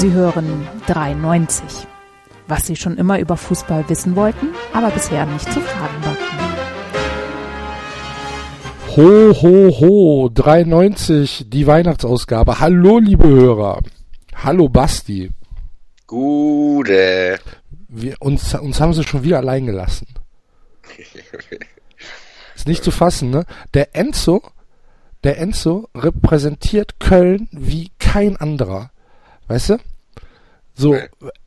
Sie 0.00 0.12
hören 0.12 0.66
93. 0.86 1.86
Was 2.48 2.66
Sie 2.66 2.74
schon 2.74 2.96
immer 2.96 3.18
über 3.18 3.36
Fußball 3.36 3.86
wissen 3.90 4.16
wollten, 4.16 4.48
aber 4.72 4.88
bisher 4.88 5.26
nicht 5.26 5.44
zu 5.52 5.60
fragen 5.60 6.02
wagten. 6.02 6.38
Ho, 8.96 9.42
ho, 9.42 9.78
ho, 9.78 10.30
93, 10.30 11.44
die 11.48 11.66
Weihnachtsausgabe. 11.66 12.60
Hallo, 12.60 12.98
liebe 12.98 13.28
Hörer. 13.28 13.82
Hallo, 14.36 14.70
Basti. 14.70 15.32
Gute. 16.06 17.38
Wir, 17.88 18.14
uns, 18.20 18.54
uns 18.54 18.80
haben 18.80 18.94
sie 18.94 19.04
schon 19.04 19.22
wieder 19.22 19.36
allein 19.36 19.66
gelassen. 19.66 20.06
Ist 22.56 22.66
nicht 22.66 22.84
zu 22.84 22.90
fassen, 22.90 23.28
ne? 23.28 23.44
Der 23.74 23.94
Enzo, 23.94 24.40
der 25.24 25.36
Enzo 25.36 25.90
repräsentiert 25.94 27.00
Köln 27.00 27.48
wie 27.52 27.90
kein 27.98 28.38
anderer. 28.38 28.92
Weißt 29.46 29.68
du? 29.68 29.78
So, 30.74 30.96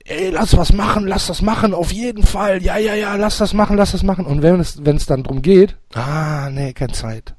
ey, 0.05 0.29
lass 0.29 0.55
was 0.55 0.73
machen, 0.73 1.07
lass 1.07 1.27
das 1.27 1.41
machen, 1.41 1.73
auf 1.73 1.91
jeden 1.91 2.23
Fall. 2.23 2.61
Ja, 2.61 2.77
ja, 2.77 2.93
ja, 2.93 3.15
lass 3.15 3.37
das 3.37 3.53
machen, 3.53 3.77
lass 3.77 3.93
das 3.93 4.03
machen. 4.03 4.25
Und 4.25 4.41
wenn 4.41 4.59
es, 4.59 4.85
wenn 4.85 4.97
es 4.97 5.05
dann 5.05 5.23
drum 5.23 5.41
geht, 5.41 5.75
ah, 5.93 6.49
nee, 6.51 6.73
keine 6.73 6.93
Zeit. 6.93 7.35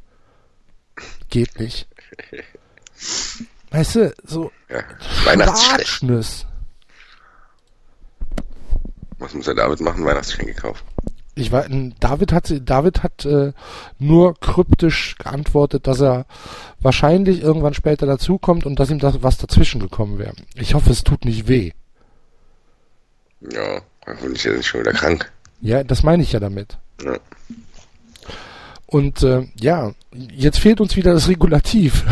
Geht 1.29 1.59
nicht. 1.59 1.89
Weißt 3.71 3.97
du, 3.97 4.15
so 4.25 4.51
Ja, 4.69 4.83
Weihnachtsgeschenk. 5.25 5.81
Schwarschnüss. 5.81 6.47
Was 9.19 9.35
muss 9.35 9.49
er 9.49 9.55
damit 9.55 9.81
machen? 9.81 10.05
Weihnachtsgeschenk 10.05 10.55
gekauft. 10.55 10.85
Ich 11.37 11.51
war, 11.51 11.67
David 11.99 12.33
hat, 12.33 12.53
David 12.63 13.03
hat 13.03 13.25
äh, 13.25 13.53
nur 13.99 14.39
kryptisch 14.39 15.17
geantwortet, 15.19 15.89
dass 15.89 16.01
er 16.01 16.27
wahrscheinlich 16.85 17.43
irgendwann 17.43 17.75
später 17.75 18.07
dazukommt 18.07 18.67
und 18.67 18.79
dass 18.79 18.91
ihm 18.91 18.99
das 18.99 19.23
was 19.23 19.39
dazwischen 19.39 19.81
gekommen 19.81 20.19
wäre. 20.19 20.35
Ich 20.55 20.75
hoffe, 20.75 20.91
es 20.91 21.03
tut 21.03 21.25
nicht 21.25 21.49
weh. 21.49 21.73
Ja, 23.41 23.81
hoffentlich 24.07 24.45
ist 24.45 24.47
er 24.47 24.57
nicht 24.57 24.67
schon 24.67 24.81
wieder 24.81 24.93
krank. 24.93 25.33
Ja, 25.61 25.83
das 25.83 26.03
meine 26.03 26.23
ich 26.23 26.33
ja 26.33 26.41
damit. 26.41 26.79
Ja. 27.03 27.19
Und 28.87 29.23
äh, 29.23 29.49
ja, 29.59 29.93
jetzt 30.13 30.59
fehlt 30.61 30.81
uns 30.81 30.95
wieder 30.95 31.15
das 31.15 31.29
Regulativ. 31.29 32.05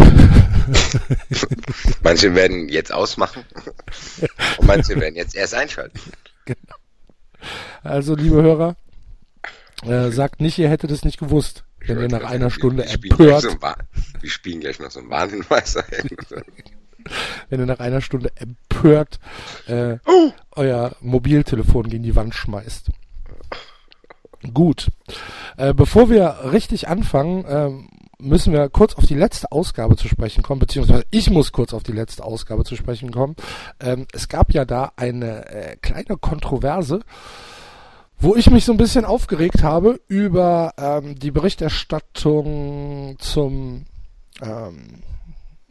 Manche 2.03 2.35
werden 2.35 2.69
jetzt 2.69 2.93
ausmachen 2.93 3.45
und 4.59 4.67
manche 4.67 4.99
werden 4.99 5.17
jetzt 5.17 5.35
erst 5.35 5.55
einschalten. 5.55 5.99
Also, 7.83 8.15
liebe 8.15 8.43
Hörer, 8.43 8.77
äh, 9.83 10.11
sagt 10.11 10.41
nicht, 10.41 10.59
ihr 10.59 10.69
hättet 10.69 10.91
es 10.91 11.05
nicht 11.05 11.19
gewusst, 11.19 11.65
wenn 11.87 12.01
ihr 12.01 12.09
nach 12.09 12.25
einer 12.31 12.51
Stunde 12.51 12.85
wir 12.85 12.89
spielen 12.91 13.13
empört, 13.21 13.43
So 13.43 13.51
ein 13.51 13.63
Wa- 13.63 13.77
wir 14.21 14.31
spielen 14.31 14.61
gleich 14.61 14.79
noch 14.81 14.91
so 14.91 15.01
einen 15.01 15.11
Warnhinweis 15.11 15.77
ein. 15.77 15.85
wenn 17.51 17.61
ihr 17.61 17.67
nach 17.67 17.81
einer 17.81 18.01
Stunde 18.01 18.31
empört 18.37 19.19
äh, 19.67 19.99
euer 20.53 20.95
Mobiltelefon 21.01 21.89
gegen 21.89 22.03
die 22.05 22.15
Wand 22.17 22.35
schmeißt. 22.35 22.91
Gut. 24.55 24.91
Äh, 25.57 25.73
bevor 25.75 26.11
wir 26.11 26.51
richtig 26.53 26.89
anfangen, 26.89 27.45
ähm, 27.49 27.89
müssen 28.19 28.53
wir 28.53 28.69
kurz 28.71 28.95
auf 28.95 29.07
die 29.07 29.15
letzte 29.15 29.51
Ausgabe 29.53 29.97
zu 29.97 30.09
sprechen 30.09 30.43
kommen, 30.43 30.59
beziehungsweise 30.61 31.05
ich 31.11 31.31
muss 31.31 31.53
kurz 31.53 31.73
auf 31.75 31.83
die 31.85 31.93
letzte 31.93 32.25
Ausgabe 32.25 32.65
zu 32.65 32.75
sprechen 32.77 33.11
kommen. 33.13 33.37
Ähm, 33.81 34.07
es 34.13 34.29
gab 34.29 34.53
ja 34.53 34.65
da 34.65 34.93
eine 34.97 35.47
äh, 35.49 35.77
kleine 35.77 36.17
Kontroverse, 36.17 37.01
wo 38.23 38.37
ich 38.37 38.51
mich 38.51 38.65
so 38.65 38.73
ein 38.73 38.79
bisschen 38.79 39.05
aufgeregt 39.05 39.65
habe 39.65 40.01
über 40.07 40.73
ähm, 40.79 41.19
die 41.19 41.33
Berichterstattung 41.33 43.17
zum 43.19 43.85
ähm, 44.41 45.03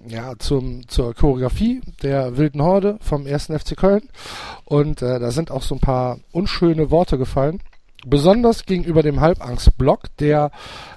ja, 0.06 0.34
zum, 0.38 0.88
zur 0.88 1.14
Choreografie 1.14 1.82
der 2.02 2.36
Wilden 2.36 2.62
Horde 2.62 2.98
vom 3.02 3.26
1. 3.26 3.46
FC 3.46 3.78
Köln. 3.78 4.10
Und 4.66 5.02
äh, 5.02 5.20
da 5.20 5.32
sind 5.32 5.52
auch 5.52 5.62
so 5.62 5.76
ein 5.76 5.82
paar 5.82 6.20
unschöne 6.32 6.92
Worte 6.92 7.18
gefallen. 7.18 7.62
Besonders 8.06 8.66
gegenüber 8.66 9.04
dem 9.04 9.22
Halbangst-Blog, 9.22 10.06
der 10.20 10.50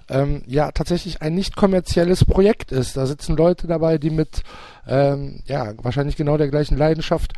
ähm, 0.09 0.43
ja 0.47 0.73
tatsächlich 0.73 1.21
ein 1.21 1.35
nicht 1.35 1.55
kommerzielles 1.55 2.25
Projekt 2.25 2.73
ist. 2.73 2.97
Da 2.97 3.05
sitzen 3.07 3.37
Leute 3.37 3.67
dabei, 3.67 3.99
die 3.99 4.11
mit 4.11 4.43
ähm, 4.89 5.43
ja 5.45 5.75
wahrscheinlich 5.83 6.17
genau 6.17 6.39
der 6.39 6.49
gleichen 6.49 6.79
Leidenschaft 6.79 7.35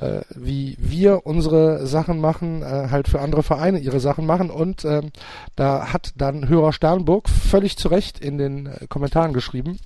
äh, 0.00 0.22
wie 0.34 0.76
wir 0.78 1.26
unsere 1.26 1.86
Sachen 1.86 2.20
machen, 2.20 2.62
äh, 2.62 2.88
halt 2.90 3.08
für 3.08 3.20
andere 3.20 3.42
Vereine 3.42 3.78
ihre 3.78 4.00
Sachen 4.00 4.26
machen. 4.26 4.50
Und 4.50 4.84
ähm, 4.84 5.10
da 5.56 5.92
hat 5.92 6.12
dann 6.16 6.48
Hörer 6.48 6.72
Sternburg 6.72 7.28
völlig 7.28 7.76
zu 7.76 7.88
Recht 7.88 8.18
in 8.18 8.38
den 8.38 8.66
äh, 8.66 8.86
Kommentaren 8.88 9.32
geschrieben, 9.32 9.78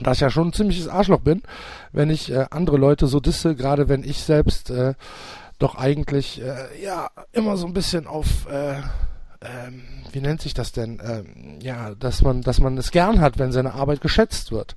dass 0.00 0.16
ich 0.16 0.22
ja 0.22 0.30
schon 0.30 0.48
ein 0.48 0.52
ziemliches 0.52 0.88
Arschloch 0.88 1.20
bin, 1.20 1.42
wenn 1.92 2.10
ich 2.10 2.32
äh, 2.32 2.46
andere 2.50 2.78
Leute 2.78 3.06
so 3.06 3.20
disse, 3.20 3.54
gerade 3.54 3.88
wenn 3.88 4.02
ich 4.02 4.22
selbst 4.22 4.70
äh, 4.70 4.94
doch 5.58 5.76
eigentlich 5.76 6.42
äh, 6.42 6.82
ja 6.82 7.08
immer 7.32 7.56
so 7.56 7.66
ein 7.66 7.74
bisschen 7.74 8.06
auf 8.08 8.48
äh, 8.50 8.74
ähm, 9.44 9.82
wie 10.12 10.20
nennt 10.20 10.40
sich 10.40 10.54
das 10.54 10.72
denn? 10.72 11.00
Ähm, 11.04 11.58
ja, 11.60 11.94
dass 11.94 12.22
man, 12.22 12.42
dass 12.42 12.60
man 12.60 12.76
es 12.78 12.90
gern 12.90 13.20
hat, 13.20 13.38
wenn 13.38 13.52
seine 13.52 13.74
Arbeit 13.74 14.00
geschätzt 14.00 14.52
wird. 14.52 14.76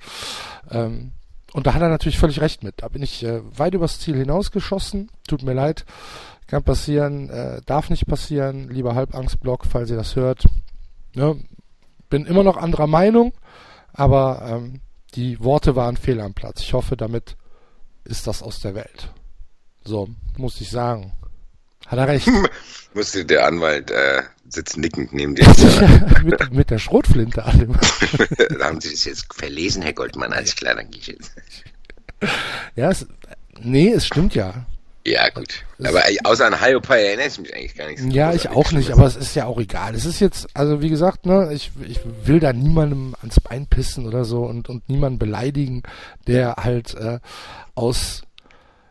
Ähm, 0.71 1.11
und 1.55 1.65
da 1.67 1.73
hat 1.73 1.81
er 1.81 1.87
natürlich 1.87 2.19
völlig 2.19 2.41
recht 2.41 2.65
mit. 2.65 2.81
Da 2.81 2.89
bin 2.89 3.01
ich 3.01 3.23
äh, 3.23 3.39
weit 3.57 3.73
übers 3.73 3.97
Ziel 4.01 4.17
hinausgeschossen. 4.17 5.09
Tut 5.25 5.41
mir 5.41 5.53
leid. 5.53 5.85
Kann 6.47 6.63
passieren, 6.63 7.29
äh, 7.29 7.61
darf 7.65 7.89
nicht 7.89 8.07
passieren. 8.07 8.67
Lieber 8.67 8.93
Halbangstblock, 8.93 9.65
falls 9.65 9.89
ihr 9.89 9.95
das 9.95 10.17
hört. 10.17 10.43
Ne? 11.13 11.41
Bin 12.09 12.25
immer 12.25 12.43
noch 12.43 12.57
anderer 12.57 12.87
Meinung, 12.87 13.31
aber 13.93 14.41
ähm, 14.45 14.81
die 15.13 15.39
Worte 15.39 15.77
waren 15.77 15.95
fehl 15.95 16.19
am 16.19 16.33
Platz. 16.33 16.59
Ich 16.59 16.73
hoffe, 16.73 16.97
damit 16.97 17.37
ist 18.03 18.27
das 18.27 18.43
aus 18.43 18.59
der 18.59 18.75
Welt. 18.75 19.13
So, 19.85 20.09
muss 20.37 20.59
ich 20.59 20.69
sagen. 20.69 21.13
Hat 21.87 21.99
er 21.99 22.09
recht. 22.09 22.29
Musste 22.93 23.23
der 23.23 23.47
Anwalt 23.47 23.91
äh, 23.91 24.23
sitzt 24.55 24.77
nickend 24.77 25.13
neben 25.13 25.35
dir. 25.35 25.45
mit, 26.23 26.51
mit 26.51 26.69
der 26.69 26.79
Schrotflinte 26.79 27.45
an 27.45 27.77
haben 28.61 28.81
Sie 28.81 28.91
das 28.91 29.05
jetzt 29.05 29.33
verlesen, 29.33 29.81
Herr 29.81 29.93
Goldmann, 29.93 30.31
gehe 30.31 30.41
ich 30.99 31.07
jetzt. 31.07 31.31
Ja, 32.75 32.89
es, 32.89 33.05
nee, 33.61 33.89
es 33.89 34.05
stimmt 34.07 34.35
ja. 34.35 34.65
Ja, 35.07 35.29
gut. 35.29 35.63
Aber 35.83 36.09
äh, 36.09 36.17
außer 36.23 36.47
an 36.47 36.59
Hiopai 36.59 37.03
erinnere 37.03 37.27
ich 37.27 37.37
mich 37.37 37.53
eigentlich 37.53 37.75
gar 37.75 37.87
nicht. 37.87 38.01
so 38.01 38.07
Ja, 38.09 38.33
ich 38.33 38.49
auch 38.49 38.71
nicht, 38.71 38.89
aber 38.89 39.05
es 39.05 39.15
ist 39.15 39.35
ja 39.35 39.45
auch 39.45 39.59
egal. 39.59 39.93
Es 39.93 40.05
ist 40.05 40.19
jetzt, 40.19 40.47
also 40.55 40.81
wie 40.81 40.89
gesagt, 40.89 41.27
ne, 41.27 41.53
ich, 41.53 41.71
ich 41.87 41.99
will 42.23 42.39
da 42.39 42.53
niemandem 42.53 43.15
ans 43.21 43.39
Bein 43.39 43.67
pissen 43.67 44.07
oder 44.07 44.25
so 44.25 44.45
und, 44.45 44.67
und 44.67 44.89
niemanden 44.89 45.19
beleidigen, 45.19 45.83
der 46.25 46.55
halt 46.55 46.95
äh, 46.95 47.19
aus 47.75 48.23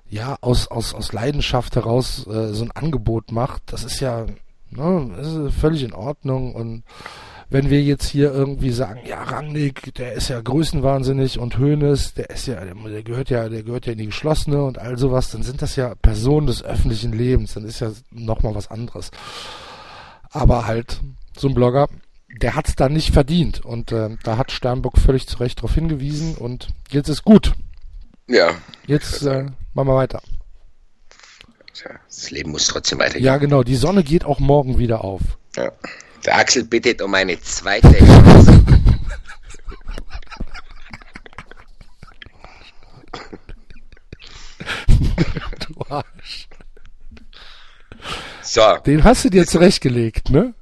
ja, 0.08 0.36
aus, 0.42 0.68
aus, 0.68 0.94
aus 0.94 1.12
Leidenschaft 1.12 1.74
heraus 1.74 2.24
äh, 2.28 2.52
so 2.52 2.64
ein 2.64 2.70
Angebot 2.70 3.32
macht. 3.32 3.62
Das 3.66 3.82
ist 3.82 3.98
ja 3.98 4.26
ne, 4.70 5.10
das 5.16 5.34
ist 5.34 5.54
völlig 5.54 5.82
in 5.82 5.92
Ordnung 5.92 6.54
und 6.54 6.84
wenn 7.50 7.70
wir 7.70 7.82
jetzt 7.82 8.08
hier 8.08 8.32
irgendwie 8.32 8.70
sagen, 8.70 9.00
ja, 9.06 9.22
Rangnick, 9.22 9.94
der 9.94 10.14
ist 10.14 10.28
ja 10.28 10.40
größenwahnsinnig 10.40 11.38
und 11.38 11.58
Hoeneß, 11.58 12.14
der 12.14 12.30
ist 12.30 12.46
ja, 12.46 12.64
der, 12.64 13.02
gehört 13.02 13.30
ja, 13.30 13.48
der 13.48 13.62
gehört 13.62 13.86
ja 13.86 13.92
in 13.92 13.98
die 13.98 14.06
geschlossene 14.06 14.62
und 14.62 14.78
all 14.78 14.98
sowas, 14.98 15.30
dann 15.30 15.42
sind 15.42 15.62
das 15.62 15.76
ja 15.76 15.94
Personen 15.94 16.46
des 16.46 16.64
öffentlichen 16.64 17.12
Lebens, 17.12 17.54
dann 17.54 17.64
ist 17.64 17.80
ja 17.80 17.92
nochmal 18.10 18.54
was 18.54 18.70
anderes. 18.70 19.10
Aber 20.30 20.66
halt, 20.66 21.00
so 21.36 21.48
ein 21.48 21.54
Blogger, 21.54 21.88
der 22.40 22.56
hat's 22.56 22.74
dann 22.74 22.92
nicht 22.92 23.12
verdient 23.12 23.64
und 23.64 23.92
äh, 23.92 24.16
da 24.22 24.36
hat 24.36 24.50
Sternburg 24.50 24.98
völlig 24.98 25.28
zu 25.28 25.38
Recht 25.38 25.58
darauf 25.58 25.74
hingewiesen 25.74 26.34
und 26.34 26.68
jetzt 26.90 27.08
ist 27.08 27.22
gut. 27.22 27.52
Ja. 28.26 28.50
Jetzt 28.86 29.22
äh, 29.22 29.46
machen 29.74 29.88
wir 29.88 29.94
weiter. 29.94 30.20
Tja, 31.74 31.90
das 32.06 32.30
Leben 32.30 32.52
muss 32.52 32.68
trotzdem 32.68 33.00
weitergehen. 33.00 33.24
Ja, 33.24 33.36
genau, 33.36 33.64
die 33.64 33.74
Sonne 33.74 34.04
geht 34.04 34.24
auch 34.24 34.38
morgen 34.38 34.78
wieder 34.78 35.02
auf. 35.02 35.20
Ja. 35.56 35.72
Der 36.24 36.38
Axel 36.38 36.64
bittet 36.64 37.02
um 37.02 37.12
eine 37.14 37.40
zweite 37.40 37.98
Chance. 37.98 38.64
Du 45.66 45.80
Arsch. 45.88 46.48
So. 48.42 48.76
Den 48.84 49.02
hast 49.02 49.24
du 49.24 49.30
dir 49.30 49.46
zurechtgelegt, 49.46 50.30
ne? 50.30 50.54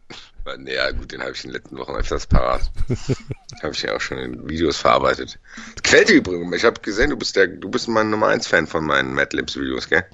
Ja, 0.67 0.91
gut, 0.93 1.13
den 1.13 1.21
habe 1.21 1.33
ich 1.33 1.45
in 1.45 1.51
den 1.51 1.55
letzten 1.55 1.79
Wochen 1.79 1.93
öfters 1.93 2.27
parat. 2.27 2.71
habe 3.63 3.73
ich 3.73 3.83
ja 3.83 3.97
auch 3.97 4.01
schon 4.01 4.19
in 4.19 4.49
Videos 4.49 4.79
verarbeitet. 4.79 5.39
Dir 5.85 6.15
übrigens. 6.15 6.57
Ich 6.57 6.65
habe 6.65 6.81
gesehen, 6.81 7.11
du 7.11 7.17
bist 7.17 7.37
der, 7.37 7.49
du 7.49 7.69
bist 7.69 7.89
mein 7.89 8.11
Nummer 8.11 8.29
1 8.29 8.47
Fan 8.47 8.67
von 8.67 8.85
meinen 8.85 9.15
Madlibs 9.15 9.57
Videos, 9.57 9.89
gell? 9.89 10.05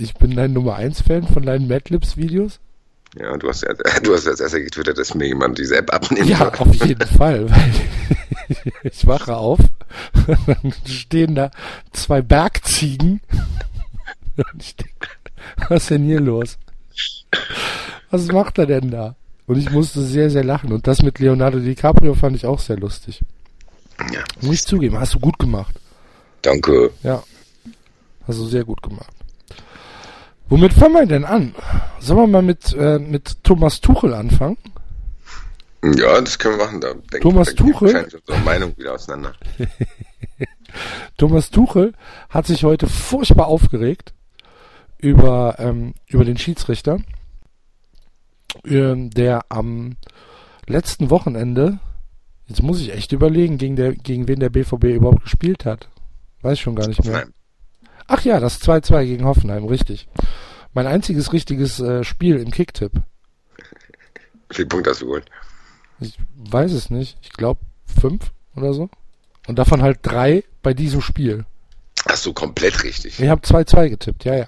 Ich 0.00 0.14
bin 0.14 0.36
dein 0.36 0.52
Nummer 0.52 0.76
1 0.76 1.02
Fan 1.02 1.26
von 1.26 1.44
deinen 1.44 1.66
Madlibs 1.66 2.16
Videos. 2.16 2.60
Ja, 3.18 3.36
du 3.36 3.48
hast 3.48 3.62
ja, 3.62 3.72
du 4.02 4.14
hast 4.14 4.28
als 4.28 4.38
erster 4.38 4.60
getwittert, 4.60 4.96
dass 4.96 5.14
mir 5.14 5.26
jemand 5.26 5.58
diese 5.58 5.76
App 5.76 5.92
abnimmt. 5.92 6.28
Ja, 6.28 6.52
auf 6.54 6.72
jeden 6.86 7.08
Fall, 7.18 7.50
weil 7.50 7.72
ich 8.84 9.06
wache 9.08 9.36
auf, 9.36 9.58
dann 10.46 10.72
stehen 10.86 11.34
da 11.34 11.50
zwei 11.92 12.22
Bergziegen. 12.22 13.20
Und 14.36 14.62
ich 14.62 14.76
denk, 14.76 15.18
was 15.68 15.82
ist 15.82 15.90
denn 15.90 16.04
hier 16.04 16.20
los? 16.20 16.58
Was 18.10 18.28
macht 18.28 18.58
er 18.58 18.66
denn 18.66 18.92
da? 18.92 19.16
Und 19.48 19.58
ich 19.58 19.70
musste 19.70 20.02
sehr, 20.02 20.30
sehr 20.30 20.44
lachen. 20.44 20.72
Und 20.72 20.86
das 20.86 21.02
mit 21.02 21.18
Leonardo 21.18 21.58
DiCaprio 21.58 22.14
fand 22.14 22.36
ich 22.36 22.46
auch 22.46 22.60
sehr 22.60 22.76
lustig. 22.76 23.20
Ja. 24.12 24.22
Muss 24.42 24.54
ich 24.54 24.64
zugeben, 24.64 25.00
hast 25.00 25.14
du 25.14 25.18
gut 25.18 25.38
gemacht. 25.40 25.74
Danke. 26.42 26.92
Ja. 27.02 27.24
Hast 28.28 28.38
du 28.38 28.46
sehr 28.46 28.62
gut 28.62 28.80
gemacht. 28.80 29.17
Womit 30.48 30.72
fangen 30.72 30.94
wir 30.94 31.06
denn 31.06 31.24
an? 31.24 31.54
Sollen 32.00 32.20
wir 32.20 32.26
mal 32.26 32.42
mit, 32.42 32.72
äh, 32.72 32.98
mit 32.98 33.44
Thomas 33.44 33.80
Tuchel 33.80 34.14
anfangen? 34.14 34.56
Ja, 35.82 36.20
das 36.20 36.38
können 36.38 36.58
wir 36.58 36.64
machen. 36.64 36.80
Da 36.80 36.94
denk, 36.94 37.22
Thomas 37.22 37.54
da 37.54 37.54
Tuchel? 37.54 38.04
unsere 38.04 38.38
Meinung 38.44 38.76
wieder 38.76 38.94
auseinander. 38.94 39.34
Thomas 41.16 41.50
Tuchel 41.50 41.92
hat 42.30 42.46
sich 42.46 42.64
heute 42.64 42.86
furchtbar 42.86 43.46
aufgeregt 43.46 44.14
über, 44.98 45.56
ähm, 45.58 45.94
über 46.06 46.24
den 46.24 46.38
Schiedsrichter, 46.38 46.98
ähm, 48.64 49.10
der 49.10 49.42
am 49.50 49.96
letzten 50.66 51.10
Wochenende, 51.10 51.78
jetzt 52.46 52.62
muss 52.62 52.80
ich 52.80 52.92
echt 52.92 53.12
überlegen, 53.12 53.58
gegen, 53.58 53.76
der, 53.76 53.94
gegen 53.94 54.28
wen 54.28 54.40
der 54.40 54.50
BVB 54.50 54.84
überhaupt 54.84 55.22
gespielt 55.22 55.64
hat. 55.64 55.88
Weiß 56.42 56.58
schon 56.58 56.74
gar 56.74 56.88
nicht 56.88 57.04
mehr. 57.04 57.14
Hoffenheim. 57.14 57.34
Ach 58.08 58.24
ja, 58.24 58.40
das 58.40 58.60
2-2 58.62 59.04
gegen 59.04 59.24
Hoffenheim, 59.24 59.64
richtig. 59.64 60.08
Mein 60.72 60.86
einziges 60.86 61.32
richtiges 61.32 61.78
äh, 61.78 62.02
Spiel 62.04 62.36
im 62.38 62.50
Kicktipp. 62.50 62.92
Wie 64.48 64.54
viele 64.54 64.68
Punkte 64.68 64.90
hast 64.90 65.02
du 65.02 65.06
geholt? 65.06 65.30
Ich 66.00 66.18
weiß 66.36 66.72
es 66.72 66.90
nicht. 66.90 67.18
Ich 67.20 67.32
glaube 67.32 67.60
fünf 68.00 68.32
oder 68.56 68.72
so. 68.72 68.88
Und 69.46 69.58
davon 69.58 69.82
halt 69.82 69.98
drei 70.02 70.44
bei 70.62 70.74
diesem 70.74 71.00
Spiel. 71.00 71.44
Hast 72.08 72.24
du 72.24 72.32
komplett 72.32 72.82
richtig. 72.82 73.20
Ich 73.20 73.28
habe 73.28 73.42
2-2 73.42 73.90
getippt, 73.90 74.24
ja, 74.24 74.34
ja. 74.36 74.46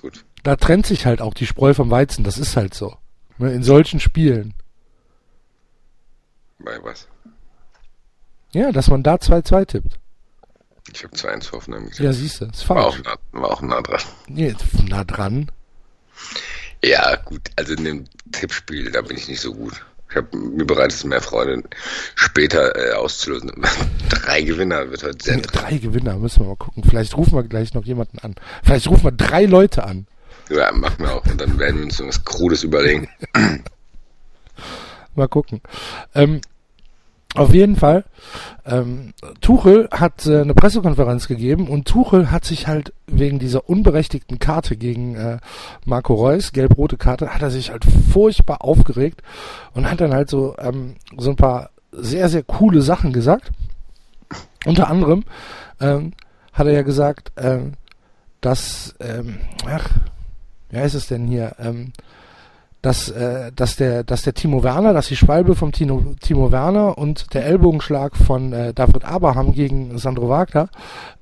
Gut. 0.00 0.24
Da 0.42 0.56
trennt 0.56 0.86
sich 0.86 1.04
halt 1.04 1.20
auch 1.20 1.34
die 1.34 1.46
Spreu 1.46 1.74
vom 1.74 1.90
Weizen, 1.90 2.24
das 2.24 2.38
ist 2.38 2.56
halt 2.56 2.72
so. 2.72 2.96
Ne, 3.36 3.52
In 3.52 3.62
solchen 3.62 4.00
Spielen. 4.00 4.54
Bei 6.58 6.82
was? 6.82 7.06
Ja, 8.52 8.72
dass 8.72 8.88
man 8.88 9.02
da 9.02 9.16
2-2 9.16 9.66
tippt. 9.66 9.98
Ich 10.92 11.04
habe 11.04 11.14
2-1 11.14 11.44
für 11.44 11.52
Hoffenheim 11.52 11.84
gesagt. 11.84 12.00
Ja, 12.00 12.12
siehst 12.12 12.40
du, 12.40 12.46
ist 12.46 12.68
war, 12.68 12.86
auch 12.86 12.94
falsch. 12.94 13.04
nah, 13.32 13.40
war 13.40 13.50
auch 13.50 13.62
nah 13.62 13.80
dran. 13.80 14.00
Nee, 14.28 14.54
nah 14.88 15.04
dran. 15.04 15.50
Ja, 16.82 17.16
gut. 17.16 17.42
Also 17.56 17.74
in 17.74 17.84
dem 17.84 18.04
Tippspiel, 18.32 18.90
da 18.90 19.02
bin 19.02 19.16
ich 19.16 19.28
nicht 19.28 19.40
so 19.40 19.52
gut. 19.54 19.74
Ich 20.10 20.16
habe 20.16 20.36
mir 20.36 20.64
bereitet 20.64 20.94
es 20.94 21.04
mehr 21.04 21.20
Freude, 21.20 21.62
später 22.16 22.74
äh, 22.76 22.92
auszulösen. 22.94 23.52
Drei 24.08 24.42
Gewinner 24.42 24.90
wird 24.90 25.04
heute 25.04 25.24
sehr 25.24 25.36
Nee, 25.36 25.42
drei 25.42 25.78
Gewinner, 25.78 26.16
müssen 26.16 26.40
wir 26.40 26.48
mal 26.48 26.56
gucken. 26.56 26.82
Vielleicht 26.82 27.16
rufen 27.16 27.34
wir 27.34 27.44
gleich 27.44 27.74
noch 27.74 27.84
jemanden 27.84 28.18
an. 28.18 28.34
Vielleicht 28.64 28.88
rufen 28.88 29.04
wir 29.04 29.12
drei 29.12 29.44
Leute 29.44 29.84
an. 29.84 30.08
Ja, 30.48 30.72
machen 30.72 30.96
wir 30.98 31.14
auch. 31.14 31.24
Und 31.26 31.40
dann 31.40 31.56
werden 31.60 31.76
wir 31.78 31.84
uns 31.84 31.98
so 31.98 32.08
was 32.08 32.24
Krudes 32.24 32.64
überlegen. 32.64 33.08
Mal 35.14 35.28
gucken. 35.28 35.60
Ähm, 36.14 36.40
auf 37.36 37.54
jeden 37.54 37.76
Fall, 37.76 38.04
ähm, 38.66 39.12
Tuchel 39.40 39.88
hat 39.92 40.26
äh, 40.26 40.40
eine 40.40 40.54
Pressekonferenz 40.54 41.28
gegeben 41.28 41.68
und 41.68 41.86
Tuchel 41.86 42.32
hat 42.32 42.44
sich 42.44 42.66
halt 42.66 42.92
wegen 43.06 43.38
dieser 43.38 43.68
unberechtigten 43.68 44.40
Karte 44.40 44.76
gegen 44.76 45.14
äh, 45.14 45.38
Marco 45.84 46.14
Reus, 46.14 46.50
gelb-rote 46.52 46.96
Karte, 46.96 47.32
hat 47.32 47.42
er 47.42 47.50
sich 47.50 47.70
halt 47.70 47.84
furchtbar 47.84 48.64
aufgeregt 48.64 49.22
und 49.74 49.88
hat 49.88 50.00
dann 50.00 50.12
halt 50.12 50.28
so, 50.28 50.56
ähm, 50.58 50.96
so 51.16 51.30
ein 51.30 51.36
paar 51.36 51.70
sehr, 51.92 52.28
sehr 52.28 52.42
coole 52.42 52.82
Sachen 52.82 53.12
gesagt. 53.12 53.52
Unter 54.66 54.88
anderem 54.88 55.24
ähm, 55.80 56.12
hat 56.52 56.66
er 56.66 56.72
ja 56.72 56.82
gesagt, 56.82 57.30
ähm, 57.36 57.74
dass, 58.40 58.94
ähm, 58.98 59.38
ach, 59.66 59.88
wie 60.70 60.78
heißt 60.78 60.94
es 60.96 61.06
denn 61.06 61.26
hier, 61.26 61.54
ähm, 61.60 61.92
dass, 62.82 63.10
äh, 63.10 63.52
dass 63.54 63.76
der, 63.76 64.04
dass 64.04 64.22
der 64.22 64.34
Timo 64.34 64.62
Werner, 64.62 64.92
dass 64.92 65.08
die 65.08 65.16
Schwalbe 65.16 65.54
vom 65.54 65.72
Timo, 65.72 66.14
Timo 66.20 66.50
Werner 66.50 66.96
und 66.96 67.34
der 67.34 67.44
Ellbogenschlag 67.44 68.16
von 68.16 68.52
äh, 68.52 68.72
David 68.72 69.04
Abraham 69.04 69.52
gegen 69.52 69.98
Sandro 69.98 70.28
Wagner, 70.28 70.68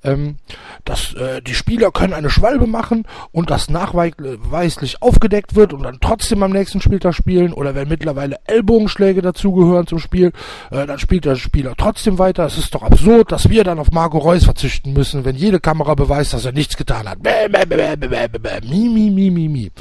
ähm, 0.04 0.36
dass 0.84 1.14
äh, 1.14 1.42
die 1.42 1.54
Spieler 1.54 1.90
können 1.90 2.12
eine 2.12 2.30
Schwalbe 2.30 2.66
machen 2.66 3.04
und 3.32 3.50
das 3.50 3.68
nachweislich 3.68 5.02
aufgedeckt 5.02 5.56
wird 5.56 5.72
und 5.72 5.82
dann 5.82 5.98
trotzdem 6.00 6.42
am 6.42 6.52
nächsten 6.52 6.80
Spieltag 6.80 7.14
spielen 7.14 7.52
oder 7.52 7.74
wenn 7.74 7.88
mittlerweile 7.88 8.36
Ellbogenschläge 8.44 9.20
dazugehören 9.20 9.86
zum 9.86 9.98
Spiel, 9.98 10.32
äh, 10.70 10.86
dann 10.86 10.98
spielt 10.98 11.24
der 11.24 11.34
Spieler 11.34 11.74
trotzdem 11.76 12.18
weiter. 12.18 12.46
Es 12.46 12.56
ist 12.56 12.74
doch 12.74 12.82
absurd, 12.82 13.32
dass 13.32 13.48
wir 13.48 13.64
dann 13.64 13.80
auf 13.80 13.90
Marco 13.90 14.18
Reus 14.18 14.44
verzichten 14.44 14.92
müssen, 14.92 15.24
wenn 15.24 15.34
jede 15.34 15.58
Kamera 15.58 15.94
beweist, 15.94 16.34
dass 16.34 16.44
er 16.44 16.52
nichts 16.52 16.76
getan 16.76 17.08
hat. 17.08 17.20
Bäh, 17.20 17.48
bäh, 17.48 17.66
bäh, 17.66 17.96
bäh, 17.96 18.08
bäh, 18.08 18.28
bäh, 18.28 18.38
bäh. 18.38 18.68
Mi, 18.68 18.88
mi, 18.88 19.10
mi, 19.10 19.30
mi, 19.30 19.48
mi. 19.48 19.72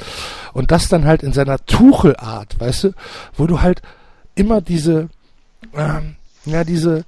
Und 0.52 0.72
das 0.72 0.88
dann 0.88 1.04
halt 1.04 1.22
in 1.22 1.32
seiner 1.32 1.64
Tuchelart, 1.68 2.58
weißt 2.58 2.84
du, 2.84 2.92
wo 3.36 3.46
du 3.46 3.60
halt 3.60 3.82
immer 4.34 4.60
diese, 4.60 5.08
ähm, 5.74 6.16
ja, 6.44 6.64
diese, 6.64 7.04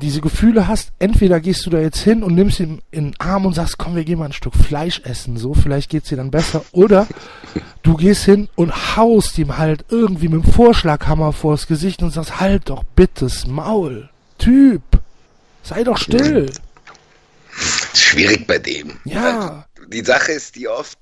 diese 0.00 0.20
Gefühle 0.20 0.66
hast, 0.66 0.92
entweder 0.98 1.38
gehst 1.40 1.64
du 1.66 1.70
da 1.70 1.78
jetzt 1.78 2.00
hin 2.00 2.22
und 2.22 2.34
nimmst 2.34 2.58
ihn 2.60 2.82
in 2.90 3.12
den 3.12 3.20
Arm 3.20 3.46
und 3.46 3.54
sagst, 3.54 3.78
komm, 3.78 3.94
wir 3.94 4.04
gehen 4.04 4.18
mal 4.18 4.26
ein 4.26 4.32
Stück 4.32 4.54
Fleisch 4.54 5.00
essen, 5.04 5.36
so, 5.36 5.54
vielleicht 5.54 5.90
geht's 5.90 6.08
dir 6.08 6.16
dann 6.16 6.30
besser, 6.30 6.64
oder 6.72 7.06
du 7.82 7.96
gehst 7.96 8.24
hin 8.24 8.48
und 8.56 8.96
haust 8.96 9.38
ihm 9.38 9.56
halt 9.58 9.84
irgendwie 9.90 10.28
mit 10.28 10.44
dem 10.44 10.52
Vorschlaghammer 10.52 11.32
vors 11.32 11.66
Gesicht 11.66 12.02
und 12.02 12.10
sagst, 12.10 12.40
halt 12.40 12.70
doch 12.70 12.82
bitte's 12.96 13.46
Maul, 13.46 14.08
Typ, 14.38 14.82
sei 15.62 15.84
doch 15.84 15.98
still. 15.98 16.50
Schwierig 17.94 18.46
bei 18.46 18.58
dem. 18.58 18.98
Ja. 19.04 19.38
Also, 19.38 19.64
die 19.88 20.04
Sache 20.04 20.32
ist, 20.32 20.56
die 20.56 20.66
oft, 20.66 20.98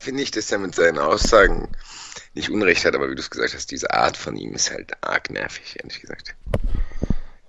finde 0.00 0.22
ich, 0.22 0.30
dass 0.30 0.50
er 0.52 0.58
mit 0.58 0.74
seinen 0.74 0.98
Aussagen 0.98 1.68
nicht 2.34 2.50
Unrecht 2.50 2.84
hat, 2.84 2.94
aber 2.94 3.10
wie 3.10 3.14
du 3.14 3.20
es 3.20 3.30
gesagt 3.30 3.54
hast, 3.54 3.70
diese 3.70 3.90
Art 3.92 4.16
von 4.16 4.36
ihm 4.36 4.54
ist 4.54 4.70
halt 4.70 4.92
arg 5.02 5.30
nervig, 5.30 5.76
ehrlich 5.82 6.00
gesagt. 6.00 6.34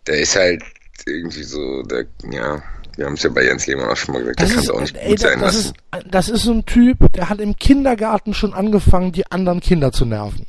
Der 0.08 0.20
ist 0.20 0.36
halt 0.36 0.64
irgendwie 1.06 1.44
so, 1.44 1.84
der, 1.84 2.06
ja, 2.32 2.62
wir 2.98 3.06
haben 3.06 3.14
es 3.14 3.24
ja 3.24 3.30
bei 3.30 3.44
Jens 3.46 3.68
Lehmann 3.68 3.90
auch 3.90 3.96
schon 3.98 4.14
mal 4.14 4.20
gesagt, 4.22 4.42
Das 4.42 4.50
kann 4.50 4.60
ist, 4.60 4.66
es 4.66 4.70
auch 4.72 4.82
nicht 4.82 4.98
ey, 4.98 5.10
gut 5.10 5.20
sein 5.20 5.40
das, 5.40 5.56
lassen. 5.56 5.74
ist, 5.94 6.06
das 6.14 6.30
ist 6.30 6.42
so 6.44 6.52
ein 6.54 6.66
Typ, 6.66 6.98
der 7.14 7.30
hat 7.30 7.40
im 7.40 7.56
Kindergarten 7.56 8.34
schon 8.34 8.54
angefangen, 8.54 9.12
die 9.12 9.26
anderen 9.32 9.60
Kinder 9.62 9.92
zu 9.92 10.06
nerven. 10.06 10.46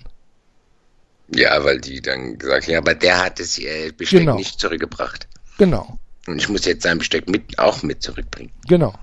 Ja, 1.35 1.63
weil 1.63 1.81
die 1.81 2.01
dann 2.01 2.39
gesagt 2.39 2.65
haben, 2.65 2.73
ja, 2.73 2.79
aber 2.79 2.95
der 2.95 3.23
hat 3.25 3.39
das 3.39 3.59
äh, 3.59 3.93
Besteck 3.93 4.21
Genau. 4.21 4.35
nicht 4.37 4.59
zurückgebracht. 4.59 5.29
Genau, 5.59 5.99
Und 6.27 6.39
ich 6.41 6.49
muss 6.49 6.65
jetzt 6.65 6.83
sein 6.83 6.99
Besteck 6.99 7.29
mit, 7.29 7.59
auch 7.59 7.83
mit 7.83 8.03
zurückbringen. 8.03 8.51
genau. 8.67 8.95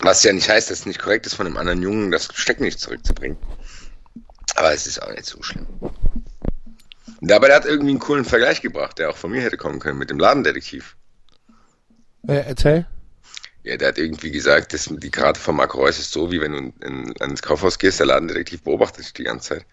Was 0.00 0.22
ja 0.24 0.32
nicht 0.32 0.48
heißt, 0.48 0.70
dass 0.70 0.80
es 0.80 0.86
nicht 0.86 1.00
korrekt 1.00 1.26
ist, 1.26 1.34
von 1.34 1.46
einem 1.46 1.56
anderen 1.56 1.82
Jungen 1.82 2.10
das 2.10 2.28
Besteck 2.28 2.60
nicht 2.60 2.80
zurückzubringen. 2.80 3.36
Aber 4.56 4.72
es 4.72 4.86
ist 4.86 5.02
auch 5.02 5.10
nicht 5.10 5.26
so 5.26 5.42
schlimm. 5.42 5.66
Und 5.80 7.30
dabei 7.30 7.54
hat 7.54 7.64
er 7.64 7.70
irgendwie 7.70 7.90
einen 7.90 8.00
coolen 8.00 8.24
Vergleich 8.24 8.62
gebracht, 8.62 8.98
der 8.98 9.10
auch 9.10 9.16
von 9.16 9.30
mir 9.30 9.42
hätte 9.42 9.56
kommen 9.56 9.78
können, 9.78 9.98
mit 9.98 10.10
dem 10.10 10.18
Ladendetektiv. 10.18 10.96
Äh, 12.26 12.44
erzähl. 12.46 12.86
Ja, 13.64 13.76
der 13.76 13.88
hat 13.88 13.98
irgendwie 13.98 14.32
gesagt, 14.32 14.72
dass 14.72 14.90
die 14.90 15.10
Karte 15.10 15.38
von 15.38 15.54
Marco 15.54 15.78
Reus 15.78 16.00
ist 16.00 16.10
so, 16.10 16.32
wie 16.32 16.40
wenn 16.40 16.52
du 16.52 16.58
in, 16.58 16.72
in, 16.80 17.14
ans 17.20 17.42
Kaufhaus 17.42 17.78
gehst, 17.78 18.00
der 18.00 18.06
Ladendetektiv 18.06 18.62
beobachtet 18.62 19.04
dich 19.04 19.12
die 19.12 19.24
ganze 19.24 19.50
Zeit. 19.50 19.66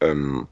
Ähm, 0.00 0.48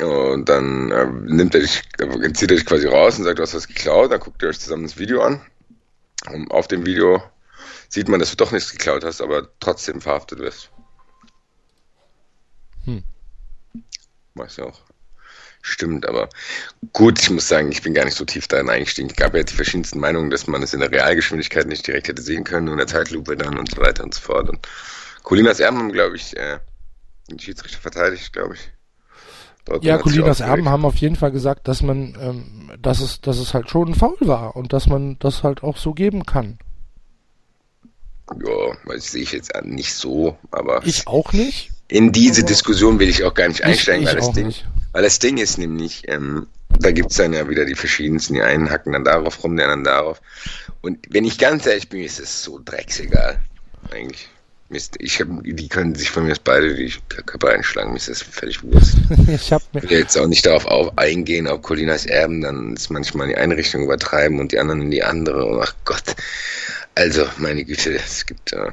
und 0.00 0.48
dann 0.48 0.90
äh, 0.90 1.06
nimmt 1.06 1.54
er 1.54 1.60
dich, 1.60 1.82
äh, 1.98 2.32
zieht 2.32 2.50
er 2.50 2.56
dich 2.56 2.64
quasi 2.64 2.86
raus 2.86 3.18
und 3.18 3.24
sagt, 3.24 3.38
du 3.38 3.42
hast 3.42 3.54
was 3.54 3.68
geklaut, 3.68 4.10
dann 4.10 4.20
guckt 4.20 4.42
ihr 4.42 4.48
euch 4.48 4.60
zusammen 4.60 4.84
das 4.84 4.96
Video 4.96 5.22
an. 5.22 5.40
Und 6.30 6.50
auf 6.50 6.66
dem 6.68 6.86
Video 6.86 7.22
sieht 7.88 8.08
man, 8.08 8.20
dass 8.20 8.30
du 8.30 8.36
doch 8.36 8.52
nichts 8.52 8.72
geklaut 8.72 9.04
hast, 9.04 9.20
aber 9.20 9.48
trotzdem 9.60 10.00
verhaftet 10.00 10.38
wirst. 10.38 10.70
Hm. 12.84 13.02
Weiß 14.34 14.56
ja 14.56 14.64
auch. 14.64 14.80
Stimmt, 15.60 16.06
aber 16.06 16.28
gut, 16.92 17.20
ich 17.20 17.30
muss 17.30 17.48
sagen, 17.48 17.70
ich 17.72 17.82
bin 17.82 17.92
gar 17.92 18.04
nicht 18.04 18.16
so 18.16 18.24
tief 18.24 18.46
darin 18.46 18.70
eingestiegen. 18.70 19.10
Es 19.10 19.16
gab 19.16 19.34
ja 19.34 19.42
die 19.42 19.54
verschiedensten 19.54 19.98
Meinungen, 19.98 20.30
dass 20.30 20.46
man 20.46 20.62
es 20.62 20.72
in 20.72 20.80
der 20.80 20.90
Realgeschwindigkeit 20.90 21.66
nicht 21.66 21.86
direkt 21.86 22.08
hätte 22.08 22.22
sehen 22.22 22.44
können, 22.44 22.66
nur 22.66 22.74
in 22.74 22.78
der 22.78 22.86
Zeitlupe 22.86 23.36
dann 23.36 23.58
und 23.58 23.70
so 23.70 23.80
weiter 23.80 24.04
und 24.04 24.14
so 24.14 24.20
fort. 24.20 24.48
Und 24.48 24.66
Colinas 25.24 25.60
Erben 25.60 25.78
haben, 25.78 25.92
glaube 25.92 26.16
ich, 26.16 26.36
äh, 26.36 26.60
den 27.30 27.38
Schiedsrichter 27.38 27.78
verteidigt, 27.80 28.32
glaube 28.32 28.54
ich. 28.54 28.72
Dortmund 29.64 29.84
Ja, 29.84 29.98
Colinas. 29.98 30.40
Erben 30.40 30.68
haben 30.68 30.84
auf 30.84 30.96
jeden 30.96 31.16
Fall 31.16 31.32
gesagt, 31.32 31.68
dass 31.68 31.82
man, 31.82 32.16
ähm, 32.20 32.70
dass 32.80 33.00
es, 33.00 33.20
dass 33.20 33.38
es 33.38 33.52
halt 33.52 33.68
schon 33.68 33.88
ein 33.88 33.94
Foul 33.94 34.16
war 34.20 34.56
und 34.56 34.72
dass 34.72 34.86
man 34.86 35.18
das 35.18 35.42
halt 35.42 35.62
auch 35.62 35.76
so 35.76 35.92
geben 35.92 36.24
kann. 36.24 36.58
Ja, 38.44 38.76
das 38.94 39.12
sehe 39.12 39.22
ich 39.22 39.32
jetzt 39.32 39.52
nicht 39.64 39.94
so, 39.94 40.36
aber 40.50 40.82
Ich 40.84 41.06
auch 41.06 41.32
nicht. 41.32 41.70
in 41.88 42.12
diese 42.12 42.42
aber- 42.42 42.48
Diskussion 42.48 42.98
will 42.98 43.08
ich 43.08 43.24
auch 43.24 43.34
gar 43.34 43.48
nicht 43.48 43.62
einsteigen, 43.64 44.02
ich 44.02 44.08
weil, 44.08 44.16
das 44.16 44.32
Ding, 44.32 44.46
nicht. 44.46 44.66
weil 44.92 45.02
das 45.02 45.18
Ding 45.18 45.38
ist 45.38 45.58
nämlich, 45.58 46.02
ähm, 46.08 46.46
da 46.80 46.90
gibt's 46.92 47.16
dann 47.16 47.32
ja 47.32 47.48
wieder 47.48 47.64
die 47.64 47.74
verschiedensten, 47.74 48.34
die 48.34 48.42
einen 48.42 48.70
hacken 48.70 48.92
dann 48.92 49.04
darauf 49.04 49.42
rum, 49.42 49.56
die 49.56 49.62
anderen 49.62 49.84
darauf. 49.84 50.20
Und 50.82 50.98
wenn 51.10 51.24
ich 51.24 51.38
ganz 51.38 51.66
ehrlich 51.66 51.88
bin, 51.88 52.02
ist 52.02 52.20
es 52.20 52.42
so 52.42 52.60
drecksegal, 52.64 53.40
eigentlich. 53.90 54.28
Mist, 54.70 54.96
ich 54.98 55.18
hab, 55.18 55.28
die 55.44 55.68
können 55.68 55.94
sich 55.94 56.10
von 56.10 56.26
mir 56.26 56.34
beide 56.44 56.74
die 56.74 56.92
Köpfe 57.08 57.48
einschlagen, 57.48 57.92
mir 57.92 57.96
ist 57.96 58.10
das 58.10 58.20
völlig 58.20 58.62
Wurst. 58.62 58.96
Ich 59.26 59.50
mir, 59.50 59.60
Ich 59.82 59.88
will 59.90 59.98
jetzt 60.00 60.18
auch 60.18 60.26
nicht 60.26 60.44
darauf 60.44 60.66
auf 60.66 60.98
eingehen, 60.98 61.46
auf 61.46 61.62
Colinas 61.62 62.04
Erben, 62.04 62.42
dann 62.42 62.74
ist 62.76 62.90
manchmal 62.90 63.28
in 63.28 63.34
die 63.34 63.38
eine 63.40 63.56
Richtung 63.56 63.82
übertreiben 63.84 64.38
und 64.38 64.52
die 64.52 64.58
anderen 64.58 64.82
in 64.82 64.90
die 64.90 65.02
andere. 65.02 65.46
Und 65.46 65.62
ach 65.62 65.74
Gott. 65.86 66.02
Also, 66.98 67.24
meine 67.36 67.64
Güte, 67.64 67.94
es 67.94 68.26
gibt 68.26 68.52
äh, 68.52 68.72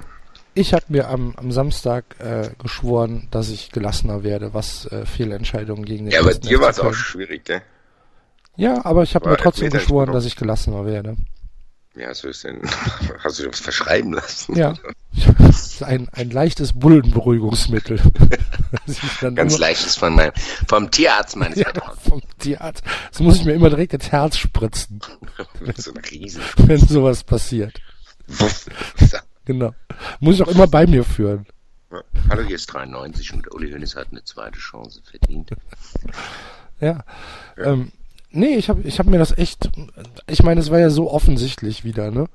ich 0.56 0.74
habe 0.74 0.86
mir 0.88 1.10
am, 1.10 1.36
am 1.36 1.52
Samstag 1.52 2.16
äh, 2.18 2.50
geschworen, 2.58 3.28
dass 3.30 3.50
ich 3.50 3.72
gelassener 3.72 4.24
werde, 4.24 4.54
was 4.54 4.86
äh, 4.88 5.06
Fehlentscheidungen 5.06 5.86
gegen 5.86 6.06
den 6.06 6.14
Ja, 6.14 6.22
aber 6.22 6.34
dir 6.34 6.60
war 6.60 6.70
es 6.70 6.80
auch 6.80 6.94
schwierig, 6.94 7.46
gell? 7.46 7.62
Ja, 8.56 8.84
aber 8.84 9.04
ich 9.04 9.14
habe 9.14 9.30
mir 9.30 9.38
trotzdem 9.38 9.70
geschworen, 9.70 10.12
dass 10.12 10.26
ich 10.26 10.36
gelassener 10.38 10.88
werde. 10.88 11.18
Ja, 11.94 12.14
so 12.16 12.30
ist 12.30 12.46
denn. 12.46 12.62
Hast 13.24 13.38
du 13.38 13.44
dir 13.44 13.50
was 13.50 13.60
verschreiben 13.60 14.14
lassen? 14.14 14.56
Ja. 14.56 14.74
Das 15.40 15.68
ist 15.68 15.84
ein, 15.84 16.10
ein 16.12 16.30
leichtes 16.30 16.74
Bullenberuhigungsmittel. 16.74 18.02
Ganz 19.36 19.58
leichtes 19.58 19.96
von 19.96 20.14
meinem, 20.14 20.34
vom 20.68 20.92
Tierarzt 20.92 21.38
meines 21.38 21.60
ja, 21.60 21.72
vom 22.04 22.22
Tierarzt. 22.38 22.84
Das 23.12 23.22
muss 23.22 23.38
ich 23.38 23.46
mir 23.46 23.54
immer 23.54 23.70
direkt 23.70 23.94
ins 23.94 24.12
Herz 24.12 24.38
spritzen. 24.38 25.00
so 25.78 25.94
eine 25.94 26.02
Riesen. 26.12 26.42
Wenn 26.58 26.86
sowas 26.86 27.24
passiert. 27.24 27.80
genau. 29.46 29.74
Muss 30.20 30.36
ich 30.36 30.44
auch 30.44 30.48
immer 30.48 30.68
bei 30.68 30.88
mir 30.88 31.04
führen. 31.04 31.46
Hallo, 32.30 32.44
hier 32.44 32.56
ist 32.56 32.68
93 32.68 33.34
und 33.34 33.54
Uli 33.54 33.72
Hoeneß 33.72 33.96
hat 33.96 34.08
eine 34.12 34.24
zweite 34.24 34.60
Chance 34.60 35.02
verdient. 35.04 35.52
ja. 36.80 37.04
ja. 37.58 37.64
Ähm, 37.64 37.92
nee, 38.32 38.56
ich 38.56 38.70
habe 38.70 38.82
ich 38.82 39.00
hab 39.00 39.06
mir 39.06 39.20
das 39.20 39.38
echt, 39.38 39.70
ich 40.28 40.44
meine, 40.44 40.60
es 40.60 40.72
war 40.72 40.80
ja 40.80 40.90
so 40.90 41.12
offensichtlich 41.12 41.84
wieder, 41.84 42.12
ne? 42.12 42.28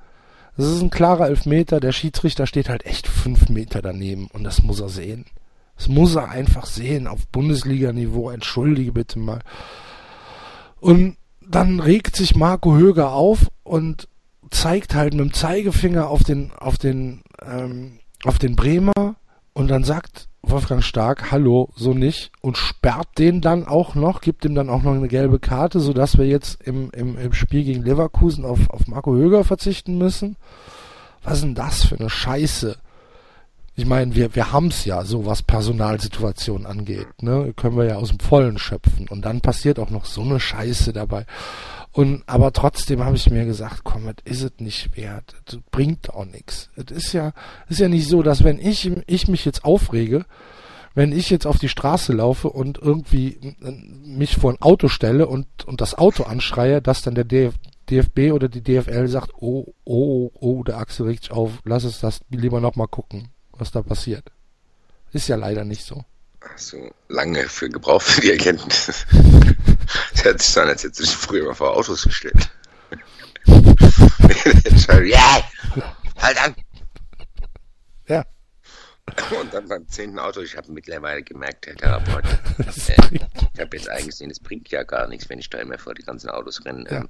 Das 0.57 0.67
ist 0.67 0.83
ein 0.83 0.91
klarer 0.91 1.29
Elfmeter, 1.29 1.81
der 1.81 1.93
Schiedsrichter 1.93 2.47
steht 2.47 2.69
halt 2.69 2.85
echt 2.85 3.07
fünf 3.07 3.49
Meter 3.49 3.83
daneben 3.83 4.27
und 4.33 4.45
das 4.45 4.63
muss 4.63 4.81
er 4.81 4.89
sehen. 4.89 5.27
Das 5.77 5.89
muss 5.89 6.15
er 6.15 6.29
einfach 6.29 6.67
sehen 6.67 7.07
auf 7.07 7.27
Bundesliga-Niveau, 7.29 8.31
entschuldige 8.31 8.93
bitte 8.93 9.19
mal. 9.19 9.41
Und 10.79 11.17
dann 11.41 11.81
regt 11.81 12.17
sich 12.17 12.37
Marco 12.37 12.77
Höger 12.77 13.13
auf 13.13 13.49
und 13.63 14.07
zeigt 14.51 14.95
halt 14.95 15.15
mit 15.15 15.21
dem 15.21 15.33
Zeigefinger 15.33 16.09
auf 16.09 16.25
den, 16.25 16.53
auf 16.59 16.79
den, 16.79 17.23
ähm, 17.43 18.01
auf 18.25 18.39
den 18.39 18.57
Bremer 18.57 19.17
und 19.53 19.69
dann 19.69 19.85
sagt 19.85 20.29
Wolfgang 20.43 20.83
Stark, 20.83 21.31
hallo, 21.31 21.69
so 21.77 21.93
nicht, 21.93 22.33
und 22.41 22.57
sperrt 22.57 23.19
den 23.19 23.41
dann 23.41 23.67
auch 23.67 23.95
noch, 23.95 24.21
gibt 24.23 24.45
ihm 24.45 24.55
dann 24.55 24.71
auch 24.71 24.83
noch 24.83 24.95
eine 24.95 25.09
gelbe 25.09 25.39
Karte, 25.39 25.81
sodass 25.81 26.17
wir 26.17 26.27
jetzt 26.27 26.63
im, 26.63 26.91
im, 26.93 27.19
im 27.19 27.33
Spiel 27.35 27.65
gegen 27.65 27.83
Leverkusen 27.83 28.45
auf, 28.45 28.71
auf 28.71 28.87
Marco 28.87 29.13
Höger 29.13 29.45
verzichten 29.45 29.99
müssen. 29.99 30.37
Was 31.23 31.35
ist 31.35 31.45
denn 31.45 31.55
das 31.55 31.85
für 31.85 31.99
eine 31.99 32.09
Scheiße? 32.09 32.77
Ich 33.77 33.87
meine, 33.87 34.15
wir, 34.15 34.35
wir 34.35 34.53
haben's 34.53 34.85
ja, 34.87 35.05
so 35.05 35.27
was 35.27 35.43
Personalsituationen 35.43 36.67
angeht, 36.67 37.23
ne? 37.23 37.53
Können 37.55 37.77
wir 37.77 37.85
ja 37.85 37.97
aus 37.97 38.09
dem 38.09 38.21
Vollen 38.21 38.59
schöpfen. 38.59 39.09
Und 39.09 39.25
dann 39.25 39.41
passiert 39.41 39.79
auch 39.79 39.91
noch 39.91 40.07
so 40.07 40.23
eine 40.23 40.41
Scheiße 40.41 40.93
dabei. 40.93 41.27
Und 41.93 42.23
aber 42.27 42.53
trotzdem 42.53 43.05
habe 43.05 43.17
ich 43.17 43.31
mir 43.31 43.45
gesagt, 43.45 43.83
komm, 43.83 44.05
das 44.07 44.15
ist 44.25 44.43
es 44.43 44.53
nicht 44.59 44.97
wert. 44.97 45.35
Das 45.47 45.59
bringt 45.71 46.11
auch 46.11 46.25
nichts. 46.25 46.71
Es 46.77 46.91
ist 46.91 47.13
ja, 47.13 47.33
ist 47.69 47.81
ja 47.81 47.89
nicht 47.89 48.09
so, 48.09 48.23
dass 48.23 48.45
wenn 48.45 48.59
ich, 48.59 48.91
ich 49.07 49.29
mich 49.29 49.45
jetzt 49.45 49.65
aufrege, 49.65 50.25
wenn 50.95 51.13
ich 51.13 51.31
jetzt 51.31 51.47
auf 51.47 51.59
die 51.59 51.69
Straße 51.69 52.13
laufe 52.13 52.51
und 52.51 52.79
irgendwie 52.79 53.57
mich 54.05 54.37
vor 54.37 54.53
ein 54.53 54.61
Auto 54.61 54.89
stelle 54.89 55.27
und, 55.27 55.47
und 55.67 55.81
das 55.81 55.97
Auto 55.97 56.25
anschreie, 56.25 56.81
dass 56.83 57.03
dann 57.03 57.15
der 57.15 57.25
DF, 57.25 57.55
DFB 57.91 58.33
oder 58.33 58.49
die 58.49 58.63
DFL 58.63 59.09
sagt, 59.09 59.33
oh, 59.35 59.75
oh, 59.85 60.31
oh, 60.35 60.63
der 60.63 60.79
Axel 60.79 61.07
regt 61.07 61.25
sich 61.25 61.33
auf, 61.33 61.61
lass 61.65 61.85
es 61.85 62.01
das 62.01 62.21
lieber 62.31 62.61
nochmal 62.61 62.89
gucken, 62.89 63.29
was 63.53 63.73
da 63.73 63.83
passiert. 63.83 64.31
Ist 65.13 65.29
ja 65.29 65.37
leider 65.37 65.65
nicht 65.65 65.85
so. 65.85 66.05
Ach 66.41 66.59
so, 66.59 66.91
lange 67.09 67.49
für 67.49 67.69
Gebrauch 67.69 68.01
für 68.01 68.21
die 68.21 68.31
Erkenntnis. 68.31 69.07
Das 70.13 70.25
hört 70.25 70.43
sich 70.43 70.51
so 70.53 70.61
an, 70.61 70.69
als 70.69 70.83
dich 70.83 71.11
früher 71.11 71.47
mal 71.47 71.55
vor 71.55 71.77
Autos 71.77 72.05
gestellt. 72.05 72.51
ja! 75.05 75.43
Halt 76.19 76.45
an! 76.45 76.55
Ja. 78.07 78.25
Und 79.41 79.53
dann 79.53 79.69
beim 79.69 79.89
zehnten 79.89 80.19
Auto, 80.19 80.41
ich 80.41 80.57
habe 80.57 80.71
mittlerweile 80.73 81.23
gemerkt, 81.23 81.67
Herr 81.67 81.77
Therapeut, 81.77 82.25
äh, 82.59 83.19
ich 83.55 83.61
habe 83.61 83.77
jetzt 83.77 83.89
eingesehen, 83.89 84.31
es 84.31 84.41
bringt 84.41 84.69
ja 84.71 84.83
gar 84.83 85.09
nichts, 85.09 85.29
wenn 85.29 85.39
ich 85.39 85.51
da 85.51 85.59
immer 85.59 85.79
vor 85.79 85.95
die 85.95 86.03
ganzen 86.03 86.31
Autos 86.31 86.65
renne. 86.65 86.85
Ja. 86.91 86.99
Ähm, 86.99 87.09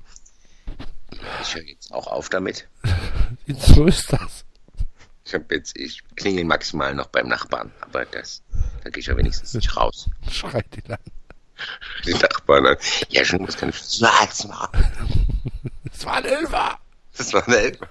ich 1.42 1.54
höre 1.54 1.64
jetzt 1.64 1.92
auch 1.92 2.06
auf 2.06 2.28
damit. 2.28 2.68
So 3.46 3.86
ist 3.86 4.12
das. 4.12 4.44
Ich 5.24 5.34
habe 5.34 5.54
jetzt, 5.54 5.76
ich 5.76 6.02
klingel 6.16 6.44
maximal 6.44 6.94
noch 6.94 7.06
beim 7.08 7.28
Nachbarn, 7.28 7.72
aber 7.80 8.04
das, 8.04 8.42
da 8.82 8.90
gehe 8.90 9.00
ich 9.00 9.06
ja 9.06 9.16
wenigstens 9.16 9.54
nicht 9.54 9.76
raus. 9.76 10.08
Schreit 10.28 10.66
ihn 10.76 10.92
an. 10.92 10.98
Die 12.06 12.14
Nachbarn 12.14 12.66
an. 12.66 12.76
Ja, 13.08 13.24
schon, 13.24 13.46
was 13.46 13.56
kann 13.56 13.70
ich. 13.70 13.78
Das 13.78 14.00
war, 14.00 14.26
das 14.26 14.48
war. 14.48 14.72
Das 15.84 16.04
war 16.04 16.16
ein 16.16 16.24
Elfer. 16.24 16.78
Das 17.16 17.32
war 17.32 17.46
ein 17.46 17.54
Elfer. 17.54 17.88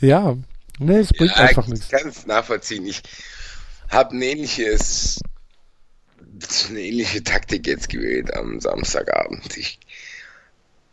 Ja, 0.00 0.36
nee, 0.78 0.98
es 0.98 1.12
bringt 1.12 1.36
ja, 1.36 1.44
einfach 1.44 1.66
nichts. 1.66 1.86
Ich 1.86 1.90
kann 1.90 2.08
es 2.08 2.26
nachvollziehen. 2.26 2.86
Ich 2.86 3.02
habe 3.90 4.16
ein 4.16 4.22
ähnliches, 4.22 5.20
eine 6.68 6.80
ähnliche 6.80 7.22
Taktik 7.22 7.66
jetzt 7.66 7.88
gewählt 7.88 8.34
am 8.34 8.60
Samstagabend. 8.60 9.56
Ich 9.56 9.78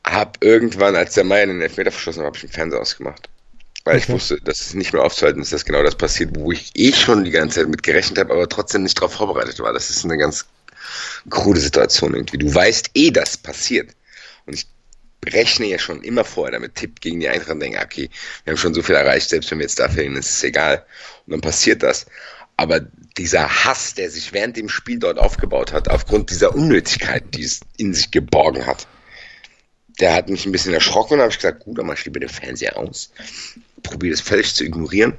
habe 0.06 0.32
irgendwann, 0.42 0.96
als 0.96 1.14
der 1.14 1.24
Meier 1.24 1.48
den 1.48 1.62
Elfmeter 1.62 1.92
verschossen 1.92 2.22
hat, 2.22 2.28
habe 2.28 2.38
ich 2.38 2.42
den 2.42 2.52
Fernseher 2.52 2.82
ausgemacht. 2.82 3.30
Weil 3.84 3.96
okay. 3.96 4.04
ich 4.04 4.10
wusste, 4.10 4.40
dass 4.42 4.62
es 4.62 4.74
nicht 4.74 4.94
mehr 4.94 5.04
aufzuhalten 5.04 5.42
ist, 5.42 5.54
dass 5.54 5.66
genau 5.66 5.82
das 5.82 5.96
passiert, 5.96 6.32
wo 6.36 6.52
ich 6.52 6.72
eh 6.76 6.94
schon 6.94 7.24
die 7.24 7.32
ganze 7.32 7.62
Zeit 7.62 7.70
mit 7.70 7.82
gerechnet 7.82 8.20
habe, 8.20 8.34
aber 8.34 8.48
trotzdem 8.48 8.84
nicht 8.84 8.98
darauf 8.98 9.14
vorbereitet 9.14 9.60
war. 9.60 9.74
Das 9.74 9.90
ist 9.90 10.06
eine 10.06 10.18
ganz 10.18 10.46
krude 11.30 11.60
Situation 11.60 12.14
irgendwie. 12.14 12.38
Du 12.38 12.54
weißt 12.54 12.92
eh, 12.94 13.12
dass 13.12 13.38
passiert. 13.38 13.96
Und 14.46 14.54
ich 14.54 14.68
rechne 15.26 15.68
ja 15.68 15.80
schon 15.80 16.04
immer 16.04 16.24
vorher 16.24 16.52
damit, 16.52 16.76
tipp 16.76 17.02
gegen 17.02 17.20
die 17.20 17.30
Eintracht 17.30 17.52
und 17.52 17.60
denke, 17.60 17.80
okay, 17.84 18.10
wir 18.44 18.52
haben 18.52 18.58
schon 18.58 18.74
so 18.74 18.84
viel 18.84 18.96
erreicht, 18.96 19.30
selbst 19.30 19.50
wenn 19.52 19.60
wir 19.60 19.66
jetzt 19.66 19.80
da 19.80 19.90
fehlen, 19.90 20.16
ist 20.16 20.30
es 20.30 20.44
egal. 20.44 20.86
Und 21.26 21.32
dann 21.32 21.42
passiert 21.42 21.82
das. 21.84 22.06
Aber 22.58 22.82
dieser 23.18 23.66
Hass, 23.66 23.96
der 23.96 24.12
sich 24.12 24.34
während 24.34 24.58
dem 24.58 24.70
Spiel 24.70 25.00
dort 25.00 25.18
aufgebaut 25.18 25.74
hat, 25.74 25.90
aufgrund 25.90 26.30
dieser 26.30 26.54
Unnötigkeit, 26.54 27.24
die 27.34 27.44
es 27.44 27.62
in 27.78 27.94
sich 27.94 28.12
geborgen 28.12 28.68
hat, 28.68 28.88
der 30.00 30.14
hat 30.14 30.30
mich 30.30 30.46
ein 30.46 30.52
bisschen 30.52 30.74
erschrocken 30.74 31.16
und 31.16 31.20
habe 31.22 31.32
ich 31.32 31.38
gesagt, 31.38 31.64
gut, 31.64 31.78
dann 31.78 31.88
mach 31.88 31.96
ich 31.96 32.06
lieber 32.06 32.20
den 32.20 32.30
Fernseher 32.30 32.78
aus 32.78 33.12
probiert 33.84 34.16
es 34.16 34.22
völlig 34.22 34.54
zu 34.54 34.64
ignorieren. 34.64 35.18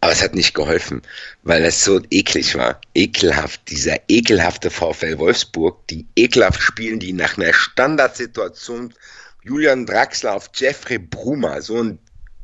Aber 0.00 0.12
es 0.12 0.22
hat 0.22 0.34
nicht 0.34 0.54
geholfen, 0.54 1.02
weil 1.42 1.64
es 1.64 1.84
so 1.84 2.00
eklig 2.10 2.54
war. 2.54 2.80
Ekelhaft. 2.94 3.62
Dieser 3.68 3.96
ekelhafte 4.08 4.70
VfL 4.70 5.18
Wolfsburg, 5.18 5.86
die 5.88 6.06
ekelhaft 6.14 6.62
spielen, 6.62 7.00
die 7.00 7.12
nach 7.12 7.36
einer 7.36 7.52
Standardsituation 7.52 8.94
Julian 9.42 9.86
Draxler 9.86 10.34
auf 10.34 10.50
Jeffrey 10.54 10.98
Bruma, 10.98 11.60
so 11.60 11.82
ein 11.82 11.98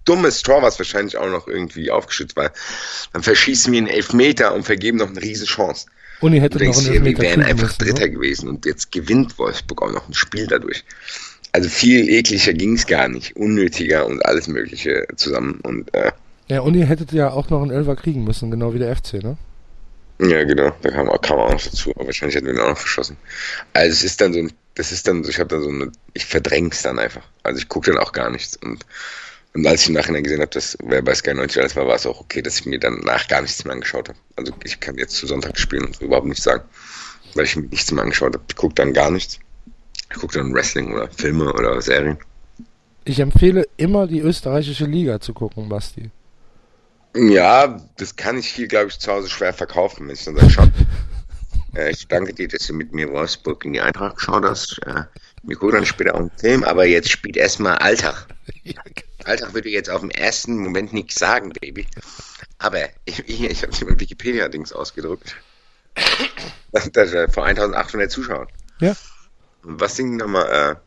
dummes 0.04 0.42
Tor, 0.42 0.62
was 0.62 0.78
wahrscheinlich 0.78 1.16
auch 1.16 1.28
noch 1.28 1.46
irgendwie 1.46 1.90
aufgeschützt 1.90 2.36
war. 2.36 2.52
Dann 3.12 3.22
verschießen 3.22 3.72
wir 3.72 3.78
einen 3.78 3.86
Elfmeter 3.88 4.54
und 4.54 4.64
vergeben 4.64 4.98
noch 4.98 5.08
eine 5.08 5.22
riesen 5.22 5.46
Chance. 5.46 5.86
Und 6.20 6.32
ihr 6.32 6.42
hättet 6.42 6.62
noch 6.62 6.76
einen 6.76 6.86
Elfmeter 6.86 7.22
Wir 7.22 7.28
wären 7.30 7.42
einfach 7.42 7.68
müssen, 7.68 7.84
Dritter 7.84 8.06
ne? 8.06 8.10
gewesen 8.10 8.48
und 8.48 8.66
jetzt 8.66 8.90
gewinnt 8.90 9.38
Wolfsburg 9.38 9.82
auch 9.82 9.92
noch 9.92 10.08
ein 10.08 10.14
Spiel 10.14 10.46
dadurch 10.46 10.84
also 11.54 11.68
viel 11.68 12.08
ekliger 12.08 12.52
ging 12.52 12.74
es 12.74 12.84
gar 12.84 13.08
nicht. 13.08 13.36
Unnötiger 13.36 14.06
und 14.06 14.26
alles 14.26 14.48
Mögliche 14.48 15.06
zusammen. 15.14 15.60
Und, 15.62 15.94
äh, 15.94 16.10
ja, 16.48 16.60
und 16.60 16.74
ihr 16.74 16.84
hättet 16.84 17.12
ja 17.12 17.30
auch 17.30 17.48
noch 17.48 17.62
einen 17.62 17.70
Elfer 17.70 17.94
kriegen 17.94 18.24
müssen, 18.24 18.50
genau 18.50 18.74
wie 18.74 18.80
der 18.80 18.94
FC, 18.94 19.22
ne? 19.22 19.36
Ja, 20.18 20.42
genau. 20.42 20.72
Da 20.82 20.90
kam, 20.90 21.06
kam 21.22 21.38
auch 21.38 21.52
noch 21.52 21.62
dazu. 21.62 21.92
Aber 21.94 22.06
wahrscheinlich 22.06 22.34
hätten 22.34 22.46
wir 22.46 22.54
ihn 22.54 22.60
auch 22.60 22.70
noch 22.70 22.78
verschossen. 22.78 23.16
Also 23.72 23.92
es 23.92 24.02
ist 24.02 24.20
dann 24.20 24.32
so 24.32 24.40
ein, 24.40 24.52
das 24.74 24.90
ist 24.90 25.06
dann 25.06 25.22
so, 25.22 25.30
ich 25.30 25.38
habe 25.38 25.48
da 25.48 25.60
so 25.60 25.68
eine, 25.68 25.92
ich 26.12 26.26
verdräng's 26.26 26.82
dann 26.82 26.98
einfach. 26.98 27.22
Also 27.44 27.58
ich 27.58 27.68
gucke 27.68 27.92
dann 27.92 28.00
auch 28.00 28.10
gar 28.10 28.30
nichts. 28.30 28.56
Und, 28.56 28.84
und 29.54 29.64
als 29.64 29.82
ich 29.82 29.88
im 29.88 29.94
Nachhinein 29.94 30.24
gesehen 30.24 30.40
habe, 30.40 30.50
dass 30.50 30.76
wer 30.82 31.02
bei 31.02 31.14
Sky 31.14 31.34
90 31.34 31.60
alles 31.60 31.76
war, 31.76 31.86
war 31.86 31.94
es 31.94 32.04
auch 32.04 32.20
okay, 32.20 32.42
dass 32.42 32.58
ich 32.58 32.66
mir 32.66 32.80
danach 32.80 33.28
gar 33.28 33.42
nichts 33.42 33.64
mehr 33.64 33.74
angeschaut 33.74 34.08
habe. 34.08 34.18
Also 34.34 34.52
ich 34.64 34.80
kann 34.80 34.98
jetzt 34.98 35.14
zu 35.14 35.28
Sonntag 35.28 35.56
spielen 35.56 35.84
und 35.84 36.00
überhaupt 36.00 36.26
nichts 36.26 36.42
sagen. 36.42 36.64
Weil 37.34 37.44
ich 37.44 37.54
mir 37.54 37.68
nichts 37.68 37.92
mehr 37.92 38.02
angeschaut 38.02 38.34
habe. 38.34 38.44
Ich 38.48 38.56
gucke 38.56 38.74
dann 38.74 38.92
gar 38.92 39.12
nichts. 39.12 39.38
Ich 40.14 40.20
gucke 40.20 40.38
dann 40.38 40.54
Wrestling 40.54 40.94
oder 40.94 41.08
Filme 41.08 41.52
oder 41.52 41.82
Serien. 41.82 42.18
Ich 43.04 43.18
empfehle 43.18 43.66
immer 43.76 44.06
die 44.06 44.20
österreichische 44.20 44.84
Liga 44.84 45.20
zu 45.20 45.34
gucken, 45.34 45.68
Basti. 45.68 46.10
Ja, 47.16 47.80
das 47.96 48.14
kann 48.14 48.38
ich 48.38 48.46
hier, 48.46 48.68
glaube 48.68 48.88
ich, 48.88 48.98
zu 48.98 49.10
Hause 49.10 49.28
schwer 49.28 49.52
verkaufen, 49.52 50.06
wenn 50.06 50.14
ich 50.14 50.24
dann 50.24 50.36
sage, 50.36 50.50
schau. 50.50 50.66
äh, 51.76 51.90
ich 51.90 52.06
danke 52.06 52.32
dir, 52.32 52.46
dass 52.46 52.66
du 52.66 52.74
mit 52.74 52.92
mir 52.92 53.10
Wolfsburg 53.10 53.64
in 53.64 53.72
die 53.72 53.80
Eintracht 53.80 54.16
geschaut 54.16 54.44
hast. 54.44 54.78
Äh, 54.86 55.02
wir 55.42 55.56
gucken 55.56 55.76
dann 55.76 55.86
später 55.86 56.14
auch 56.14 56.20
einen 56.20 56.30
Film, 56.38 56.62
aber 56.62 56.86
jetzt 56.86 57.10
spielt 57.10 57.36
erstmal 57.36 57.76
Alltag. 57.78 58.26
Ja, 58.62 58.80
genau. 58.82 59.08
Alltag 59.24 59.54
würde 59.54 59.68
ich 59.68 59.74
jetzt 59.74 59.90
auf 59.90 60.00
dem 60.00 60.10
ersten 60.10 60.58
Moment 60.58 60.92
nichts 60.92 61.16
sagen, 61.16 61.52
Baby. 61.60 61.86
Aber 62.58 62.78
ich, 63.04 63.28
ich, 63.28 63.62
habe 63.62 63.84
mir 63.84 64.00
Wikipedia-Dings 64.00 64.72
ausgedrückt. 64.72 65.36
das, 66.72 66.90
das, 66.92 67.12
äh, 67.12 67.28
vor 67.28 67.44
1800 67.44 68.10
Zuschauern. 68.10 68.48
Ja. 68.80 68.94
Was 69.64 69.96
singt 69.96 70.16
nochmal? 70.16 70.78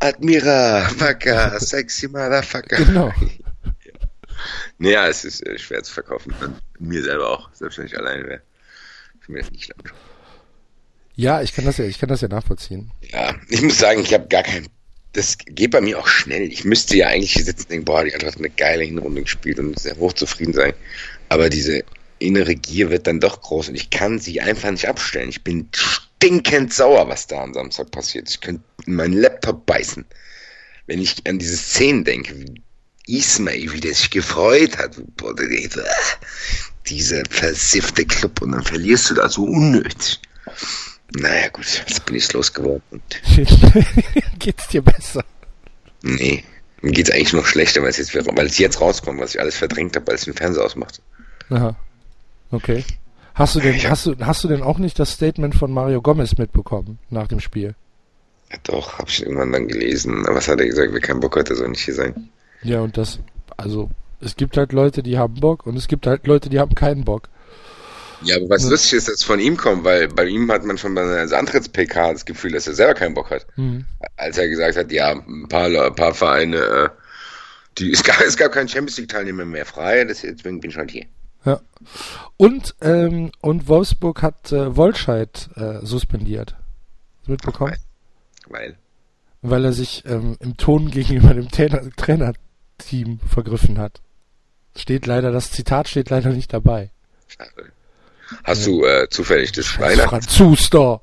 Äh, 0.00 0.06
Admira, 0.06 0.90
Wacker, 0.98 1.60
sexy 1.60 2.08
Motherfucker. 2.08 2.76
Genau. 2.76 3.12
ja. 3.84 3.92
Naja, 4.78 5.08
es 5.08 5.24
ist 5.24 5.46
äh, 5.46 5.58
schwer 5.58 5.82
zu 5.82 5.92
verkaufen. 5.92 6.34
Mir 6.78 7.02
selber 7.02 7.30
auch, 7.30 7.50
selbst 7.52 7.78
wenn 7.78 7.86
ich 7.86 7.96
alleine 7.96 8.26
wäre. 8.26 8.42
Ich 9.20 9.28
mir 9.28 9.40
das 9.40 9.50
nicht 9.52 9.72
anschauen. 9.78 9.98
Ja, 11.14 11.42
ich 11.42 11.54
kann 11.54 11.64
das 11.64 11.76
ja, 11.76 11.84
ich 11.84 11.98
kann 11.98 12.08
das 12.08 12.22
ja 12.22 12.28
nachvollziehen. 12.28 12.90
Ja, 13.12 13.34
ich 13.48 13.62
muss 13.62 13.78
sagen, 13.78 14.00
ich 14.00 14.14
habe 14.14 14.26
gar 14.28 14.42
kein. 14.42 14.66
Das 15.12 15.36
geht 15.38 15.72
bei 15.72 15.82
mir 15.82 15.98
auch 15.98 16.06
schnell. 16.06 16.50
Ich 16.50 16.64
müsste 16.64 16.96
ja 16.96 17.08
eigentlich 17.08 17.34
hier 17.34 17.44
sitzen 17.44 17.64
und 17.64 17.70
denken, 17.70 17.84
boah, 17.84 18.02
die 18.02 18.14
Eintracht 18.14 18.32
hat 18.32 18.38
eine 18.38 18.48
geile 18.48 18.82
Hinrunde 18.82 19.22
gespielt 19.22 19.58
und 19.58 19.78
sehr 19.78 19.96
hochzufrieden 19.96 20.54
sein. 20.54 20.72
Aber 21.28 21.50
diese 21.50 21.84
innere 22.22 22.54
Gier 22.54 22.90
wird 22.90 23.06
dann 23.06 23.20
doch 23.20 23.40
groß 23.40 23.68
und 23.68 23.74
ich 23.74 23.90
kann 23.90 24.18
sie 24.18 24.40
einfach 24.40 24.70
nicht 24.70 24.88
abstellen. 24.88 25.28
Ich 25.28 25.44
bin 25.44 25.68
stinkend 25.72 26.72
sauer, 26.72 27.08
was 27.08 27.26
da 27.26 27.42
am 27.42 27.54
Samstag 27.54 27.90
passiert. 27.90 28.30
Ich 28.30 28.40
könnte 28.40 28.62
in 28.86 28.94
meinen 28.94 29.14
Laptop 29.14 29.66
beißen. 29.66 30.04
Wenn 30.86 31.00
ich 31.00 31.26
an 31.26 31.38
diese 31.38 31.56
Szenen 31.56 32.04
denke, 32.04 32.38
wie 32.38 32.62
Ismail, 33.06 33.72
wie 33.72 33.80
der 33.80 33.94
sich 33.94 34.10
gefreut 34.10 34.78
hat. 34.78 34.96
Boah, 35.16 35.34
dieser 36.86 37.22
versiffte 37.30 38.04
Club 38.04 38.42
und 38.42 38.52
dann 38.52 38.62
verlierst 38.62 39.10
du 39.10 39.14
da 39.14 39.28
so 39.28 39.44
unnötig. 39.44 40.20
Naja, 41.14 41.48
gut, 41.48 41.84
jetzt 41.86 42.06
bin 42.06 42.16
ich 42.16 42.32
losgeworden. 42.32 43.02
Geht's 44.38 44.68
dir 44.68 44.82
besser? 44.82 45.24
Nee, 46.02 46.44
mir 46.80 46.92
geht's 46.92 47.10
eigentlich 47.10 47.32
noch 47.32 47.46
schlechter, 47.46 47.82
weil 47.82 47.90
es 47.90 47.98
jetzt, 47.98 48.14
weil 48.14 48.46
es 48.46 48.58
jetzt 48.58 48.80
rauskommt, 48.80 49.20
was 49.20 49.34
ich 49.34 49.40
alles 49.40 49.56
verdrängt 49.56 49.94
habe, 49.94 50.06
weil 50.08 50.16
es 50.16 50.24
den 50.24 50.34
Fernseher 50.34 50.64
ausmacht. 50.64 51.00
Aha. 51.50 51.76
Okay. 52.52 52.84
Hast 53.34 53.54
du 53.54 53.60
denn, 53.60 53.76
ja. 53.78 53.90
hast 53.90 54.06
du, 54.06 54.14
hast 54.20 54.44
du 54.44 54.48
denn 54.48 54.62
auch 54.62 54.78
nicht 54.78 54.98
das 54.98 55.12
Statement 55.12 55.54
von 55.54 55.72
Mario 55.72 56.02
Gomez 56.02 56.36
mitbekommen 56.36 56.98
nach 57.10 57.26
dem 57.26 57.40
Spiel? 57.40 57.74
Ja, 58.50 58.58
doch, 58.64 58.98
habe 58.98 59.08
ich 59.08 59.22
irgendwann 59.22 59.52
dann 59.52 59.68
gelesen. 59.68 60.26
Aber 60.26 60.36
was 60.36 60.48
hat 60.48 60.60
er 60.60 60.66
gesagt? 60.66 60.92
Wer 60.92 61.00
keinen 61.00 61.20
Bock 61.20 61.36
hat, 61.36 61.48
der 61.48 61.56
soll 61.56 61.68
nicht 61.68 61.84
hier 61.84 61.94
sein. 61.94 62.28
Ja, 62.62 62.80
und 62.80 62.96
das, 62.96 63.20
also, 63.56 63.90
es 64.20 64.36
gibt 64.36 64.56
halt 64.56 64.72
Leute, 64.72 65.02
die 65.02 65.18
haben 65.18 65.34
Bock 65.34 65.66
und 65.66 65.76
es 65.76 65.88
gibt 65.88 66.06
halt 66.06 66.26
Leute, 66.26 66.50
die 66.50 66.60
haben 66.60 66.74
keinen 66.74 67.04
Bock. 67.04 67.28
Ja, 68.24 68.36
aber 68.36 68.50
was 68.50 68.68
lustig 68.68 68.98
ist, 68.98 69.08
dass 69.08 69.16
es 69.16 69.24
von 69.24 69.40
ihm 69.40 69.56
kommt, 69.56 69.82
weil 69.82 70.06
bei 70.08 70.26
ihm 70.26 70.50
hat 70.52 70.64
man 70.64 70.78
schon 70.78 70.94
bei 70.94 71.04
seiner 71.04 71.38
Antritts-PK 71.38 72.12
das 72.12 72.24
Gefühl, 72.24 72.52
dass 72.52 72.68
er 72.68 72.74
selber 72.74 72.94
keinen 72.94 73.14
Bock 73.14 73.30
hat. 73.30 73.46
Mhm. 73.56 73.84
Als 74.16 74.38
er 74.38 74.48
gesagt 74.48 74.76
hat, 74.76 74.92
ja, 74.92 75.10
ein 75.10 75.48
paar, 75.48 75.66
ein 75.66 75.94
paar 75.94 76.14
Vereine, 76.14 76.56
äh, 76.56 76.88
die, 77.78 77.90
es, 77.90 78.04
gab, 78.04 78.20
es 78.20 78.36
gab 78.36 78.52
keinen 78.52 78.68
Champions 78.68 78.98
League-Teilnehmer 78.98 79.44
mehr 79.44 79.66
frei, 79.66 80.04
deswegen 80.04 80.60
bin 80.60 80.70
ich 80.70 80.76
halt 80.76 80.90
hier. 80.90 81.06
Ja. 81.44 81.60
Und, 82.36 82.74
ähm, 82.80 83.32
und 83.40 83.68
Wolfsburg 83.68 84.22
hat 84.22 84.52
äh, 84.52 84.76
Wolscheid 84.76 85.50
äh, 85.56 85.84
suspendiert. 85.84 86.56
Mitbekommen? 87.26 87.76
Weil? 88.48 88.78
Weil 89.42 89.64
er 89.64 89.72
sich 89.72 90.04
ähm, 90.06 90.36
im 90.40 90.56
Ton 90.56 90.90
gegenüber 90.90 91.34
dem 91.34 91.48
Trainer, 91.48 91.82
Trainerteam 91.96 93.20
vergriffen 93.26 93.78
hat. 93.78 94.00
Steht 94.76 95.06
leider, 95.06 95.32
das 95.32 95.50
Zitat 95.50 95.88
steht 95.88 96.10
leider 96.10 96.30
nicht 96.30 96.52
dabei. 96.52 96.90
Hast 98.44 98.66
du 98.66 98.84
äh, 98.84 99.08
zufällig 99.10 99.52
das 99.52 99.78
Weihnachts... 99.78 100.10
Franzus 100.10 100.70
da. 100.70 101.00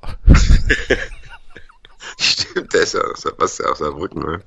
Stimmt, 2.18 2.72
der 2.72 2.82
ist 2.82 2.94
ja 2.94 3.00
aus, 3.00 3.24
was 3.38 3.60
aus 3.60 3.78
Saarbrücken, 3.78 4.22
ne? 4.22 4.42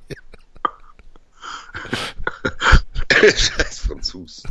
Scheiß 3.22 3.80
Franzus. 3.88 4.44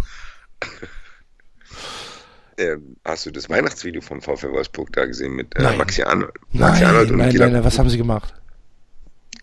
Ähm, 2.62 2.96
hast 3.04 3.26
du 3.26 3.30
das 3.30 3.48
Weihnachtsvideo 3.48 4.00
vom 4.00 4.20
VfL 4.20 4.52
Wolfsburg 4.52 4.92
da 4.92 5.06
gesehen 5.06 5.34
mit 5.34 5.56
äh, 5.56 5.76
Maxi 5.76 6.02
Arnold? 6.02 6.32
Maxi 6.52 6.82
nein, 6.82 6.84
Arnold 6.84 7.10
und 7.10 7.16
nein, 7.18 7.34
nein, 7.34 7.52
nein, 7.52 7.64
was 7.64 7.78
haben 7.78 7.88
sie 7.88 7.98
gemacht? 7.98 8.34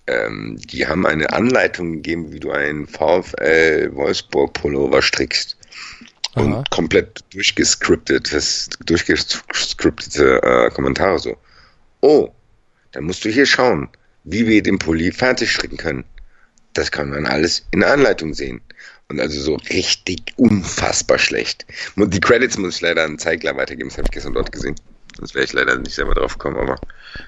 Ähm, 0.07 0.57
die 0.57 0.87
haben 0.87 1.05
eine 1.05 1.31
Anleitung 1.31 1.93
gegeben, 1.93 2.31
wie 2.31 2.39
du 2.39 2.51
einen 2.51 2.87
VfL 2.87 3.91
Wolfsburg 3.93 4.53
Pullover 4.53 5.01
strickst. 5.01 5.57
Und 6.35 6.53
Aha. 6.53 6.63
komplett 6.69 7.23
durchgescriptetes, 7.33 8.69
durchgescriptete 8.85 10.41
äh, 10.43 10.69
Kommentare 10.71 11.19
so. 11.19 11.37
Oh, 12.01 12.29
dann 12.91 13.03
musst 13.05 13.25
du 13.25 13.29
hier 13.29 13.45
schauen, 13.45 13.89
wie 14.23 14.47
wir 14.47 14.61
den 14.61 14.79
Pulli 14.79 15.11
fertig 15.11 15.51
stricken 15.51 15.77
können. 15.77 16.05
Das 16.73 16.91
kann 16.91 17.09
man 17.09 17.25
alles 17.25 17.65
in 17.71 17.79
der 17.79 17.91
Anleitung 17.91 18.33
sehen. 18.33 18.61
Und 19.09 19.19
also 19.19 19.41
so 19.41 19.55
richtig 19.55 20.21
unfassbar 20.37 21.17
schlecht. 21.17 21.65
Die 21.95 22.19
Credits 22.19 22.57
muss 22.57 22.75
ich 22.75 22.81
leider 22.81 23.03
an 23.03 23.17
Zeigler 23.17 23.57
weitergeben, 23.57 23.89
das 23.89 23.97
habe 23.97 24.05
ich 24.07 24.11
gestern 24.11 24.33
dort 24.33 24.51
gesehen. 24.51 24.75
Sonst 25.17 25.33
wäre 25.35 25.45
ich 25.45 25.53
leider 25.53 25.77
nicht 25.77 25.93
selber 25.93 26.13
drauf 26.13 26.37
gekommen, 26.37 26.57
aber 26.57 26.75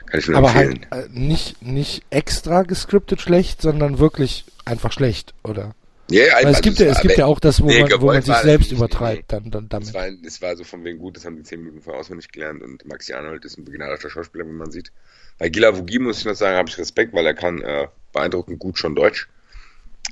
kann 0.06 0.20
ich 0.20 0.28
nur 0.28 0.38
aber 0.38 0.50
empfehlen. 0.50 0.86
Halt, 0.92 1.08
äh, 1.08 1.10
nicht, 1.20 1.62
nicht 1.62 2.04
extra 2.10 2.62
gescriptet 2.64 3.22
schlecht, 3.22 3.62
sondern 3.62 4.00
wirklich 4.00 4.46
einfach 4.64 4.92
schlecht, 4.92 5.34
oder? 5.44 5.74
Ja, 6.12 6.24
Weil 6.44 6.54
es 6.54 6.62
gibt 6.62 6.80
ja, 6.80 6.88
es 6.88 7.00
gibt 7.00 7.18
ja 7.18 7.26
auch 7.26 7.40
das, 7.40 7.62
wo 7.62 7.68
nee, 7.68 7.82
man, 7.82 8.02
wo 8.02 8.08
man 8.08 8.22
sich 8.22 8.36
selbst 8.36 8.72
übertreibt, 8.72 9.32
dann, 9.32 9.50
dann 9.50 9.70
damit. 9.70 9.88
Es 9.88 9.94
war, 9.94 10.08
es 10.08 10.42
war 10.42 10.56
so 10.58 10.66
von 10.66 10.84
wegen 10.84 11.00
gut, 11.00 11.16
das 11.16 11.26
haben 11.26 11.38
die 11.38 11.44
zehn 11.44 11.60
Minuten 11.62 11.82
vorher 11.82 12.02
auswendig 12.02 12.32
gelernt 12.32 12.62
und 12.62 12.86
Maxi 12.86 13.14
Arnold 13.14 13.46
ist 13.46 13.58
ein 13.58 13.64
begnadeter 13.64 14.10
Schauspieler, 14.10 14.46
wie 14.46 14.52
man 14.52 14.72
sieht. 14.72 14.92
Bei 15.38 15.48
Gila 15.48 15.78
Vugi 15.78 16.00
muss 16.00 16.20
ich 16.20 16.26
noch 16.26 16.36
sagen, 16.36 16.58
habe 16.58 16.70
ich 16.70 16.78
Respekt, 16.78 17.14
weil 17.14 17.26
er 17.26 17.34
kann 17.34 17.62
äh, 17.62 17.88
beeindruckend 18.12 18.60
gut 18.60 18.78
schon 18.78 18.94
Deutsch. 18.94 19.30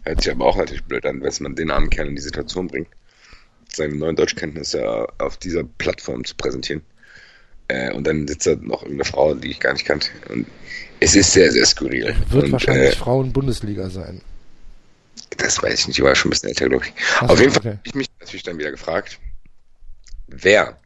Hört 0.03 0.23
sich 0.23 0.31
aber 0.31 0.45
auch 0.45 0.57
natürlich 0.57 0.83
blöd 0.83 1.05
an, 1.05 1.21
wenn 1.21 1.33
man 1.39 1.55
den 1.55 1.71
armen 1.71 1.89
Kerl 1.89 2.07
in 2.07 2.15
die 2.15 2.21
Situation 2.21 2.67
bringt, 2.67 2.87
seine 3.71 3.95
neuen 3.95 4.15
Deutschkenntnisse 4.15 5.07
auf 5.17 5.37
dieser 5.37 5.63
Plattform 5.63 6.23
zu 6.23 6.35
präsentieren. 6.35 6.81
Äh, 7.67 7.93
und 7.93 8.05
dann 8.07 8.27
sitzt 8.27 8.47
da 8.47 8.55
noch 8.55 8.81
irgendeine 8.81 9.05
Frau, 9.05 9.33
die 9.35 9.51
ich 9.51 9.59
gar 9.59 9.73
nicht 9.73 9.85
kannte. 9.85 10.09
Und 10.29 10.47
es 10.99 11.15
ist 11.15 11.31
sehr, 11.33 11.51
sehr 11.51 11.65
skurril. 11.65 12.15
Wird 12.29 12.45
und, 12.45 12.51
wahrscheinlich 12.51 12.93
äh, 12.93 12.95
Frauen-Bundesliga 12.95 13.89
sein. 13.89 14.21
Das 15.37 15.61
weiß 15.61 15.81
ich 15.81 15.87
nicht, 15.87 15.99
ich 15.99 16.03
war 16.03 16.15
schon 16.15 16.29
ein 16.29 16.31
bisschen 16.31 16.49
älter, 16.49 16.67
glaube 16.67 16.85
ich. 16.85 16.93
Ach, 17.19 17.29
Auf 17.29 17.39
jeden 17.39 17.51
Fall 17.51 17.63
habe 17.63 17.79
ich 17.83 17.93
mich 17.93 18.09
natürlich 18.19 18.43
dann 18.43 18.57
wieder 18.57 18.71
gefragt, 18.71 19.19
wer, 20.27 20.77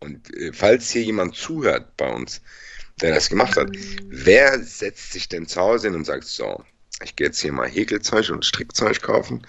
und 0.00 0.34
äh, 0.36 0.52
falls 0.52 0.90
hier 0.90 1.02
jemand 1.02 1.34
zuhört 1.34 1.96
bei 1.96 2.12
uns, 2.12 2.42
der 3.00 3.14
das 3.14 3.28
gemacht 3.28 3.56
hat, 3.56 3.70
wer 4.08 4.62
setzt 4.62 5.12
sich 5.12 5.28
denn 5.28 5.46
zu 5.46 5.60
Hause 5.60 5.88
hin 5.88 5.96
und 5.96 6.04
sagt, 6.04 6.24
so, 6.24 6.62
ich 7.02 7.16
gehe 7.16 7.26
jetzt 7.26 7.40
hier 7.40 7.52
mal 7.52 7.68
Häkelzeug 7.68 8.30
und 8.30 8.44
Strickzeug 8.44 9.02
kaufen, 9.02 9.46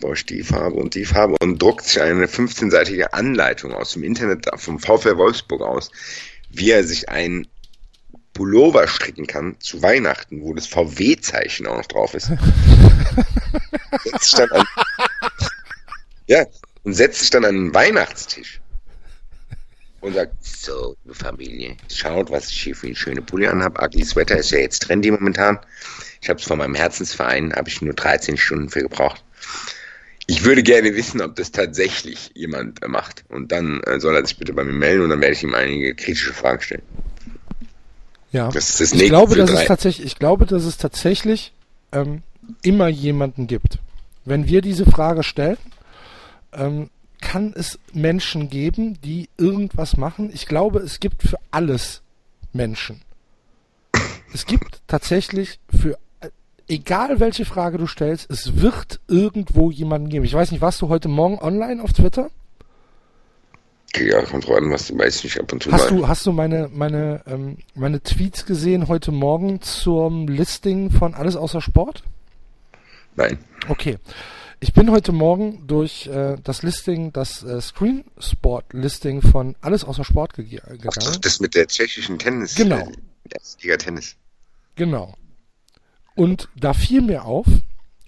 brauche 0.00 0.14
ich 0.14 0.26
die 0.26 0.42
Farbe 0.42 0.76
und 0.76 0.94
die 0.94 1.04
Farbe 1.04 1.36
und 1.40 1.60
druckt 1.60 1.84
sich 1.84 2.00
eine 2.00 2.26
15-seitige 2.26 3.12
Anleitung 3.12 3.72
aus 3.72 3.92
dem 3.92 4.04
Internet 4.04 4.46
vom 4.56 4.78
VfL 4.78 5.16
Wolfsburg 5.16 5.62
aus, 5.62 5.90
wie 6.50 6.70
er 6.70 6.84
sich 6.84 7.08
ein 7.08 7.46
Pullover 8.34 8.88
stricken 8.88 9.26
kann 9.26 9.56
zu 9.60 9.82
Weihnachten, 9.82 10.42
wo 10.42 10.54
das 10.54 10.66
VW-Zeichen 10.66 11.66
auch 11.66 11.78
noch 11.78 11.86
drauf 11.86 12.14
ist. 12.14 12.30
setzt 14.04 14.24
sich 14.24 14.38
dann 14.38 14.50
an, 14.50 14.66
ja, 16.26 16.46
und 16.82 16.94
setzt 16.94 17.20
sich 17.20 17.30
dann 17.30 17.44
an 17.44 17.54
einen 17.54 17.74
Weihnachtstisch 17.74 18.60
und 20.00 20.14
sagt, 20.14 20.44
so, 20.44 20.96
Familie, 21.12 21.76
schaut, 21.90 22.30
was 22.30 22.50
ich 22.50 22.62
hier 22.62 22.76
für 22.76 22.88
eine 22.88 22.96
schöne 22.96 23.22
Pulli 23.22 23.46
anhabe. 23.46 23.82
Ugly 23.82 24.04
Sweater 24.04 24.36
ist 24.36 24.50
ja 24.50 24.58
jetzt 24.58 24.82
trendy 24.82 25.10
momentan. 25.10 25.58
Ich 26.22 26.28
habe 26.28 26.38
es 26.38 26.46
von 26.46 26.58
meinem 26.58 26.76
Herzensverein, 26.76 27.52
habe 27.52 27.68
ich 27.68 27.82
nur 27.82 27.94
13 27.94 28.36
Stunden 28.36 28.70
für 28.70 28.82
gebraucht. 28.82 29.24
Ich 30.26 30.44
würde 30.44 30.62
gerne 30.62 30.94
wissen, 30.94 31.20
ob 31.20 31.34
das 31.34 31.50
tatsächlich 31.50 32.30
jemand 32.34 32.86
macht. 32.86 33.24
Und 33.28 33.50
dann 33.50 33.80
äh, 33.82 33.98
soll 33.98 34.14
er 34.14 34.24
sich 34.24 34.36
bitte 34.36 34.52
bei 34.52 34.62
mir 34.62 34.72
melden 34.72 35.02
und 35.02 35.10
dann 35.10 35.20
werde 35.20 35.34
ich 35.34 35.42
ihm 35.42 35.54
einige 35.54 35.94
kritische 35.96 36.32
Fragen 36.32 36.60
stellen. 36.60 36.82
Ja, 38.30 38.50
das 38.50 38.78
das 38.78 38.92
ich 38.92 39.08
glaube, 39.08 39.34
dass 39.34 39.50
es 39.50 39.64
tatsächlich, 39.66 40.06
ich 40.06 40.18
glaube, 40.18 40.46
dass 40.46 40.64
es 40.64 40.78
tatsächlich 40.78 41.52
ähm, 41.90 42.22
immer 42.62 42.88
jemanden 42.88 43.48
gibt. 43.48 43.78
Wenn 44.24 44.46
wir 44.46 44.62
diese 44.62 44.86
Frage 44.86 45.24
stellen, 45.24 45.58
ähm, 46.52 46.88
kann 47.20 47.52
es 47.56 47.78
Menschen 47.92 48.48
geben, 48.48 49.00
die 49.02 49.28
irgendwas 49.38 49.96
machen. 49.96 50.30
Ich 50.32 50.46
glaube, 50.46 50.78
es 50.78 51.00
gibt 51.00 51.22
für 51.22 51.38
alles 51.50 52.00
Menschen. 52.52 53.02
Es 54.32 54.46
gibt 54.46 54.80
tatsächlich 54.86 55.58
für 55.68 55.98
egal 56.72 57.20
welche 57.20 57.44
Frage 57.44 57.78
du 57.78 57.86
stellst, 57.86 58.30
es 58.30 58.60
wird 58.60 59.00
irgendwo 59.06 59.70
jemanden 59.70 60.08
geben. 60.08 60.24
Ich 60.24 60.32
weiß 60.32 60.50
nicht, 60.50 60.62
warst 60.62 60.80
du 60.80 60.88
heute 60.88 61.08
Morgen 61.08 61.38
online 61.38 61.82
auf 61.82 61.92
Twitter? 61.92 62.30
Ja, 63.94 64.22
kommt 64.22 64.46
drauf 64.46 64.56
an, 64.56 64.70
was 64.70 64.86
du 64.86 64.96
weißt 64.96 65.22
nicht 65.22 65.38
ab 65.38 65.52
und 65.52 65.62
zu 65.62 65.70
hast 65.70 65.90
mal. 65.90 65.98
Du, 65.98 66.08
hast 66.08 66.24
du 66.24 66.32
meine, 66.32 66.70
meine, 66.72 67.22
ähm, 67.26 67.58
meine 67.74 68.02
Tweets 68.02 68.46
gesehen 68.46 68.88
heute 68.88 69.12
Morgen 69.12 69.60
zum 69.60 70.28
Listing 70.28 70.90
von 70.90 71.12
Alles 71.12 71.36
außer 71.36 71.60
Sport? 71.60 72.02
Nein. 73.16 73.38
Okay. 73.68 73.98
Ich 74.60 74.72
bin 74.72 74.90
heute 74.90 75.12
Morgen 75.12 75.66
durch 75.66 76.06
äh, 76.06 76.36
das 76.42 76.62
Listing, 76.62 77.12
das 77.12 77.42
äh, 77.42 77.60
Screen 77.60 78.04
Sport 78.16 78.72
Listing 78.72 79.20
von 79.20 79.56
Alles 79.60 79.84
außer 79.84 80.04
Sport 80.04 80.34
ge 80.34 80.44
gegangen. 80.44 80.80
Ach, 81.06 81.16
das 81.16 81.40
mit 81.40 81.54
der 81.54 81.66
tschechischen 81.66 82.18
Tennis. 82.18 82.54
Genau. 82.54 82.78
Äh, 82.78 83.38
Liga 83.60 83.76
Tennis. 83.76 84.16
Genau. 84.76 85.14
Und 86.14 86.48
da 86.56 86.72
fiel 86.72 87.02
mir 87.02 87.24
auf, 87.24 87.46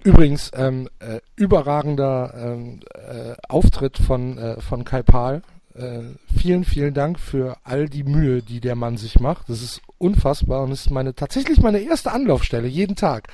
übrigens 0.03 0.51
ähm, 0.55 0.89
äh, 0.99 1.19
überragender 1.35 2.33
ähm, 2.37 2.79
äh, 2.93 3.35
Auftritt 3.49 3.97
von, 3.97 4.37
äh, 4.37 4.61
von 4.61 4.83
Kai 4.83 5.01
Pahl. 5.01 5.41
Äh, 5.73 6.01
vielen, 6.37 6.63
vielen 6.63 6.93
Dank 6.93 7.19
für 7.19 7.57
all 7.63 7.89
die 7.89 8.03
Mühe, 8.03 8.41
die 8.41 8.61
der 8.61 8.75
Mann 8.75 8.97
sich 8.97 9.19
macht. 9.19 9.49
Das 9.49 9.61
ist 9.61 9.81
unfassbar 9.97 10.63
und 10.63 10.71
ist 10.71 10.91
meine 10.91 11.15
tatsächlich 11.15 11.61
meine 11.61 11.79
erste 11.79 12.11
Anlaufstelle 12.11 12.67
jeden 12.67 12.95
Tag 12.95 13.27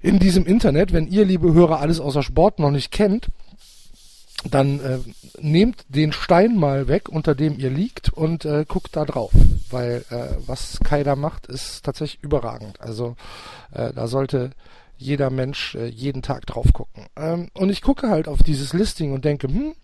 in 0.00 0.18
diesem 0.18 0.46
Internet. 0.46 0.92
Wenn 0.92 1.06
ihr, 1.06 1.24
liebe 1.24 1.52
Hörer, 1.52 1.80
alles 1.80 2.00
außer 2.00 2.22
Sport 2.22 2.58
noch 2.58 2.70
nicht 2.70 2.90
kennt, 2.90 3.28
dann 4.44 4.80
äh, 4.80 4.98
nehmt 5.40 5.84
den 5.88 6.12
Stein 6.12 6.56
mal 6.56 6.88
weg, 6.88 7.08
unter 7.08 7.34
dem 7.34 7.58
ihr 7.58 7.70
liegt 7.70 8.10
und 8.10 8.44
äh, 8.44 8.64
guckt 8.66 8.96
da 8.96 9.04
drauf, 9.04 9.32
weil 9.70 10.04
äh, 10.10 10.36
was 10.46 10.80
Kai 10.80 11.02
da 11.02 11.16
macht, 11.16 11.46
ist 11.46 11.84
tatsächlich 11.84 12.22
überragend. 12.22 12.80
Also 12.80 13.16
äh, 13.72 13.92
da 13.92 14.06
sollte 14.06 14.50
jeder 14.96 15.30
Mensch 15.30 15.74
äh, 15.74 15.86
jeden 15.86 16.22
Tag 16.22 16.46
drauf 16.46 16.72
gucken. 16.72 17.06
Ähm, 17.16 17.48
und 17.54 17.70
ich 17.70 17.82
gucke 17.82 18.08
halt 18.08 18.28
auf 18.28 18.42
dieses 18.42 18.72
Listing 18.72 19.12
und 19.12 19.24
denke, 19.24 19.48
hm, 19.48 19.74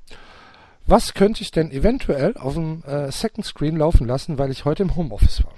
was 0.86 1.14
könnte 1.14 1.42
ich 1.42 1.50
denn 1.50 1.70
eventuell 1.70 2.36
auf 2.36 2.54
dem 2.54 2.82
äh, 2.84 3.10
Second 3.10 3.44
Screen 3.44 3.76
laufen 3.76 4.06
lassen, 4.06 4.38
weil 4.38 4.50
ich 4.50 4.64
heute 4.64 4.84
im 4.84 4.94
Homeoffice 4.94 5.42
war. 5.44 5.54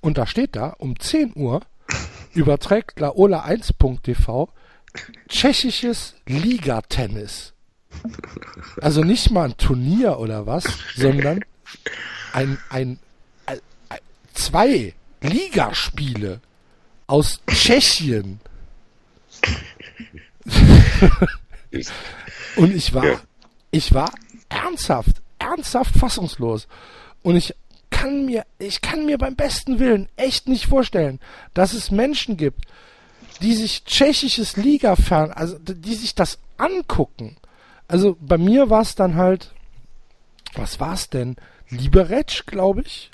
Und 0.00 0.18
da 0.18 0.26
steht 0.26 0.56
da, 0.56 0.68
um 0.78 0.98
10 0.98 1.32
Uhr 1.36 1.60
überträgt 2.34 2.98
Laola1.tv 3.00 4.48
tschechisches 5.28 6.14
Ligatennis. 6.26 7.53
Also 8.80 9.02
nicht 9.02 9.30
mal 9.30 9.50
ein 9.50 9.56
Turnier 9.56 10.18
oder 10.18 10.46
was, 10.46 10.64
sondern 10.96 11.44
ein, 12.32 12.58
ein, 12.70 12.98
ein, 13.46 13.58
ein 13.88 13.98
zwei 14.34 14.94
Ligaspiele 15.20 16.40
aus 17.06 17.40
Tschechien. 17.46 18.40
Und 22.56 22.74
ich 22.74 22.92
war, 22.94 23.20
ich 23.70 23.92
war 23.94 24.12
ernsthaft, 24.48 25.22
ernsthaft 25.38 25.96
fassungslos. 25.96 26.68
Und 27.22 27.36
ich 27.36 27.54
kann 27.90 28.26
mir, 28.26 28.44
ich 28.58 28.80
kann 28.80 29.06
mir 29.06 29.18
beim 29.18 29.36
besten 29.36 29.78
Willen 29.78 30.08
echt 30.16 30.48
nicht 30.48 30.66
vorstellen, 30.66 31.20
dass 31.54 31.72
es 31.72 31.90
Menschen 31.90 32.36
gibt, 32.36 32.66
die 33.40 33.54
sich 33.54 33.84
tschechisches 33.84 34.56
Liga 34.56 34.96
fern, 34.96 35.30
also 35.32 35.58
die 35.58 35.94
sich 35.94 36.14
das 36.14 36.38
angucken. 36.56 37.36
Also 37.88 38.16
bei 38.20 38.38
mir 38.38 38.70
war 38.70 38.82
es 38.82 38.94
dann 38.94 39.16
halt, 39.16 39.52
was 40.54 40.80
war 40.80 40.94
es 40.94 41.10
denn? 41.10 41.36
Liberec, 41.68 42.46
glaube 42.46 42.82
ich. 42.82 43.10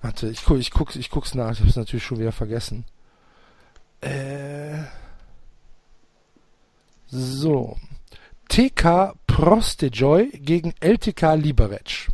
Warte, 0.00 0.28
ich 0.28 0.44
guck, 0.44 0.58
ich 0.58 0.70
guck's, 0.70 0.96
ich 0.96 1.10
guck's 1.10 1.34
nach. 1.34 1.52
Ich 1.52 1.60
habe 1.60 1.70
es 1.70 1.76
natürlich 1.76 2.04
schon 2.04 2.18
wieder 2.18 2.32
vergessen. 2.32 2.84
Äh, 4.00 4.84
so. 7.06 7.78
TK 8.48 9.14
Prostejoy 9.26 10.30
gegen 10.30 10.74
LTK 10.80 11.34
Liberec. 11.34 12.08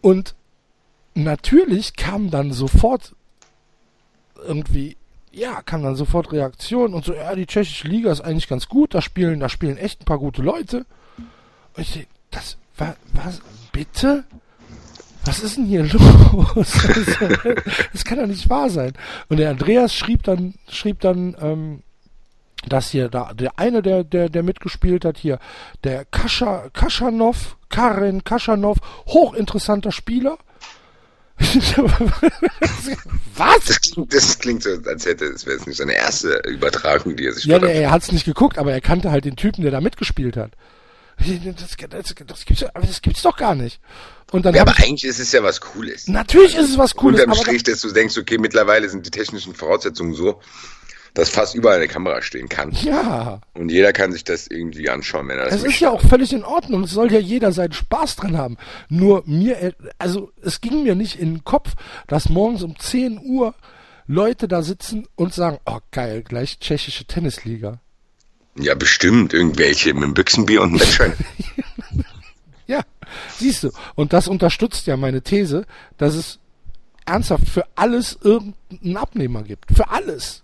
Und 0.00 0.34
natürlich 1.14 1.94
kam 1.96 2.30
dann 2.30 2.52
sofort 2.52 3.14
irgendwie, 4.36 4.96
ja, 5.36 5.60
kam 5.62 5.82
dann 5.82 5.96
sofort 5.96 6.32
Reaktion 6.32 6.94
und 6.94 7.04
so, 7.04 7.12
ja, 7.12 7.34
die 7.34 7.46
tschechische 7.46 7.86
Liga 7.86 8.10
ist 8.10 8.22
eigentlich 8.22 8.48
ganz 8.48 8.68
gut, 8.68 8.94
da 8.94 9.02
spielen, 9.02 9.38
da 9.40 9.48
spielen 9.48 9.76
echt 9.76 10.00
ein 10.00 10.06
paar 10.06 10.18
gute 10.18 10.40
Leute. 10.42 10.86
Und 11.74 11.82
ich 11.82 11.92
denke, 11.92 12.08
das, 12.30 12.56
war, 12.78 12.96
was, 13.12 13.42
bitte? 13.70 14.24
Was 15.26 15.40
ist 15.40 15.58
denn 15.58 15.66
hier 15.66 15.84
los? 15.92 16.72
das 17.92 18.04
kann 18.04 18.18
doch 18.18 18.26
nicht 18.26 18.48
wahr 18.48 18.70
sein. 18.70 18.94
Und 19.28 19.36
der 19.36 19.50
Andreas 19.50 19.94
schrieb 19.94 20.22
dann, 20.22 20.54
schrieb 20.68 21.00
dann, 21.00 21.36
ähm, 21.38 21.82
dass 22.66 22.90
hier 22.90 23.08
da 23.08 23.34
der 23.34 23.58
eine, 23.58 23.82
der, 23.82 24.04
der, 24.04 24.30
der 24.30 24.42
mitgespielt 24.42 25.04
hat, 25.04 25.18
hier, 25.18 25.38
der 25.84 26.06
Kascha, 26.06 26.70
Kaschanov, 26.72 27.58
Karin 27.68 28.24
Kaschanov, 28.24 28.78
hochinteressanter 29.06 29.92
Spieler. 29.92 30.38
Was? 33.36 33.64
Das 33.66 33.80
klingt, 33.80 34.14
das 34.14 34.38
klingt, 34.38 34.62
so, 34.62 34.70
als 34.86 35.04
hätte 35.04 35.26
es 35.26 35.44
wäre 35.44 35.56
jetzt 35.56 35.66
nicht 35.66 35.76
seine 35.76 35.94
erste 35.94 36.40
Übertragung, 36.46 37.16
die 37.16 37.26
er 37.26 37.32
sich 37.34 37.44
Ja, 37.44 37.58
der, 37.58 37.74
er 37.74 37.90
hat 37.90 38.02
es 38.02 38.12
nicht 38.12 38.24
geguckt, 38.24 38.56
aber 38.58 38.72
er 38.72 38.80
kannte 38.80 39.10
halt 39.10 39.26
den 39.26 39.36
Typen, 39.36 39.62
der 39.62 39.70
da 39.70 39.80
mitgespielt 39.80 40.36
hat. 40.36 40.52
Das, 41.18 41.26
das, 41.28 42.16
das, 42.26 42.44
gibt's, 42.44 42.64
das 42.74 43.02
gibt's 43.02 43.22
doch 43.22 43.36
gar 43.36 43.54
nicht. 43.54 43.80
Und 44.32 44.44
dann 44.44 44.54
ja, 44.54 44.62
aber 44.62 44.72
eigentlich 44.78 45.04
ist 45.04 45.18
es 45.18 45.32
ja 45.32 45.42
was 45.42 45.60
Cooles. 45.60 46.08
Natürlich 46.08 46.56
ist 46.56 46.70
es 46.70 46.78
was 46.78 46.94
Cooles. 46.94 47.20
Unterm 47.20 47.36
Strich, 47.36 47.62
dass 47.62 47.80
du 47.80 47.90
denkst, 47.90 48.18
okay, 48.18 48.38
mittlerweile 48.38 48.88
sind 48.88 49.06
die 49.06 49.10
technischen 49.10 49.54
Voraussetzungen 49.54 50.14
so, 50.14 50.40
dass 51.16 51.30
fast 51.30 51.54
überall 51.54 51.76
eine 51.76 51.88
Kamera 51.88 52.20
stehen 52.20 52.48
kann. 52.48 52.72
Ja. 52.82 53.40
Und 53.54 53.70
jeder 53.70 53.94
kann 53.94 54.12
sich 54.12 54.22
das 54.22 54.46
irgendwie 54.46 54.90
anschauen, 54.90 55.26
wenn 55.28 55.38
er 55.38 55.46
das 55.46 55.54
Es 55.54 55.64
ist 55.64 55.80
ja 55.80 55.90
auch 55.90 56.02
völlig 56.02 56.34
in 56.34 56.44
Ordnung. 56.44 56.84
Es 56.84 56.90
soll 56.90 57.10
ja 57.10 57.18
jeder 57.18 57.52
seinen 57.52 57.72
Spaß 57.72 58.16
dran 58.16 58.36
haben. 58.36 58.58
Nur 58.90 59.22
mir, 59.24 59.74
also 59.98 60.30
es 60.42 60.60
ging 60.60 60.82
mir 60.82 60.94
nicht 60.94 61.18
in 61.18 61.36
den 61.36 61.44
Kopf, 61.44 61.72
dass 62.06 62.28
morgens 62.28 62.62
um 62.62 62.78
10 62.78 63.18
Uhr 63.24 63.54
Leute 64.06 64.46
da 64.46 64.60
sitzen 64.60 65.08
und 65.14 65.32
sagen, 65.32 65.58
oh 65.64 65.78
geil, 65.90 66.22
gleich 66.22 66.58
tschechische 66.58 67.06
Tennisliga. 67.06 67.80
Ja, 68.58 68.74
bestimmt. 68.74 69.32
Irgendwelche 69.32 69.94
mit 69.94 70.04
einem 70.04 70.14
Büchsenbier 70.14 70.60
und 70.60 70.68
einem 70.68 70.78
Bettschein. 70.80 71.14
ja, 72.66 72.82
siehst 73.38 73.64
du. 73.64 73.70
Und 73.94 74.12
das 74.12 74.28
unterstützt 74.28 74.86
ja 74.86 74.98
meine 74.98 75.22
These, 75.22 75.64
dass 75.96 76.14
es 76.14 76.40
ernsthaft 77.06 77.48
für 77.48 77.64
alles 77.74 78.18
irgendeinen 78.20 78.98
Abnehmer 78.98 79.44
gibt. 79.44 79.74
Für 79.74 79.88
alles. 79.88 80.42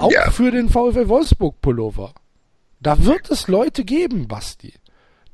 Auch 0.00 0.12
ja. 0.12 0.30
für 0.30 0.50
den 0.50 0.68
VfL 0.68 1.08
Wolfsburg 1.08 1.60
Pullover. 1.60 2.14
Da 2.80 3.04
wird 3.04 3.30
es 3.30 3.48
Leute 3.48 3.84
geben, 3.84 4.28
Basti, 4.28 4.74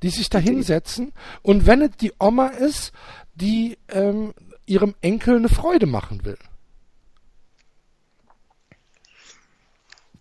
die 0.02 0.10
sich 0.10 0.28
da 0.28 0.38
hinsetzen 0.38 1.12
und 1.42 1.66
wenn 1.66 1.82
es 1.82 1.96
die 2.00 2.12
Oma 2.18 2.48
ist, 2.48 2.92
die 3.34 3.78
ähm, 3.88 4.34
ihrem 4.66 4.94
Enkel 5.00 5.36
eine 5.36 5.48
Freude 5.48 5.86
machen 5.86 6.24
will. 6.24 6.38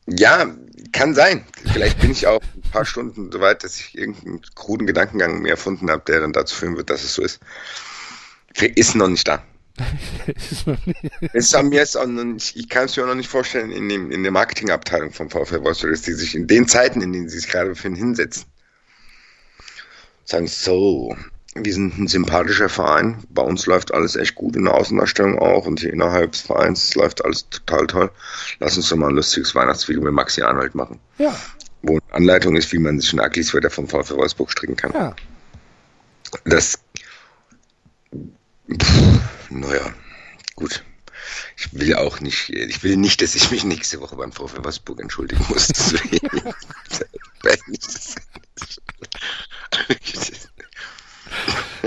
Ja, 0.08 0.46
kann 0.92 1.16
sein. 1.16 1.46
Vielleicht 1.74 2.00
bin 2.00 2.12
ich 2.12 2.28
auch 2.28 2.42
ein 2.56 2.72
paar 2.72 2.86
Stunden 2.86 3.32
so 3.32 3.40
weit, 3.40 3.64
dass 3.64 3.80
ich 3.80 3.98
irgendeinen 3.98 4.42
kruden 4.54 4.86
Gedankengang 4.86 5.42
mir 5.42 5.50
erfunden 5.50 5.90
habe, 5.90 6.04
der 6.06 6.20
dann 6.20 6.32
dazu 6.32 6.56
führen 6.56 6.78
wird, 6.78 6.92
dass 6.92 7.04
es 7.04 7.16
so 7.16 7.24
ist. 7.24 7.40
Ist 8.76 8.96
noch 8.96 9.08
nicht 9.08 9.28
da. 9.28 9.44
Mir 11.64 11.82
ist 11.82 11.98
auch 11.98 12.06
noch 12.06 12.24
nicht, 12.24 12.56
ich 12.56 12.70
kann 12.70 12.86
es 12.86 12.96
mir 12.96 13.04
auch 13.04 13.08
noch 13.08 13.16
nicht 13.16 13.30
vorstellen, 13.30 13.72
in, 13.72 13.90
dem, 13.90 14.12
in 14.12 14.24
der 14.24 14.32
Marketingabteilung 14.32 15.12
vom 15.12 15.30
VfL 15.30 15.64
Wolfsburg, 15.64 15.92
dass 15.92 16.04
die 16.04 16.14
sich 16.14 16.36
in 16.36 16.48
den 16.48 16.68
Zeiten, 16.68 17.02
in 17.02 17.12
denen 17.12 17.30
sie 17.30 17.40
sich 17.40 17.50
gerade 17.50 17.70
befinden, 17.70 17.98
hinsetzen. 17.98 18.46
Sagen, 20.24 20.48
so, 20.48 21.16
wir 21.56 21.74
sind 21.74 21.98
ein 21.98 22.08
sympathischer 22.08 22.70
Verein, 22.70 23.24
bei 23.30 23.42
uns 23.42 23.66
läuft 23.66 23.94
alles 23.94 24.16
echt 24.16 24.36
gut 24.36 24.56
in 24.56 24.66
der 24.66 24.74
Außendarstellung 24.76 25.40
auch 25.40 25.66
und 25.66 25.82
hier 25.82 25.92
innerhalb 25.92 26.32
des 26.32 26.42
Vereins 26.42 26.96
läuft 26.96 27.24
alles 27.24 27.50
total 27.50 27.88
toll. 27.88 28.12
Lass 28.60 28.78
uns 28.78 28.90
doch 28.90 28.98
mal 28.98 29.10
ein 29.10 29.16
lustiges 29.16 29.56
Weihnachtsvideo 29.56 30.02
mit 30.02 30.14
Maxi 30.14 30.42
Arnold 30.42 30.74
machen. 30.74 31.00
Ja. 31.18 31.36
Wo 31.82 31.94
eine 31.94 32.14
Anleitung 32.14 32.56
ist, 32.56 32.72
wie 32.72 32.80
man 32.80 33.00
sich 33.00 33.14
ein 33.14 33.20
Ugly-Sweater 33.20 33.70
vom 33.70 33.88
VfL 33.88 34.16
Wolfsburg 34.16 34.52
stricken 34.52 34.76
kann. 34.76 34.92
Ja. 34.94 35.16
Das 36.46 36.80
Pff, 38.72 39.20
naja, 39.50 39.94
gut. 40.56 40.84
Ich 41.58 41.74
will 41.74 41.96
auch 41.96 42.20
nicht, 42.20 42.50
ich 42.50 42.84
will 42.84 42.98
nicht, 42.98 43.22
dass 43.22 43.36
ich 43.36 43.50
mich 43.52 43.64
nächste 43.64 44.02
Woche 44.02 44.16
beim 44.16 44.32
VfL 44.32 44.64
Wolfsburg 44.64 45.00
entschuldigen 45.00 45.44
muss. 45.50 45.72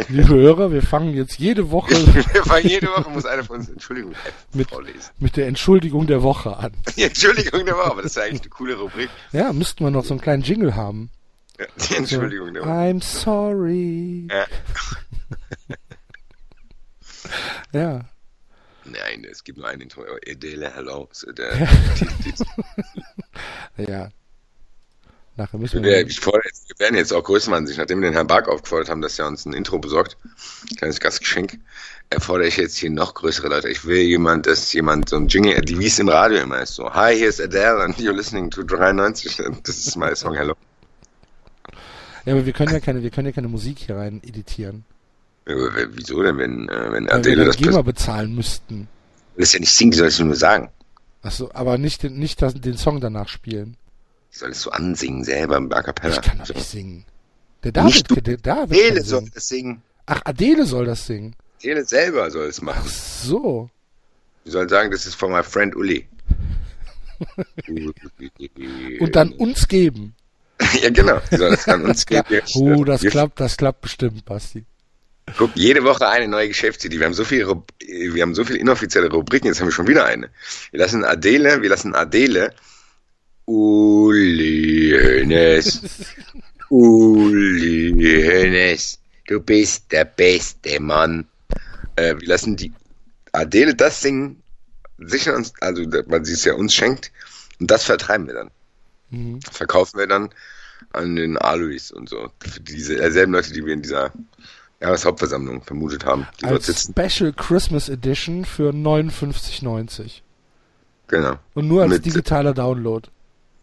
Liebe 0.08 0.28
Hörer, 0.28 0.72
wir 0.72 0.82
fangen 0.82 1.14
jetzt 1.14 1.38
jede 1.38 1.70
Woche. 1.70 1.94
wir 2.14 2.44
fangen 2.44 2.66
jede 2.68 2.88
Woche 2.88 3.10
muss 3.10 3.26
einer 3.26 3.44
von 3.44 3.58
uns 3.58 3.68
Entschuldigung 3.68 4.14
mit, 4.52 4.68
mit 5.18 5.36
der 5.36 5.46
Entschuldigung 5.48 6.06
der 6.06 6.22
Woche 6.22 6.56
an. 6.56 6.72
Die 6.96 7.02
Entschuldigung 7.02 7.66
der 7.66 7.76
Woche, 7.76 7.90
aber 7.90 8.02
das 8.02 8.12
ist 8.12 8.16
ja 8.16 8.22
eigentlich 8.22 8.42
eine 8.42 8.50
coole 8.50 8.76
Rubrik. 8.76 9.10
Ja, 9.32 9.52
müssten 9.52 9.84
wir 9.84 9.90
noch 9.90 10.04
so 10.04 10.14
einen 10.14 10.20
kleinen 10.20 10.42
Jingle 10.42 10.76
haben. 10.76 11.10
Ja, 11.58 11.66
die 11.88 11.96
Entschuldigung 11.96 12.48
so, 12.48 12.54
der 12.54 12.62
Woche. 12.62 12.70
I'm 12.70 13.02
sorry. 13.02 14.28
Ja. 14.30 14.46
Ja. 17.72 18.04
Nein, 18.84 19.26
es 19.30 19.44
gibt 19.44 19.58
nur 19.58 19.68
ein 19.68 19.80
Intro. 19.80 20.02
Edele, 20.22 20.72
hello. 20.74 21.08
Der, 21.36 21.68
ja. 23.88 24.08
Nachher 25.38 25.58
müssen 25.58 25.84
wir. 25.84 26.06
Ich 26.06 26.18
fordere, 26.18 26.50
wir 26.66 26.78
werden 26.80 26.96
jetzt 26.96 27.12
auch 27.12 27.22
größer 27.22 27.64
sich, 27.66 27.76
nachdem 27.76 28.00
wir 28.00 28.08
den 28.08 28.14
Herrn 28.14 28.26
Bark 28.26 28.48
aufgefordert 28.48 28.88
haben, 28.88 29.02
dass 29.02 29.18
er 29.18 29.28
uns 29.28 29.46
ein 29.46 29.52
Intro 29.52 29.78
besorgt. 29.78 30.16
Kleines 30.78 30.98
Gastgeschenk. 30.98 31.58
Erfordere 32.10 32.48
ich 32.48 32.56
jetzt 32.56 32.76
hier 32.76 32.90
noch 32.90 33.14
größere 33.14 33.48
Leute. 33.48 33.68
Ich 33.68 33.84
will 33.84 34.00
jemand, 34.00 34.46
dass 34.46 34.72
jemand 34.72 35.10
so 35.10 35.16
ein 35.16 35.28
Jingle, 35.28 35.60
wie 35.64 35.86
es 35.86 35.98
im 36.00 36.08
Radio 36.08 36.38
immer 36.38 36.60
ist, 36.60 36.74
so, 36.74 36.92
Hi, 36.92 37.16
hier 37.16 37.28
ist 37.28 37.40
Adele 37.40 37.80
and 37.82 37.96
you're 37.98 38.12
listening 38.12 38.50
to 38.50 38.62
93. 38.62 39.40
Das 39.62 39.76
ist 39.76 39.96
mein 39.96 40.16
Song, 40.16 40.34
hello. 40.34 40.54
Ja, 42.24 42.32
aber 42.32 42.44
wir 42.44 42.52
können 42.52 42.72
ja 42.72 42.80
keine, 42.80 43.02
wir 43.02 43.10
können 43.10 43.26
ja 43.26 43.32
keine 43.32 43.48
Musik 43.48 43.78
hier 43.78 43.96
rein 43.96 44.20
editieren. 44.24 44.84
Wieso 45.48 46.22
denn, 46.22 46.36
wenn, 46.36 46.68
äh, 46.68 46.92
wenn 46.92 47.08
Adele 47.08 47.38
wir 47.38 47.44
das 47.46 47.56
GEMA 47.56 47.82
bezahlen 47.82 48.34
müssten? 48.34 48.86
Das 49.36 49.48
ist 49.48 49.54
ja 49.54 49.60
nicht 49.60 49.72
singen, 49.72 49.92
soll 49.92 50.08
ich 50.08 50.18
nur 50.18 50.34
sagen. 50.34 50.68
Achso, 51.22 51.50
aber 51.54 51.78
nicht, 51.78 52.02
den, 52.02 52.18
nicht 52.18 52.42
das, 52.42 52.54
den 52.54 52.76
Song 52.76 53.00
danach 53.00 53.28
spielen. 53.28 53.76
Sollst 54.30 54.66
du 54.66 54.70
ansingen 54.70 55.24
selber 55.24 55.56
im 55.56 55.72
A 55.72 55.82
Cappella? 55.82 56.14
Ich 56.14 56.20
kann 56.20 56.38
doch 56.38 56.54
nicht 56.54 56.68
singen. 56.68 57.04
Der 57.64 57.72
David, 57.72 57.86
nicht 57.86 58.10
du. 58.10 58.16
der 58.16 58.36
David 58.36 58.78
Adele 58.78 59.02
soll 59.02 59.30
das 59.34 59.48
singen. 59.48 59.82
Ach, 60.06 60.20
Adele 60.24 60.66
soll 60.66 60.84
das 60.84 61.06
singen. 61.06 61.34
Adele 61.60 61.84
selber 61.84 62.30
soll 62.30 62.46
es 62.46 62.60
machen. 62.60 62.82
Ach 62.84 62.88
so. 62.88 63.70
Sie 64.44 64.50
soll 64.50 64.68
sagen, 64.68 64.90
das 64.90 65.06
ist 65.06 65.14
von 65.14 65.32
meinem 65.32 65.44
Friend 65.44 65.74
Uli. 65.74 66.06
Und 69.00 69.16
dann 69.16 69.32
uns 69.32 69.66
geben. 69.66 70.14
ja, 70.82 70.90
genau. 70.90 71.20
Sie 71.30 71.36
soll 71.36 71.54
es 71.54 71.64
dann 71.64 71.84
uns 71.84 72.06
geben. 72.06 72.24
Oh, 72.54 72.84
das 72.84 73.00
klappt, 73.00 73.40
das 73.40 73.56
klappt 73.56 73.80
bestimmt, 73.80 74.24
Basti. 74.24 74.64
Guck, 75.36 75.50
jede 75.54 75.84
Woche 75.84 76.08
eine 76.08 76.28
neue 76.28 76.48
Geschäftsidee. 76.48 76.98
Wir 76.98 77.06
haben 77.06 77.14
so 77.14 77.24
viele, 77.24 77.62
wir 77.80 78.22
haben 78.22 78.34
so 78.34 78.44
viele 78.44 78.58
inoffizielle 78.58 79.10
Rubriken, 79.10 79.48
jetzt 79.48 79.60
haben 79.60 79.68
wir 79.68 79.72
schon 79.72 79.88
wieder 79.88 80.04
eine. 80.06 80.30
Wir 80.70 80.80
lassen 80.80 81.04
Adele, 81.04 81.62
wir 81.62 81.68
lassen 81.68 81.94
Adele 81.94 82.54
Uli 83.46 84.90
Hönes. 84.90 85.80
Uli 86.68 87.94
Hönes. 87.98 88.98
Du 89.26 89.40
bist 89.40 89.90
der 89.90 90.04
beste 90.04 90.80
Mann. 90.80 91.26
Äh, 91.96 92.14
wir 92.18 92.28
lassen 92.28 92.56
die 92.56 92.72
Adele 93.32 93.74
das 93.74 94.00
singen, 94.00 94.42
sichern 94.98 95.36
uns, 95.36 95.52
also 95.60 95.82
weil 96.06 96.24
sie 96.24 96.34
es 96.34 96.44
ja 96.44 96.54
uns 96.54 96.74
schenkt, 96.74 97.10
und 97.60 97.70
das 97.70 97.84
vertreiben 97.84 98.26
wir 98.26 98.34
dann. 98.34 98.50
Mhm. 99.10 99.40
Verkaufen 99.50 99.98
wir 99.98 100.06
dann 100.06 100.30
an 100.92 101.16
den 101.16 101.36
Alois 101.38 101.90
und 101.92 102.08
so. 102.08 102.30
Für 102.40 102.60
diese 102.60 103.10
selben 103.10 103.32
Leute, 103.32 103.52
die 103.52 103.64
wir 103.64 103.72
in 103.72 103.82
dieser 103.82 104.12
Jahreshauptversammlung 104.80 105.62
vermutet 105.62 106.04
haben, 106.04 106.26
die 106.38 106.42
dort 106.42 106.52
Als 106.54 106.66
sitzen. 106.66 106.94
Special 106.96 107.32
Christmas 107.32 107.88
Edition 107.88 108.44
für 108.44 108.70
59,90. 108.70 110.20
Genau. 111.08 111.36
Und 111.54 111.68
nur 111.68 111.82
als 111.82 111.90
Mit- 111.90 112.06
digitaler 112.06 112.54
Download. 112.54 113.08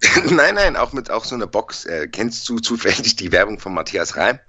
nein, 0.30 0.56
nein, 0.56 0.76
auch 0.76 0.92
mit 0.94 1.10
auch 1.10 1.24
so 1.24 1.36
einer 1.36 1.48
Box. 1.48 1.86
Äh, 1.86 2.08
kennst 2.08 2.48
du 2.50 2.60
zufällig 2.60 3.16
die 3.16 3.32
Werbung 3.32 3.60
von 3.60 3.74
Matthias 3.74 4.18
Reim? 4.18 4.40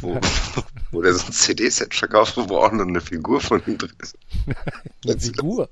Wo, 0.00 0.18
wo 0.90 1.02
der 1.02 1.14
so 1.14 1.26
ein 1.26 1.32
CD-Set 1.32 1.94
verkauft, 1.94 2.34
wo 2.36 2.56
auch 2.58 2.72
noch 2.72 2.86
eine 2.86 3.00
Figur 3.00 3.40
von 3.40 3.62
ihm 3.66 3.78
drin 3.78 3.92
ist. 4.00 4.16
Eine 5.04 5.18
Figur. 5.20 5.68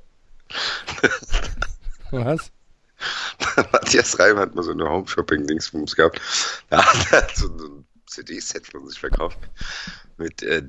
Was? 2.10 2.50
Matthias 3.72 4.18
Reim 4.18 4.38
hat 4.38 4.54
mal 4.54 4.62
so 4.62 4.72
eine 4.72 4.88
Home-Shopping-Dingsbums 4.88 5.96
gehabt. 5.96 6.20
Da 6.68 6.84
hat 6.84 7.12
er 7.12 7.28
so 7.34 7.46
ein 7.48 7.86
CD-Set 8.06 8.66
von 8.66 8.88
sich 8.88 8.98
verkauft 8.98 9.38
mit 10.20 10.42
äh, 10.42 10.62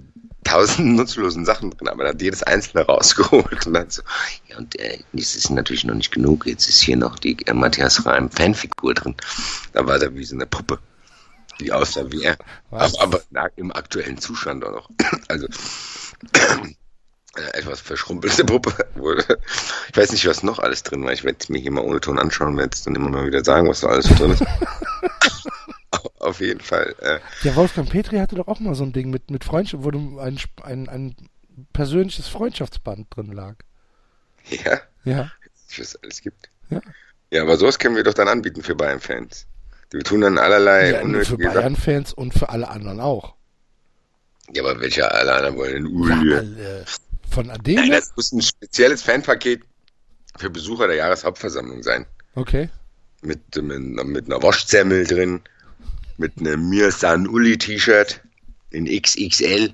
tausend 0.44 0.96
nutzlosen 0.96 1.46
Sachen 1.46 1.72
drin, 1.72 1.90
aber 1.90 2.06
er 2.06 2.10
hat 2.10 2.22
jedes 2.22 2.42
einzelne 2.44 2.86
rausgeholt 2.86 3.68
und 3.68 3.74
dann 3.74 3.90
so, 3.90 4.02
ja 4.48 4.58
und 4.58 4.80
äh, 4.80 5.00
das 5.14 5.36
ist 5.36 5.50
natürlich 5.52 5.84
noch 5.84 5.96
nicht 5.96 6.12
genug, 6.12 6.48
jetzt 6.48 6.68
ist 6.68 6.82
hier 6.82 6.98
noch 6.98 7.20
die 7.20 7.38
äh, 7.46 7.54
Matthias 7.54 8.06
Reim 8.06 8.30
Fanfigur 8.32 8.94
drin. 8.94 9.16
Da 9.74 9.86
war 9.86 10.02
er 10.02 10.16
wie 10.16 10.24
so 10.24 10.36
eine 10.36 10.48
Puppe, 10.48 10.80
die 11.60 11.72
aussah 11.72 12.12
wie 12.12 12.24
er, 12.24 12.38
Was? 12.72 12.96
aber, 12.96 13.18
aber 13.18 13.24
na, 13.30 13.48
im 13.56 13.72
aktuellen 13.72 14.18
Zustand 14.18 14.66
auch 14.66 14.72
noch. 14.72 14.90
Also 15.28 15.48
eine 16.34 16.74
etwas 17.54 17.80
verschrumpelte 17.80 18.44
Puppe. 18.44 18.74
Wurde. 18.96 19.40
Ich 19.90 19.98
weiß 19.98 20.12
nicht, 20.12 20.26
was 20.28 20.44
noch 20.44 20.60
alles 20.60 20.84
drin 20.84 21.06
war. 21.06 21.14
Ich 21.14 21.24
werde 21.24 21.38
es 21.40 21.48
mir 21.48 21.60
hier 21.60 21.72
mal 21.72 21.84
ohne 21.86 22.02
Ton 22.02 22.20
anschauen 22.20 22.50
und 22.50 22.58
werde 22.58 22.76
es 22.76 22.84
dann 22.84 22.96
immer 22.96 23.10
mal 23.10 23.26
wieder 23.26 23.44
sagen, 23.46 23.70
was 23.70 23.82
da 23.82 23.88
alles 23.88 24.08
drin 24.08 24.32
ist. 24.32 24.44
Au- 26.22 26.28
Auf 26.30 26.40
jeden 26.40 26.60
Fall. 26.62 26.96
Äh, 27.00 27.20
Ja, 27.44 27.56
Wolfgang 27.56 27.90
Petri 27.90 28.18
hatte 28.18 28.36
doch 28.36 28.48
auch 28.48 28.60
mal 28.60 28.76
so 28.76 28.84
ein 28.84 28.94
Ding 28.94 29.10
mit, 29.10 29.30
mit 29.32 29.44
Freundschaft, 29.44 29.84
wo 29.84 29.90
ein, 30.20 30.48
ein, 30.64 30.88
ein 30.90 31.16
persönliches 31.74 32.28
Freundschaftsband 32.28 33.08
drin 33.16 33.32
lag. 33.32 33.56
ja, 34.50 34.80
Ja. 35.04 35.32
was 35.70 35.80
es 35.80 35.96
alles 36.04 36.22
gibt. 36.22 36.50
Ja. 36.70 36.82
Ja, 37.32 37.44
aber 37.44 37.58
sowas 37.58 37.80
können 37.80 37.96
wir 37.96 38.04
doch 38.04 38.14
dann 38.14 38.28
anbieten 38.28 38.62
für 38.62 38.76
Bayern-Fans. 38.76 39.48
Wir 39.92 40.04
tun 40.04 40.22
dann 40.22 40.38
allerlei 40.38 40.92
ja 40.92 40.98
für 41.00 41.04
unnötige 41.06 41.44
Sachen. 41.46 41.56
Bayern-Fans 41.56 42.14
und 42.14 42.34
für 42.34 42.50
alle 42.50 42.68
anderen 42.70 43.00
auch. 43.00 43.36
Ja, 44.54 44.64
aber 44.64 44.80
welche 44.82 45.10
alle 45.12 45.34
anderen 45.34 45.56
wollen 45.58 45.74
denn 45.86 45.86
Ja, 45.86 46.18
Uli? 46.20 46.34
alle. 46.36 46.86
Von 47.30 47.48
Nein, 47.48 47.56
Adele? 47.60 47.90
das 47.92 48.12
muss 48.18 48.32
ein 48.34 48.42
spezielles 48.42 49.02
Fanpaket 49.04 49.62
für 50.38 50.50
Besucher 50.50 50.88
der 50.88 50.98
Jahreshauptversammlung 50.98 51.84
sein. 51.84 52.06
Okay. 52.36 52.70
mit, 53.22 53.40
mit, 53.62 53.80
mit 54.06 54.26
einer 54.26 54.42
Waschzemmel 54.44 55.06
drin, 55.06 55.42
mit 56.22 56.40
einem 56.40 56.70
Mir 56.70 56.92
San 56.92 57.28
Uli 57.28 57.58
T-Shirt 57.58 58.22
in 58.70 58.86
XXL. 58.86 59.74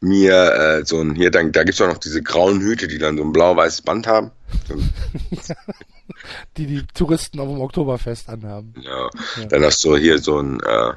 Mir 0.00 0.34
äh, 0.52 0.84
so 0.84 1.00
ein, 1.00 1.14
hier, 1.14 1.30
dann, 1.30 1.52
da 1.52 1.64
gibt's 1.64 1.80
auch 1.80 1.88
noch 1.88 1.96
diese 1.98 2.20
grauen 2.22 2.60
Hüte, 2.60 2.88
die 2.88 2.98
dann 2.98 3.16
so 3.16 3.24
ein 3.24 3.32
blau-weißes 3.32 3.80
Band 3.82 4.06
haben. 4.06 4.30
So, 4.68 4.74
Die 6.58 6.66
die 6.66 6.82
Touristen 6.92 7.40
auf 7.40 7.48
dem 7.48 7.60
Oktoberfest 7.60 8.28
anhaben. 8.28 8.74
ja. 8.82 9.08
Ja. 9.38 9.46
Dann 9.46 9.64
hast 9.64 9.82
du 9.84 9.96
hier 9.96 10.18
so 10.18 10.38
ein, 10.40 10.60
äh, 10.60 10.92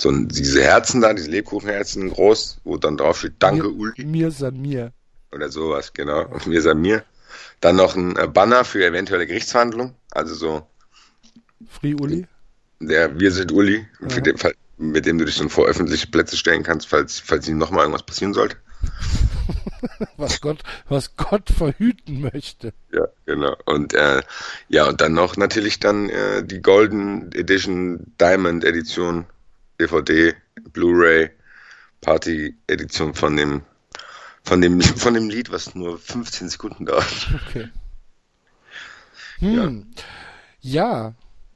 so 0.00 0.10
ein, 0.10 0.28
diese 0.28 0.62
Herzen 0.62 1.00
da, 1.00 1.12
diese 1.12 1.30
Lebkuchenherzen 1.30 2.10
groß, 2.10 2.60
wo 2.64 2.76
dann 2.76 2.96
drauf 2.96 3.18
steht, 3.18 3.34
danke 3.40 3.64
mir, 3.68 3.74
Uli 3.74 4.04
Mir 4.04 4.30
san 4.30 4.60
mir. 4.60 4.92
oder 5.32 5.48
sowas, 5.48 5.92
genau. 5.92 6.26
Und 6.28 6.46
mir 6.46 6.62
San 6.62 6.80
Mir. 6.80 7.02
Dann 7.60 7.76
noch 7.76 7.96
ein 7.96 8.16
äh, 8.16 8.28
Banner 8.28 8.64
für 8.64 8.84
eventuelle 8.84 9.26
Gerichtsverhandlungen, 9.26 9.94
also 10.12 10.34
so 10.34 10.66
Free 11.68 11.94
Uli. 11.94 12.26
Der 12.88 13.18
Wir 13.18 13.30
sind 13.32 13.52
Uli, 13.52 13.86
Ja. 14.00 14.20
den 14.20 14.38
Fall, 14.38 14.54
mit 14.78 15.06
dem 15.06 15.18
du 15.18 15.24
dich 15.24 15.38
dann 15.38 15.48
vor 15.48 15.66
öffentliche 15.66 16.06
Plätze 16.08 16.36
stellen 16.36 16.62
kannst, 16.62 16.88
falls, 16.88 17.20
falls 17.20 17.48
ihm 17.48 17.58
nochmal 17.58 17.82
irgendwas 17.82 18.04
passieren 18.04 18.34
sollte. 18.34 18.56
Was 20.16 20.40
Gott, 20.40 20.62
was 20.88 21.16
Gott 21.16 21.50
verhüten 21.50 22.20
möchte. 22.20 22.72
Ja, 22.92 23.06
genau. 23.26 23.56
Und 23.64 23.94
äh, 23.94 24.22
ja, 24.68 24.88
und 24.88 25.00
dann 25.00 25.12
noch 25.12 25.36
natürlich 25.36 25.80
dann 25.80 26.08
äh, 26.08 26.44
die 26.44 26.60
Golden 26.60 27.30
Edition 27.32 28.12
Diamond 28.20 28.64
Edition, 28.64 29.26
DVD, 29.80 30.34
Blu-ray, 30.72 31.30
Party 32.00 32.56
Edition 32.68 33.14
von 33.14 33.36
dem 33.36 33.62
von 34.44 34.60
dem 34.60 34.80
von 34.82 35.14
dem 35.14 35.28
Lied, 35.28 35.50
was 35.50 35.74
nur 35.74 35.98
15 35.98 36.48
Sekunden 36.48 36.86
dauert. 36.86 37.28
Okay. 37.48 37.68
Hm. 39.38 39.86
Ja. 40.60 41.14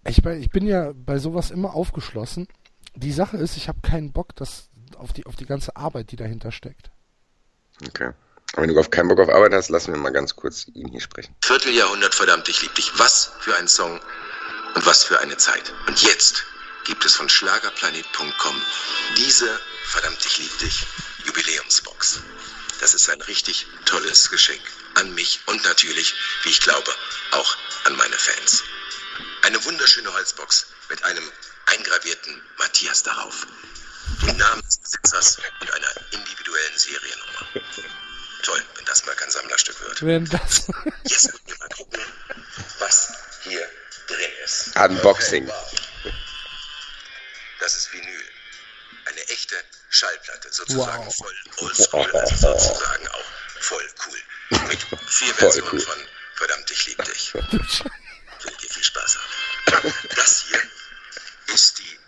Ich, 0.08 0.22
mein, 0.22 0.40
ich 0.40 0.50
bin 0.50 0.66
ja 0.66 0.92
bei 0.94 1.18
sowas 1.18 1.50
immer 1.50 1.74
aufgeschlossen. 1.74 2.48
Die 2.94 3.12
Sache 3.12 3.36
ist, 3.36 3.56
ich 3.56 3.68
habe 3.68 3.80
keinen 3.82 4.12
Bock 4.12 4.34
das, 4.36 4.68
auf, 4.96 5.12
die, 5.12 5.26
auf 5.26 5.36
die 5.36 5.46
ganze 5.46 5.76
Arbeit, 5.76 6.10
die 6.12 6.16
dahinter 6.16 6.52
steckt. 6.52 6.90
Okay. 7.86 8.12
Aber 8.52 8.62
wenn 8.62 8.72
du 8.72 8.78
auf 8.78 8.90
keinen 8.90 9.08
Bock 9.08 9.20
auf 9.20 9.28
Arbeit 9.28 9.52
hast, 9.52 9.68
lassen 9.68 9.92
wir 9.92 10.00
mal 10.00 10.12
ganz 10.12 10.36
kurz 10.36 10.68
ihn 10.68 10.88
hier 10.88 11.00
sprechen. 11.00 11.34
Vierteljahrhundert 11.42 12.14
verdammt, 12.14 12.48
ich 12.48 12.62
lieb 12.62 12.74
dich. 12.74 12.90
Was 12.98 13.32
für 13.40 13.56
ein 13.56 13.68
Song 13.68 14.00
und 14.74 14.86
was 14.86 15.04
für 15.04 15.20
eine 15.20 15.36
Zeit. 15.36 15.72
Und 15.88 16.02
jetzt 16.02 16.44
gibt 16.84 17.04
es 17.04 17.14
von 17.14 17.28
Schlagerplanet.com 17.28 18.54
diese 19.16 19.48
verdammt, 19.84 20.24
ich 20.24 20.38
lieb 20.38 20.58
dich 20.58 20.86
Jubiläumsbox. 21.24 22.20
Das 22.80 22.94
ist 22.94 23.08
ein 23.10 23.20
richtig 23.22 23.66
tolles 23.84 24.30
Geschenk 24.30 24.60
an 24.94 25.14
mich 25.14 25.40
und 25.46 25.64
natürlich, 25.64 26.14
wie 26.42 26.50
ich 26.50 26.60
glaube, 26.60 26.90
auch 27.32 27.56
an 27.84 27.96
meine 27.96 28.16
Fans. 28.16 28.62
Eine 29.46 29.64
wunderschöne 29.64 30.12
Holzbox 30.12 30.66
mit 30.90 31.04
einem 31.04 31.30
eingravierten 31.66 32.42
Matthias 32.58 33.04
darauf, 33.04 33.46
dem 34.22 34.36
Namen 34.36 34.60
des 34.62 34.78
Besitzers 34.78 35.38
und 35.60 35.72
einer 35.72 35.86
individuellen 36.10 36.76
Seriennummer. 36.76 37.46
Toll, 38.42 38.60
wenn 38.74 38.84
das 38.86 39.06
mal 39.06 39.14
kein 39.14 39.30
Sammlerstück 39.30 39.80
wird. 39.82 40.02
Wenn 40.04 40.24
das. 40.24 40.66
Jetzt 41.04 41.26
müssen 41.32 41.46
wir 41.46 41.58
mal 41.58 41.68
gucken, 41.68 42.00
was 42.80 43.12
hier 43.44 43.64
drin 44.08 44.30
ist. 44.44 44.74
Unboxing. 44.76 45.48
Das 47.60 47.76
ist 47.76 47.92
Vinyl. 47.92 48.22
Eine 49.04 49.28
echte 49.28 49.54
Schallplatte, 49.90 50.52
sozusagen 50.52 51.06
Wow. 51.06 51.14
voll 51.16 51.34
oldschool, 51.58 52.16
also 52.16 52.34
sozusagen 52.52 53.06
auch 53.08 53.24
voll 53.60 53.88
cool. 54.08 54.58
Mit 54.66 54.80
vier 55.06 55.32
Versionen 55.34 55.70
cool. 55.72 55.80
von 55.80 55.98
Verdammt, 56.34 56.68
ich 56.72 56.86
lieb 56.88 57.04
dich. 57.04 57.32
Dir 58.46 58.70
viel 58.70 58.84
Spaß 58.84 59.18
haben. 59.18 59.94
Das 60.16 60.44
hier 60.48 60.62
ist 61.54 61.78
die 61.78 61.98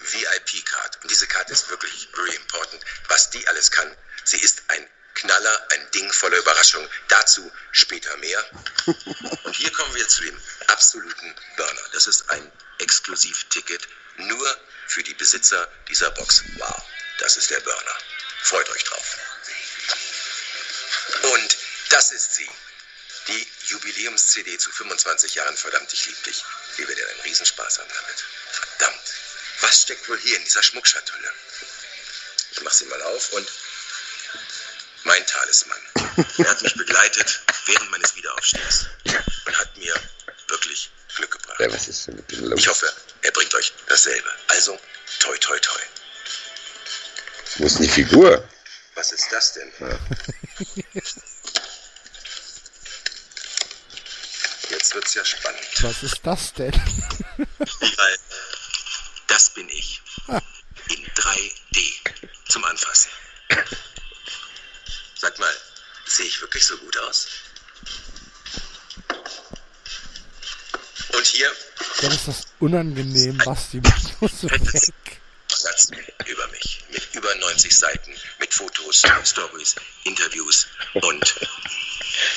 VIP-Card. 0.00 0.98
Und 1.02 1.10
diese 1.10 1.26
Karte 1.26 1.52
ist 1.52 1.68
wirklich 1.68 2.08
very 2.12 2.34
important. 2.34 2.82
Was 3.08 3.30
die 3.30 3.46
alles 3.48 3.70
kann, 3.70 3.96
sie 4.24 4.38
ist 4.38 4.62
ein 4.68 4.88
Knaller, 5.14 5.66
ein 5.72 5.90
Ding 5.90 6.10
voller 6.12 6.38
Überraschung. 6.38 6.88
Dazu 7.08 7.50
später 7.72 8.16
mehr. 8.18 8.44
Und 9.44 9.54
hier 9.54 9.70
kommen 9.72 9.94
wir 9.94 10.08
zu 10.08 10.22
dem 10.22 10.40
absoluten 10.68 11.34
Burner. 11.56 11.82
Das 11.92 12.06
ist 12.06 12.30
ein 12.30 12.50
Exklusivticket 12.78 13.86
nur 14.16 14.60
für 14.86 15.02
die 15.02 15.14
Besitzer 15.14 15.68
dieser 15.88 16.10
Box. 16.12 16.42
Wow, 16.56 16.82
das 17.18 17.36
ist 17.36 17.50
der 17.50 17.60
Burner. 17.60 17.98
Freut 18.42 18.68
euch 18.70 18.84
drauf. 18.84 19.16
Und 21.22 21.56
das 21.90 22.12
ist 22.12 22.34
sie. 22.34 22.50
Die 23.30 23.46
Jubiläums-CD 23.66 24.58
zu 24.58 24.72
25 24.72 25.36
Jahren 25.36 25.56
Verdammt, 25.56 25.92
ich 25.92 26.06
lieb 26.06 26.22
dich. 26.24 26.44
Wir 26.76 26.88
werden 26.88 27.04
einen 27.10 27.20
Riesenspaß 27.20 27.78
haben 27.78 27.88
damit. 27.88 28.24
Verdammt. 28.50 29.00
Was 29.60 29.82
steckt 29.82 30.08
wohl 30.08 30.18
hier 30.18 30.36
in 30.36 30.44
dieser 30.44 30.62
Schmuckschatulle? 30.62 31.32
Ich 32.50 32.60
mach 32.62 32.72
sie 32.72 32.86
mal 32.86 33.00
auf 33.02 33.32
und 33.32 33.48
mein 35.04 35.24
Talisman. 35.26 35.78
Er 36.38 36.50
hat 36.50 36.62
mich 36.62 36.74
begleitet 36.74 37.40
während 37.66 37.90
meines 37.90 38.16
Wiederaufstehens 38.16 38.86
und 39.46 39.58
hat 39.58 39.76
mir 39.76 39.94
wirklich 40.48 40.90
Glück 41.14 41.30
gebracht. 41.30 41.60
Ja, 41.60 41.72
was 41.72 41.86
ist 41.86 42.08
denn 42.08 42.16
mit 42.16 42.30
dem 42.32 42.44
los? 42.46 42.58
Ich 42.58 42.68
hoffe, 42.68 42.92
er 43.22 43.30
bringt 43.30 43.54
euch 43.54 43.72
dasselbe. 43.86 44.30
Also, 44.48 44.78
toi, 45.20 45.36
toi, 45.38 45.58
toi. 45.58 45.80
Wo 47.56 47.66
ist 47.66 47.78
die 47.78 47.88
Figur? 47.88 48.48
Was 48.94 49.12
ist 49.12 49.30
das 49.30 49.52
denn? 49.52 49.72
Jetzt 54.70 54.94
wird's 54.94 55.14
ja 55.14 55.24
spannend. 55.24 55.60
Was 55.82 56.02
ist 56.04 56.20
das 56.22 56.52
denn? 56.54 56.72
Weil 57.66 58.18
das 59.26 59.50
bin 59.50 59.68
ich. 59.68 60.00
In 60.88 61.04
3D. 61.14 62.30
Zum 62.48 62.64
Anfassen. 62.64 63.10
Sag 65.16 65.38
mal, 65.38 65.54
sehe 66.06 66.26
ich 66.26 66.40
wirklich 66.40 66.64
so 66.64 66.76
gut 66.78 66.96
aus? 66.98 67.26
Und 71.12 71.26
hier 71.26 71.52
Dann 72.00 72.12
ist 72.12 72.28
das 72.28 72.46
unangenehm, 72.60 73.38
Basti. 73.38 73.80
Das 73.80 74.20
muss 74.20 74.44
weg. 74.44 75.20
Satz 75.48 75.88
über 76.26 76.46
mich. 76.48 76.84
Mit 76.90 77.14
über 77.14 77.34
90 77.34 77.76
Seiten, 77.76 78.14
mit 78.38 78.54
Fotos, 78.54 79.02
Stories, 79.24 79.74
Interviews 80.04 80.68
und 80.94 81.34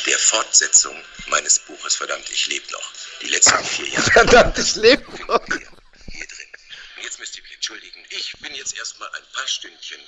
der 0.05 0.17
Fortsetzung 0.19 0.95
meines 1.27 1.59
Buches 1.59 1.95
Verdammt, 1.95 2.29
ich 2.29 2.47
lebe 2.47 2.71
noch. 2.71 2.93
Die 3.21 3.27
letzten 3.27 3.63
vier 3.63 3.87
Jahre 3.89 4.11
Verdammt, 4.11 4.57
ich 4.57 4.75
lebe 4.75 5.03
noch. 5.27 5.45
hier, 5.47 5.67
hier 6.11 6.27
drin. 6.27 6.47
Und 6.97 7.03
jetzt 7.03 7.19
müsst 7.19 7.37
ihr 7.37 7.43
mich 7.43 7.53
entschuldigen. 7.53 7.99
Ich 8.09 8.33
bin 8.39 8.53
jetzt 8.55 8.77
erstmal 8.77 9.09
ein 9.09 9.23
paar 9.33 9.47
Stündchen 9.47 9.99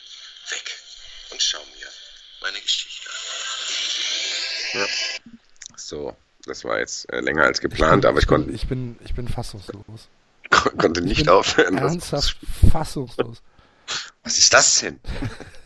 weg 0.50 0.72
und 1.32 1.42
schau 1.42 1.64
mir 1.78 1.88
meine 2.42 2.62
Geschichte 2.62 3.10
an. 4.74 4.88
So, 5.78 6.16
das 6.46 6.64
war 6.64 6.80
jetzt 6.80 7.12
äh, 7.12 7.20
länger 7.20 7.44
als 7.44 7.60
geplant, 7.60 8.06
aber 8.06 8.20
ich 8.20 8.28
konnte, 8.28 8.52
ich 8.52 8.68
bin, 8.68 9.00
ich 9.04 9.14
bin 9.14 9.28
fassungslos. 9.28 10.08
konnte 10.50 11.02
Ich 11.02 11.06
nicht 11.06 11.18
bin 11.26 11.30
aufhören. 11.30 11.78
Ernsthaft 11.78 12.38
fassungslos. 12.72 13.42
Was 14.24 14.38
ist 14.38 14.54
das 14.54 14.80
denn? 14.80 15.00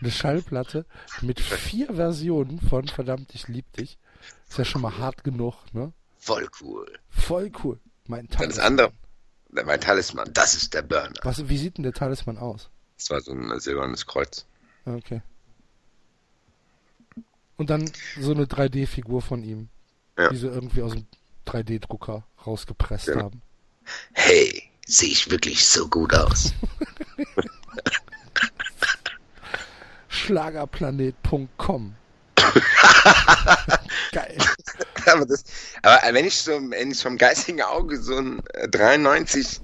Eine 0.00 0.10
Schallplatte 0.10 0.86
mit 1.22 1.40
vier 1.40 1.94
Versionen 1.94 2.60
von 2.60 2.88
Verdammt, 2.88 3.34
ich 3.34 3.48
lieb 3.48 3.70
dich. 3.72 3.98
Ist 4.48 4.58
ja 4.58 4.64
schon 4.64 4.82
mal 4.82 4.98
hart 4.98 5.24
genug, 5.24 5.54
ne? 5.72 5.92
Voll 6.18 6.48
cool. 6.60 6.86
Voll 7.10 7.50
cool. 7.62 7.78
Mein 8.06 8.26
Dann 8.28 8.48
das 8.48 8.56
Talisman. 8.56 8.66
andere, 8.66 8.92
mein 9.66 9.80
Talisman, 9.80 10.30
das 10.32 10.54
ist 10.54 10.74
der 10.74 10.82
Burner. 10.82 11.12
Was, 11.22 11.48
wie 11.48 11.58
sieht 11.58 11.76
denn 11.78 11.84
der 11.84 11.92
Talisman 11.92 12.38
aus? 12.38 12.70
Das 12.98 13.10
war 13.10 13.20
so 13.20 13.32
ein 13.32 13.58
silbernes 13.60 14.06
Kreuz. 14.06 14.46
Okay. 14.84 15.22
Und 17.56 17.70
dann 17.70 17.90
so 18.20 18.32
eine 18.32 18.44
3D-Figur 18.46 19.22
von 19.22 19.42
ihm, 19.42 19.68
Ja. 20.18 20.28
die 20.30 20.36
sie 20.36 20.48
irgendwie 20.48 20.82
aus 20.82 20.92
dem 20.92 21.06
3D-Drucker 21.46 22.26
rausgepresst 22.46 23.08
Ja. 23.08 23.22
haben. 23.22 23.42
Hey, 24.12 24.70
sehe 24.86 25.10
ich 25.10 25.30
wirklich 25.30 25.64
so 25.66 25.88
gut 25.88 26.14
aus? 26.14 26.52
Schlagerplanet.com. 30.24 31.94
Geil. 34.12 34.38
aber, 35.06 35.26
das, 35.26 35.44
aber 35.82 36.14
wenn 36.14 36.24
ich 36.24 36.38
so, 36.38 36.52
wenn 36.70 36.90
ich 36.90 37.02
vom 37.02 37.18
geistigen 37.18 37.60
Auge 37.60 38.00
so 38.00 38.16
ein 38.16 38.42
äh, 38.54 38.66
93 38.68 39.60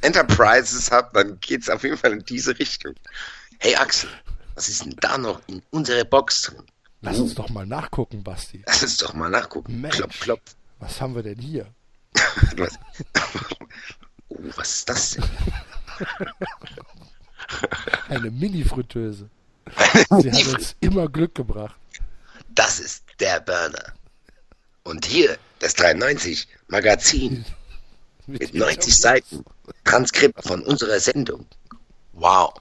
Enterprises 0.00 0.90
habe, 0.90 1.10
dann 1.14 1.38
geht's 1.40 1.70
auf 1.70 1.84
jeden 1.84 1.96
Fall 1.96 2.12
in 2.12 2.24
diese 2.24 2.58
Richtung. 2.58 2.94
Hey 3.58 3.76
Axel, 3.76 4.10
was 4.56 4.68
ist 4.68 4.84
denn 4.84 4.96
da 5.00 5.16
noch 5.16 5.40
in 5.46 5.62
unserer 5.70 6.04
Box 6.04 6.42
drin? 6.42 6.64
Lass 7.00 7.20
uns 7.20 7.36
doch 7.36 7.50
mal 7.50 7.66
nachgucken, 7.66 8.24
Basti. 8.24 8.64
Lass 8.66 8.82
uns 8.82 8.96
doch 8.96 9.14
mal 9.14 9.30
nachgucken. 9.30 9.80
Mensch. 9.80 9.96
Klopf, 9.96 10.20
klopf. 10.20 10.56
Was 10.80 11.00
haben 11.00 11.14
wir 11.14 11.22
denn 11.22 11.38
hier? 11.38 11.68
Was? 12.56 12.78
Oh, 14.28 14.38
was 14.56 14.70
ist 14.70 14.88
das 14.88 15.10
denn? 15.12 15.24
Eine 18.08 18.30
Mini-Fritteuse. 18.30 19.28
Sie 20.20 20.30
hat 20.30 20.54
uns 20.54 20.76
immer 20.80 21.08
Glück 21.08 21.34
gebracht. 21.34 21.76
Das 22.54 22.80
ist 22.80 23.04
der 23.20 23.40
Burner. 23.40 23.94
Und 24.84 25.06
hier 25.06 25.38
das 25.58 25.74
93 25.74 26.46
Magazin 26.68 27.44
mit 28.26 28.54
90 28.54 28.96
Seiten 28.96 29.44
Transkript 29.84 30.42
von 30.46 30.62
unserer 30.62 31.00
Sendung. 31.00 31.46
Wow. 32.12 32.54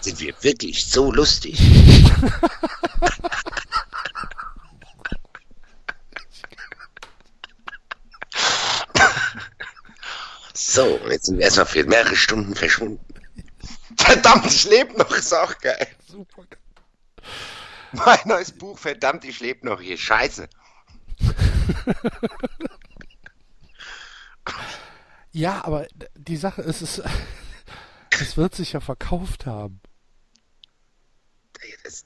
Sind 0.00 0.20
wir 0.20 0.34
wirklich 0.42 0.86
so 0.86 1.12
lustig? 1.12 1.60
So, 10.78 11.00
jetzt 11.08 11.26
sind 11.26 11.38
wir 11.38 11.44
erstmal 11.44 11.66
für 11.66 11.82
mehrere 11.84 12.14
Stunden 12.14 12.54
verschwunden. 12.54 13.00
Verdammt, 13.98 14.46
ich 14.46 14.64
lebe 14.64 14.96
noch, 14.96 15.10
ist 15.10 15.32
auch 15.32 15.58
geil. 15.58 15.86
Super 16.06 16.44
geil. 16.48 16.60
Mein 17.92 18.18
neues 18.26 18.52
Buch, 18.52 18.78
verdammt, 18.78 19.24
ich 19.24 19.40
lebe 19.40 19.66
noch 19.66 19.80
hier. 19.80 19.96
Scheiße. 19.96 20.48
Ja, 25.32 25.64
aber 25.64 25.86
die 26.16 26.36
Sache 26.36 26.62
ist, 26.62 26.80
es, 26.80 27.00
es 28.20 28.36
wird 28.36 28.54
sich 28.54 28.72
ja 28.72 28.80
verkauft 28.80 29.46
haben. 29.46 29.80
Das, 31.84 32.04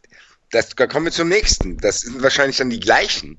das, 0.50 0.68
da 0.70 0.87
kommen 0.87 1.07
wir 1.07 1.12
zum 1.12 1.28
nächsten. 1.28 1.78
Das 1.78 2.00
sind 2.00 2.22
wahrscheinlich 2.22 2.59
dann 2.59 2.70
die 2.70 2.81
gleichen. 2.81 3.38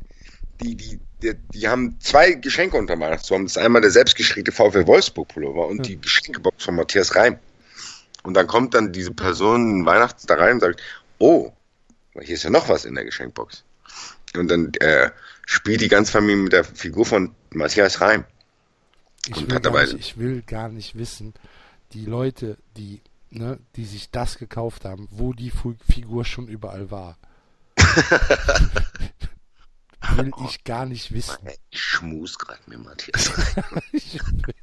Die, 0.62 0.76
die, 0.76 1.00
die, 1.22 1.36
die 1.54 1.68
haben 1.68 2.00
zwei 2.00 2.32
Geschenke 2.32 2.78
unter 2.78 3.00
Weihnachtsbaum. 3.00 3.44
Das 3.44 3.58
ist 3.58 3.62
einmal 3.62 3.82
der 3.82 3.92
selbstgestrickte 3.92 4.52
VfL 4.52 4.88
Wolfsburg 4.88 5.28
Pullover 5.28 5.68
und 5.68 5.86
die 5.86 6.00
Geschenkebox 6.00 6.64
von 6.64 6.76
Matthias 6.76 7.16
Reim. 7.16 7.38
Und 8.24 8.34
dann 8.36 8.48
kommt 8.48 8.74
dann 8.74 8.92
diese 8.92 9.12
Person 9.12 9.86
Weihnachts 9.86 10.26
da 10.26 10.36
rein 10.36 10.56
und 10.56 10.62
sagt, 10.62 10.82
oh, 11.20 11.52
hier 12.20 12.36
ist 12.36 12.44
ja 12.44 12.50
noch 12.50 12.70
was 12.70 12.86
in 12.86 12.96
der 12.96 13.06
Geschenkbox. 13.06 13.64
Und 14.36 14.48
dann 14.48 14.74
äh, 14.80 15.12
spielt 15.46 15.82
die 15.82 15.90
ganze 15.90 16.12
Familie 16.12 16.44
mit 16.44 16.54
der 16.54 16.64
Figur 16.64 17.06
von 17.06 17.36
Matthias 17.52 18.02
Reim. 18.02 18.26
Ich 19.28 19.38
Und 19.38 19.52
will, 19.52 19.84
nicht, 19.84 20.00
ich 20.00 20.18
will 20.18 20.42
gar 20.42 20.70
nicht 20.70 20.96
wissen, 20.96 21.34
die 21.94 22.06
Leute, 22.06 22.58
die, 22.76 23.02
ne, 23.30 23.60
die 23.76 23.86
sich 23.86 24.10
das 24.10 24.38
gekauft 24.38 24.86
haben, 24.86 25.08
wo 25.12 25.34
die 25.34 25.52
Figur 25.90 26.26
schon 26.26 26.48
überall 26.48 26.92
war. 26.92 27.18
will 30.16 30.32
ich 30.46 30.64
gar 30.64 30.86
nicht 30.86 31.12
wissen. 31.14 31.38
Ich 31.70 31.82
schmus 31.82 32.38
gerade 32.38 32.62
mit 32.68 32.80
Matthias 32.84 33.38
Reim. 33.56 33.82
Ich 33.92 34.20
will, 34.32 34.56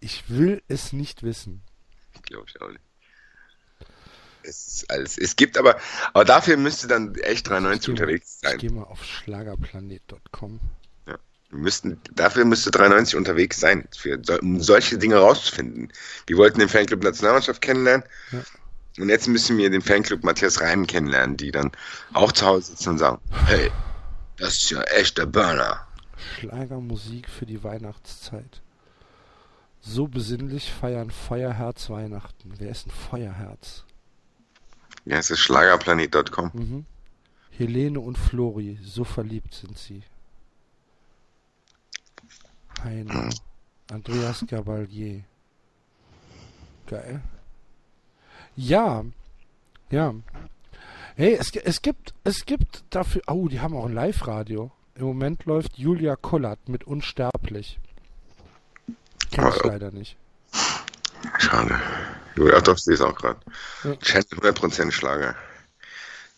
ich 0.00 0.28
will 0.28 0.62
es 0.68 0.92
nicht 0.92 1.22
wissen. 1.22 1.62
Glaube 2.26 2.46
ich 2.48 2.60
auch 2.60 2.68
nicht. 2.68 2.80
Es, 4.42 4.84
alles, 4.88 5.16
es 5.16 5.36
gibt 5.36 5.56
aber, 5.56 5.78
aber 6.12 6.24
dafür 6.24 6.56
müsste 6.58 6.86
dann 6.86 7.14
echt 7.16 7.48
93 7.48 7.88
unterwegs 7.88 8.34
Ich 8.42 8.48
sein. 8.48 8.58
gehe 8.58 8.70
mal 8.70 8.82
auf 8.84 9.02
schlagerplanet.com. 9.02 10.60
Ja. 11.06 11.16
Wir 11.48 11.58
müssten, 11.58 11.98
dafür 12.12 12.44
müsste 12.44 12.70
93 12.70 13.16
unterwegs 13.16 13.58
sein, 13.58 13.88
für, 13.96 14.20
um 14.42 14.60
solche 14.60 14.98
Dinge 14.98 15.16
rauszufinden. 15.16 15.90
Wir 16.26 16.36
wollten 16.36 16.58
den 16.58 16.68
Fanclub 16.68 17.02
Nationalmannschaft 17.02 17.62
kennenlernen. 17.62 18.04
Ja. 18.32 18.42
Und 18.98 19.08
jetzt 19.08 19.26
müssen 19.28 19.56
wir 19.56 19.70
den 19.70 19.82
Fanclub 19.82 20.22
Matthias 20.22 20.60
Reim 20.60 20.86
kennenlernen, 20.86 21.36
die 21.36 21.50
dann 21.50 21.72
auch 22.12 22.30
zu 22.30 22.44
Hause 22.44 22.72
sitzen 22.72 22.90
und 22.90 22.98
sagen, 22.98 23.20
hey, 23.46 23.70
das 24.36 24.54
ist 24.58 24.70
ja 24.70 24.82
echt 24.82 25.16
der 25.18 25.26
Burner. 25.26 25.86
Schlagermusik 26.38 27.28
für 27.28 27.46
die 27.46 27.64
Weihnachtszeit. 27.64 28.60
So 29.86 30.08
besinnlich 30.08 30.72
feiern 30.72 31.10
Feuerherz 31.10 31.90
Weihnachten. 31.90 32.54
Wer 32.56 32.70
ist 32.70 32.86
ein 32.86 32.90
Feuerherz? 32.90 33.84
Ja, 35.04 35.18
es 35.18 35.30
ist 35.30 35.40
schlagerplanet.com. 35.40 36.50
Mhm. 36.54 36.86
Helene 37.50 38.00
und 38.00 38.16
Flori, 38.16 38.78
so 38.82 39.04
verliebt 39.04 39.52
sind 39.52 39.76
sie. 39.76 40.02
Heino. 42.82 43.28
Andreas 43.90 44.44
Gabalier. 44.48 45.22
Geil. 46.86 47.20
Ja. 48.56 49.04
Ja. 49.90 50.14
Hey, 51.14 51.34
es, 51.34 51.54
es 51.54 51.82
gibt, 51.82 52.14
es 52.24 52.46
gibt 52.46 52.84
dafür, 52.88 53.20
oh, 53.26 53.48
die 53.48 53.60
haben 53.60 53.76
auch 53.76 53.84
ein 53.84 53.94
Live-Radio. 53.94 54.72
Im 54.94 55.04
Moment 55.04 55.44
läuft 55.44 55.76
Julia 55.76 56.16
Kollert 56.16 56.70
mit 56.70 56.84
Unsterblich. 56.84 57.78
Kenn 59.34 59.48
ich 59.48 59.64
Oh. 59.64 59.68
leider 59.68 59.90
nicht. 59.90 60.16
Schade. 61.38 61.80
Ja, 62.36 62.60
doch, 62.60 62.78
sie 62.78 62.92
ist 62.94 63.00
auch 63.00 63.14
gerade. 63.14 63.40
Ja. 63.84 63.96
Channel 63.96 64.26
100% 64.40 64.90
Schlager. 64.92 65.34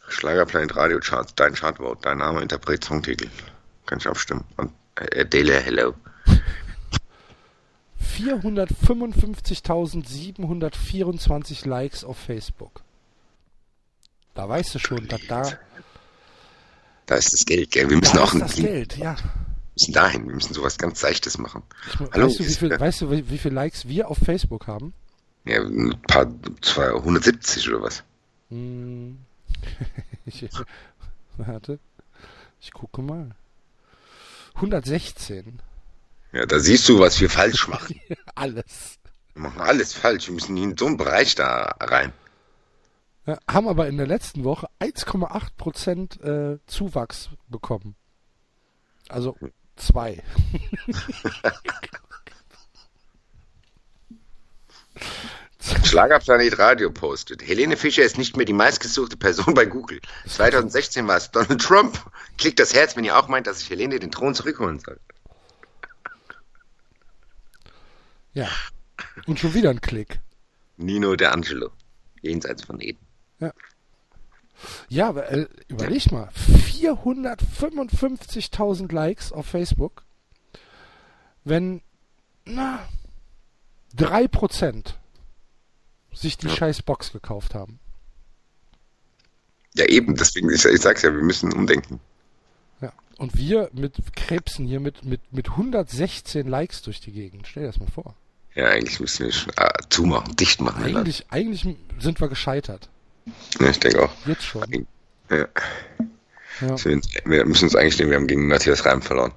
Schlagerplanet 0.08 0.76
Radio 0.76 1.00
Charts, 1.00 1.34
dein 1.34 1.54
Chartvote, 1.54 2.00
dein 2.02 2.18
Name, 2.18 2.40
Interpret, 2.40 2.84
Songtitel. 2.84 3.28
Kann 3.86 3.98
ich 3.98 4.06
abstimmen. 4.06 4.44
Und 4.56 4.72
äh, 5.00 5.20
Adele, 5.22 5.58
hello. 5.60 5.94
455.724 10.36 11.66
Likes 11.68 12.04
auf 12.04 12.18
Facebook. 12.18 12.82
Da 14.34 14.48
weißt 14.48 14.74
du 14.74 14.78
schon, 14.78 15.08
dass 15.08 15.20
da, 15.28 15.42
Da 17.06 17.14
ist 17.16 17.32
das 17.32 17.44
Geld, 17.46 17.70
gell? 17.70 17.88
Wir 17.88 17.96
müssen 17.96 18.16
da 18.16 18.22
auch 18.22 18.28
ist 18.28 18.34
ein, 18.34 18.40
das 18.40 18.54
Geld, 18.56 18.96
ja. 18.96 19.16
Müssen 19.76 19.92
dahin. 19.92 20.26
Wir 20.26 20.34
müssen 20.34 20.54
sowas 20.54 20.78
ganz 20.78 21.00
Seichtes 21.00 21.38
machen. 21.38 21.62
Ich, 21.88 22.00
mu- 22.00 22.08
Hallo, 22.12 22.26
weißt, 22.26 22.40
du, 22.40 22.44
wie 22.46 22.54
viel, 22.54 22.80
weißt 22.80 23.00
du, 23.02 23.10
wie, 23.10 23.30
wie 23.30 23.38
viel 23.38 23.52
Likes 23.52 23.86
wir 23.88 24.08
auf 24.10 24.18
Facebook 24.18 24.66
haben? 24.66 24.92
Ja, 25.44 25.60
ein 25.62 26.00
paar, 26.08 26.26
270 26.62 27.68
oder 27.68 27.82
was? 27.82 28.02
Hm. 28.50 29.18
ich, 30.26 30.48
warte, 31.36 31.78
ich 32.60 32.72
gucke 32.72 33.02
mal. 33.02 33.30
116. 34.54 35.60
Ja, 36.32 36.46
da 36.46 36.58
siehst 36.58 36.88
du, 36.88 36.98
was 36.98 37.20
wir 37.20 37.28
falsch 37.30 37.68
machen. 37.68 38.00
Alles. 38.34 38.98
Wir 39.34 39.42
machen 39.42 39.60
alles 39.60 39.92
falsch. 39.92 40.28
Wir 40.28 40.34
müssen 40.34 40.56
in 40.56 40.76
so 40.76 40.86
einen 40.86 40.96
Bereich 40.96 41.34
da 41.34 41.74
rein. 41.78 42.12
Ja, 43.26 43.38
haben 43.48 43.68
aber 43.68 43.88
in 43.88 43.96
der 43.98 44.06
letzten 44.06 44.44
Woche 44.44 44.68
1,8% 44.80 46.22
äh, 46.54 46.58
Zuwachs 46.66 47.30
bekommen. 47.48 47.96
Also 49.08 49.36
zwei. 49.76 50.22
Schlagerplanet 55.84 56.58
Radio 56.58 56.90
postet. 56.90 57.42
Helene 57.46 57.76
Fischer 57.76 58.02
ist 58.02 58.18
nicht 58.18 58.36
mehr 58.36 58.46
die 58.46 58.52
meistgesuchte 58.52 59.16
Person 59.16 59.54
bei 59.54 59.64
Google. 59.64 60.00
2016 60.26 61.06
war 61.08 61.16
es 61.16 61.30
Donald 61.30 61.60
Trump. 61.60 61.98
Klickt 62.38 62.60
das 62.60 62.74
Herz, 62.74 62.96
wenn 62.96 63.04
ihr 63.04 63.18
auch 63.18 63.28
meint, 63.28 63.46
dass 63.46 63.60
ich 63.62 63.70
Helene 63.70 63.98
den 63.98 64.10
Thron 64.10 64.34
zurückholen 64.34 64.78
soll. 64.78 64.98
Ja. 68.34 68.48
Und 69.26 69.38
schon 69.38 69.54
wieder 69.54 69.70
ein 69.70 69.80
Klick. 69.80 70.20
Nino 70.76 71.12
D'Angelo. 71.12 71.70
Jenseits 72.20 72.64
von 72.64 72.80
Eden. 72.80 73.04
Ja. 73.40 73.52
Ja, 74.88 75.08
aber 75.08 75.30
äh, 75.30 75.46
überleg 75.68 76.10
mal. 76.12 76.28
455.000 76.48 78.92
Likes 78.92 79.32
auf 79.32 79.46
Facebook. 79.46 80.04
Wenn, 81.44 81.80
na, 82.44 82.80
3% 83.96 84.94
sich 86.12 86.36
die 86.38 86.48
Ja. 86.48 86.56
scheiß 86.56 86.82
Box 86.82 87.12
gekauft 87.12 87.54
haben. 87.54 87.78
Ja, 89.76 89.84
eben, 89.86 90.16
deswegen, 90.16 90.50
ich, 90.50 90.64
ich 90.64 90.80
sag's 90.80 91.02
ja, 91.02 91.12
wir 91.12 91.22
müssen 91.22 91.52
umdenken. 91.52 92.00
Ja. 92.80 92.92
Und 93.18 93.36
wir 93.36 93.68
mit 93.72 93.94
Krebsen 94.16 94.66
hier 94.66 94.80
mit, 94.80 95.04
mit, 95.04 95.20
mit 95.32 95.50
116 95.50 96.48
Likes 96.48 96.82
durch 96.82 97.00
die 97.00 97.12
Gegend. 97.12 97.46
Stell 97.46 97.62
dir 97.64 97.68
das 97.68 97.78
mal 97.78 97.90
vor. 97.90 98.16
Ja, 98.54 98.68
eigentlich 98.70 98.98
müssen 99.00 99.26
wir 99.26 99.32
schon 99.32 99.52
ah, 99.56 99.70
zumachen, 99.90 100.34
dicht 100.36 100.62
machen. 100.62 100.82
Eigentlich, 100.82 101.26
eigentlich 101.30 101.76
sind 101.98 102.20
wir 102.20 102.28
gescheitert. 102.28 102.88
Ja, 103.60 103.70
ich 103.70 103.78
denke 103.80 104.02
auch. 104.04 104.10
Jetzt 104.26 104.44
schon. 104.44 104.86
Ja. 105.30 105.46
Ja. 106.60 106.76
Wir 107.24 107.44
müssen 107.44 107.64
uns 107.64 107.76
eigentlich 107.76 107.98
nehmen, 107.98 108.10
wir 108.10 108.16
haben 108.16 108.26
gegen 108.26 108.46
Matthias 108.48 108.84
Reim 108.86 109.02
verloren. 109.02 109.32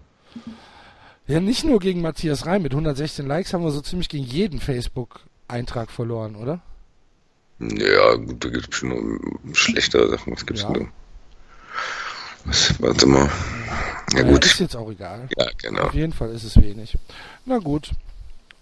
ja, 1.27 1.39
nicht 1.39 1.65
nur 1.65 1.79
gegen 1.79 2.01
Matthias 2.01 2.45
Reim. 2.45 2.61
Mit 2.61 2.71
116 2.73 3.25
Likes 3.27 3.53
haben 3.53 3.63
wir 3.63 3.71
so 3.71 3.81
ziemlich 3.81 4.07
gegen 4.09 4.23
jeden 4.23 4.59
Facebook-Eintrag 4.59 5.91
verloren, 5.91 6.35
oder? 6.35 6.61
Ja, 7.59 8.15
gut, 8.15 8.43
da 8.45 8.49
gibt's 8.49 8.77
schon 8.77 8.89
noch 8.89 9.55
schlechtere 9.55 10.09
Sachen. 10.09 10.33
Was 10.33 10.45
gibt's 10.45 10.61
Ja. 10.61 10.71
denn 10.71 10.85
da? 10.85 10.89
Was, 12.45 12.81
warte 12.81 13.05
mal. 13.05 13.29
Ja, 14.13 14.23
gut. 14.23 14.45
Ist 14.45 14.59
jetzt 14.59 14.75
auch 14.77 14.89
egal. 14.89 15.27
Ja, 15.37 15.47
genau. 15.61 15.83
Auf 15.83 15.93
jeden 15.93 16.13
Fall 16.13 16.29
ist 16.31 16.45
es 16.45 16.55
wenig. 16.55 16.97
Na 17.45 17.57
gut. 17.57 17.91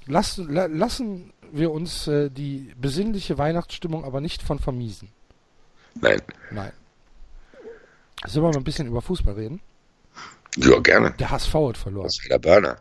Lassen, 0.07 0.51
la, 0.51 0.65
lassen 0.65 1.31
wir 1.51 1.71
uns 1.71 2.07
äh, 2.07 2.29
die 2.31 2.73
besinnliche 2.81 3.37
Weihnachtsstimmung 3.37 4.03
aber 4.03 4.19
nicht 4.19 4.41
von 4.41 4.57
vermiesen. 4.57 5.09
Nein. 6.01 6.21
Nein. 6.51 6.71
Sollen 8.25 8.45
wir 8.45 8.49
mal 8.49 8.57
ein 8.57 8.63
bisschen 8.63 8.87
über 8.87 9.01
Fußball 9.01 9.35
reden? 9.35 9.61
Ja, 10.57 10.79
gerne. 10.79 11.11
Der 11.19 11.29
HSV 11.29 11.53
hat 11.53 11.77
verloren. 11.77 12.05
Das 12.05 12.19
ist 12.19 12.29
der 12.29 12.39
Burner. 12.39 12.77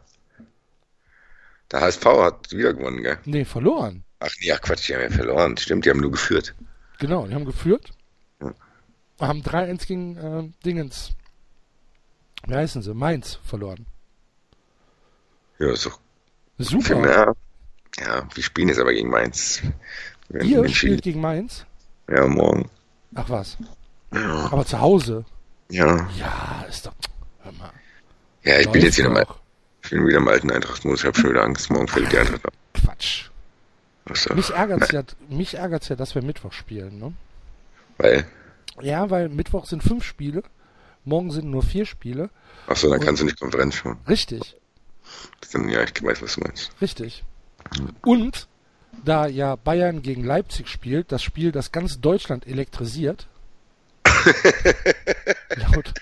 Der 1.70 1.80
HSV 1.80 2.04
hat 2.04 2.52
wieder 2.52 2.72
gewonnen, 2.72 3.02
gell? 3.02 3.18
Nee, 3.24 3.44
verloren. 3.44 4.04
Ach 4.20 4.32
nee, 4.40 4.52
ach 4.52 4.60
Quatsch, 4.60 4.88
die 4.88 4.94
haben 4.94 5.02
ja 5.02 5.10
verloren. 5.10 5.56
Stimmt, 5.56 5.84
die 5.84 5.90
haben 5.90 6.00
nur 6.00 6.12
geführt. 6.12 6.54
Genau, 6.98 7.26
die 7.26 7.34
haben 7.34 7.44
geführt. 7.44 7.92
Ja. 8.40 8.54
Haben 9.20 9.42
3-1 9.42 9.86
gegen 9.86 10.16
äh, 10.16 10.64
Dingens. 10.64 11.10
Wie 12.46 12.54
heißen 12.54 12.82
sie? 12.82 12.94
Mainz 12.94 13.38
verloren. 13.44 13.86
Ja, 15.58 15.72
ist 15.72 15.86
doch 15.86 15.98
Super. 16.58 17.06
Ja, 17.06 17.34
ja, 17.98 18.28
wir 18.34 18.42
spielen 18.42 18.68
jetzt 18.68 18.78
aber 18.78 18.92
gegen 18.92 19.10
Mainz. 19.10 19.62
Ihr 20.30 20.68
spielt 20.68 21.02
gegen 21.02 21.20
Mainz? 21.20 21.66
Ja, 22.08 22.26
morgen. 22.26 22.70
Ach 23.16 23.28
was. 23.28 23.56
Ja, 24.12 24.48
Aber 24.52 24.64
zu 24.64 24.80
Hause. 24.80 25.24
ja. 25.70 26.08
Ja, 26.18 26.64
ist 26.68 26.86
doch. 26.86 26.92
Hör 27.42 27.52
mal. 27.52 27.70
Ja, 28.44 28.58
ich 28.60 28.68
bin 28.70 28.82
jetzt 28.82 28.96
wieder 28.98 29.10
mal, 29.10 29.24
Läuft 29.24 29.40
ich 29.82 29.90
bin 29.90 30.06
wieder 30.06 30.18
im 30.18 30.28
alten 30.28 30.50
Eintrachtmodus. 30.50 31.00
Ich 31.00 31.06
habe 31.06 31.18
schon 31.18 31.30
wieder 31.30 31.42
Angst. 31.42 31.70
Morgen 31.70 31.88
fällt 31.88 32.12
die 32.12 32.18
Eintracht 32.18 32.46
ab. 32.46 32.52
Quatsch. 32.74 33.28
So. 34.12 34.34
Mich 34.34 34.50
ärgert's 34.50 34.92
ja, 34.92 35.02
mich 35.28 35.54
ärgert's 35.54 35.88
ja, 35.88 35.96
dass 35.96 36.14
wir 36.14 36.22
Mittwoch 36.22 36.52
spielen, 36.52 36.98
ne? 37.00 37.12
Weil, 37.98 38.24
Ja, 38.80 39.10
weil 39.10 39.28
Mittwoch 39.28 39.66
sind 39.66 39.82
fünf 39.82 40.04
Spiele, 40.04 40.44
morgen 41.04 41.32
sind 41.32 41.50
nur 41.50 41.64
vier 41.64 41.86
Spiele. 41.86 42.30
ach 42.68 42.76
so, 42.76 42.88
dann 42.88 43.00
kannst 43.00 43.20
du 43.22 43.24
nicht 43.24 43.40
Konferenz 43.40 43.74
schauen. 43.74 43.96
Richtig, 44.08 44.54
Dann, 45.52 45.68
ja, 45.68 45.82
ich 45.82 46.00
weiß, 46.02 46.22
was 46.22 46.34
du 46.34 46.40
meinst. 46.42 46.70
richtig. 46.80 47.24
Und 48.04 48.46
da 49.04 49.26
ja 49.26 49.56
Bayern 49.56 50.02
gegen 50.02 50.24
Leipzig 50.24 50.68
spielt, 50.68 51.12
das 51.12 51.22
Spiel, 51.22 51.52
das 51.52 51.72
ganz 51.72 52.00
Deutschland 52.00 52.46
elektrisiert, 52.46 53.26
laut 55.56 55.92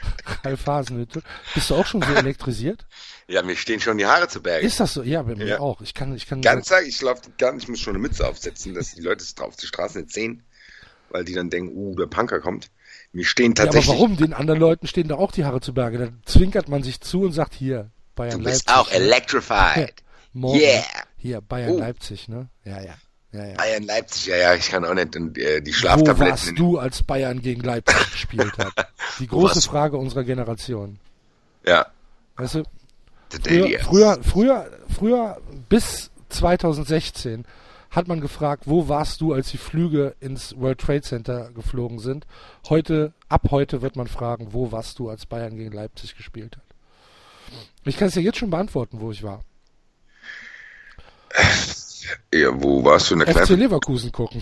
Ralf 0.44 0.66
Hasenhütte, 0.66 1.22
bist 1.54 1.70
du 1.70 1.74
auch 1.74 1.86
schon 1.86 2.02
so 2.02 2.12
elektrisiert? 2.14 2.86
Ja, 3.28 3.42
mir 3.42 3.56
stehen 3.56 3.80
schon 3.80 3.98
die 3.98 4.06
Haare 4.06 4.28
zu 4.28 4.42
Berge. 4.42 4.66
Ist 4.66 4.80
das 4.80 4.94
so? 4.94 5.02
Ja, 5.02 5.22
bei 5.22 5.34
mir 5.34 5.46
Ja. 5.46 5.60
auch. 5.60 5.80
Ich 5.80 5.94
kann, 5.94 6.14
ich 6.14 6.26
kann. 6.26 6.42
Ganz 6.42 6.68
sag, 6.68 6.86
ich 6.86 7.00
lauf 7.00 7.20
gar 7.38 7.56
ich 7.56 7.68
muss 7.68 7.80
schon 7.80 7.94
eine 7.94 8.00
Mütze 8.00 8.26
aufsetzen, 8.26 8.74
dass 8.74 8.94
die 8.94 9.00
Leute 9.02 9.22
es 9.22 9.34
drauf 9.34 9.56
die 9.56 9.66
Straße 9.66 9.98
nicht 9.98 10.12
sehen, 10.12 10.42
weil 11.10 11.24
die 11.24 11.32
dann 11.32 11.50
denken, 11.50 11.72
uh, 11.76 11.94
der 11.96 12.06
Punker 12.06 12.40
kommt. 12.40 12.70
Mir 13.12 13.24
stehen 13.24 13.54
ja, 13.56 13.62
aber 13.64 13.72
tatsächlich. 13.72 13.88
warum? 13.96 14.16
Den 14.16 14.32
anderen 14.34 14.60
Leuten 14.60 14.86
stehen 14.86 15.08
da 15.08 15.14
auch 15.16 15.32
die 15.32 15.44
Haare 15.44 15.60
zu 15.60 15.72
Berge. 15.72 15.98
Dann 15.98 16.20
zwinkert 16.26 16.68
man 16.68 16.82
sich 16.82 17.00
zu 17.00 17.22
und 17.22 17.32
sagt, 17.32 17.54
hier, 17.54 17.90
Bayern 18.14 18.38
Du 18.40 18.44
bist 18.44 18.66
Leipzig. 18.68 18.74
auch 18.82 18.90
electrified. 18.92 19.94
Morgen, 20.32 20.58
Yeah. 20.60 20.82
Hier, 21.24 21.40
Bayern 21.40 21.72
Oh. 21.72 21.78
Leipzig, 21.78 22.28
ne? 22.28 22.50
Ja, 22.64 22.82
ja. 22.82 22.94
Ja, 23.32 23.46
ja. 23.46 23.54
Bayern 23.54 23.84
Leipzig, 23.84 24.26
ja, 24.26 24.36
ja, 24.36 24.54
ich 24.54 24.68
kann 24.68 24.84
auch 24.84 24.92
nicht 24.92 25.16
äh, 25.16 25.62
die 25.62 25.70
Wo 25.70 25.74
Schlaftabletten. 25.74 26.20
warst 26.30 26.48
in- 26.50 26.56
du, 26.56 26.76
als 26.78 27.02
Bayern 27.02 27.40
gegen 27.40 27.62
Leipzig 27.62 27.96
gespielt 28.12 28.52
hat? 28.58 28.72
Die 29.18 29.30
Wo 29.32 29.38
große 29.38 29.54
warst? 29.56 29.68
Frage 29.68 29.96
unserer 29.96 30.22
Generation. 30.24 30.98
Ja, 31.66 31.86
Weißt 32.36 32.56
du, 32.56 32.62
früher, 33.42 33.78
früher, 33.80 34.18
früher, 34.22 34.70
früher 34.94 35.40
bis 35.70 36.10
2016 36.28 37.46
hat 37.90 38.06
man 38.06 38.20
gefragt, 38.20 38.64
wo 38.66 38.88
warst 38.88 39.20
du, 39.22 39.32
als 39.32 39.50
die 39.50 39.56
Flüge 39.56 40.14
ins 40.20 40.54
World 40.58 40.78
Trade 40.80 41.00
Center 41.02 41.50
geflogen 41.52 42.00
sind? 42.00 42.26
Heute, 42.68 43.14
ab 43.30 43.46
heute 43.50 43.80
wird 43.82 43.96
man 43.96 44.08
fragen, 44.08 44.48
wo 44.52 44.72
warst 44.72 44.98
du, 44.98 45.08
als 45.08 45.24
Bayern 45.26 45.56
gegen 45.56 45.72
Leipzig 45.72 46.16
gespielt 46.16 46.56
hat? 46.58 46.64
Ich 47.84 47.96
kann 47.96 48.08
es 48.08 48.14
dir 48.14 48.20
jetzt 48.20 48.36
schon 48.38 48.50
beantworten, 48.50 49.00
wo 49.00 49.10
ich 49.10 49.22
war. 49.22 49.42
Ja, 52.32 52.50
wo 52.52 52.84
warst 52.84 53.10
du 53.10 53.14
in 53.14 53.20
der 53.20 53.28
FC 53.28 53.34
Kneipe? 53.34 53.54
Leverkusen 53.54 54.12
gucken. 54.12 54.40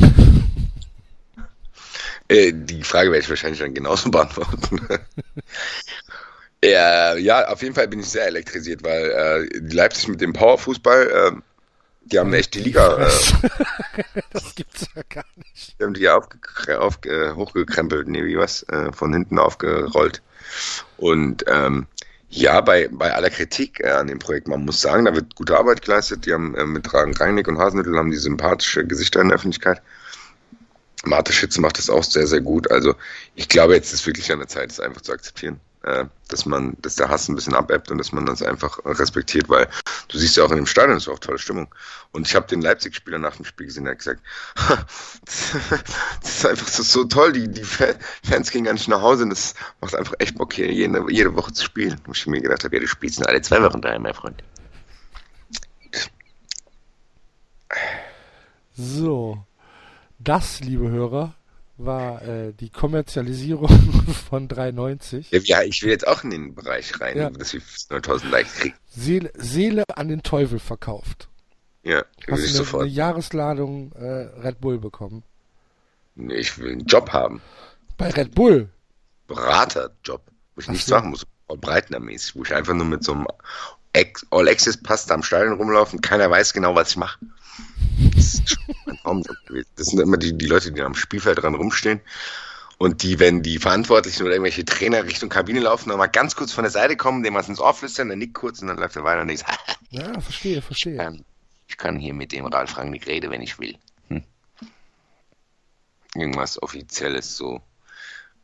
Äh, 2.33 2.53
die 2.55 2.83
Frage 2.83 3.11
werde 3.11 3.23
ich 3.23 3.29
wahrscheinlich 3.29 3.61
dann 3.61 3.75
genauso 3.75 4.11
beantworten. 4.11 4.81
ja, 6.65 7.15
ja, 7.17 7.49
auf 7.49 7.63
jeden 7.63 7.75
Fall 7.75 7.89
bin 7.89 8.01
ich 8.01 8.09
sehr 8.09 8.27
elektrisiert, 8.27 8.83
weil 8.83 9.11
äh, 9.11 9.59
Leipzig 9.75 10.09
mit 10.09 10.21
dem 10.21 10.33
Powerfußball, 10.33 11.11
äh, 11.11 11.41
die 12.05 12.19
haben 12.19 12.33
echt 12.33 12.55
die 12.55 12.61
Liga, 12.61 12.97
äh, 12.97 13.11
das 14.31 14.55
gibt's 14.55 14.87
ja 14.95 15.03
gar 15.09 15.25
nicht. 15.37 15.77
die 15.79 15.85
haben 15.85 15.95
die 15.95 16.09
auf, 16.09 16.25
äh, 17.05 17.33
hochgekrempelt, 17.33 18.09
nee, 18.09 18.25
wie 18.25 18.39
was, 18.39 18.63
äh, 18.65 18.93
von 18.93 19.13
hinten 19.13 19.39
aufgerollt. 19.39 20.23
Und 20.97 21.45
ähm, 21.47 21.87
ja, 22.35 22.63
bei, 22.63 22.89
bei 22.91 23.13
aller 23.13 23.29
Kritik 23.29 23.81
äh, 23.81 23.91
an 23.91 24.07
dem 24.07 24.19
Projekt, 24.19 24.49
man 24.49 24.65
muss 24.65 24.81
sagen, 24.81 25.05
da 25.05 25.15
wird 25.15 25.35
gute 25.35 25.59
Arbeit 25.59 25.83
geleistet. 25.83 26.25
Die 26.25 26.33
haben 26.33 26.55
äh, 26.55 26.65
mit 26.65 26.93
Ragen 26.93 27.15
Rangnick 27.15 27.47
und 27.47 27.59
Hasenhüttl 27.59 27.97
haben 27.97 28.11
die 28.11 28.17
sympathische 28.17 28.87
Gesichter 28.87 29.21
in 29.21 29.29
der 29.29 29.37
Öffentlichkeit. 29.37 29.83
Marte 31.05 31.33
Schütze 31.33 31.61
macht 31.61 31.77
das 31.77 31.91
auch 31.91 32.05
sehr, 32.05 32.27
sehr 32.27 32.41
gut. 32.41 32.71
Also 32.71 32.95
ich 33.35 33.49
glaube, 33.49 33.75
jetzt 33.75 33.93
ist 33.93 34.07
wirklich 34.07 34.33
an 34.33 34.39
der 34.39 34.49
Zeit, 34.49 34.71
es 34.71 34.81
einfach 34.81 35.03
zu 35.03 35.13
akzeptieren, 35.13 35.61
dass 36.29 36.47
man, 36.47 36.77
dass 36.81 36.95
der 36.95 37.09
Hass 37.09 37.29
ein 37.29 37.35
bisschen 37.35 37.55
abebbt 37.55 37.91
und 37.91 37.99
dass 37.99 38.13
man 38.13 38.25
das 38.25 38.41
einfach 38.43 38.79
respektiert, 38.85 39.49
weil 39.49 39.69
du 40.09 40.19
siehst 40.19 40.37
ja 40.37 40.45
auch 40.45 40.51
in 40.51 40.57
dem 40.57 40.67
Stadion, 40.67 41.05
war 41.05 41.15
auch 41.15 41.19
tolle 41.19 41.39
Stimmung. 41.39 41.75
Und 42.13 42.27
ich 42.27 42.35
habe 42.35 42.47
den 42.47 42.61
Leipzig-Spieler 42.61 43.19
nach 43.19 43.37
dem 43.37 43.45
Spiel 43.45 43.67
gesehen, 43.67 43.85
der 43.85 43.93
hat 43.93 43.99
gesagt, 43.99 44.21
das 45.27 46.35
ist 46.35 46.47
einfach 46.47 46.69
so, 46.69 46.83
so 46.83 47.05
toll, 47.05 47.33
die, 47.33 47.49
die 47.49 47.65
Fa- 47.65 47.95
Fans 48.23 48.51
gehen 48.51 48.65
gar 48.65 48.75
nicht 48.75 48.89
nach 48.89 49.03
Hause 49.03 49.25
und 49.25 49.31
das 49.31 49.55
macht 49.81 49.95
einfach 49.95 50.15
echt 50.19 50.37
Bock, 50.39 50.53
hier 50.53 50.71
jede, 50.71 51.05
jede 51.11 51.35
Woche 51.35 51.53
zu 51.53 51.65
spielen. 51.65 52.01
Und 52.07 52.17
ich 52.17 52.27
mir 52.27 52.41
gedacht 52.41 52.65
habe, 52.65 52.77
ja, 52.77 52.81
du 52.81 52.89
spielst 52.89 53.27
alle 53.27 53.43
zwei 53.43 53.63
Wochen 53.63 53.81
daheim, 53.81 54.03
mein 54.03 54.15
Freund. 54.15 54.43
So, 58.77 59.45
das, 60.19 60.61
liebe 60.61 60.89
Hörer, 60.89 61.35
war 61.77 62.23
äh, 62.23 62.53
die 62.53 62.71
Kommerzialisierung 62.71 63.69
von 64.29 64.49
390. 64.49 65.31
Ja, 65.31 65.63
ich 65.63 65.83
will 65.83 65.91
jetzt 65.91 66.07
auch 66.07 66.23
in 66.25 66.31
den 66.31 66.55
Bereich 66.55 67.01
rein, 67.01 67.17
Ja. 67.17 67.31
dass 67.31 67.53
wir 67.53 67.61
9000 67.91 68.31
Likes 68.31 68.55
kriegen. 68.57 68.75
Seele, 68.91 69.31
Seele 69.35 69.85
an 69.95 70.09
den 70.09 70.23
Teufel 70.23 70.59
verkauft. 70.59 71.29
Ja, 71.83 72.05
will 72.27 72.35
Hast 72.35 72.41
ich 72.45 72.53
du 72.53 72.57
eine, 72.59 72.65
sofort. 72.65 72.83
eine 72.85 72.93
Jahresladung 72.93 73.93
äh, 73.93 74.05
Red 74.41 74.61
Bull 74.61 74.79
bekommen? 74.79 75.25
Nee, 76.15 76.35
ich 76.35 76.59
will 76.59 76.73
einen 76.73 76.87
Job 76.87 77.11
haben. 77.13 77.41
Bei 77.97 78.11
Red 78.11 78.35
Bull? 78.35 78.69
Beraterjob, 79.27 80.23
wo 80.55 80.61
ich 80.61 80.69
Ach 80.69 80.73
nichts 80.73 80.87
so. 80.87 80.95
machen 80.95 81.11
muss, 81.11 81.27
breitnermäßig, 81.49 82.37
wo 82.37 82.43
ich 82.45 82.55
einfach 82.55 82.75
nur 82.75 82.87
mit 82.87 83.03
so 83.03 83.13
einem 83.13 83.27
da 85.07 85.15
am 85.15 85.23
Stadion 85.23 85.55
rumlaufen, 85.57 86.01
keiner 86.01 86.31
weiß 86.31 86.53
genau, 86.53 86.75
was 86.75 86.91
ich 86.91 86.97
mache. 86.97 87.19
Das 88.15 88.35
ist 88.35 88.49
schon 88.51 88.97
Traumjob 89.03 89.37
gewesen. 89.47 89.69
Das 89.77 89.87
sind 89.87 90.01
immer 90.01 90.17
die, 90.17 90.37
die 90.37 90.47
Leute, 90.47 90.73
die 90.73 90.83
am 90.83 90.95
Spielfeld 90.95 91.43
dran 91.43 91.55
rumstehen 91.55 92.01
Und 92.79 93.03
die, 93.03 93.19
wenn 93.21 93.43
die 93.43 93.59
Verantwortlichen 93.59 94.23
oder 94.23 94.33
irgendwelche 94.33 94.65
Trainer 94.65 95.05
Richtung 95.05 95.29
Kabine 95.29 95.61
laufen, 95.61 95.89
nochmal 95.89 96.09
ganz 96.11 96.35
kurz 96.37 96.53
von 96.53 96.65
der 96.65 96.71
Seite 96.71 96.97
kommen, 96.97 97.23
dem 97.23 97.35
was 97.35 97.49
ins 97.49 97.61
Ohr 97.61 97.75
flüstern, 97.75 98.09
dann 98.09 98.19
nickt 98.19 98.35
kurz 98.35 98.61
und 98.61 98.69
dann 98.69 98.79
läuft 98.79 98.97
er 98.97 99.05
weiter 99.05 99.21
und 99.23 99.29
denkt, 99.29 99.45
Ja, 99.91 100.21
verstehe, 100.21 100.59
ich 100.59 100.65
verstehe. 100.65 100.97
kann, 100.97 101.25
ich 101.69 101.77
kann 101.77 101.99
hier 101.99 102.15
mit 102.15 102.33
dem 102.33 102.47
Ralf 102.47 102.77
Rangnick 102.77 103.07
reden, 103.07 103.31
wenn 103.31 103.41
ich 103.43 103.59
will. 103.59 103.77
Hm. 104.09 104.25
Irgendwas 106.15 106.63
Offizielles, 106.63 107.37
so, 107.37 107.61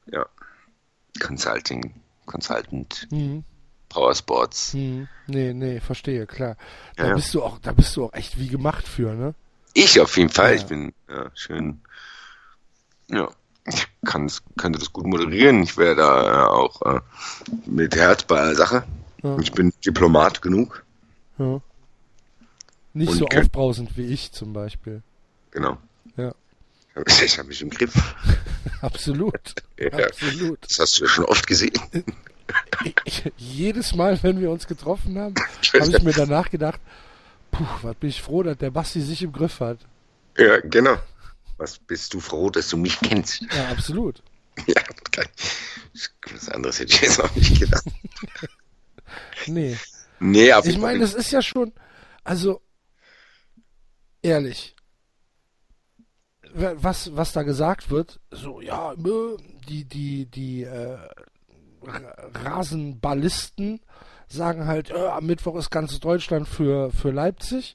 ja, 0.07 0.25
Consulting, 1.21 1.95
Consultant, 2.27 3.07
Mhm. 3.11 3.45
Powersports. 3.91 4.73
Hm. 4.75 5.09
Nee, 5.27 5.53
nee, 5.55 5.81
verstehe, 5.81 6.27
klar. 6.27 6.57
Da 6.97 7.05
Ja, 7.05 7.09
ja. 7.11 7.15
bist 7.17 7.33
du 7.35 7.43
auch, 7.43 7.59
da 7.59 7.73
bist 7.73 7.97
du 7.97 8.05
auch 8.05 8.13
echt 8.13 8.39
wie 8.39 8.49
gemacht 8.49 8.87
für, 8.87 9.15
ne? 9.15 9.35
Ich 9.79 10.01
auf 10.01 10.17
jeden 10.17 10.31
Fall. 10.31 10.51
Ja. 10.55 10.57
Ich 10.57 10.67
bin 10.67 10.93
ja, 11.09 11.31
schön. 11.35 11.81
Ja, 13.09 13.29
ich 13.67 13.87
kann's, 14.05 14.43
könnte 14.57 14.79
das 14.79 14.93
gut 14.93 15.07
moderieren. 15.07 15.63
Ich 15.63 15.77
wäre 15.77 15.95
da 15.95 16.45
äh, 16.47 16.49
auch 16.49 16.83
äh, 16.83 17.01
mit 17.67 17.95
Herz 17.97 18.25
bei 18.25 18.43
der 18.45 18.55
Sache. 18.55 18.85
Ja. 19.23 19.39
Ich 19.39 19.53
bin 19.53 19.73
Diplomat 19.85 20.43
genug. 20.43 20.85
Ja. 21.39 21.61
Nicht 22.95 23.11
Und 23.11 23.19
so 23.19 23.27
kö- 23.27 23.41
aufbrausend 23.41 23.97
wie 23.97 24.07
ich 24.07 24.33
zum 24.33 24.53
Beispiel. 24.53 25.03
Genau. 25.51 25.79
Ja. 26.17 26.33
Ich 27.25 27.39
habe 27.39 27.47
mich 27.49 27.63
im 27.63 27.71
Griff. 27.71 27.95
Absolut. 28.81 29.55
Ja. 29.79 30.07
Absolut. 30.07 30.59
Das 30.69 30.81
hast 30.81 30.99
du 30.99 31.05
ja 31.05 31.09
schon 31.09 31.25
oft 31.27 31.47
gesehen. 31.47 31.73
Ich, 33.05 33.31
jedes 33.37 33.95
Mal, 33.95 34.21
wenn 34.25 34.41
wir 34.41 34.51
uns 34.51 34.67
getroffen 34.67 35.17
haben, 35.17 35.35
habe 35.73 35.97
ich 35.97 36.03
mir 36.03 36.13
danach 36.13 36.51
gedacht, 36.51 36.81
puh, 37.51 37.65
was 37.83 37.95
bin 37.97 38.11
ich 38.11 38.23
froh, 38.23 38.43
dass 38.43 38.59
der 38.59 38.71
Basti 38.71 39.01
sich 39.01 39.23
im 39.23 39.33
Griff 39.33 39.61
hat. 39.61 39.79
Ja, 40.37 40.61
genau. 40.61 40.97
Was 41.57 41.79
bist 41.79 42.15
du 42.15 42.21
froh, 42.21 42.51
dass 42.51 42.69
du 42.69 42.77
mich 42.77 42.99
kennst? 43.01 43.43
Ja, 43.53 43.69
absolut. 43.69 44.23
Ja. 44.67 44.83
Was 46.33 46.49
anderes 46.49 46.79
hätte 46.81 46.93
ich 46.93 47.01
jetzt 47.01 47.21
auch 47.23 47.35
nicht 47.35 47.61
gedacht. 47.61 47.85
Nee. 49.47 49.77
Nee, 50.21 50.53
auf 50.53 50.67
Ich 50.67 50.79
meine, 50.79 51.03
es 51.05 51.15
ist 51.15 51.31
ja 51.31 51.41
schon, 51.43 51.73
also, 52.25 52.61
ehrlich, 54.21 54.75
wa- 56.53 56.75
was, 56.77 57.15
was 57.17 57.33
da 57.33 57.43
gesagt 57.45 57.91
wird, 57.91 58.21
so, 58.31 58.61
ja, 58.61 58.95
nö, 58.97 59.37
die, 59.69 59.85
die, 59.85 60.27
die, 60.27 60.65
äh, 60.65 60.99
Ra- 61.83 62.15
Rasenballisten 62.35 63.81
sagen 64.29 64.67
halt, 64.67 64.91
äh, 64.91 64.95
am 64.95 65.27
Mittwoch 65.27 65.57
ist 65.57 65.71
ganz 65.71 65.99
Deutschland 66.01 66.49
für, 66.49 66.91
für 66.91 67.11
Leipzig. 67.11 67.75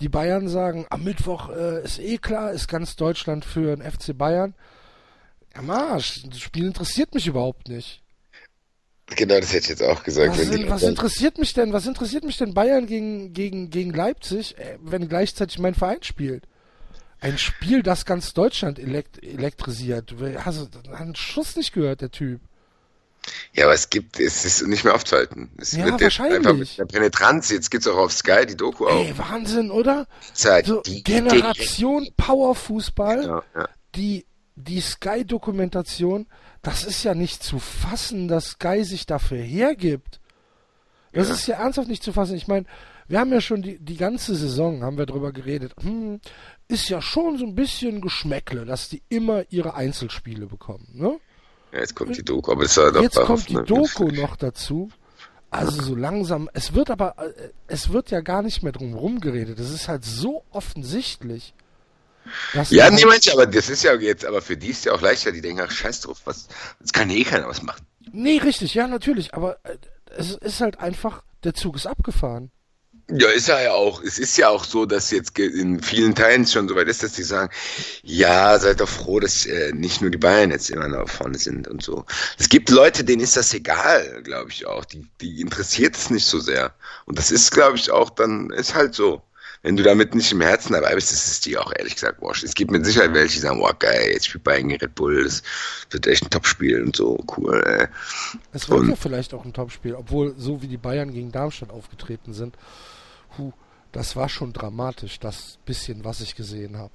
Die 0.00 0.08
Bayern 0.08 0.48
sagen, 0.48 0.86
am 0.90 1.04
Mittwoch 1.04 1.50
äh, 1.50 1.84
ist 1.84 1.98
eh 1.98 2.18
klar, 2.18 2.52
ist 2.52 2.68
ganz 2.68 2.96
Deutschland 2.96 3.44
für 3.44 3.76
den 3.76 3.88
FC 3.88 4.16
Bayern. 4.16 4.54
Am 5.54 5.70
Arsch, 5.70 6.22
das 6.28 6.40
Spiel 6.40 6.66
interessiert 6.66 7.14
mich 7.14 7.26
überhaupt 7.26 7.68
nicht. 7.68 8.02
Genau, 9.16 9.38
das 9.38 9.52
hätte 9.52 9.64
ich 9.64 9.68
jetzt 9.68 9.82
auch 9.82 10.02
gesagt. 10.02 10.30
Was, 10.30 10.46
sind, 10.46 10.70
was 10.70 10.82
interessiert 10.82 11.38
mich 11.38 11.52
denn, 11.52 11.72
was 11.72 11.86
interessiert 11.86 12.24
mich 12.24 12.38
denn 12.38 12.54
Bayern 12.54 12.86
gegen, 12.86 13.32
gegen, 13.32 13.70
gegen 13.70 13.92
Leipzig, 13.92 14.56
äh, 14.58 14.78
wenn 14.80 15.08
gleichzeitig 15.08 15.58
mein 15.58 15.74
Verein 15.74 16.02
spielt? 16.02 16.44
Ein 17.20 17.38
Spiel, 17.38 17.82
das 17.82 18.04
ganz 18.04 18.32
Deutschland 18.32 18.78
elekt 18.78 19.22
elektrisiert. 19.22 20.14
Hast 20.38 20.74
du 20.74 20.90
einen 20.92 21.14
Schuss 21.14 21.54
nicht 21.54 21.72
gehört, 21.72 22.00
der 22.00 22.10
Typ? 22.10 22.40
Ja, 23.52 23.64
aber 23.66 23.74
es 23.74 23.88
gibt, 23.90 24.18
es 24.18 24.44
ist 24.44 24.66
nicht 24.66 24.84
mehr 24.84 24.94
aufzuhalten. 24.94 25.50
Es 25.58 25.72
Ja, 25.72 25.84
wird 25.84 26.00
wahrscheinlich. 26.00 26.38
einfach 26.38 26.54
mit 26.54 26.78
der 26.78 26.84
Penetranz, 26.86 27.50
jetzt 27.50 27.70
gibt's 27.70 27.86
auch 27.86 27.96
auf 27.96 28.12
Sky 28.12 28.46
die 28.46 28.56
Doku 28.56 28.86
auch. 28.86 29.04
Ey, 29.04 29.16
Wahnsinn, 29.16 29.70
oder? 29.70 30.06
Zeit, 30.32 30.66
So, 30.66 30.80
die 30.82 31.02
Generation 31.04 32.08
Powerfußball, 32.16 33.24
Ja, 33.24 33.42
ja. 33.54 33.68
die, 33.94 34.26
die 34.56 34.80
Sky-Dokumentation, 34.80 36.26
das 36.62 36.84
ist 36.84 37.02
ja 37.04 37.14
nicht 37.14 37.42
zu 37.42 37.58
fassen, 37.58 38.28
dass 38.28 38.50
Sky 38.50 38.84
sich 38.84 39.06
dafür 39.06 39.38
hergibt. 39.38 40.20
Das 41.12 41.28
Ja. 41.28 41.34
ist 41.34 41.46
ja 41.46 41.56
ernsthaft 41.56 41.88
nicht 41.88 42.02
zu 42.02 42.12
fassen. 42.12 42.34
Ich 42.36 42.48
meine, 42.48 42.66
wir 43.08 43.18
haben 43.20 43.32
ja 43.32 43.40
schon 43.40 43.62
die, 43.62 43.78
die 43.78 43.96
ganze 43.96 44.34
Saison, 44.34 44.82
haben 44.82 44.96
wir 44.98 45.06
drüber 45.06 45.32
geredet. 45.32 45.74
Hm, 45.82 46.20
ist 46.68 46.88
ja 46.88 47.02
schon 47.02 47.36
so 47.38 47.44
ein 47.44 47.54
bisschen 47.54 48.00
Geschmäckle, 48.00 48.64
dass 48.64 48.88
die 48.88 49.02
immer 49.08 49.44
ihre 49.50 49.74
Einzelspiele 49.74 50.46
bekommen. 50.46 50.88
Ne? 50.94 51.18
Ja, 51.72 51.78
jetzt 51.80 51.94
kommt 51.94 52.16
die 52.16 52.22
Doku, 52.24 52.52
aber 52.52 52.64
es 52.64 52.76
war 52.76 52.92
doch 52.92 53.02
Jetzt 53.02 53.16
kommt 53.20 53.48
die 53.48 53.56
eine- 53.56 53.64
Doku 53.66 54.08
noch 54.08 54.36
dazu. 54.36 54.90
Also 55.50 55.82
so 55.82 55.94
langsam, 55.94 56.48
es 56.54 56.72
wird 56.72 56.90
aber, 56.90 57.14
äh, 57.18 57.50
es 57.66 57.92
wird 57.92 58.10
ja 58.10 58.20
gar 58.22 58.40
nicht 58.42 58.62
mehr 58.62 58.72
drum 58.72 58.94
rumgeredet. 58.94 59.58
Es 59.58 59.70
ist 59.70 59.86
halt 59.88 60.04
so 60.04 60.44
offensichtlich. 60.50 61.52
dass 62.54 62.70
Ja, 62.70 62.88
nee, 62.90 63.04
manche, 63.04 63.32
aber 63.32 63.46
das 63.46 63.68
ist 63.68 63.82
ja 63.82 63.94
jetzt, 63.96 64.24
aber 64.24 64.40
für 64.40 64.56
die 64.56 64.68
ist 64.68 64.84
ja 64.84 64.92
auch 64.92 65.00
leichter, 65.00 65.32
die 65.32 65.40
denken, 65.40 65.60
ach, 65.66 65.70
scheiß 65.70 66.02
drauf, 66.02 66.22
was, 66.24 66.46
jetzt 66.80 66.92
kann 66.94 67.10
eh 67.10 67.24
keiner 67.24 67.48
was 67.48 67.62
machen. 67.62 67.84
Nee, 68.12 68.38
richtig, 68.38 68.74
ja, 68.74 68.86
natürlich, 68.86 69.34
aber 69.34 69.58
äh, 69.64 69.76
es 70.16 70.36
ist 70.36 70.60
halt 70.60 70.78
einfach, 70.78 71.22
der 71.44 71.52
Zug 71.54 71.74
ist 71.76 71.86
abgefahren. 71.86 72.50
Ja, 73.10 73.28
ist 73.28 73.48
er 73.48 73.62
ja 73.62 73.72
auch. 73.72 74.02
Es 74.02 74.18
ist 74.18 74.36
ja 74.38 74.48
auch 74.48 74.64
so, 74.64 74.86
dass 74.86 75.10
jetzt 75.10 75.38
in 75.38 75.82
vielen 75.82 76.14
Teilen 76.14 76.46
schon 76.46 76.68
so 76.68 76.76
weit 76.76 76.88
ist, 76.88 77.02
dass 77.02 77.12
die 77.12 77.22
sagen, 77.22 77.52
ja, 78.02 78.58
seid 78.58 78.80
doch 78.80 78.88
froh, 78.88 79.20
dass 79.20 79.44
äh, 79.44 79.72
nicht 79.72 80.00
nur 80.00 80.10
die 80.10 80.18
Bayern 80.18 80.50
jetzt 80.50 80.70
immer 80.70 80.88
noch 80.88 81.08
vorne 81.08 81.38
sind 81.38 81.68
und 81.68 81.82
so. 81.82 82.04
Es 82.38 82.48
gibt 82.48 82.70
Leute, 82.70 83.04
denen 83.04 83.22
ist 83.22 83.36
das 83.36 83.52
egal, 83.52 84.22
glaube 84.22 84.50
ich 84.50 84.66
auch. 84.66 84.84
Die, 84.84 85.06
die 85.20 85.40
interessiert 85.40 85.96
es 85.96 86.10
nicht 86.10 86.24
so 86.26 86.38
sehr. 86.38 86.72
Und 87.04 87.18
das 87.18 87.30
ist, 87.30 87.50
glaube 87.50 87.76
ich, 87.76 87.90
auch 87.90 88.10
dann, 88.10 88.50
ist 88.50 88.74
halt 88.74 88.94
so. 88.94 89.22
Wenn 89.64 89.76
du 89.76 89.84
damit 89.84 90.12
nicht 90.16 90.32
im 90.32 90.40
Herzen 90.40 90.72
dabei 90.72 90.92
bist, 90.96 91.12
ist 91.12 91.24
es 91.28 91.40
dir 91.40 91.60
auch 91.64 91.72
ehrlich 91.72 91.94
gesagt 91.94 92.20
wurscht. 92.20 92.42
Es 92.42 92.54
gibt 92.54 92.72
mit 92.72 92.84
Sicherheit 92.84 93.14
welche, 93.14 93.34
die 93.34 93.40
sagen, 93.42 93.60
wow, 93.60 93.72
geil, 93.78 94.10
jetzt 94.12 94.26
spielt 94.26 94.42
Bayern 94.42 94.66
gegen 94.68 94.80
Red 94.80 94.96
Bull, 94.96 95.22
das 95.22 95.44
wird 95.90 96.04
echt 96.08 96.24
ein 96.24 96.30
Topspiel 96.30 96.82
und 96.82 96.96
so, 96.96 97.24
cool. 97.36 97.62
Äh. 97.64 97.86
Es 98.52 98.68
wird 98.68 98.80
Und- 98.80 98.88
ja 98.90 98.96
vielleicht 98.96 99.32
auch 99.34 99.44
ein 99.44 99.52
Topspiel, 99.52 99.94
obwohl 99.94 100.34
so 100.36 100.62
wie 100.62 100.66
die 100.66 100.78
Bayern 100.78 101.12
gegen 101.14 101.30
Darmstadt 101.30 101.70
aufgetreten 101.70 102.34
sind, 102.34 102.56
hu, 103.38 103.52
das 103.92 104.16
war 104.16 104.28
schon 104.28 104.52
dramatisch, 104.52 105.20
das 105.20 105.58
bisschen, 105.64 106.04
was 106.04 106.20
ich 106.20 106.34
gesehen 106.34 106.76
habe. 106.76 106.92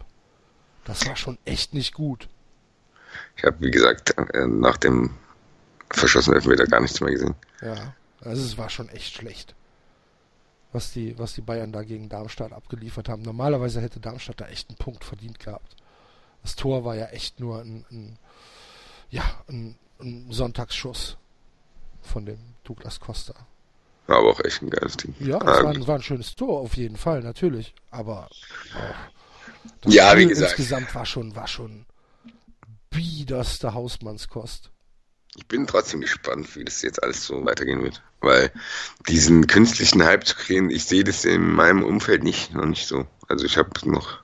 Das 0.85 1.05
war 1.05 1.15
schon 1.15 1.37
echt 1.45 1.73
nicht 1.73 1.93
gut. 1.93 2.29
Ich 3.35 3.43
habe, 3.43 3.59
wie 3.59 3.71
gesagt, 3.71 4.15
äh, 4.17 4.47
nach 4.47 4.77
dem 4.77 5.11
verschossenen 5.91 6.37
Elfmeter 6.37 6.65
gar 6.65 6.81
nichts 6.81 7.01
mehr 7.01 7.11
gesehen. 7.11 7.35
Ja, 7.61 7.93
also 8.21 8.43
es 8.43 8.57
war 8.57 8.69
schon 8.69 8.89
echt 8.89 9.13
schlecht, 9.13 9.55
was 10.71 10.91
die, 10.91 11.17
was 11.17 11.33
die 11.33 11.41
Bayern 11.41 11.71
da 11.71 11.83
gegen 11.83 12.09
Darmstadt 12.09 12.51
abgeliefert 12.51 13.09
haben. 13.09 13.21
Normalerweise 13.21 13.81
hätte 13.81 13.99
Darmstadt 13.99 14.41
da 14.41 14.47
echt 14.47 14.69
einen 14.69 14.77
Punkt 14.77 15.03
verdient 15.03 15.39
gehabt. 15.39 15.75
Das 16.41 16.55
Tor 16.55 16.85
war 16.85 16.95
ja 16.95 17.07
echt 17.07 17.39
nur 17.39 17.61
ein, 17.61 17.85
ein 17.91 18.17
ja, 19.09 19.23
ein, 19.47 19.75
ein 19.99 20.27
Sonntagsschuss 20.31 21.17
von 22.01 22.25
dem 22.25 22.39
Douglas 22.63 22.99
Costa. 22.99 23.33
Aber 24.07 24.29
auch 24.31 24.39
echt 24.43 24.61
ein 24.61 24.69
geiles 24.69 24.95
Ding. 24.97 25.13
Ja, 25.19 25.37
Ah, 25.39 25.57
es 25.57 25.63
war, 25.63 25.69
ein- 25.71 25.87
war 25.87 25.95
ein 25.95 26.01
schönes 26.03 26.35
Tor, 26.35 26.61
auf 26.61 26.75
jeden 26.77 26.95
Fall, 26.97 27.21
natürlich. 27.21 27.73
Aber 27.91 28.29
auch 28.29 28.95
das 29.81 29.93
Ja, 29.93 30.15
wie 30.15 30.21
Spiel 30.23 30.29
gesagt. 30.29 30.51
insgesamt 30.57 30.95
war 30.95 31.05
schon, 31.05 31.35
war 31.35 31.47
schon 31.47 31.85
biederste 32.89 33.73
Hausmannskost. 33.73 34.71
Ich 35.35 35.45
bin 35.47 35.67
trotzdem 35.67 36.01
gespannt, 36.01 36.55
wie 36.55 36.65
das 36.65 36.81
jetzt 36.81 37.03
alles 37.03 37.25
so 37.25 37.45
weitergehen 37.45 37.83
wird. 37.83 38.01
Weil 38.21 38.51
diesen 39.07 39.45
künstlichen 39.45 40.03
Hype 40.03 40.25
zu 40.25 40.35
kriegen, 40.35 40.71
ich 40.71 40.85
sehe 40.85 41.03
das 41.03 41.25
in 41.25 41.51
meinem 41.51 41.83
Umfeld 41.83 42.23
nicht, 42.23 42.53
noch 42.53 42.65
nicht 42.65 42.87
so. 42.87 43.05
Also 43.27 43.45
ich 43.45 43.57
habe 43.57 43.69
noch, 43.87 44.23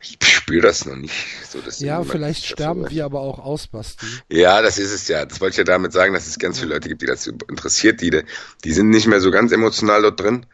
ich 0.00 0.18
spüre 0.22 0.62
das 0.62 0.86
noch 0.86 0.96
nicht. 0.96 1.14
So, 1.48 1.58
Ja, 1.84 2.02
vielleicht 2.04 2.42
so 2.42 2.54
sterben 2.54 2.88
wir 2.88 3.04
aber 3.04 3.20
auch 3.20 3.38
aus, 3.38 3.66
Basti. 3.66 4.06
Ja, 4.30 4.62
das 4.62 4.78
ist 4.78 4.92
es 4.92 5.08
ja. 5.08 5.24
Das 5.24 5.40
wollte 5.40 5.54
ich 5.54 5.58
ja 5.58 5.64
damit 5.64 5.92
sagen, 5.92 6.14
dass 6.14 6.26
es 6.26 6.38
ganz 6.38 6.60
viele 6.60 6.74
Leute 6.74 6.88
gibt, 6.88 7.02
die 7.02 7.06
das 7.06 7.26
interessiert, 7.26 8.00
die, 8.00 8.22
die 8.64 8.72
sind 8.72 8.90
nicht 8.90 9.06
mehr 9.06 9.20
so 9.20 9.30
ganz 9.30 9.50
emotional 9.52 10.02
dort 10.02 10.20
drin. 10.20 10.46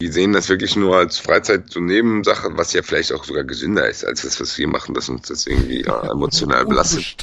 Die 0.00 0.08
sehen 0.08 0.34
das 0.34 0.50
wirklich 0.50 0.76
nur 0.76 0.96
als 0.98 1.18
Freizeit, 1.18 1.70
so 1.70 1.80
Nebensache, 1.80 2.48
was 2.58 2.74
ja 2.74 2.82
vielleicht 2.82 3.10
auch 3.10 3.24
sogar 3.24 3.44
gesünder 3.44 3.88
ist, 3.88 4.04
als 4.04 4.20
das, 4.20 4.38
was 4.38 4.58
wir 4.58 4.68
machen, 4.68 4.94
dass 4.94 5.08
uns 5.08 5.28
das 5.28 5.46
irgendwie 5.46 5.82
ja, 5.82 6.02
emotional 6.12 6.66
belastet. 6.66 7.16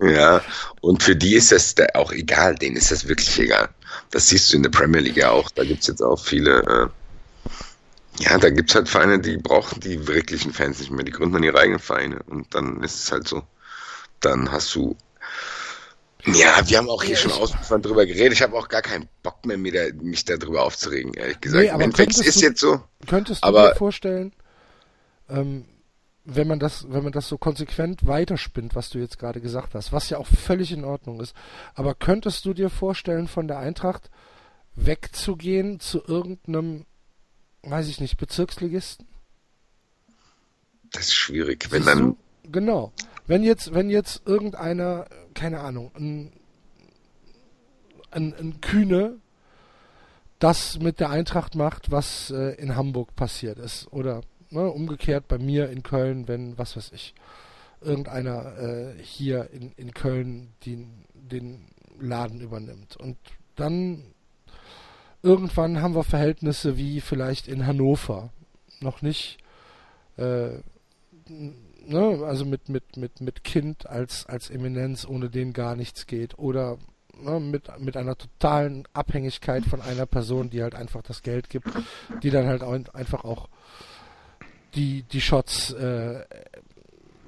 Ja, 0.00 0.42
und 0.80 1.02
für 1.02 1.14
die 1.14 1.34
ist 1.34 1.52
das 1.52 1.74
da 1.74 1.84
auch 1.94 2.12
egal, 2.12 2.54
denen 2.54 2.76
ist 2.76 2.90
das 2.90 3.08
wirklich 3.08 3.38
egal. 3.38 3.68
Das 4.10 4.28
siehst 4.28 4.50
du 4.52 4.56
in 4.56 4.62
der 4.62 4.70
Premier 4.70 5.00
League 5.00 5.18
ja 5.18 5.30
auch. 5.30 5.50
Da 5.50 5.64
gibt's 5.64 5.86
jetzt 5.86 6.00
auch 6.00 6.24
viele, 6.24 6.62
äh, 6.62 6.88
ja, 8.18 8.38
da 8.38 8.50
gibt's 8.50 8.74
halt 8.74 8.88
Vereine, 8.88 9.18
die 9.20 9.36
brauchen 9.36 9.80
die 9.80 10.06
wirklichen 10.06 10.52
Fans 10.52 10.78
nicht 10.80 10.90
mehr. 10.90 11.04
Die 11.04 11.12
gründen 11.12 11.34
dann 11.34 11.42
ihre 11.42 11.58
eigenen 11.58 11.78
Vereine 11.80 12.22
und 12.24 12.54
dann 12.54 12.82
ist 12.82 13.02
es 13.04 13.12
halt 13.12 13.26
so. 13.28 13.42
Dann 14.20 14.52
hast 14.52 14.74
du. 14.74 14.96
Ja, 16.24 16.60
wir 16.68 16.78
haben 16.78 16.88
auch 16.88 17.02
hier 17.02 17.14
Ja, 17.14 17.20
schon 17.20 17.32
ich- 17.32 17.36
ausführlich 17.38 17.82
drüber 17.84 18.06
geredet. 18.06 18.34
Ich 18.34 18.42
habe 18.42 18.56
auch 18.56 18.68
gar 18.68 18.82
keinen 18.82 19.08
Bock 19.24 19.44
mehr, 19.44 19.58
mir 19.58 19.72
da, 19.72 19.96
mich 20.04 20.24
darüber 20.24 20.62
aufzuregen, 20.62 21.14
ehrlich 21.14 21.40
gesagt. 21.40 21.64
Nee, 21.64 21.70
aber 21.70 21.82
Im 21.82 21.90
Endeffekt 21.90 22.16
ist 22.16 22.36
du- 22.40 22.44
jetzt 22.44 22.60
so. 22.60 22.80
Könntest 23.08 23.42
du 23.42 23.48
Aber- 23.48 23.70
dir 23.70 23.74
vorstellen, 23.76 24.32
ähm, 25.28 25.64
wenn 26.24 26.46
man 26.46 26.60
das, 26.60 26.86
wenn 26.88 27.02
man 27.02 27.10
das 27.12 27.26
so 27.28 27.36
konsequent 27.38 28.06
weiterspinnt, 28.06 28.76
was 28.76 28.90
du 28.90 28.98
jetzt 28.98 29.18
gerade 29.18 29.40
gesagt 29.40 29.74
hast, 29.74 29.92
was 29.92 30.08
ja 30.10 30.18
auch 30.18 30.28
völlig 30.28 30.70
in 30.70 30.84
Ordnung 30.84 31.18
ist, 31.20 31.34
aber 31.74 31.96
könntest 31.96 32.44
du 32.44 32.54
dir 32.54 32.70
vorstellen, 32.70 33.26
von 33.26 33.48
der 33.48 33.58
Eintracht 33.58 34.08
wegzugehen 34.76 35.80
zu 35.80 36.02
irgendeinem, 36.06 36.84
weiß 37.62 37.88
ich 37.88 38.00
nicht, 38.00 38.16
Bezirksligisten? 38.16 39.06
Das 40.92 41.06
ist 41.06 41.14
schwierig. 41.14 41.70
Wenn 41.70 41.82
Siehst 41.82 41.94
dann, 41.94 42.16
du? 42.42 42.50
Genau. 42.50 42.92
Wenn 43.26 43.42
jetzt, 43.42 43.72
wenn 43.74 43.88
jetzt 43.88 44.26
irgendeiner, 44.26 45.06
keine 45.34 45.60
Ahnung, 45.60 45.90
ein, 45.94 46.32
ein, 48.10 48.34
ein 48.34 48.60
Kühne 48.60 49.18
das 50.38 50.80
mit 50.80 50.98
der 50.98 51.10
Eintracht 51.10 51.54
macht, 51.54 51.92
was 51.92 52.30
äh, 52.30 52.54
in 52.56 52.74
Hamburg 52.74 53.14
passiert 53.14 53.60
ist. 53.60 53.86
Oder 53.92 54.22
ne, 54.50 54.68
umgekehrt 54.68 55.28
bei 55.28 55.38
mir 55.38 55.70
in 55.70 55.84
Köln, 55.84 56.26
wenn, 56.26 56.58
was 56.58 56.76
weiß 56.76 56.90
ich, 56.92 57.14
irgendeiner 57.80 58.58
äh, 58.58 58.94
hier 59.00 59.50
in, 59.52 59.70
in 59.76 59.94
Köln 59.94 60.52
den, 60.66 61.04
den 61.14 61.66
Laden 62.00 62.40
übernimmt. 62.40 62.96
Und 62.96 63.18
dann 63.54 64.11
irgendwann 65.22 65.80
haben 65.80 65.94
wir 65.94 66.04
Verhältnisse 66.04 66.76
wie 66.76 67.00
vielleicht 67.00 67.48
in 67.48 67.66
Hannover. 67.66 68.30
Noch 68.80 69.02
nicht, 69.02 69.38
äh, 70.16 70.58
ne, 71.28 72.24
also 72.24 72.44
mit, 72.44 72.68
mit, 72.68 72.96
mit, 72.96 73.20
mit 73.20 73.44
Kind 73.44 73.86
als, 73.86 74.26
als 74.26 74.50
Eminenz, 74.50 75.06
ohne 75.06 75.30
den 75.30 75.52
gar 75.52 75.76
nichts 75.76 76.06
geht. 76.06 76.38
Oder 76.38 76.78
ne, 77.20 77.40
mit, 77.40 77.78
mit 77.80 77.96
einer 77.96 78.16
totalen 78.16 78.84
Abhängigkeit 78.92 79.64
von 79.64 79.80
einer 79.80 80.06
Person, 80.06 80.50
die 80.50 80.62
halt 80.62 80.74
einfach 80.74 81.02
das 81.02 81.22
Geld 81.22 81.48
gibt, 81.48 81.68
die 82.22 82.30
dann 82.30 82.46
halt 82.46 82.62
auch 82.62 82.76
einfach 82.94 83.24
auch 83.24 83.48
die, 84.74 85.02
die 85.04 85.20
Shots 85.20 85.72
äh, 85.72 86.24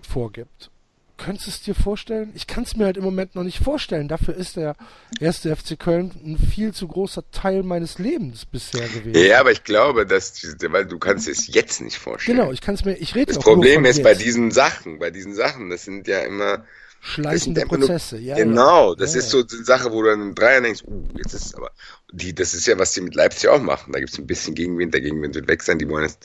vorgibt. 0.02 0.70
Könntest 1.16 1.46
du 1.46 1.50
es 1.50 1.62
dir 1.62 1.74
vorstellen? 1.74 2.32
Ich 2.34 2.46
kann 2.46 2.64
es 2.64 2.76
mir 2.76 2.86
halt 2.86 2.96
im 2.96 3.04
Moment 3.04 3.34
noch 3.36 3.44
nicht 3.44 3.58
vorstellen. 3.58 4.08
Dafür 4.08 4.34
ist 4.34 4.56
der 4.56 4.74
erste 5.20 5.54
FC 5.54 5.78
Köln 5.78 6.10
ein 6.24 6.38
viel 6.38 6.72
zu 6.74 6.88
großer 6.88 7.22
Teil 7.30 7.62
meines 7.62 7.98
Lebens 7.98 8.44
bisher 8.46 8.88
gewesen. 8.88 9.24
Ja, 9.24 9.40
aber 9.40 9.52
ich 9.52 9.62
glaube, 9.62 10.06
dass, 10.06 10.34
weil 10.68 10.86
du 10.86 10.98
kannst 10.98 11.28
es 11.28 11.46
jetzt 11.46 11.80
nicht 11.80 11.98
vorstellen. 11.98 12.38
Genau, 12.38 12.50
ich 12.52 12.60
kann 12.60 12.74
es 12.74 12.84
mir, 12.84 12.94
ich 12.94 13.14
rede 13.14 13.32
Das 13.32 13.38
Problem 13.42 13.84
ist 13.84 13.98
jetzt. 13.98 14.04
bei 14.04 14.14
diesen 14.14 14.50
Sachen, 14.50 14.98
bei 14.98 15.10
diesen 15.10 15.34
Sachen, 15.34 15.70
das 15.70 15.84
sind 15.84 16.08
ja 16.08 16.18
immer, 16.20 16.64
schleichende 17.04 17.60
Prozesse, 17.66 18.18
ja. 18.18 18.34
Genau, 18.34 18.94
das 18.94 19.12
ja, 19.12 19.20
ist 19.20 19.30
so 19.30 19.38
eine 19.38 19.64
Sache, 19.64 19.92
wo 19.92 20.02
du 20.02 20.08
dann 20.08 20.22
im 20.22 20.34
Dreier 20.34 20.62
denkst, 20.62 20.82
uh, 20.86 21.04
jetzt 21.16 21.34
ist 21.34 21.46
es 21.46 21.54
aber, 21.54 21.70
die, 22.12 22.34
das 22.34 22.54
ist 22.54 22.66
ja, 22.66 22.78
was 22.78 22.92
die 22.92 23.02
mit 23.02 23.14
Leipzig 23.14 23.50
auch 23.50 23.60
machen. 23.60 23.92
Da 23.92 23.98
gibt 24.00 24.10
es 24.12 24.18
ein 24.18 24.26
bisschen 24.26 24.54
Gegenwind, 24.54 24.94
der 24.94 25.02
Gegenwind 25.02 25.34
wird 25.34 25.46
weg 25.46 25.62
sein, 25.62 25.78
die 25.78 25.88
wollen 25.88 26.04
das, 26.04 26.18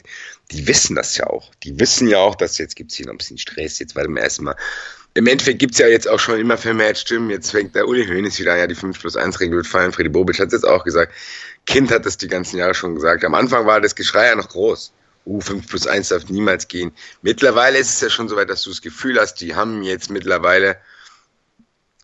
die 0.52 0.68
wissen 0.68 0.96
das 0.96 1.18
ja 1.18 1.28
auch. 1.28 1.54
Die 1.64 1.80
wissen 1.80 2.08
ja 2.08 2.20
auch, 2.20 2.36
dass 2.36 2.58
jetzt 2.58 2.76
gibt 2.76 2.92
es 2.92 2.98
hier 2.98 3.08
noch 3.08 3.14
ein 3.14 3.18
bisschen 3.18 3.38
Stress, 3.38 3.80
jetzt 3.80 3.96
warten 3.96 4.16
wir 4.16 4.22
erstmal. 4.22 4.56
Im 5.16 5.28
Endeffekt 5.28 5.60
gibt 5.60 5.74
es 5.74 5.80
ja 5.80 5.88
jetzt 5.88 6.08
auch 6.08 6.20
schon 6.20 6.40
immer 6.40 6.58
vermehrt 6.58 6.98
Stimmen, 6.98 7.30
jetzt 7.30 7.52
fängt 7.52 7.76
der 7.76 7.88
Uli 7.88 8.08
Hoeneß 8.08 8.40
wieder 8.40 8.54
an, 8.54 8.60
ja, 8.60 8.68
die 8.68 8.76
5 8.76 8.98
plus 9.00 9.18
1 9.18 9.40
Regel 9.42 9.58
wird 9.58 9.68
fallen, 9.68 9.92
Freddy 9.92 10.10
Bobic 10.10 10.40
hat 10.40 10.48
es 10.48 10.54
jetzt 10.54 10.66
auch 10.66 10.86
gesagt, 10.86 11.14
Kind 11.66 11.92
hat 11.92 12.06
das 12.06 12.18
die 12.18 12.28
ganzen 12.28 12.58
Jahre 12.58 12.74
schon 12.74 12.96
gesagt. 12.96 13.26
Am 13.26 13.36
Anfang 13.36 13.66
war 13.66 13.82
das 13.82 13.96
Geschrei 13.96 14.28
ja 14.28 14.36
noch 14.36 14.48
groß 14.48 14.94
uh, 15.30 15.42
5 15.42 15.68
plus 15.68 15.88
1 15.88 16.10
darf 16.10 16.30
niemals 16.30 16.68
gehen. 16.68 16.92
Mittlerweile 17.22 17.78
ist 17.78 17.90
es 17.90 18.02
ja 18.02 18.10
schon 18.10 18.28
so 18.28 18.36
weit, 18.36 18.50
dass 18.50 18.64
du 18.64 18.70
das 18.70 18.82
Gefühl 18.82 19.20
hast, 19.20 19.36
die 19.36 19.56
haben 19.56 19.84
jetzt 19.84 20.10
mittlerweile 20.10 20.78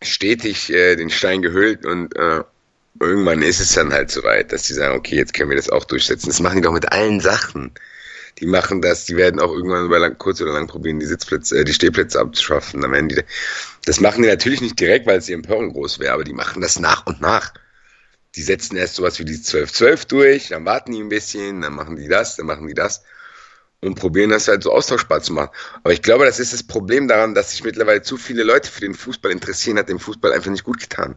stetig 0.02 0.70
äh, 0.70 0.96
den 0.96 1.10
Stein 1.10 1.42
gehüllt 1.42 1.84
und 1.84 2.14
äh, 2.16 2.42
irgendwann 3.00 3.42
ist 3.42 3.60
es 3.60 3.74
dann 3.74 3.92
halt 3.92 4.10
soweit, 4.10 4.52
dass 4.52 4.64
die 4.64 4.74
sagen, 4.74 4.96
okay, 4.96 5.16
jetzt 5.16 5.34
können 5.34 5.50
wir 5.50 5.56
das 5.56 5.70
auch 5.70 5.84
durchsetzen. 5.84 6.28
Das 6.28 6.40
machen 6.40 6.56
die 6.56 6.62
doch 6.62 6.72
mit 6.72 6.92
allen 6.92 7.20
Sachen. 7.20 7.72
Die 8.38 8.46
machen 8.46 8.82
das, 8.82 9.06
die 9.06 9.16
werden 9.16 9.40
auch 9.40 9.50
irgendwann 9.50 9.86
über 9.86 9.98
lang, 9.98 10.18
kurz 10.18 10.42
oder 10.42 10.52
lang 10.52 10.66
probieren, 10.66 11.00
die 11.00 11.06
Sitzplätze, 11.06 11.58
äh, 11.58 11.64
die 11.64 11.72
Stehplätze 11.72 12.20
abzuschaffen. 12.20 12.82
Werden 12.82 13.08
die, 13.08 13.22
das 13.86 14.00
machen 14.00 14.22
die 14.22 14.28
natürlich 14.28 14.60
nicht 14.60 14.78
direkt, 14.78 15.06
weil 15.06 15.18
es 15.18 15.26
die 15.26 15.32
Empörung 15.32 15.72
groß 15.72 15.98
wäre, 15.98 16.12
aber 16.12 16.24
die 16.24 16.34
machen 16.34 16.60
das 16.60 16.78
nach 16.78 17.06
und 17.06 17.20
nach. 17.20 17.52
Die 18.34 18.42
setzen 18.42 18.76
erst 18.76 18.96
sowas 18.96 19.18
wie 19.18 19.24
die 19.24 19.38
12-12 19.38 20.08
durch, 20.08 20.48
dann 20.48 20.66
warten 20.66 20.92
die 20.92 21.00
ein 21.00 21.08
bisschen, 21.08 21.62
dann 21.62 21.72
machen 21.72 21.96
die 21.96 22.08
das, 22.08 22.36
dann 22.36 22.44
machen 22.44 22.66
die 22.66 22.74
das 22.74 23.02
und 23.82 23.94
probieren 23.96 24.30
das 24.30 24.48
halt 24.48 24.62
so 24.62 24.72
austauschbar 24.72 25.22
zu 25.22 25.32
machen. 25.32 25.50
Aber 25.82 25.92
ich 25.92 26.02
glaube, 26.02 26.24
das 26.24 26.40
ist 26.40 26.52
das 26.52 26.62
Problem 26.62 27.08
daran, 27.08 27.34
dass 27.34 27.50
sich 27.50 27.64
mittlerweile 27.64 28.02
zu 28.02 28.16
viele 28.16 28.42
Leute 28.42 28.70
für 28.70 28.80
den 28.80 28.94
Fußball 28.94 29.30
interessieren, 29.30 29.78
hat 29.78 29.88
dem 29.88 30.00
Fußball 30.00 30.32
einfach 30.32 30.50
nicht 30.50 30.64
gut 30.64 30.80
getan. 30.80 31.16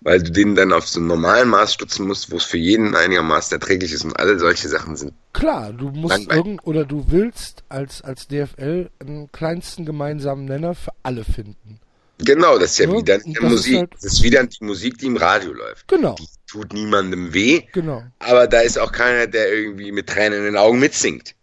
Weil 0.00 0.22
du 0.22 0.30
den 0.30 0.54
dann 0.54 0.72
auf 0.72 0.86
so 0.86 1.00
einen 1.00 1.08
normalen 1.08 1.48
Maß 1.48 1.72
stutzen 1.72 2.06
musst, 2.06 2.30
wo 2.30 2.36
es 2.36 2.44
für 2.44 2.58
jeden 2.58 2.94
einigermaßen 2.94 3.54
erträglich 3.54 3.92
ist 3.92 4.04
und 4.04 4.18
alle 4.18 4.38
solche 4.38 4.68
Sachen 4.68 4.96
sind. 4.96 5.14
Klar, 5.32 5.72
du 5.72 5.88
musst 5.90 6.30
irgend 6.30 6.66
oder 6.66 6.84
du 6.84 7.06
willst 7.08 7.64
als, 7.70 8.02
als 8.02 8.28
DFL 8.28 8.90
einen 9.00 9.32
kleinsten 9.32 9.86
gemeinsamen 9.86 10.44
Nenner 10.44 10.74
für 10.74 10.90
alle 11.02 11.24
finden. 11.24 11.80
Genau, 12.18 12.58
das 12.58 12.72
ist 12.72 12.78
ja, 12.80 12.88
ja 12.88 12.96
wieder 12.98 13.18
die 13.18 13.36
Musik. 13.40 13.78
Halt 13.78 13.94
das 13.94 14.04
ist 14.04 14.22
wieder 14.22 14.44
die 14.44 14.64
Musik, 14.64 14.98
die 14.98 15.06
im 15.06 15.16
Radio 15.16 15.52
läuft. 15.52 15.88
Genau. 15.88 16.14
Die 16.16 16.28
tut 16.46 16.72
niemandem 16.74 17.32
weh. 17.32 17.62
Genau. 17.72 18.04
Aber 18.18 18.46
da 18.46 18.60
ist 18.60 18.78
auch 18.78 18.92
keiner, 18.92 19.26
der 19.26 19.52
irgendwie 19.52 19.90
mit 19.90 20.08
Tränen 20.08 20.40
in 20.40 20.44
den 20.44 20.56
Augen 20.56 20.78
mitsingt 20.78 21.34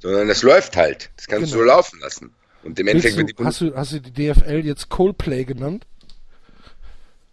sondern 0.00 0.28
es 0.28 0.42
läuft 0.42 0.76
halt. 0.76 1.10
Das 1.16 1.26
kannst 1.26 1.52
genau. 1.52 1.56
du 1.56 1.60
so 1.60 1.62
laufen 1.62 2.00
lassen. 2.00 2.34
Und 2.62 2.78
im 2.78 2.88
Endeffekt 2.88 3.18
du, 3.18 3.24
die 3.24 3.44
hast 3.44 3.60
du 3.60 3.74
hast 3.74 3.92
du 3.92 4.00
die 4.00 4.12
DFL 4.12 4.66
jetzt 4.66 4.88
Coldplay 4.88 5.44
genannt? 5.44 5.86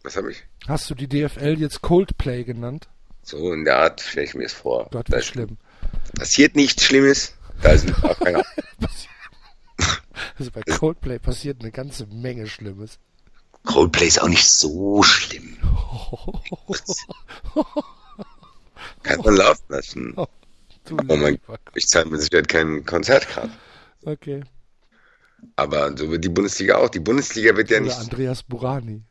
Was 0.04 0.16
habe 0.16 0.32
ich? 0.32 0.44
Hast 0.68 0.90
du 0.90 0.96
die 0.96 1.08
DFL 1.08 1.60
jetzt 1.60 1.82
Coldplay 1.82 2.44
genannt? 2.44 2.88
So 3.24 3.52
in 3.52 3.66
der 3.66 3.78
Art 3.78 4.00
stelle 4.00 4.26
ich 4.26 4.36
mir 4.36 4.46
es 4.46 4.54
vor. 4.54 4.88
Gott, 4.92 5.12
wie 5.12 5.22
schlimm. 5.22 5.58
Passiert 6.18 6.56
nichts 6.56 6.84
Schlimmes. 6.84 7.34
Da 7.62 7.78
sind 7.78 8.04
auch 8.04 8.18
keine. 8.20 8.44
also 10.38 10.52
bei 10.52 10.62
Coldplay 10.62 11.20
passiert 11.20 11.62
eine 11.62 11.72
ganze 11.72 12.06
Menge 12.06 12.48
Schlimmes. 12.48 13.00
Coldplay 13.66 14.08
ist 14.08 14.22
auch 14.22 14.30
nicht 14.30 14.48
so 14.48 15.04
schlimm. 15.04 15.58
Kann 19.04 19.20
man 19.22 19.36
laufen 19.36 19.64
lassen. 19.68 20.16
Du 20.88 20.98
Aber 20.98 21.18
man, 21.18 21.38
ich 21.76 21.88
zahle 21.88 22.06
mit 22.06 22.22
Sicherheit 22.22 22.48
kein 22.48 22.86
Konzertkarten. 22.86 23.52
Okay. 24.06 24.44
Aber 25.56 25.96
so 25.98 26.10
wird 26.10 26.24
die 26.24 26.30
Bundesliga 26.30 26.78
auch. 26.78 26.90
Die 26.90 27.00
Bundesliga 27.00 27.56
wird 27.56 27.70
ja 27.70 27.78
Oder 27.78 27.86
nicht. 27.88 27.98
Andreas 27.98 28.44
Burani. 28.44 29.04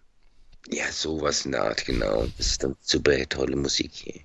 Ja, 0.68 0.90
sowas 0.90 1.44
in 1.44 1.52
der 1.52 1.62
Art, 1.62 1.84
genau. 1.84 2.26
Das 2.36 2.46
ist 2.46 2.64
dann 2.64 2.76
super 2.80 3.12
tolle 3.28 3.56
Musik 3.56 3.90
hier. 3.92 4.20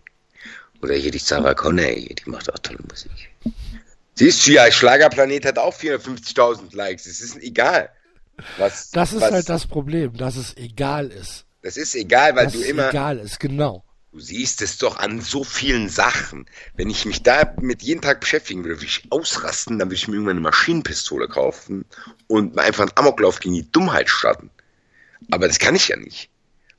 Oder 0.82 0.96
hier 0.96 1.12
die 1.12 1.20
Sarah 1.20 1.54
Connor 1.54 1.86
hier, 1.86 2.16
die 2.16 2.30
macht 2.30 2.52
auch 2.52 2.58
tolle 2.60 2.80
Musik. 2.90 3.12
Siehst 4.16 4.48
du 4.48 4.54
ja, 4.54 4.72
Schlagerplanet 4.72 5.46
hat 5.46 5.60
auch 5.60 5.76
450.000 5.76 6.76
Likes. 6.76 7.06
Es 7.06 7.22
ist 7.22 7.38
egal. 7.38 7.90
Was, 8.58 8.90
das 8.90 9.14
ist 9.14 9.22
was, 9.22 9.32
halt 9.32 9.50
das 9.50 9.68
Problem, 9.68 10.18
dass 10.18 10.36
es 10.36 10.58
egal 10.58 11.12
ist. 11.12 11.46
Das 11.62 11.78
ist 11.78 11.96
egal, 11.96 12.36
weil 12.36 12.46
dass 12.46 12.54
du 12.54 12.62
es 12.62 12.66
immer. 12.66 12.90
egal 12.90 13.20
ist, 13.20 13.40
genau. 13.40 13.84
Du 14.12 14.20
siehst 14.20 14.62
es 14.62 14.78
doch 14.78 14.98
an 14.98 15.22
so 15.22 15.46
vielen 15.46 15.88
Sachen. 15.88 16.46
Wenn 16.76 16.90
ich 16.90 17.06
mich 17.06 17.24
da 17.24 17.54
mit 17.62 17.82
jeden 17.82 18.02
Tag 18.02 18.20
beschäftigen 18.20 18.64
würde, 18.66 18.76
würde 18.76 18.86
ich 18.86 19.04
ausrasten, 19.10 19.80
dann 19.80 19.88
würde 19.88 19.96
ich 19.96 20.08
mir 20.10 20.16
irgendwann 20.16 20.38
eine 20.38 20.42
Maschinenpistole 20.42 21.30
kaufen 21.30 21.86
und 22.28 22.60
einfach 22.60 22.84
einen 22.84 22.98
Amoklauf 22.98 23.40
gegen 23.40 23.56
die 23.56 23.72
Dummheit 23.72 24.10
starten. 24.10 24.50
Aber 25.32 25.48
das 25.48 25.60
kann 25.60 25.76
ich 25.76 25.88
ja 25.88 25.96
nicht. 25.96 26.30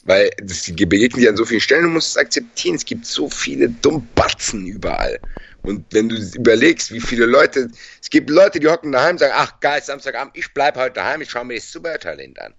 Weil 0.05 0.31
das 0.43 0.67
begegnet 0.67 1.17
dir 1.17 1.31
an 1.31 1.37
so 1.37 1.47
vielen 1.47 1.63
Stellen, 1.63 1.85
du 1.85 1.89
musst 1.89 2.11
es 2.11 2.17
akzeptieren. 2.19 2.75
Es 2.75 2.85
gibt 2.85 3.07
so 3.07 3.31
viele 3.31 3.71
Dummbatzen 3.71 4.67
überall. 4.67 5.19
Und 5.63 5.87
wenn 5.95 6.11
du 6.11 6.17
überlegst, 6.17 6.93
wie 6.93 7.01
viele 7.01 7.25
Leute, 7.25 7.71
es 8.03 8.11
gibt 8.11 8.29
Leute, 8.29 8.61
die 8.61 8.69
hocken 8.69 8.93
daheim 8.93 9.13
und 9.13 9.19
sagen, 9.19 9.33
ach 9.35 9.59
geil, 9.61 9.83
Samstagabend, 9.83 10.37
ich 10.37 10.53
bleib 10.53 10.77
heute 10.77 10.95
daheim, 10.95 11.23
ich 11.23 11.31
schaue 11.31 11.47
mir 11.47 11.55
das 11.55 11.71
Supertalent 11.71 12.39
an. 12.41 12.53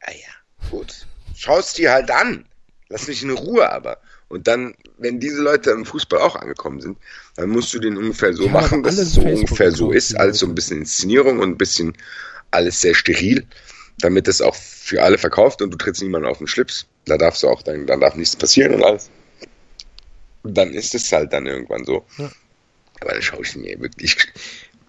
Ah 0.00 0.12
ja, 0.12 0.70
gut. 0.70 1.06
Schau 1.36 1.58
es 1.58 1.74
dir 1.74 1.92
halt 1.92 2.10
an. 2.10 2.46
Lass 2.90 3.06
mich 3.06 3.22
in 3.22 3.30
Ruhe 3.30 3.70
aber. 3.72 3.98
Und 4.28 4.48
dann, 4.48 4.74
wenn 4.98 5.20
diese 5.20 5.40
Leute 5.40 5.70
im 5.70 5.86
Fußball 5.86 6.20
auch 6.20 6.36
angekommen 6.36 6.80
sind, 6.80 6.98
dann 7.36 7.48
musst 7.48 7.72
du 7.72 7.78
den 7.78 7.96
ungefähr 7.96 8.34
so 8.34 8.44
ja, 8.44 8.52
machen, 8.52 8.82
dass 8.82 8.98
es 8.98 9.12
so 9.12 9.22
ungefähr 9.22 9.70
so 9.70 9.92
ist. 9.92 10.18
Alles 10.18 10.40
so 10.40 10.46
ein 10.46 10.54
bisschen 10.54 10.78
Inszenierung 10.78 11.38
und 11.38 11.50
ein 11.50 11.56
bisschen 11.56 11.96
alles 12.50 12.80
sehr 12.80 12.94
steril, 12.94 13.46
damit 13.98 14.26
es 14.26 14.42
auch 14.42 14.56
für 14.56 15.02
alle 15.02 15.18
verkauft 15.18 15.62
und 15.62 15.70
du 15.70 15.76
trittst 15.76 16.02
niemanden 16.02 16.28
auf 16.28 16.38
den 16.38 16.48
Schlips. 16.48 16.86
Da 17.06 17.16
darfst 17.16 17.44
du 17.44 17.48
auch, 17.48 17.62
dann, 17.62 17.86
dann 17.86 18.00
darf 18.00 18.16
nichts 18.16 18.34
passieren 18.34 18.74
und 18.74 18.84
alles. 18.84 19.08
Und 20.42 20.58
dann 20.58 20.72
ist 20.72 20.94
es 20.94 21.12
halt 21.12 21.32
dann 21.32 21.46
irgendwann 21.46 21.84
so. 21.84 22.04
Ja. 22.18 22.30
Aber 23.00 23.12
dann 23.12 23.22
schaue 23.22 23.42
ich 23.42 23.54
mir 23.54 23.80
wirklich, 23.80 24.16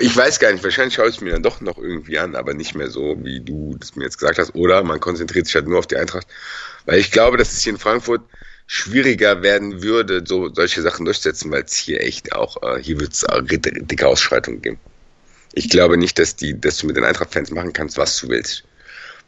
ich 0.01 0.15
weiß 0.15 0.39
gar 0.39 0.51
nicht, 0.51 0.63
wahrscheinlich 0.63 0.95
schaue 0.95 1.09
ich 1.09 1.15
es 1.15 1.21
mir 1.21 1.31
dann 1.31 1.43
doch 1.43 1.61
noch 1.61 1.77
irgendwie 1.77 2.19
an, 2.19 2.35
aber 2.35 2.53
nicht 2.53 2.75
mehr 2.75 2.89
so, 2.89 3.17
wie 3.21 3.39
du 3.39 3.75
das 3.79 3.95
mir 3.95 4.03
jetzt 4.03 4.17
gesagt 4.17 4.39
hast. 4.39 4.55
Oder 4.55 4.83
man 4.83 4.99
konzentriert 4.99 5.45
sich 5.45 5.55
halt 5.55 5.67
nur 5.67 5.79
auf 5.79 5.87
die 5.87 5.97
Eintracht. 5.97 6.27
Weil 6.85 6.99
ich 6.99 7.11
glaube, 7.11 7.37
dass 7.37 7.53
es 7.53 7.61
hier 7.61 7.73
in 7.73 7.79
Frankfurt 7.79 8.21
schwieriger 8.67 9.41
werden 9.43 9.83
würde, 9.83 10.23
so 10.25 10.53
solche 10.53 10.81
Sachen 10.81 11.05
durchsetzen, 11.05 11.51
weil 11.51 11.63
es 11.63 11.75
hier 11.75 12.01
echt 12.01 12.33
auch, 12.33 12.61
äh, 12.63 12.81
hier 12.81 12.99
wird 12.99 13.13
es 13.13 13.25
dicke 13.51 14.07
Ausschreitungen 14.07 14.61
geben. 14.61 14.79
Ich 15.53 15.69
glaube 15.69 15.97
nicht, 15.97 16.17
dass 16.17 16.35
die, 16.35 16.59
dass 16.59 16.77
du 16.77 16.87
mit 16.87 16.95
den 16.95 17.03
Eintracht-Fans 17.03 17.51
machen 17.51 17.73
kannst, 17.73 17.97
was 17.97 18.17
du 18.17 18.29
willst. 18.29 18.63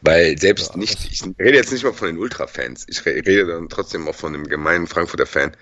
Weil 0.00 0.38
selbst 0.38 0.70
ja, 0.70 0.76
nicht, 0.78 0.98
ich 1.10 1.22
rede 1.38 1.56
jetzt 1.56 1.72
nicht 1.72 1.84
mal 1.84 1.92
von 1.92 2.08
den 2.08 2.18
Ultra-Fans, 2.18 2.86
ich 2.88 3.04
rede 3.04 3.46
dann 3.46 3.68
trotzdem 3.68 4.08
auch 4.08 4.14
von 4.14 4.32
dem 4.32 4.48
gemeinen 4.48 4.86
Frankfurter 4.86 5.26
Fan, 5.26 5.56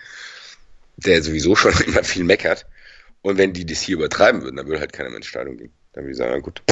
der 0.96 1.22
sowieso 1.22 1.56
schon 1.56 1.72
immer 1.86 2.04
viel 2.04 2.24
meckert. 2.24 2.66
Und 3.22 3.38
wenn 3.38 3.52
die 3.52 3.64
das 3.64 3.80
hier 3.80 3.96
übertreiben 3.96 4.42
würden, 4.42 4.56
dann 4.56 4.66
würde 4.66 4.80
halt 4.80 4.92
keiner 4.92 5.08
mehr 5.08 5.18
ins 5.18 5.26
Stadion 5.26 5.56
gehen. 5.56 5.72
Dann 5.92 6.04
würde 6.04 6.12
ich 6.12 6.18
sagen, 6.18 6.42
gut, 6.42 6.62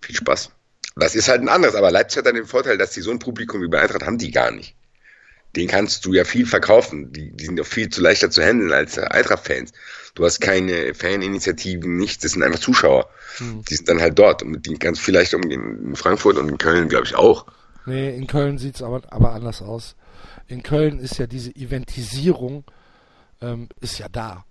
viel 0.00 0.16
Spaß. 0.16 0.50
Das 0.96 1.14
ist 1.14 1.28
halt 1.28 1.42
ein 1.42 1.48
anderes, 1.48 1.74
aber 1.74 1.90
Leipzig 1.90 2.18
hat 2.18 2.26
dann 2.26 2.34
den 2.34 2.46
Vorteil, 2.46 2.78
dass 2.78 2.92
die 2.92 3.02
so 3.02 3.10
ein 3.10 3.18
Publikum 3.18 3.62
wie 3.62 3.68
bei 3.68 3.80
Eintracht 3.80 4.04
haben 4.04 4.18
die 4.18 4.30
gar 4.30 4.50
nicht. 4.50 4.74
den 5.56 5.68
kannst 5.68 6.04
du 6.04 6.12
ja 6.12 6.24
viel 6.24 6.46
verkaufen. 6.46 7.12
Die, 7.12 7.30
die 7.30 7.46
sind 7.46 7.56
doch 7.56 7.66
viel 7.66 7.88
zu 7.88 8.00
leichter 8.00 8.30
zu 8.30 8.42
handeln 8.42 8.72
als 8.72 8.98
Eintracht-Fans. 8.98 9.72
Du 10.14 10.24
hast 10.24 10.40
keine 10.40 10.94
Faninitiativen, 10.94 11.96
nichts, 11.96 12.22
das 12.22 12.32
sind 12.32 12.42
einfach 12.42 12.58
Zuschauer. 12.58 13.08
Hm. 13.36 13.62
Die 13.68 13.76
sind 13.76 13.88
dann 13.88 14.00
halt 14.00 14.18
dort 14.18 14.42
und 14.42 14.50
mit 14.50 14.66
denen 14.66 14.78
kannst 14.78 15.00
du 15.00 15.04
vielleicht 15.04 15.34
umgehen. 15.34 15.88
In 15.88 15.96
Frankfurt 15.96 16.36
und 16.36 16.48
in 16.48 16.58
Köln, 16.58 16.88
glaube 16.88 17.06
ich, 17.06 17.14
auch. 17.14 17.46
Nee, 17.86 18.16
in 18.16 18.26
Köln 18.26 18.58
sieht's 18.58 18.82
aber, 18.82 19.02
aber 19.10 19.32
anders 19.32 19.62
aus. 19.62 19.96
In 20.46 20.62
Köln 20.62 20.98
ist 20.98 21.18
ja 21.18 21.26
diese 21.26 21.54
Eventisierung 21.54 22.64
ähm, 23.40 23.68
ist 23.80 23.98
ja 23.98 24.08
da. 24.08 24.44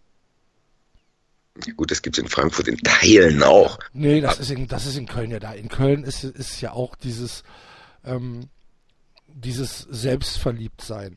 Ja 1.66 1.74
gut, 1.74 1.92
das 1.92 2.02
gibt's 2.02 2.20
in 2.20 2.28
Frankfurt 2.28 2.68
in 2.68 2.78
Teilen 2.78 3.42
auch. 3.44 3.80
Nee, 3.94 4.22
das 4.22 4.40
ist 4.40 4.52
in, 4.52 4.68
das 4.68 4.86
ist 4.86 4.98
in 4.98 5.08
Köln 5.08 5.32
ja 5.32 5.40
da. 5.40 5.54
In 5.54 5.70
Köln 5.70 6.04
ist, 6.04 6.24
ist 6.24 6.62
ja 6.62 6.72
auch 6.72 6.96
dieses, 6.96 7.44
ähm, 8.06 8.50
dieses 9.28 9.80
Selbstverliebtsein. 9.90 11.16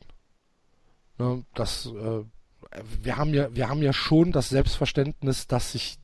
Ne, 1.17 1.45
das, 1.53 1.85
äh, 1.85 2.23
wir 3.01 3.17
haben 3.17 3.33
ja, 3.33 3.53
wir 3.53 3.69
haben 3.69 3.83
ja 3.83 3.93
schon 3.93 4.31
das 4.31 4.49
Selbstverständnis, 4.49 5.47
dass 5.47 5.73
sich 5.73 5.97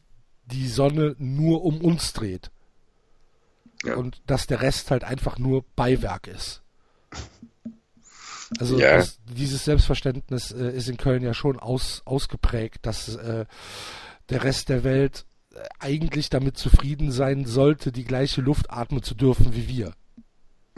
die 0.46 0.68
Sonne 0.68 1.16
nur 1.18 1.64
um 1.64 1.82
uns 1.82 2.14
dreht. 2.14 2.52
Ja. 3.84 3.96
Und 3.96 4.22
dass 4.28 4.48
der 4.48 4.62
Rest 4.62 4.92
halt 4.92 5.04
einfach 5.04 5.38
nur 5.38 5.64
Beiwerk 5.76 6.28
ist. 6.28 6.62
Also 8.60 8.80
ja. 8.80 8.98
das, 8.98 9.20
dieses 9.26 9.66
Selbstverständnis 9.66 10.52
äh, 10.52 10.72
ist 10.72 10.88
in 10.88 10.98
Köln 10.98 11.22
ja 11.22 11.34
schon 11.34 11.60
aus, 11.60 12.02
ausgeprägt, 12.06 12.86
dass 12.86 13.16
äh, 13.16 13.46
der 14.30 14.44
Rest 14.44 14.70
der 14.70 14.84
Welt 14.84 15.26
äh, 15.54 15.60
eigentlich 15.80 16.30
damit 16.30 16.58
zufrieden 16.58 17.12
sein 17.12 17.46
sollte, 17.46 17.92
die 17.92 18.06
gleiche 18.06 18.42
Luft 18.42 18.70
atmen 18.70 19.04
zu 19.04 19.16
dürfen 19.16 19.56
wie 19.56 19.68
wir. 19.68 19.94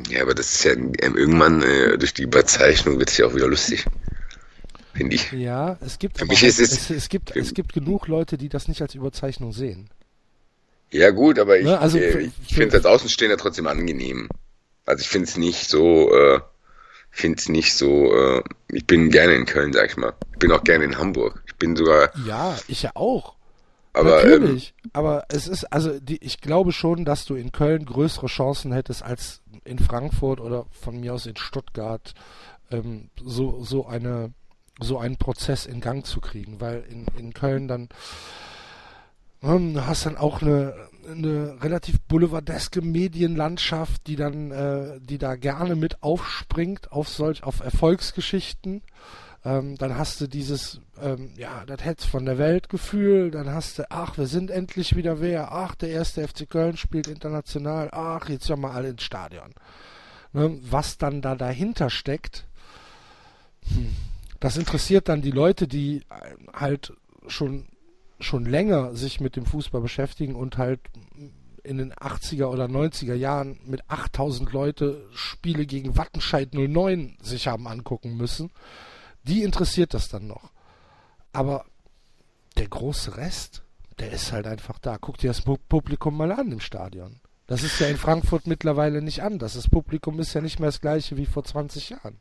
Ja, 0.07 0.21
aber 0.21 0.33
das 0.33 0.53
ist 0.53 0.63
ja 0.63 0.71
irgendwann 0.71 1.61
äh, 1.61 1.97
durch 1.97 2.13
die 2.13 2.23
Überzeichnung 2.23 2.99
wird 2.99 3.09
es 3.09 3.17
ja 3.17 3.25
auch 3.25 3.35
wieder 3.35 3.47
lustig. 3.47 3.85
Finde 4.93 5.15
ich. 5.15 5.31
Ja, 5.31 5.77
es 5.81 5.99
gibt, 5.99 6.17
Für 6.17 6.25
mich 6.25 6.43
ist 6.43 6.59
es, 6.59 6.71
es, 6.71 6.89
es, 6.89 7.09
gibt, 7.09 7.35
es 7.35 7.53
gibt 7.53 7.73
genug 7.73 8.07
Leute, 8.07 8.37
die 8.37 8.49
das 8.49 8.67
nicht 8.67 8.81
als 8.81 8.95
Überzeichnung 8.95 9.53
sehen. 9.53 9.89
Ja, 10.91 11.11
gut, 11.11 11.37
aber 11.37 11.59
ich, 11.59 11.65
ne, 11.65 11.79
also 11.79 11.97
äh, 11.97 12.31
ich 12.45 12.55
finde 12.55 12.69
es 12.69 12.73
als 12.73 12.85
Außenstehender 12.85 13.37
trotzdem 13.37 13.67
angenehm. 13.67 14.29
Also 14.85 15.01
ich 15.01 15.09
finde 15.09 15.27
es 15.27 15.37
nicht 15.37 15.69
so, 15.69 16.11
äh, 16.11 16.39
finde 17.11 17.37
es 17.37 17.49
nicht 17.49 17.75
so, 17.75 18.13
äh, 18.13 18.43
ich 18.71 18.87
bin 18.87 19.11
gerne 19.11 19.35
in 19.35 19.45
Köln, 19.45 19.71
sag 19.71 19.91
ich 19.91 19.97
mal. 19.97 20.13
Ich 20.33 20.39
bin 20.39 20.51
auch 20.51 20.63
gerne 20.63 20.85
in 20.85 20.97
Hamburg. 20.97 21.43
Ich 21.47 21.55
bin 21.55 21.75
sogar. 21.75 22.11
Ja, 22.25 22.57
ich 22.67 22.81
ja 22.81 22.91
auch. 22.95 23.35
Aber, 23.93 24.23
Natürlich, 24.23 24.73
ähm, 24.83 24.89
aber 24.93 25.25
es 25.29 25.47
ist, 25.47 25.65
also 25.65 25.99
die, 25.99 26.23
ich 26.23 26.41
glaube 26.41 26.71
schon, 26.71 27.05
dass 27.05 27.25
du 27.25 27.35
in 27.35 27.51
Köln 27.51 27.85
größere 27.85 28.27
Chancen 28.27 28.71
hättest 28.71 29.03
als 29.03 29.41
in 29.65 29.79
Frankfurt 29.79 30.39
oder 30.39 30.65
von 30.71 30.99
mir 30.99 31.13
aus 31.13 31.25
in 31.25 31.37
Stuttgart 31.37 32.13
ähm, 32.71 33.09
so, 33.23 33.63
so 33.63 33.87
eine 33.87 34.31
so 34.81 34.97
einen 34.97 35.17
Prozess 35.17 35.65
in 35.65 35.81
Gang 35.81 36.05
zu 36.05 36.21
kriegen, 36.21 36.61
weil 36.61 36.83
in, 36.89 37.05
in 37.17 37.33
Köln 37.33 37.67
dann 37.67 37.89
ähm, 39.41 39.85
hast 39.85 40.05
dann 40.05 40.17
auch 40.17 40.41
eine, 40.41 40.73
eine 41.09 41.61
relativ 41.61 41.99
boulevardeske 42.01 42.81
Medienlandschaft, 42.81 44.07
die 44.07 44.15
dann, 44.15 44.51
äh, 44.51 44.99
die 45.01 45.17
da 45.17 45.35
gerne 45.35 45.75
mit 45.75 46.03
aufspringt 46.03 46.91
auf 46.91 47.09
solch, 47.09 47.43
auf 47.43 47.61
Erfolgsgeschichten. 47.61 48.81
Ähm, 49.45 49.77
dann 49.77 49.97
hast 49.97 50.19
du 50.19 50.27
dieses, 50.27 50.81
ähm, 51.01 51.31
ja, 51.37 51.63
das 51.65 51.83
Hetz 51.83 52.03
von 52.03 52.25
der 52.25 52.37
Welt 52.37 52.67
Gefühl, 52.67 53.31
dann 53.31 53.49
hast 53.49 53.79
du, 53.79 53.89
ach, 53.89 54.17
wir 54.17 54.27
sind 54.27 54.51
endlich 54.51 54.95
wieder 54.95 55.21
wer, 55.21 55.51
ach, 55.53 55.75
der 55.75 55.89
erste 55.89 56.27
FC 56.27 56.49
Köln 56.49 56.75
spielt 56.75 57.07
international, 57.07 57.89
ach, 57.91 58.27
jetzt 58.29 58.49
ja 58.49 58.57
mal 58.57 58.71
alle 58.71 58.89
ins 58.89 59.03
Stadion. 59.03 59.53
Ne, 60.33 60.59
was 60.61 60.97
dann 60.97 61.21
da 61.21 61.35
dahinter 61.35 61.89
steckt, 61.89 62.47
hm, 63.67 63.95
das 64.39 64.57
interessiert 64.57 65.09
dann 65.09 65.21
die 65.21 65.31
Leute, 65.31 65.67
die 65.67 66.03
halt 66.53 66.93
schon 67.27 67.67
schon 68.19 68.45
länger 68.45 68.95
sich 68.95 69.21
mit 69.21 69.35
dem 69.35 69.45
Fußball 69.45 69.81
beschäftigen 69.81 70.35
und 70.35 70.57
halt 70.57 70.81
in 71.63 71.77
den 71.77 71.93
80er 71.93 72.45
oder 72.45 72.65
90er 72.65 73.13
Jahren 73.13 73.59
mit 73.65 73.89
8000 73.89 74.51
Leute 74.51 75.05
Spiele 75.13 75.65
gegen 75.65 75.97
Wattenscheid 75.97 76.53
09 76.53 77.17
sich 77.21 77.47
haben 77.47 77.67
angucken 77.67 78.17
müssen, 78.17 78.51
die 79.23 79.43
interessiert 79.43 79.93
das 79.93 80.09
dann 80.09 80.27
noch. 80.27 80.51
Aber 81.33 81.65
der 82.57 82.67
große 82.67 83.17
Rest, 83.17 83.63
der 83.99 84.11
ist 84.11 84.31
halt 84.31 84.47
einfach 84.47 84.79
da. 84.79 84.97
Guck 84.99 85.17
dir 85.17 85.27
das 85.27 85.41
Publikum 85.41 86.17
mal 86.17 86.31
an 86.31 86.51
im 86.51 86.59
Stadion. 86.59 87.19
Das 87.47 87.63
ist 87.63 87.79
ja 87.79 87.87
in 87.87 87.97
Frankfurt 87.97 88.47
mittlerweile 88.47 89.01
nicht 89.01 89.23
anders. 89.23 89.53
Das 89.53 89.69
Publikum 89.69 90.19
ist 90.19 90.33
ja 90.33 90.41
nicht 90.41 90.59
mehr 90.59 90.69
das 90.69 90.81
gleiche 90.81 91.17
wie 91.17 91.25
vor 91.25 91.43
20 91.43 91.89
Jahren. 91.89 92.17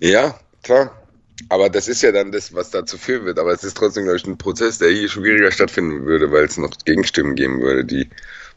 Ja, 0.00 0.38
klar. 0.62 1.02
Aber 1.48 1.68
das 1.68 1.88
ist 1.88 2.02
ja 2.02 2.12
dann 2.12 2.30
das, 2.30 2.54
was 2.54 2.70
dazu 2.70 2.96
führen 2.96 3.24
wird. 3.24 3.38
Aber 3.38 3.52
es 3.52 3.64
ist 3.64 3.76
trotzdem, 3.76 4.04
glaube 4.04 4.18
ich, 4.18 4.26
ein 4.26 4.38
Prozess, 4.38 4.78
der 4.78 4.90
hier 4.90 5.08
schwieriger 5.08 5.50
stattfinden 5.50 6.06
würde, 6.06 6.30
weil 6.30 6.44
es 6.44 6.56
noch 6.56 6.70
Gegenstimmen 6.84 7.34
geben 7.34 7.60
würde, 7.60 7.84
die 7.84 8.08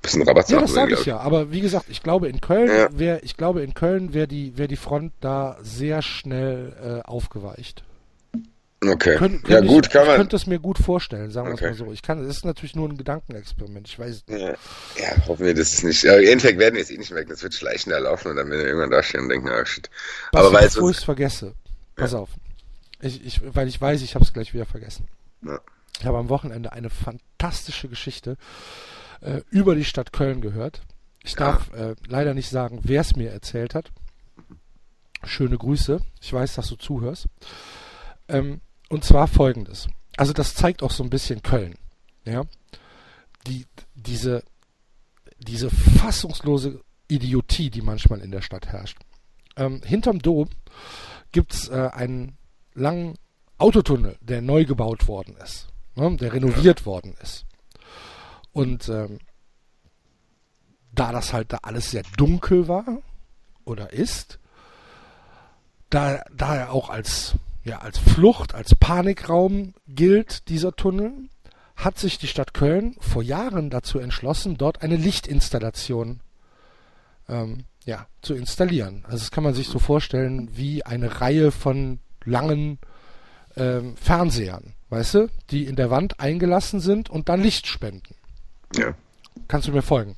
bisschen 0.02 0.24
Rabatt 0.24 0.50
Ja, 0.50 0.62
das 0.62 0.74
sage 0.74 0.94
ich 0.94 1.06
ja. 1.06 1.18
Aber 1.20 1.52
wie 1.52 1.62
gesagt, 1.62 1.86
ich 1.90 2.04
glaube 2.04 2.28
in 2.28 2.42
Köln 2.42 2.70
ja. 2.70 2.88
wäre, 2.92 3.20
ich 3.22 3.38
glaube 3.38 3.62
in 3.64 3.74
Köln 3.74 4.14
wäre 4.14 4.28
die, 4.28 4.58
wäre 4.58 4.68
die 4.68 4.78
Front 4.78 5.14
da 5.22 5.58
sehr 5.62 6.02
schnell 6.02 6.74
äh, 6.82 7.08
aufgeweicht. 7.08 7.84
Okay. 8.86 9.18
Kön 9.18 9.42
ja, 9.48 9.60
gut, 9.60 9.88
ich, 9.88 9.92
kann 9.92 10.06
man. 10.06 10.16
Ich 10.16 10.18
könnte 10.18 10.36
es 10.36 10.46
mir 10.46 10.60
gut 10.60 10.78
vorstellen, 10.78 11.32
sagen 11.32 11.48
wir 11.48 11.54
okay. 11.54 11.66
es 11.66 11.80
mal 11.80 11.86
so. 11.88 11.92
Ich 11.92 12.04
kann, 12.04 12.24
es 12.24 12.38
ist 12.38 12.46
natürlich 12.46 12.76
nur 12.76 12.88
ein 12.88 12.96
Gedankenexperiment. 12.96 13.88
Ich 13.88 13.98
weiß. 13.98 14.26
Ja, 14.28 14.38
ja 14.38 14.56
hoffen 15.28 15.46
wir, 15.48 15.56
dass 15.56 15.74
es 15.74 15.84
nicht. 15.84 16.06
Aber 16.06 16.20
Im 16.20 16.28
Endeffekt 16.28 16.60
werden 16.60 16.76
wir 16.76 16.82
jetzt 16.82 16.92
eh 16.92 16.98
nicht 16.98 17.12
merken. 17.12 17.30
Das 17.30 17.42
wird 17.42 17.56
schleichender 17.56 18.00
laufen 18.00 18.30
und 18.30 18.36
dann 18.36 18.50
werden 18.52 18.60
wir 18.60 18.68
irgendwann 18.68 18.92
da 18.92 19.02
stehen 19.02 19.22
und 19.22 19.30
denken, 19.30 19.50
ah, 19.50 19.66
shit. 19.66 19.90
Aber 20.32 20.54
weil 20.54 20.66
bevor 20.66 20.92
ich 20.92 20.98
es 20.98 21.04
vergesse. 21.04 21.54
Pass 21.96 22.12
ja. 22.12 22.20
auf. 22.20 22.30
Ich, 23.02 23.26
ich, 23.26 23.42
weil 23.44 23.68
ich 23.68 23.82
weiß, 23.82 24.04
ich 24.04 24.14
habe 24.14 24.24
es 24.24 24.34
gleich 24.34 24.54
wieder 24.54 24.66
vergessen. 24.66 25.08
Ja. 25.44 25.60
Ich 26.00 26.06
habe 26.06 26.20
am 26.20 26.30
Wochenende 26.30 26.72
eine 26.72 26.92
fantastische 26.92 27.88
Geschichte 27.88 28.38
äh, 29.22 29.42
über 29.50 29.76
die 29.76 29.86
Stadt 29.86 30.14
Köln 30.14 30.42
gehört. 30.42 30.82
Ich 31.24 31.36
darf 31.36 31.74
äh, 31.74 31.96
leider 32.08 32.34
nicht 32.34 32.50
sagen, 32.50 32.80
wer 32.84 33.02
es 33.02 33.16
mir 33.16 33.32
erzählt 33.32 33.76
hat. 33.76 33.92
Schöne 35.24 35.58
Grüße. 35.58 36.00
Ich 36.22 36.32
weiß, 36.32 36.56
dass 36.56 36.70
du 36.70 36.76
zuhörst. 36.76 37.28
Ähm, 38.28 38.62
und 38.90 39.04
zwar 39.04 39.28
folgendes. 39.28 39.88
Also 40.16 40.34
das 40.34 40.56
zeigt 40.56 40.84
auch 40.84 40.92
so 40.92 41.04
ein 41.04 41.10
bisschen 41.10 41.42
Köln. 41.42 41.76
Ja. 42.26 42.44
Die, 43.46 43.66
diese, 43.96 44.44
diese 45.40 45.70
fassungslose 45.70 46.82
Idiotie, 47.08 47.70
die 47.70 47.82
manchmal 47.82 48.22
in 48.22 48.32
der 48.32 48.42
Stadt 48.42 48.68
herrscht. 48.68 48.98
Ähm, 49.56 49.82
hinterm 49.84 50.20
Dom 50.20 50.50
gibt's 51.32 51.68
äh, 51.70 51.90
einen 51.92 52.38
langen 52.74 53.16
Autotunnel, 53.58 54.18
der 54.22 54.42
neu 54.42 54.66
gebaut 54.66 55.08
worden 55.08 55.36
ist, 55.44 55.68
ne, 55.96 56.16
der 56.18 56.34
renoviert 56.34 56.86
worden 56.86 57.16
ist. 57.22 57.47
Und 58.58 58.90
ähm, 58.90 59.20
da 60.92 61.12
das 61.12 61.32
halt 61.32 61.54
da 61.54 61.60
alles 61.62 61.92
sehr 61.92 62.02
dunkel 62.18 62.68
war 62.68 63.04
oder 63.66 63.94
ist, 63.94 64.40
da, 65.92 66.24
da 66.36 66.56
er 66.56 66.72
auch 66.72 66.90
als, 66.90 67.36
ja, 67.64 67.78
als 67.80 68.00
Flucht, 68.00 68.56
als 68.56 68.74
Panikraum 68.74 69.76
gilt, 69.88 70.50
dieser 70.50 70.76
Tunnel, 70.76 71.30
hat 71.76 72.00
sich 72.00 72.18
die 72.18 72.26
Stadt 72.28 72.56
Köln 72.56 72.96
vor 73.00 73.22
Jahren 73.22 73.70
dazu 73.70 74.00
entschlossen, 74.00 74.58
dort 74.58 74.82
eine 74.82 74.96
Lichtinstallation 74.96 76.22
ähm, 77.30 77.66
ja, 77.86 78.08
zu 78.24 78.34
installieren. 78.34 79.04
Also 79.06 79.20
das 79.20 79.30
kann 79.30 79.44
man 79.44 79.54
sich 79.54 79.68
so 79.68 79.78
vorstellen 79.78 80.50
wie 80.58 80.84
eine 80.84 81.22
Reihe 81.22 81.52
von 81.52 82.00
langen 82.26 82.80
ähm, 83.56 83.96
Fernsehern, 83.98 84.74
weißt 84.90 85.14
du, 85.14 85.28
die 85.52 85.66
in 85.66 85.76
der 85.76 85.92
Wand 85.92 86.20
eingelassen 86.20 86.80
sind 86.80 87.08
und 87.12 87.30
dann 87.30 87.42
Licht 87.42 87.68
spenden. 87.68 88.17
Ja. 88.76 88.94
Kannst 89.48 89.68
du 89.68 89.72
mir 89.72 89.82
folgen? 89.82 90.16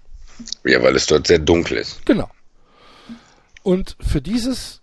Ja, 0.64 0.82
weil 0.82 0.96
es 0.96 1.06
dort 1.06 1.28
sehr 1.28 1.40
dunkel 1.40 1.78
ist. 1.78 2.06
Genau. 2.06 2.30
Und 3.64 3.98
für 4.00 4.22
dieses, 4.22 4.82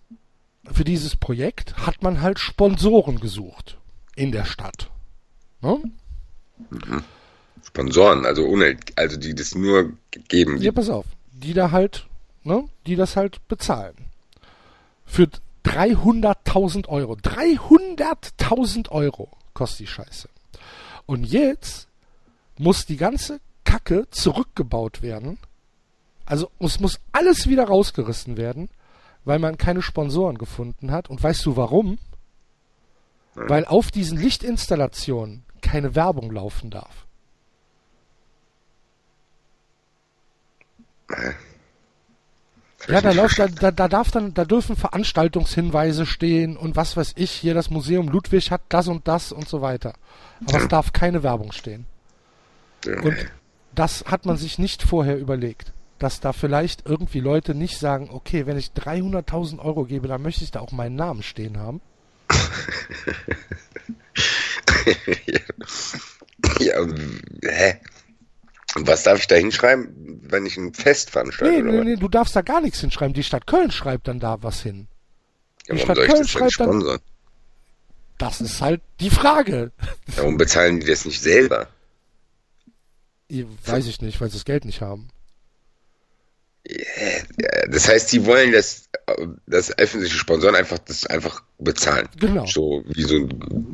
für 0.71 0.83
dieses 0.83 1.15
Projekt 1.15 1.77
hat 1.85 2.01
man 2.03 2.21
halt 2.21 2.39
Sponsoren 2.39 3.19
gesucht 3.19 3.77
in 4.15 4.31
der 4.31 4.45
Stadt. 4.45 4.89
Ne? 5.61 5.81
Mhm. 6.69 7.03
Sponsoren, 7.65 8.25
also 8.25 8.45
ohne, 8.45 8.77
also 8.95 9.17
die 9.17 9.35
das 9.35 9.55
nur 9.55 9.93
geben. 10.29 10.61
Ja, 10.61 10.71
pass 10.71 10.89
auf, 10.89 11.05
die 11.31 11.53
da 11.53 11.71
halt, 11.71 12.07
ne, 12.43 12.67
die 12.85 12.95
das 12.95 13.15
halt 13.15 13.45
bezahlen. 13.47 13.95
Für 15.05 15.27
300.000 15.65 16.87
Euro. 16.87 17.13
300.000 17.13 18.89
Euro 18.89 19.31
kostet 19.53 19.79
die 19.81 19.87
Scheiße. 19.87 20.29
Und 21.05 21.25
jetzt 21.25 21.87
muss 22.57 22.85
die 22.85 22.97
ganze 22.97 23.39
Kacke 23.67 24.07
zurückgebaut 24.11 25.01
werden. 25.01 25.37
Also 26.25 26.49
es 26.59 26.79
muss 26.79 27.01
alles 27.11 27.47
wieder 27.47 27.65
rausgerissen 27.65 28.37
werden, 28.37 28.69
weil 29.25 29.39
man 29.39 29.57
keine 29.57 29.81
Sponsoren 29.81 30.37
gefunden 30.37 30.89
hat. 30.91 31.09
Und 31.09 31.21
weißt 31.21 31.45
du 31.45 31.57
warum? 31.57 31.99
Weil 33.35 33.65
auf 33.65 33.91
diesen 33.91 34.17
Lichtinstallationen 34.17 35.43
keine 35.61 35.95
Werbung 35.95 36.31
laufen 36.31 36.69
darf. 36.69 37.05
Ja, 42.87 43.01
da 43.01 43.11
läuft, 43.11 43.37
da, 43.37 43.47
da, 43.47 43.71
da 43.71 43.87
darf 43.89 44.11
dann, 44.11 44.33
da 44.33 44.45
dürfen 44.45 44.77
Veranstaltungshinweise 44.77 46.05
stehen 46.05 46.55
und 46.55 46.77
was 46.77 46.95
weiß 46.95 47.13
ich, 47.17 47.31
hier 47.31 47.53
das 47.53 47.69
Museum 47.69 48.07
Ludwig 48.07 48.49
hat 48.49 48.61
das 48.69 48.87
und 48.87 49.07
das 49.09 49.33
und 49.33 49.47
so 49.47 49.61
weiter. 49.61 49.93
Aber 50.47 50.57
es 50.57 50.67
darf 50.69 50.93
keine 50.93 51.21
Werbung 51.21 51.51
stehen. 51.51 51.85
Und 52.85 53.27
das 53.77 54.05
hat 54.07 54.25
man 54.25 54.37
sich 54.37 54.57
nicht 54.57 54.83
vorher 54.83 55.17
überlegt. 55.17 55.73
Dass 55.99 56.19
da 56.19 56.33
vielleicht 56.33 56.85
irgendwie 56.85 57.19
Leute 57.19 57.55
nicht 57.55 57.79
sagen, 57.79 58.09
okay, 58.11 58.45
wenn 58.45 58.57
ich 58.57 58.71
300.000 58.71 59.59
Euro 59.59 59.85
gebe, 59.85 60.07
dann 60.07 60.21
möchte 60.21 60.43
ich 60.43 60.51
da 60.51 60.59
auch 60.59 60.71
meinen 60.71 60.95
Namen 60.95 61.23
stehen 61.23 61.57
haben. 61.57 61.81
ja. 66.59 66.85
hä? 67.43 67.79
Was 68.75 69.03
darf 69.03 69.19
ich 69.19 69.27
da 69.27 69.35
hinschreiben, 69.35 70.21
wenn 70.23 70.45
ich 70.45 70.57
ein 70.57 70.73
Fest 70.73 71.09
veranstalte? 71.09 71.63
Nee, 71.63 71.71
nee, 71.71 71.83
nee, 71.83 71.95
du 71.95 72.07
darfst 72.07 72.35
da 72.35 72.41
gar 72.41 72.61
nichts 72.61 72.81
hinschreiben. 72.81 73.13
Die 73.13 73.23
Stadt 73.23 73.47
Köln 73.47 73.71
schreibt 73.71 74.07
dann 74.07 74.19
da 74.19 74.43
was 74.43 74.61
hin. 74.61 74.87
ja, 75.67 75.75
die 75.75 75.81
Stadt 75.81 75.97
Köln 75.97 76.27
schreibt 76.27 76.59
dann-? 76.59 76.99
Das 78.19 78.41
ist 78.41 78.61
halt 78.61 78.81
die 78.99 79.09
Frage. 79.09 79.71
Warum 80.15 80.37
bezahlen 80.37 80.79
die 80.79 80.87
das 80.87 81.05
nicht 81.05 81.21
selber? 81.21 81.67
Weiß 83.65 83.87
ich 83.87 84.01
nicht, 84.01 84.19
weil 84.21 84.29
sie 84.29 84.37
das 84.37 84.45
Geld 84.45 84.65
nicht 84.65 84.81
haben. 84.81 85.09
Das 87.69 87.87
heißt, 87.87 88.11
die 88.11 88.25
wollen 88.25 88.51
das, 88.51 88.89
das 89.45 89.77
öffentliche 89.77 90.17
Sponsoren 90.17 90.55
einfach 90.55 90.77
das 90.79 91.05
einfach 91.05 91.41
bezahlen. 91.59 92.09
Genau. 92.19 92.45
So 92.45 92.83
wie 92.87 93.03
so 93.03 93.27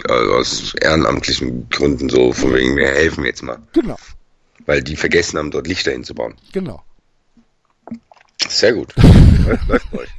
also 0.08 0.34
aus 0.34 0.76
ehrenamtlichen 0.76 1.70
Gründen 1.70 2.10
so 2.10 2.34
von 2.34 2.54
wegen 2.54 2.76
wir 2.78 2.88
helfen 2.88 3.26
jetzt 3.26 3.42
mal, 3.42 3.58
Genau, 3.74 3.98
weil 4.66 4.84
die 4.84 4.96
vergessen 4.96 5.40
haben 5.40 5.50
dort 5.52 5.68
Lichter 5.68 5.92
hinzubauen. 5.92 6.36
genau. 6.52 6.84
Sehr 8.48 8.74
gut. 8.74 8.94
Läuft- 9.68 9.94
euch. 9.94 10.10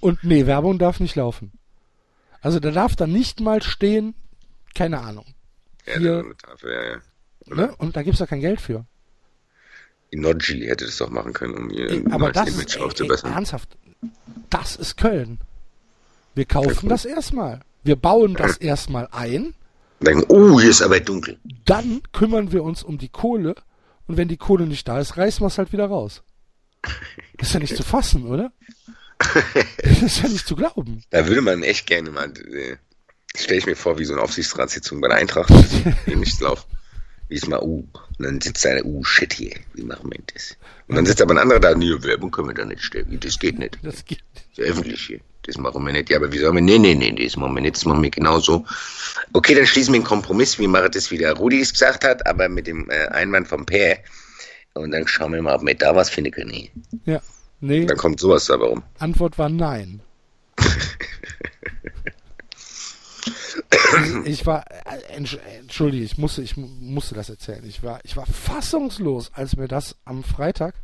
Und 0.00 0.24
nee, 0.24 0.46
Werbung 0.46 0.78
darf 0.78 0.98
nicht 0.98 1.14
laufen. 1.14 1.52
Also 2.40 2.58
da 2.58 2.70
darf 2.70 2.96
dann 2.96 3.12
nicht 3.12 3.40
mal 3.40 3.62
stehen, 3.62 4.14
keine 4.74 5.00
Ahnung. 5.00 5.26
Ja, 5.86 5.98
Hier- 5.98 6.34
Tafel, 6.42 6.72
ja, 6.72 6.82
ja. 6.94 6.96
Ne? 7.54 7.74
Und 7.78 7.96
da 7.96 8.02
gibt's 8.02 8.18
da 8.18 8.26
kein 8.26 8.40
Geld 8.40 8.60
für. 8.60 8.84
Inoji 10.10 10.66
hätte 10.66 10.86
das 10.86 10.96
doch 10.96 11.10
machen 11.10 11.32
können, 11.32 11.54
um 11.54 11.70
ihr 11.70 12.04
aber 12.10 12.32
das 12.32 12.48
Image 12.48 12.66
ist 12.66 12.74
ey, 12.76 12.80
ey, 12.80 12.86
aufzubessern. 12.86 13.32
ernsthaft. 13.32 13.76
Das 14.48 14.76
ist 14.76 14.96
Köln. 14.96 15.38
Wir 16.34 16.44
kaufen 16.46 16.88
das 16.88 17.04
erstmal. 17.04 17.60
Wir 17.84 17.96
bauen 17.96 18.34
das 18.34 18.56
erstmal 18.58 19.08
ein, 19.12 19.54
Denken, 20.00 20.24
oh, 20.28 20.58
hier 20.58 20.70
ist 20.70 20.80
aber 20.80 20.98
dunkel. 21.00 21.38
dann 21.66 22.00
kümmern 22.12 22.52
wir 22.52 22.62
uns 22.62 22.82
um 22.82 22.96
die 22.96 23.10
Kohle 23.10 23.54
und 24.06 24.16
wenn 24.16 24.28
die 24.28 24.38
Kohle 24.38 24.66
nicht 24.66 24.88
da 24.88 24.98
ist, 24.98 25.18
reißen 25.18 25.42
wir 25.42 25.48
es 25.48 25.58
halt 25.58 25.72
wieder 25.72 25.86
raus. 25.86 26.22
Ist 27.38 27.52
ja 27.52 27.60
nicht 27.60 27.76
zu 27.76 27.82
fassen, 27.82 28.26
oder? 28.26 28.52
Das 29.82 30.00
ist 30.02 30.22
ja 30.22 30.28
nicht 30.28 30.46
zu 30.46 30.56
glauben. 30.56 31.02
Da 31.10 31.26
würde 31.26 31.42
man 31.42 31.62
echt 31.62 31.86
gerne 31.86 32.10
mal, 32.10 32.32
äh, 32.32 32.76
stelle 33.36 33.58
ich 33.58 33.66
mir 33.66 33.76
vor, 33.76 33.98
wie 33.98 34.06
so 34.06 34.14
eine 34.14 34.22
Aufsichtsratssitzung 34.22 35.02
bei 35.02 35.08
der 35.08 35.18
Eintracht, 35.18 35.50
wie 36.06 36.16
nichts 36.16 36.40
läuft. 36.40 36.66
Wie 37.30 37.36
ist 37.36 37.48
mal, 37.48 37.62
uh, 37.62 37.84
und 37.84 37.86
dann 38.18 38.40
sitzt 38.40 38.66
einer, 38.66 38.84
uh, 38.84 39.04
shit 39.04 39.32
hier, 39.32 39.54
wie 39.74 39.84
machen 39.84 40.10
wir 40.10 40.18
das? 40.34 40.56
Und 40.88 40.96
dann 40.96 41.06
sitzt 41.06 41.22
aber 41.22 41.34
ein 41.34 41.38
anderer 41.38 41.60
da, 41.60 41.74
nee, 41.74 41.94
Werbung 42.02 42.32
können 42.32 42.48
wir 42.48 42.54
da 42.54 42.64
nicht 42.64 42.82
stellen, 42.82 43.18
das 43.20 43.38
geht 43.38 43.58
nicht. 43.58 43.78
Das 43.82 44.04
geht. 44.04 44.22
Das 44.34 44.58
ist 44.58 44.70
öffentlich 44.70 45.00
hier. 45.00 45.20
Das 45.42 45.56
machen 45.56 45.86
wir 45.86 45.92
nicht. 45.92 46.10
Ja, 46.10 46.16
aber 46.16 46.32
wie 46.32 46.38
sollen 46.38 46.56
wir, 46.56 46.60
nee, 46.60 46.78
nee, 46.78 46.94
nee, 46.94 47.12
das 47.12 47.36
machen 47.36 47.54
wir 47.54 47.62
nicht, 47.62 47.76
das 47.76 47.84
machen 47.84 48.02
wir 48.02 48.10
genauso. 48.10 48.66
Okay, 49.32 49.54
dann 49.54 49.64
schließen 49.64 49.94
wir 49.94 49.98
einen 49.98 50.04
Kompromiss, 50.04 50.58
wie 50.58 50.66
machen 50.66 50.90
das, 50.92 51.12
wie 51.12 51.18
der 51.18 51.34
Rudi 51.34 51.60
es 51.60 51.72
gesagt 51.72 52.04
hat, 52.04 52.26
aber 52.26 52.48
mit 52.48 52.66
dem 52.66 52.90
äh, 52.90 53.06
Einwand 53.08 53.46
vom 53.46 53.64
Per. 53.64 53.98
Und 54.74 54.90
dann 54.90 55.06
schauen 55.06 55.32
wir 55.32 55.40
mal, 55.40 55.54
ob 55.54 55.64
wir 55.64 55.74
da 55.74 55.94
was 55.94 56.10
finden 56.10 56.32
können. 56.32 56.68
Ja. 57.06 57.22
Nee, 57.60 57.84
Dann 57.84 57.96
kommt 57.96 58.18
sowas 58.18 58.46
dabei 58.46 58.66
rum. 58.66 58.82
Antwort 58.98 59.38
war 59.38 59.48
nein. 59.48 60.00
ich 64.24 64.46
war, 64.46 64.64
äh, 64.70 65.16
entsch- 65.18 65.38
entschuldige, 65.38 66.04
ich 66.04 66.18
musste, 66.18 66.42
ich 66.42 66.56
mu- 66.56 66.66
musste 66.66 67.14
das 67.14 67.30
erzählen. 67.30 67.64
Ich 67.66 67.82
war, 67.82 68.00
ich 68.04 68.16
war 68.16 68.26
fassungslos, 68.26 69.32
als 69.32 69.56
mir 69.56 69.68
das 69.68 69.96
am 70.04 70.24
Freitag 70.24 70.74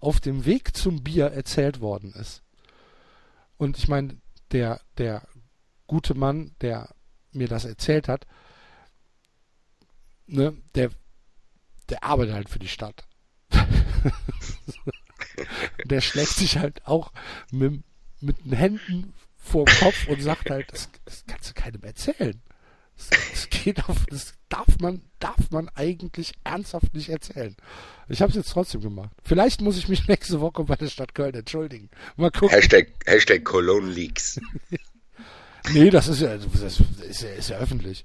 auf 0.00 0.20
dem 0.20 0.44
Weg 0.44 0.76
zum 0.76 1.02
Bier 1.02 1.26
erzählt 1.26 1.80
worden 1.80 2.12
ist. 2.12 2.42
Und 3.56 3.78
ich 3.78 3.88
meine, 3.88 4.16
der, 4.52 4.80
der 4.98 5.26
gute 5.86 6.14
Mann, 6.14 6.54
der 6.60 6.94
mir 7.32 7.48
das 7.48 7.64
erzählt 7.64 8.08
hat, 8.08 8.26
ne, 10.26 10.56
der, 10.74 10.90
der 11.88 12.04
arbeitet 12.04 12.34
halt 12.34 12.48
für 12.48 12.58
die 12.58 12.68
Stadt. 12.68 13.04
der 15.84 16.00
schlägt 16.00 16.30
sich 16.30 16.58
halt 16.58 16.86
auch 16.86 17.12
mit, 17.50 17.82
mit 18.20 18.44
den 18.44 18.52
Händen 18.52 19.12
vor 19.46 19.64
dem 19.64 19.74
Kopf 19.76 20.08
und 20.08 20.22
sagt 20.22 20.50
halt, 20.50 20.72
das, 20.72 20.88
das 21.04 21.24
kannst 21.26 21.50
du 21.50 21.54
keinem 21.54 21.82
erzählen. 21.82 22.40
Das, 22.96 23.10
das 23.30 23.50
geht 23.50 23.88
auf, 23.88 24.06
das 24.06 24.34
darf 24.48 24.78
man, 24.80 25.02
darf 25.18 25.50
man 25.50 25.68
eigentlich 25.74 26.32
ernsthaft 26.44 26.94
nicht 26.94 27.10
erzählen. 27.10 27.54
Ich 28.08 28.22
habe 28.22 28.30
es 28.30 28.36
jetzt 28.36 28.50
trotzdem 28.50 28.80
gemacht. 28.80 29.10
Vielleicht 29.22 29.60
muss 29.60 29.76
ich 29.76 29.88
mich 29.88 30.08
nächste 30.08 30.40
Woche 30.40 30.64
bei 30.64 30.76
der 30.76 30.88
Stadt 30.88 31.14
Köln 31.14 31.34
entschuldigen. 31.34 31.90
Mal 32.16 32.30
gucken. 32.30 32.50
Hashtag, 32.50 32.88
Hashtag 33.06 33.44
Cologne 33.44 33.90
Leaks. 33.90 34.40
Nee, 35.72 35.90
das 35.90 36.06
ist 36.06 36.20
ja, 36.20 36.36
das 36.36 36.80
ist 37.00 37.22
ja, 37.22 37.28
ist 37.30 37.50
ja 37.50 37.56
öffentlich. 37.58 38.04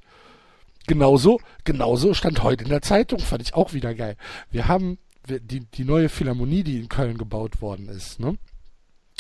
Genauso, 0.88 1.40
genauso 1.64 2.14
stand 2.14 2.42
heute 2.42 2.64
in 2.64 2.72
der 2.72 2.82
Zeitung, 2.82 3.20
fand 3.20 3.44
ich 3.44 3.54
auch 3.54 3.74
wieder 3.74 3.94
geil. 3.94 4.18
Wir 4.50 4.68
haben 4.68 4.98
die, 5.28 5.60
die 5.60 5.84
neue 5.84 6.10
Philharmonie, 6.10 6.64
die 6.64 6.80
in 6.80 6.90
Köln 6.90 7.18
gebaut 7.18 7.62
worden 7.62 7.88
ist, 7.88 8.20
ne? 8.20 8.38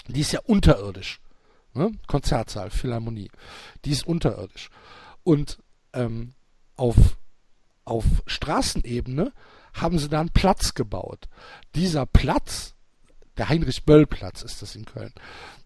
Die 0.07 0.21
ist 0.21 0.31
ja 0.31 0.39
unterirdisch. 0.41 1.20
Ne? 1.73 1.91
Konzertsaal, 2.07 2.69
Philharmonie. 2.69 3.31
Die 3.85 3.91
ist 3.91 4.05
unterirdisch. 4.05 4.69
Und 5.23 5.59
ähm, 5.93 6.33
auf, 6.75 7.17
auf 7.85 8.05
Straßenebene 8.25 9.31
haben 9.73 9.99
sie 9.99 10.09
da 10.09 10.19
einen 10.19 10.29
Platz 10.29 10.73
gebaut. 10.73 11.29
Dieser 11.75 12.05
Platz, 12.05 12.75
der 13.37 13.49
Heinrich-Böll-Platz 13.49 14.41
ist 14.41 14.61
das 14.61 14.75
in 14.75 14.85
Köln. 14.85 15.13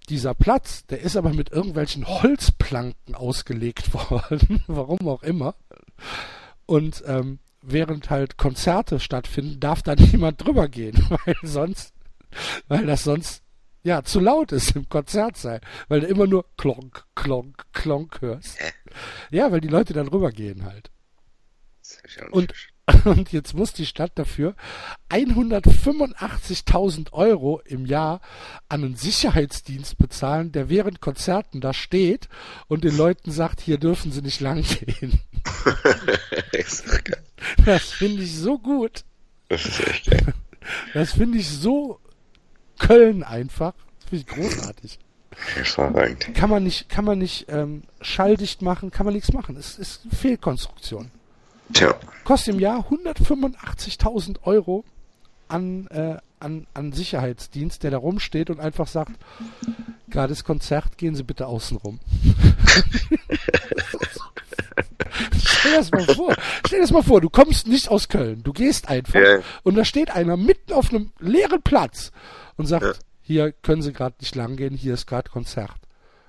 Dieser 0.10 0.36
Platz, 0.36 0.86
der 0.86 1.02
ist 1.02 1.18
aber 1.18 1.34
mit 1.34 1.52
irgendwelchen 1.52 2.08
Holzplanken 2.08 3.16
ausgelegt 3.16 3.94
worden, 4.12 4.64
warum 4.68 5.08
auch 5.08 5.24
immer. 5.24 5.56
Und 6.66 7.04
ähm, 7.08 7.40
während 7.62 8.10
halt 8.10 8.38
Konzerte 8.38 9.00
stattfinden, 9.00 9.60
darf 9.60 9.82
da 9.82 9.96
niemand 9.98 10.44
drüber 10.44 10.68
gehen, 10.68 10.96
weil 11.26 11.36
sonst, 11.42 11.94
weil 12.68 12.86
das 12.86 13.04
sonst 13.04 13.44
ja 13.86 14.04
zu 14.04 14.20
laut 14.20 14.52
ist 14.52 14.76
im 14.76 14.90
Konzertsaal, 14.90 15.62
weil 15.88 16.02
du 16.02 16.08
immer 16.08 16.28
nur 16.28 16.46
klonk, 16.58 17.06
klonk, 17.14 17.66
klonk 17.72 18.20
hörst. 18.20 18.58
Ja, 19.30 19.52
weil 19.52 19.62
die 19.62 19.68
Leute 19.68 19.94
dann 19.94 20.08
rübergehen 20.08 20.66
halt. 20.66 20.90
Und, 22.32 22.52
und 23.06 23.32
jetzt 23.32 23.54
muss 23.54 23.74
die 23.74 23.86
Stadt 23.86 24.14
dafür 24.16 24.56
185.000 25.10 27.14
Euro 27.14 27.62
im 27.64 27.86
Jahr 27.86 28.22
an 28.70 28.84
einen 28.84 28.96
Sicherheitsdienst 28.96 30.00
bezahlen, 30.00 30.52
der 30.52 30.70
während 30.70 31.00
Konzerten 31.00 31.62
da 31.62 31.72
steht 31.72 32.28
und 32.68 32.84
den 32.84 32.98
Leuten 32.98 33.30
sagt, 33.30 33.62
hier 33.62 33.78
dürfen 33.78 34.12
sie 34.12 34.24
nicht 34.24 34.42
lang 34.42 34.64
gehen. 34.64 35.20
das 37.66 37.92
finde 37.92 38.24
ich 38.24 38.36
so 38.36 38.58
gut. 38.58 39.04
Das 39.48 39.64
ist 39.64 39.88
echt 39.88 40.10
geil. 40.10 40.34
Das 40.96 41.14
finde 41.14 41.38
ich 41.38 41.48
so 41.48 42.00
Köln 42.80 43.24
einfach. 43.24 43.74
Das 44.00 44.10
finde 44.10 44.26
ich 44.28 44.28
großartig. 44.28 45.00
Hervorragend. 45.56 46.34
Kann 46.34 46.50
man 46.50 46.64
nicht, 46.64 46.88
kann 46.90 47.04
man 47.06 47.20
nicht 47.20 47.48
ähm, 47.50 47.84
schalldicht 48.02 48.62
machen, 48.62 48.90
kann 48.92 49.06
man 49.06 49.14
nichts 49.16 49.34
machen. 49.34 49.58
Es 49.58 49.78
ist 49.78 50.02
eine 50.04 50.16
Fehlkonstruktion. 50.16 51.12
Tja, 51.74 51.96
Kostet 52.24 52.54
im 52.54 52.60
Jahr 52.60 52.86
185.000 52.90 54.44
Euro 54.44 54.86
an, 55.48 55.88
äh, 55.88 56.18
an, 56.40 56.68
an 56.74 56.92
Sicherheitsdienst, 56.94 57.84
der 57.84 57.92
da 57.92 57.98
rumsteht 57.98 58.50
und 58.50 58.60
einfach 58.60 58.88
sagt, 58.88 59.12
gerade 60.10 60.34
Konzert, 60.44 60.98
gehen 60.98 61.16
Sie 61.16 61.24
bitte 61.24 61.48
außen 61.48 61.78
rum. 61.78 62.00
Stell 65.38 65.72
dir 65.72 65.78
das 65.78 65.92
mal 65.92 66.06
vor. 66.16 66.36
Stell 66.66 66.80
dir 66.80 66.84
das 66.84 66.92
mal 66.92 67.04
vor, 67.04 67.22
du 67.22 67.30
kommst 67.30 67.68
nicht 67.68 67.90
aus 67.90 68.08
Köln, 68.10 68.44
du 68.44 68.54
gehst 68.54 68.90
einfach 68.90 69.20
Ja. 69.20 69.40
und 69.64 69.76
da 69.76 69.86
steht 69.86 70.12
einer 70.12 70.38
mitten 70.38 70.74
auf 70.74 70.90
einem 70.90 71.12
leeren 71.20 71.62
Platz 71.62 72.12
und 72.58 72.66
sagt, 72.68 72.86
Ja. 72.86 72.94
hier 73.22 73.52
können 73.52 73.82
Sie 73.82 73.94
gerade 73.94 74.16
nicht 74.20 74.36
lang 74.36 74.56
gehen, 74.58 74.76
hier 74.76 74.94
ist 74.94 75.08
gerade 75.08 75.30
Konzert. 75.30 75.72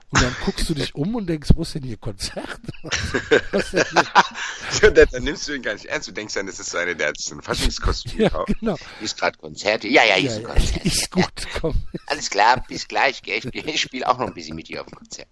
Und 0.08 0.22
dann 0.22 0.36
guckst 0.44 0.68
du 0.70 0.74
dich 0.74 0.94
um 0.94 1.16
und 1.16 1.26
denkst, 1.26 1.50
wo 1.56 1.62
ist 1.62 1.74
denn 1.74 1.82
hier 1.82 1.96
Konzert? 1.96 2.60
Was 3.50 3.72
ist 3.74 3.92
denn 3.92 4.04
hier? 4.80 4.90
dann, 4.92 5.08
dann 5.10 5.22
nimmst 5.24 5.48
du 5.48 5.52
ihn 5.52 5.62
gar 5.62 5.72
nicht 5.74 5.86
ernst. 5.86 6.06
Du 6.06 6.12
denkst 6.12 6.34
dann, 6.34 6.46
das 6.46 6.60
ist 6.60 6.70
so 6.70 6.78
einer, 6.78 6.94
der 6.94 7.08
hat 7.08 7.18
so 7.18 7.34
ein 7.34 7.42
Faschingskostüm 7.42 8.20
Ja, 8.20 8.44
genau. 8.60 8.76
Ist 9.00 9.18
gerade 9.18 9.36
Konzerte. 9.36 9.88
Ja, 9.88 10.04
ja, 10.04 10.16
Ja, 10.16 10.30
ist 10.30 10.36
ein 10.36 10.42
ja, 10.42 10.48
Konzert. 10.48 10.84
ist 10.86 11.10
gut, 11.10 11.32
komm. 11.60 11.74
Alles 12.06 12.30
klar, 12.30 12.64
bis 12.68 12.86
gleich. 12.86 13.20
Gell? 13.22 13.40
Ich, 13.52 13.66
ich 13.66 13.80
spiele 13.80 14.08
auch 14.08 14.18
noch 14.18 14.28
ein 14.28 14.34
bisschen 14.34 14.54
mit 14.54 14.68
dir 14.68 14.80
auf 14.82 14.86
dem 14.86 14.94
Konzert. 14.96 15.28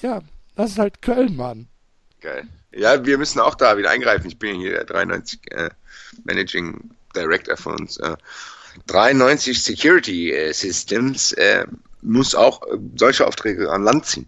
Ja, 0.00 0.22
das 0.56 0.70
ist 0.72 0.78
halt 0.78 1.02
Köln, 1.02 1.36
Mann. 1.36 1.68
Geil. 2.20 2.48
Ja, 2.72 3.04
wir 3.04 3.18
müssen 3.18 3.38
auch 3.40 3.54
da 3.54 3.76
wieder 3.76 3.90
eingreifen. 3.90 4.26
Ich 4.28 4.38
bin 4.38 4.54
ja 4.56 4.60
hier 4.62 4.70
der 4.72 4.84
93 4.84 5.40
äh, 5.52 5.68
Managing 6.24 6.90
Director 7.14 7.56
von 7.58 7.74
uns. 7.80 7.98
Äh, 7.98 8.16
93 8.86 9.62
Security 9.62 10.32
äh, 10.32 10.52
Systems 10.52 11.32
äh, 11.32 11.66
muss 12.02 12.34
auch 12.34 12.62
äh, 12.62 12.78
solche 12.96 13.26
Aufträge 13.26 13.70
an 13.70 13.84
Land 13.84 14.06
ziehen. 14.06 14.26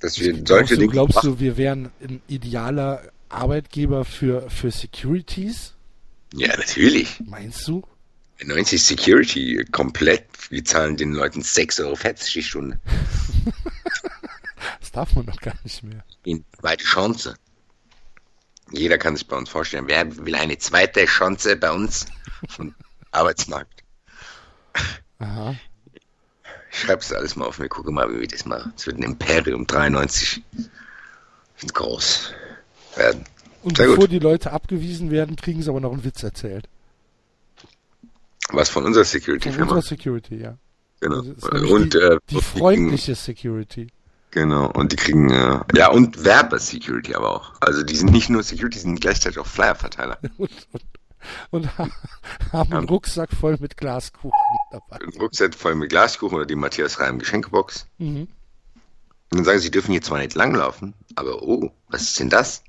Dass 0.00 0.18
wir 0.18 0.32
solche 0.32 0.44
Glaubst, 0.44 0.70
du, 0.72 0.76
Dinge 0.76 0.92
glaubst 0.92 1.14
machen. 1.16 1.30
du, 1.30 1.40
wir 1.40 1.56
wären 1.56 1.90
ein 2.02 2.22
idealer 2.26 3.02
Arbeitgeber 3.28 4.04
für, 4.04 4.48
für 4.50 4.70
Securities? 4.70 5.74
Ja, 6.34 6.56
natürlich. 6.56 7.20
Meinst 7.26 7.66
du? 7.68 7.82
90 8.42 8.82
Security 8.82 9.64
komplett. 9.70 10.24
Wir 10.48 10.64
zahlen 10.64 10.96
den 10.96 11.12
Leuten 11.12 11.42
6,40 11.42 11.84
Euro 11.84 11.96
die 12.34 12.42
Stunde. 12.42 12.80
Das 14.80 14.92
darf 14.92 15.14
man 15.14 15.24
doch 15.24 15.40
gar 15.40 15.54
nicht 15.64 15.82
mehr. 15.82 16.04
Die 16.26 16.42
zweite 16.58 16.84
Chance. 16.84 17.34
Jeder 18.72 18.98
kann 18.98 19.16
sich 19.16 19.26
bei 19.26 19.36
uns 19.36 19.48
vorstellen, 19.48 19.84
wer 19.86 20.26
will 20.26 20.34
eine 20.34 20.58
zweite 20.58 21.04
Chance 21.06 21.56
bei 21.56 21.70
uns 21.70 22.06
Arbeitsmarkt? 23.10 23.82
Aha. 25.18 25.54
Ich 26.72 26.78
schreibe 26.78 27.02
es 27.02 27.12
alles 27.12 27.36
mal 27.36 27.46
auf 27.46 27.58
mir, 27.58 27.68
gucke 27.68 27.90
mal, 27.90 28.12
wie 28.14 28.20
wir 28.20 28.28
das 28.28 28.44
machen. 28.46 28.72
Es 28.76 28.86
wird 28.86 28.98
ein 28.98 29.02
Imperium 29.02 29.66
93. 29.66 30.42
Wird 31.60 31.74
groß 31.74 32.32
werden. 32.96 33.24
Und 33.62 33.76
Sehr 33.76 33.86
bevor 33.86 34.04
gut. 34.04 34.12
die 34.12 34.18
Leute 34.18 34.52
abgewiesen 34.52 35.10
werden, 35.10 35.36
kriegen 35.36 35.62
sie 35.62 35.68
aber 35.68 35.80
noch 35.80 35.92
einen 35.92 36.04
Witz 36.04 36.22
erzählt. 36.22 36.68
Was 38.52 38.68
von 38.68 38.84
unserer 38.84 39.04
Von 39.04 39.10
Security-Firma. 39.20 39.62
unserer 39.74 39.82
Security, 39.82 40.36
ja. 40.36 40.56
Genau. 41.00 41.22
Nämlich 41.22 41.70
Und, 41.70 41.94
die, 41.94 41.98
äh, 41.98 42.18
die 42.30 42.36
und 42.36 42.44
freundliche 42.44 43.14
Security. 43.14 43.88
Genau, 44.32 44.70
und 44.70 44.92
die 44.92 44.96
kriegen, 44.96 45.28
äh, 45.30 45.60
ja, 45.74 45.90
und 45.90 46.24
Werbe-Security 46.24 47.14
aber 47.14 47.30
auch. 47.34 47.52
Also 47.60 47.82
die 47.82 47.96
sind 47.96 48.12
nicht 48.12 48.30
nur 48.30 48.42
Security, 48.42 48.76
die 48.78 48.82
sind 48.82 49.00
gleichzeitig 49.00 49.38
auch 49.38 49.46
Flyer-Verteiler. 49.46 50.18
Und, 50.38 50.50
und, 50.72 50.82
und 51.50 51.76
ha- 51.78 51.88
haben 52.52 52.72
einen 52.72 52.88
Rucksack 52.88 53.30
voll 53.32 53.56
mit 53.60 53.76
Glaskuchen 53.76 54.32
dabei. 54.70 54.96
Ein 55.00 55.12
Rucksack 55.20 55.54
voll 55.54 55.74
mit 55.74 55.90
Glaskuchen 55.90 56.36
oder 56.36 56.46
die 56.46 56.54
Matthias 56.56 57.00
Reim 57.00 57.18
Geschenkebox. 57.18 57.86
Mhm. 57.98 58.28
Und 59.32 59.36
dann 59.38 59.44
sagen 59.44 59.58
sie, 59.58 59.64
sie 59.64 59.70
dürfen 59.70 59.92
hier 59.92 60.02
zwar 60.02 60.18
nicht 60.18 60.34
langlaufen, 60.34 60.94
aber 61.14 61.42
oh, 61.42 61.70
was 61.88 62.02
ist 62.02 62.18
denn 62.18 62.30
das? 62.30 62.62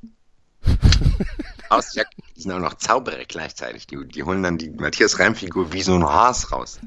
Aus, 1.69 1.95
ja, 1.95 2.03
die 2.35 2.41
sind 2.41 2.51
auch 2.51 2.59
noch 2.59 2.75
Zauberer 2.75 3.23
gleichzeitig. 3.25 3.87
Die, 3.87 4.05
die 4.07 4.23
holen 4.23 4.43
dann 4.43 4.57
die 4.57 4.69
Matthias 4.69 5.17
Reim-Figur 5.19 5.71
wie 5.73 5.81
so 5.81 5.95
ein 5.95 6.05
Has 6.05 6.51
raus. 6.51 6.79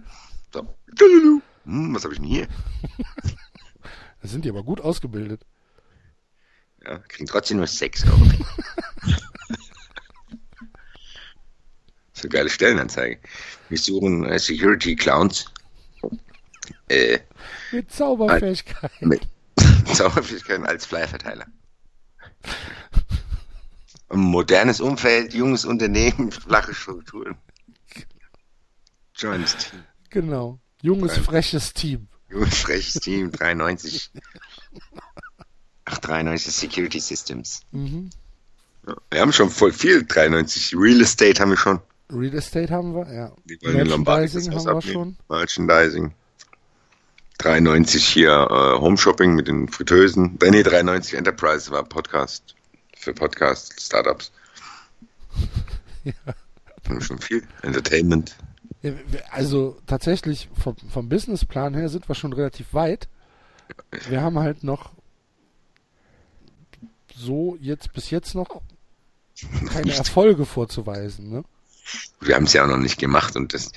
So. 0.52 0.66
Hm, 1.64 1.94
was 1.94 2.04
habe 2.04 2.14
ich 2.14 2.20
denn 2.20 2.28
hier? 2.28 2.48
Da 4.22 4.28
sind 4.30 4.46
die 4.46 4.48
aber 4.48 4.62
gut 4.62 4.80
ausgebildet. 4.80 5.42
Ja, 6.82 6.96
kriegen 6.98 7.26
trotzdem 7.26 7.58
nur 7.58 7.66
6 7.66 8.04
Euro. 8.06 8.16
so 12.24 12.28
geile 12.30 12.48
Stellenanzeige. 12.48 13.18
Wir 13.68 13.78
suchen 13.78 14.24
äh, 14.24 14.38
Security 14.38 14.96
Clowns. 14.96 15.44
Äh, 16.88 17.18
Mit 17.70 17.92
Zauberfähigkeiten. 17.92 19.08
mit 19.08 19.28
Zauberfähigkeiten 19.92 20.66
als 20.66 20.86
Flyerverteiler. 20.86 21.46
Modernes 24.10 24.80
Umfeld, 24.80 25.34
junges 25.34 25.64
Unternehmen, 25.64 26.30
flache 26.30 26.74
Strukturen. 26.74 27.36
Joins 29.16 29.56
Team. 29.56 29.82
Genau. 30.10 30.58
Junges, 30.82 31.18
freches 31.18 31.72
Team. 31.72 32.08
Junges, 32.30 32.58
freches 32.58 32.94
Team, 32.94 33.30
93. 33.32 34.10
Ach, 35.86 35.98
93 35.98 36.54
Security 36.54 37.00
Systems. 37.00 37.60
Mhm. 37.72 38.10
Wir 39.10 39.20
haben 39.20 39.32
schon 39.32 39.50
voll 39.50 39.72
viel, 39.72 40.04
93. 40.04 40.74
Real 40.76 41.00
Estate 41.00 41.40
haben 41.40 41.50
wir 41.50 41.56
schon. 41.58 41.80
Real 42.14 42.34
Estate 42.34 42.70
haben 42.72 42.94
wir, 42.94 43.12
ja. 43.12 43.32
Die 43.44 43.58
wollen 43.62 43.76
Merchandising 43.76 44.54
haben 44.54 44.64
wir 44.64 44.82
schon. 44.82 45.16
Merchandising. 45.28 46.12
93 47.38 48.06
hier 48.06 48.30
äh, 48.30 48.80
Home 48.80 48.96
Shopping 48.96 49.34
mit 49.34 49.48
den 49.48 49.68
Fritteusen. 49.68 50.38
Äh, 50.42 50.50
nee, 50.50 50.62
93 50.62 51.14
Enterprise 51.14 51.70
war 51.70 51.82
Podcast 51.84 52.54
für 52.96 53.12
Podcast 53.14 53.80
Startups. 53.80 54.32
Ja. 56.04 56.12
Haben 56.84 56.96
wir 56.96 57.00
schon 57.00 57.18
viel. 57.18 57.42
Entertainment. 57.62 58.36
Wir- 58.82 58.98
Also 59.30 59.78
tatsächlich 59.86 60.50
vom, 60.52 60.76
vom 60.76 61.08
Businessplan 61.08 61.72
her 61.72 61.88
sind 61.88 62.06
wir 62.10 62.14
schon 62.14 62.34
relativ 62.34 62.74
weit. 62.74 63.08
Wir 64.10 64.20
haben 64.20 64.38
halt 64.38 64.62
noch 64.64 64.90
so 67.16 67.56
jetzt 67.60 67.94
bis 67.94 68.10
jetzt 68.10 68.34
noch 68.34 68.60
keine. 69.72 69.94
Erfolge 69.94 70.44
vorzuweisen. 70.44 71.30
Ne? 71.30 71.44
Wir 72.20 72.34
haben 72.36 72.44
es 72.44 72.52
ja 72.52 72.64
auch 72.64 72.68
noch 72.68 72.78
nicht 72.78 72.98
gemacht 72.98 73.36
und 73.36 73.52
das, 73.54 73.70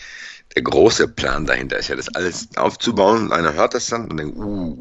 der 0.56 0.64
große 0.64 1.08
Plan 1.08 1.46
dahinter 1.46 1.78
ist 1.78 1.90
ja, 1.90 1.96
das 1.96 2.08
alles 2.10 2.50
aufzubauen. 2.56 3.24
Und 3.26 3.32
einer 3.34 3.54
hört 3.54 3.74
das 3.74 3.88
dann 3.88 4.10
und 4.10 4.18
denkt, 4.18 4.38
uh, 4.38 4.78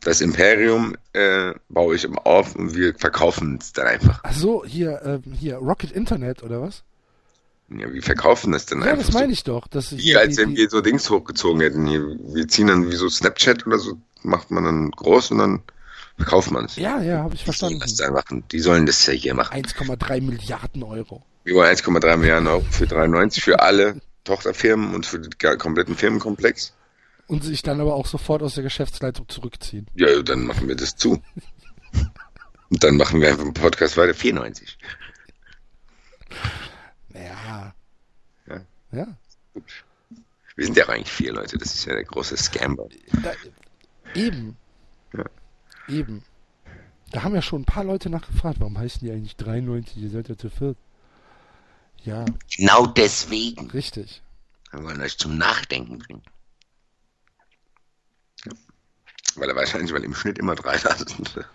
das 0.00 0.20
Imperium 0.20 0.94
äh, 1.12 1.52
baue 1.68 1.94
ich 1.96 2.06
auf 2.24 2.54
und 2.56 2.74
wir 2.74 2.94
verkaufen 2.94 3.58
es 3.60 3.72
dann 3.72 3.86
einfach. 3.86 4.20
Ach 4.22 4.32
so, 4.34 4.64
hier, 4.64 5.00
ähm, 5.04 5.32
hier 5.32 5.56
Rocket 5.56 5.92
Internet 5.92 6.42
oder 6.42 6.62
was? 6.62 6.82
Ja, 7.68 7.92
wir 7.92 8.02
verkaufen 8.02 8.54
es 8.54 8.66
dann 8.66 8.80
Ja, 8.80 8.92
einfach. 8.92 9.06
das 9.06 9.12
meine 9.14 9.32
ich 9.32 9.42
doch. 9.42 9.66
Dass 9.66 9.90
ich 9.92 10.02
Wie 10.04 10.16
als 10.16 10.36
wenn 10.36 10.56
wir 10.56 10.70
so 10.70 10.80
Dings 10.80 11.10
hochgezogen 11.10 11.60
hätten. 11.60 11.86
Hier, 11.86 12.00
wir 12.00 12.46
ziehen 12.48 12.68
dann 12.68 12.88
wie 12.90 12.94
so 12.94 13.08
Snapchat 13.08 13.66
oder 13.66 13.78
so, 13.78 13.98
macht 14.22 14.50
man 14.52 14.64
dann 14.64 14.90
groß 14.92 15.32
und 15.32 15.38
dann 15.38 15.62
verkauft 16.16 16.52
man 16.52 16.66
es. 16.66 16.76
Ja, 16.76 17.00
ja, 17.02 17.18
habe 17.24 17.34
ich 17.34 17.42
Die 17.44 17.50
sollen 17.52 17.78
verstanden. 17.80 18.14
das 18.14 18.24
machen. 18.24 18.44
Die 18.52 18.60
sollen 18.60 18.86
das 18.86 19.04
ja 19.06 19.12
hier 19.12 19.34
machen. 19.34 19.52
1,3 19.52 20.22
Milliarden 20.22 20.82
Euro. 20.84 21.22
Wollen 21.54 21.74
1,3 21.74 22.16
Milliarden 22.16 22.48
Euro 22.48 22.64
für 22.70 22.86
93 22.86 23.42
für 23.42 23.60
alle 23.60 24.00
Tochterfirmen 24.24 24.94
und 24.94 25.06
für 25.06 25.20
den 25.20 25.58
kompletten 25.58 25.94
Firmenkomplex. 25.94 26.74
Und 27.28 27.44
sich 27.44 27.62
dann 27.62 27.80
aber 27.80 27.94
auch 27.94 28.06
sofort 28.06 28.42
aus 28.42 28.54
der 28.54 28.64
Geschäftsleitung 28.64 29.28
zurückziehen. 29.28 29.86
Ja, 29.94 30.22
dann 30.22 30.46
machen 30.46 30.68
wir 30.68 30.76
das 30.76 30.96
zu. 30.96 31.22
Und 32.70 32.82
dann 32.82 32.96
machen 32.96 33.20
wir 33.20 33.28
einfach 33.28 33.44
einen 33.44 33.54
Podcast 33.54 33.96
weiter. 33.96 34.14
94. 34.14 34.78
Ja. 37.14 37.74
Ja. 38.48 38.60
Ja. 38.92 39.06
Wir 40.56 40.64
sind 40.64 40.76
ja 40.76 40.84
auch 40.84 40.88
eigentlich 40.88 41.12
vier 41.12 41.32
Leute. 41.32 41.58
Das 41.58 41.74
ist 41.74 41.84
ja 41.84 41.94
der 41.94 42.04
große 42.04 42.36
Scam. 42.36 42.76
Da, 43.22 43.32
eben. 44.14 44.56
Ja. 45.12 45.24
Eben. 45.88 46.24
Da 47.12 47.22
haben 47.22 47.34
ja 47.34 47.42
schon 47.42 47.62
ein 47.62 47.66
paar 47.66 47.84
Leute 47.84 48.10
nachgefragt, 48.10 48.58
warum 48.60 48.78
heißen 48.78 49.00
die 49.00 49.12
eigentlich 49.12 49.36
93? 49.36 49.96
Ihr 49.98 50.10
seid 50.10 50.28
ja 50.28 50.36
zu 50.36 50.50
viert. 50.50 50.76
Ja, 52.04 52.24
Genau 52.56 52.86
deswegen. 52.86 53.70
richtig. 53.70 54.22
Wir 54.70 54.82
wollen 54.84 55.00
euch 55.00 55.18
zum 55.18 55.38
Nachdenken 55.38 55.98
bringen. 55.98 56.22
Ja. 58.44 58.52
Weil 59.36 59.48
er 59.48 59.56
wahrscheinlich, 59.56 59.92
weil 59.92 60.04
im 60.04 60.14
Schnitt 60.14 60.38
immer 60.38 60.54
drei 60.54 60.76
da 60.78 60.94
sind. 60.96 61.46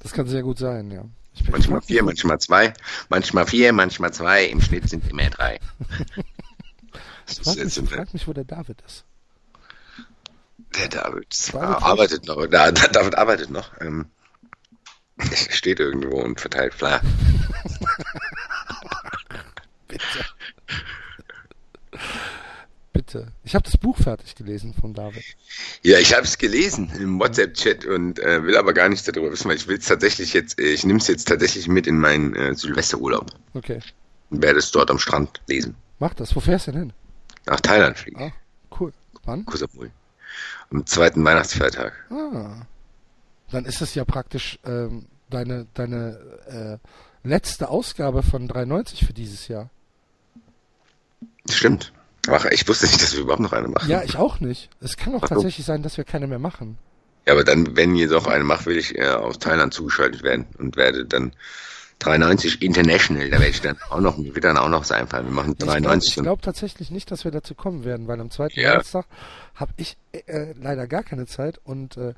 Das 0.00 0.12
kann 0.12 0.26
sehr 0.26 0.42
gut 0.42 0.58
sein, 0.58 0.90
ja. 0.90 1.04
Ich 1.34 1.42
bin 1.44 1.52
Manchmal 1.52 1.80
vier, 1.82 2.02
manchmal 2.02 2.38
zwei, 2.40 2.74
manchmal 3.08 3.46
vier, 3.46 3.72
manchmal 3.72 4.12
zwei. 4.12 4.46
Im 4.46 4.60
Schnitt 4.60 4.88
sind 4.88 5.08
immer 5.08 5.30
drei. 5.30 5.60
Ich 7.28 7.38
ist 7.38 7.44
frag 7.44 7.56
jetzt 7.56 7.80
mich, 7.80 7.90
frag 7.90 8.12
mich, 8.12 8.26
wo 8.26 8.32
der 8.32 8.44
David 8.44 8.82
ist. 8.86 9.04
Der 10.76 10.88
David, 10.88 11.52
David 11.52 11.68
ah, 11.68 11.78
arbeitet 11.78 12.26
noch. 12.26 12.46
Da, 12.46 12.72
da, 12.72 12.88
David 12.88 13.16
arbeitet 13.16 13.50
noch. 13.50 13.80
Ähm, 13.80 14.06
er 15.18 15.36
steht 15.52 15.80
irgendwo 15.80 16.20
und 16.20 16.40
verteilt 16.40 16.74
Flyer. 16.74 17.00
Bitte. 19.90 20.24
Bitte. 22.92 23.32
Ich 23.44 23.54
habe 23.54 23.62
das 23.64 23.76
Buch 23.76 23.96
fertig 23.96 24.34
gelesen 24.34 24.74
von 24.74 24.94
David. 24.94 25.22
Ja, 25.82 25.98
ich 25.98 26.12
habe 26.14 26.24
es 26.24 26.38
gelesen 26.38 26.90
im 26.98 27.20
WhatsApp-Chat 27.20 27.84
und 27.84 28.18
äh, 28.18 28.42
will 28.42 28.56
aber 28.56 28.72
gar 28.72 28.88
nichts 28.88 29.04
darüber 29.06 29.30
wissen, 29.30 29.48
weil 29.48 29.56
ich 29.56 29.68
will 29.68 29.78
es 29.78 29.86
tatsächlich 29.86 30.32
jetzt, 30.34 30.58
ich 30.58 30.84
nehme 30.84 30.98
es 30.98 31.06
jetzt 31.06 31.28
tatsächlich 31.28 31.68
mit 31.68 31.86
in 31.86 31.98
meinen 31.98 32.34
äh, 32.34 32.54
Silvesterurlaub 32.54 33.30
Okay. 33.54 33.80
und 34.30 34.42
werde 34.42 34.58
es 34.58 34.70
dort 34.72 34.90
am 34.90 34.98
Strand 34.98 35.40
lesen. 35.46 35.76
Mach 36.00 36.14
das. 36.14 36.34
Wo 36.34 36.40
fährst 36.40 36.66
du 36.66 36.72
denn 36.72 36.80
hin? 36.80 36.92
Nach 37.46 37.60
Thailand 37.60 37.96
fliegen. 37.96 38.20
Ah, 38.22 38.32
cool. 38.80 38.92
Wann? 39.24 39.44
Koh 39.44 39.56
Samui. 39.56 39.90
Am 40.70 40.84
zweiten 40.86 41.24
Weihnachtsfeiertag. 41.24 41.92
Ah. 42.10 42.66
Dann 43.50 43.64
ist 43.66 43.80
es 43.82 43.94
ja 43.94 44.04
praktisch 44.04 44.58
ähm, 44.64 45.06
deine, 45.30 45.66
deine 45.74 46.78
äh, 47.24 47.28
letzte 47.28 47.68
Ausgabe 47.68 48.22
von 48.22 48.48
93 48.48 49.06
für 49.06 49.12
dieses 49.12 49.46
Jahr. 49.48 49.70
Stimmt. 51.48 51.92
Ach, 52.28 52.44
ich 52.46 52.68
wusste 52.68 52.86
nicht, 52.86 53.02
dass 53.02 53.14
wir 53.14 53.20
überhaupt 53.20 53.40
noch 53.40 53.52
eine 53.52 53.68
machen. 53.68 53.88
Ja, 53.88 54.02
ich 54.02 54.16
auch 54.16 54.40
nicht. 54.40 54.68
Es 54.80 54.96
kann 54.96 55.14
auch 55.14 55.22
Ach 55.22 55.28
tatsächlich 55.28 55.64
sein, 55.64 55.82
dass 55.82 55.96
wir 55.96 56.04
keine 56.04 56.26
mehr 56.26 56.38
machen. 56.38 56.76
Ja, 57.26 57.32
aber 57.32 57.44
dann, 57.44 57.76
wenn 57.76 57.94
ihr 57.96 58.08
doch 58.08 58.26
eine 58.26 58.44
macht, 58.44 58.66
will 58.66 58.76
ich 58.76 58.96
äh, 58.98 59.08
aus 59.08 59.38
Thailand 59.38 59.72
zugeschaltet 59.72 60.22
werden 60.22 60.46
und 60.58 60.76
werde 60.76 61.06
dann 61.06 61.32
93 62.00 62.62
International, 62.62 63.28
da 63.28 63.38
werde 63.38 63.50
ich 63.50 63.60
dann 63.60 63.76
auch 63.90 64.00
noch, 64.00 64.16
mir 64.16 64.34
wird 64.34 64.44
dann 64.44 64.56
auch 64.56 64.68
noch 64.68 64.80
was 64.80 64.92
einfallen. 64.92 65.26
Wir 65.26 65.32
machen 65.32 65.52
Ich 65.52 65.58
glaube 65.58 65.72
93 65.72 66.14
glaub 66.22 66.40
tatsächlich 66.40 66.90
nicht, 66.90 67.10
dass 67.10 67.24
wir 67.24 67.30
dazu 67.30 67.54
kommen 67.54 67.84
werden, 67.84 68.08
weil 68.08 68.20
am 68.20 68.30
zweiten 68.30 68.58
Ja. 68.58 68.70
Weihnachtstag 68.70 69.06
habe 69.54 69.72
ich 69.76 69.96
äh, 70.12 70.54
leider 70.60 70.86
gar 70.86 71.02
keine 71.02 71.26
Zeit 71.26 71.60
und 71.62 71.96
äh, 71.98 72.14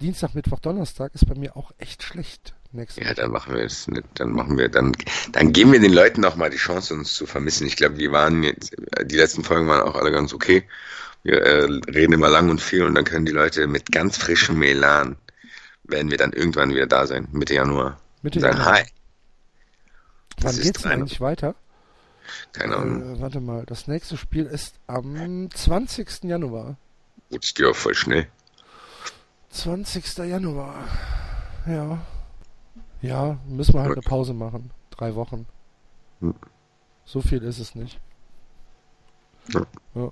Dienstag, 0.00 0.34
Mittwoch, 0.34 0.60
Donnerstag 0.60 1.14
ist 1.14 1.26
bei 1.26 1.34
mir 1.34 1.56
auch 1.56 1.72
echt 1.78 2.02
schlecht 2.02 2.54
nächste 2.72 3.02
Ja, 3.02 3.14
dann 3.14 3.30
machen 3.30 3.54
wir 3.54 3.62
es 3.62 3.88
nicht. 3.88 4.04
Dann 4.14 4.32
machen 4.32 4.58
wir, 4.58 4.68
dann, 4.68 4.92
dann 5.32 5.52
geben 5.52 5.72
wir 5.72 5.80
den 5.80 5.92
Leuten 5.92 6.24
auch 6.24 6.36
mal 6.36 6.50
die 6.50 6.56
Chance, 6.56 6.94
uns 6.94 7.14
zu 7.14 7.26
vermissen. 7.26 7.66
Ich 7.66 7.76
glaube, 7.76 7.98
wir 7.98 8.12
waren 8.12 8.42
jetzt, 8.42 8.74
die 9.04 9.16
letzten 9.16 9.44
Folgen 9.44 9.68
waren 9.68 9.82
auch 9.82 9.94
alle 9.94 10.12
ganz 10.12 10.32
okay. 10.32 10.64
Wir 11.22 11.40
äh, 11.40 11.64
reden 11.90 12.14
immer 12.14 12.28
lang 12.28 12.50
und 12.50 12.60
viel 12.60 12.82
und 12.82 12.94
dann 12.94 13.04
können 13.04 13.26
die 13.26 13.32
Leute 13.32 13.66
mit 13.66 13.92
ganz 13.92 14.16
frischem 14.16 14.58
Melan, 14.58 15.16
werden 15.84 16.10
wir 16.10 16.18
dann 16.18 16.32
irgendwann 16.32 16.70
wieder 16.70 16.86
da 16.86 17.06
sein, 17.06 17.28
Mitte 17.32 17.54
Januar. 17.54 18.00
Mitte 18.22 18.40
Dann 18.40 18.56
Januar. 18.56 18.74
hi. 18.74 18.84
Wann 20.40 20.56
geht's 20.56 20.82
denn 20.82 20.92
eigentlich 20.92 21.20
weiter? 21.20 21.54
Keine 22.52 22.76
Ahnung. 22.76 23.16
Äh, 23.16 23.20
warte 23.20 23.40
mal, 23.40 23.64
das 23.66 23.86
nächste 23.86 24.16
Spiel 24.16 24.46
ist 24.46 24.74
am 24.86 25.48
20. 25.52 26.24
Januar. 26.24 26.76
Gut, 27.30 27.44
es 27.44 27.54
geht 27.54 27.66
auch 27.66 27.76
voll 27.76 27.94
schnell. 27.94 28.26
20. 29.50 30.18
Januar. 30.18 30.88
Ja. 31.66 32.04
Ja, 33.02 33.38
müssen 33.46 33.74
wir 33.74 33.82
halt 33.82 33.92
eine 33.92 34.02
Pause 34.02 34.32
machen. 34.32 34.70
Drei 34.90 35.14
Wochen. 35.14 35.46
Hm. 36.20 36.34
So 37.04 37.20
viel 37.20 37.42
ist 37.42 37.58
es 37.58 37.74
nicht. 37.74 38.00
Ja. 39.48 39.66
Ja. 39.94 40.10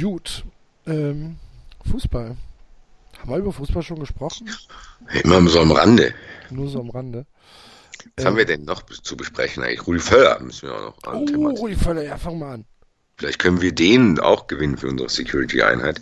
Gut. 0.00 0.44
Ähm, 0.86 1.36
Fußball. 1.90 2.36
Haben 3.18 3.30
wir 3.30 3.36
über 3.38 3.52
Fußball 3.52 3.82
schon 3.82 4.00
gesprochen? 4.00 4.48
Immer 5.24 5.46
so 5.48 5.60
am 5.60 5.72
Rande. 5.72 6.14
Nur 6.50 6.68
so 6.68 6.80
am 6.80 6.90
Rande. 6.90 7.26
Was 8.16 8.24
haben 8.24 8.36
wir 8.36 8.46
denn 8.46 8.64
noch 8.64 8.82
zu 8.84 9.16
besprechen 9.16 9.62
eigentlich? 9.62 9.86
Rudi 9.86 9.98
Völler 10.00 10.40
müssen 10.40 10.68
wir 10.68 10.74
auch 10.76 10.80
noch 10.80 10.96
Oh, 11.06 11.10
anthematisieren. 11.10 11.56
Rudi 11.56 11.76
Völler, 11.76 12.02
ja, 12.04 12.16
fang 12.16 12.38
mal 12.38 12.54
an. 12.54 12.64
Vielleicht 13.16 13.40
können 13.40 13.60
wir 13.60 13.74
den 13.74 14.20
auch 14.20 14.46
gewinnen 14.46 14.78
für 14.78 14.86
unsere 14.88 15.08
Security-Einheit. 15.08 16.00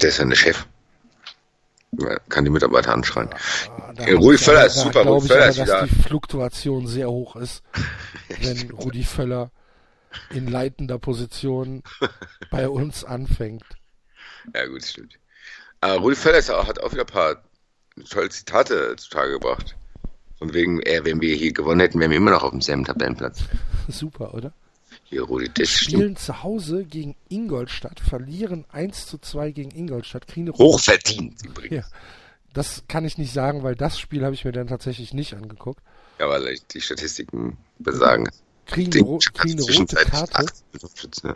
Der 0.00 0.08
ist 0.08 0.18
ja 0.18 0.24
der 0.24 0.36
Chef. 0.36 0.66
Kann 2.28 2.44
die 2.44 2.50
Mitarbeiter 2.50 2.92
anschreien. 2.94 3.28
Ja, 3.98 4.06
hab 4.06 4.20
Rudi 4.20 4.38
Völler 4.38 4.66
ist 4.66 4.76
super. 4.78 5.02
Rudi 5.02 5.26
ich 5.26 5.32
Völler 5.32 5.48
ist 5.48 5.58
dass 5.58 5.66
wieder- 5.66 5.86
die 5.86 6.02
Fluktuation 6.02 6.86
sehr 6.86 7.10
hoch 7.10 7.36
ist, 7.36 7.62
wenn 8.40 8.70
Rudi 8.70 9.02
Völler 9.04 9.50
in 10.30 10.46
leitender 10.48 10.98
Position 10.98 11.82
bei 12.50 12.68
uns 12.68 13.04
anfängt. 13.04 13.64
Ja, 14.54 14.66
gut, 14.66 14.84
stimmt. 14.84 15.18
Aber 15.80 15.96
Rudi 15.96 16.16
Völler 16.16 16.42
hat 16.66 16.80
auch 16.80 16.92
wieder 16.92 17.02
ein 17.02 17.06
paar 17.06 17.42
tolle 18.08 18.28
Zitate 18.30 18.94
zutage 18.96 19.32
gebracht. 19.32 19.76
Von 20.38 20.54
wegen, 20.54 20.80
äh, 20.82 21.00
wenn 21.04 21.20
wir 21.20 21.34
hier 21.36 21.52
gewonnen 21.52 21.80
hätten, 21.80 22.00
wären 22.00 22.10
wir 22.10 22.16
immer 22.16 22.30
noch 22.30 22.44
auf 22.44 22.50
demselben 22.50 22.84
Tabellenplatz. 22.84 23.40
Super, 23.88 24.32
oder? 24.32 24.52
Hier, 25.10 25.22
Rudi, 25.22 25.50
das 25.52 25.68
stimmt. 25.70 25.90
Spielen 25.92 26.16
zu 26.16 26.42
Hause 26.44 26.84
gegen 26.84 27.16
Ingolstadt, 27.28 27.98
verlieren 27.98 28.64
1 28.70 29.06
zu 29.06 29.18
2 29.18 29.50
gegen 29.50 29.72
Ingolstadt, 29.72 30.28
kriegen 30.28 30.46
eine 30.46 30.56
Hochverdient 30.56 31.44
übrigens. 31.44 31.84
Ja. 31.84 31.96
Das 32.52 32.84
kann 32.86 33.04
ich 33.04 33.18
nicht 33.18 33.32
sagen, 33.32 33.64
weil 33.64 33.74
das 33.74 33.98
Spiel 33.98 34.24
habe 34.24 34.34
ich 34.34 34.44
mir 34.44 34.52
dann 34.52 34.68
tatsächlich 34.68 35.12
nicht 35.12 35.34
angeguckt. 35.34 35.82
Ja, 36.20 36.28
weil 36.28 36.56
die 36.72 36.80
Statistiken 36.80 37.56
besagen. 37.80 38.28
Kriegen 38.66 38.92
eine, 38.92 39.02
ro 39.02 39.18
kriegen 39.18 39.58
eine 39.58 39.78
rote 39.78 39.96
Karte 39.96 40.46
ja. 41.24 41.34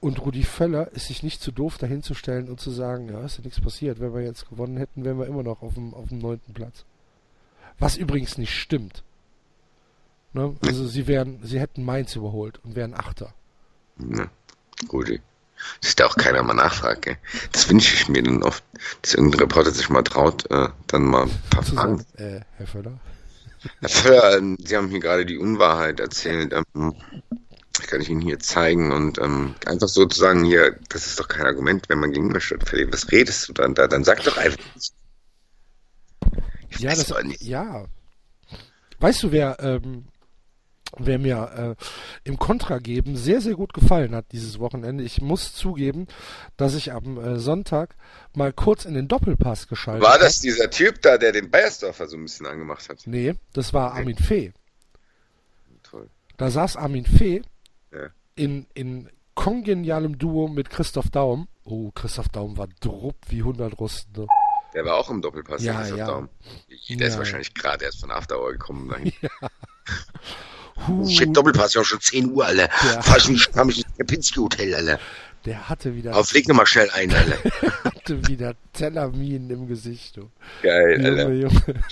und 0.00 0.18
Rudi 0.24 0.42
Völler 0.42 0.90
ist 0.92 1.08
sich 1.08 1.22
nicht 1.22 1.42
zu 1.42 1.52
doof 1.52 1.76
dahinzustellen 1.76 2.48
und 2.48 2.60
zu 2.60 2.70
sagen, 2.70 3.10
ja, 3.10 3.26
ist 3.26 3.36
ja 3.36 3.44
nichts 3.44 3.60
passiert. 3.60 4.00
Wenn 4.00 4.14
wir 4.14 4.22
jetzt 4.22 4.48
gewonnen 4.48 4.78
hätten, 4.78 5.04
wären 5.04 5.18
wir 5.18 5.26
immer 5.26 5.42
noch 5.42 5.60
auf 5.60 5.74
dem, 5.74 5.92
auf 5.92 6.08
dem 6.08 6.18
neunten 6.18 6.54
Platz. 6.54 6.86
Was 7.78 7.98
übrigens 7.98 8.38
nicht 8.38 8.54
stimmt. 8.54 9.02
Ne? 10.38 10.54
Also 10.64 10.86
sie 10.86 11.08
wären, 11.08 11.40
sie 11.42 11.58
hätten 11.58 11.84
Mainz 11.84 12.14
überholt 12.14 12.60
und 12.62 12.76
wären 12.76 12.94
Achter. 12.94 13.34
Ne, 13.96 14.30
Rudi. 14.92 15.20
Dass 15.82 15.96
da 15.96 16.06
auch 16.06 16.14
keiner 16.16 16.44
mal 16.44 16.54
nachfragt, 16.54 17.02
gell. 17.02 17.16
Das 17.50 17.68
wünsche 17.68 17.92
ich 17.92 18.08
mir 18.08 18.22
dann 18.22 18.44
oft, 18.44 18.62
dass 19.02 19.14
irgendein 19.14 19.40
Reporter 19.40 19.72
sich 19.72 19.88
mal 19.88 20.04
traut, 20.04 20.48
äh, 20.52 20.68
dann 20.86 21.02
mal 21.06 21.24
ein 21.24 21.42
paar 21.50 21.64
Fragen. 21.64 22.04
äh, 22.16 22.42
Herr 22.56 22.66
Völler. 22.68 23.00
Herr 23.80 23.88
Völler, 23.88 24.38
ähm, 24.38 24.56
Sie 24.64 24.76
haben 24.76 24.88
hier 24.88 25.00
gerade 25.00 25.26
die 25.26 25.38
Unwahrheit 25.38 25.98
erzählt. 25.98 26.52
Ähm, 26.52 26.94
das 27.72 27.86
kann 27.88 28.00
ich 28.00 28.08
Ihnen 28.08 28.20
hier 28.20 28.38
zeigen 28.38 28.92
und 28.92 29.18
ähm, 29.18 29.56
einfach 29.66 29.88
sozusagen 29.88 30.44
hier, 30.44 30.78
das 30.88 31.06
ist 31.06 31.18
doch 31.18 31.26
kein 31.26 31.46
Argument, 31.46 31.88
wenn 31.88 31.98
man 31.98 32.12
gegen 32.12 32.26
Ingolstadt 32.26 32.68
verliert. 32.68 32.92
Was 32.92 33.10
redest 33.10 33.48
du 33.48 33.54
dann 33.54 33.74
da? 33.74 33.88
Dann 33.88 34.04
sag 34.04 34.22
doch 34.22 34.36
einfach. 34.36 34.62
Ja, 36.78 36.90
das, 36.94 37.12
nicht. 37.24 37.42
ja. 37.42 37.86
Weißt 39.00 39.24
du, 39.24 39.32
wer, 39.32 39.56
ähm, 39.58 40.04
wer 40.96 41.18
mir 41.18 41.76
äh, 41.78 41.84
im 42.28 42.38
Kontra 42.38 42.78
geben 42.78 43.16
sehr, 43.16 43.40
sehr 43.40 43.54
gut 43.54 43.72
gefallen 43.74 44.14
hat 44.14 44.26
dieses 44.32 44.58
Wochenende. 44.58 45.04
Ich 45.04 45.20
muss 45.20 45.54
zugeben, 45.54 46.06
dass 46.56 46.74
ich 46.74 46.92
am 46.92 47.18
äh, 47.18 47.38
Sonntag 47.38 47.94
mal 48.34 48.52
kurz 48.52 48.84
in 48.84 48.94
den 48.94 49.06
Doppelpass 49.08 49.68
geschaltet 49.68 50.02
War 50.04 50.14
habe. 50.14 50.24
das 50.24 50.40
dieser 50.40 50.70
Typ 50.70 51.02
da, 51.02 51.18
der 51.18 51.32
den 51.32 51.50
Bayersdorfer 51.50 52.08
so 52.08 52.16
ein 52.16 52.22
bisschen 52.24 52.46
angemacht 52.46 52.88
hat? 52.88 53.02
Nee, 53.06 53.34
das 53.52 53.72
war 53.74 53.92
Armin 53.92 54.16
Fee. 54.16 54.52
Toll. 55.82 56.08
Da 56.36 56.50
saß 56.50 56.76
Armin 56.76 57.04
Fee 57.06 57.42
Ja. 57.92 58.08
in, 58.34 58.66
in 58.74 59.08
kongenialem 59.34 60.18
Duo 60.18 60.48
mit 60.48 60.70
Christoph 60.70 61.10
Daum. 61.10 61.48
Oh, 61.64 61.90
Christoph 61.94 62.28
Daum 62.30 62.56
war 62.56 62.68
drupp 62.80 63.16
wie 63.28 63.38
100 63.40 63.78
Russen. 63.78 64.10
Ne? 64.16 64.26
Der 64.74 64.84
war 64.84 64.96
auch 64.96 65.10
im 65.10 65.22
Doppelpass. 65.22 65.62
Ja, 65.62 65.74
Christoph 65.80 65.98
ja. 65.98 66.06
Daum. 66.06 66.28
Der 66.88 67.06
ist 67.06 67.12
Ja. 67.14 67.18
wahrscheinlich 67.18 67.54
gerade 67.54 67.84
erst 67.84 68.00
von 68.00 68.10
After 68.10 68.38
Hour 68.38 68.52
gekommen. 68.52 68.88
Dahin. 68.90 69.12
Huh, 70.86 71.06
Shit, 71.08 71.36
Doppelpass, 71.36 71.74
ja 71.74 71.84
schon 71.84 72.00
10 72.00 72.30
Uhr, 72.32 72.46
Alter. 72.46 72.68
Ja. 72.84 73.16
Ich 73.16 73.28
nicht, 73.28 73.52
fahr 73.52 73.64
mich 73.64 73.78
ins 73.84 73.96
Kempinski 73.96 74.36
Hotel, 74.40 74.74
Alter. 74.74 75.00
der 75.44 75.68
hatte 75.68 75.94
wieder, 75.94 76.12
Aber 76.14 76.24
flieg 76.24 76.46
nochmal 76.48 76.66
schnell 76.66 76.88
ein, 76.90 77.12
Alter. 77.12 77.38
hatte 77.84 78.26
wieder 78.28 78.54
Tellerminen 78.72 79.50
im 79.50 79.66
Gesicht. 79.66 80.16
Du. 80.16 80.30
Geil, 80.62 81.04
Alter. 81.04 81.30
Junge, 81.32 81.34
Junge. 81.42 81.82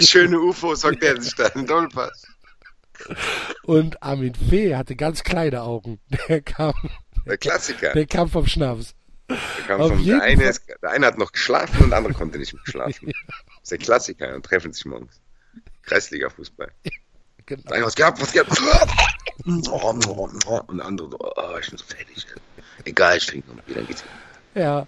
Schöne 0.00 0.38
UFOs 0.40 0.84
hockt 0.84 1.02
der 1.02 1.20
sich 1.20 1.34
da 1.34 1.46
im 1.48 1.66
Doppelpass. 1.66 2.26
Und 3.64 4.02
Armin 4.02 4.34
Fee 4.34 4.76
hatte 4.76 4.94
ganz 4.96 5.22
kleine 5.24 5.62
Augen. 5.62 5.98
Der 6.28 6.40
kam, 6.42 6.74
Der 7.26 7.36
Klassiker. 7.38 7.92
der 7.92 8.06
kam 8.06 8.28
vom 8.28 8.46
Schnaps. 8.46 8.94
Der, 9.28 9.36
kam 9.66 9.80
auf 9.80 9.88
vom, 9.92 10.04
der, 10.04 10.22
eine 10.22 10.44
ist, 10.44 10.62
der 10.82 10.90
eine 10.90 11.06
hat 11.06 11.18
noch 11.18 11.32
geschlafen 11.32 11.82
und 11.82 11.90
der 11.90 11.98
andere 11.98 12.14
konnte 12.14 12.38
nicht 12.38 12.52
mehr 12.52 12.62
schlafen. 12.66 13.06
Das 13.08 13.14
ist 13.62 13.70
der 13.72 13.78
Klassiker 13.78 14.34
und 14.34 14.44
treffen 14.44 14.72
sich 14.72 14.84
morgens. 14.84 15.20
Kreisliga-Fußball. 15.82 16.70
Genau. 17.46 17.70
Eine, 17.70 17.84
was 17.84 17.94
gehabt, 17.94 18.20
was 18.20 18.32
gehabt? 18.32 18.50
Und 19.44 19.66
der 19.66 20.86
andere 20.86 21.10
so, 21.10 21.18
oh, 21.18 21.58
ich 21.60 21.68
bin 21.68 21.78
so 21.78 21.84
fertig. 21.84 22.26
Egal, 22.84 23.18
ich 23.18 23.26
trinke 23.26 23.50
noch 23.50 23.62
dann 23.66 23.86
geht's. 23.86 24.04
Ja, 24.54 24.86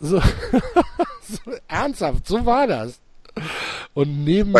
so, 0.00 0.20
so 1.22 1.52
ernsthaft, 1.66 2.26
so 2.26 2.44
war 2.44 2.66
das. 2.66 2.98
Und 3.94 4.24
neben, 4.24 4.54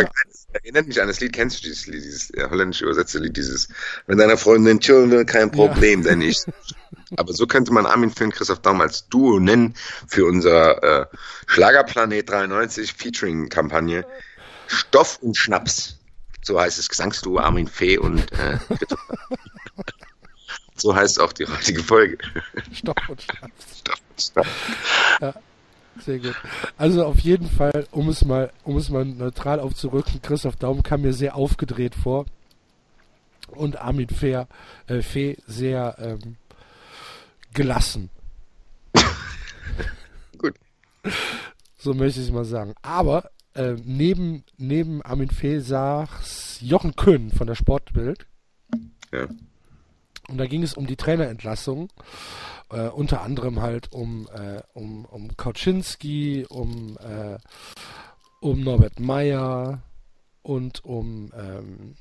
Erinnert 0.51 0.87
mich 0.87 0.99
an 0.99 1.07
das 1.07 1.19
Lied, 1.19 1.33
kennst 1.33 1.59
du 1.59 1.67
dieses 1.67 1.85
Lied, 1.85 2.03
dieses 2.03 2.31
äh, 2.31 2.47
holländisch 2.49 2.81
übersetzte 2.81 3.19
Lied, 3.19 3.37
dieses, 3.37 3.69
wenn 4.07 4.17
deiner 4.17 4.35
Freundin 4.35 4.79
chillen 4.79 5.11
will, 5.11 5.23
kein 5.23 5.51
Problem, 5.51 6.01
denn 6.01 6.21
ich. 6.21 6.39
Aber 7.17 7.33
so 7.33 7.45
könnte 7.45 7.71
man 7.71 7.85
Armin 7.85 8.09
Finn, 8.09 8.31
Christoph 8.31 8.59
Daum 8.61 8.81
als 8.81 9.07
Duo 9.09 9.39
nennen 9.39 9.75
für 10.07 10.25
unser 10.25 11.01
äh, 11.01 11.05
Schlagerplanet 11.45 12.29
93 12.29 12.93
Featuring-Kampagne. 12.93 14.05
Stoff 14.65 15.19
und 15.21 15.37
Schnaps. 15.37 15.98
So 16.49 16.59
heißt 16.59 16.79
das 16.79 16.89
Gesangsduo 16.89 17.37
Armin 17.37 17.67
Fee 17.67 17.99
und 17.99 18.31
äh, 18.31 18.57
so 20.75 20.95
heißt 20.95 21.19
auch 21.19 21.31
die 21.31 21.45
heutige 21.45 21.83
Folge. 21.83 22.17
Stopp 22.73 22.99
und 23.07 23.21
Schnaps. 23.21 23.77
Stoff 23.77 24.01
und 24.09 24.19
Schnaps. 24.19 25.39
Sehr 26.03 26.17
gut. 26.17 26.35
Also 26.75 27.05
auf 27.05 27.19
jeden 27.19 27.47
Fall, 27.47 27.85
um 27.91 28.09
es 28.09 28.25
mal, 28.25 28.51
um 28.63 28.77
es 28.77 28.89
mal 28.89 29.05
neutral 29.05 29.59
aufzurücken, 29.59 30.23
Christoph 30.23 30.55
Daum 30.55 30.81
kam 30.81 31.01
mir 31.01 31.13
sehr 31.13 31.35
aufgedreht 31.35 31.93
vor. 31.93 32.25
Und 33.49 33.79
Armin 33.79 34.09
Fehr, 34.09 34.47
äh, 34.87 35.03
Fee 35.03 35.37
sehr 35.45 35.97
ähm, 35.99 36.35
gelassen. 37.53 38.09
Gut. 40.39 40.55
So 41.77 41.93
möchte 41.93 42.19
ich 42.19 42.25
es 42.25 42.33
mal 42.33 42.45
sagen. 42.45 42.73
Aber 42.81 43.29
äh, 43.59 43.75
neben, 43.83 44.45
neben 44.57 45.01
Armin 45.01 45.29
saß 45.29 46.59
Jochen 46.61 46.95
Köhn 46.95 47.29
von 47.29 47.45
der 47.45 47.55
Sportbild. 47.55 48.25
Ja. 49.11 49.27
Und 50.29 50.37
da 50.37 50.45
ging 50.45 50.63
es 50.63 50.75
um 50.75 50.87
die 50.87 50.95
Trainerentlassung. 50.95 51.89
Äh, 52.69 52.87
unter 52.87 53.21
anderem 53.21 53.61
halt 53.61 53.91
um, 53.91 54.29
äh, 54.31 54.61
um, 54.73 55.03
um 55.05 55.35
Kauczynski, 55.35 56.45
um, 56.47 56.97
äh, 56.99 57.37
um 58.39 58.61
Norbert 58.61 58.99
Meyer 58.99 59.81
und 60.41 60.85
um, 60.85 61.31
ähm, 61.35 61.95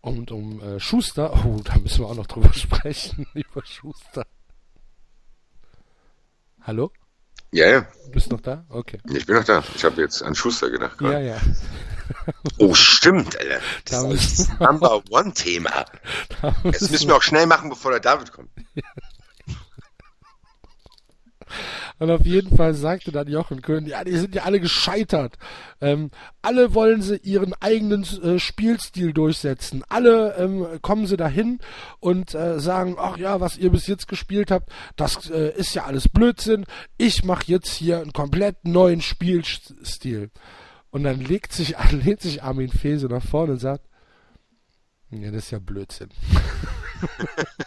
und 0.00 0.30
um 0.30 0.62
äh, 0.62 0.80
Schuster. 0.80 1.44
Oh, 1.44 1.60
da 1.62 1.76
müssen 1.78 2.04
wir 2.04 2.06
auch 2.06 2.14
noch 2.14 2.28
drüber 2.28 2.52
sprechen, 2.54 3.26
über 3.34 3.62
Schuster. 3.66 4.24
Hallo? 6.62 6.90
Ja, 7.52 7.66
ja, 7.68 7.80
Du 8.04 8.10
bist 8.12 8.30
noch 8.30 8.40
da? 8.40 8.64
Okay. 8.68 8.98
ich 9.12 9.26
bin 9.26 9.36
noch 9.36 9.44
da. 9.44 9.62
Ich 9.74 9.84
habe 9.84 10.00
jetzt 10.02 10.22
an 10.22 10.34
Schuster 10.34 10.70
gedacht. 10.70 10.98
gerade. 10.98 11.14
Ja, 11.14 11.20
ja. 11.20 11.40
Oh, 12.58 12.74
stimmt, 12.74 13.38
Alter. 13.38 13.60
Da 13.84 14.02
Das 14.02 14.02
ist 14.02 14.08
müssen 14.38 14.56
das 14.58 14.68
Number 14.68 15.02
One 15.10 15.32
Thema. 15.32 15.84
Da 16.42 16.54
Das 16.64 16.90
müssen 16.90 17.08
wir 17.08 17.16
auch 17.16 17.22
schnell 17.22 17.46
machen, 17.46 17.70
bevor 17.70 17.90
der 17.92 18.00
David 18.00 18.32
kommt. 18.32 18.50
Und 22.00 22.10
auf 22.10 22.24
jeden 22.24 22.56
Fall 22.56 22.72
sagte 22.72 23.12
dann 23.12 23.28
Jochen 23.28 23.60
Köhn, 23.60 23.84
ja, 23.84 24.02
die 24.02 24.16
sind 24.16 24.34
ja 24.34 24.44
alle 24.44 24.58
gescheitert. 24.58 25.36
Ähm, 25.82 26.10
alle 26.40 26.74
wollen 26.74 27.02
sie 27.02 27.18
ihren 27.18 27.52
eigenen 27.60 28.04
äh, 28.22 28.38
Spielstil 28.38 29.12
durchsetzen. 29.12 29.84
Alle 29.90 30.34
ähm, 30.36 30.66
kommen 30.80 31.06
sie 31.06 31.18
dahin 31.18 31.58
und 32.00 32.34
äh, 32.34 32.58
sagen, 32.58 32.96
ach 32.98 33.18
ja, 33.18 33.40
was 33.40 33.58
ihr 33.58 33.70
bis 33.70 33.86
jetzt 33.86 34.08
gespielt 34.08 34.50
habt, 34.50 34.72
das 34.96 35.28
äh, 35.28 35.52
ist 35.54 35.74
ja 35.74 35.84
alles 35.84 36.08
Blödsinn. 36.08 36.64
Ich 36.96 37.22
mache 37.22 37.44
jetzt 37.46 37.74
hier 37.74 38.00
einen 38.00 38.14
komplett 38.14 38.64
neuen 38.64 39.02
Spielstil. 39.02 40.30
Und 40.88 41.04
dann 41.04 41.20
legt 41.20 41.52
sich, 41.52 41.76
lehnt 41.90 42.22
sich 42.22 42.42
Armin 42.42 42.70
Fese 42.70 43.08
nach 43.08 43.22
vorne 43.22 43.52
und 43.52 43.58
sagt, 43.58 43.84
ja, 45.10 45.30
das 45.30 45.44
ist 45.44 45.50
ja 45.50 45.58
Blödsinn. 45.58 46.08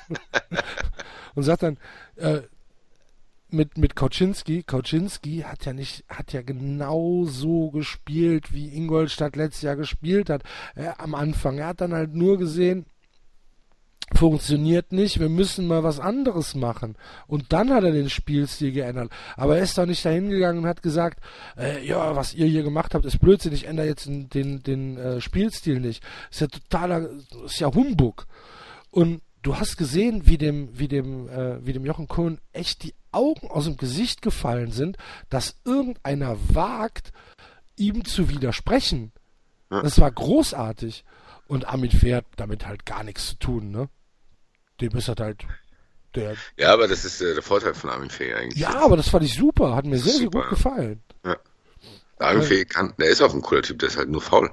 und 1.36 1.44
sagt 1.44 1.62
dann, 1.62 1.78
äh, 2.16 2.42
mit, 3.54 3.78
mit 3.78 3.96
Kauczynski, 3.96 4.64
Kauczynski 4.64 5.42
hat 5.42 5.66
ja 5.66 5.74
nicht, 5.74 6.04
hat 6.10 6.34
ja 6.34 6.42
genau 6.42 7.26
so 7.26 7.70
gespielt, 7.72 8.54
wie 8.54 8.76
Ingolstadt 8.76 9.36
letztes 9.36 9.62
Jahr 9.62 9.76
gespielt 9.76 10.30
hat, 10.30 10.44
äh, 10.76 10.90
am 10.98 11.16
Anfang. 11.16 11.60
Er 11.60 11.68
hat 11.68 11.82
dann 11.82 11.94
halt 11.94 12.14
nur 12.14 12.38
gesehen, 12.38 12.86
funktioniert 14.16 14.92
nicht, 14.92 15.20
wir 15.20 15.30
müssen 15.30 15.68
mal 15.68 15.84
was 15.84 16.00
anderes 16.00 16.56
machen. 16.56 16.96
Und 17.28 17.54
dann 17.54 17.72
hat 17.72 17.84
er 17.84 17.92
den 17.92 18.10
Spielstil 18.10 18.72
geändert. 18.72 19.12
Aber 19.36 19.58
er 19.58 19.64
ist 19.64 19.78
doch 19.78 19.86
nicht 19.86 20.04
dahin 20.04 20.30
gegangen 20.30 20.60
und 20.60 20.68
hat 20.68 20.82
gesagt, 20.82 21.20
äh, 21.58 21.86
ja, 21.86 22.16
was 22.16 22.34
ihr 22.34 22.48
hier 22.48 22.64
gemacht 22.64 22.94
habt, 22.94 23.06
ist 23.06 23.20
Blödsinn, 23.20 23.54
ich 23.54 23.66
ändere 23.66 23.88
jetzt 23.88 24.06
den, 24.06 24.30
den, 24.30 24.64
den 24.64 24.98
äh, 24.98 25.22
Spielstil 25.22 25.80
nicht. 25.80 26.04
Ist 26.32 26.42
ja 26.42 26.48
totaler, 26.48 27.10
ist 27.46 27.60
ja 27.60 27.74
Humbug. 27.74 28.28
Und 28.92 29.22
du 29.44 29.58
hast 29.58 29.78
gesehen, 29.78 30.26
wie 30.26 30.38
dem, 30.38 30.78
wie 30.78 30.88
dem, 30.88 31.30
äh, 31.30 31.66
wie 31.66 31.74
dem 31.74 31.86
Jochen 31.86 32.08
Cohn 32.08 32.40
echt 32.52 32.84
die 32.84 32.96
Augen 33.12 33.48
aus 33.50 33.66
dem 33.66 33.78
Gesicht 33.78 34.22
gefallen 34.22 34.72
sind, 34.72 34.98
dass 35.30 35.60
irgendeiner 35.66 36.38
wagt, 36.54 37.12
ihm 37.76 38.06
zu 38.06 38.30
widersprechen. 38.30 39.12
Das 39.70 40.00
war 40.00 40.12
großartig. 40.12 41.04
Und 41.48 41.68
Armin 41.68 41.92
Pferd 41.92 42.26
damit 42.36 42.68
halt 42.68 42.86
gar 42.86 43.04
nichts 43.04 43.30
zu 43.30 43.36
tun, 43.36 43.72
ne? 43.72 43.90
Dem 44.80 44.92
ist 44.96 45.08
halt 45.08 45.46
der. 46.16 46.36
Ja, 46.58 46.74
aber 46.74 46.88
das 46.88 47.06
ist 47.06 47.22
äh, 47.22 47.34
der 47.34 47.44
Vorteil 47.44 47.74
von 47.74 47.90
Armin 47.90 48.10
Fee 48.10 48.34
eigentlich. 48.34 48.60
Ja, 48.60 48.84
aber 48.84 48.98
das 48.98 49.10
fand 49.10 49.26
ich 49.26 49.34
super, 49.34 49.76
hat 49.76 49.86
mir 49.86 49.98
sehr, 49.98 50.14
sehr 50.14 50.30
gut 50.30 50.50
gefallen. 50.50 51.02
Ja. 51.26 51.38
Armin 52.20 52.44
Fee 52.44 52.66
kann, 52.66 52.94
der 53.00 53.10
ist 53.10 53.22
auch 53.22 53.34
ein 53.34 53.42
cooler 53.42 53.64
Typ, 53.64 53.80
der 53.80 53.90
ist 53.90 53.98
halt 53.98 54.10
nur 54.10 54.22
faul. 54.22 54.52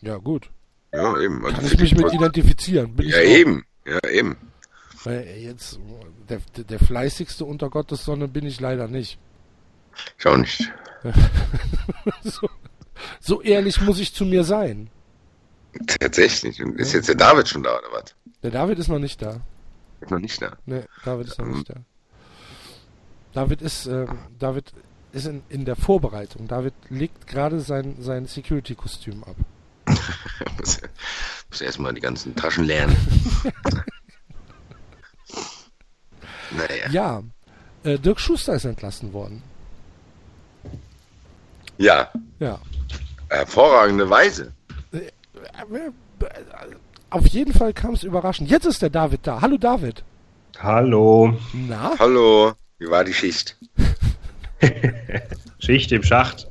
Ja, 0.00 0.16
gut. 0.16 0.50
Ja, 0.96 1.20
eben. 1.20 1.44
Also 1.44 1.56
Kann 1.56 1.66
ich 1.66 1.78
mich 1.78 1.96
mit 1.96 2.12
identifizieren. 2.12 2.94
Ja, 3.00 3.20
eben. 3.20 3.64
Ja, 3.86 3.98
eben. 4.10 4.36
Weil 5.04 5.26
jetzt, 5.38 5.78
der, 6.28 6.40
der, 6.56 6.78
fleißigste 6.78 7.44
unter 7.44 7.70
Gottes 7.70 8.04
Sonne 8.04 8.28
bin 8.28 8.46
ich 8.46 8.60
leider 8.60 8.88
nicht. 8.88 9.18
Ich 10.18 10.26
auch 10.26 10.36
nicht. 10.36 10.72
So, 12.22 12.48
so 13.20 13.42
ehrlich 13.42 13.80
muss 13.80 14.00
ich 14.00 14.14
zu 14.14 14.24
mir 14.24 14.42
sein. 14.42 14.90
Tatsächlich. 15.86 16.62
Und 16.62 16.80
ist 16.80 16.94
jetzt 16.94 17.08
der 17.08 17.14
David 17.14 17.46
schon 17.46 17.62
da, 17.62 17.78
oder 17.78 17.88
was? 17.92 18.14
Der 18.42 18.50
David 18.50 18.78
ist 18.78 18.88
noch 18.88 18.98
nicht 18.98 19.20
da. 19.20 19.40
Ist 20.00 20.10
noch 20.10 20.18
nicht 20.18 20.40
da. 20.40 20.56
Ne, 20.64 20.86
David 21.04 21.28
ist 21.28 21.38
noch 21.38 21.46
nicht 21.46 21.68
da. 21.68 21.74
David 23.32 23.60
ist, 23.62 23.86
ähm, 23.86 24.18
David 24.38 24.72
ist 25.12 25.26
in, 25.26 25.42
in 25.48 25.64
der 25.64 25.76
Vorbereitung. 25.76 26.48
David 26.48 26.74
legt 26.88 27.26
gerade 27.26 27.60
sein, 27.60 27.96
sein 28.00 28.26
Security-Kostüm 28.26 29.22
ab. 29.24 29.36
muss, 30.58 30.80
muss 31.50 31.60
erstmal 31.60 31.94
die 31.94 32.00
ganzen 32.00 32.34
Taschen 32.34 32.64
lernen. 32.64 32.96
naja. 36.50 36.90
Ja, 36.90 37.22
äh, 37.84 37.98
Dirk 37.98 38.20
Schuster 38.20 38.54
ist 38.54 38.64
entlassen 38.64 39.12
worden. 39.12 39.42
Ja, 41.78 42.10
Ja. 42.38 42.58
hervorragende 43.28 44.08
Weise. 44.08 44.52
Auf 47.10 47.26
jeden 47.28 47.52
Fall 47.52 47.72
kam 47.74 47.94
es 47.94 48.02
überraschend. 48.02 48.50
Jetzt 48.50 48.64
ist 48.66 48.80
der 48.82 48.90
David 48.90 49.20
da. 49.26 49.40
Hallo 49.40 49.56
David. 49.58 50.02
Hallo. 50.58 51.36
Na? 51.52 51.92
Hallo, 51.98 52.54
wie 52.78 52.88
war 52.90 53.04
die 53.04 53.12
Schicht? 53.12 53.56
Schicht 55.58 55.92
im 55.92 56.02
Schacht. 56.02 56.48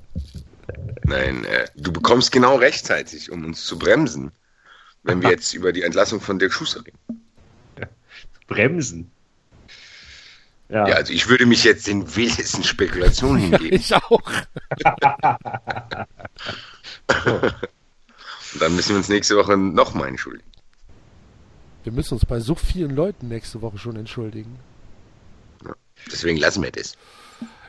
Nein, 1.08 1.46
äh, 1.46 1.68
du 1.76 1.92
bekommst 1.92 2.32
genau 2.32 2.56
rechtzeitig, 2.56 3.32
um 3.32 3.46
uns 3.46 3.64
zu 3.66 3.78
bremsen, 3.78 4.32
wenn 5.04 5.22
wir 5.22 5.30
jetzt 5.30 5.54
über 5.54 5.72
die 5.72 5.84
Entlassung 5.84 6.20
von 6.20 6.40
Dirk 6.40 6.52
Schuster 6.52 6.84
reden. 6.86 6.98
Bremsen. 8.48 9.12
Ja, 10.68 10.88
Ja, 10.88 10.96
also 10.96 11.14
ich 11.14 11.30
würde 11.30 11.46
mich 11.46 11.64
jetzt 11.64 11.86
den 11.86 12.16
wildesten 12.16 12.64
Spekulationen 12.64 13.40
hingeben. 13.40 13.74
Ich 13.74 13.94
auch. 13.94 14.10
Und 18.54 18.62
dann 18.62 18.76
müssen 18.76 18.90
wir 18.90 18.98
uns 18.98 19.10
nächste 19.10 19.38
Woche 19.38 19.58
nochmal 19.58 20.08
entschuldigen. 20.08 20.50
Wir 21.84 21.92
müssen 21.92 22.16
uns 22.16 22.26
bei 22.26 22.40
so 22.40 22.56
vielen 22.56 22.96
Leuten 22.96 23.28
nächste 23.28 23.62
Woche 23.62 23.78
schon 23.78 23.96
entschuldigen. 23.96 24.58
Deswegen 26.12 26.38
lassen 26.38 26.64
wir 26.64 26.72
das. 26.72 26.98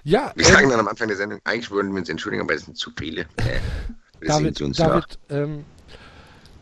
Ja, 0.06 0.32
Wir 0.36 0.46
ähm, 0.46 0.52
sagen 0.52 0.70
dann 0.70 0.78
am 0.78 0.86
Anfang 0.86 1.08
der 1.08 1.16
Sendung, 1.16 1.40
eigentlich 1.42 1.68
würden 1.72 1.90
wir 1.90 1.98
uns 1.98 2.08
entschuldigen, 2.08 2.44
aber 2.44 2.54
es 2.54 2.64
sind 2.64 2.78
zu 2.78 2.90
viele. 2.96 3.26
Äh, 4.18 4.28
David. 4.28 4.78
David 4.78 5.18
ähm, 5.28 5.66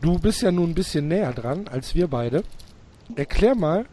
du 0.01 0.19
bist 0.19 0.41
ja 0.41 0.51
nun 0.51 0.71
ein 0.71 0.75
bisschen 0.75 1.07
näher 1.07 1.31
dran 1.31 1.69
als 1.69 1.95
wir 1.95 2.09
beide. 2.09 2.43
Erklär 3.15 3.55
mal, 3.55 3.85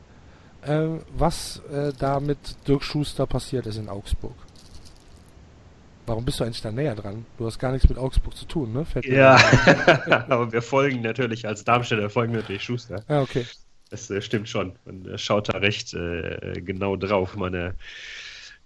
äh, 0.63 0.99
was 1.17 1.63
äh, 1.73 1.93
da 1.97 2.19
mit 2.19 2.39
Dirk 2.67 2.83
Schuster 2.83 3.25
passiert 3.25 3.67
ist 3.67 3.77
in 3.77 3.89
Augsburg. 3.89 4.35
Warum 6.07 6.25
bist 6.25 6.41
du 6.41 6.45
eigentlich 6.45 6.61
da 6.61 6.73
näher 6.73 6.97
dran? 6.97 7.25
Du 7.39 7.47
hast 7.47 7.61
gar 7.61 7.71
nichts 7.71 7.89
mit 7.89 7.99
Augsburg 7.99 8.37
zu 8.37 8.47
tun, 8.47 8.73
ne? 8.73 8.85
Fällt 8.85 9.07
ja. 9.07 9.37
aber 10.29 10.51
wir 10.51 10.61
folgen 10.61 11.03
natürlich, 11.03 11.47
als 11.47 11.63
Darmstädter 11.63 12.11
folgen 12.11 12.33
wir 12.33 12.41
natürlich 12.41 12.65
Schuster. 12.65 13.05
Ah, 13.07 13.21
okay. 13.21 13.47
Das 13.91 14.11
äh, 14.11 14.21
stimmt 14.21 14.49
schon. 14.49 14.73
Man 14.87 15.07
äh, 15.07 15.19
schaut 15.19 15.55
da 15.55 15.59
recht 15.59 15.95
äh, 15.95 16.61
genau 16.63 16.97
drauf. 16.97 17.37
Meine 17.37 17.77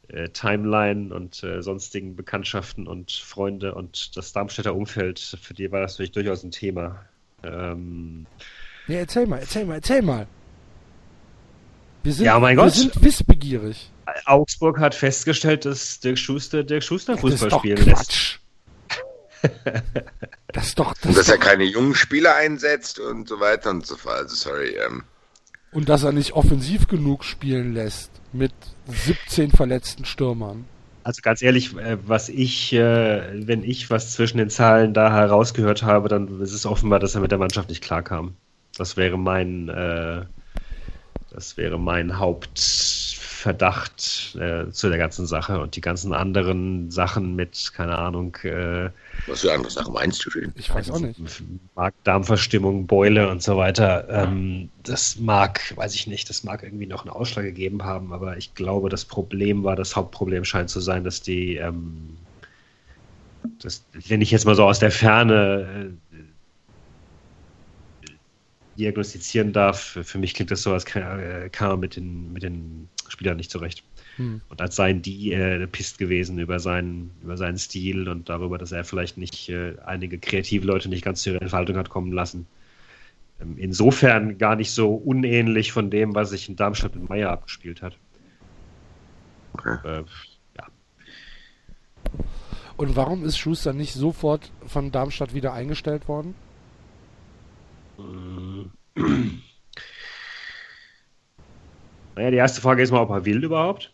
äh, 0.09 0.29
Timeline 0.29 1.15
und 1.15 1.43
äh, 1.43 1.63
sonstigen 1.63 2.17
Bekanntschaften 2.17 2.87
und 2.87 3.13
Freunde 3.13 3.75
und 3.75 4.17
das 4.17 4.33
Darmstädter 4.33 4.75
Umfeld, 4.75 5.19
für 5.41 5.55
die 5.55 5.71
war 5.73 5.81
das 5.81 5.93
natürlich 5.95 6.13
durchaus 6.13 6.43
ein 6.45 6.51
Thema. 6.51 7.05
Ähm, 7.43 8.27
Ja, 8.89 8.97
erzähl 8.99 9.27
mal, 9.27 9.39
erzähl 9.39 9.65
mal, 9.65 9.75
erzähl 9.75 10.03
mal. 10.03 10.27
Wir 12.03 12.13
sind, 12.13 12.27
Ja, 12.27 12.39
mein 12.39 12.57
wir 12.57 12.65
Gott. 12.65 12.75
sind 12.75 13.03
wissbegierig. 13.03 13.91
Augsburg 14.25 14.79
hat 14.79 14.95
festgestellt, 14.95 15.65
dass 15.65 15.99
Dirk 16.01 16.19
Schuster 16.19 16.63
Dirk 16.63 16.85
Schuster 16.85 17.15
ist 17.15 17.21
Fußball 17.21 17.51
spielen 17.51 17.85
lässt. 17.85 18.11
Quatsch. 18.11 18.39
das 20.53 20.69
ist 20.69 20.79
doch, 20.79 20.95
das 20.95 21.05
Und 21.07 21.19
dass 21.19 21.29
er 21.29 21.39
keine 21.39 21.65
jungen 21.65 21.95
Spieler 21.95 22.37
einsetzt 22.37 22.99
und 23.01 23.29
so 23.29 23.41
weiter 23.41 23.71
und 23.71 23.85
so 23.87 23.97
fort. 23.97 24.17
Also 24.19 24.35
sorry, 24.37 24.77
ähm, 24.87 25.03
und 25.73 25.89
dass 25.89 26.05
er 26.05 26.13
nicht 26.13 26.33
offensiv 26.33 26.87
genug 26.89 27.25
spielen 27.25 27.75
lässt 27.75 28.11
mit 28.33 28.53
17 28.87 29.51
verletzten 29.51 30.05
Stürmern. 30.05 30.65
Also 31.05 31.21
ganz 31.23 31.41
ehrlich, 31.41 31.77
äh, 31.77 31.99
was 32.05 32.29
ich, 32.29 32.73
äh, 32.73 33.47
wenn 33.47 33.63
ich 33.63 33.91
was 33.91 34.13
zwischen 34.13 34.39
den 34.39 34.51
Zahlen 34.51 34.93
da 34.93 35.13
herausgehört 35.13 35.85
habe, 35.85 36.09
dann 36.09 36.41
ist 36.41 36.53
es 36.53 36.67
offenbar, 36.67 36.99
dass 36.99 37.15
er 37.15 37.21
mit 37.21 37.31
der 37.31 37.39
Mannschaft 37.39 37.69
nicht 37.69 37.83
klarkam. 37.83 38.35
Das 38.77 38.97
wäre 38.97 39.17
mein, 39.17 39.69
äh, 39.69 40.25
das 41.31 41.57
wäre 41.57 41.79
mein 41.79 42.19
Hauptverdacht 43.47 44.37
äh, 44.41 44.71
zu 44.71 44.89
der 44.89 44.99
ganzen 44.99 45.27
Sache 45.27 45.61
und 45.61 45.77
die 45.77 45.81
ganzen 45.81 46.13
anderen 46.13 46.91
Sachen 46.91 47.37
mit, 47.37 47.73
keine 47.75 47.97
Ahnung, 47.97 48.37
äh, 48.43 48.91
was 49.27 49.43
für 49.43 49.53
andere 49.53 49.71
Sachen 49.71 49.95
meinst 49.95 50.25
du 50.27 50.31
denn? 50.31 50.53
Ich 50.57 50.75
weiß 50.75 50.91
auch 50.91 50.99
nicht. 50.99 51.21
Magen-Darm-Verstimmung, 51.75 52.87
Beule 52.87 53.29
und 53.29 53.43
so 53.43 53.57
weiter. 53.57 54.07
Ähm, 54.09 54.69
das 54.83 55.19
mag, 55.19 55.77
weiß 55.77 55.95
ich 55.95 56.07
nicht, 56.07 56.29
das 56.29 56.45
mag 56.45 56.63
irgendwie 56.63 56.87
noch 56.87 57.03
einen 57.03 57.11
Ausschlag 57.11 57.45
gegeben 57.45 57.85
haben, 57.85 58.13
aber 58.13 58.37
ich 58.37 58.55
glaube, 58.55 58.89
das 58.89 59.05
Problem 59.05 59.63
war, 59.65 59.77
das 59.77 59.95
Hauptproblem 59.95 60.45
scheint 60.45 60.71
zu 60.71 60.81
sein, 60.81 61.05
dass 61.05 61.23
die, 61.23 61.57
ähm, 61.57 62.17
das, 63.61 63.85
wenn 64.09 64.21
ich 64.21 64.31
jetzt 64.33 64.45
mal 64.45 64.57
so 64.57 64.65
aus 64.65 64.81
der 64.81 64.91
Ferne 64.91 65.93
äh, 66.13 66.19
diagnostizieren 68.77 69.53
darf, 69.53 69.99
für 70.03 70.19
mich 70.19 70.35
klingt 70.35 70.51
das 70.51 70.63
so, 70.63 70.73
als 70.73 70.85
kam, 70.85 71.21
äh, 71.21 71.49
kam 71.49 71.71
er 71.71 71.77
mit 71.77 71.97
den, 71.97 72.33
mit 72.33 72.43
den 72.43 72.89
Spielern 73.11 73.37
nicht 73.37 73.51
zurecht. 73.51 73.83
Hm. 74.17 74.41
Und 74.49 74.61
als 74.61 74.77
seien 74.77 75.03
die 75.03 75.33
äh, 75.33 75.67
pisst 75.67 75.99
gewesen 75.99 76.39
über 76.39 76.59
seinen, 76.59 77.11
über 77.23 77.37
seinen 77.37 77.59
Stil 77.59 78.09
und 78.09 78.29
darüber, 78.29 78.59
dass 78.59 78.73
er 78.73 78.85
vielleicht 78.85 79.19
nicht 79.19 79.49
äh, 79.49 79.75
einige 79.85 80.19
kreative 80.19 80.67
Leute 80.67 80.89
nicht 80.89 81.05
ganz 81.05 81.23
zu 81.23 81.31
ihrer 81.31 81.43
Entfaltung 81.43 81.77
hat 81.77 81.91
kommen 81.91 82.13
lassen. 82.13 82.47
Ähm, 83.41 83.57
insofern 83.59 84.39
gar 84.39 84.57
nicht 84.57 84.71
so 84.71 84.95
unähnlich 84.95 85.73
von 85.73 85.91
dem, 85.91 86.15
was 86.15 86.31
sich 86.31 86.49
in 86.49 86.57
Darmstadt 86.57 86.95
mit 86.95 87.09
Meier 87.09 87.31
abgespielt 87.31 87.83
hat. 87.83 87.99
Okay. 89.53 89.77
Äh, 89.85 90.05
ja. 90.57 90.67
Und 92.77 92.97
warum 92.97 93.25
ist 93.25 93.39
Schuster 93.39 93.73
nicht 93.73 93.93
sofort 93.93 94.51
von 94.67 94.93
Darmstadt 94.93 95.35
wieder 95.35 95.53
eingestellt 95.53 96.09
worden? 96.09 96.35
Naja, 102.17 102.31
die 102.31 102.37
erste 102.39 102.61
Frage 102.61 102.83
ist 102.83 102.91
mal, 102.91 103.03
ob 103.03 103.11
er 103.11 103.25
will 103.25 103.45
überhaupt. 103.45 103.93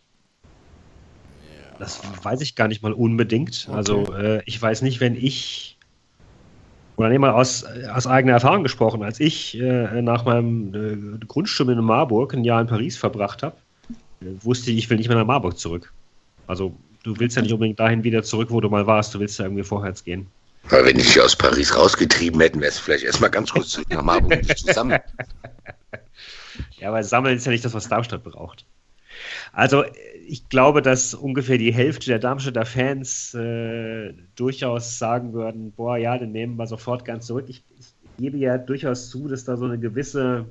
Das 1.77 2.01
weiß 2.23 2.41
ich 2.41 2.55
gar 2.55 2.67
nicht 2.67 2.81
mal 2.81 2.93
unbedingt. 2.93 3.65
Okay. 3.67 3.75
Also 3.75 4.15
äh, 4.15 4.41
ich 4.45 4.61
weiß 4.61 4.81
nicht, 4.81 4.99
wenn 5.01 5.15
ich 5.15 5.77
oder 6.95 7.09
nehmen 7.09 7.23
wir 7.23 7.35
aus, 7.35 7.65
aus 7.91 8.05
eigener 8.05 8.33
Erfahrung 8.33 8.63
gesprochen, 8.63 9.03
als 9.03 9.19
ich 9.19 9.59
äh, 9.59 10.01
nach 10.01 10.25
meinem 10.25 11.19
äh, 11.21 11.25
Grundstudium 11.25 11.79
in 11.79 11.85
Marburg 11.85 12.33
ein 12.33 12.43
Jahr 12.43 12.61
in 12.61 12.67
Paris 12.67 12.97
verbracht 12.97 13.41
habe, 13.41 13.55
äh, 14.21 14.25
wusste 14.41 14.71
ich, 14.71 14.77
ich 14.77 14.89
will 14.89 14.97
nicht 14.97 15.07
mehr 15.07 15.17
nach 15.17 15.25
Marburg 15.25 15.57
zurück. 15.57 15.91
Also 16.45 16.75
du 17.03 17.17
willst 17.19 17.35
ja 17.35 17.41
nicht 17.41 17.53
unbedingt 17.53 17.79
dahin 17.79 18.03
wieder 18.03 18.21
zurück, 18.23 18.51
wo 18.51 18.61
du 18.61 18.69
mal 18.69 18.85
warst, 18.85 19.13
du 19.15 19.19
willst 19.19 19.39
ja 19.39 19.45
irgendwie 19.45 19.63
vorwärts 19.63 20.03
gehen. 20.03 20.27
Aber 20.69 20.85
wenn 20.85 20.97
ich 20.97 21.07
dich 21.07 21.19
aus 21.19 21.35
Paris 21.35 21.75
rausgetrieben 21.75 22.39
hätten, 22.39 22.61
wäre 22.61 22.69
es 22.69 22.79
vielleicht 22.79 23.03
erstmal 23.03 23.31
ganz 23.31 23.51
kurz 23.51 23.69
zurück 23.69 23.89
nach 23.89 24.03
Marburg 24.03 24.45
zusammen. 24.57 24.99
Ja, 26.83 26.89
aber 26.89 27.01
Sammeln 27.01 27.37
ist 27.37 27.45
ja 27.45 27.51
nicht 27.53 27.63
das, 27.63 27.73
was 27.73 27.87
Darmstadt 27.87 28.25
braucht. 28.25 28.65
Also 29.53 29.85
ich 30.27 30.49
glaube, 30.49 30.81
dass 30.81 31.13
ungefähr 31.13 31.57
die 31.57 31.73
Hälfte 31.73 32.07
der 32.07 32.19
Darmstädter 32.19 32.65
Fans 32.65 33.33
äh, 33.33 34.13
durchaus 34.35 34.99
sagen 34.99 35.31
würden, 35.31 35.71
boah, 35.71 35.95
ja, 35.95 36.17
den 36.17 36.33
nehmen 36.33 36.57
wir 36.57 36.67
sofort 36.67 37.05
ganz 37.05 37.27
zurück. 37.27 37.45
Ich, 37.47 37.63
ich, 37.79 37.85
gebe 38.17 38.37
ja 38.37 38.57
durchaus 38.57 39.09
zu, 39.09 39.29
dass 39.29 39.45
da 39.45 39.55
so 39.55 39.65
eine 39.65 39.79
gewisse 39.79 40.45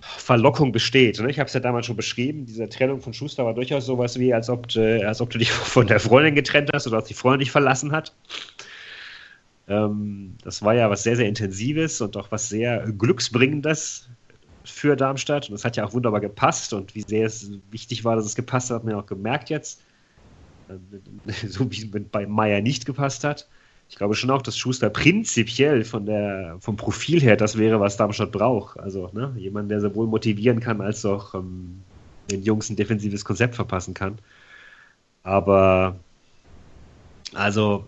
Verlockung 0.00 0.72
besteht. 0.72 1.20
Ne? 1.20 1.30
Ich 1.30 1.38
habe 1.38 1.48
es 1.48 1.52
ja 1.54 1.60
damals 1.60 1.86
schon 1.86 1.96
beschrieben, 1.96 2.46
diese 2.46 2.68
Trennung 2.68 3.02
von 3.02 3.12
Schuster 3.12 3.44
war 3.44 3.54
durchaus 3.54 3.84
sowas 3.86 4.18
wie, 4.18 4.32
als 4.32 4.48
ob, 4.48 4.74
äh, 4.74 5.04
als 5.04 5.20
ob 5.20 5.28
du 5.30 5.38
dich 5.38 5.52
von 5.52 5.86
der 5.86 6.00
Freundin 6.00 6.34
getrennt 6.34 6.70
hast 6.72 6.86
oder 6.86 6.96
als 6.96 7.08
die 7.08 7.14
Freundin 7.14 7.40
dich 7.40 7.50
verlassen 7.50 7.92
hat. 7.92 8.14
Ähm, 9.68 10.36
das 10.42 10.62
war 10.62 10.74
ja 10.74 10.88
was 10.88 11.02
sehr, 11.02 11.16
sehr 11.16 11.28
Intensives 11.28 12.00
und 12.00 12.16
auch 12.16 12.32
was 12.32 12.48
sehr 12.48 12.90
Glücksbringendes 12.90 14.08
für 14.64 14.96
Darmstadt. 14.96 15.48
Und 15.48 15.52
das 15.52 15.64
hat 15.64 15.76
ja 15.76 15.84
auch 15.84 15.92
wunderbar 15.92 16.20
gepasst. 16.20 16.72
Und 16.72 16.94
wie 16.94 17.02
sehr 17.02 17.26
es 17.26 17.50
wichtig 17.70 18.04
war, 18.04 18.16
dass 18.16 18.24
es 18.24 18.34
gepasst 18.34 18.70
hat, 18.70 18.78
hat 18.78 18.84
man 18.84 18.94
auch 18.94 19.06
gemerkt 19.06 19.50
jetzt. 19.50 19.80
So 21.46 21.70
wie 21.70 21.76
es 21.76 22.08
bei 22.10 22.26
Meier 22.26 22.62
nicht 22.62 22.86
gepasst 22.86 23.22
hat. 23.22 23.46
Ich 23.90 23.96
glaube 23.96 24.14
schon 24.14 24.30
auch, 24.30 24.40
dass 24.40 24.56
Schuster 24.56 24.88
prinzipiell 24.88 25.84
von 25.84 26.06
der, 26.06 26.56
vom 26.60 26.76
Profil 26.76 27.20
her 27.20 27.36
das 27.36 27.58
wäre, 27.58 27.80
was 27.80 27.98
Darmstadt 27.98 28.32
braucht. 28.32 28.78
Also 28.80 29.10
ne, 29.12 29.34
jemand, 29.36 29.70
der 29.70 29.82
sowohl 29.82 30.06
motivieren 30.06 30.60
kann, 30.60 30.80
als 30.80 31.04
auch 31.04 31.34
ähm, 31.34 31.82
den 32.30 32.42
Jungs 32.42 32.70
ein 32.70 32.76
defensives 32.76 33.24
Konzept 33.24 33.54
verpassen 33.54 33.92
kann. 33.92 34.18
Aber 35.22 35.96
also 37.34 37.86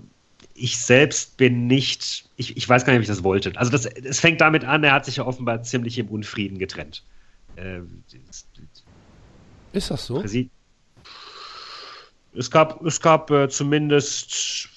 ich 0.57 0.79
selbst 0.79 1.37
bin 1.37 1.67
nicht, 1.67 2.29
ich, 2.37 2.57
ich 2.57 2.69
weiß 2.69 2.85
gar 2.85 2.93
nicht, 2.93 3.01
ob 3.01 3.03
ich 3.03 3.09
das 3.09 3.23
wollte. 3.23 3.53
Also 3.57 3.71
das, 3.71 3.87
es 3.87 4.21
fängt 4.21 4.41
damit 4.41 4.65
an, 4.65 4.83
er 4.85 4.93
hat 4.93 5.05
sich 5.05 5.17
ja 5.17 5.27
offenbar 5.27 5.63
ziemlich 5.63 5.99
im 5.99 6.09
Unfrieden 6.09 6.59
getrennt. 6.59 7.05
Äh, 7.57 7.81
ist 9.73 9.91
das 9.91 10.07
so? 10.07 10.23
Es 12.35 12.51
gab, 12.51 12.85
es 12.85 13.01
gab 13.01 13.31
äh, 13.31 13.49
zumindest 13.49 14.69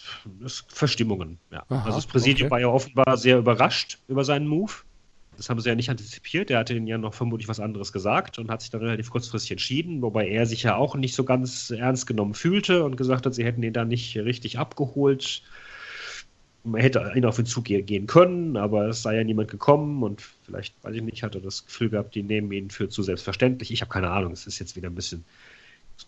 Verstimmungen. 0.68 1.39
Ja. 1.51 1.64
Aha, 1.69 1.85
also 1.85 1.97
das 1.97 2.07
Präsidium 2.07 2.47
okay. 2.47 2.51
war 2.51 2.60
ja 2.60 2.68
offenbar 2.68 3.18
sehr 3.18 3.38
überrascht 3.38 3.99
über 4.07 4.23
seinen 4.23 4.47
Move. 4.47 4.72
Das 5.38 5.49
haben 5.49 5.60
sie 5.61 5.69
ja 5.69 5.76
nicht 5.76 5.89
antizipiert. 5.89 6.51
Er 6.51 6.60
hatte 6.60 6.73
ihnen 6.73 6.88
ja 6.88 6.97
noch 6.97 7.14
vermutlich 7.14 7.47
was 7.47 7.61
anderes 7.61 7.93
gesagt 7.93 8.39
und 8.39 8.51
hat 8.51 8.61
sich 8.61 8.72
dann 8.72 8.81
relativ 8.81 9.10
kurzfristig 9.10 9.51
entschieden, 9.51 10.01
wobei 10.01 10.27
er 10.27 10.45
sich 10.45 10.64
ja 10.64 10.76
auch 10.76 10.95
nicht 10.95 11.15
so 11.15 11.23
ganz 11.23 11.69
ernst 11.69 12.07
genommen 12.07 12.34
fühlte 12.34 12.84
und 12.84 12.97
gesagt 12.97 13.26
hat, 13.26 13.34
sie 13.34 13.45
hätten 13.45 13.64
ihn 13.64 13.72
da 13.72 13.85
nicht 13.85 14.18
richtig 14.18 14.60
abgeholt 14.60 15.43
man 16.71 16.81
hätte 16.81 17.11
ihn 17.15 17.25
auf 17.25 17.35
den 17.35 17.45
Zug 17.45 17.65
gehen 17.65 18.07
können, 18.07 18.57
aber 18.57 18.87
es 18.87 19.01
sei 19.01 19.17
ja 19.17 19.23
niemand 19.23 19.49
gekommen 19.49 20.03
und 20.03 20.21
vielleicht, 20.45 20.73
weiß 20.83 20.95
ich 20.95 21.01
nicht, 21.01 21.23
hat 21.23 21.35
er 21.35 21.41
das 21.41 21.65
Gefühl 21.65 21.89
gehabt, 21.89 22.15
die 22.15 22.23
nehmen 22.23 22.51
ihn 22.51 22.69
für 22.69 22.89
zu 22.89 23.03
selbstverständlich. 23.03 23.71
Ich 23.71 23.81
habe 23.81 23.91
keine 23.91 24.09
Ahnung, 24.09 24.31
es 24.31 24.47
ist 24.47 24.59
jetzt 24.59 24.75
wieder 24.75 24.89
ein 24.89 24.95
bisschen 24.95 25.23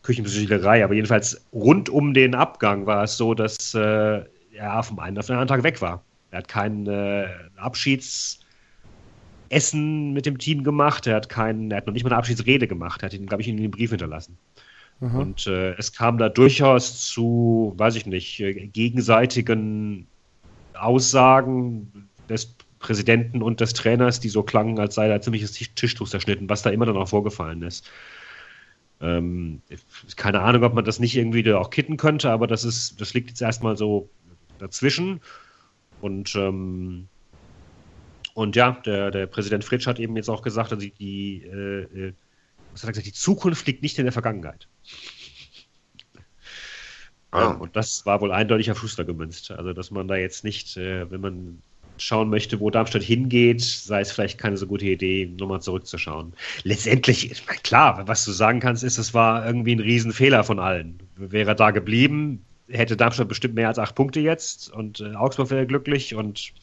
Küchenpsychologie, 0.03 0.83
aber 0.83 0.93
jedenfalls 0.93 1.45
rund 1.51 1.89
um 1.89 2.13
den 2.13 2.35
Abgang 2.35 2.85
war 2.85 3.03
es 3.03 3.17
so, 3.17 3.33
dass 3.33 3.73
äh, 3.73 4.21
er 4.53 4.83
vom 4.83 4.99
einen 4.99 5.17
auf 5.17 5.27
den 5.27 5.35
anderen 5.35 5.47
Tag 5.47 5.63
weg 5.63 5.81
war. 5.81 6.03
Er 6.31 6.39
hat 6.39 6.47
kein 6.47 6.88
äh, 6.88 7.27
Abschiedsessen 7.57 10.13
mit 10.13 10.25
dem 10.25 10.38
Team 10.38 10.63
gemacht, 10.63 11.07
er 11.07 11.15
hat, 11.15 11.29
kein, 11.29 11.71
er 11.71 11.77
hat 11.77 11.88
noch 11.88 11.93
nicht 11.93 12.03
mal 12.03 12.09
eine 12.09 12.17
Abschiedsrede 12.17 12.67
gemacht, 12.67 13.03
er 13.03 13.07
hat 13.07 13.13
ihn, 13.13 13.25
glaube 13.25 13.41
ich, 13.41 13.49
in 13.49 13.57
den 13.57 13.71
Brief 13.71 13.89
hinterlassen. 13.89 14.38
Mhm. 15.01 15.15
Und 15.15 15.47
äh, 15.47 15.73
es 15.73 15.91
kam 15.91 16.17
da 16.17 16.29
durchaus 16.29 17.07
zu, 17.07 17.73
weiß 17.75 17.95
ich 17.95 18.05
nicht, 18.05 18.39
äh, 18.39 18.53
gegenseitigen 18.67 20.07
Aussagen 20.82 22.10
des 22.30 22.56
Präsidenten 22.80 23.41
und 23.41 23.62
des 23.62 23.74
Trainers, 23.74 24.20
die 24.20 24.30
so 24.30 24.44
klangen, 24.44 24.80
als 24.80 24.95
sei 24.95 25.08
da 25.08 25.22
ziemliches 25.22 25.52
Tischtuch 25.52 26.10
zerschnitten, 26.10 26.49
was 26.49 26.64
da 26.64 26.72
immer 26.72 26.86
dann 26.86 26.98
auch 26.98 27.10
vorgefallen 27.10 27.62
ist. 27.62 27.90
Ähm, 28.99 29.62
keine 30.16 30.41
Ahnung, 30.41 30.64
ob 30.64 30.74
man 30.74 30.86
das 30.86 30.99
nicht 30.99 31.16
irgendwie 31.16 31.52
auch 31.53 31.70
kitten 31.70 31.98
könnte, 31.98 32.32
aber 32.32 32.48
das 32.48 32.64
ist, 32.64 32.99
das 33.02 33.14
liegt 33.14 33.30
jetzt 33.30 33.41
erstmal 33.41 33.78
so 33.78 34.10
dazwischen. 34.60 35.22
Und, 36.02 36.36
ähm, 36.36 37.08
und 38.34 38.56
ja, 38.56 38.72
der, 38.86 39.12
der 39.12 39.28
Präsident 39.28 39.64
Fritsch 39.64 39.88
hat 39.88 39.99
eben 39.99 40.16
jetzt 40.16 40.30
auch 40.30 40.41
gesagt, 40.41 40.72
also 40.72 40.88
die, 40.88 41.44
äh, 41.44 42.08
äh 42.08 42.14
was 42.72 42.84
hat 42.84 42.90
er 42.90 42.91
gesagt, 42.94 43.08
die 43.08 43.14
Zukunft 43.14 43.68
liegt 43.68 43.84
nicht 43.84 43.99
in 43.99 44.06
der 44.06 44.14
Vergangenheit. 44.14 44.68
Ah. 47.32 47.52
und 47.52 47.76
das 47.76 48.06
war 48.06 48.20
wohl 48.22 48.32
eindeutig 48.32 48.70
auf 48.72 48.80
Schuster 48.80 49.06
gemünzt. 49.06 49.52
Also, 49.52 49.74
dass 49.74 49.90
man 49.90 50.08
da 50.08 50.16
jetzt 50.16 50.44
nicht, 50.44 50.76
äh, 50.78 51.10
wenn 51.10 51.22
man 51.22 51.62
schauen 51.98 52.30
möchte, 52.30 52.60
wo 52.60 52.70
Darmstadt 52.70 53.03
hingeht, 53.03 53.62
sei 53.62 54.02
es 54.02 54.12
vielleicht 54.12 54.38
keine 54.38 54.58
so 54.58 54.68
gute 54.68 54.86
Idee, 54.86 55.32
nochmal 55.38 55.62
zurückzuschauen. 55.62 56.34
Letztendlich, 56.64 57.45
klar, 57.64 58.08
was 58.08 58.26
du 58.26 58.32
sagen 58.32 58.60
kannst, 58.60 58.84
ist, 58.84 58.98
es 58.98 59.14
war 59.14 59.45
irgendwie 59.45 59.76
ein 59.76 59.80
Riesenfehler 59.80 60.44
von 60.44 60.60
allen. 60.60 60.99
Wäre 61.16 61.56
da 61.56 61.72
geblieben, 61.72 62.44
hätte 62.70 62.98
Darmstadt 62.98 63.28
bestimmt 63.28 63.56
mehr 63.56 63.68
als 63.68 63.80
acht 63.80 63.95
Punkte 63.95 64.20
jetzt 64.20 64.72
und 64.72 64.99
äh, 64.99 65.14
Augsburg 65.16 65.52
wäre 65.52 65.68
glücklich 65.68 66.16
und 66.16 66.53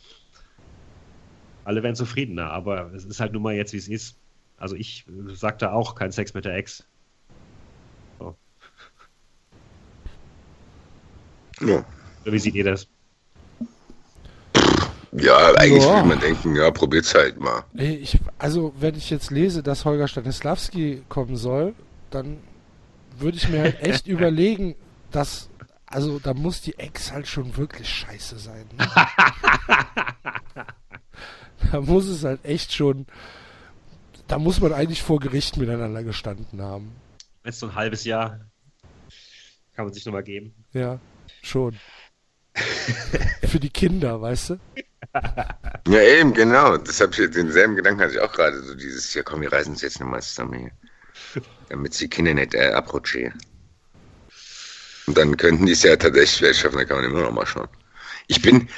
alle 1.64 1.82
wären 1.82 1.94
zufriedener. 1.94 2.50
Aber 2.50 2.92
es 2.94 3.04
ist 3.04 3.20
halt 3.20 3.32
nun 3.32 3.42
mal 3.42 3.54
jetzt, 3.54 3.72
wie 3.72 3.78
es 3.78 3.88
ist. 3.88 4.16
Also 4.56 4.74
ich 4.74 5.04
sagte 5.34 5.72
auch 5.72 5.94
kein 5.94 6.12
Sex 6.12 6.34
mit 6.34 6.44
der 6.44 6.56
Ex. 6.56 6.84
Ja. 11.60 11.84
Oder 12.22 12.32
wie 12.32 12.38
seht 12.38 12.54
ihr 12.54 12.64
das? 12.64 12.86
Ja, 15.12 15.54
eigentlich 15.54 15.82
ja. 15.82 15.94
würde 15.94 16.08
man 16.08 16.20
denken, 16.20 16.54
ja, 16.54 16.70
probiert's 16.70 17.14
halt 17.14 17.40
mal. 17.40 17.64
Ich, 17.74 18.18
also, 18.38 18.74
wenn 18.78 18.94
ich 18.94 19.10
jetzt 19.10 19.30
lese, 19.30 19.62
dass 19.62 19.84
Holger 19.84 20.06
Stanislawski 20.06 21.02
kommen 21.08 21.36
soll, 21.36 21.74
dann 22.10 22.38
würde 23.16 23.38
ich 23.38 23.48
mir 23.48 23.62
halt 23.62 23.80
echt 23.80 24.06
überlegen, 24.06 24.76
dass, 25.10 25.48
also, 25.86 26.18
da 26.18 26.34
muss 26.34 26.60
die 26.60 26.78
Ex 26.78 27.10
halt 27.12 27.26
schon 27.26 27.56
wirklich 27.56 27.88
scheiße 27.88 28.38
sein. 28.38 28.66
Ne? 28.76 28.86
da 31.72 31.80
muss 31.80 32.06
es 32.06 32.24
halt 32.24 32.44
echt 32.44 32.74
schon, 32.74 33.06
da 34.26 34.38
muss 34.38 34.60
man 34.60 34.74
eigentlich 34.74 35.02
vor 35.02 35.20
Gericht 35.20 35.56
miteinander 35.56 36.02
gestanden 36.02 36.60
haben. 36.60 36.92
Es 37.44 37.58
so 37.58 37.66
ein 37.66 37.74
halbes 37.74 38.04
Jahr 38.04 38.40
kann 39.74 39.86
man 39.86 39.94
sich 39.94 40.04
nochmal 40.04 40.22
geben. 40.22 40.54
Ja. 40.72 41.00
Schon. 41.48 41.78
Für 43.48 43.58
die 43.58 43.70
Kinder, 43.70 44.20
weißt 44.20 44.50
du? 44.50 44.60
Ja, 45.88 46.02
eben, 46.02 46.34
genau. 46.34 46.76
Deshalb 46.76 47.12
denselben 47.16 47.74
Gedanken 47.74 48.02
hatte 48.02 48.12
ich 48.12 48.20
auch 48.20 48.32
gerade. 48.32 48.62
So 48.62 48.74
dieses, 48.74 49.14
ja 49.14 49.22
komm, 49.22 49.40
wir 49.40 49.50
reisen 49.50 49.70
uns 49.70 49.80
jetzt 49.80 49.98
nochmal 50.00 50.20
zusammen 50.20 50.58
hier. 50.58 51.42
Damit 51.70 51.98
die 51.98 52.08
Kinder 52.08 52.34
nicht 52.34 52.54
äh, 52.54 52.72
abrutschen. 52.72 53.32
Und 55.06 55.16
dann 55.16 55.38
könnten 55.38 55.64
die 55.64 55.72
es 55.72 55.82
ja 55.82 55.96
tatsächlich 55.96 56.36
vielleicht 56.36 56.60
schaffen, 56.60 56.76
da 56.76 56.84
kann 56.84 56.98
man 56.98 57.06
immer 57.06 57.22
noch 57.22 57.32
mal 57.32 57.46
schauen. 57.46 57.68
Ich 58.26 58.42
bin, 58.42 58.68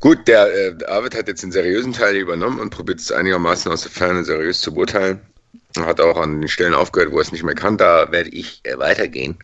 gut, 0.00 0.26
der 0.26 0.52
äh, 0.52 0.84
Arvid 0.86 1.14
hat 1.14 1.28
jetzt 1.28 1.44
den 1.44 1.52
seriösen 1.52 1.92
Teil 1.92 2.16
übernommen 2.16 2.58
und 2.58 2.70
probiert 2.70 2.98
es 2.98 3.12
einigermaßen 3.12 3.70
aus 3.70 3.82
der 3.82 3.92
Ferne 3.92 4.24
seriös 4.24 4.60
zu 4.60 4.74
beurteilen. 4.74 5.20
Hat 5.76 6.00
auch 6.00 6.20
an 6.20 6.40
den 6.40 6.48
Stellen 6.48 6.74
aufgehört, 6.74 7.12
wo 7.12 7.18
er 7.18 7.22
es 7.22 7.30
nicht 7.32 7.44
mehr 7.44 7.54
kann. 7.54 7.76
Da 7.78 8.10
werde 8.10 8.30
ich 8.30 8.60
äh, 8.64 8.76
weitergehen. 8.76 9.38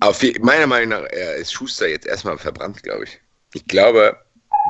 Auf 0.00 0.22
meiner 0.40 0.66
Meinung 0.66 1.02
nach 1.02 1.08
ist 1.38 1.52
Schuster 1.52 1.88
jetzt 1.88 2.06
erstmal 2.06 2.38
verbrannt, 2.38 2.82
glaube 2.82 3.04
ich. 3.04 3.20
Ich 3.54 3.66
glaube, 3.66 4.16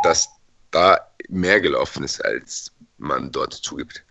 dass 0.02 0.28
da 0.70 0.98
mehr 1.28 1.60
gelaufen 1.60 2.04
ist, 2.04 2.24
als 2.24 2.72
man 2.98 3.32
dort 3.32 3.54
zugibt. 3.54 4.04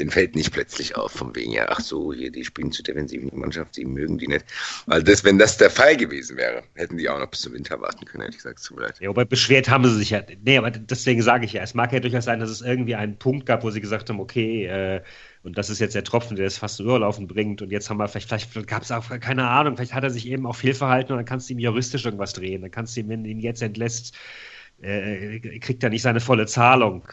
Den 0.00 0.10
fällt 0.10 0.34
nicht 0.34 0.52
plötzlich 0.52 0.96
auf, 0.96 1.12
von 1.12 1.34
wegen, 1.36 1.52
ja, 1.52 1.66
ach 1.68 1.80
so, 1.80 2.12
hier, 2.12 2.32
die 2.32 2.44
spielen 2.44 2.72
zu 2.72 2.82
defensiv 2.82 3.22
in 3.22 3.30
die 3.30 3.36
Mannschaft, 3.36 3.76
die 3.76 3.84
mögen 3.84 4.18
die 4.18 4.26
nicht. 4.26 4.44
Weil 4.86 5.04
das, 5.04 5.22
wenn 5.22 5.38
das 5.38 5.56
der 5.56 5.70
Fall 5.70 5.96
gewesen 5.96 6.36
wäre, 6.36 6.64
hätten 6.74 6.96
die 6.96 7.08
auch 7.08 7.18
noch 7.18 7.28
bis 7.28 7.42
zum 7.42 7.52
Winter 7.52 7.80
warten 7.80 8.04
können, 8.04 8.24
hätte 8.24 8.36
ich 8.36 8.42
gesagt, 8.42 8.70
mir 8.74 8.82
leid. 8.82 8.98
Ja, 9.00 9.10
aber 9.10 9.24
beschwert 9.24 9.68
haben 9.68 9.84
sie 9.84 9.96
sich 9.96 10.10
ja. 10.10 10.22
Nee, 10.44 10.58
aber 10.58 10.70
deswegen 10.70 11.22
sage 11.22 11.44
ich 11.44 11.52
ja, 11.52 11.62
es 11.62 11.74
mag 11.74 11.92
ja 11.92 12.00
durchaus 12.00 12.24
sein, 12.24 12.40
dass 12.40 12.50
es 12.50 12.60
irgendwie 12.60 12.96
einen 12.96 13.18
Punkt 13.18 13.46
gab, 13.46 13.62
wo 13.62 13.70
sie 13.70 13.80
gesagt 13.80 14.10
haben, 14.10 14.18
okay, 14.18 14.66
äh, 14.66 15.02
und 15.44 15.58
das 15.58 15.68
ist 15.68 15.78
jetzt 15.78 15.94
der 15.94 16.04
Tropfen, 16.04 16.36
der 16.36 16.46
es 16.46 16.56
fast 16.56 16.76
zum 16.76 16.86
Überlaufen 16.86 17.26
bringt. 17.28 17.60
Und 17.60 17.70
jetzt 17.70 17.90
haben 17.90 17.98
wir 17.98 18.08
vielleicht, 18.08 18.50
vielleicht 18.50 18.66
gab 18.66 18.82
es 18.82 18.90
auch 18.90 19.08
keine 19.20 19.46
Ahnung, 19.46 19.76
vielleicht 19.76 19.92
hat 19.92 20.02
er 20.02 20.10
sich 20.10 20.26
eben 20.26 20.46
auch 20.46 20.56
fehlverhalten 20.56 21.12
und 21.12 21.18
dann 21.18 21.26
kannst 21.26 21.48
du 21.48 21.52
ihm 21.52 21.58
juristisch 21.58 22.06
irgendwas 22.06 22.32
drehen. 22.32 22.62
Dann 22.62 22.70
kannst 22.70 22.96
du 22.96 23.00
ihm, 23.00 23.10
wenn 23.10 23.24
du 23.24 23.30
ihn 23.30 23.40
jetzt 23.40 23.62
entlässt, 23.62 24.16
äh, 24.80 25.38
kriegt 25.60 25.84
er 25.84 25.90
nicht 25.90 26.02
seine 26.02 26.20
volle 26.20 26.46
Zahlung. 26.46 27.06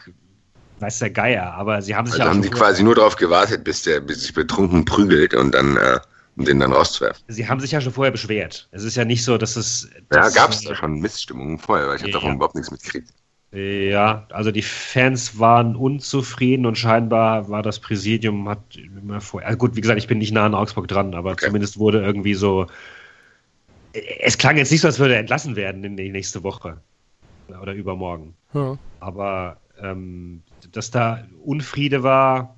Weiß 0.80 0.98
der 0.98 1.10
Geier, 1.10 1.52
aber 1.54 1.80
sie 1.82 1.94
haben 1.94 2.06
sich 2.06 2.14
also 2.14 2.24
ja 2.24 2.30
haben 2.30 2.42
sie 2.42 2.50
quasi 2.50 2.82
nur 2.82 2.94
darauf 2.94 3.16
gewartet, 3.16 3.64
bis 3.64 3.82
der 3.82 4.00
bis 4.00 4.22
sich 4.22 4.34
betrunken 4.34 4.84
prügelt 4.84 5.34
und 5.34 5.54
dann 5.54 5.76
äh, 5.76 6.00
um 6.36 6.44
den 6.44 6.60
dann 6.60 6.72
rauszuwerfen. 6.72 7.22
Sie 7.28 7.46
haben 7.48 7.60
sich 7.60 7.70
ja 7.70 7.80
schon 7.80 7.92
vorher 7.92 8.10
beschwert. 8.10 8.68
Es 8.72 8.84
ist 8.84 8.96
ja 8.96 9.04
nicht 9.04 9.24
so, 9.24 9.38
dass 9.38 9.56
es. 9.56 9.88
Ja, 10.12 10.22
dass, 10.22 10.34
gab 10.34 10.50
es 10.50 10.64
äh, 10.64 10.68
da 10.70 10.74
schon 10.76 11.00
Missstimmungen 11.00 11.58
vorher, 11.58 11.88
weil 11.88 11.96
ich 11.96 12.02
habe 12.02 12.10
Ja. 12.12 12.18
davon 12.18 12.36
überhaupt 12.36 12.54
nichts 12.54 12.70
mitgekriegt. 12.70 13.10
Ja, 13.54 14.26
also 14.30 14.50
die 14.50 14.62
Fans 14.62 15.38
waren 15.38 15.76
unzufrieden 15.76 16.64
und 16.64 16.78
scheinbar 16.78 17.50
war 17.50 17.62
das 17.62 17.80
Präsidium, 17.80 18.48
hat 18.48 18.76
immer 18.76 19.20
vor. 19.20 19.42
Also 19.42 19.58
gut, 19.58 19.76
wie 19.76 19.82
gesagt, 19.82 19.98
ich 19.98 20.06
bin 20.06 20.18
nicht 20.18 20.32
nah 20.32 20.46
an 20.46 20.54
Augsburg 20.54 20.88
dran, 20.88 21.14
aber 21.14 21.32
Okay. 21.32 21.46
zumindest 21.46 21.78
wurde 21.78 22.02
irgendwie 22.02 22.32
so. 22.34 22.66
Es 23.92 24.38
klang 24.38 24.56
jetzt 24.56 24.72
nicht 24.72 24.80
so, 24.80 24.88
als 24.88 24.98
würde 24.98 25.14
er 25.14 25.20
entlassen 25.20 25.54
werden 25.54 25.84
in 25.84 25.96
die 25.98 26.10
nächste 26.10 26.42
Woche 26.42 26.78
oder 27.60 27.74
übermorgen. 27.74 28.34
Ja. 28.54 28.78
Aber 29.00 29.58
ähm, 29.78 30.42
dass 30.72 30.90
da 30.90 31.24
Unfriede 31.44 32.02
war, 32.02 32.56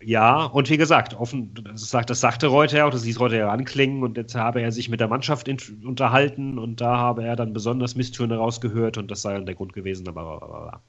ja, 0.00 0.44
und 0.44 0.70
wie 0.70 0.76
gesagt, 0.76 1.14
offen, 1.14 1.52
das, 1.54 1.90
sagt, 1.90 2.08
das 2.10 2.20
sagte 2.20 2.46
Reuter 2.46 2.86
auch, 2.86 2.90
das 2.90 3.04
ließ 3.04 3.18
Reuter 3.20 3.36
ja 3.36 3.50
anklingen 3.50 4.02
und 4.04 4.16
jetzt 4.16 4.34
habe 4.34 4.60
er 4.62 4.70
sich 4.72 4.88
mit 4.88 5.00
der 5.00 5.08
Mannschaft 5.08 5.48
in, 5.48 5.58
unterhalten 5.84 6.58
und 6.58 6.80
da 6.80 6.96
habe 6.98 7.24
er 7.24 7.36
dann 7.36 7.52
besonders 7.52 7.94
Misstöne 7.96 8.36
rausgehört 8.36 8.96
und 8.96 9.10
das 9.10 9.22
sei 9.22 9.34
dann 9.34 9.46
der 9.46 9.56
Grund 9.56 9.72
gewesen, 9.72 10.08
aber 10.08 10.82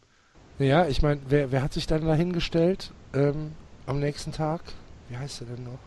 Ja, 0.60 0.86
ich 0.88 1.02
meine, 1.02 1.22
wer, 1.28 1.52
wer 1.52 1.64
hat 1.64 1.74
sich 1.74 1.88
dann 1.88 2.06
dahingestellt 2.06 2.94
ähm, 3.14 3.54
am 3.88 4.00
nächsten 4.00 4.32
Tag? 4.32 4.62
Wie 5.10 5.18
heißt 5.18 5.42
er 5.42 5.48
denn 5.48 5.64
noch? 5.64 5.80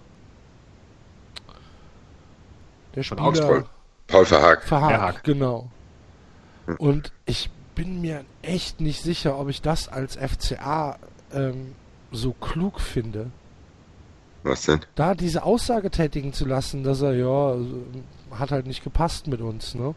Der 2.94 3.04
Von 3.04 3.18
Spieler 3.18 3.28
Augsburg. 3.28 3.70
Paul 4.06 4.26
Verhaag. 4.26 4.62
Verhaag, 4.62 4.90
Verhaag. 4.90 5.24
genau. 5.24 5.70
Und 6.78 7.12
ich 7.26 7.50
bin 7.74 8.00
mir 8.00 8.24
echt 8.42 8.80
nicht 8.80 9.02
sicher, 9.02 9.38
ob 9.38 9.48
ich 9.48 9.62
das 9.62 9.88
als 9.88 10.16
FCA 10.16 10.98
ähm, 11.32 11.74
so 12.10 12.32
klug 12.32 12.80
finde. 12.80 13.30
Was 14.42 14.62
denn? 14.62 14.80
Da 14.96 15.14
diese 15.14 15.44
Aussage 15.44 15.90
tätigen 15.90 16.32
zu 16.32 16.44
lassen, 16.44 16.82
dass 16.82 17.00
er, 17.00 17.14
ja, 17.14 17.56
hat 18.32 18.50
halt 18.50 18.66
nicht 18.66 18.82
gepasst 18.82 19.26
mit 19.28 19.40
uns, 19.40 19.74
ne? 19.74 19.94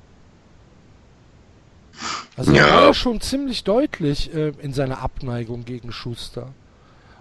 Also 2.38 2.52
er 2.52 2.68
Ja. 2.68 2.74
war 2.76 2.82
ja 2.88 2.94
schon 2.94 3.22
ziemlich 3.22 3.64
deutlich 3.64 4.34
äh, 4.34 4.50
in 4.60 4.74
seiner 4.74 5.02
Abneigung 5.02 5.66
gegen 5.66 5.92
Schuster. 5.92 6.50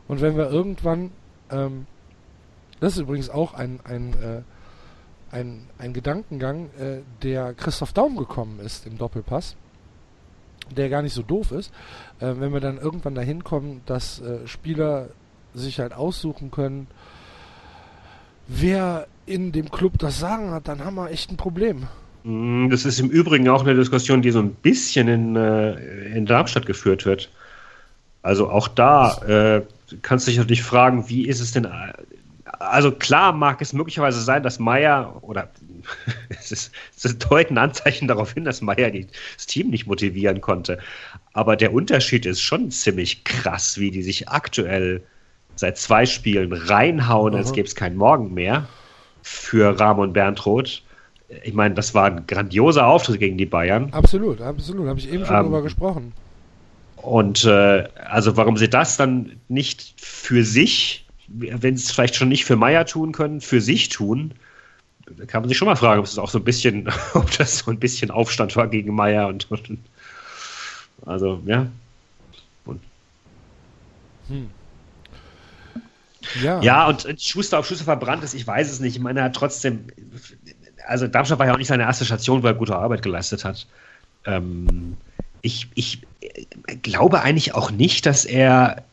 Und 0.08 0.20
wenn 0.20 0.36
wir 0.36 0.50
irgendwann, 0.50 1.12
ähm, 1.50 1.86
das 2.80 2.94
ist 2.94 2.98
übrigens 3.00 3.30
auch 3.30 3.54
ein, 3.54 3.80
ein, 3.84 4.12
äh, 4.14 4.42
ein, 5.34 5.66
ein 5.78 5.94
Gedankengang, 5.94 6.68
äh, 6.78 6.98
der 7.22 7.54
Christoph 7.54 7.92
Daum 7.92 8.16
gekommen 8.16 8.58
ist 8.60 8.86
im 8.86 8.98
Doppelpass, 8.98 9.56
der 10.76 10.88
gar 10.88 11.02
nicht 11.02 11.14
so 11.14 11.22
doof 11.22 11.50
ist, 11.52 11.72
äh, 12.20 12.34
wenn 12.38 12.52
wir 12.52 12.60
dann 12.60 12.78
irgendwann 12.78 13.14
dahin 13.14 13.44
kommen, 13.44 13.82
dass 13.86 14.20
äh, 14.20 14.46
Spieler 14.46 15.08
sich 15.54 15.78
halt 15.80 15.92
aussuchen 15.94 16.50
können, 16.50 16.86
wer 18.48 19.06
in 19.26 19.52
dem 19.52 19.70
Club 19.70 19.98
das 19.98 20.18
Sagen 20.18 20.50
hat, 20.50 20.68
dann 20.68 20.84
haben 20.84 20.96
wir 20.96 21.10
echt 21.10 21.30
ein 21.30 21.36
Problem. 21.36 21.86
Mm, 22.24 22.68
Das 22.70 22.84
ist 22.84 23.00
im 23.00 23.08
Übrigen 23.10 23.48
auch 23.48 23.62
eine 23.62 23.74
Diskussion, 23.74 24.22
die 24.22 24.30
so 24.30 24.40
ein 24.40 24.54
bisschen 24.54 25.08
in, 25.08 25.36
äh, 25.36 25.74
in 26.16 26.26
Darmstadt 26.26 26.66
geführt 26.66 27.06
wird. 27.06 27.30
Also 28.22 28.50
auch 28.50 28.68
da 28.68 29.18
äh, 29.26 29.62
kannst 30.02 30.26
du 30.26 30.30
dich 30.30 30.38
natürlich 30.38 30.62
fragen, 30.62 31.08
wie 31.08 31.26
ist 31.26 31.40
es 31.40 31.52
denn? 31.52 31.64
äh, 31.66 31.92
Also 32.58 32.90
klar 32.92 33.32
mag 33.32 33.60
es 33.62 33.72
möglicherweise 33.72 34.20
sein, 34.20 34.42
dass 34.42 34.58
Meier 34.58 35.18
oder 35.22 35.48
es 36.28 36.52
ist, 36.52 36.72
es 36.96 37.04
ist 37.04 37.30
deuten 37.30 37.58
Anzeichen 37.58 38.08
darauf 38.08 38.32
hin, 38.32 38.44
dass 38.44 38.60
Meier 38.60 38.90
die, 38.90 39.06
das 39.36 39.46
Team 39.46 39.70
nicht 39.70 39.86
motivieren 39.86 40.40
konnte. 40.40 40.78
Aber 41.32 41.56
der 41.56 41.72
Unterschied 41.72 42.26
ist 42.26 42.40
schon 42.40 42.70
ziemlich 42.70 43.24
krass, 43.24 43.78
wie 43.78 43.90
die 43.90 44.02
sich 44.02 44.28
aktuell 44.28 45.02
seit 45.56 45.78
zwei 45.78 46.06
Spielen 46.06 46.52
reinhauen, 46.52 47.34
als 47.34 47.48
Aha. 47.48 47.54
gäbe 47.54 47.68
es 47.68 47.74
keinen 47.74 47.96
Morgen 47.96 48.34
mehr 48.34 48.68
für 49.22 49.78
Ramon 49.78 50.12
Berntroth. 50.12 50.82
Ich 51.42 51.54
meine, 51.54 51.74
das 51.74 51.94
war 51.94 52.06
ein 52.06 52.26
grandioser 52.26 52.86
Auftritt 52.86 53.18
gegen 53.18 53.38
die 53.38 53.46
Bayern. 53.46 53.92
Absolut, 53.92 54.40
absolut. 54.40 54.88
Habe 54.88 54.98
ich 54.98 55.10
eben 55.10 55.24
schon 55.24 55.36
Ähm, 55.36 55.44
drüber 55.44 55.62
gesprochen. 55.62 56.12
Und 56.96 57.44
äh, 57.44 57.84
also 58.04 58.36
warum 58.36 58.56
sie 58.56 58.68
das 58.68 58.96
dann 58.96 59.32
nicht 59.48 59.94
für 59.96 60.44
sich, 60.44 61.06
wenn 61.28 61.76
sie 61.76 61.84
es 61.84 61.90
vielleicht 61.90 62.16
schon 62.16 62.28
nicht 62.28 62.44
für 62.44 62.56
Meier 62.56 62.86
tun 62.86 63.12
können, 63.12 63.40
für 63.40 63.60
sich 63.60 63.88
tun, 63.88 64.34
kann 65.26 65.42
man 65.42 65.48
sich 65.48 65.58
schon 65.58 65.66
mal 65.66 65.76
fragen, 65.76 66.00
ob 66.00 66.06
es 66.06 66.18
auch 66.18 66.30
so 66.30 66.38
ein 66.38 66.44
bisschen, 66.44 66.88
ob 67.14 67.30
das 67.36 67.58
so 67.58 67.70
ein 67.70 67.78
bisschen 67.78 68.10
Aufstand 68.10 68.54
war 68.56 68.68
gegen 68.68 68.94
Meier 68.94 69.28
und, 69.28 69.50
und 69.50 69.78
also 71.06 71.42
ja. 71.46 71.66
Ja, 76.42 76.60
Ja, 76.62 76.86
und 76.88 77.06
Schuster 77.20 77.58
auf 77.58 77.66
Schuster 77.66 77.84
verbrannt 77.84 78.24
ist, 78.24 78.34
ich 78.34 78.46
weiß 78.46 78.70
es 78.70 78.80
nicht. 78.80 78.96
Ich 78.96 79.02
meine, 79.02 79.20
er 79.20 79.26
hat 79.26 79.36
trotzdem, 79.36 79.86
also 80.86 81.06
Darmstadt 81.06 81.38
war 81.38 81.46
ja 81.46 81.54
auch 81.54 81.58
nicht 81.58 81.68
seine 81.68 81.82
erste 81.82 82.04
Station, 82.04 82.42
wo 82.42 82.46
er 82.46 82.54
gute 82.54 82.76
Arbeit 82.76 83.02
geleistet 83.02 83.44
hat. 83.44 83.66
Ähm, 84.24 84.96
ich, 85.42 85.68
ich 85.74 86.02
äh, 86.20 86.76
glaube 86.76 87.20
eigentlich 87.20 87.54
auch 87.54 87.70
nicht, 87.70 88.06
dass 88.06 88.24
er. 88.24 88.84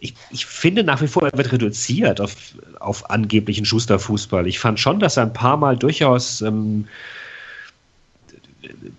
Ich, 0.00 0.14
ich 0.30 0.46
finde 0.46 0.84
nach 0.84 1.00
wie 1.00 1.08
vor, 1.08 1.24
er 1.24 1.36
wird 1.36 1.52
reduziert 1.52 2.20
auf, 2.20 2.34
auf 2.80 3.10
angeblichen 3.10 3.64
Schusterfußball. 3.64 4.46
Ich 4.46 4.58
fand 4.58 4.78
schon, 4.78 5.00
dass 5.00 5.16
er 5.16 5.24
ein 5.24 5.32
paar 5.32 5.56
Mal 5.56 5.76
durchaus 5.76 6.42
ähm, 6.42 6.86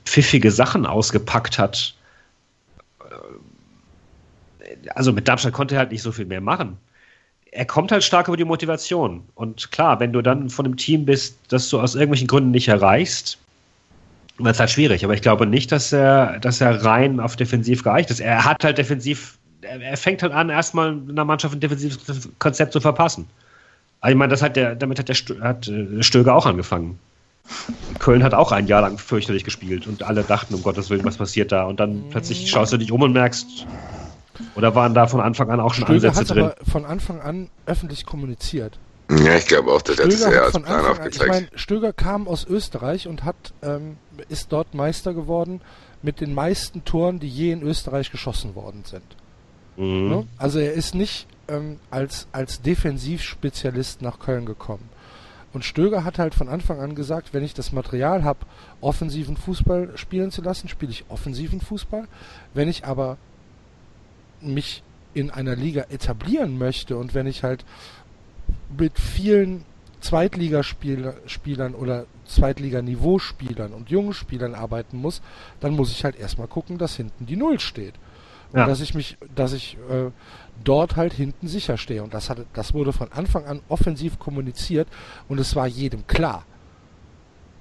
pfiffige 0.05 0.51
Sachen 0.51 0.85
ausgepackt 0.85 1.59
hat. 1.59 1.95
Also 4.95 5.13
mit 5.13 5.27
Darmstadt 5.27 5.53
konnte 5.53 5.75
er 5.75 5.79
halt 5.79 5.91
nicht 5.91 6.01
so 6.01 6.11
viel 6.11 6.25
mehr 6.25 6.41
machen 6.41 6.77
er 7.51 7.65
kommt 7.65 7.91
halt 7.91 8.03
stark 8.03 8.27
über 8.27 8.37
die 8.37 8.45
Motivation. 8.45 9.23
Und 9.35 9.71
klar, 9.71 9.99
wenn 9.99 10.13
du 10.13 10.21
dann 10.21 10.49
von 10.49 10.65
einem 10.65 10.77
Team 10.77 11.05
bist, 11.05 11.37
das 11.49 11.69
du 11.69 11.79
aus 11.79 11.95
irgendwelchen 11.95 12.27
Gründen 12.27 12.51
nicht 12.51 12.67
erreichst, 12.67 13.39
wird 14.37 14.53
es 14.53 14.59
halt 14.59 14.69
schwierig. 14.69 15.03
Aber 15.03 15.13
ich 15.13 15.21
glaube 15.21 15.47
nicht, 15.47 15.71
dass 15.71 15.91
er, 15.91 16.39
dass 16.39 16.61
er 16.61 16.83
rein 16.83 17.19
auf 17.19 17.35
defensiv 17.35 17.83
geeicht 17.83 18.11
ist. 18.11 18.19
Er 18.19 18.45
hat 18.45 18.63
halt 18.63 18.77
defensiv, 18.77 19.36
er, 19.61 19.81
er 19.81 19.97
fängt 19.97 20.23
halt 20.23 20.33
an, 20.33 20.49
erstmal 20.49 20.89
einer 21.09 21.25
Mannschaft 21.25 21.55
ein 21.55 21.59
defensives 21.59 22.29
Konzept 22.39 22.73
zu 22.73 22.79
verpassen. 22.81 23.27
Also 24.01 24.11
ich 24.11 24.17
meine, 24.17 24.31
das 24.31 24.41
hat 24.41 24.55
der, 24.55 24.75
damit 24.75 24.99
hat 24.99 25.09
der 25.09 25.15
Stö- 25.15 25.41
hat, 25.41 25.67
äh, 25.67 26.03
Stöger 26.03 26.35
auch 26.35 26.45
angefangen. 26.45 26.99
Köln 27.99 28.23
hat 28.23 28.33
auch 28.33 28.51
ein 28.51 28.67
Jahr 28.67 28.81
lang 28.81 28.97
fürchterlich 28.97 29.43
gespielt 29.43 29.87
und 29.87 30.03
alle 30.03 30.23
dachten, 30.23 30.53
um 30.53 30.61
Gottes 30.63 30.89
Willen, 30.89 31.05
was 31.05 31.17
passiert 31.17 31.51
da? 31.51 31.63
Und 31.63 31.79
dann 31.79 32.03
plötzlich 32.09 32.49
schaust 32.49 32.73
du 32.73 32.77
dich 32.77 32.91
um 32.91 33.01
und 33.01 33.13
merkst, 33.13 33.65
oder 34.55 34.75
waren 34.75 34.93
da 34.93 35.07
von 35.07 35.21
Anfang 35.21 35.49
an 35.49 35.59
auch 35.59 35.73
schon 35.73 35.85
Stöger 35.85 36.09
Ansätze 36.09 36.19
hat 36.19 36.29
drin? 36.29 36.43
aber 36.43 36.55
von 36.69 36.85
Anfang 36.85 37.21
an 37.21 37.49
öffentlich 37.65 38.05
kommuniziert. 38.05 38.77
Ja, 39.09 39.35
ich 39.35 39.45
glaube 39.45 39.71
auch, 39.71 39.81
dass 39.81 39.97
er 39.97 40.05
das 40.07 40.15
Stöger 40.15 40.31
eher 40.31 40.37
hat 40.39 40.43
als 40.43 40.51
von 40.51 40.63
Plan 40.63 40.75
Anfang 40.75 40.91
an, 40.91 40.97
ich 40.97 41.07
aufgezeigt. 41.21 41.31
meine, 41.31 41.47
Stöger 41.55 41.93
kam 41.93 42.27
aus 42.27 42.45
Österreich 42.45 43.07
und 43.07 43.23
hat, 43.23 43.53
ähm, 43.63 43.97
ist 44.27 44.51
dort 44.51 44.73
Meister 44.73 45.13
geworden 45.13 45.61
mit 46.01 46.19
den 46.19 46.33
meisten 46.33 46.83
Toren, 46.83 47.19
die 47.19 47.29
je 47.29 47.51
in 47.53 47.63
Österreich 47.63 48.11
geschossen 48.11 48.55
worden 48.55 48.83
sind. 48.85 49.03
Mhm. 49.77 50.09
Ne? 50.09 50.27
Also 50.37 50.59
er 50.59 50.73
ist 50.73 50.95
nicht 50.95 51.27
ähm, 51.47 51.79
als, 51.89 52.27
als 52.31 52.61
Defensivspezialist 52.61 54.01
nach 54.01 54.19
Köln 54.19 54.45
gekommen. 54.45 54.89
Und 55.53 55.63
Stöger 55.63 56.03
hat 56.03 56.19
halt 56.19 56.35
von 56.35 56.49
Anfang 56.49 56.79
an 56.81 56.93
gesagt, 56.93 57.33
wenn 57.33 57.43
ich 57.43 57.53
das 57.53 57.71
Material 57.71 58.23
habe, 58.23 58.39
offensiven 58.81 59.37
Fußball 59.37 59.97
spielen 59.97 60.29
zu 60.29 60.41
lassen, 60.41 60.67
spiele 60.67 60.91
ich 60.91 61.05
offensiven 61.09 61.61
Fußball. 61.61 62.07
Wenn 62.53 62.67
ich 62.67 62.85
aber 62.85 63.17
mich 64.41 64.83
in 65.13 65.31
einer 65.31 65.55
Liga 65.55 65.85
etablieren 65.89 66.57
möchte 66.57 66.97
und 66.97 67.15
wenn 67.15 67.25
ich 67.25 67.43
halt 67.43 67.65
mit 68.77 68.99
vielen 68.99 69.65
Zweitligaspielern 69.99 71.73
oder 71.73 72.05
Zweitliganiveau-Spielern 72.27 73.73
und 73.73 73.89
jungen 73.89 74.13
Spielern 74.13 74.53
arbeiten 74.53 74.97
muss, 74.97 75.21
dann 75.59 75.73
muss 75.73 75.91
ich 75.91 76.03
halt 76.03 76.19
erstmal 76.19 76.47
gucken, 76.47 76.77
dass 76.77 76.95
hinten 76.95 77.25
die 77.25 77.35
Null 77.35 77.59
steht. 77.59 77.95
Ja. 78.53 78.65
dass 78.65 78.79
ich 78.81 78.93
mich, 78.93 79.17
dass 79.35 79.53
ich 79.53 79.77
äh, 79.89 80.11
dort 80.63 80.95
halt 80.95 81.13
hinten 81.13 81.47
sicher 81.47 81.77
stehe. 81.77 82.03
Und 82.03 82.13
das 82.13 82.29
hatte, 82.29 82.45
das 82.53 82.73
wurde 82.73 82.93
von 82.93 83.11
Anfang 83.11 83.45
an 83.45 83.61
offensiv 83.67 84.19
kommuniziert 84.19 84.87
und 85.27 85.39
es 85.39 85.55
war 85.55 85.67
jedem 85.67 86.07
klar. 86.07 86.45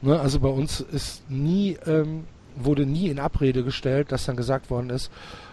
Ne, 0.02 0.18
also 0.18 0.40
bei 0.40 0.48
uns 0.48 0.80
ist 0.80 1.28
nie, 1.30 1.76
ähm, 1.86 2.24
wurde 2.54 2.86
nie 2.86 3.08
in 3.08 3.18
Abrede 3.18 3.64
gestellt, 3.64 4.12
dass 4.12 4.26
dann 4.26 4.36
gesagt 4.36 4.70
worden 4.70 4.90
ist, 4.90 5.10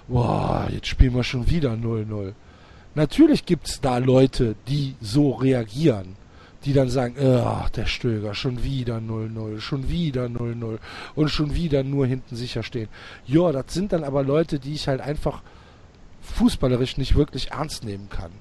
boah, 0.08 0.68
jetzt 0.70 0.88
spielen 0.88 1.16
wir 1.16 1.24
schon 1.24 1.50
wieder 1.50 1.74
0-0. 1.74 2.34
Natürlich 2.96 3.46
gibt's 3.46 3.82
da 3.82 3.98
Leute, 3.98 4.56
die 4.68 4.96
so 5.02 5.32
reagieren, 5.32 6.16
die 6.66 6.74
dann 6.74 6.90
sagen, 6.90 7.16
ach, 7.46 7.70
der 7.70 7.86
Stöger, 7.86 8.34
schon 8.34 8.64
wieder 8.64 8.98
0-0, 8.98 9.60
schon 9.60 9.90
wieder 9.90 10.26
0-0 10.26 10.78
und 11.16 11.30
schon 11.30 11.56
wieder 11.56 11.84
nur 11.84 12.06
hinten 12.06 12.36
sicher 12.36 12.64
stehen. 12.64 12.90
Ja, 13.26 13.52
das 13.52 13.66
sind 13.70 13.94
dann 13.94 14.04
aber 14.04 14.24
Leute, 14.24 14.60
die 14.60 14.74
ich 14.74 14.88
halt 14.88 15.02
einfach 15.02 15.42
fußballerisch 16.22 16.98
nicht 16.98 17.16
wirklich 17.16 17.52
ernst 17.52 17.84
nehmen 17.84 18.10
kann. 18.10 18.32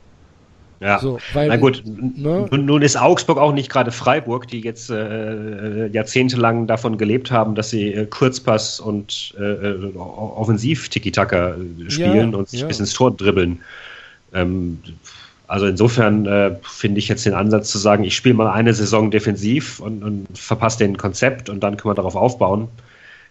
Ja. 0.83 0.99
So, 0.99 1.19
weil, 1.33 1.47
Na 1.47 1.57
gut, 1.57 1.85
ne? 1.87 2.49
nun, 2.51 2.83
ist 2.83 3.01
Augsburg 3.01 3.39
auch 3.39 3.53
nicht 3.53 3.71
gerade 3.71 3.93
Freiburg, 3.93 4.49
die 4.49 4.61
jetzt 4.63 4.91
äh, 4.91 5.87
jahrzehntelang 5.87 6.67
davon 6.67 6.99
gelebt 6.99 7.31
haben, 7.31 7.55
dass 7.55 7.71
sie 7.71 7.95
äh, 7.95 8.07
Kurzpass 8.07 8.81
und 8.81 9.33
äh, 9.39 9.43
äh, 9.45 9.97
offensiv 9.97 10.89
Tiki-Taka 10.89 11.51
äh, 11.51 11.89
spielen 11.91 12.33
Ja, 12.33 12.39
und 12.39 12.49
sich 12.49 12.63
ja. 12.63 12.67
bis 12.67 12.81
ins 12.81 12.93
Tor 12.95 13.17
dribbeln. 13.17 13.61
Ähm, 14.35 14.81
Also 15.53 15.67
insofern 15.67 16.25
äh, 16.25 16.57
finde 16.63 16.99
ich 16.99 17.09
jetzt 17.09 17.27
den 17.27 17.35
Ansatz 17.35 17.71
zu 17.71 17.77
sagen, 17.77 18.05
ich 18.05 18.17
spiele 18.17 18.35
mal 18.35 18.51
eine 18.51 18.73
Saison 18.73 19.11
defensiv 19.11 19.81
und, 19.81 20.03
und 20.03 20.39
verpasse 20.39 20.79
den 20.79 20.97
Konzept 20.97 21.51
und 21.51 21.61
dann 21.61 21.77
können 21.77 21.91
wir 21.91 21.95
darauf 21.95 22.17
aufbauen, 22.17 22.69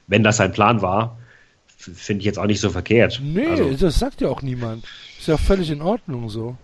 wenn 0.06 0.22
das 0.22 0.38
sein 0.38 0.52
Plan 0.52 0.84
war, 0.84 1.18
finde 1.76 2.20
ich 2.20 2.26
jetzt 2.26 2.38
auch 2.38 2.46
nicht 2.46 2.60
so 2.60 2.70
verkehrt. 2.70 3.20
Nee, 3.24 3.48
also, 3.48 3.74
das 3.74 3.98
sagt 3.98 4.22
ja 4.22 4.30
auch 4.30 4.44
niemand. 4.44 4.86
Ist 5.18 5.30
ja 5.30 5.38
völlig 5.38 5.72
in 5.72 5.82
Ordnung 5.82 6.30
so. 6.30 6.56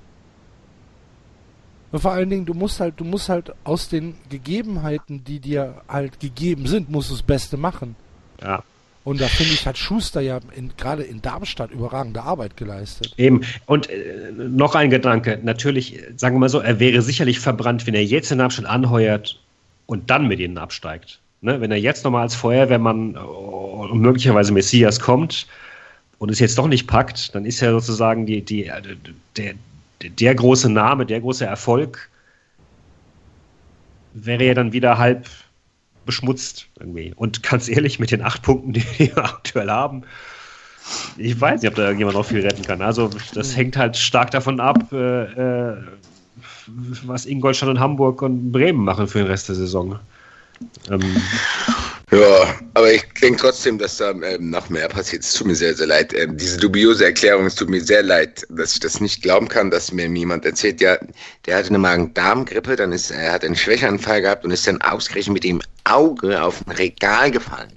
Und 1.91 2.01
vor 2.01 2.11
allen 2.11 2.29
Dingen, 2.29 2.45
du 2.45 2.53
musst 2.53 2.79
halt, 2.79 2.99
du 2.99 3.03
musst 3.03 3.27
halt 3.27 3.51
aus 3.63 3.89
den 3.89 4.13
Gegebenheiten, 4.29 5.23
die 5.23 5.39
dir 5.39 5.81
halt 5.87 6.19
gegeben 6.19 6.67
sind, 6.67 6.91
musst 6.91 7.09
du 7.09 7.15
das 7.15 7.23
Beste 7.23 7.57
machen. 7.57 7.95
Ja. 8.43 8.61
Und 9.07 9.21
da 9.21 9.27
finde 9.29 9.53
ich, 9.53 9.65
hat 9.65 9.77
Schuster 9.77 10.19
ja 10.19 10.41
gerade 10.75 11.01
in 11.01 11.21
Darmstadt 11.21 11.71
überragende 11.71 12.23
Arbeit 12.23 12.57
geleistet. 12.57 13.13
Eben. 13.15 13.39
Und 13.65 13.89
äh, 13.89 14.33
noch 14.35 14.75
ein 14.75 14.89
Gedanke. 14.89 15.39
Natürlich, 15.41 15.97
sagen 16.17 16.35
wir 16.35 16.39
mal 16.41 16.49
so, 16.49 16.59
er 16.59 16.81
wäre 16.81 17.01
sicherlich 17.01 17.39
verbrannt, 17.39 17.87
wenn 17.87 17.93
er 17.93 18.03
jetzt 18.03 18.33
in 18.33 18.39
Darmstadt 18.39 18.65
anheuert 18.65 19.39
und 19.85 20.09
dann 20.09 20.27
mit 20.27 20.41
ihnen 20.41 20.57
absteigt. 20.57 21.21
Ne? 21.39 21.61
Wenn 21.61 21.71
er 21.71 21.77
jetzt 21.77 22.03
nochmal 22.03 22.23
als 22.23 22.35
Feuerwehrmann 22.35 23.15
äh, 23.15 23.19
und 23.19 24.01
möglicherweise 24.01 24.51
Messias 24.51 24.99
kommt 24.99 25.47
und 26.17 26.29
es 26.29 26.39
jetzt 26.39 26.57
doch 26.57 26.67
nicht 26.67 26.85
packt, 26.85 27.33
dann 27.33 27.45
ist 27.45 27.61
ja 27.61 27.71
sozusagen 27.71 28.25
die, 28.25 28.41
die, 28.41 28.65
äh, 28.65 28.81
der, 29.37 29.53
der 30.01 30.35
große 30.35 30.69
Name, 30.69 31.05
der 31.05 31.21
große 31.21 31.45
Erfolg 31.45 32.09
wäre 34.13 34.43
ja 34.43 34.53
dann 34.53 34.73
wieder 34.73 34.97
halb 34.97 35.29
beschmutzt 36.07 36.67
irgendwie. 36.79 37.13
Und 37.15 37.43
ganz 37.43 37.69
ehrlich, 37.69 37.99
mit 37.99 38.09
den 38.11 38.23
acht 38.23 38.41
Punkten, 38.41 38.73
die 38.73 38.83
wir 38.97 39.17
aktuell 39.23 39.69
haben, 39.69 40.03
ich 41.17 41.39
weiß 41.39 41.61
nicht, 41.61 41.69
ob 41.69 41.75
da 41.75 41.83
irgendjemand 41.83 42.17
noch 42.17 42.25
viel 42.25 42.41
retten 42.41 42.63
kann. 42.63 42.81
Also 42.81 43.09
das 43.33 43.55
hängt 43.55 43.77
halt 43.77 43.97
stark 43.97 44.31
davon 44.31 44.59
ab, 44.59 44.91
äh, 44.91 45.73
äh, 45.73 45.77
was 47.03 47.25
Ingolstadt 47.25 47.69
und 47.69 47.79
Hamburg 47.79 48.21
und 48.21 48.51
Bremen 48.51 48.83
machen 48.83 49.07
für 49.07 49.19
den 49.19 49.27
Rest 49.27 49.49
der 49.49 49.55
Saison. 49.55 49.99
Ähm, 50.89 51.21
ja, 52.11 52.59
aber 52.73 52.93
ich 52.93 53.03
denke 53.21 53.41
trotzdem, 53.41 53.77
dass 53.77 53.97
da 53.97 54.11
ähm, 54.11 54.49
noch 54.49 54.69
mehr 54.69 54.87
passiert. 54.87 55.23
Es 55.23 55.33
tut 55.33 55.47
mir 55.47 55.55
sehr, 55.55 55.75
sehr 55.75 55.87
leid. 55.87 56.13
Ähm, 56.13 56.37
diese 56.37 56.57
dubiose 56.57 57.05
Erklärung, 57.05 57.45
es 57.45 57.55
tut 57.55 57.69
mir 57.69 57.81
sehr 57.81 58.03
leid, 58.03 58.45
dass 58.49 58.73
ich 58.73 58.79
das 58.79 59.01
nicht 59.01 59.21
glauben 59.21 59.47
kann, 59.47 59.71
dass 59.71 59.91
mir 59.91 60.07
jemand 60.07 60.45
erzählt, 60.45 60.79
ja, 60.79 60.97
der 61.45 61.57
hatte 61.57 61.69
eine 61.69 61.79
Magen-Darm-Grippe, 61.79 62.75
dann 62.77 62.91
ist 62.91 63.11
er 63.11 63.33
hat 63.33 63.43
einen 63.43 63.55
Schwächeanfall 63.55 64.21
gehabt 64.21 64.45
und 64.45 64.51
ist 64.51 64.65
dann 64.67 64.81
ausgerechnet 64.81 65.33
mit 65.33 65.43
dem 65.43 65.61
Auge 65.83 66.41
auf 66.41 66.65
ein 66.65 66.71
Regal 66.71 67.31
gefallen. 67.31 67.73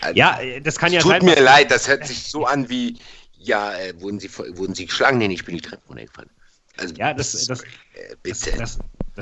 Also, 0.00 0.16
ja, 0.16 0.38
das 0.62 0.78
kann 0.78 0.92
ja 0.92 1.00
tut 1.00 1.12
sein. 1.12 1.20
Tut 1.20 1.28
mir 1.28 1.40
leid, 1.40 1.70
das 1.70 1.86
hört 1.86 2.06
sich 2.06 2.24
so 2.24 2.46
an 2.46 2.68
wie, 2.68 2.98
ja, 3.38 3.72
äh, 3.78 4.00
wurden, 4.00 4.18
Sie, 4.18 4.30
wurden 4.36 4.74
Sie 4.74 4.86
geschlagen? 4.86 5.18
Nee, 5.18 5.28
ich 5.32 5.44
bin 5.44 5.54
die 5.54 5.60
Treppe 5.60 5.82
runtergefallen. 5.88 6.30
Also, 6.78 6.94
ja, 6.94 7.12
das, 7.14 7.32
das, 7.32 7.46
das, 7.46 7.60
äh, 7.62 8.16
bitte. 8.22 8.50
Das, 8.52 8.58
das, 8.58 8.78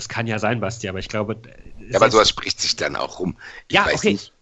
kann 0.07 0.27
ja 0.27 0.39
sein, 0.39 0.61
Basti, 0.61 0.89
aber 0.89 0.99
ich 0.99 1.09
glaube. 1.09 1.37
Ja, 1.89 1.97
aber 1.97 2.11
sowas 2.11 2.29
spricht 2.29 2.61
sich 2.61 2.77
dann 2.77 2.95
auch 2.95 3.19
rum. 3.19 3.37
Ich 3.69 3.75
ja, 3.75 3.87
okay. 3.93 4.12
Nicht. 4.12 4.33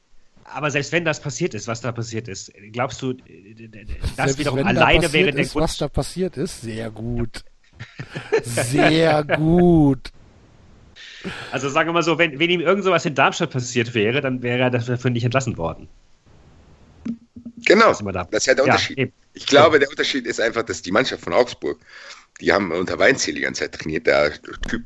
Aber 0.45 0.71
selbst 0.71 0.93
wenn 0.93 1.05
das 1.05 1.21
passiert 1.21 1.55
ist, 1.55 1.67
was 1.67 1.81
da 1.81 1.93
passiert 1.93 2.29
ist, 2.29 2.53
glaubst 2.73 3.01
du, 3.03 3.15
das 3.15 4.17
selbst 4.17 4.39
wiederum 4.39 4.65
alleine 4.65 5.07
da 5.07 5.13
wäre 5.13 5.33
der 5.33 5.43
ist, 5.43 5.53
Grund. 5.53 5.65
Was 5.65 5.79
da 5.79 5.89
passiert 5.89 6.37
ist, 6.37 6.63
sehr 6.63 6.91
gut. 6.91 7.45
sehr 8.43 9.25
gut. 9.25 10.13
Also 11.51 11.69
sagen 11.69 11.89
wir 11.89 11.93
mal 11.95 12.03
so, 12.03 12.19
wenn, 12.19 12.39
wenn 12.39 12.51
ihm 12.51 12.61
irgend 12.61 12.85
sowas 12.85 13.05
in 13.05 13.15
Darmstadt 13.15 13.51
passiert 13.51 13.95
wäre, 13.95 14.21
dann 14.21 14.43
wäre 14.43 14.59
er 14.61 14.71
dafür 14.71 15.11
nicht 15.11 15.25
entlassen 15.25 15.57
worden. 15.57 15.89
Genau, 17.65 17.93
das 17.93 18.01
ist 18.33 18.47
ja 18.47 18.55
der 18.55 18.65
Unterschied. 18.65 18.99
Ja, 18.99 19.07
ich 19.35 19.47
glaube, 19.47 19.79
der 19.79 19.89
Unterschied 19.89 20.27
ist 20.27 20.41
einfach, 20.41 20.63
dass 20.63 20.83
die 20.83 20.93
Mannschaft 20.93 21.25
von 21.25 21.33
Augsburg, 21.33 21.79
die 22.41 22.53
haben 22.53 22.73
unter 22.73 22.99
Weinziel 22.99 23.35
die 23.35 23.43
ganze 23.43 23.63
Zeit 23.63 23.73
trainiert, 23.73 24.07
der 24.07 24.33
Typ, 24.69 24.83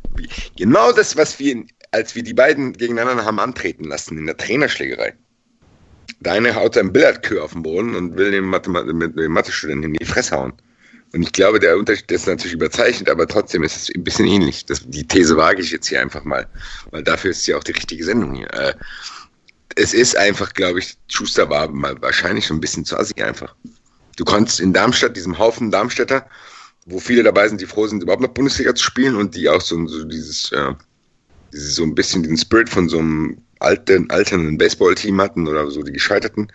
genau 0.57 0.93
das, 0.93 1.17
was 1.17 1.39
wir, 1.39 1.65
als 1.91 2.15
wir 2.15 2.23
die 2.23 2.35
beiden 2.35 2.73
gegeneinander 2.73 3.25
haben 3.25 3.41
antreten 3.41 3.85
lassen 3.85 4.19
in 4.19 4.27
der 4.27 4.37
Trainerschlägerei. 4.37 5.15
Der 6.21 6.33
eine 6.33 6.55
haut 6.55 6.75
sein 6.75 6.93
Billardkür 6.93 7.45
auf 7.45 7.53
den 7.53 7.63
Boden 7.63 7.95
und 7.95 8.17
will 8.17 8.31
den, 8.31 8.45
Mathe, 8.45 8.71
dem 8.71 9.33
Mathe-Studenten 9.33 9.85
in 9.85 9.95
die 9.95 10.05
Fresse 10.05 10.37
hauen. 10.37 10.53
Und 11.13 11.23
ich 11.23 11.33
glaube, 11.33 11.59
der 11.59 11.77
Unterschied 11.77 12.11
ist 12.13 12.27
natürlich 12.27 12.53
überzeichnet, 12.53 13.11
aber 13.11 13.27
trotzdem 13.27 13.65
ist 13.65 13.77
es 13.77 13.95
ein 13.95 14.05
bisschen 14.05 14.27
ähnlich. 14.27 14.65
Das, 14.67 14.89
die 14.89 15.07
These 15.07 15.37
wage 15.37 15.61
ich 15.61 15.73
jetzt 15.73 15.89
hier 15.89 16.01
einfach 16.01 16.23
mal, 16.25 16.47
weil 16.91 17.03
dafür 17.03 17.33
ist 17.33 17.47
ja 17.47 17.57
auch 17.57 17.65
die 17.65 17.73
richtige 17.73 18.05
Sendung 18.05 18.35
hier. 18.35 18.53
Äh, 18.53 18.75
es 19.77 19.95
ist 19.95 20.17
einfach, 20.17 20.53
glaube 20.53 20.79
ich, 20.79 20.97
Schuster 21.09 21.49
war 21.49 21.69
mal 21.69 22.01
wahrscheinlich 22.01 22.47
schon 22.47 22.59
ein 22.59 22.61
bisschen 22.61 22.85
zu 22.85 22.97
assig 22.97 23.23
einfach. 23.25 23.55
Du 24.17 24.25
konntest 24.25 24.61
in 24.61 24.73
Darmstadt, 24.73 25.17
diesem 25.17 25.39
Haufen 25.39 25.71
Darmstädter, 25.71 26.29
wo 26.87 26.99
viele 26.99 27.23
dabei 27.23 27.49
sind, 27.49 27.61
die 27.61 27.67
froh 27.67 27.87
sind, 27.87 28.03
überhaupt 28.03 28.23
noch 28.23 28.31
Bundesliga 28.31 28.75
zu 28.75 28.85
spielen 28.85 29.17
und 29.17 29.35
die 29.35 29.49
auch 29.49 29.61
so, 29.61 29.87
so 29.87 30.05
dieses, 30.05 30.53
äh, 30.53 30.73
dieses, 31.53 31.75
so 31.75 31.83
ein 31.83 31.95
bisschen 31.95 32.23
den 32.23 32.37
Spirit 32.37 32.69
von 32.69 32.89
so 32.89 32.99
einem 32.99 33.43
alten, 33.61 34.11
alternden 34.11 34.59
Baseballteam 34.59 35.21
hatten 35.21 35.47
oder 35.47 35.71
so 35.71 35.83
die 35.83 35.93
Gescheiterten, 35.93 36.51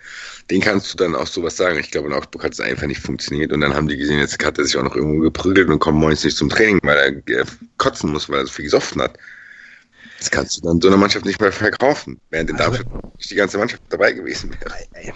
den 0.50 0.62
kannst 0.62 0.92
du 0.92 0.98
dann 0.98 1.16
auch 1.16 1.28
sowas 1.28 1.56
sagen. 1.56 1.80
Ich 1.80 1.92
glaube, 1.92 2.08
in 2.08 2.14
Augsburg 2.14 2.44
hat 2.44 2.54
es 2.54 2.60
einfach 2.60 2.88
nicht 2.88 3.00
funktioniert 3.00 3.52
und 3.52 3.62
dann 3.62 3.74
haben 3.74 3.88
die 3.88 3.98
gesehen, 3.98 4.20
jetzt 4.20 4.44
hat 4.44 4.58
er 4.58 4.66
sich 4.66 4.76
auch 4.78 4.84
noch 4.84 4.96
irgendwo 4.96 5.22
geprügelt 5.22 5.70
und 5.70 5.80
kommt 5.80 6.00
morgens 6.00 6.24
nicht 6.24 6.38
zum 6.38 6.50
Training, 6.50 6.80
weil 6.84 7.24
er 7.28 7.40
äh, 7.42 7.46
kotzen 7.78 8.12
muss, 8.12 8.30
weil 8.30 8.40
er 8.40 8.48
so 8.48 8.54
viel 8.54 8.66
gesoffen 8.66 9.02
hat. 9.02 9.18
Das 10.18 10.32
kannst 10.32 10.58
du 10.58 10.62
dann 10.62 10.82
so 10.82 10.88
einer 10.88 10.98
Mannschaft 10.98 11.26
nicht 11.26 11.40
mehr 11.40 11.52
verkaufen, 11.52 12.20
während 12.30 12.50
in 12.50 12.58
Darmstadt 12.58 12.88
also, 12.88 13.30
die 13.30 13.36
ganze 13.36 13.58
Mannschaft 13.58 13.84
dabei 13.90 14.14
gewesen 14.14 14.52
wäre. 14.60 15.14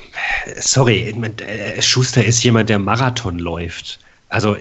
Sorry, 0.62 1.16
äh, 1.48 1.82
Schuster 1.82 2.24
ist 2.24 2.44
jemand, 2.44 2.70
der 2.70 2.80
Marathon 2.80 3.40
läuft. 3.40 4.00
Also 4.30 4.58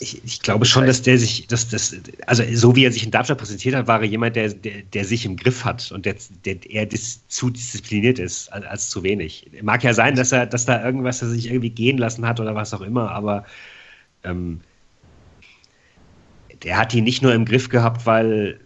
ich, 0.00 0.24
ich, 0.24 0.40
glaube 0.40 0.64
schon, 0.64 0.86
dass 0.86 1.02
der 1.02 1.18
sich, 1.18 1.46
dass 1.48 1.68
das, 1.68 1.96
also 2.26 2.44
so 2.54 2.76
wie 2.76 2.84
er 2.84 2.92
sich 2.92 3.04
in 3.04 3.10
Darmstadt 3.10 3.38
präsentiert 3.38 3.74
hat, 3.74 3.88
war 3.88 4.00
er 4.00 4.06
jemand, 4.06 4.36
der, 4.36 4.48
der, 4.50 4.82
der 4.82 5.04
sich 5.04 5.24
im 5.24 5.36
Griff 5.36 5.64
hat 5.64 5.90
und 5.90 6.06
der, 6.06 6.14
der 6.44 6.70
eher 6.70 6.86
dis, 6.86 7.26
zu 7.28 7.50
diszipliniert 7.50 8.18
ist 8.18 8.52
als, 8.52 8.64
als, 8.66 8.90
zu 8.90 9.02
wenig. 9.02 9.50
Mag 9.62 9.82
ja 9.82 9.92
sein, 9.92 10.14
dass 10.14 10.30
er, 10.32 10.46
dass 10.46 10.64
da 10.64 10.84
irgendwas 10.84 11.22
er 11.22 11.28
sich 11.28 11.46
irgendwie 11.46 11.70
gehen 11.70 11.98
lassen 11.98 12.26
hat 12.26 12.38
oder 12.38 12.54
was 12.54 12.72
auch 12.72 12.82
immer, 12.82 13.10
aber 13.10 13.44
ähm, 14.22 14.60
der 16.62 16.78
hat 16.78 16.94
ihn 16.94 17.04
nicht 17.04 17.22
nur 17.22 17.34
im 17.34 17.44
Griff 17.44 17.68
gehabt, 17.68 18.06
weil, 18.06 18.60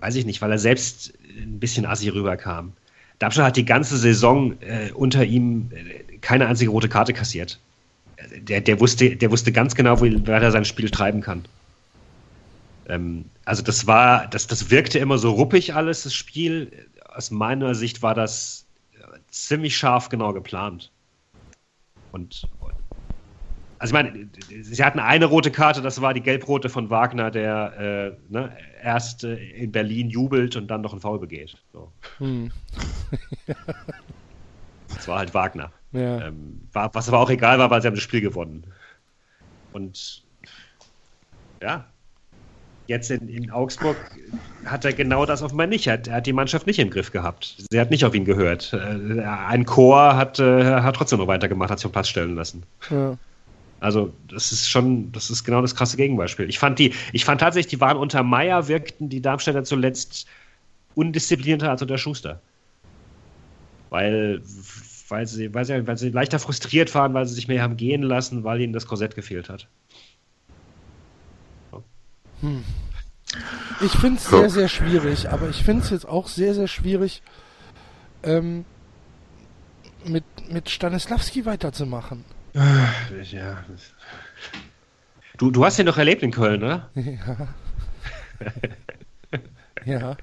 weiß 0.00 0.14
ich 0.16 0.26
nicht, 0.26 0.42
weil 0.42 0.50
er 0.50 0.58
selbst 0.58 1.14
ein 1.38 1.58
bisschen 1.58 1.86
assi 1.86 2.10
rüberkam. 2.10 2.74
Darmstadt 3.18 3.46
hat 3.46 3.56
die 3.56 3.64
ganze 3.64 3.96
Saison 3.96 4.60
äh, 4.60 4.92
unter 4.92 5.24
ihm 5.24 5.70
äh, 5.72 6.18
keine 6.18 6.46
einzige 6.46 6.70
rote 6.70 6.88
Karte 6.88 7.14
kassiert 7.14 7.58
der, 8.40 8.60
der, 8.60 8.80
wusste, 8.80 9.16
der 9.16 9.30
wusste 9.30 9.52
ganz 9.52 9.74
genau, 9.74 10.00
wie 10.02 10.22
er 10.26 10.50
sein 10.50 10.64
Spiel 10.64 10.90
treiben 10.90 11.20
kann. 11.20 11.44
Ähm, 12.88 13.26
also 13.44 13.62
das 13.62 13.86
war, 13.86 14.26
das, 14.28 14.46
das 14.46 14.70
wirkte 14.70 14.98
immer 14.98 15.18
so 15.18 15.32
ruppig 15.32 15.74
alles, 15.74 16.04
das 16.04 16.14
Spiel. 16.14 16.88
Aus 17.08 17.30
meiner 17.30 17.74
Sicht 17.74 18.02
war 18.02 18.14
das 18.14 18.66
ziemlich 19.28 19.76
scharf 19.76 20.08
genau 20.08 20.32
geplant. 20.32 20.90
Und 22.12 22.48
also 23.78 23.90
ich 23.90 24.02
meine, 24.02 24.28
sie 24.62 24.84
hatten 24.84 24.98
eine 24.98 25.26
rote 25.26 25.50
Karte, 25.50 25.82
das 25.82 26.00
war 26.00 26.14
die 26.14 26.20
gelb-rote 26.20 26.68
von 26.68 26.88
Wagner, 26.88 27.30
der 27.30 28.16
äh, 28.30 28.32
ne, 28.32 28.56
erst 28.82 29.24
äh, 29.24 29.34
in 29.34 29.72
Berlin 29.72 30.08
jubelt 30.08 30.56
und 30.56 30.68
dann 30.68 30.80
noch 30.80 30.92
einen 30.92 31.00
Foul 31.00 31.18
begeht. 31.18 31.56
So. 31.72 31.92
Hm. 32.18 32.50
das 34.94 35.08
war 35.08 35.18
halt 35.18 35.34
Wagner. 35.34 35.70
Ja. 35.94 36.26
Ähm, 36.26 36.60
war, 36.72 36.94
was 36.94 37.08
aber 37.08 37.20
auch 37.20 37.30
egal 37.30 37.58
war, 37.58 37.70
weil 37.70 37.80
sie 37.80 37.86
haben 37.86 37.94
das 37.94 38.02
Spiel 38.02 38.20
gewonnen. 38.20 38.64
Und 39.72 40.22
ja, 41.62 41.84
jetzt 42.86 43.10
in, 43.10 43.28
in 43.28 43.50
Augsburg 43.50 43.96
hat 44.64 44.84
er 44.84 44.92
genau 44.92 45.24
das 45.24 45.42
offenbar 45.42 45.66
nicht. 45.66 45.86
Er 45.86 45.94
hat, 45.94 46.08
er 46.08 46.16
hat, 46.16 46.26
die 46.26 46.32
Mannschaft 46.32 46.66
nicht 46.66 46.78
im 46.78 46.90
Griff 46.90 47.12
gehabt. 47.12 47.56
Sie 47.70 47.80
hat 47.80 47.90
nicht 47.90 48.04
auf 48.04 48.14
ihn 48.14 48.24
gehört. 48.24 48.72
Äh, 48.72 49.22
ein 49.22 49.64
Chor 49.64 50.16
hat, 50.16 50.38
äh, 50.40 50.64
hat 50.64 50.96
trotzdem 50.96 51.20
noch 51.20 51.28
weitergemacht, 51.28 51.70
hat 51.70 51.78
sich 51.78 51.86
auf 51.86 51.92
Platz 51.92 52.08
stellen 52.08 52.34
lassen. 52.34 52.64
Ja. 52.90 53.16
Also, 53.80 54.12
das 54.28 54.50
ist 54.50 54.68
schon, 54.68 55.12
das 55.12 55.30
ist 55.30 55.44
genau 55.44 55.60
das 55.60 55.76
krasse 55.76 55.96
Gegenbeispiel. 55.96 56.48
Ich 56.48 56.58
fand 56.58 56.78
die, 56.78 56.94
ich 57.12 57.24
fand 57.24 57.40
tatsächlich, 57.40 57.70
die 57.70 57.80
waren 57.80 57.98
unter 57.98 58.22
Meier, 58.22 58.66
wirkten 58.66 59.08
die 59.08 59.20
Darmstädter 59.20 59.62
zuletzt 59.64 60.26
undisziplinierter 60.94 61.70
als 61.70 61.82
unter 61.82 61.98
Schuster. 61.98 62.40
Weil 63.90 64.42
weil 65.08 65.26
sie, 65.26 65.52
weil, 65.54 65.64
sie, 65.64 65.86
weil 65.86 65.98
sie 65.98 66.10
leichter 66.10 66.38
frustriert 66.38 66.94
waren, 66.94 67.14
weil 67.14 67.26
sie 67.26 67.34
sich 67.34 67.48
mehr 67.48 67.62
haben 67.62 67.76
gehen 67.76 68.02
lassen, 68.02 68.44
weil 68.44 68.60
ihnen 68.60 68.72
das 68.72 68.86
Korsett 68.86 69.14
gefehlt 69.14 69.48
hat. 69.48 69.68
So. 71.70 71.84
Hm. 72.40 72.64
Ich 73.80 73.92
finde 73.92 74.18
es 74.18 74.28
sehr, 74.28 74.50
sehr 74.50 74.68
schwierig, 74.68 75.28
aber 75.28 75.48
ich 75.48 75.62
finde 75.62 75.82
es 75.82 75.90
jetzt 75.90 76.06
auch 76.06 76.28
sehr, 76.28 76.54
sehr 76.54 76.68
schwierig, 76.68 77.22
ähm, 78.22 78.64
mit, 80.04 80.24
mit 80.48 80.70
Stanislawski 80.70 81.44
weiterzumachen. 81.44 82.24
Ja. 82.54 83.64
Du, 85.36 85.50
du 85.50 85.64
hast 85.64 85.78
ihn 85.78 85.86
doch 85.86 85.98
erlebt 85.98 86.22
in 86.22 86.30
Köln, 86.30 86.62
oder? 86.62 86.90
Ja. 86.94 87.48
ja, 89.84 90.16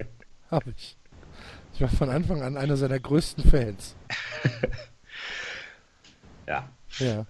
habe 0.50 0.70
ich. 0.76 0.96
Ich 1.74 1.80
war 1.80 1.88
von 1.88 2.10
Anfang 2.10 2.42
an 2.42 2.56
einer 2.56 2.76
seiner 2.76 2.98
größten 2.98 3.48
Fans. 3.48 3.96
ja. 6.46 6.68
Ja. 6.98 7.26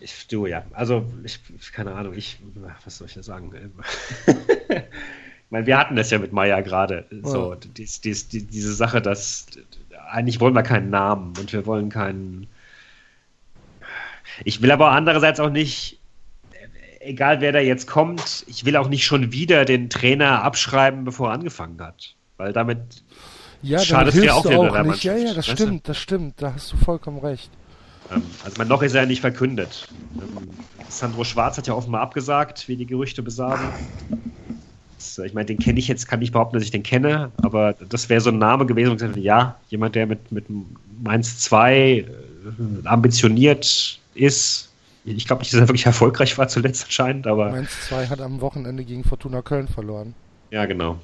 ich, 0.00 0.26
du, 0.28 0.46
ja. 0.46 0.64
Also, 0.72 1.06
ich, 1.22 1.40
keine 1.72 1.94
Ahnung, 1.94 2.14
ich, 2.14 2.38
was 2.84 2.98
soll 2.98 3.08
ich 3.08 3.14
da 3.14 3.22
sagen? 3.22 3.52
ich 4.26 5.50
meine, 5.50 5.66
wir 5.66 5.78
hatten 5.78 5.96
das 5.96 6.10
ja 6.10 6.18
mit 6.18 6.32
Maya 6.32 6.60
gerade. 6.62 7.04
So, 7.22 7.52
ja. 7.52 7.58
dies, 7.76 8.00
dies, 8.00 8.28
die, 8.28 8.46
diese 8.46 8.74
Sache, 8.74 9.02
dass 9.02 9.46
eigentlich 10.10 10.40
wollen 10.40 10.54
wir 10.54 10.62
keinen 10.62 10.90
Namen 10.90 11.34
und 11.38 11.52
wir 11.52 11.66
wollen 11.66 11.90
keinen. 11.90 12.46
Ich 14.44 14.62
will 14.62 14.70
aber 14.70 14.92
andererseits 14.92 15.40
auch 15.40 15.50
nicht, 15.50 16.00
egal 17.00 17.40
wer 17.40 17.52
da 17.52 17.60
jetzt 17.60 17.86
kommt, 17.86 18.44
ich 18.48 18.64
will 18.64 18.76
auch 18.76 18.88
nicht 18.88 19.04
schon 19.04 19.32
wieder 19.32 19.64
den 19.64 19.90
Trainer 19.90 20.42
abschreiben, 20.42 21.04
bevor 21.04 21.28
er 21.28 21.34
angefangen 21.34 21.80
hat. 21.80 22.15
Weil 22.36 22.52
damit 22.52 23.02
ja, 23.62 23.78
schadet 23.78 24.14
ja 24.14 24.34
auch, 24.34 24.44
auch 24.44 24.82
nicht. 24.84 25.04
Ja, 25.04 25.16
ja, 25.16 25.34
das 25.34 25.46
stimmt, 25.46 25.88
das 25.88 25.96
stimmt, 25.96 26.34
da 26.42 26.54
hast 26.54 26.72
du 26.72 26.76
vollkommen 26.76 27.18
recht. 27.18 27.50
Ähm, 28.12 28.22
also 28.44 28.58
man, 28.58 28.68
noch 28.68 28.82
ist 28.82 28.94
er 28.94 29.02
ja 29.02 29.06
nicht 29.06 29.20
verkündet. 29.20 29.88
Ähm, 30.16 30.48
Sandro 30.88 31.24
Schwarz 31.24 31.58
hat 31.58 31.66
ja 31.66 31.74
offenbar 31.74 32.02
abgesagt, 32.02 32.68
wie 32.68 32.76
die 32.76 32.86
Gerüchte 32.86 33.22
besagen. 33.22 33.64
Ich 35.24 35.34
meine, 35.34 35.46
den 35.46 35.58
kenne 35.58 35.78
ich 35.78 35.88
jetzt, 35.88 36.08
kann 36.08 36.20
ich 36.22 36.32
behaupten, 36.32 36.54
dass 36.54 36.64
ich 36.64 36.70
den 36.70 36.82
kenne, 36.82 37.30
aber 37.42 37.74
das 37.74 38.08
wäre 38.08 38.20
so 38.20 38.30
ein 38.30 38.38
Name 38.38 38.66
gewesen, 38.66 38.90
und 38.90 38.98
gesagt, 38.98 39.16
ja, 39.16 39.56
jemand, 39.68 39.94
der 39.94 40.06
mit, 40.06 40.32
mit 40.32 40.44
Mainz 41.02 41.38
2 41.40 41.76
äh, 41.76 42.04
ambitioniert 42.84 44.00
ist. 44.14 44.70
Ich 45.04 45.26
glaube 45.26 45.40
nicht, 45.40 45.52
dass 45.52 45.60
er 45.60 45.68
wirklich 45.68 45.86
erfolgreich 45.86 46.36
war 46.36 46.48
zuletzt 46.48 46.84
anscheinend, 46.84 47.26
aber. 47.26 47.50
Mainz 47.50 47.70
2 47.88 48.08
hat 48.08 48.20
am 48.20 48.40
Wochenende 48.40 48.84
gegen 48.84 49.04
Fortuna 49.04 49.42
Köln 49.42 49.68
verloren. 49.68 50.14
Ja, 50.50 50.66
genau. 50.66 50.98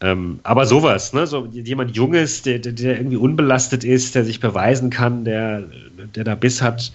Ähm, 0.00 0.38
aber 0.44 0.64
sowas, 0.66 1.12
ne? 1.12 1.26
so 1.26 1.46
jemand 1.46 1.96
Junges, 1.96 2.42
der, 2.42 2.60
der, 2.60 2.72
der, 2.72 2.98
irgendwie 2.98 3.16
unbelastet 3.16 3.82
ist, 3.82 4.14
der 4.14 4.24
sich 4.24 4.38
beweisen 4.38 4.90
kann, 4.90 5.24
der, 5.24 5.64
der 6.14 6.24
da 6.24 6.34
Biss 6.36 6.62
hat. 6.62 6.92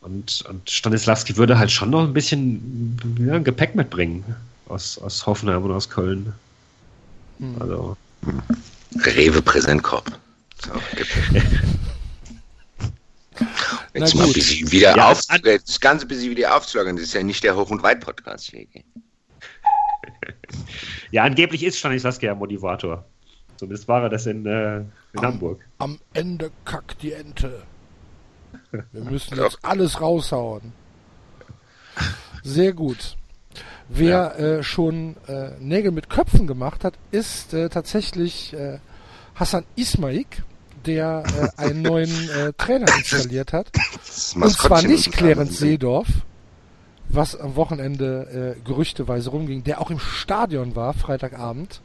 Und, 0.00 0.44
und 0.48 0.68
Stanislavski 0.68 1.36
würde 1.36 1.58
halt 1.58 1.70
schon 1.70 1.90
noch 1.90 2.02
ein 2.02 2.12
bisschen 2.12 2.98
ja, 3.24 3.38
Gepäck 3.38 3.74
mitbringen 3.74 4.24
aus, 4.68 4.98
aus 4.98 5.24
Hoffenheim 5.26 5.62
und 5.62 5.70
aus 5.70 5.88
Köln. 5.88 6.32
Hm. 7.38 7.54
Also. 7.60 7.96
Rewe 9.04 9.40
Präsentkorb. 9.42 10.10
So, 10.64 10.72
Jetzt 13.94 14.14
mal 14.14 14.26
ein 14.26 14.32
bisschen 14.32 14.70
wieder 14.72 14.96
ja, 14.96 15.10
auf, 15.10 15.20
das 15.26 15.80
Ganze 15.80 16.04
ein 16.06 16.08
bisschen 16.08 16.30
wieder 16.30 16.56
aufzulockern. 16.56 16.96
Das 16.96 17.04
ist 17.06 17.14
ja 17.14 17.22
nicht 17.22 17.44
der 17.44 17.54
Hoch- 17.56 17.70
und 17.70 17.82
Weit-Podcast 17.82 18.50
hier. 18.50 18.66
Ja, 21.10 21.22
angeblich 21.22 21.62
ist 21.62 21.78
Stanislavski 21.78 22.26
ja 22.26 22.34
Motivator. 22.34 23.04
Zumindest 23.56 23.86
war 23.86 24.02
er 24.02 24.08
das 24.08 24.26
in, 24.26 24.44
äh, 24.46 24.78
in 24.78 24.86
am, 25.14 25.24
Hamburg. 25.24 25.60
Am 25.78 25.98
Ende 26.12 26.50
kackt 26.64 27.02
die 27.02 27.12
Ente. 27.12 27.62
Wir 28.92 29.04
müssen 29.10 29.38
jetzt 29.38 29.58
alles 29.62 30.00
raushauen. 30.00 30.72
Sehr 32.42 32.72
gut. 32.72 33.16
Wer 33.88 34.08
ja. 34.08 34.32
äh, 34.32 34.62
schon 34.62 35.16
äh, 35.28 35.50
Nägel 35.60 35.92
mit 35.92 36.10
Köpfen 36.10 36.46
gemacht 36.46 36.84
hat, 36.84 36.94
ist 37.10 37.54
äh, 37.54 37.68
tatsächlich 37.68 38.52
äh, 38.54 38.78
Hassan 39.34 39.64
Ismaik, 39.76 40.42
der 40.84 41.22
äh, 41.56 41.62
einen 41.62 41.82
neuen 41.82 42.10
Trainer 42.58 42.86
installiert 42.98 43.52
hat. 43.52 43.70
Und 44.34 44.50
zwar 44.50 44.82
nicht 44.82 45.12
Clarence 45.12 45.58
Seedorf, 45.58 46.08
was 47.14 47.36
am 47.36 47.56
Wochenende 47.56 48.56
äh, 48.56 48.60
gerüchteweise 48.64 49.30
rumging, 49.30 49.64
der 49.64 49.80
auch 49.80 49.90
im 49.90 49.98
Stadion 49.98 50.76
war, 50.76 50.94
Freitagabend, 50.94 51.80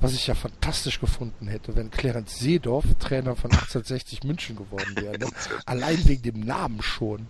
was 0.00 0.12
ich 0.12 0.26
ja 0.26 0.34
fantastisch 0.34 1.00
gefunden 1.00 1.48
hätte, 1.48 1.76
wenn 1.76 1.90
Clarence 1.90 2.38
Seedorf 2.38 2.84
Trainer 2.98 3.36
von 3.36 3.50
1860 3.50 4.24
München 4.24 4.56
geworden 4.56 4.94
wäre. 4.96 5.18
Ne? 5.18 5.26
Allein 5.66 6.06
wegen 6.06 6.22
dem 6.22 6.40
Namen 6.40 6.82
schon. 6.82 7.26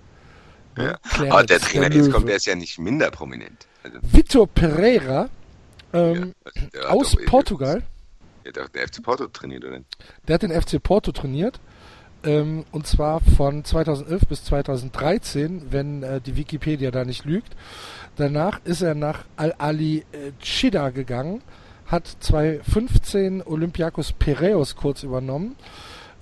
Ne? 0.76 0.98
Ja. 1.18 1.30
Aber 1.30 1.44
der 1.44 1.60
Trainer, 1.60 1.88
der 1.88 2.02
jetzt 2.02 2.12
kommt, 2.12 2.28
der 2.28 2.36
ist 2.36 2.46
ja 2.46 2.54
nicht 2.54 2.78
minder 2.78 3.10
prominent. 3.10 3.66
Also 3.82 3.98
Vitor 4.02 4.48
Pereira 4.48 5.28
ähm, 5.92 6.34
ja, 6.74 6.88
aus 6.88 7.16
Portugal. 7.26 7.82
Der 8.44 8.64
hat 8.64 8.74
der 8.74 8.88
FC 8.88 9.02
Porto 9.02 9.26
trainiert, 9.28 9.64
oder? 9.64 9.80
Der 10.26 10.34
hat 10.34 10.42
den 10.42 10.50
FC 10.50 10.82
Porto 10.82 11.12
trainiert 11.12 11.60
ähm, 12.24 12.64
und 12.72 12.86
zwar 12.86 13.20
von 13.20 13.64
2011 13.64 14.26
bis 14.26 14.44
2013, 14.44 15.66
wenn 15.70 16.02
äh, 16.02 16.20
die 16.20 16.36
Wikipedia 16.36 16.90
da 16.90 17.04
nicht 17.04 17.24
lügt. 17.24 17.54
Danach 18.16 18.60
ist 18.64 18.82
er 18.82 18.94
nach 18.94 19.24
Al-Ali 19.36 20.04
äh, 20.12 20.32
Chida 20.40 20.90
gegangen, 20.90 21.42
hat 21.86 22.06
2015 22.20 23.42
Olympiakos 23.42 24.12
Piraeus 24.12 24.76
kurz 24.76 25.02
übernommen, 25.02 25.56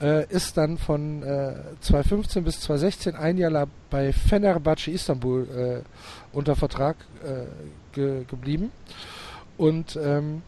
äh, 0.01 0.27
ist 0.29 0.57
dann 0.57 0.79
von 0.79 1.23
äh, 1.23 1.55
2015 1.81 2.45
bis 2.45 2.61
2016 2.61 3.15
ein 3.15 3.39
Jahr 3.39 3.51
lang 3.51 3.71
bei 3.91 4.13
Fenerbahce 4.13 4.91
Istanbul 4.91 5.49
äh, 5.49 6.37
unter 6.37 6.57
Vertrag 6.57 6.97
äh, 7.25 7.95
ge 7.95 8.25
geblieben 8.25 8.73
und 9.57 9.97
ähm, 10.03 10.43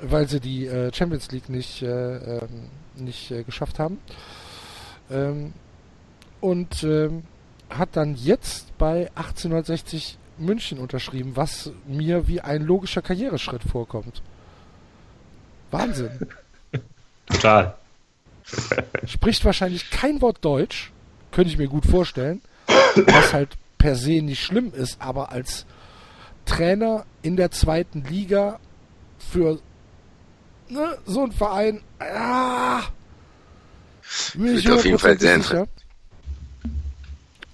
weil 0.00 0.28
sie 0.28 0.40
die 0.40 0.66
äh, 0.66 0.92
Champions 0.94 1.30
League 1.32 1.48
nicht, 1.48 1.82
äh, 1.82 2.38
ähm, 2.38 2.70
nicht 2.96 3.34
geschafft 3.46 3.78
haben. 3.78 3.98
Ähm, 5.10 5.52
und 6.40 6.82
ähm, 6.84 7.24
hat 7.70 7.90
dann 7.92 8.14
jetzt 8.14 8.76
bei 8.78 9.10
1860 9.14 10.18
München 10.38 10.78
unterschrieben, 10.78 11.32
was 11.34 11.72
mir 11.86 12.28
wie 12.28 12.40
ein 12.40 12.62
logischer 12.62 13.02
Karriereschritt 13.02 13.62
vorkommt. 13.62 14.22
Wahnsinn. 15.70 16.10
Total. 17.26 17.76
Spricht 19.04 19.44
wahrscheinlich 19.44 19.90
kein 19.90 20.22
Wort 20.22 20.38
Deutsch, 20.42 20.92
könnte 21.32 21.50
ich 21.50 21.58
mir 21.58 21.68
gut 21.68 21.84
vorstellen, 21.84 22.40
was 23.06 23.32
halt 23.34 23.50
per 23.76 23.94
se 23.94 24.22
nicht 24.22 24.42
schlimm 24.42 24.72
ist, 24.72 25.00
aber 25.00 25.30
als 25.30 25.66
Trainer 26.46 27.04
in 27.20 27.36
der 27.36 27.50
zweiten 27.50 28.04
Liga 28.04 28.58
für 29.18 29.60
ne, 30.68 30.96
so 31.04 31.24
ein 31.24 31.32
Verein, 31.32 31.82
ah, 31.98 32.82
wird 34.34 34.70
auf 34.70 34.84
jeden 34.84 34.98
Fall 34.98 35.18
sehr 35.18 35.34
interessant. 35.34 35.70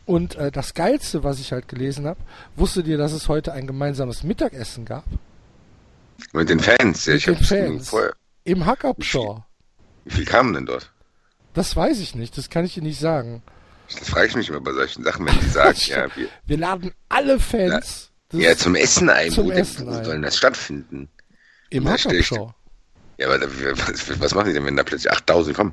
Und 0.07 0.35
äh, 0.35 0.51
das 0.51 0.75
Geilste, 0.75 1.25
was 1.25 1.41
ich 1.41 1.53
halt 1.53 1.69
gelesen 1.69 2.07
habe, 2.07 2.21
wusstet 2.57 2.87
ihr, 2.87 2.99
dass 2.99 3.13
es 3.13 3.29
heute 3.29 3.53
ein 3.53 3.67
gemeinsames 3.67 4.23
Mittagessen 4.23 4.85
gab? 4.85 5.05
Mit 6.33 6.51
den 6.51 6.61
Fans, 6.61 7.07
ja, 7.07 7.15
Mit 7.15 7.27
den 7.27 7.37
Fans. 7.39 7.89
Vorher. 7.89 8.15
Im 8.45 8.67
Hackabschau. 8.67 9.45
Wie, 10.05 10.11
wie 10.11 10.17
viel 10.17 10.25
kamen 10.27 10.53
denn 10.53 10.67
dort? 10.67 10.91
Das 11.55 11.75
weiß 11.75 12.01
ich 12.01 12.15
nicht, 12.15 12.37
das 12.37 12.51
kann 12.51 12.65
ich 12.65 12.75
dir 12.75 12.83
nicht 12.83 12.99
sagen. 12.99 13.43
Das 13.99 14.09
frage 14.09 14.27
ich 14.27 14.37
mich 14.37 14.49
immer 14.49 14.61
bei 14.61 14.73
solchen 14.73 15.05
Sachen, 15.05 15.27
wenn 15.27 15.39
die 15.41 15.49
sagen, 15.49 15.79
ja, 15.87 16.15
wir, 16.17 16.29
wir 16.47 16.59
laden 16.59 16.93
alle 17.09 17.39
Fans. 17.39 18.11
ja, 18.33 18.57
zum 18.57 18.75
Essen 18.75 19.09
ein. 19.09 19.31
Zum 19.31 19.47
wo, 19.47 19.53
Essen 19.53 19.87
wo 19.87 20.05
soll 20.05 20.21
das 20.21 20.37
stattfinden? 20.37 21.09
Im 21.71 21.89
Hackabschau. 21.89 22.55
Ja, 23.19 23.29
aber 23.29 23.41
was, 23.41 24.21
was 24.21 24.35
machen 24.35 24.49
die 24.49 24.55
denn, 24.55 24.67
wenn 24.67 24.77
da 24.77 24.83
plötzlich 24.83 25.11
8000 25.11 25.57
kommen? 25.57 25.73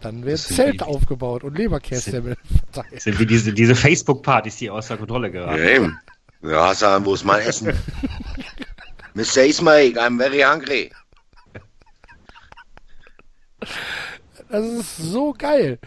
Dann 0.00 0.24
wird 0.24 0.38
Zelt 0.38 0.80
die, 0.80 0.84
aufgebaut 0.84 1.42
und 1.44 1.56
Leberkäse 1.56 2.22
verteilt. 2.72 3.00
Sind 3.02 3.18
wie 3.18 3.26
diese, 3.26 3.52
diese 3.52 3.74
Facebook-Partys, 3.74 4.56
die 4.56 4.70
außer 4.70 4.96
Kontrolle 4.96 5.30
geraten. 5.30 5.62
Ja, 5.62 5.70
eben. 5.70 5.98
Ja, 6.42 6.68
Hassan, 6.68 7.04
wo 7.04 7.14
ist 7.14 7.24
mein 7.24 7.40
Essen? 7.40 7.68
Mr. 9.14 9.44
Ismail, 9.44 9.98
I'm 9.98 10.18
very 10.18 10.40
hungry. 10.40 10.90
Das 14.48 14.64
ist 14.64 14.96
so 14.98 15.34
geil. 15.36 15.78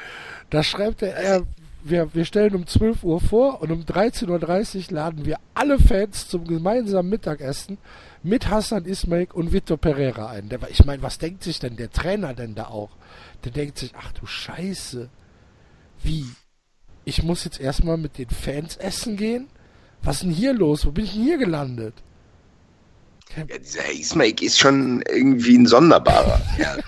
Da 0.49 0.63
schreibt 0.63 1.03
er, 1.03 1.15
er 1.15 1.45
wir, 1.83 2.13
wir 2.13 2.25
stellen 2.25 2.55
um 2.55 2.67
12 2.67 3.03
Uhr 3.03 3.21
vor 3.21 3.61
und 3.61 3.71
um 3.71 3.81
13.30 3.81 4.89
Uhr 4.89 4.95
laden 4.95 5.25
wir 5.25 5.37
alle 5.53 5.79
Fans 5.79 6.27
zum 6.27 6.45
gemeinsamen 6.45 7.09
Mittagessen 7.09 7.77
mit 8.21 8.49
Hassan 8.49 8.85
Ismail 8.85 9.27
und 9.33 9.53
Vitor 9.53 9.77
Pereira 9.77 10.29
ein. 10.29 10.49
Der, 10.49 10.59
ich 10.69 10.83
meine, 10.85 11.01
was 11.01 11.19
denkt 11.19 11.43
sich 11.43 11.59
denn 11.59 11.77
der 11.77 11.89
Trainer 11.91 12.33
denn 12.33 12.55
da 12.55 12.65
auch? 12.65 12.89
Der 13.43 13.51
denkt 13.51 13.77
sich, 13.77 13.93
ach 13.97 14.11
du 14.13 14.25
Scheiße. 14.25 15.09
Wie? 16.03 16.25
Ich 17.05 17.23
muss 17.23 17.43
jetzt 17.43 17.59
erstmal 17.59 17.97
mit 17.97 18.17
den 18.17 18.29
Fans 18.29 18.77
essen 18.77 19.17
gehen? 19.17 19.47
Was 20.01 20.17
ist 20.17 20.23
denn 20.23 20.31
hier 20.31 20.53
los? 20.53 20.85
Wo 20.85 20.91
bin 20.91 21.05
ich 21.05 21.13
denn 21.13 21.23
hier 21.23 21.37
gelandet? 21.37 21.95
Ja, 23.35 23.43
dieser 23.43 23.91
Ismail 23.91 24.41
ist 24.41 24.59
schon 24.59 25.03
irgendwie 25.07 25.57
ein 25.57 25.65
Sonderbarer. 25.65 26.41
ja. 26.57 26.77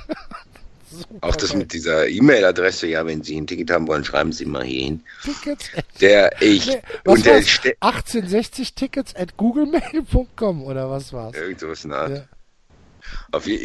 Auch 1.22 1.36
das 1.36 1.56
mit 1.56 1.74
dieser 1.74 2.08
E-Mail-Adresse, 2.08 2.88
ja, 2.88 3.06
wenn 3.06 3.24
Sie 3.24 3.40
ein 3.40 3.48
Ticket 3.48 3.72
haben 3.72 3.88
wollen, 3.88 4.04
schreiben 4.04 4.32
Sie 4.32 4.46
mal 4.46 4.64
hier 4.64 4.84
hin. 4.84 5.04
Tickets 5.24 5.70
der 6.00 6.42
ich 6.42 6.68
nee, 6.68 6.82
und 7.06 7.26
der 7.26 7.36
1860 7.36 8.74
Tickets 8.76 9.16
at 9.16 9.38
googlemail.com 9.38 10.64
oder 10.64 10.90
was 10.90 11.14
war's? 11.14 11.36
Irgend 11.36 11.60
sowas 11.60 11.86
nach. 11.86 12.10
Ja. 12.10 12.24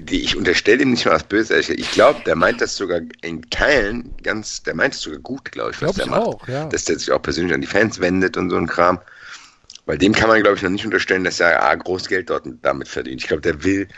Ich 0.09 0.37
unterstelle 0.37 0.83
ihm 0.83 0.91
nicht 0.91 1.05
mal 1.07 1.13
was 1.13 1.25
Böses. 1.25 1.69
Ich 1.69 1.91
glaube, 1.93 2.21
der 2.25 2.37
meint 2.37 2.61
das 2.61 2.77
sogar 2.77 3.01
in 3.23 3.43
Teilen 3.51 4.15
ganz, 4.23 4.63
der 4.63 4.75
meint 4.75 4.95
es 4.95 5.01
sogar 5.01 5.21
gut, 5.21 5.53
glaube 5.53 5.73
ich, 5.73 5.83
was 5.83 5.95
glaub 5.95 5.97
der 5.97 6.05
ich 6.05 6.11
macht. 6.11 6.23
Auch, 6.23 6.49
ja. 6.49 6.67
Dass 6.67 6.85
der 6.85 6.99
sich 6.99 7.11
auch 7.11 7.23
persönlich 7.23 7.55
an 7.55 7.61
die 7.61 7.67
Fans 7.67 8.01
wendet 8.01 8.37
und 8.37 8.51
so 8.51 8.57
ein 8.57 8.67
Kram. 8.67 8.99
Weil 9.87 9.99
dem 9.99 10.13
kann 10.13 10.29
man, 10.29 10.43
glaube 10.43 10.57
ich, 10.57 10.63
noch 10.63 10.71
nicht 10.71 10.85
unterstellen, 10.85 11.25
dass 11.25 11.41
er 11.41 11.63
ah, 11.63 11.75
Großgeld 11.75 12.29
dort 12.29 12.45
damit 12.63 12.89
verdient. 12.89 13.23
Ich 13.23 13.29
glaube, 13.29 13.43
der 13.43 13.63
will, 13.63 13.89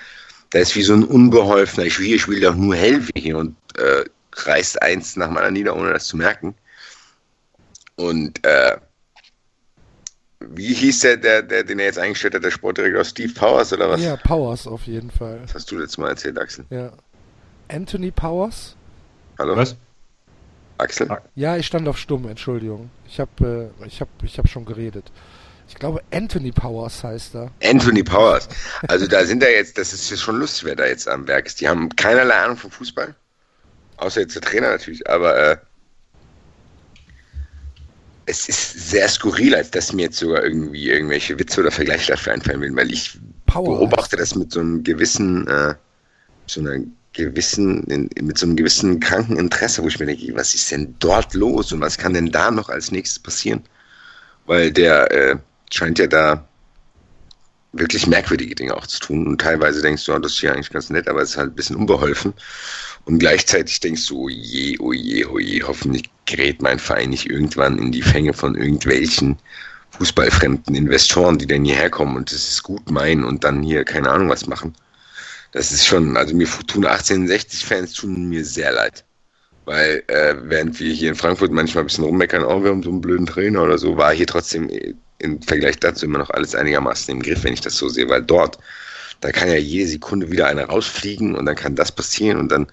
der 0.53 0.63
ist 0.63 0.77
wie 0.77 0.83
so 0.83 0.95
ein 0.95 1.05
unbeholfener, 1.05 1.87
ich 1.87 1.99
will, 1.99 2.15
ich 2.15 2.29
will 2.29 2.41
doch 2.41 2.55
nur 2.55 2.77
helfen 2.77 3.13
hier 3.17 3.39
und 3.39 3.57
äh, 3.79 4.05
reißt 4.35 4.83
eins 4.83 5.17
nach 5.17 5.31
meiner 5.31 5.51
nieder, 5.51 5.75
ohne 5.77 5.93
das 5.93 6.07
zu 6.07 6.17
merken. 6.17 6.55
Und 7.97 8.45
äh, 8.45 8.77
wie 10.41 10.73
hieß 10.73 11.01
der, 11.01 11.17
der, 11.17 11.43
der, 11.43 11.65
den 11.65 11.79
er 11.79 11.87
jetzt 11.87 11.99
eingestellt 11.99 12.35
hat, 12.35 12.45
der 12.45 12.51
Sportdirektor 12.51 13.05
Steve 13.05 13.33
Powers 13.33 13.73
oder 13.73 13.91
was? 13.91 14.03
Ja, 14.03 14.17
Powers 14.17 14.67
auf 14.67 14.87
jeden 14.87 15.11
Fall. 15.11 15.41
Das 15.43 15.55
hast 15.55 15.71
du 15.71 15.79
letztes 15.79 15.99
Mal 15.99 16.11
erzählt, 16.11 16.39
Axel. 16.39 16.65
Ja. 16.71 16.93
Anthony 17.69 18.11
Powers? 18.11 18.77
Hallo? 19.39 19.57
Was? 19.57 19.77
Axel? 20.79 21.09
Ja, 21.35 21.57
ich 21.57 21.67
stand 21.67 21.89
auf 21.89 21.99
stumm, 21.99 22.29
Entschuldigung. 22.29 22.91
Ich 23.07 23.19
habe 23.19 23.73
äh, 23.81 23.87
ich 23.87 24.01
hab, 24.01 24.09
ich 24.23 24.39
hab 24.39 24.49
schon 24.49 24.65
geredet. 24.65 25.11
Ich 25.69 25.75
glaube, 25.75 26.03
Anthony 26.13 26.53
Powers 26.53 27.05
heißt 27.05 27.35
er. 27.35 27.51
Anthony 27.63 28.03
Powers. 28.03 28.49
Also 28.87 29.07
da 29.07 29.25
sind 29.25 29.43
da 29.43 29.49
jetzt, 29.49 29.77
das 29.77 29.93
ist 29.93 30.09
jetzt 30.09 30.23
schon 30.23 30.39
lustig, 30.39 30.65
wer 30.65 30.77
da 30.77 30.87
jetzt 30.87 31.09
am 31.09 31.27
Werk 31.29 31.47
ist. 31.47 31.61
Die 31.61 31.69
haben 31.69 31.95
keinerlei 31.95 32.37
Ahnung 32.37 32.57
vom 32.57 32.71
Fußball. 32.71 33.15
Außer 33.99 34.21
jetzt 34.21 34.35
der 34.35 34.43
Trainer 34.43 34.71
natürlich, 34.71 35.09
aber 35.11 35.37
äh, 35.37 35.57
es 38.29 38.49
ist 38.49 38.91
sehr 38.91 39.09
skurril, 39.09 39.55
als 39.55 39.71
dass 39.71 39.93
mir 39.93 40.03
jetzt 40.03 40.19
sogar 40.19 40.45
irgendwie 40.45 40.91
irgendwelche 40.91 41.39
Witze 41.39 41.61
oder 41.61 41.71
Vergleiche 41.71 42.13
dafür 42.13 42.35
einfallen 42.35 42.61
will, 42.61 42.77
weil 42.77 42.93
ich 42.93 43.19
Power 43.47 43.79
beobachte 43.79 44.17
das 44.17 44.35
mit 44.35 44.53
so 44.53 44.61
einem 44.61 44.85
gewissen, 44.85 45.47
äh, 45.49 45.75
so 46.47 46.61
einer 46.61 46.85
gewissen, 47.15 47.85
in, 47.85 48.11
mit 48.21 48.39
so 48.39 48.47
einem 48.47 48.57
gewissen 48.57 49.01
kranken 49.01 49.37
Interesse, 49.37 49.83
wo 49.83 49.89
ich 49.89 49.99
mir 49.99 50.07
denke, 50.07 50.35
was 50.35 50.55
ist 50.55 50.71
denn 50.71 50.95
dort 50.99 51.35
los 51.35 51.73
und 51.73 51.81
was 51.81 51.97
kann 51.97 52.13
denn 52.13 52.31
da 52.31 52.51
noch 52.51 52.69
als 52.69 52.93
nächstes 52.93 53.19
passieren? 53.19 53.63
Weil 54.47 54.71
der 54.71 55.11
äh, 55.11 55.37
scheint 55.71 55.99
ja 55.99 56.07
da 56.07 56.47
wirklich 57.73 58.07
merkwürdige 58.07 58.55
Dinge 58.55 58.77
auch 58.77 58.87
zu 58.87 59.01
tun 59.01 59.27
und 59.27 59.41
teilweise 59.41 59.83
denkst 59.83 60.05
du, 60.05 60.15
oh, 60.15 60.19
das 60.19 60.33
ist 60.33 60.41
hier 60.41 60.53
eigentlich 60.53 60.71
ganz 60.71 60.91
nett, 60.91 61.09
aber 61.09 61.23
es 61.23 61.31
ist 61.31 61.37
halt 61.37 61.53
ein 61.53 61.57
bisschen 61.57 61.77
unbeholfen 61.77 62.33
und 63.05 63.19
gleichzeitig 63.19 63.81
denkst 63.81 64.07
du, 64.09 64.25
oh 64.25 64.29
je, 64.29 64.79
oh 64.79 64.93
je, 64.93 65.25
oh 65.27 65.39
hoffentlich 65.67 66.05
gerät 66.27 66.63
mein 66.63 66.79
Verein 66.79 67.11
nicht 67.11 67.29
irgendwann 67.29 67.79
in 67.79 67.93
die 67.93 68.03
Fänge 68.03 68.33
von 68.33 68.55
irgendwelchen 68.55 69.37
fußballfremden 69.91 70.75
Investoren, 70.75 71.39
die 71.39 71.47
dann 71.47 71.65
hierher 71.65 71.91
kommen 71.91 72.17
und 72.17 72.31
das 72.31 72.49
ist 72.49 72.63
gut 72.63 72.91
meinen 72.91 73.25
und 73.25 73.45
dann 73.45 73.63
hier 73.63 73.85
keine 73.85 74.11
Ahnung 74.11 74.29
was 74.29 74.47
machen. 74.47 74.75
Das 75.53 75.73
ist 75.73 75.87
schon, 75.87 76.17
also 76.17 76.35
mir 76.35 76.47
tun 76.67 76.87
1860-Fans 76.87 77.95
tun 77.95 78.29
mir 78.29 78.45
sehr 78.45 78.73
leid. 78.73 79.05
Weil 79.65 80.03
äh, 80.07 80.35
während 80.43 80.79
wir 80.81 80.93
hier 80.93 81.11
in 81.11 81.15
Frankfurt 81.15 81.53
manchmal 81.53 81.85
ein 81.85 81.89
bisschen 81.89 82.05
rummeckern, 82.05 82.43
oh, 82.43 82.63
wir 82.63 82.71
haben 82.71 82.83
so 82.83 82.91
einen 82.91 83.01
blöden 83.01 83.27
Trainer 83.27 83.63
oder 83.63 83.79
so, 83.79 83.97
war 83.97 84.13
hier 84.13 84.27
trotzdem 84.27 84.69
im 85.19 85.43
Vergleich 85.43 85.79
dazu 85.79 86.07
immer 86.07 86.19
noch 86.19 86.31
alles 86.31 86.55
einigermaßen 86.55 87.13
im 87.13 87.23
Griff, 87.23 87.45
wenn 87.45 87.53
ich 87.53 87.61
das 87.61 87.77
so 87.77 87.89
sehe, 87.89 88.09
weil 88.09 88.23
dort, 88.23 88.59
da 89.21 89.33
kann 89.33 89.49
ja 89.49 89.57
jede 89.57 89.89
Sekunde 89.89 90.31
wieder 90.31 90.47
einer 90.47 90.67
rausfliegen 90.67 91.35
und 91.35 91.47
dann 91.47 91.57
kann 91.57 91.75
das 91.75 91.91
passieren 91.93 92.39
und 92.39 92.51
dann, 92.53 92.69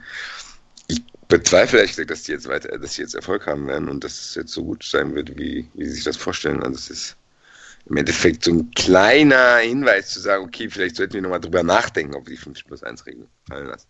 ich 0.88 1.02
bezweifle 1.28 1.80
ehrlich 1.80 1.92
gesagt, 1.92 2.12
dass 2.12 2.24
die 2.24 2.34
jetzt 2.34 2.48
weiter, 2.48 2.78
dass 2.78 2.94
die 2.94 3.02
jetzt 3.02 3.16
Erfolg 3.16 3.48
haben 3.48 3.68
werden 3.68 3.90
und 3.90 4.04
dass 4.04 4.14
es 4.14 4.36
jetzt 4.36 4.52
so 4.52 4.64
gut 4.64 4.84
sein 4.84 5.16
wird, 5.16 5.38
wie, 5.38 5.68
wie 5.74 5.86
sie 5.86 5.94
sich 5.94 6.04
das 6.04 6.18
vorstellen. 6.18 6.62
Also 6.62 6.76
es 6.76 6.90
ist 6.90 7.18
im 7.88 7.98
Endeffekt 7.98 8.44
so 8.44 8.52
ein 8.52 8.72
kleiner 8.72 9.58
Hinweis 9.58 10.10
zu 10.10 10.20
sagen, 10.20 10.44
okay, 10.46 10.70
vielleicht 10.70 10.96
sollten 10.96 11.14
wir 11.14 11.22
nochmal 11.22 11.40
drüber 11.40 11.64
nachdenken, 11.64 12.16
ob 12.16 12.28
wir 12.28 12.36
die 12.36 12.42
50 12.42 12.66
plus 12.66 12.84
1 12.84 13.06
Regel 13.06 13.28
fallen 13.48 13.68
lassen. 13.68 13.88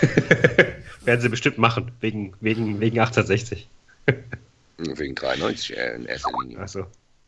Werden 1.04 1.20
sie 1.20 1.28
bestimmt 1.28 1.58
machen, 1.58 1.92
wegen, 2.00 2.34
wegen, 2.40 2.80
wegen 2.80 2.98
1860. 2.98 3.68
Wegen 4.78 5.14
93 5.14 5.76
äh, 5.76 5.94
in 5.96 6.06
erster 6.06 6.30
Linie. 6.40 6.58
Achso. 6.58 6.86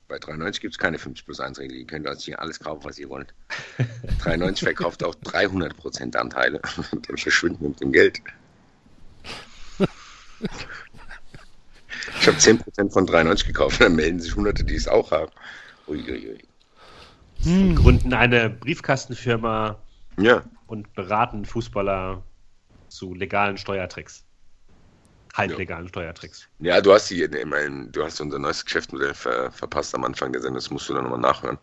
Bei 0.08 0.18
93 0.18 0.60
gibt 0.60 0.74
es 0.74 0.78
keine 0.78 0.98
50 0.98 1.24
plus 1.24 1.40
1 1.40 1.58
Regel. 1.58 1.76
Ihr 1.78 1.86
könnt 1.86 2.06
euch 2.06 2.24
hier 2.24 2.40
alles 2.40 2.58
kaufen, 2.58 2.82
was 2.84 2.98
ihr 2.98 3.08
wollt. 3.08 3.32
93 4.22 4.64
verkauft 4.64 5.04
auch 5.04 5.14
300% 5.14 6.16
Anteile. 6.16 6.60
Dann 6.90 7.16
verschwinden 7.16 7.68
mit 7.68 7.80
dem 7.80 7.92
Geld. 7.92 8.20
Ich 12.20 12.26
habe 12.26 12.36
10% 12.36 12.90
von 12.90 13.06
93 13.06 13.46
gekauft, 13.46 13.80
dann 13.80 13.94
melden 13.94 14.20
sich 14.20 14.34
Hunderte, 14.34 14.64
die 14.64 14.74
es 14.74 14.88
auch 14.88 15.10
haben. 15.10 15.30
Uiuiui. 15.86 16.42
Hm. 17.42 17.74
Gründen 17.74 18.12
eine 18.12 18.50
Briefkastenfirma 18.50 19.78
Ja, 20.18 20.44
und 20.66 20.92
beraten 20.94 21.44
Fußballer 21.44 22.22
zu 22.88 23.14
legalen 23.14 23.56
Steuertricks. 23.56 24.24
Halblegalen 25.34 25.88
Steuertricks. 25.88 26.48
ja, 26.58 26.80
du 26.80 26.92
hast 26.92 27.08
die, 27.10 27.22
ich 27.22 27.44
meine, 27.46 27.86
du 27.88 28.04
hast 28.04 28.20
unser 28.20 28.38
neues 28.38 28.64
Geschäftsmodell 28.64 29.14
ver, 29.14 29.50
verpasst 29.52 29.94
am 29.94 30.04
Anfang 30.04 30.32
der 30.32 30.42
Sendung, 30.42 30.56
das 30.56 30.70
musst 30.70 30.88
du 30.88 30.94
dann 30.94 31.04
nochmal 31.04 31.20
nachhören. 31.20 31.58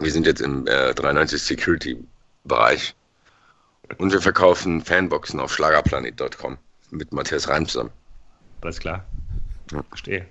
Wir 0.00 0.12
sind 0.12 0.26
jetzt 0.26 0.40
im 0.40 0.66
äh, 0.66 0.94
93 0.94 1.40
Security 1.40 2.04
Bereich 2.44 2.94
und 3.98 4.12
wir 4.12 4.20
verkaufen 4.20 4.82
Fanboxen 4.82 5.40
auf 5.40 5.52
schlagerplanet.com 5.52 6.58
mit 6.90 7.12
Matthias 7.12 7.48
Reim 7.48 7.66
zusammen. 7.66 7.90
Alles 8.60 8.80
klar. 8.80 9.04
Ja. 9.70 9.82
Verstehe. 9.84 10.26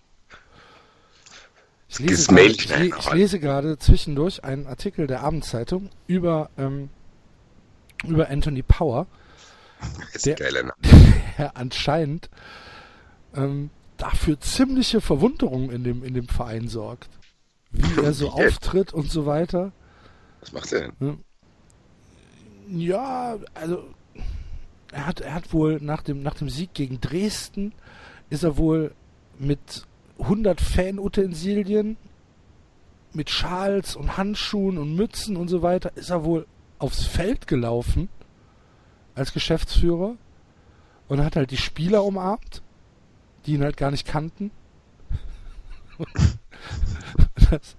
Ich 1.90 2.00
lese, 2.00 2.28
gerade, 2.28 2.86
ich 2.86 2.96
ich, 2.98 3.14
lese 3.14 3.40
gerade 3.40 3.78
zwischendurch 3.78 4.44
einen 4.44 4.68
Artikel 4.68 5.08
der 5.08 5.22
Abendzeitung 5.22 5.90
über, 6.06 6.50
ähm, 6.58 6.90
über 8.04 8.30
Anthony 8.30 8.62
Power, 8.62 9.08
ist 10.14 10.26
Der- 10.26 10.36
geiler 10.36 10.74
der 11.38 11.56
anscheinend 11.58 12.30
ähm, 13.36 13.70
dafür 13.98 14.40
ziemliche 14.40 15.02
Verwunderung 15.02 15.70
in 15.72 15.84
dem, 15.84 16.04
in 16.04 16.14
dem 16.14 16.28
Verein 16.28 16.68
sorgt. 16.68 17.10
Wie 17.72 18.02
er 18.02 18.14
so 18.14 18.30
auftritt 18.32 18.94
und 18.94 19.12
so 19.12 19.26
weiter. 19.26 19.72
Was 20.42 20.52
macht 20.52 20.72
er 20.74 20.92
denn? 20.92 21.24
Ja, 22.70 23.38
also 23.54 23.84
er 24.92 25.06
hat, 25.06 25.20
er 25.22 25.34
hat 25.34 25.54
wohl 25.54 25.80
nach 25.82 26.02
dem, 26.02 26.22
nach 26.22 26.36
dem 26.36 26.50
Sieg 26.50 26.74
gegen 26.74 27.00
Dresden 27.02 27.74
ist 28.30 28.44
er 28.44 28.58
wohl 28.58 28.94
mit 29.40 29.86
100 30.20 30.60
Fanutensilien, 30.60 31.98
mit 33.14 33.30
Schals 33.30 33.96
und 33.96 34.18
Handschuhen 34.18 34.78
und 34.78 34.96
Mützen 34.96 35.38
und 35.38 35.48
so 35.48 35.62
weiter, 35.62 35.92
ist 35.96 36.10
er 36.10 36.24
wohl 36.24 36.46
aufs 36.80 37.06
Feld 37.06 37.48
gelaufen 37.48 38.10
als 39.18 39.34
Geschäftsführer 39.34 40.16
und 41.08 41.24
hat 41.24 41.36
halt 41.36 41.52
die 41.52 41.58
Spieler 41.58 42.04
umarmt, 42.04 42.62
die 43.46 43.54
ihn 43.54 43.64
halt 43.64 43.78
gar 43.78 43.92
nicht 43.92 44.08
kannten. 44.08 44.52
Das, 47.50 47.76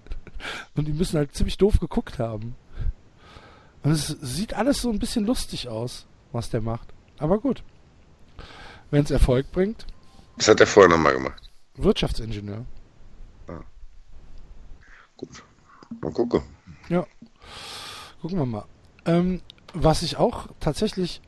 und 0.77 0.86
die 0.86 0.93
müssen 0.93 1.19
halt 1.19 1.35
ziemlich 1.35 1.59
doof 1.59 1.78
geguckt 1.81 2.19
haben. 2.19 2.56
Und 3.82 3.90
es 3.90 4.06
sieht 4.06 4.55
alles 4.55 4.81
so 4.81 4.90
ein 4.90 4.98
bisschen 4.98 5.27
lustig 5.27 5.69
aus, 5.69 6.06
was 6.32 6.51
der 6.51 6.60
macht. 6.60 6.89
Aber 7.19 7.39
gut. 7.39 7.62
Wenn 8.90 9.05
es 9.05 9.10
Erfolg 9.10 9.52
bringt, 9.52 9.86
Was 10.36 10.48
hat 10.48 10.60
er 10.60 10.66
vorher 10.66 10.89
nochmal 10.90 11.15
gemacht? 11.15 11.51
Wirtschaftsingenieur. 11.74 12.65
Gut. 15.16 15.43
Mal 16.01 16.12
gucken. 16.12 16.43
Ja. 16.89 17.06
Gucken 18.23 18.39
wir 18.39 18.47
mal. 18.47 18.65
Ähm, 19.05 19.43
was 19.74 20.02
ich 20.02 20.16
auch 20.16 20.47
tatsächlich 20.60 21.20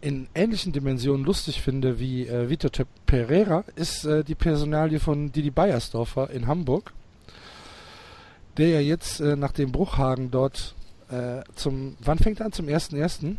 in 0.00 0.28
ähnlichen 0.34 0.72
Dimensionen 0.72 1.24
lustig 1.24 1.60
finde 1.62 1.98
wie 1.98 2.26
äh, 2.26 2.48
Vitor 2.48 2.70
Te- 2.72 2.86
Pereira, 3.06 3.64
ist 3.76 4.04
äh, 4.04 4.24
die 4.24 4.34
Personalie 4.34 5.00
von 5.00 5.32
Didi 5.32 5.50
Beiersdorfer 5.50 6.30
in 6.30 6.46
Hamburg, 6.46 6.92
der 8.56 8.68
ja 8.68 8.80
jetzt 8.80 9.20
äh, 9.20 9.36
nach 9.36 9.52
dem 9.52 9.72
Bruchhagen 9.72 10.30
dort 10.30 10.74
äh, 11.10 11.42
zum, 11.54 11.96
wann 12.00 12.18
fängt 12.18 12.40
er 12.40 12.46
an? 12.46 12.52
Zum 12.52 12.66
1.1.? 12.66 13.36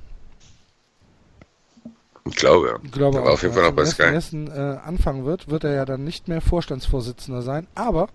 Ich 2.29 2.35
glaube, 2.35 2.67
ja. 2.67 2.75
Ich 2.83 2.91
glaube 2.91 3.17
Er 3.17 3.23
war 3.23 3.29
auch, 3.29 3.33
auf 3.35 3.41
jeden 3.41 3.53
Fall 3.53 3.63
noch 3.63 3.71
bei 3.71 3.85
Sky. 3.85 4.03
ersten, 4.03 4.47
äh, 4.47 4.77
anfangen 4.83 5.25
wird, 5.25 5.49
wird 5.49 5.63
er 5.63 5.73
ja 5.73 5.85
dann 5.85 6.03
nicht 6.03 6.27
mehr 6.27 6.41
Vorstandsvorsitzender 6.41 7.41
sein, 7.41 7.67
aber 7.73 8.09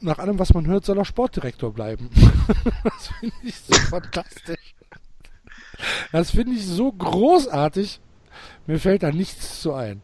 nach 0.00 0.18
allem, 0.18 0.38
was 0.38 0.52
man 0.54 0.66
hört, 0.66 0.84
soll 0.84 0.98
er 0.98 1.04
Sportdirektor 1.04 1.72
bleiben. 1.72 2.10
das 2.84 3.08
finde 3.20 3.34
ich 3.44 3.56
so 3.56 3.74
fantastisch. 3.90 4.74
Das 6.12 6.30
finde 6.30 6.52
ich 6.56 6.66
so 6.66 6.92
großartig. 6.92 8.00
Mir 8.66 8.78
fällt 8.78 9.02
da 9.02 9.10
nichts 9.12 9.60
zu 9.60 9.74
ein. 9.74 10.02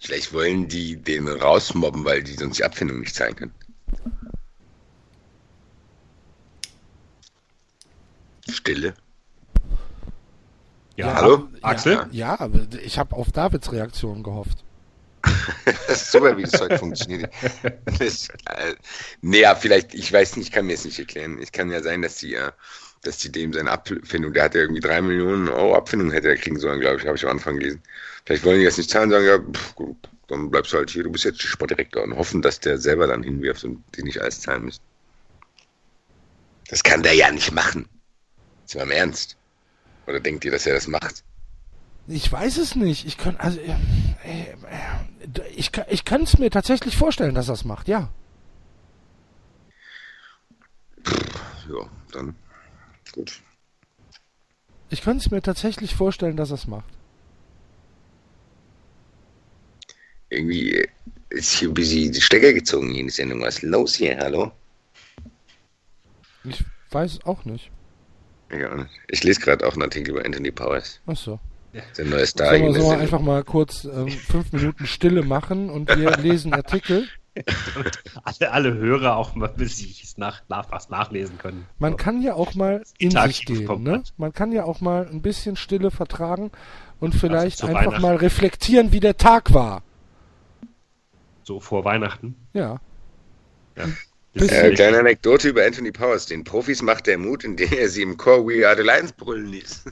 Vielleicht 0.00 0.32
wollen 0.32 0.68
die 0.68 0.96
den 0.96 1.28
rausmobben, 1.28 2.04
weil 2.04 2.22
die 2.22 2.34
sonst 2.34 2.58
die 2.58 2.64
Abfindung 2.64 3.00
nicht 3.00 3.14
zahlen 3.14 3.36
können. 3.36 3.54
Stille. 8.48 8.94
Ja, 10.96 11.14
hallo? 11.14 11.48
Axel? 11.62 12.06
Ja, 12.12 12.38
aber 12.38 12.60
ich 12.84 12.98
habe 12.98 13.16
auf 13.16 13.32
Davids 13.32 13.72
Reaktion 13.72 14.22
gehofft. 14.22 14.64
Das 15.64 16.02
ist 16.02 16.12
super, 16.12 16.36
wie 16.36 16.42
das 16.42 16.60
heute 16.60 16.78
funktioniert. 16.78 17.32
Das, 17.98 18.28
äh, 18.28 18.74
nee, 19.22 19.40
ja, 19.40 19.54
vielleicht, 19.54 19.94
ich 19.94 20.12
weiß 20.12 20.36
nicht, 20.36 20.48
ich 20.48 20.52
kann 20.52 20.66
mir 20.66 20.74
es 20.74 20.84
nicht 20.84 20.98
erklären. 20.98 21.38
Es 21.40 21.52
kann 21.52 21.70
ja 21.70 21.82
sein, 21.82 22.02
dass 22.02 22.16
die, 22.16 22.34
äh, 22.34 22.52
dass 23.06 23.18
die 23.18 23.30
dem 23.30 23.52
seine 23.52 23.70
Abfindung, 23.70 24.32
der 24.32 24.44
hat 24.44 24.54
ja 24.54 24.62
irgendwie 24.62 24.80
drei 24.80 25.00
Millionen 25.00 25.48
Euro 25.48 25.76
Abfindung 25.76 26.10
hätte 26.10 26.28
er 26.28 26.36
kriegen 26.36 26.58
sollen, 26.58 26.80
glaube 26.80 26.98
ich, 26.98 27.06
habe 27.06 27.16
ich 27.16 27.24
am 27.24 27.32
Anfang 27.32 27.58
gelesen. 27.58 27.82
Vielleicht 28.24 28.44
wollen 28.44 28.58
die 28.58 28.64
das 28.64 28.78
nicht 28.78 28.90
zahlen, 28.90 29.10
sagen, 29.10 29.26
ja, 29.26 29.38
pff, 29.38 29.74
gut, 29.74 29.96
dann 30.28 30.50
bleibst 30.50 30.72
du 30.72 30.78
halt 30.78 30.90
hier, 30.90 31.02
du 31.02 31.12
bist 31.12 31.24
jetzt 31.24 31.42
Sportdirektor 31.42 32.02
und 32.02 32.16
hoffen, 32.16 32.42
dass 32.42 32.60
der 32.60 32.78
selber 32.78 33.06
dann 33.06 33.22
hinwirft 33.22 33.64
und 33.64 33.82
die 33.96 34.02
nicht 34.02 34.20
alles 34.20 34.40
zahlen 34.40 34.64
müssen. 34.64 34.82
Das 36.68 36.82
kann 36.82 37.02
der 37.02 37.14
ja 37.14 37.30
nicht 37.30 37.52
machen. 37.52 37.88
Ist 38.64 38.74
mal 38.74 38.82
im 38.82 38.90
Ernst. 38.90 39.36
Oder 40.06 40.20
denkt 40.20 40.44
ihr, 40.44 40.50
dass 40.50 40.66
er 40.66 40.74
das 40.74 40.86
macht? 40.86 41.22
Ich 42.06 42.30
weiß 42.30 42.58
es 42.58 42.74
nicht. 42.74 43.06
Ich 43.06 43.16
kann, 43.16 43.36
also, 43.36 43.58
äh, 43.60 43.70
äh, 44.24 44.52
ich, 45.54 45.70
ich 45.88 46.04
kann 46.04 46.22
es 46.22 46.38
mir 46.38 46.50
tatsächlich 46.50 46.96
vorstellen, 46.96 47.34
dass 47.34 47.48
er 47.48 47.54
es 47.54 47.64
macht, 47.64 47.88
ja. 47.88 48.10
Ja, 51.06 51.90
dann 52.12 52.34
gut. 53.14 53.40
Ich 54.90 55.02
kann 55.02 55.16
es 55.16 55.30
mir 55.30 55.40
tatsächlich 55.40 55.94
vorstellen, 55.94 56.36
dass 56.36 56.50
er 56.50 56.56
es 56.56 56.66
macht. 56.66 56.92
Irgendwie 60.28 60.86
ist 61.30 61.52
hier 61.52 61.68
ein 61.68 61.74
bisschen 61.74 62.12
die 62.12 62.20
Stecker 62.20 62.52
gezogen 62.52 62.90
hier 62.90 63.00
in 63.00 63.06
die 63.06 63.12
Sendung. 63.12 63.42
Was 63.42 63.56
ist 63.56 63.62
los 63.62 63.94
hier? 63.94 64.18
Hallo? 64.18 64.52
Ich 66.44 66.64
weiß 66.90 67.20
auch 67.24 67.44
nicht. 67.44 67.70
Ja, 68.50 68.86
ich 69.08 69.24
lese 69.24 69.40
gerade 69.40 69.66
auch 69.66 69.72
einen 69.72 69.82
Artikel 69.82 70.10
über 70.10 70.24
Anthony 70.24 70.50
Powers. 70.50 71.00
Ach 71.06 71.16
so. 71.16 71.40
Der 71.96 72.04
neue 72.04 72.26
Star. 72.26 72.50
Sollen 72.50 72.62
wir, 72.62 72.74
sollen 72.74 72.98
wir 72.98 73.02
einfach 73.02 73.20
mal 73.20 73.42
kurz 73.42 73.84
ähm, 73.84 74.08
fünf 74.08 74.52
Minuten 74.52 74.86
Stille 74.86 75.22
machen 75.22 75.70
und 75.70 75.88
wir 75.88 76.16
lesen 76.18 76.52
Artikel? 76.52 77.08
Alle, 78.22 78.52
alle 78.52 78.74
Hörer 78.74 79.16
auch 79.16 79.34
mal 79.34 79.48
bis 79.48 79.76
sie 79.78 79.94
es 80.02 80.16
nach, 80.18 80.42
nach, 80.48 80.70
was 80.70 80.88
nachlesen 80.88 81.38
können. 81.38 81.66
Man 81.78 81.96
kann 81.96 82.22
ja 82.22 82.34
auch 82.34 82.54
mal 82.54 82.84
in 82.98 83.10
Tag 83.10 83.26
sich 83.28 83.44
gehen. 83.44 83.82
Ne? 83.82 84.02
Man 84.16 84.32
kann 84.32 84.52
ja 84.52 84.64
auch 84.64 84.80
mal 84.80 85.08
ein 85.08 85.20
bisschen 85.20 85.56
Stille 85.56 85.90
vertragen 85.90 86.52
und 87.00 87.14
vielleicht 87.14 87.58
zu 87.58 87.66
einfach 87.66 87.98
mal 87.98 88.16
reflektieren, 88.16 88.92
wie 88.92 89.00
der 89.00 89.16
Tag 89.16 89.52
war. 89.52 89.82
So 91.42 91.60
vor 91.60 91.84
Weihnachten. 91.84 92.36
Ja. 92.52 92.80
Ja. 93.76 93.84
Äh, 94.36 94.72
kleine 94.74 94.98
Anekdote 94.98 95.50
über 95.50 95.64
Anthony 95.64 95.92
Powers. 95.92 96.26
Den 96.26 96.42
Profis 96.42 96.82
macht 96.82 97.06
er 97.06 97.18
Mut, 97.18 97.44
indem 97.44 97.72
er 97.72 97.88
sie 97.88 98.02
im 98.02 98.16
Chor 98.16 98.44
We 98.44 98.66
Are 98.66 98.76
the 98.76 98.82
Lions 98.82 99.12
brüllen 99.12 99.46
ließ. 99.46 99.84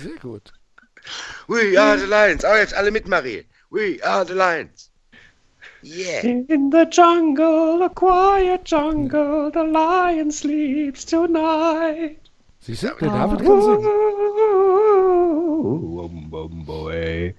Sehr 0.00 0.16
gut. 0.22 0.52
We 1.48 1.76
are 1.76 1.98
the 1.98 2.06
Lions. 2.06 2.44
Oh, 2.44 2.54
jetzt 2.54 2.74
alle 2.74 2.92
mit, 2.92 3.08
Marie. 3.08 3.44
We 3.70 3.98
are 4.04 4.24
the 4.24 4.34
Lions. 4.34 4.92
Yeah. 5.84 6.24
In 6.24 6.70
the 6.70 6.86
jungle, 6.90 7.82
a 7.82 7.90
quiet 7.90 8.64
jungle, 8.64 9.50
the 9.50 9.64
lion 9.64 10.32
sleeps 10.32 11.04
tonight. 11.04 12.16
Siehst 12.60 12.84
du, 12.84 12.88
der 12.98 13.10
David 13.10 13.40
kann 13.44 13.62
singen. 13.62 13.84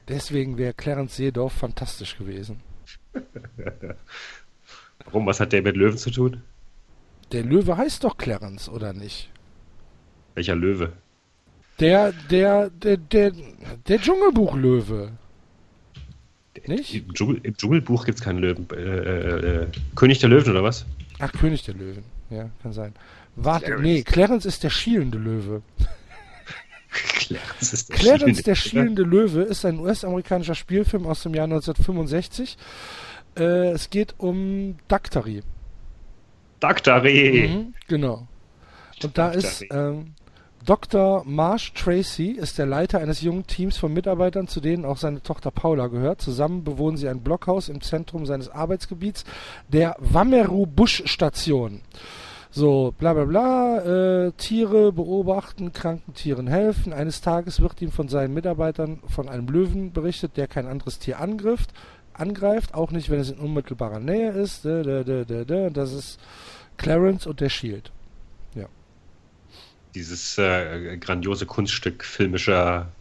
Deswegen 0.07 0.57
wäre 0.59 0.73
Clarence 0.73 1.15
Seedorf 1.15 1.53
fantastisch 1.53 2.15
gewesen. 2.17 2.59
Warum, 5.05 5.25
was 5.25 5.39
hat 5.39 5.51
der 5.51 5.63
mit 5.63 5.75
Löwen 5.75 5.97
zu 5.97 6.11
tun? 6.11 6.43
Der 7.31 7.43
Löwe 7.43 7.75
heißt 7.75 8.03
doch 8.03 8.17
Clarence, 8.17 8.69
oder 8.69 8.93
nicht? 8.93 9.31
Welcher 10.35 10.55
Löwe? 10.55 10.93
Der, 11.79 12.11
der, 12.29 12.69
der, 12.69 12.97
der, 12.97 13.31
der 13.87 13.99
Dschungelbuchlöwe. 13.99 15.11
Nicht? 16.67 16.93
Im, 16.95 17.13
Dschungel, 17.13 17.39
im 17.43 17.55
Dschungelbuch 17.55 18.05
gibt 18.05 18.19
es 18.19 18.23
keinen 18.23 18.39
Löwen. 18.39 18.67
Äh, 18.71 18.75
äh, 18.75 19.63
äh, 19.63 19.67
König 19.95 20.19
der 20.19 20.29
Löwen 20.29 20.51
oder 20.51 20.63
was? 20.63 20.85
Ach, 21.19 21.31
König 21.31 21.63
der 21.63 21.75
Löwen. 21.75 22.03
Ja, 22.29 22.49
kann 22.61 22.73
sein. 22.73 22.93
Warte, 23.35 23.65
Clarence. 23.65 23.83
nee, 23.83 24.03
Clarence 24.03 24.45
ist 24.45 24.63
der 24.63 24.69
schielende 24.69 25.17
Löwe. 25.17 25.61
Clarence 26.89 27.73
ist 27.73 27.89
der 27.89 27.95
Clarence, 27.97 28.43
der 28.43 28.55
schielende 28.55 29.03
schielende 29.03 29.03
Löwe, 29.03 29.41
ist 29.41 29.65
ein 29.65 29.79
US-amerikanischer 29.79 30.55
Spielfilm 30.55 31.05
aus 31.05 31.23
dem 31.23 31.33
Jahr 31.33 31.45
1965. 31.45 32.57
Äh, 33.37 33.71
es 33.71 33.89
geht 33.89 34.15
um 34.17 34.77
Daktari. 34.87 35.43
Daktari. 36.59 37.49
Mhm, 37.49 37.73
genau. 37.87 38.27
Und 39.03 39.17
da 39.17 39.31
ist 39.31 39.61
Daktari. 39.63 39.91
ähm, 39.91 40.13
Dr. 40.65 41.23
Marsh 41.25 41.73
Tracy 41.73 42.31
ist 42.31 42.57
der 42.57 42.65
Leiter 42.65 42.99
eines 42.99 43.21
jungen 43.21 43.45
Teams 43.45 43.77
von 43.77 43.93
Mitarbeitern, 43.93 44.47
zu 44.47 44.59
denen 44.61 44.83
auch 44.83 44.97
seine 44.97 45.21
Tochter 45.21 45.51
Paula 45.51 45.87
gehört. 45.87 46.21
Zusammen 46.21 46.63
bewohnen 46.63 46.97
sie 46.97 47.07
ein 47.07 47.21
Blockhaus 47.21 47.69
im 47.69 47.81
Zentrum 47.81 48.25
seines 48.25 48.49
Arbeitsgebiets, 48.49 49.25
der 49.67 49.95
Wameru 49.99 50.65
Bush 50.65 51.03
Station. 51.05 51.81
So, 52.49 52.95
bla 52.97 53.13
bla 53.13 53.25
bla, 53.25 54.25
äh, 54.25 54.31
Tiere 54.31 54.91
beobachten, 54.91 55.71
kranken 55.71 56.15
Tieren 56.15 56.47
helfen. 56.47 56.93
Eines 56.93 57.21
Tages 57.21 57.61
wird 57.61 57.79
ihm 57.83 57.91
von 57.91 58.07
seinen 58.07 58.33
Mitarbeitern 58.33 59.01
von 59.07 59.29
einem 59.29 59.47
Löwen 59.47 59.91
berichtet, 59.91 60.35
der 60.35 60.47
kein 60.47 60.65
anderes 60.65 60.97
Tier 60.97 61.19
angreift, 61.19 61.73
angreift, 62.13 62.73
auch 62.73 62.89
nicht, 62.89 63.11
wenn 63.11 63.19
es 63.19 63.29
in 63.29 63.37
unmittelbarer 63.37 63.99
Nähe 63.99 64.31
ist. 64.31 64.65
Da, 64.65 64.81
da, 64.81 65.03
da, 65.03 65.25
da, 65.25 65.43
da. 65.43 65.69
Das 65.69 65.93
ist 65.93 66.19
Clarence 66.77 67.27
und 67.27 67.39
der 67.39 67.49
Shield. 67.49 67.91
Dieses 69.95 70.37
äh, 70.37 70.97
grandiose 70.97 71.45
Kunststück 71.45 72.03
filmischer 72.03 72.91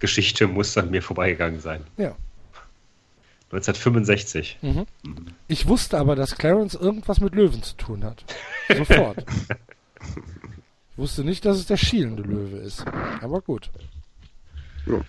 Geschichte 0.00 0.48
muss 0.48 0.76
an 0.76 0.90
mir 0.90 1.02
vorbeigegangen 1.02 1.60
sein. 1.60 1.84
Ja. 1.96 2.16
1965. 3.50 4.58
Mhm. 4.60 4.86
Ich 5.46 5.66
wusste 5.66 5.96
aber, 5.96 6.16
dass 6.16 6.36
Clarence 6.36 6.74
irgendwas 6.74 7.20
mit 7.20 7.34
Löwen 7.34 7.62
zu 7.62 7.76
tun 7.76 8.04
hat. 8.04 8.24
Sofort. 8.68 9.18
ich 10.90 10.98
wusste 10.98 11.24
nicht, 11.24 11.44
dass 11.44 11.56
es 11.56 11.66
der 11.66 11.78
schielende 11.78 12.24
Löwe 12.24 12.58
ist. 12.58 12.84
Aber 13.22 13.40
gut. 13.40 13.70
Ja. 14.86 15.00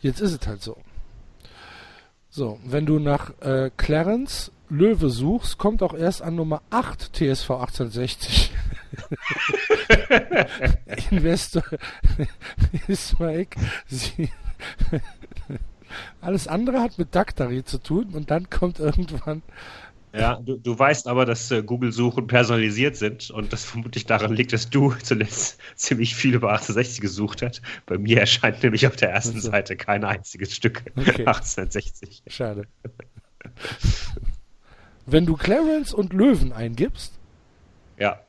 Jetzt 0.00 0.20
ist 0.20 0.40
es 0.40 0.46
halt 0.46 0.62
so. 0.62 0.78
So, 2.30 2.58
wenn 2.64 2.86
du 2.86 2.98
nach 2.98 3.38
äh, 3.40 3.70
Clarence 3.76 4.50
Löwe 4.70 5.10
suchst, 5.10 5.58
kommt 5.58 5.82
auch 5.82 5.94
erst 5.94 6.22
an 6.22 6.36
Nummer 6.36 6.62
8 6.70 7.12
TSV 7.14 7.50
1860. 7.50 8.50
Investor 11.10 11.62
Ismail. 12.88 13.46
Sie 13.86 14.30
alles 16.20 16.48
andere 16.48 16.80
hat 16.80 16.98
mit 16.98 17.14
Daktari 17.14 17.64
zu 17.64 17.78
tun 17.78 18.10
und 18.12 18.30
dann 18.30 18.48
kommt 18.50 18.78
irgendwann 18.78 19.42
Ja, 20.12 20.36
du, 20.36 20.56
du 20.56 20.78
weißt 20.78 21.08
aber, 21.08 21.26
dass 21.26 21.50
äh, 21.50 21.62
Google-Suchen 21.62 22.26
personalisiert 22.26 22.96
sind 22.96 23.30
und 23.30 23.52
das 23.52 23.64
vermutlich 23.64 24.06
daran 24.06 24.32
liegt, 24.32 24.52
dass 24.52 24.70
du 24.70 24.94
zuletzt 25.02 25.58
ziemlich 25.74 26.14
viel 26.14 26.34
über 26.34 26.50
1860 26.50 27.00
gesucht 27.00 27.42
hast. 27.42 27.62
Bei 27.86 27.98
mir 27.98 28.20
erscheint 28.20 28.62
nämlich 28.62 28.86
auf 28.86 28.96
der 28.96 29.10
ersten 29.10 29.38
Ach 29.38 29.42
so. 29.42 29.50
Seite 29.50 29.76
kein 29.76 30.04
einziges 30.04 30.54
Stück 30.54 30.84
Okay. 30.96 31.26
1860. 31.26 32.22
Schade. 32.28 32.66
Wenn 35.06 35.26
du 35.26 35.34
Clarence 35.36 35.92
und 35.94 36.12
Löwen 36.12 36.52
eingibst, 36.52 37.12
Ja. 37.98 38.20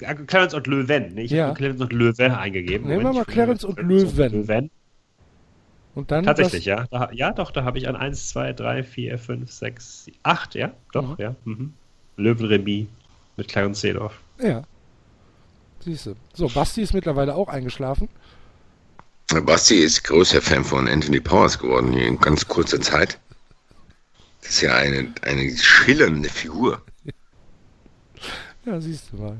Ja, 0.00 0.14
Clarence 0.14 0.54
und 0.54 0.66
Löwen, 0.66 1.14
ne? 1.14 1.22
Ich 1.22 1.30
Ja. 1.30 1.46
habe 1.48 1.54
Clarence 1.56 1.80
und 1.82 1.92
Löwen 1.92 2.32
eingegeben. 2.32 2.88
Nehmen 2.88 3.04
wir 3.04 3.12
mal 3.12 3.24
Clarence 3.24 3.64
und 3.64 3.78
Löwen. 3.80 4.32
Löwen. 4.32 4.70
und 5.94 6.10
dann 6.10 6.24
Tatsächlich, 6.24 6.64
ja. 6.64 6.86
Da, 6.90 7.10
ja, 7.12 7.32
doch, 7.32 7.50
da 7.52 7.64
habe 7.64 7.78
ich 7.78 7.88
an 7.88 7.94
1, 7.96 8.28
2, 8.30 8.52
3, 8.54 8.82
4, 8.84 9.18
5, 9.18 9.50
6, 9.52 10.06
8, 10.24 10.54
ja. 10.54 10.72
Doch, 10.92 11.10
Mhm. 11.10 11.22
ja. 11.22 11.34
Mhm. 11.44 11.72
Löwenremis 12.16 12.86
mit 13.36 13.48
Clarence 13.48 13.80
Seedorf. 13.80 14.18
Ja. 14.40 14.62
Siehst 15.80 16.06
du. 16.06 16.14
So, 16.34 16.48
Basti 16.48 16.82
ist 16.82 16.92
mittlerweile 16.94 17.34
auch 17.36 17.48
eingeschlafen. 17.48 18.08
Basti 19.44 19.74
ist 19.76 20.02
großer 20.04 20.40
Fan 20.40 20.64
von 20.64 20.88
Anthony 20.88 21.20
Powers 21.20 21.58
geworden 21.58 21.92
hier 21.92 22.06
in 22.08 22.18
ganz 22.18 22.46
kurzer 22.48 22.80
Zeit. 22.80 23.20
Das 24.40 24.50
ist 24.50 24.60
ja 24.62 24.74
eine, 24.74 25.12
eine 25.22 25.56
schillernde 25.56 26.28
Figur. 26.28 26.82
Ja, 28.64 28.78
siehst 28.82 29.12
du 29.12 29.16
mal. 29.16 29.38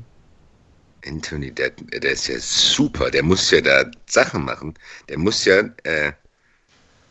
Anthony, 1.05 1.51
der, 1.51 1.69
der 1.69 2.11
ist 2.11 2.27
ja 2.27 2.39
super. 2.39 3.11
Der 3.11 3.21
muss 3.21 3.51
ja 3.51 3.61
da 3.61 3.85
Sachen 4.07 4.43
machen. 4.43 4.73
Der 5.07 5.19
muss 5.19 5.45
ja 5.45 5.59
äh, 5.83 6.13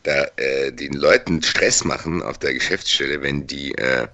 da 0.03 0.25
äh, 0.37 0.73
den 0.73 0.95
Leuten 0.95 1.43
Stress 1.43 1.85
machen 1.85 2.23
auf 2.23 2.39
der 2.39 2.55
Geschäftsstelle, 2.55 3.23
wenn 3.23 3.47
die 3.47 3.73
äh, 3.77 4.09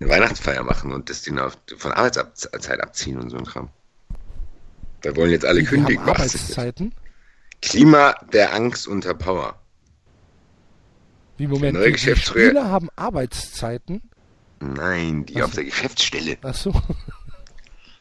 eine 0.00 0.08
Weihnachtsfeier 0.08 0.62
machen 0.62 0.92
und 0.92 1.10
das 1.10 1.22
denen 1.22 1.38
auf, 1.38 1.56
von 1.76 1.92
Arbeitszeit 1.92 2.80
abziehen 2.80 3.18
und 3.18 3.30
so 3.30 3.36
ein 3.36 3.44
Kram. 3.44 3.68
Da 5.02 5.14
wollen 5.16 5.30
jetzt 5.30 5.44
alle 5.44 5.62
kündigen. 5.62 6.02
Arbeitszeiten. 6.08 6.92
Klima 7.60 8.14
der 8.32 8.54
Angst 8.54 8.88
unter 8.88 9.14
Power. 9.14 9.60
Wie 11.36 11.46
Moment, 11.46 11.76
die, 11.78 11.84
die 11.84 11.92
Geschäftsführer- 11.92 12.46
Spieler 12.50 12.70
haben 12.70 12.88
Arbeitszeiten. 12.96 14.02
Nein, 14.60 15.26
die 15.26 15.34
Was? 15.36 15.42
auf 15.44 15.52
der 15.54 15.64
Geschäftsstelle. 15.64 16.38
Achso. 16.42 16.72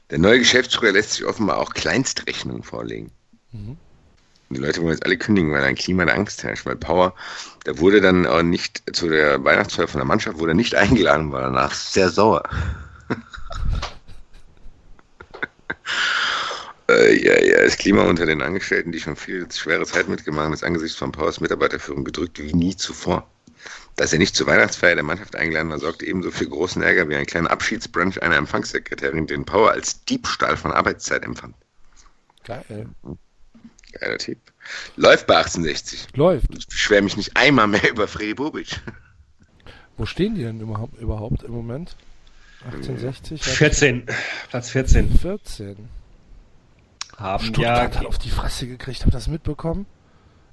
Der 0.10 0.20
neue 0.20 0.40
Geschäftsführer 0.40 0.92
lässt 0.92 1.14
sich 1.14 1.26
offenbar 1.26 1.58
auch 1.58 1.74
Kleinstrechnungen 1.74 2.62
vorlegen. 2.62 3.12
Mhm. 3.52 3.78
Die 4.50 4.60
Leute 4.60 4.82
wollen 4.82 4.92
jetzt 4.92 5.06
alle 5.06 5.18
kündigen, 5.18 5.52
weil 5.52 5.64
ein 5.64 5.74
Klima 5.76 6.06
der 6.06 6.14
Angst 6.14 6.44
herrscht. 6.44 6.68
Weil 6.68 6.76
Power, 6.76 7.16
der 7.66 7.80
wurde 7.80 8.00
dann 8.02 8.28
auch 8.28 8.44
nicht 8.44 8.84
zu 8.96 9.10
der 9.10 9.44
Weihnachtsfeier 9.44 9.88
von 9.88 9.98
der 10.00 10.06
Mannschaft, 10.06 10.38
wurde 10.38 10.54
nicht 10.54 10.76
eingeladen, 10.76 11.32
war 11.32 11.42
danach 11.42 11.74
sehr 11.74 12.10
sauer. 12.10 12.44
äh, 16.90 17.14
ja, 17.16 17.40
ja, 17.42 17.64
das 17.64 17.78
Klima 17.78 18.04
unter 18.04 18.26
den 18.26 18.42
Angestellten, 18.42 18.92
die 18.92 19.00
schon 19.00 19.16
viel 19.16 19.50
schwere 19.52 19.86
Zeit 19.86 20.08
mitgemacht 20.08 20.46
haben, 20.46 20.54
ist 20.54 20.64
angesichts 20.64 20.98
von 20.98 21.12
Powers 21.12 21.40
Mitarbeiterführung 21.40 22.04
gedrückt 22.04 22.40
wie 22.40 22.54
nie 22.54 22.76
zuvor. 22.76 23.28
Dass 23.96 24.12
er 24.12 24.20
nicht 24.20 24.36
zur 24.36 24.48
Weihnachtsfeier 24.48 24.96
der 24.96 25.04
Mannschaft 25.04 25.36
eingeladen 25.36 25.70
war, 25.70 25.80
sorgte 25.80 26.06
ebenso 26.06 26.32
für 26.32 26.48
großen 26.48 26.82
Ärger 26.82 27.08
wie 27.10 27.16
ein 27.16 27.26
kleiner 27.26 27.52
Abschiedsbrunch 27.52 28.22
einer 28.22 28.38
Empfangssekretärin, 28.38 29.28
den 29.28 29.46
Power 29.46 29.72
als 29.72 30.04
Diebstahl 30.06 30.58
von 30.58 30.72
Arbeitszeit 30.72 31.24
empfand. 31.24 31.56
Geil. 32.44 32.88
Geiler 33.94 34.18
Tipp. 34.18 34.40
Läuft 34.96 35.28
bei 35.28 35.38
1860. 35.38 36.08
Läuft. 36.16 36.48
Ich 36.58 36.68
beschwere 36.68 37.04
mich 37.04 37.16
nicht 37.16 37.38
einmal 37.38 37.68
mehr 37.68 37.90
über 37.90 38.08
Freddy 38.08 38.34
Bobic. 38.34 38.82
Wo 39.98 40.06
stehen 40.06 40.34
die 40.34 40.44
denn 40.44 40.60
überhaupt, 40.60 41.00
überhaupt 41.00 41.44
im 41.44 41.52
Moment? 41.52 41.96
1860? 42.66 43.44
14, 43.44 44.08
Platz 44.50 44.70
14 44.72 45.20
14. 45.20 45.90
haben 47.24 47.44
Stuttgart 47.46 47.94
ja 47.96 48.00
hat 48.02 48.06
auf 48.06 48.18
die 48.20 48.30
Fresse 48.30 48.68
gekriegt. 48.68 49.00
Habt 49.02 49.10
ihr 49.14 49.18
das 49.18 49.28
mitbekommen? 49.28 49.86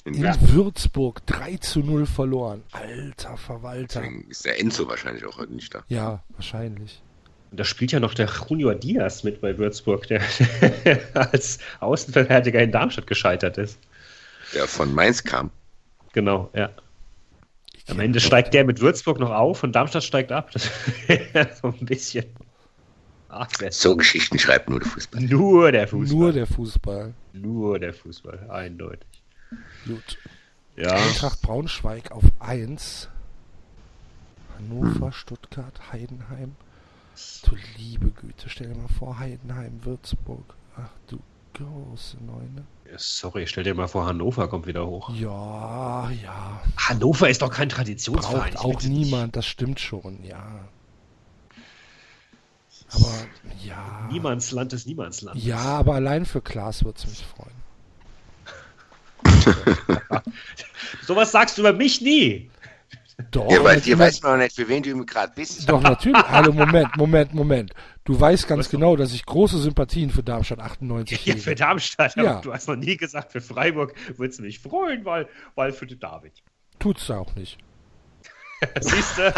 In 0.04 0.14
Ja. 0.14 0.34
Würzburg 0.40 1.24
3 1.26 1.58
zu 1.58 1.80
0 1.80 2.06
verloren. 2.06 2.62
Alter 2.72 3.36
Verwalter. 3.36 4.00
Deswegen 4.00 4.30
ist 4.30 4.44
der 4.46 4.58
Enzo 4.58 4.88
wahrscheinlich 4.88 5.24
auch 5.26 5.36
heute 5.36 5.52
nicht 5.52 5.74
da. 5.74 5.82
Ja, 5.88 6.22
wahrscheinlich. 6.30 7.02
Da 7.52 7.64
spielt 7.64 7.92
ja 7.92 8.00
noch 8.00 8.14
der 8.14 8.28
Junior 8.48 8.74
Diaz 8.74 9.24
mit 9.24 9.40
bei 9.40 9.58
Würzburg, 9.58 10.06
der 10.06 10.22
als 11.14 11.58
Außenverteidiger 11.80 12.62
in 12.62 12.72
Darmstadt 12.72 13.06
gescheitert 13.06 13.58
ist. 13.58 13.78
Der 14.54 14.66
von 14.66 14.94
Mainz 14.94 15.22
kam. 15.24 15.50
Genau, 16.12 16.50
ja. 16.54 16.70
Am 17.88 17.98
Ende 18.00 18.20
steigt 18.20 18.54
der 18.54 18.64
mit 18.64 18.80
Würzburg 18.80 19.18
noch 19.18 19.30
auf 19.30 19.64
und 19.64 19.72
Darmstadt 19.72 20.04
steigt 20.04 20.32
ab. 20.32 20.50
Das 20.54 20.70
wäre 21.08 21.50
so 21.60 21.68
ein 21.68 21.86
bisschen. 21.86 22.24
Ach, 23.30 23.48
wer- 23.58 23.70
So 23.72 23.96
Geschichten 23.96 24.38
schreibt 24.38 24.68
nur 24.68 24.80
der 24.80 24.88
Fußball. 24.88 25.22
nur 25.22 25.72
der 25.72 25.86
Fußball. 25.88 26.18
Nur 26.18 26.32
der 26.32 26.46
Fußball. 26.46 27.14
Nur 27.32 27.78
der 27.78 27.94
Fußball, 27.94 28.50
eindeutig. 28.50 29.06
Gut. 29.86 30.18
Ja. 30.76 30.94
Eintracht 30.94 31.40
Braunschweig 31.42 32.10
auf 32.10 32.24
1. 32.40 33.08
Hannover, 34.56 35.12
Stuttgart, 35.12 35.80
Heidenheim. 35.92 36.54
Du 37.44 37.56
liebe 37.76 38.10
Güte, 38.10 38.48
stell 38.48 38.68
dir 38.68 38.74
mal 38.76 38.88
vor, 38.98 39.18
Heidenheim, 39.18 39.80
Würzburg. 39.84 40.54
Ach 40.76 40.88
du 41.08 41.18
große 41.54 42.16
Neune. 42.24 42.64
Sorry, 42.96 43.46
stell 43.46 43.64
dir 43.64 43.74
mal 43.74 43.88
vor, 43.88 44.06
Hannover 44.06 44.48
kommt 44.48 44.66
wieder 44.66 44.86
hoch. 44.86 45.10
Ja, 45.14 46.10
ja. 46.22 46.60
Hannover 46.76 47.28
ist 47.28 47.42
doch 47.42 47.50
kein 47.50 47.68
Traditionsverein. 47.68 48.54
Braucht 48.54 48.64
auch 48.76 48.82
niemand, 48.82 49.36
das 49.36 49.46
stimmt 49.46 49.80
schon, 49.80 50.22
ja. 50.24 50.42
Aber 52.92 53.12
ja. 53.64 54.08
Niemandsland 54.10 54.72
ist 54.72 54.86
Niemandsland. 54.86 55.40
Ja, 55.42 55.58
aber 55.58 55.94
allein 55.94 56.24
für 56.26 56.40
Klaas 56.40 56.84
würde 56.84 56.98
es 56.98 57.06
mich 57.06 57.24
freuen. 57.24 57.54
Sowas 61.06 61.30
sagst 61.32 61.56
du 61.58 61.62
über 61.62 61.72
mich 61.72 62.00
nie. 62.00 62.50
Doch, 63.30 63.50
Ja, 63.50 63.62
weil 63.62 63.76
mit- 63.76 63.84
dir 63.86 63.98
weiß 63.98 64.22
man 64.22 64.32
auch 64.32 64.36
nicht, 64.38 64.56
für 64.56 64.66
wen 64.66 64.82
du 64.82 65.04
gerade 65.04 65.32
bist. 65.36 65.68
Doch, 65.68 65.80
natürlich. 65.82 66.22
Hallo, 66.28 66.52
Moment, 66.52 66.96
Moment, 66.96 67.34
Moment. 67.34 67.72
Du 68.04 68.18
weißt 68.18 68.48
ganz 68.48 68.70
genau, 68.70 68.96
dass 68.96 69.12
ich 69.12 69.24
große 69.26 69.58
Sympathien 69.58 70.08
für 70.10 70.22
Darmstadt 70.22 70.58
98 70.58 71.26
Ja, 71.26 71.34
hege. 71.34 71.42
für 71.44 71.54
Darmstadt, 71.54 72.16
aber 72.16 72.24
Ja. 72.26 72.40
du 72.40 72.52
hast 72.52 72.66
noch 72.66 72.76
nie 72.76 72.96
gesagt, 72.96 73.30
für 73.32 73.42
Freiburg 73.42 73.94
würdest 74.16 74.38
du 74.38 74.44
mich 74.44 74.58
freuen, 74.58 75.04
weil, 75.04 75.28
weil 75.54 75.72
für 75.72 75.86
den 75.86 76.00
David. 76.00 76.32
Tut's 76.78 77.06
da 77.08 77.18
auch 77.18 77.34
nicht. 77.36 77.58
Siehst 78.80 79.18
du? 79.18 79.32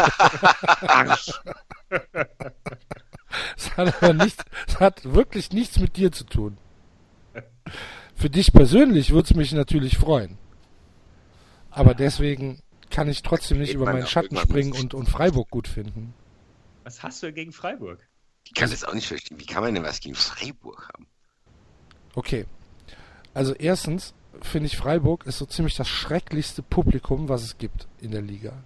Es 3.57 3.75
hat 3.77 4.01
aber 4.03 4.13
nichts, 4.13 4.43
es 4.67 4.79
hat 4.79 5.03
wirklich 5.13 5.51
nichts 5.51 5.79
mit 5.79 5.97
dir 5.97 6.11
zu 6.11 6.23
tun. 6.25 6.57
Für 8.15 8.29
dich 8.29 8.53
persönlich 8.53 9.11
würde 9.11 9.29
es 9.31 9.35
mich 9.35 9.51
natürlich 9.53 9.97
freuen. 9.97 10.37
Aber 11.71 11.95
deswegen 11.95 12.61
kann 12.89 13.07
ich 13.09 13.23
trotzdem 13.23 13.57
nicht 13.59 13.69
Geht 13.69 13.75
über 13.77 13.85
meinen 13.91 14.05
Schatten 14.05 14.37
springen 14.37 14.69
nicht. 14.69 14.81
und, 14.83 14.93
und 14.93 15.09
Freiburg 15.09 15.49
gut 15.49 15.67
finden. 15.67 16.13
Was 16.83 17.01
hast 17.01 17.23
du 17.23 17.33
gegen 17.33 17.51
Freiburg? 17.51 18.07
Ich 18.45 18.53
kann 18.53 18.69
das 18.69 18.83
auch 18.83 18.93
nicht 18.93 19.07
verstehen. 19.07 19.39
Wie 19.39 19.45
kann 19.45 19.63
man 19.63 19.73
denn 19.73 19.83
was 19.83 19.99
gegen 19.99 20.15
Freiburg 20.15 20.89
haben? 20.93 21.07
Okay. 22.13 22.45
Also 23.33 23.53
erstens 23.55 24.13
finde 24.41 24.67
ich 24.67 24.77
Freiburg 24.77 25.25
ist 25.25 25.39
so 25.39 25.45
ziemlich 25.45 25.75
das 25.75 25.87
schrecklichste 25.87 26.61
Publikum, 26.61 27.29
was 27.29 27.41
es 27.43 27.57
gibt 27.57 27.87
in 27.99 28.11
der 28.11 28.21
Liga. 28.21 28.63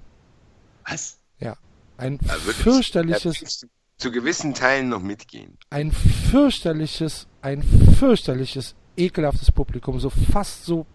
Was? 0.86 1.20
Ja. 1.40 1.56
Ein 1.96 2.20
Ja, 2.24 2.34
fürchterliches, 2.34 3.62
Ja, 3.62 3.68
zu, 3.98 4.12
gewissen 4.12 4.54
Teilen 4.54 4.90
noch 4.90 5.02
mitgehen. 5.02 5.58
ein 5.70 5.92
fürchterliches, 5.92 7.28
ein 7.42 7.64
fürchterliches, 7.64 8.76
ekelhaftes 8.96 9.52
Publikum, 9.52 10.00
so 10.00 10.10
fast 10.10 10.66
so 10.66 10.86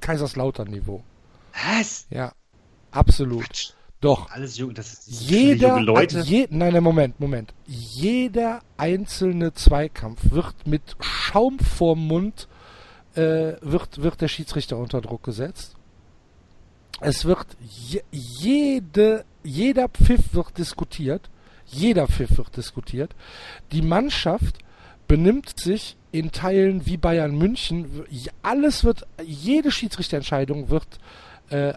Kaiserslautern-Niveau. 0.00 1.02
Was? 1.52 2.06
Ja, 2.10 2.32
absolut. 2.90 3.44
Quatsch. 3.44 3.72
Doch. 4.00 4.30
Alles 4.30 4.56
jung, 4.56 4.74
das 4.74 4.92
ist 4.92 5.28
Jeder, 5.28 5.70
junge 5.70 5.82
Leute. 5.82 6.20
Je, 6.20 6.46
nein, 6.50 6.72
nein, 6.72 6.82
Moment, 6.82 7.18
Moment. 7.18 7.52
Jeder 7.66 8.60
einzelne 8.76 9.52
Zweikampf 9.54 10.30
wird 10.30 10.66
mit 10.66 10.82
Schaum 11.00 11.58
vorm 11.58 12.06
Mund, 12.06 12.46
äh, 13.14 13.54
wird, 13.60 14.00
wird 14.00 14.20
der 14.20 14.28
Schiedsrichter 14.28 14.76
unter 14.76 15.00
Druck 15.00 15.24
gesetzt. 15.24 15.74
Es 17.00 17.24
wird 17.24 17.46
je, 17.60 18.02
jede, 18.12 19.24
jeder 19.42 19.88
Pfiff 19.88 20.32
wird 20.32 20.56
diskutiert. 20.58 21.28
Jeder 21.70 22.08
Pfiff 22.08 22.38
wird 22.38 22.56
diskutiert. 22.56 23.14
Die 23.72 23.82
Mannschaft 23.82 24.58
benimmt 25.06 25.58
sich 25.58 25.96
in 26.12 26.32
Teilen 26.32 26.86
wie 26.86 26.96
Bayern 26.96 27.36
München. 27.36 28.04
Alles 28.42 28.84
wird, 28.84 29.06
jede 29.22 29.70
Schiedsrichterentscheidung 29.70 30.70
wird 30.70 30.86
äh, 31.50 31.74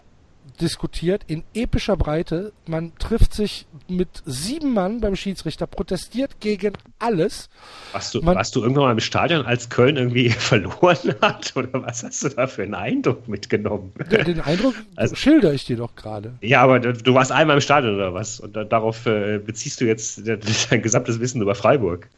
diskutiert 0.60 1.22
in 1.26 1.42
epischer 1.54 1.96
Breite. 1.96 2.52
Man 2.66 2.92
trifft 2.98 3.34
sich 3.34 3.66
mit 3.88 4.08
sieben 4.26 4.72
Mann 4.74 5.00
beim 5.00 5.16
Schiedsrichter, 5.16 5.66
protestiert 5.66 6.40
gegen 6.40 6.72
alles. 6.98 7.48
Warst 7.92 8.14
du, 8.14 8.22
Man- 8.22 8.36
warst 8.36 8.54
du 8.56 8.60
irgendwann 8.62 8.84
mal 8.84 8.92
im 8.92 9.00
Stadion, 9.00 9.44
als 9.46 9.68
Köln 9.68 9.96
irgendwie 9.96 10.30
verloren 10.30 11.14
hat? 11.20 11.52
Oder 11.56 11.82
was 11.82 12.02
hast 12.04 12.22
du 12.24 12.28
da 12.28 12.46
für 12.46 12.62
einen 12.62 12.74
Eindruck 12.74 13.26
mitgenommen? 13.28 13.92
Den 14.10 14.40
Eindruck 14.40 14.74
Also- 14.96 15.14
schilder 15.16 15.52
ich 15.52 15.64
dir 15.64 15.76
doch 15.76 15.94
gerade. 15.96 16.34
Ja, 16.40 16.62
aber 16.62 16.78
du 16.80 17.14
warst 17.14 17.32
einmal 17.32 17.56
im 17.56 17.60
Stadion 17.62 17.94
oder 17.96 18.14
was? 18.14 18.40
Und 18.40 18.54
da, 18.56 18.64
darauf 18.64 19.06
äh, 19.06 19.38
beziehst 19.38 19.80
du 19.80 19.84
jetzt 19.86 20.26
de- 20.26 20.38
dein 20.70 20.82
gesamtes 20.82 21.18
Wissen 21.20 21.42
über 21.42 21.54
Freiburg. 21.54 22.08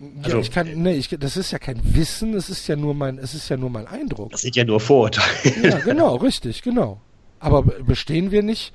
Ja, 0.00 0.06
Also- 0.24 0.38
ich 0.38 0.50
kann, 0.50 0.66
nee, 0.82 0.94
ich, 0.94 1.08
das 1.20 1.36
ist 1.36 1.50
ja 1.50 1.58
kein 1.58 1.78
Wissen, 1.94 2.32
es 2.34 2.48
ist 2.48 2.66
ja 2.68 2.74
nur 2.76 2.94
mein, 2.94 3.18
es 3.18 3.34
ist 3.34 3.48
ja 3.50 3.56
nur 3.58 3.68
mein 3.70 3.86
Eindruck. 3.86 4.30
Das 4.30 4.40
sind 4.42 4.56
ja 4.56 4.64
nur 4.64 4.80
Vorurteile. 4.80 5.28
Ja, 5.62 5.78
genau, 5.80 6.16
richtig, 6.16 6.62
genau. 6.62 7.00
Aber 7.38 7.62
be- 7.62 7.84
bestehen 7.84 8.30
wir 8.30 8.42
nicht 8.42 8.72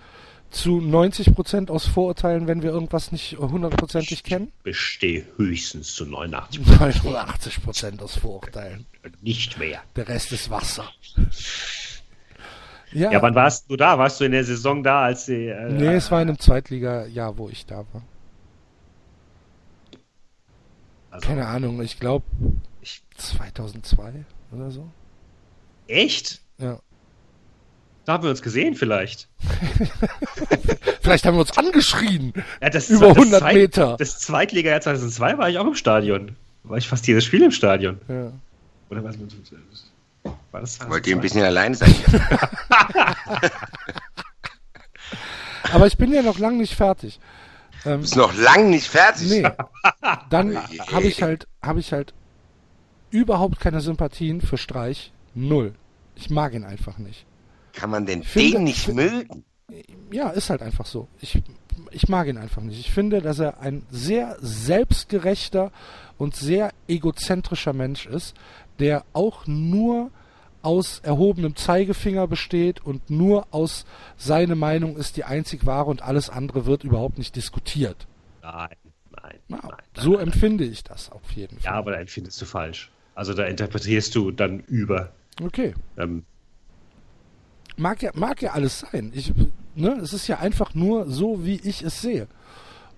zu 0.51 0.79
90 0.79 1.33
Prozent 1.33 1.71
aus 1.71 1.87
Vorurteilen, 1.87 2.45
wenn 2.47 2.61
wir 2.61 2.69
irgendwas 2.69 3.11
nicht 3.11 3.37
hundertprozentig 3.39 4.23
kennen? 4.23 4.51
Bestehe 4.63 5.25
höchstens 5.37 5.95
zu 5.95 6.05
89 6.05 6.61
89 6.79 7.63
Prozent 7.63 8.01
aus 8.03 8.15
Vorurteilen. 8.17 8.85
nicht 9.21 9.57
mehr. 9.57 9.81
Der 9.95 10.07
Rest 10.07 10.31
ist 10.31 10.49
Wasser. 10.51 10.85
Ja, 12.93 13.11
Ja, 13.11 13.21
wann 13.21 13.35
warst 13.35 13.69
du 13.69 13.75
da? 13.75 13.97
Warst 13.97 14.21
du 14.21 14.25
in 14.25 14.31
der 14.31 14.43
Saison 14.45 14.83
da, 14.83 15.01
als 15.05 15.25
sie. 15.25 15.47
Äh, 15.47 15.71
nee, 15.73 15.95
es 15.95 16.11
war 16.11 16.21
in 16.21 16.29
einem 16.29 16.39
Zweitliga-Jahr, 16.39 17.37
wo 17.37 17.49
ich 17.49 17.65
da 17.65 17.77
war. 17.91 18.03
Also, 21.15 21.27
Keine 21.27 21.47
Ahnung, 21.47 21.81
ich 21.81 21.99
glaube 21.99 22.25
Ich- 22.81 23.01
2002 23.17 24.25
oder 24.51 24.69
so. 24.71 24.87
Echt? 25.87 26.41
Ja. 26.57 26.79
Da 28.05 28.13
haben 28.13 28.23
wir 28.23 28.29
uns 28.29 28.41
gesehen, 28.43 28.75
vielleicht. 28.75 29.27
Vielleicht 31.01 31.25
haben 31.25 31.35
wir 31.35 31.41
uns 31.41 31.57
angeschrien. 31.57 32.33
Ja, 32.61 32.69
das 32.69 32.89
Über 32.89 33.07
das 33.09 33.17
100 33.17 33.39
Zweit- 33.41 33.53
Meter. 33.55 33.95
Das 33.97 34.19
Zweitliga-Jahr 34.19 34.79
2002 34.81 35.37
war 35.37 35.49
ich 35.49 35.57
auch 35.57 35.67
im 35.67 35.75
Stadion. 35.75 36.35
War 36.63 36.77
ich 36.77 36.87
fast 36.87 37.05
jedes 37.07 37.25
Spiel 37.25 37.43
im 37.43 37.51
Stadion. 37.51 37.99
Ja. 38.07 38.31
Oder 38.89 39.03
was? 39.03 39.17
War 40.51 40.61
das 40.61 40.89
Wollt 40.89 41.05
ihr 41.07 41.15
ein 41.15 41.21
bisschen 41.21 41.43
alleine 41.43 41.75
sein? 41.75 41.93
Aber 45.73 45.87
ich 45.87 45.97
bin 45.97 46.13
ja 46.13 46.21
noch 46.21 46.39
lange 46.39 46.57
nicht 46.57 46.75
fertig. 46.75 47.19
Ähm, 47.85 48.01
Ist 48.01 48.15
noch 48.15 48.33
lang 48.35 48.69
nicht 48.69 48.87
fertig. 48.87 49.29
nee. 49.29 49.43
Dann 50.29 50.57
habe 50.57 51.03
ich 51.07 51.21
halt, 51.21 51.47
habe 51.61 51.79
ich 51.79 51.93
halt 51.93 52.13
überhaupt 53.11 53.59
keine 53.59 53.81
Sympathien 53.81 54.41
für 54.41 54.57
Streich. 54.57 55.11
Null. 55.33 55.75
Ich 56.15 56.29
mag 56.29 56.53
ihn 56.53 56.63
einfach 56.63 56.97
nicht. 56.97 57.25
Kann 57.73 57.89
man 57.89 58.05
denn 58.05 58.23
Finde- 58.23 58.51
den 58.57 58.63
nicht 58.63 58.87
mögen? 58.87 59.43
Ja, 60.11 60.29
ist 60.29 60.49
halt 60.49 60.61
einfach 60.61 60.85
so. 60.85 61.07
Ich, 61.21 61.41
ich 61.91 62.07
mag 62.07 62.27
ihn 62.27 62.37
einfach 62.37 62.61
nicht. 62.61 62.79
Ich 62.79 62.91
finde, 62.91 63.21
dass 63.21 63.39
er 63.39 63.59
ein 63.59 63.83
sehr 63.89 64.37
selbstgerechter 64.39 65.71
und 66.17 66.35
sehr 66.35 66.71
egozentrischer 66.87 67.73
Mensch 67.73 68.05
ist, 68.05 68.35
der 68.79 69.03
auch 69.13 69.47
nur 69.47 70.11
aus 70.65 70.99
erhobenem 70.99 71.55
Zeigefinger 71.55 72.27
besteht 72.27 72.83
und 72.85 73.09
nur 73.09 73.47
aus 73.51 73.85
seine 74.17 74.55
Meinung 74.55 74.97
ist 74.97 75.17
die 75.17 75.23
einzig 75.23 75.65
wahre 75.65 75.89
und 75.89 76.01
alles 76.01 76.29
andere 76.29 76.65
wird 76.65 76.83
überhaupt 76.83 77.17
nicht 77.17 77.35
diskutiert. 77.35 78.07
Nein, 78.41 78.69
nein, 79.21 79.39
Ja, 79.49 79.57
nein. 79.61 79.71
so 79.95 80.09
nein, 80.11 80.17
nein. 80.19 80.27
empfinde 80.27 80.63
ich 80.65 80.83
das 80.83 81.11
auf 81.11 81.31
jeden 81.31 81.57
Ja, 81.57 81.71
Fall. 81.71 81.73
aber 81.79 81.91
da 81.91 81.97
empfindest 81.99 82.41
du 82.41 82.45
falsch. 82.45 82.91
Also 83.13 83.33
da 83.33 83.45
interpretierst 83.45 84.13
du 84.15 84.31
dann 84.31 84.59
über. 84.61 85.11
Okay. 85.41 85.73
Ähm, 85.97 86.25
Mag 87.77 88.01
ja, 88.01 88.11
mag 88.15 88.41
ja 88.41 88.51
alles 88.53 88.79
sein. 88.79 89.11
Ich, 89.13 89.33
ne, 89.75 89.99
es 90.01 90.13
ist 90.13 90.27
ja 90.27 90.39
einfach 90.39 90.73
nur 90.73 91.09
so, 91.09 91.45
wie 91.45 91.59
ich 91.61 91.81
es 91.81 92.01
sehe. 92.01 92.27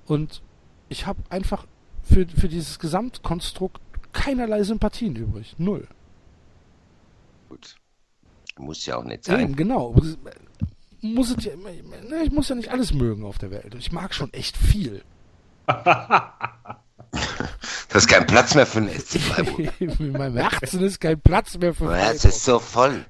Und 0.06 0.42
ich 0.88 1.08
habe 1.08 1.20
einfach 1.30 1.66
für, 2.04 2.28
für 2.28 2.48
dieses 2.48 2.78
Gesamtkonstrukt 2.80 3.82
keinerlei 4.14 4.62
Sympathien 4.64 5.16
übrig. 5.16 5.56
Null. 5.58 5.88
Muss 8.58 8.86
ja 8.86 8.98
auch 8.98 9.04
nicht 9.04 9.26
sein. 9.26 9.40
Eben, 9.40 9.56
genau. 9.56 9.96
Muss 11.02 11.30
es 11.32 11.46
ja, 11.46 11.56
ne, 11.56 12.24
ich 12.24 12.32
muss 12.32 12.50
ja 12.50 12.56
nicht 12.56 12.70
alles 12.70 12.94
mögen 12.94 13.24
auf 13.24 13.38
der 13.38 13.52
Welt. 13.52 13.76
Ich 13.76 13.92
mag 13.92 14.14
schon 14.14 14.34
echt 14.34 14.58
viel. 14.58 15.04
Das 17.90 18.04
ist 18.04 18.10
kein 18.10 18.28
Platz 18.28 18.54
mehr 18.54 18.66
für 18.66 18.82
den 18.86 18.90
SC 18.90 19.20
Freiburg. 19.20 19.72
In 19.80 20.12
meinem 20.12 20.38
Herzen 20.38 20.84
ist 20.84 21.00
kein 21.00 21.20
Platz 21.20 21.58
mehr 21.58 21.74
für 21.74 21.86
Mein 21.86 22.00
Herz 22.00 22.26
ist 22.26 22.44
so 22.44 22.60
voll. 22.60 23.06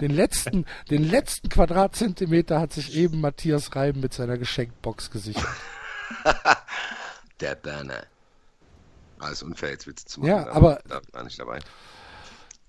Den 0.00 0.10
letzten, 0.10 0.64
den 0.90 1.04
letzten 1.04 1.48
Quadratzentimeter 1.48 2.60
hat 2.60 2.72
sich 2.72 2.96
eben 2.96 3.20
Matthias 3.20 3.76
Reiben 3.76 4.00
mit 4.00 4.12
seiner 4.12 4.38
Geschenkbox 4.38 5.10
gesichert. 5.10 5.46
Der 7.40 7.54
Berner. 7.54 8.06
Alles 9.24 9.42
unfair, 9.42 9.70
jetzt 9.70 9.86
Witze 9.86 10.04
zu 10.06 10.20
machen. 10.20 10.30
Ja, 10.30 10.48
aber- 10.52 10.80
Da 10.88 11.00
war 11.12 11.24
nicht 11.24 11.38
dabei. 11.38 11.58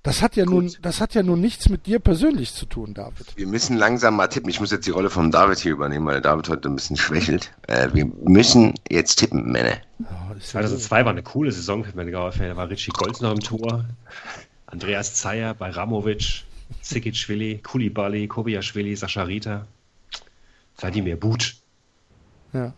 Das 0.04 0.22
hat 0.22 0.36
ja 0.36 0.46
nun, 0.46 0.72
das 0.84 1.02
hat 1.02 1.16
ja 1.16 1.24
nun 1.24 1.42
nichts 1.42 1.68
mit 1.68 1.88
dir 1.88 1.98
persönlich 1.98 2.54
zu 2.54 2.68
tun, 2.68 2.94
David. 2.94 3.36
Wir 3.36 3.48
müssen 3.48 3.76
langsam 3.76 4.16
mal 4.16 4.28
tippen. 4.28 4.52
Ich 4.52 4.60
muss 4.60 4.70
jetzt 4.70 4.86
die 4.86 4.92
Rolle 4.92 5.10
von 5.10 5.32
David 5.32 5.58
hier 5.58 5.72
übernehmen, 5.72 6.06
weil 6.06 6.22
David 6.22 6.48
heute 6.48 6.70
ein 6.70 6.76
bisschen 6.76 6.96
schwächelt. 6.96 7.52
Äh, 7.68 7.90
wir 7.94 8.06
müssen 8.06 8.76
jetzt 8.88 9.16
tippen, 9.16 9.52
Männer. 9.52 9.78
Oh, 10.00 10.34
ist 10.38 10.54
ja 10.54 10.62
2002 10.62 11.06
war 11.06 11.12
eine 11.12 11.24
coole 11.24 11.52
Saison 11.52 11.84
für 11.84 11.96
meine 11.96 12.12
Gauer-Fan. 12.12 12.50
Da 12.50 12.56
war 12.56 12.70
Richie 12.70 12.92
Golds 12.92 13.20
noch 13.22 13.32
im 13.32 13.40
Tor, 13.40 13.86
Andreas 14.68 15.16
Zeyer, 15.16 15.56
Bajramovic, 15.56 16.44
Sikicvili, 16.84 17.58
Kulibali, 17.64 18.28
Kobiaschwili, 18.28 18.96
Sascha 18.96 19.24
Rita, 19.24 19.66
Vladimir 20.76 21.20
But, 21.20 21.56
ja. 22.54 22.74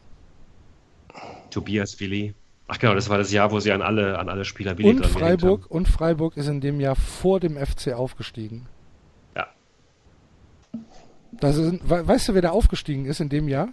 Tobias 1.49 1.99
Willi. 1.99 2.33
Ach 2.67 2.79
genau, 2.79 2.93
das 2.95 3.09
war 3.09 3.17
das 3.17 3.31
Jahr, 3.31 3.51
wo 3.51 3.59
sie 3.61 3.71
an 3.71 3.81
alle, 3.81 4.19
an 4.19 4.27
alle 4.29 4.43
Spieler 4.43 4.77
Willi 4.77 4.89
Und 4.89 5.05
Freiburg, 5.05 5.67
und 5.71 5.87
Freiburg 5.87 6.35
ist 6.35 6.47
in 6.47 6.59
dem 6.59 6.79
Jahr 6.81 6.95
vor 6.95 7.39
dem 7.39 7.55
FC 7.57 7.93
aufgestiegen. 7.93 8.67
Ja. 9.35 9.47
Das 11.31 11.55
ist, 11.57 11.89
we- 11.89 12.05
weißt 12.07 12.27
du, 12.29 12.33
wer 12.33 12.41
da 12.41 12.49
aufgestiegen 12.51 13.05
ist 13.05 13.21
in 13.21 13.29
dem 13.29 13.47
Jahr? 13.47 13.69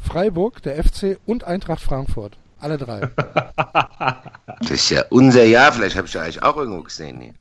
Freiburg, 0.00 0.62
der 0.62 0.82
FC 0.84 1.18
und 1.26 1.42
Eintracht 1.44 1.80
Frankfurt. 1.82 2.38
Alle 2.60 2.78
drei. 2.78 3.10
Das 4.60 4.70
ist 4.70 4.90
ja 4.90 5.04
unser 5.10 5.44
Jahr. 5.44 5.72
Vielleicht 5.72 5.96
habe 5.96 6.06
ich 6.06 6.14
ja 6.14 6.22
eigentlich 6.22 6.42
auch 6.42 6.56
irgendwo 6.56 6.82
gesehen. 6.82 7.20
Hier. 7.20 7.34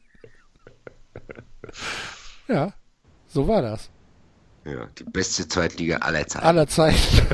ja, 2.48 2.73
so 3.27 3.48
war 3.48 3.61
das. 3.61 3.90
Ja, 4.65 4.88
die 4.98 5.03
beste 5.06 5.48
Zweitliga 5.48 5.98
aller 5.98 6.26
Zeiten. 6.27 6.45
Aller 6.45 6.68
Zeiten. 6.68 6.98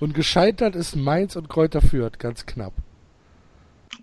und 0.00 0.14
gescheitert 0.14 0.74
ist 0.74 0.96
Mainz 0.96 1.36
und 1.36 1.48
Kräuter 1.48 1.80
Fürth, 1.80 2.18
ganz 2.18 2.46
knapp. 2.46 2.72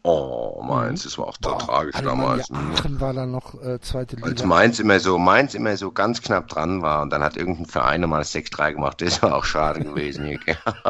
Oh, 0.05 0.61
Mainz, 0.61 1.03
das 1.03 1.17
war 1.17 1.27
auch 1.27 1.37
Boah, 1.37 1.57
tragisch 1.59 1.95
Alemannia 1.95 2.43
damals. 2.47 2.51
Aachen 2.51 2.99
war 2.99 3.13
da 3.13 3.25
noch 3.25 3.61
äh, 3.63 3.79
zweite 3.79 4.17
Liga. 4.17 4.27
Als 4.27 4.43
Mainz 4.43 4.79
immer 4.79 4.99
so, 4.99 5.17
Mainz 5.17 5.53
immer 5.53 5.77
so 5.77 5.91
ganz 5.91 6.21
knapp 6.21 6.49
dran 6.49 6.81
war 6.81 7.03
und 7.03 7.09
dann 7.09 7.23
hat 7.23 7.37
irgendein 7.37 7.67
Verein 7.67 8.01
mal 8.01 8.21
6-3 8.21 8.73
gemacht, 8.73 9.01
das 9.01 9.21
war 9.21 9.35
auch 9.35 9.45
schade 9.45 9.79
gewesen. 9.81 10.39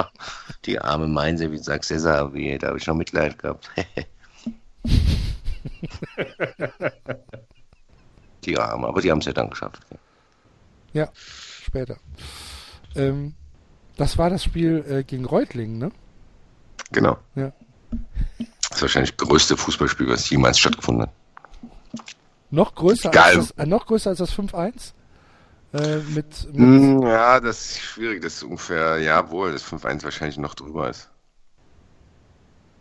Die 0.65 0.79
arme 0.79 1.07
Mainzer, 1.07 1.51
wie 1.51 1.59
sagt 1.59 1.85
Cesar, 1.85 2.33
wie, 2.33 2.57
da 2.57 2.69
habe 2.69 2.79
ich 2.79 2.87
noch 2.87 2.95
Mitleid 2.95 3.37
gehabt. 3.37 3.69
die 8.45 8.57
Arme, 8.57 8.87
aber 8.87 9.01
die 9.01 9.11
haben 9.11 9.19
es 9.19 9.25
ja 9.25 9.33
dann 9.33 9.49
geschafft. 9.49 9.79
Ja, 10.93 11.09
später. 11.13 11.97
Ähm, 12.95 13.35
das 13.97 14.17
war 14.17 14.29
das 14.29 14.43
Spiel 14.43 14.83
äh, 14.87 15.03
gegen 15.03 15.25
Reutlingen, 15.25 15.77
ne? 15.77 15.91
Genau. 16.91 17.17
Ja. 17.35 17.51
Das 18.69 18.77
ist 18.77 18.81
wahrscheinlich 18.81 19.15
das 19.15 19.27
größte 19.27 19.57
Fußballspiel, 19.57 20.07
was 20.09 20.29
jemals 20.29 20.59
stattgefunden 20.59 21.03
hat. 21.03 21.11
Noch 22.49 22.75
größer, 22.75 23.09
Geil. 23.09 23.37
als 23.37 23.47
das, 23.49 23.51
äh, 23.57 23.65
noch 23.67 23.85
größer 23.85 24.11
als 24.11 24.19
das 24.19 24.31
5-1? 24.33 24.93
Äh, 25.73 25.97
mit, 25.97 26.47
mit 26.53 26.55
Hm, 26.55 27.01
ja, 27.01 27.39
das 27.39 27.61
ist 27.71 27.79
schwierig. 27.81 28.21
Das 28.21 28.35
ist 28.35 28.43
ungefähr, 28.43 28.99
jawohl, 28.99 29.51
das 29.53 29.63
5-1 29.65 30.03
wahrscheinlich 30.03 30.37
noch 30.37 30.53
drüber 30.53 30.89
ist. 30.89 31.09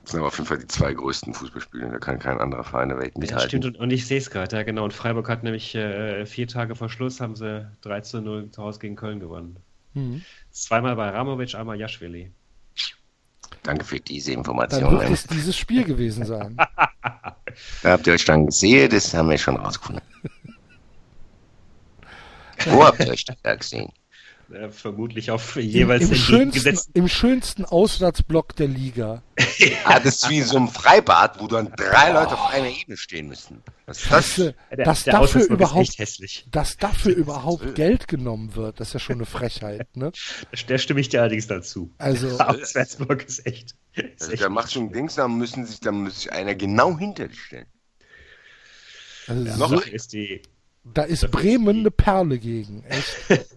Das 0.02 0.10
sind 0.10 0.18
aber 0.20 0.28
auf 0.28 0.36
jeden 0.36 0.46
Fall 0.48 0.58
die 0.58 0.66
zwei 0.66 0.92
größten 0.92 1.32
Fußballspiele. 1.32 1.88
Da 1.88 1.98
kann 1.98 2.18
kein 2.18 2.38
anderer 2.40 2.64
Verein 2.64 2.88
der 2.88 2.98
Welt 2.98 3.12
Ja, 3.14 3.20
mithalten. 3.20 3.48
stimmt, 3.48 3.64
und, 3.64 3.76
und 3.78 3.90
ich 3.92 4.06
sehe 4.06 4.18
es 4.18 4.30
gerade, 4.30 4.56
ja 4.56 4.62
genau. 4.62 4.84
Und 4.84 4.92
Freiburg 4.92 5.28
hat 5.28 5.42
nämlich 5.42 5.74
äh, 5.74 6.26
vier 6.26 6.48
Tage 6.48 6.74
vor 6.74 6.88
Schluss 6.90 7.20
haben 7.20 7.36
sie 7.36 7.66
3 7.82 8.00
zu 8.00 8.20
0 8.20 8.50
zu 8.50 8.62
Hause 8.62 8.80
gegen 8.80 8.96
Köln 8.96 9.20
gewonnen. 9.20 9.56
Mhm. 9.94 10.22
Zweimal 10.50 10.96
bei 10.96 11.08
Ramovic, 11.10 11.54
einmal 11.54 11.78
Jaschwili. 11.78 12.32
Danke 13.62 13.84
für 13.84 14.00
diese 14.00 14.30
Dann 14.30 14.40
Information. 14.40 14.92
wird 14.92 15.10
es 15.10 15.26
dieses 15.26 15.56
Spiel 15.56 15.84
gewesen 15.84 16.24
sein. 16.24 16.56
Da 17.82 17.90
habt 17.90 18.06
ihr 18.06 18.14
euch 18.14 18.24
dann 18.24 18.46
gesehen, 18.46 18.88
das 18.88 19.12
haben 19.12 19.28
wir 19.28 19.36
schon 19.36 19.56
rausgefunden. 19.56 20.02
Wo 22.66 22.84
habt 22.84 23.00
ihr 23.00 23.08
euch 23.08 23.26
da 23.26 23.54
gesehen? 23.54 23.92
Äh, 24.52 24.68
vermutlich 24.68 25.30
auf 25.30 25.56
Im, 25.56 25.62
jeweils 25.62 26.08
im, 26.08 26.14
schönsten, 26.14 26.34
entgegengesetzten. 26.34 26.92
Im 26.94 27.08
schönsten 27.08 27.64
Auswärtsblock 27.64 28.56
der 28.56 28.68
Liga. 28.68 29.22
Ah, 29.84 29.98
das 29.98 30.16
ist 30.22 30.30
wie 30.30 30.38
in 30.38 30.44
so 30.44 30.56
einem 30.56 30.68
Freibad, 30.68 31.40
wo 31.40 31.46
dann 31.46 31.72
drei 31.76 32.12
Leute 32.12 32.34
auf 32.34 32.50
einer 32.50 32.68
Ebene 32.68 32.96
stehen 32.96 33.28
müssen. 33.28 33.62
Was 33.86 34.02
ist 34.02 34.10
das? 34.10 34.36
Dass, 34.36 34.36
Der, 34.36 34.84
dass 34.84 35.04
der 35.04 35.12
dafür 35.14 35.44
überhaupt, 35.44 36.54
dass 36.54 36.76
dafür 36.76 37.14
überhaupt 37.14 37.74
Geld 37.74 38.08
genommen 38.08 38.54
wird, 38.54 38.80
das 38.80 38.88
ist 38.88 38.94
ja 38.94 39.00
schon 39.00 39.16
eine 39.16 39.26
Frechheit, 39.26 39.96
ne? 39.96 40.12
Der 40.68 40.78
stimme 40.78 41.00
ich 41.00 41.08
dir 41.08 41.20
allerdings 41.20 41.46
dazu. 41.46 41.90
Also, 41.98 42.28
Der 42.36 42.48
Auswärtsblock 42.50 43.24
ist 43.24 43.46
echt. 43.46 43.74
Ist 43.94 44.22
Also, 44.22 44.32
echt 44.32 44.42
da 44.42 44.48
macht 44.48 44.72
schon 44.72 44.92
Dings, 44.92 45.16
da 45.16 45.28
müssen 45.28 45.66
sich, 45.66 45.80
da 45.80 45.92
muss 45.92 46.22
sich 46.22 46.32
einer 46.32 46.54
genau 46.54 46.96
hinter 46.98 47.28
dich 47.28 47.42
stellen. 47.42 47.66
also 49.26 49.44
ja, 49.44 49.56
so, 49.56 49.68
noch 49.68 49.86
ist 49.86 50.12
die. 50.12 50.42
da 50.84 51.02
ist 51.02 51.30
Bremen 51.30 51.80
eine 51.80 51.90
Perle 51.90 52.38
gegen, 52.38 52.84
echt. 52.84 53.16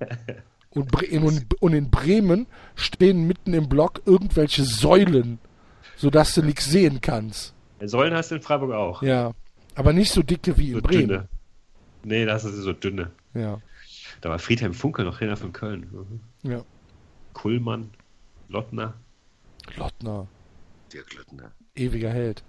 Und 0.76 0.91
in 1.73 1.89
Bremen 1.89 2.47
stehen 2.76 3.27
mitten 3.27 3.53
im 3.53 3.69
Block 3.69 4.01
irgendwelche 4.05 4.65
Säulen, 4.65 5.39
sodass 5.97 6.34
du 6.34 6.41
nichts 6.43 6.65
sehen 6.65 6.99
kannst. 7.01 7.53
Säulen 7.81 8.13
hast 8.13 8.31
du 8.31 8.35
in 8.35 8.41
Freiburg 8.41 8.73
auch. 8.73 9.01
Ja, 9.03 9.31
aber 9.76 9.93
nicht 9.93 10.11
so 10.11 10.22
dicke 10.23 10.57
wie 10.57 10.69
in 10.69 10.76
so 10.76 10.81
Bremen. 10.81 11.07
dünne. 11.07 11.30
Nee, 12.03 12.26
das 12.26 12.45
ist 12.45 12.55
so 12.57 12.73
dünne. 12.73 13.11
Ja, 13.34 13.61
Da 14.22 14.30
war 14.30 14.39
Friedhelm 14.39 14.73
Funkel 14.73 15.05
noch 15.05 15.17
Trainer 15.17 15.35
von 15.38 15.51
Köln. 15.53 15.88
Mhm. 16.43 16.49
ja. 16.51 16.63
Kullmann, 17.34 17.91
Lottner. 18.47 18.93
Lottner, 19.76 20.27
Dirk 20.93 21.13
Lüttner. 21.15 21.51
ewiger 21.76 22.11
Held. 22.11 22.43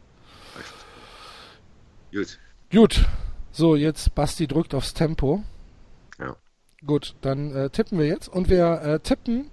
Gut. 2.12 2.38
Gut, 2.72 3.04
so 3.52 3.74
jetzt 3.76 4.14
Basti 4.14 4.46
drückt 4.46 4.74
aufs 4.74 4.94
Tempo. 4.94 5.42
Ja. 6.18 6.36
Gut, 6.84 7.16
dann 7.20 7.54
äh, 7.54 7.70
tippen 7.70 7.98
wir 7.98 8.06
jetzt 8.06 8.28
und 8.28 8.48
wir 8.48 8.80
äh, 8.82 9.00
tippen 9.00 9.50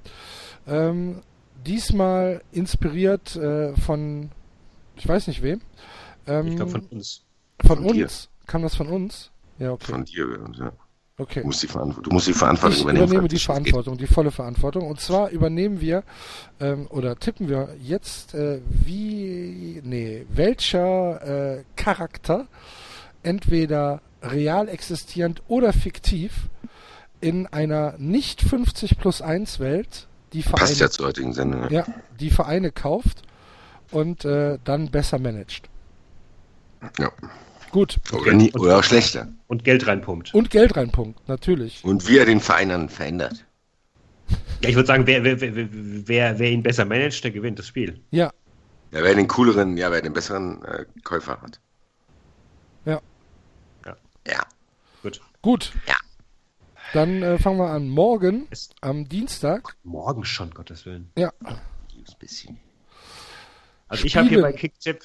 ähm, 0.67 1.21
diesmal 1.65 2.41
inspiriert 2.51 3.35
äh, 3.35 3.75
von, 3.77 4.29
ich 4.95 5.07
weiß 5.07 5.27
nicht 5.27 5.41
wem. 5.41 5.61
Ähm, 6.27 6.47
Ich 6.47 6.55
glaube 6.55 6.71
von 6.71 6.81
uns. 6.87 7.23
von 7.65 7.83
von 7.83 7.93
dir. 7.93 8.03
uns. 8.05 8.29
Kam 8.47 8.61
das 8.61 8.75
von 8.75 8.87
uns? 8.87 9.31
Ja, 9.59 9.71
okay. 9.71 9.91
Von 9.91 10.05
dir. 10.05 10.27
Ja. 10.57 10.71
okay. 11.17 11.41
Du, 11.41 11.47
musst 11.47 11.63
die 11.63 11.67
Verantwortung, 11.67 12.03
du 12.03 12.09
musst 12.13 12.27
die 12.27 12.33
Verantwortung 12.33 12.75
Ich 12.77 12.83
übernehmen. 12.83 13.05
übernehme 13.07 13.27
die. 13.27 13.39
Verantwortung, 13.39 13.97
die 13.97 14.07
volle 14.07 14.31
Verantwortung. 14.31 14.87
Und 14.87 14.99
zwar 14.99 15.29
übernehmen 15.29 15.79
wir 15.81 16.03
ähm, 16.59 16.87
oder 16.89 17.15
tippen 17.17 17.47
wir 17.49 17.69
jetzt, 17.81 18.33
äh, 18.33 18.59
wie, 18.65 19.81
nee, 19.83 20.25
welcher 20.33 21.57
äh, 21.57 21.63
Charakter 21.75 22.47
entweder 23.21 24.01
real 24.21 24.67
existierend 24.69 25.41
oder 25.47 25.73
fiktiv 25.73 26.49
in 27.21 27.47
einer 27.47 27.95
nicht 27.97 28.41
50 28.41 28.97
plus 28.97 29.21
1 29.21 29.59
Welt 29.59 30.07
die 30.33 30.41
Passt 30.41 30.57
Vereine, 30.57 30.77
ja 30.77 30.89
zur 30.89 31.07
heutigen 31.07 31.33
Sendung. 31.33 31.63
Ja. 31.63 31.69
ja, 31.69 31.85
die 32.19 32.29
Vereine 32.29 32.71
kauft 32.71 33.21
und 33.91 34.25
äh, 34.25 34.57
dann 34.63 34.91
besser 34.91 35.19
managt. 35.19 35.69
ja. 36.99 37.11
Gut. 37.71 37.97
Oder, 38.11 38.33
nie, 38.33 38.53
oder 38.53 38.77
auch 38.77 38.83
schlechter. 38.83 39.29
Und 39.47 39.63
Geld 39.63 39.87
reinpumpt. 39.87 40.31
Und 40.35 40.51
Geld 40.51 40.77
reinpunkt, 40.77 41.27
natürlich. 41.27 41.83
Und 41.83 42.07
wie 42.07 42.19
er 42.19 42.25
den 42.27 42.39
Verein 42.39 42.69
dann 42.69 42.87
verändert. 42.87 43.45
Ja, 44.61 44.69
ich 44.69 44.75
würde 44.75 44.85
sagen, 44.85 45.07
wer, 45.07 45.23
wer, 45.23 45.41
wer, 45.41 45.51
wer, 45.55 46.37
wer 46.39 46.51
ihn 46.51 46.61
besser 46.61 46.85
managt, 46.85 47.23
der 47.23 47.31
gewinnt 47.31 47.57
das 47.57 47.65
Spiel. 47.67 47.99
Ja, 48.11 48.31
Ja, 48.91 49.01
wer 49.01 49.15
den 49.15 49.27
cooleren, 49.27 49.75
ja, 49.75 49.91
wer 49.91 50.03
den 50.03 50.13
besseren 50.13 50.63
äh, 50.65 50.85
Käufer 51.03 51.41
hat. 51.41 51.59
ja. 52.85 53.01
Ja. 54.27 54.43
Gut. 55.01 55.19
Gut. 55.41 55.73
Ja. 55.87 55.95
Dann 56.93 57.23
äh, 57.23 57.37
fangen 57.39 57.57
wir 57.57 57.69
an. 57.69 57.89
Morgen, 57.89 58.47
Ist 58.51 58.75
am 58.81 59.07
Dienstag. 59.09 59.75
morgen 59.83 60.23
schon, 60.25 60.51
Gottes 60.51 60.85
Willen. 60.85 61.09
Ja, 61.17 61.31
Ein 61.43 61.59
bisschen. 62.19 62.59
Also 63.87 64.05
ich 64.05 64.15
habe 64.15 64.29
hier 64.29 64.41
bei 64.41 64.53
Kicktipp 64.53 65.01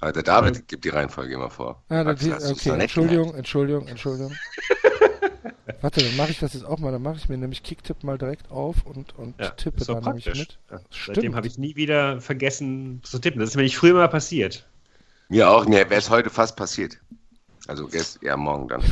Aber 0.00 0.12
der 0.12 0.22
David 0.22 0.66
gibt 0.68 0.84
die 0.84 0.88
Reihenfolge 0.88 1.34
immer 1.34 1.50
vor. 1.50 1.82
ja 1.90 2.04
da, 2.04 2.10
Axel, 2.10 2.32
okay. 2.34 2.46
nicht 2.48 2.66
Entschuldigung, 2.82 3.18
gemerkt? 3.26 3.38
Entschuldigung, 3.38 3.86
Entschuldigung. 3.88 4.32
Warte, 5.80 6.02
dann 6.02 6.16
mache 6.16 6.30
ich 6.30 6.38
das 6.38 6.54
jetzt 6.54 6.64
auch 6.64 6.78
mal. 6.78 6.92
Dann 6.92 7.02
mache 7.02 7.16
ich 7.16 7.28
mir 7.28 7.38
nämlich 7.38 7.62
Kicktipp 7.62 8.02
mal 8.04 8.18
direkt 8.18 8.50
auf 8.50 8.84
und, 8.84 9.16
und 9.18 9.38
Ja, 9.40 9.50
tippe 9.50 9.84
dann 9.84 10.02
nämlich 10.04 10.24
praktisch. 10.24 10.38
mit. 10.40 10.58
Ja, 10.70 10.80
Stimmt. 10.90 11.16
Seitdem 11.16 11.36
habe 11.36 11.46
ich 11.46 11.58
nie 11.58 11.76
wieder 11.76 12.20
vergessen 12.20 13.00
zu 13.02 13.18
tippen. 13.18 13.40
Das 13.40 13.50
ist 13.50 13.56
mir 13.56 13.62
nicht 13.62 13.76
früher 13.76 13.94
mal 13.94 14.08
passiert. 14.08 14.66
Mir 15.28 15.48
auch, 15.50 15.66
mir 15.66 15.78
wäre 15.88 15.94
es 16.00 16.10
heute 16.10 16.30
fast 16.30 16.56
passiert. 16.56 16.98
Also 17.68 17.86
gestern, 17.86 18.24
ja, 18.26 18.36
morgen 18.36 18.68
dann. 18.68 18.82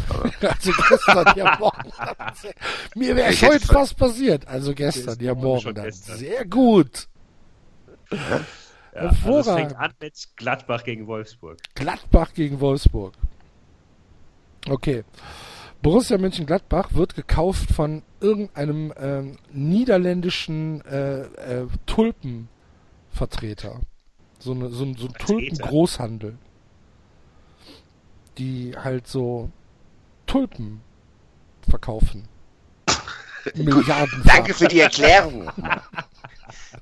Also 0.41 0.73
gestern, 0.89 1.33
ja 1.37 1.57
morgen. 1.59 1.91
Mir 2.95 3.17
wäre 3.17 3.29
hätte 3.33 3.47
heute 3.49 3.67
ver- 3.67 3.73
fast 3.73 3.97
passiert. 3.97 4.47
Also 4.47 4.75
gestern, 4.75 5.07
Gestern, 5.07 5.25
ja 5.25 5.35
morgen 5.35 5.75
dann. 5.75 5.85
gestern. 5.87 6.17
Sehr 6.19 6.45
gut. 6.45 7.09
Ja, 8.11 8.19
also 8.19 8.37
es 8.37 8.93
Hervorragend. 8.93 9.71
fängt 9.71 9.77
an 9.81 9.93
mit 10.01 10.29
Gladbach 10.37 10.85
gegen 10.85 11.07
Wolfsburg. 11.07 11.59
Gladbach 11.75 12.33
gegen 12.35 12.61
Wolfsburg. 12.61 13.15
Okay. 14.69 15.03
Borussia 15.83 16.19
Mönchengladbach 16.19 16.93
wird 16.93 17.15
gekauft 17.15 17.71
von 17.73 18.03
irgendeinem 18.21 18.93
ähm, 18.99 19.39
niederländischen 19.53 20.85
äh, 20.85 21.21
äh, 21.23 21.67
Tulpenvertreter. 21.87 23.81
So, 24.39 24.53
eine, 24.53 24.69
so, 24.71 24.85
ein- 24.85 24.95
so 24.97 25.07
ein 25.07 25.13
Vertreter? 25.15 25.27
Tulpengroßhandel. 25.27 26.39
Die 28.39 28.73
halt 28.77 29.07
so 29.07 29.51
Tulpen 30.27 30.81
verkaufen. 31.69 32.29
Milliarden. 33.55 34.23
Danke 34.25 34.55
für 34.55 34.69
die 34.69 34.81
Erklärung. 34.81 35.51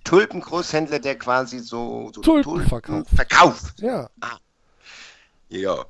Tulpengroßhändler, 0.05 0.99
der 0.99 1.19
quasi 1.19 1.59
so, 1.59 2.11
so 2.15 2.21
Tulpen 2.21 2.67
verkauft. 2.67 3.11
verkauft. 3.15 3.81
Ja, 3.81 4.09
Ja. 5.49 5.85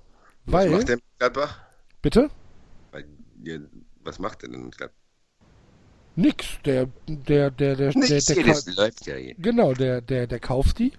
Weil- 0.47 0.71
Was 0.71 0.77
macht 0.79 0.89
der 0.89 0.97
mit 0.97 1.05
Gladbach? 1.19 1.59
bitte? 2.03 2.31
Weil, 2.93 3.05
ja, 3.43 3.59
was 4.05 4.19
macht 4.19 4.43
der 4.43 4.51
denn 4.51 4.71
Gladbach? 4.71 4.97
Nix. 6.19 6.47
Der, 6.65 6.87
der, 7.09 7.51
der, 7.51 7.51
der, 7.51 7.77
der, 7.77 7.93
Nichts 7.95 8.27
der, 8.27 8.37
der, 8.37 8.45
das 8.47 8.67
läuft 8.75 9.07
ja 9.07 9.17
hier. 9.17 9.35
Genau, 9.39 9.75
der, 9.75 10.01
der, 10.01 10.27
der 10.27 10.39
kauft 10.41 10.79
die. 10.79 10.93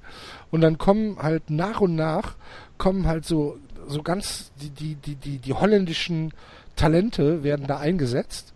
Und 0.52 0.62
dann 0.62 0.78
kommen 0.78 1.18
halt 1.20 1.50
nach 1.50 1.82
und 1.82 1.96
nach, 1.96 2.36
kommen 2.78 3.08
halt 3.08 3.26
so, 3.26 3.58
so 3.88 4.04
ganz, 4.04 4.52
die, 4.62 4.70
die, 4.70 4.96
die, 4.96 5.16
die, 5.16 5.38
die 5.40 5.54
holländischen 5.54 6.34
Talente 6.76 7.44
werden 7.44 7.68
da 7.68 7.78
eingesetzt. 7.78 8.54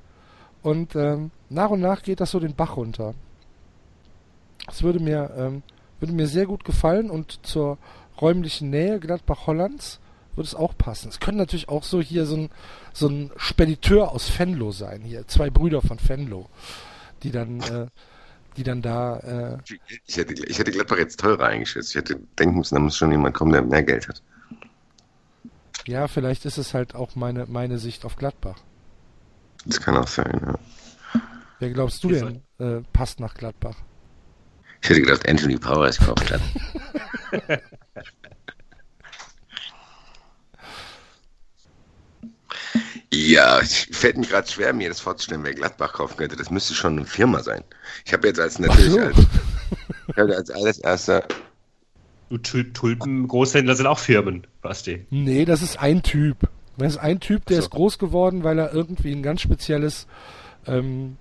Und 0.61 0.95
ähm, 0.95 1.31
nach 1.49 1.69
und 1.69 1.81
nach 1.81 2.03
geht 2.03 2.19
das 2.19 2.31
so 2.31 2.39
den 2.39 2.55
Bach 2.55 2.77
runter. 2.77 3.13
Das 4.67 4.83
würde 4.83 4.99
mir, 4.99 5.31
ähm, 5.35 5.63
würde 5.99 6.13
mir 6.13 6.27
sehr 6.27 6.45
gut 6.45 6.63
gefallen 6.63 7.09
und 7.09 7.39
zur 7.45 7.77
räumlichen 8.19 8.69
Nähe 8.69 8.99
Gladbach-Hollands 8.99 9.99
würde 10.35 10.47
es 10.47 10.55
auch 10.55 10.77
passen. 10.77 11.09
Es 11.09 11.19
können 11.19 11.37
natürlich 11.37 11.67
auch 11.67 11.83
so 11.83 12.01
hier 12.01 12.25
so 12.25 12.37
ein, 12.37 12.49
so 12.93 13.07
ein 13.07 13.31
Spediteur 13.37 14.11
aus 14.11 14.37
Venlo 14.37 14.71
sein. 14.71 15.01
Hier, 15.01 15.27
zwei 15.27 15.49
Brüder 15.49 15.81
von 15.81 15.97
Venlo, 16.05 16.47
die 17.23 17.31
dann, 17.31 17.59
äh, 17.61 17.87
die 18.55 18.63
dann 18.63 18.81
da 18.81 19.17
äh, 19.19 19.57
Ich 20.05 20.17
hätte, 20.17 20.33
ich 20.45 20.59
hätte 20.59 20.71
Gladbach 20.71 20.97
jetzt 20.97 21.19
teurer 21.19 21.47
eingeschätzt. 21.47 21.89
Ich 21.89 21.95
hätte 21.95 22.19
denken 22.39 22.57
müssen, 22.59 22.75
da 22.75 22.81
muss 22.81 22.97
schon 22.97 23.11
jemand 23.11 23.35
kommen, 23.35 23.51
der 23.51 23.63
mehr 23.63 23.83
Geld 23.83 24.07
hat. 24.07 24.21
Ja, 25.87 26.07
vielleicht 26.07 26.45
ist 26.45 26.57
es 26.57 26.73
halt 26.73 26.95
auch 26.95 27.15
meine, 27.15 27.45
meine 27.47 27.77
Sicht 27.77 28.05
auf 28.05 28.15
Gladbach. 28.15 28.57
Das 29.65 29.79
kann 29.81 29.97
auch 29.97 30.07
sein, 30.07 30.41
ja. 30.45 30.59
Wer 31.59 31.69
glaubst 31.69 32.03
du 32.03 32.09
denn, 32.09 32.41
äh, 32.59 32.81
passt 32.93 33.19
nach 33.19 33.33
Gladbach? 33.35 33.75
Ich 34.81 34.89
hätte 34.89 35.01
gedacht, 35.01 35.27
Anthony 35.29 35.57
Powers 35.57 35.99
kauft 35.99 36.31
hat. 36.31 36.41
ja, 43.13 43.59
es 43.59 43.87
fällt 43.91 44.17
mir 44.17 44.27
gerade 44.27 44.47
schwer, 44.49 44.73
mir 44.73 44.89
das 44.89 44.99
vorzustellen, 44.99 45.43
wer 45.43 45.53
Gladbach 45.53 45.93
kaufen 45.93 46.17
könnte. 46.17 46.35
Das 46.35 46.49
müsste 46.49 46.73
schon 46.73 46.97
eine 46.97 47.05
Firma 47.05 47.43
sein. 47.43 47.63
Ich 48.05 48.13
habe 48.13 48.27
jetzt 48.27 48.39
als 48.39 48.59
natürlich 48.59 48.91
so. 48.91 48.99
als, 48.99 49.17
ich 50.07 50.17
habe 50.17 50.35
als 50.35 50.49
alles 50.51 50.79
erster. 50.79 51.23
Du 52.29 52.37
Tul- 52.37 52.71
Tulpen-Großhändler 52.71 53.75
sind 53.75 53.87
auch 53.87 53.99
Firmen, 53.99 54.47
Basti. 54.61 55.05
Nee, 55.09 55.45
das 55.45 55.61
ist 55.61 55.79
ein 55.79 56.03
Typ. 56.03 56.49
Das 56.77 56.93
ist 56.93 56.99
ein 56.99 57.19
Typ, 57.19 57.45
der 57.45 57.57
so. 57.57 57.63
ist 57.63 57.69
groß 57.71 57.97
geworden, 57.99 58.43
weil 58.43 58.57
er 58.59 58.73
irgendwie 58.73 59.11
ein 59.11 59.23
ganz 59.23 59.41
spezielles 59.41 60.07
ähm, 60.65 61.17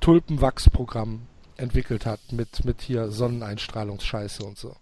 Tulpenwachsprogramm 0.00 1.22
entwickelt 1.56 2.06
hat 2.06 2.20
mit, 2.32 2.64
mit 2.64 2.82
hier 2.82 3.10
Sonneneinstrahlungsscheiße 3.10 4.44
und 4.44 4.58
so. 4.58 4.76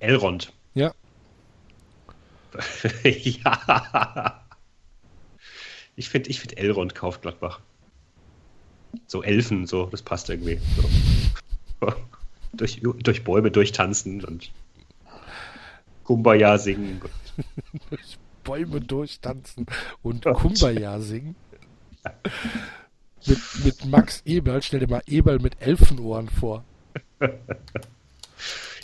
Elrond. 0.00 0.52
Ja. 0.74 0.92
ja. 3.04 4.42
Ich 5.96 6.08
finde, 6.08 6.30
ich 6.30 6.40
find 6.40 6.58
Elrond 6.58 6.94
kauft 6.94 7.22
Gladbach. 7.22 7.60
So 9.06 9.22
Elfen, 9.22 9.66
so, 9.66 9.86
das 9.86 10.02
passt 10.02 10.28
irgendwie. 10.28 10.60
So. 11.80 11.92
durch, 12.52 12.80
durch 12.82 13.24
Bäume 13.24 13.50
durchtanzen 13.50 14.24
und 14.24 14.50
Kumbaya 16.04 16.58
singen. 16.58 17.00
Durch 17.90 18.18
Bäume 18.44 18.80
durchtanzen 18.80 19.66
und 20.02 20.24
Kumbaya 20.24 21.00
singen. 21.00 21.36
mit, 23.26 23.38
mit 23.64 23.84
Max 23.86 24.22
Eberl, 24.24 24.62
stell 24.62 24.80
dir 24.80 24.88
mal 24.88 25.02
Eberl 25.06 25.38
mit 25.38 25.60
Elfenohren 25.62 26.28
vor. 26.28 26.64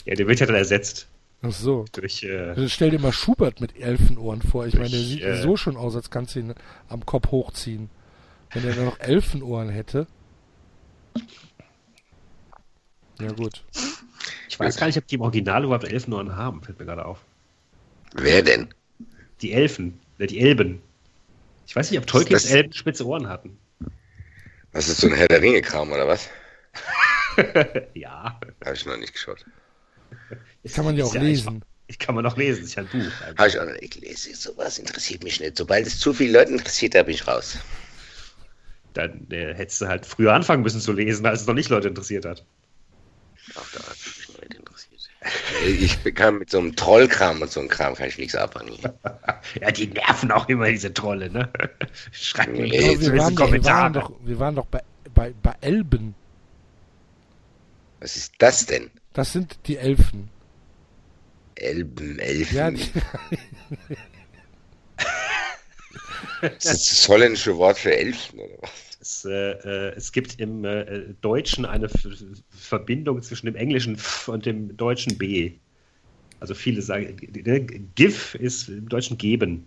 Ja, 0.05 0.15
der 0.15 0.27
wird 0.27 0.41
ja 0.41 0.47
dann 0.47 0.55
ersetzt 0.57 1.07
Ach 1.43 1.53
so. 1.53 1.85
durch. 1.93 2.23
Äh, 2.23 2.55
Also 2.57 2.67
stell 2.69 2.89
dir 2.91 2.99
mal 2.99 3.13
Schubert 3.13 3.61
mit 3.61 3.77
Elfenohren 3.79 4.41
vor. 4.41 4.67
Ich 4.67 4.73
meine, 4.73 4.89
der 4.89 5.01
sieht 5.01 5.23
äh, 5.23 5.43
so 5.43 5.59
schon 5.59 5.77
aus, 5.77 5.95
als 5.97 6.09
kannst 6.09 6.35
du 6.35 6.39
ihn 6.41 6.55
am 6.89 7.05
Kopf 7.05 7.31
hochziehen. 7.31 7.91
Wenn 8.55 8.65
er 8.67 8.75
dann 8.75 8.87
noch 8.87 8.99
Elfenohren 9.01 9.69
hätte. 9.69 10.07
Ja 13.21 13.33
gut. 13.33 13.63
Ich 14.49 14.59
weiß 14.59 14.77
gar 14.77 14.87
nicht, 14.87 14.99
ob 14.99 15.07
die 15.07 15.17
im 15.17 15.21
Original 15.21 15.65
überhaupt 15.65 15.85
Elfenohren 15.85 16.35
haben, 16.37 16.63
fällt 16.63 16.79
mir 16.79 16.87
gerade 16.87 17.05
auf. 17.05 17.19
Wer 18.15 18.43
denn? 18.43 18.69
Die 19.43 19.53
Elfen, 19.53 19.99
äh, 20.19 20.27
die 20.27 20.41
Elben. 20.41 20.81
Ich 21.67 21.77
weiß 21.77 21.91
nicht, 21.91 22.01
ob 22.01 22.07
Tolkiens 22.07 22.43
Das- 22.45 22.51
Elben 22.53 22.73
spitze 22.73 23.07
Ohren 23.07 23.29
hatten. 23.29 23.59
Was 24.73 24.89
ist 24.89 25.01
so 25.01 25.07
ein 25.07 25.15
Herr 25.15 25.29
der 25.29 25.41
Ringe-Kram 25.43 25.91
oder 25.93 26.07
was? 26.09 26.29
ja. 27.95 28.39
Habe 28.65 28.75
ich 28.75 28.87
noch 28.87 28.97
nicht 28.97 29.13
geschaut. 29.13 29.45
Ist- 30.63 30.75
Kann 30.75 30.85
man 30.85 30.97
ja 30.97 31.05
auch 31.05 31.11
einfach- 31.15 31.23
lesen. 31.27 31.63
Ich 31.91 31.99
kann 31.99 32.15
man 32.15 32.23
noch 32.23 32.37
lesen, 32.37 32.65
ist 32.65 32.75
ja 32.75 32.83
ein 32.83 32.89
Buch. 32.89 33.11
Habe 33.39 33.49
ich 33.49 33.59
auch 33.59 33.65
noch 33.65 33.73
nicht 33.73 33.95
gelesen. 33.95 34.35
Sowas 34.35 34.79
interessiert 34.79 35.25
mich 35.25 35.41
nicht. 35.41 35.57
Sobald 35.57 35.87
es 35.87 35.99
zu 35.99 36.13
viele 36.13 36.39
Leute 36.39 36.53
interessiert, 36.53 36.95
da 36.95 37.03
bin 37.03 37.15
ich 37.15 37.27
raus. 37.27 37.57
Dann 38.93 39.27
äh, 39.31 39.55
hättest 39.55 39.81
du 39.81 39.87
halt 39.89 40.05
früher 40.05 40.35
anfangen 40.35 40.63
müssen 40.63 40.81
zu 40.83 40.93
lesen, 40.93 41.25
als 41.25 41.43
es 41.43 41.47
noch 41.47 41.55
nicht 41.55 41.71
Leute 41.71 41.89
interessiert 41.89 42.27
hat. 42.27 42.45
Auch 43.55 43.67
da 43.73 43.79
hat 43.81 43.97
nicht 44.41 44.55
interessiert. 44.55 44.95
Ich 45.67 46.15
kann 46.15 46.39
mit 46.39 46.51
so 46.51 46.59
einem 46.59 46.77
Trollkram 46.77 47.43
und 47.43 47.51
so 47.51 47.61
einem 47.61 47.69
Kram 47.69 47.95
kann 47.95 48.09
ich 48.09 48.19
nichts 48.19 48.35
anfangen. 48.35 48.79
Ja, 49.61 49.71
die 49.71 49.87
nerven 49.89 50.31
auch 50.31 50.49
immer, 50.49 50.69
diese 50.71 50.93
Trolle, 50.93 51.31
ne? 51.31 51.51
Schreibt 52.13 52.53
mir 52.53 52.67
Nee, 52.69 52.93
jetzt 52.93 53.01
wir, 53.13 53.19
waren 53.19 53.35
doch, 53.35 53.51
wir, 53.53 53.65
waren 53.65 53.93
Kommentare. 53.93 53.93
doch, 53.93 54.13
wir 54.23 54.39
waren 54.39 54.55
doch 54.57 54.67
bei, 54.67 54.83
bei, 55.15 55.33
bei 55.43 55.55
Elben. 55.61 56.15
Was 58.01 58.17
ist 58.17 58.33
das 58.39 58.67
denn? 58.67 58.91
Das 59.15 59.33
sind 59.33 59.59
die 59.67 59.77
Elfen. 59.79 60.29
Elben, 61.57 62.19
Elfen. 62.21 62.57
Ja, 62.57 62.71
die, 62.71 62.83
ist 66.43 66.67
das 66.67 66.85
das 66.89 67.09
holländische 67.09 67.57
Wort 67.57 67.79
für 67.79 67.97
Elfen 67.97 68.39
oder 68.39 68.55
was? 68.61 68.71
Es, 69.09 69.25
äh, 69.25 69.53
äh, 69.53 69.95
es 69.97 70.13
gibt 70.13 70.39
im 70.39 70.67
äh, 70.67 71.15
Deutschen 71.23 71.65
eine 71.65 71.87
F 71.87 72.07
Verbindung 72.51 73.23
zwischen 73.23 73.47
dem 73.47 73.57
englischen 73.57 73.95
F 73.95 74.29
und 74.29 74.45
dem 74.45 74.77
deutschen 74.77 75.17
B. 75.17 75.53
Also 76.41 76.53
viele 76.53 76.83
sagen, 76.83 77.17
äh, 77.23 77.61
GIF 77.95 78.35
ist 78.35 78.69
im 78.69 78.87
Deutschen 78.87 79.17
geben 79.17 79.67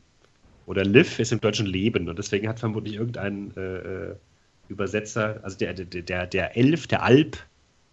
oder 0.67 0.85
Liv 0.85 1.17
ist 1.17 1.31
im 1.31 1.41
Deutschen 1.41 1.65
leben 1.65 2.07
und 2.07 2.19
deswegen 2.19 2.47
hat 2.47 2.59
vermutlich 2.59 2.93
irgendein 2.93 3.51
äh, 3.57 4.11
äh, 4.11 4.15
Übersetzer, 4.69 5.39
also 5.41 5.57
der, 5.57 5.73
der, 5.73 5.85
der, 5.85 6.27
der 6.27 6.55
Elf, 6.55 6.85
der 6.85 7.01
Alp, 7.01 7.35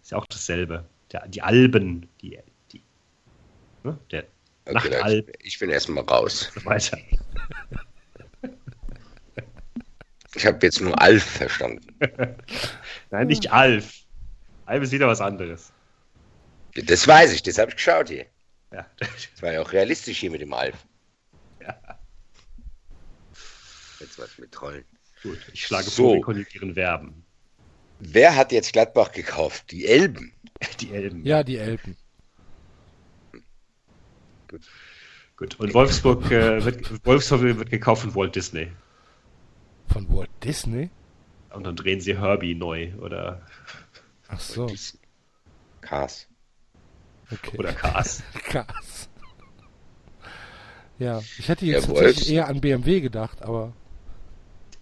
ist 0.03 0.11
ja 0.11 0.19
auch 0.19 0.27
dasselbe. 0.27 0.85
Der, 1.11 1.27
die 1.27 1.41
Alben, 1.41 2.07
die, 2.21 2.37
die 2.71 2.81
ne? 3.83 3.97
der 4.11 4.25
Okay, 4.65 4.89
Nachtalb 4.89 5.31
ich 5.41 5.57
bin 5.57 5.71
erstmal 5.71 6.03
raus. 6.03 6.51
und 6.53 6.61
so 6.61 6.69
weiter. 6.69 6.99
Ich 10.35 10.45
habe 10.45 10.59
jetzt 10.61 10.79
nur 10.81 10.99
Alf 11.01 11.23
verstanden. 11.23 11.95
Nein, 13.09 13.27
nicht 13.27 13.51
Alf. 13.51 13.93
Alf 14.65 14.83
ist 14.83 14.91
wieder 14.91 15.07
was 15.07 15.21
anderes. 15.21 15.71
Das 16.75 17.07
weiß 17.07 17.33
ich, 17.33 17.41
das 17.41 17.57
habe 17.57 17.71
ich 17.71 17.77
geschaut 17.77 18.09
hier. 18.09 18.25
Ja. 18.71 18.85
Das 18.99 19.41
war 19.41 19.51
ja 19.51 19.61
auch 19.61 19.71
realistisch 19.71 20.19
hier 20.19 20.29
mit 20.31 20.41
dem 20.41 20.53
Alf. 20.53 20.75
Ja. 21.61 21.75
Jetzt 23.99 24.19
was 24.19 24.37
mit 24.37 24.51
Trollen. 24.51 24.85
Gut, 25.23 25.39
ich 25.51 25.65
schlage 25.65 25.85
So. 25.89 26.03
vor, 26.03 26.13
wir 26.15 26.21
konjugieren 26.21 26.73
Verben. 26.75 27.25
Wer 27.99 28.35
hat 28.35 28.51
jetzt 28.51 28.71
Gladbach 28.71 29.11
gekauft? 29.11 29.71
Die 29.71 29.85
Elben. 29.87 30.31
Die 30.79 30.91
Elben. 30.93 31.25
ja, 31.25 31.43
die 31.43 31.57
Elben. 31.57 31.97
Gut. 35.35 35.59
Und 35.59 35.73
Wolfsburg, 35.73 36.29
äh, 36.31 36.63
wird, 36.63 37.05
Wolfsburg 37.05 37.41
wird 37.41 37.69
gekauft 37.69 38.03
von 38.03 38.15
Walt 38.15 38.35
Disney. 38.35 38.71
Von 39.91 40.07
Walt 40.09 40.29
Disney? 40.43 40.89
Und 41.51 41.63
dann 41.65 41.75
drehen 41.75 41.99
sie 42.01 42.17
Herbie 42.17 42.55
neu 42.55 42.93
oder, 42.99 43.41
Ach 44.27 44.39
so, 44.39 44.79
Cars. 45.81 46.27
okay. 47.31 47.57
oder 47.57 47.73
Cars. 47.73 48.23
Krass. 48.43 49.09
Ja, 50.97 51.23
ich 51.37 51.47
hätte 51.47 51.65
jetzt 51.65 51.87
Ja, 51.87 51.93
tatsächlich 51.93 52.29
eher 52.31 52.47
an 52.47 52.61
BMW 52.61 52.99
gedacht, 53.01 53.41
aber 53.41 53.73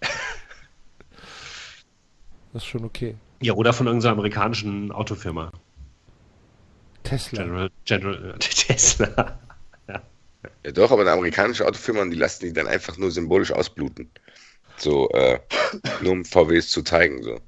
das 2.52 2.62
ist 2.62 2.66
schon 2.68 2.84
okay. 2.84 3.16
Ja, 3.40 3.54
oder 3.54 3.72
von 3.72 3.86
irgendeiner 3.86 4.12
amerikanischen 4.12 4.90
Autofirma. 4.92 5.52
Tesla. 7.02 7.42
General, 7.42 7.70
General 7.84 8.34
äh, 8.34 8.38
Tesla. 8.38 9.38
Ja 10.64 10.70
doch, 10.72 10.92
aber 10.92 11.00
eine 11.02 11.10
amerikanische 11.12 11.66
Autofirma, 11.66 12.04
die 12.04 12.16
lassen 12.16 12.44
die 12.46 12.52
dann 12.52 12.68
einfach 12.68 12.96
nur 12.96 13.10
symbolisch 13.10 13.50
ausbluten. 13.52 14.08
So, 14.78 15.08
äh, 15.10 15.40
nur 16.02 16.12
um 16.12 16.24
VWs 16.24 16.70
zu 16.70 16.82
zeigen, 16.82 17.22
so. 17.22 17.40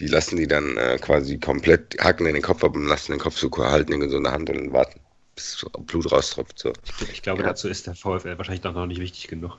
Die 0.00 0.08
lassen 0.08 0.36
die 0.36 0.48
dann 0.48 0.76
äh, 0.76 0.98
quasi 1.00 1.38
komplett 1.38 1.96
hacken 2.00 2.26
in 2.26 2.34
den 2.34 2.42
Kopf 2.42 2.64
ab 2.64 2.74
und 2.74 2.86
lassen 2.86 3.12
den 3.12 3.20
Kopf 3.20 3.38
so 3.38 3.50
halten 3.56 3.92
in 3.92 4.10
so 4.10 4.16
einer 4.16 4.32
Hand 4.32 4.50
und 4.50 4.56
dann 4.56 4.72
warten, 4.72 4.98
bis 5.36 5.52
so 5.52 5.68
Blut 5.68 6.10
raustropft, 6.10 6.58
so. 6.58 6.72
Ich 7.12 7.22
glaube, 7.22 7.42
Ja. 7.42 7.48
dazu 7.48 7.68
ist 7.68 7.86
der 7.86 7.94
VfL 7.94 8.36
wahrscheinlich 8.36 8.64
noch 8.64 8.86
nicht 8.86 9.00
wichtig 9.00 9.28
genug. 9.28 9.56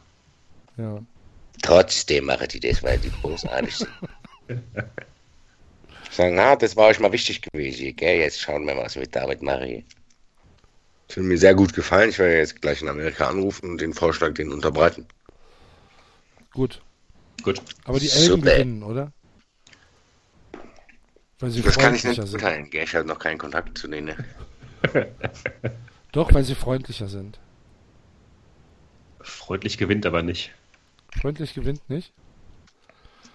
Ja. 0.77 1.01
Trotzdem 1.61 2.25
machen 2.25 2.47
die 2.49 2.59
das, 2.59 2.83
weil 2.83 2.99
die 2.99 3.09
großartig 3.09 3.75
sind. 3.75 3.89
Sagen, 6.11 6.39
ah, 6.39 6.55
das 6.55 6.75
war 6.75 6.87
euch 6.87 6.99
mal 6.99 7.11
wichtig 7.11 7.41
gewesen, 7.41 7.95
gell? 7.95 8.19
Jetzt 8.19 8.39
schauen 8.41 8.65
wir, 8.65 8.77
was 8.77 8.95
wir 8.95 9.07
damit 9.07 9.41
machen. 9.41 9.83
Das 11.07 11.17
würde 11.17 11.27
mir 11.27 11.37
sehr 11.37 11.55
gut 11.55 11.73
gefallen. 11.73 12.09
Ich 12.09 12.19
werde 12.19 12.37
jetzt 12.37 12.61
gleich 12.61 12.81
in 12.81 12.89
Amerika 12.89 13.27
anrufen 13.27 13.71
und 13.71 13.81
den 13.81 13.93
Vorschlag 13.93 14.33
denen 14.33 14.51
unterbreiten. 14.53 15.07
Gut. 16.55 16.81
Gut. 17.43 17.61
Aber 17.83 17.99
die 17.99 18.09
Elben 18.09 18.41
Super. 18.41 18.51
gewinnen, 18.53 18.81
oder? 18.81 19.11
Weil 21.39 21.51
sie 21.51 21.61
Das 21.61 21.77
kann 21.77 21.93
ich 21.93 22.03
nicht 22.03 22.15
freundlicher 22.15 22.27
sind. 22.27 22.39
beurteilen, 22.41 22.69
gell? 22.71 22.83
Ich 22.85 22.95
habe 22.95 23.05
noch 23.07 23.19
keinen 23.19 23.37
Kontakt 23.37 23.77
zu 23.77 23.87
denen. 23.87 24.15
Doch, 26.13 26.33
weil 26.33 26.43
sie 26.43 26.55
freundlicher 26.55 27.07
sind. 27.07 27.39
Freundlich 29.21 29.77
gewinnt 29.77 30.05
aber 30.05 30.23
nicht. 30.23 30.51
Freundlich 31.19 31.53
gewinnt 31.53 31.87
nicht. 31.89 32.13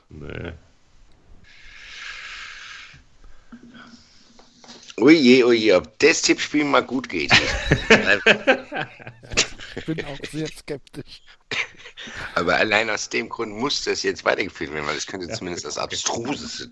Nee. 0.08 0.52
Oje, 4.96 5.44
oje, 5.46 5.76
ob 5.76 5.98
das 5.98 6.22
Tippspiel 6.22 6.64
mal 6.64 6.82
gut 6.84 7.08
geht. 7.08 7.32
Ich 9.76 9.86
bin 9.86 10.04
auch 10.04 10.18
sehr 10.30 10.48
skeptisch. 10.48 11.22
Aber 12.34 12.56
allein 12.56 12.88
aus 12.90 13.08
dem 13.08 13.28
Grund 13.28 13.52
muss 13.52 13.84
das 13.84 14.02
jetzt 14.02 14.24
weitergeführt 14.24 14.72
werden, 14.72 14.86
weil 14.86 14.94
das 14.94 15.06
könnte 15.06 15.28
zumindest 15.28 15.64
das 15.66 15.78
abstruseste 15.78 16.70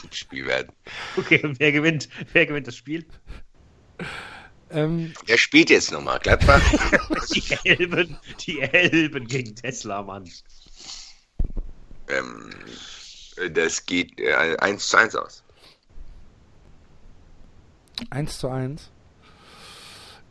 Tippspiel 0.00 0.46
werden. 0.46 0.72
Okay, 1.16 1.40
und 1.42 1.58
wer 1.60 1.72
gewinnt? 1.72 2.08
Wer 2.32 2.46
gewinnt 2.46 2.66
das 2.66 2.76
Spiel? 2.76 3.06
Ähm, 4.70 5.12
Wer 5.26 5.36
spielt 5.38 5.70
jetzt 5.70 5.90
nochmal? 5.92 6.18
Gladbach? 6.20 6.62
Die 7.34 7.42
Elben, 7.64 8.16
die 8.46 8.60
Elben 8.60 9.26
gegen 9.26 9.54
Tesla, 9.56 10.02
Mann. 10.02 10.30
ähm, 12.08 12.50
das 13.52 13.84
geht 13.84 14.18
äh, 14.20 14.56
1 14.58 14.88
zu 14.88 14.96
1 14.96 15.16
aus. 15.16 15.42
1 18.10 18.38
zu 18.38 18.48
1. 18.48 18.90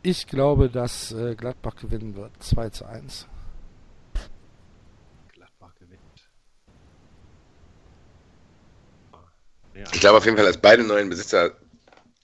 Ich 0.02 0.26
glaube, 0.26 0.70
dass 0.70 1.12
äh, 1.12 1.34
Gladbach 1.34 1.76
gewinnen 1.76 2.16
wird. 2.16 2.32
2 2.42 2.70
zu 2.70 2.86
1. 2.86 3.26
Gladbach 5.34 5.74
gewinnt. 5.74 6.00
Ja, 9.80 9.86
Ich 9.94 10.00
glaube 10.00 10.18
auf 10.18 10.24
jeden 10.26 10.36
Fall, 10.36 10.44
dass 10.44 10.58
beide 10.58 10.84
neuen 10.84 11.08
Besitzer 11.08 11.56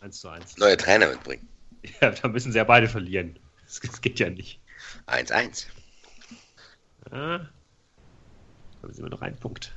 1 0.00 0.20
zu 0.20 0.28
1. 0.28 0.58
neue 0.58 0.76
Trainer 0.76 1.08
mitbringen. 1.08 1.48
Ja, 2.00 2.10
da 2.10 2.26
müssen 2.28 2.50
sie 2.50 2.58
ja 2.58 2.64
beide 2.64 2.88
verlieren. 2.88 3.38
Das, 3.64 3.80
das 3.80 4.00
geht 4.00 4.18
ja 4.18 4.28
nicht. 4.28 4.60
1-1. 5.06 5.66
Ja. 7.12 7.48
Dann 8.82 8.92
sind 8.92 9.04
wir 9.04 9.08
noch 9.08 9.22
einen 9.22 9.36
Punkt. 9.36 9.72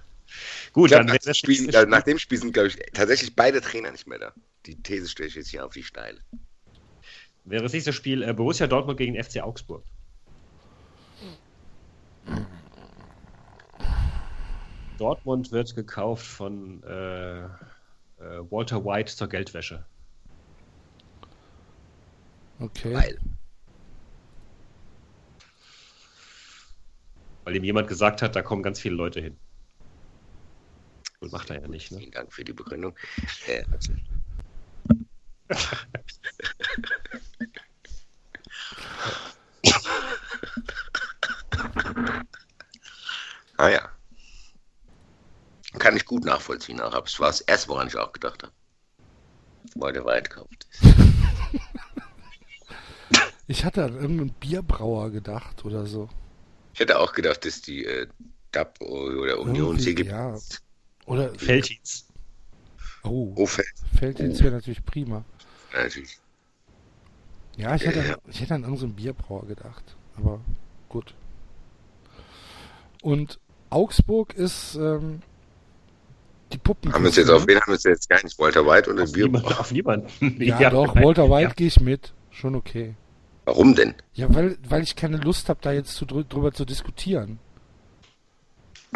Gut, 0.73 0.89
glaub, 0.89 1.01
dann 1.01 1.07
nach, 1.07 1.17
das 1.19 1.37
Spiel, 1.37 1.73
äh, 1.73 1.85
nach 1.85 2.01
dem 2.01 2.17
Spiel 2.17 2.39
sind, 2.39 2.53
glaube 2.53 2.69
ich, 2.69 2.77
tatsächlich 2.93 3.35
beide 3.35 3.61
Trainer 3.61 3.91
nicht 3.91 4.07
mehr 4.07 4.17
da. 4.17 4.33
Die 4.65 4.81
These 4.81 5.07
stelle 5.07 5.29
ich 5.29 5.35
jetzt 5.35 5.49
hier 5.49 5.63
auf 5.63 5.73
die 5.73 5.83
Steile. 5.83 6.19
Wäre 7.45 7.61
das 7.63 7.73
nächste 7.73 7.93
Spiel 7.93 8.23
äh, 8.23 8.33
Borussia 8.33 8.65
Dortmund 8.65 8.97
gegen 8.97 9.23
FC 9.23 9.41
Augsburg. 9.41 9.83
Dortmund 14.99 15.51
wird 15.51 15.75
gekauft 15.75 16.25
von 16.25 16.81
äh, 16.83 17.45
äh, 17.45 17.49
Walter 18.49 18.83
White 18.83 19.15
zur 19.15 19.29
Geldwäsche. 19.29 19.85
Okay. 22.59 22.93
Weil. 22.93 23.17
Weil 27.45 27.55
ihm 27.55 27.63
jemand 27.63 27.87
gesagt 27.87 28.21
hat, 28.21 28.35
da 28.35 28.41
kommen 28.41 28.61
ganz 28.61 28.81
viele 28.81 28.95
Leute 28.95 29.21
hin. 29.21 29.37
Und 31.21 31.31
macht 31.31 31.49
er 31.49 31.61
ja 31.61 31.67
nicht, 31.67 31.91
ne? 31.91 31.99
Vielen 31.99 32.11
Dank 32.11 32.33
für 32.33 32.43
die 32.43 32.53
Begründung. 32.53 32.95
Äh, 33.47 33.63
ah 43.57 43.69
ja. 43.69 43.88
Kann 45.79 45.95
ich 45.97 46.05
gut 46.05 46.25
nachvollziehen, 46.25 46.79
auch. 46.81 46.93
aber 46.93 47.05
es 47.05 47.19
war 47.19 47.27
das 47.27 47.41
erste, 47.41 47.69
woran 47.69 47.87
ich 47.87 47.97
auch 47.97 48.11
gedacht 48.11 48.43
habe. 48.43 48.53
Weil 49.75 49.93
der 49.93 50.05
Wald 50.05 50.29
kauft. 50.29 50.67
Ich 53.47 53.65
hatte 53.65 53.83
an 53.83 53.95
irgendeinen 53.95 54.29
Bierbrauer 54.33 55.09
gedacht 55.09 55.65
oder 55.65 55.87
so. 55.87 56.07
Ich 56.75 56.79
hätte 56.79 56.99
auch 56.99 57.13
gedacht, 57.13 57.43
dass 57.45 57.61
die 57.63 57.83
äh, 57.83 58.07
DAP 58.51 58.79
oder 58.79 59.39
Union 59.39 59.79
Irgendwie, 59.79 60.03
sie 60.03 60.07
ja. 60.07 60.37
Oder, 61.07 61.33
Feldhins. 61.33 62.05
oh, 63.03 63.33
Oh, 63.35 63.47
fällt. 63.47 63.67
Felddienst 63.97 64.43
wäre 64.43 64.53
natürlich 64.53 64.85
prima. 64.85 65.25
Natürlich. 65.73 66.19
Ja, 67.57 67.73
ich 67.73 67.83
hätte, 67.85 67.99
Ja. 68.05 68.13
an- 68.13 68.19
ich 68.27 68.39
hätte 68.39 68.53
an 68.53 68.61
irgendeinen 68.63 68.93
Bierbrauer 68.95 69.47
gedacht. 69.47 69.95
Aber 70.15 70.39
gut. 70.87 71.15
Und 73.01 73.39
Augsburg 73.71 74.35
ist 74.35 74.75
ähm, 74.75 75.23
die 76.51 76.57
Puppen. 76.57 76.93
Haben 76.93 77.03
wir 77.03 77.07
uns 77.09 77.15
jetzt 77.17 77.29
auf 77.29 77.47
wen 77.47 77.57
haben 77.59 77.67
wir 77.67 77.73
uns 77.73 77.83
jetzt 77.83 78.09
gar 78.09 78.21
nicht? 78.23 78.37
Walter 78.39 78.65
White 78.65 78.91
oder 78.91 79.03
Auf, 79.03 79.11
Bier? 79.11 79.25
niemand, 79.25 79.59
auf 79.59 79.71
niemanden. 79.71 80.07
Ja, 80.39 80.69
doch, 80.69 80.95
Walter 80.95 81.29
White 81.29 81.53
gehe 81.55 81.67
ich 81.67 81.79
mit. 81.79 82.13
Schon 82.31 82.55
okay. 82.55 82.95
Warum 83.45 83.75
denn? 83.75 83.95
Ja, 84.13 84.33
weil, 84.33 84.57
weil 84.67 84.83
ich 84.83 84.95
keine 84.95 85.17
Lust 85.17 85.49
habe, 85.49 85.59
da 85.61 85.71
jetzt 85.71 85.95
zu, 85.95 86.05
drü- 86.05 86.27
drüber 86.27 86.51
zu 86.53 86.65
diskutieren. 86.65 87.39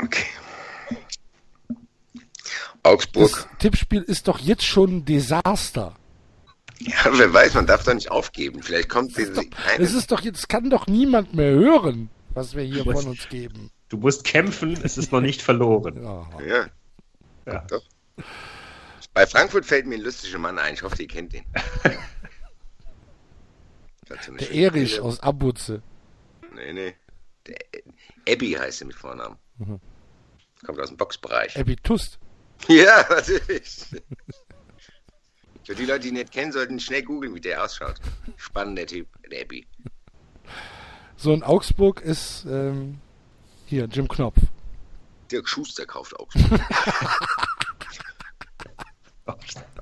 Okay. 0.02 0.26
Augsburg. 2.84 3.30
Das 3.32 3.48
Tippspiel 3.60 4.02
ist 4.02 4.28
doch 4.28 4.40
jetzt 4.40 4.64
schon 4.66 4.98
ein 4.98 5.06
Desaster. 5.06 5.94
Ja, 6.80 6.96
wer 7.18 7.34
weiß, 7.34 7.54
man 7.54 7.66
darf 7.66 7.84
doch 7.86 7.94
nicht 7.94 8.12
aufgeben. 8.12 8.62
Vielleicht 8.62 8.90
kommt 8.90 9.16
diese 9.18 9.40
eine. 9.40 9.50
Es 9.80 9.94
ist 9.94 10.12
doch 10.12 10.22
jetzt 10.22 10.50
kann 10.50 10.70
doch 10.70 10.88
niemand 10.88 11.34
mehr 11.34 11.52
hören, 11.52 12.10
was 12.34 12.56
wir 12.56 12.64
hier 12.64 12.86
Was? 12.86 13.02
von 13.02 13.12
uns 13.12 13.30
geben. 13.30 13.70
Du 13.90 13.98
musst 13.98 14.24
kämpfen, 14.26 14.78
es 14.84 14.98
ist 14.98 15.12
noch 15.12 15.22
nicht 15.22 15.42
verloren. 15.42 16.04
Ja. 16.04 16.28
Ja, 16.46 16.66
Ja. 17.46 17.66
Bei 19.14 19.28
Frankfurt 19.28 19.66
fällt 19.66 19.86
mir 19.86 19.96
ein 19.96 20.02
lustiger 20.02 20.40
Mann 20.40 20.58
ein. 20.58 20.74
Ich 20.74 20.84
hoffe, 20.84 21.02
ihr 21.02 21.08
kennt 21.08 21.34
den. 21.34 21.46
Eine 24.28 24.38
Der 24.38 24.52
Erich 24.52 25.00
aus 25.00 25.20
Abuze. 25.22 25.82
Nee, 26.54 26.74
nee. 26.74 26.96
Der 27.48 27.58
Abby 28.30 28.52
heißt 28.52 28.82
er 28.82 28.88
mit 28.88 28.96
Vornamen. 28.96 29.38
Mhm. 29.58 29.80
Kommt 30.66 30.80
aus 30.80 30.90
dem 30.90 30.98
Boxbereich. 30.98 31.58
Abby 31.58 31.76
Tust. 31.78 32.20
Ja, 32.70 33.06
natürlich. 33.10 33.88
Für 35.66 35.76
die 35.76 35.86
Leute, 35.86 36.02
die 36.02 36.08
ihn 36.10 36.14
nicht 36.14 36.32
kennen, 36.32 36.54
sollten 36.54 36.80
schnell 36.80 37.04
googeln, 37.04 37.36
wie 37.36 37.42
der 37.42 37.62
ausschaut. 37.64 37.96
Spannender 38.38 38.86
Typ, 38.86 39.08
der 39.30 39.42
Abby. 39.42 39.68
So 41.18 41.34
in 41.34 41.44
Augsburg 41.44 42.00
ist 42.02 42.46
ähm, 42.46 43.00
hier 43.66 43.86
Jim 43.86 44.08
Knopf. 44.08 44.38
Dirk 45.34 45.50
Schuster 45.50 45.86
kauft 45.88 46.16
auch. 46.20 46.30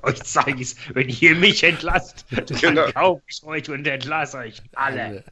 Euch, 0.03 0.23
zeige 0.23 0.61
ich's, 0.61 0.75
wenn 0.93 1.09
ihr 1.09 1.35
mich 1.35 1.61
entlasst, 1.63 2.25
dann 2.31 2.45
Genau. 2.45 2.89
kauf 2.91 3.21
ich 3.27 3.43
euch 3.43 3.69
und 3.69 3.85
entlasse 3.85 4.37
euch 4.37 4.61
alle. 4.73 5.25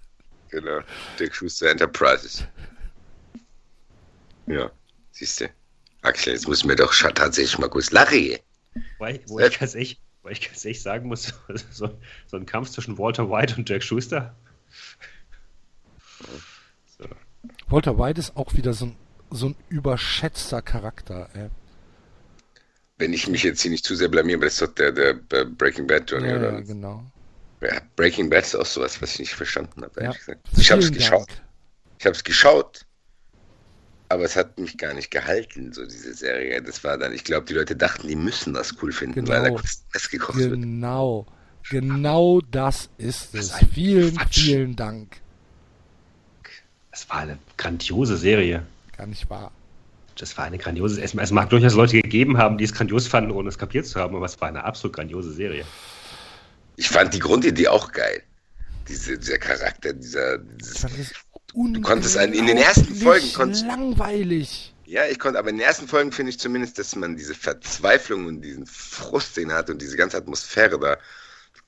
Genau. 0.49 0.81
Dirk 1.17 1.33
Schuster 1.33 1.71
Enterprises. 1.71 2.43
Ja, 4.47 4.69
siehst 5.11 5.39
du. 5.39 5.49
Axel, 6.01 6.33
jetzt 6.33 6.49
müssen 6.49 6.67
wir 6.67 6.75
doch 6.75 6.93
tatsächlich 6.93 7.57
mal 7.57 7.69
kurz 7.69 7.91
lachen. 7.91 8.35
Weil, 8.97 9.21
wo, 9.27 9.39
ich 9.39 9.57
ganz 9.57 9.75
echt, 9.75 10.01
wo 10.23 10.29
ich 10.29 10.41
ganz 10.45 10.65
echt 10.65 10.81
sagen 10.81 11.07
muss, 11.07 11.33
so, 11.71 11.97
so 12.27 12.35
ein 12.37 12.45
Kampf 12.45 12.71
zwischen 12.71 12.97
Walter 12.97 13.29
White 13.29 13.55
und 13.55 13.69
Dirk 13.69 13.83
Schuster. 13.83 14.35
So. 16.97 17.05
Walter 17.69 17.97
White 17.97 18.19
ist 18.19 18.35
auch 18.35 18.53
wieder 18.55 18.73
so 18.73 18.87
ein, 18.87 18.97
so 19.31 19.47
ein 19.49 19.55
überschätzter 19.69 20.61
Charakter. 20.61 21.29
Ey. 21.33 21.49
Wenn 22.97 23.13
ich 23.13 23.27
mich 23.27 23.43
jetzt 23.43 23.61
hier 23.61 23.71
nicht 23.71 23.85
zu 23.85 23.95
sehr 23.95 24.09
blamiere, 24.09 24.37
aber 24.37 24.45
das 24.45 24.53
ist 24.53 24.61
doch 24.61 24.73
der, 24.73 24.91
der, 24.91 25.13
Breaking 25.45 25.87
Bad 25.87 26.09
Johnny, 26.11 26.27
Ja, 26.29 26.37
oder? 26.37 26.53
ja, 26.53 26.59
genau. 26.61 27.03
Ja, 27.61 27.81
Breaking 27.95 28.29
Bad 28.29 28.43
ist 28.45 28.55
auch 28.55 28.65
sowas, 28.65 29.01
was 29.01 29.13
ich 29.13 29.19
nicht 29.19 29.33
verstanden 29.33 29.81
habe, 29.83 29.91
Ja. 29.97 30.03
ehrlich 30.07 30.19
gesagt. 30.19 30.41
Ich 30.57 30.71
habe 30.71 30.81
es 30.81 30.91
geschaut. 30.91 31.29
Ich 31.99 32.05
habe 32.05 32.15
es 32.15 32.23
geschaut, 32.23 32.85
aber 34.09 34.23
es 34.23 34.35
hat 34.35 34.57
mich 34.57 34.77
gar 34.77 34.93
nicht 34.93 35.11
gehalten, 35.11 35.71
so 35.73 35.83
diese 35.85 36.13
Serie. 36.13 36.61
Das 36.61 36.83
war 36.83 36.97
dann, 36.97 37.13
ich 37.13 37.23
glaube, 37.23 37.45
die 37.45 37.53
Leute 37.53 37.75
dachten, 37.75 38.07
die 38.07 38.15
müssen 38.15 38.53
das 38.53 38.75
cool 38.81 38.91
finden, 38.91 39.25
Genau. 39.25 39.29
weil 39.29 39.43
da 39.51 39.61
Mess 39.93 40.09
gekocht 40.09 40.37
wird. 40.37 40.51
Genau. 40.51 41.25
Genau 41.69 42.41
das 42.49 42.89
ist 42.97 43.35
es. 43.35 43.51
ein 43.51 43.67
Vielen, 43.69 44.15
Quatsch. 44.15 44.39
vielen 44.39 44.75
Dank. 44.75 45.17
Es 46.91 47.07
war 47.09 47.17
eine 47.19 47.37
grandiose 47.57 48.17
Serie. 48.17 48.65
Gar 48.99 49.07
nicht 49.07 49.29
wahr. 49.29 49.53
Das 50.17 50.37
war 50.37 50.43
eine 50.43 50.57
grandiose. 50.57 51.01
Es, 51.01 51.13
es 51.15 51.31
mag 51.31 51.49
durchaus 51.49 51.73
Leute 51.73 52.01
gegeben 52.01 52.37
haben, 52.37 52.57
die 52.57 52.65
es 52.65 52.73
grandios 52.73 53.07
fanden, 53.07 53.31
ohne 53.31 53.47
es 53.47 53.57
kapiert 53.57 53.85
zu 53.87 53.97
haben, 53.97 54.13
aber 54.13 54.25
es 54.25 54.41
war 54.41 54.49
eine 54.49 54.65
absolut 54.65 54.93
grandiose 54.93 55.31
Serie. 55.31 55.63
Ich 56.75 56.89
fand 56.89 57.13
die 57.13 57.19
Grundidee 57.19 57.69
auch 57.69 57.93
geil. 57.93 58.21
Diese, 58.89 59.17
dieser 59.17 59.37
Charakter, 59.37 59.93
dieser, 59.93 60.35
Ich 60.35 60.85
dieses, 60.97 61.13
Du 61.53 61.79
konntest 61.81 62.17
einen- 62.17 62.33
in 62.33 62.45
den 62.45 62.57
ersten 62.57 62.93
Folgen 62.93 63.31
konntest- 63.33 63.65
langweilig. 63.65 64.73
Ja, 64.85 65.05
ich 65.05 65.17
konnte, 65.17 65.39
aber 65.39 65.49
in 65.49 65.55
den 65.57 65.65
ersten 65.65 65.87
Folgen 65.87 66.11
finde 66.11 66.31
ich 66.31 66.39
zumindest, 66.39 66.77
dass 66.77 66.93
man 66.97 67.15
diese 67.15 67.33
Verzweiflung 67.35 68.25
und 68.25 68.41
diesen 68.41 68.65
Frust, 68.65 69.37
den 69.37 69.53
hat 69.53 69.69
und 69.69 69.81
diese 69.81 69.95
ganze 69.95 70.17
Atmosphäre 70.17 70.77
da, 70.77 70.97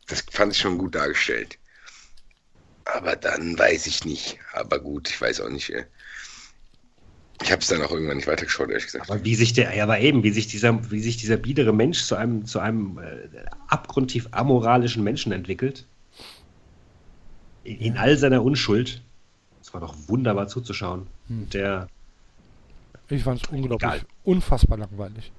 das 0.07 0.25
fand 0.29 0.51
ich 0.51 0.59
schon 0.59 0.77
gut 0.77 0.95
dargestellt. 0.95 1.57
Aber 2.83 3.15
dann 3.15 3.57
weiß 3.57 3.87
ich 3.87 4.03
nicht. 4.03 4.37
Aber 4.51 4.79
gut, 4.79 5.09
ich 5.09 5.21
weiß 5.21 5.39
auch 5.39 5.49
nicht. 5.49 5.71
Ich 7.43 7.51
habe 7.51 7.61
es 7.61 7.67
dann 7.67 7.81
auch 7.81 7.91
irgendwann 7.91 8.17
nicht 8.17 8.27
weitergeschaut, 8.27 8.69
ehrlich 8.69 8.85
gesagt. 8.85 9.09
Aber 9.09 9.23
wie 9.23 9.35
sich 9.35 9.53
der, 9.53 9.75
ja, 9.75 9.83
aber 9.83 9.99
eben, 9.99 10.23
wie 10.23 10.29
sich 10.31 10.47
dieser, 10.47 10.91
wie 10.91 10.99
sich 10.99 11.17
dieser 11.17 11.37
biedere 11.37 11.73
Mensch 11.73 12.03
zu 12.03 12.15
einem, 12.15 12.45
zu 12.45 12.59
einem 12.59 12.99
äh, 12.99 13.27
abgrundtief 13.67 14.27
amoralischen 14.31 15.03
Menschen 15.03 15.31
entwickelt. 15.31 15.85
In, 17.63 17.77
in 17.77 17.97
all 17.97 18.17
seiner 18.17 18.43
Unschuld. 18.43 19.01
Es 19.61 19.73
war 19.73 19.81
doch 19.81 19.95
wunderbar 20.07 20.47
zuzuschauen. 20.47 21.07
Hm. 21.27 21.49
Der, 21.49 21.87
Ich 23.09 23.23
fand 23.23 23.43
es 23.43 23.49
unglaublich, 23.49 23.89
Egal. 23.91 24.01
unfassbar 24.23 24.77
langweilig. 24.77 25.31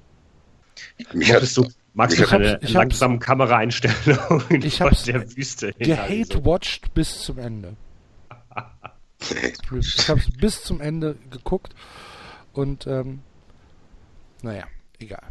Mich 1.13 1.31
magst 1.33 1.57
du, 1.57 1.69
magst 1.95 2.19
du 2.19 2.23
ich 2.25 2.31
hab's- 2.33 2.35
eine 2.47 2.57
ich 2.59 2.63
hab's- 2.65 2.73
langsame 2.73 3.19
Kameraeinstellung 3.19 4.43
in 4.49 4.63
Ich 4.63 4.81
hab's 4.81 5.05
der 5.05 5.37
Wüste? 5.37 5.73
Gehate-watched 5.79 6.95
bis 6.95 7.23
zum 7.23 7.39
Ende. 7.39 7.77
Ich 9.31 10.09
habe 10.09 10.21
es 10.21 10.31
bis 10.31 10.63
zum 10.65 10.81
Ende 10.81 11.17
geguckt 11.31 11.75
und 12.53 12.87
ähm, 12.87 13.23
naja, 14.43 14.67
egal. 14.99 15.23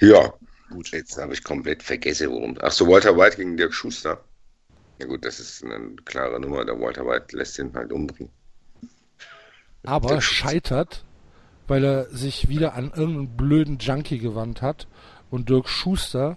Ja, 0.00 0.32
Gut. 0.70 0.90
jetzt 0.92 1.18
habe 1.18 1.32
ich 1.32 1.42
komplett 1.42 1.82
vergessen, 1.82 2.30
worum. 2.30 2.56
Ach 2.60 2.72
so, 2.72 2.86
Walter 2.86 3.16
White 3.16 3.36
gegen 3.36 3.56
Dirk 3.56 3.74
Schuster. 3.74 4.22
Ja 4.98 5.06
gut, 5.06 5.24
das 5.24 5.40
ist 5.40 5.64
eine 5.64 5.96
klare 6.04 6.40
Nummer. 6.40 6.64
Der 6.64 6.78
Walter 6.80 7.06
White 7.06 7.36
lässt 7.36 7.58
ihn 7.58 7.72
halt 7.74 7.92
umbringen. 7.92 8.32
Aber 9.84 10.08
Der 10.08 10.20
scheitert, 10.20 11.04
weil 11.66 11.84
er 11.84 12.04
sich 12.10 12.48
wieder 12.48 12.74
an 12.74 12.92
irgendeinen 12.94 13.36
blöden 13.36 13.78
Junkie 13.78 14.18
gewandt 14.18 14.60
hat 14.60 14.88
und 15.30 15.48
Dirk 15.48 15.68
Schuster 15.68 16.36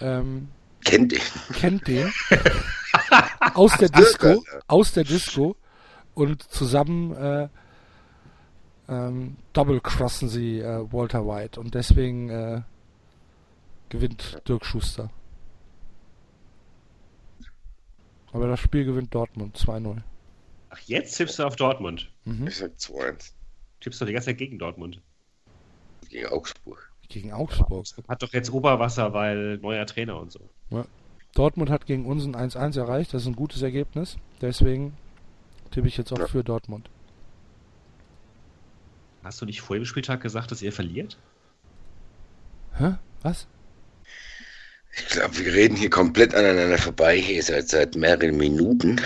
ähm, 0.00 0.48
Kennt 0.88 1.12
ihn. 1.12 1.20
kennt 1.52 1.86
den 1.86 2.12
aus 3.54 3.76
der 3.76 3.88
Disco, 3.90 4.42
aus 4.66 4.92
der 4.92 5.04
Disco 5.04 5.56
und 6.14 6.42
zusammen 6.42 7.14
äh, 7.14 7.48
ähm, 8.88 9.36
double-crossen 9.52 10.28
sie 10.28 10.60
äh, 10.60 10.90
Walter 10.92 11.26
White 11.26 11.60
und 11.60 11.74
deswegen 11.74 12.30
äh, 12.30 12.62
gewinnt 13.90 14.40
Dirk 14.48 14.64
Schuster. 14.64 15.10
Aber 18.32 18.46
das 18.46 18.60
Spiel 18.60 18.84
gewinnt 18.84 19.14
Dortmund 19.14 19.56
2-0. 19.56 19.98
Ach, 20.70 20.78
jetzt 20.80 21.16
tippst 21.16 21.38
du 21.38 21.44
auf 21.44 21.56
Dortmund. 21.56 22.10
Mhm. 22.24 22.46
Ich 22.46 22.56
sag 22.58 22.72
2-1 22.72 23.32
Tippst 23.80 24.00
du 24.00 24.04
die 24.06 24.12
ganze 24.12 24.26
Zeit 24.26 24.38
gegen 24.38 24.58
Dortmund. 24.58 25.00
gegen 26.08 26.26
Augsburg. 26.26 26.92
Gegen 27.08 27.32
Augsburg. 27.32 27.86
Hat 28.08 28.22
doch 28.22 28.32
jetzt 28.32 28.50
Oberwasser, 28.50 29.12
weil 29.14 29.58
neuer 29.58 29.86
Trainer 29.86 30.18
und 30.18 30.30
so. 30.32 30.40
Dortmund 31.34 31.70
hat 31.70 31.86
gegen 31.86 32.06
uns 32.06 32.24
ein 32.24 32.34
1-1 32.34 32.78
erreicht. 32.78 33.14
Das 33.14 33.22
ist 33.22 33.28
ein 33.28 33.36
gutes 33.36 33.62
Ergebnis. 33.62 34.16
Deswegen 34.40 34.96
tippe 35.70 35.86
ich 35.86 35.96
jetzt 35.96 36.12
auch 36.12 36.18
Ja. 36.18 36.26
für 36.26 36.42
Dortmund. 36.42 36.90
Hast 39.22 39.40
du 39.40 39.46
nicht 39.46 39.60
vor 39.60 39.76
dem 39.76 39.84
Spieltag 39.84 40.20
gesagt, 40.20 40.50
dass 40.50 40.62
ihr 40.62 40.72
verliert? 40.72 41.16
Hä? 42.76 42.94
Was? 43.22 43.46
Ich 44.96 45.06
glaube, 45.08 45.36
wir 45.38 45.52
reden 45.52 45.76
hier 45.76 45.90
komplett 45.90 46.34
aneinander 46.34 46.78
vorbei. 46.78 47.20
Hier 47.20 47.42
seit, 47.42 47.68
seit 47.68 47.94
mehreren 47.94 48.36
Minuten. 48.36 49.00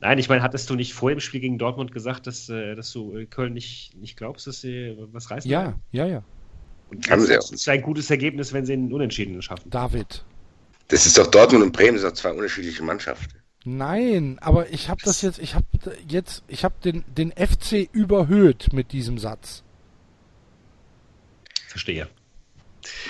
Nein, 0.00 0.18
ich 0.18 0.28
meine, 0.28 0.42
hattest 0.42 0.68
du 0.70 0.74
nicht 0.74 0.94
vor 0.94 1.10
dem 1.10 1.20
Spiel 1.20 1.40
gegen 1.40 1.58
Dortmund 1.58 1.92
gesagt, 1.92 2.26
dass, 2.26 2.48
äh, 2.48 2.74
dass 2.74 2.92
du 2.92 3.16
äh, 3.16 3.26
Köln 3.26 3.52
nicht, 3.52 3.94
nicht 3.96 4.16
glaubst, 4.16 4.46
dass 4.46 4.60
sie 4.62 4.96
was 5.12 5.30
reißen 5.30 5.50
Ja, 5.50 5.74
ja, 5.92 6.06
ja. 6.06 6.22
Und 6.90 7.04
sie 7.04 7.34
ist 7.34 7.68
ein 7.68 7.82
gutes 7.82 8.10
Ergebnis, 8.10 8.52
wenn 8.52 8.64
sie 8.66 8.72
einen 8.74 8.92
Unentschieden 8.92 9.40
schaffen. 9.42 9.70
David. 9.70 10.24
Das 10.88 11.06
ist 11.06 11.18
doch 11.18 11.26
Dortmund 11.26 11.64
und 11.64 11.72
Bremen, 11.72 11.94
das 11.94 12.02
sind 12.02 12.12
doch 12.12 12.20
zwei 12.20 12.30
unterschiedliche 12.32 12.82
Mannschaften. 12.82 13.42
Nein, 13.64 14.38
aber 14.40 14.70
ich 14.70 14.88
habe 14.88 15.02
das 15.04 15.22
jetzt, 15.22 15.40
ich 15.40 15.54
habe 15.54 15.66
jetzt, 16.08 16.44
ich 16.46 16.62
habe 16.62 16.76
den, 16.84 17.04
den 17.08 17.32
FC 17.32 17.88
überhöht 17.92 18.72
mit 18.72 18.92
diesem 18.92 19.18
Satz. 19.18 19.64
Verstehe. 21.66 22.08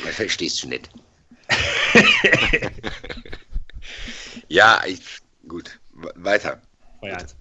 Das 0.04 0.14
verstehst 0.14 0.62
du 0.62 0.68
nicht. 0.68 0.88
ja, 4.48 4.80
ich, 4.86 5.00
gut. 5.46 5.78
Weiter. 5.92 6.62
2-1. 7.02 7.34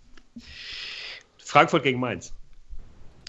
Frankfurt 1.37 1.83
gegen 1.83 1.99
Mainz. 1.99 2.33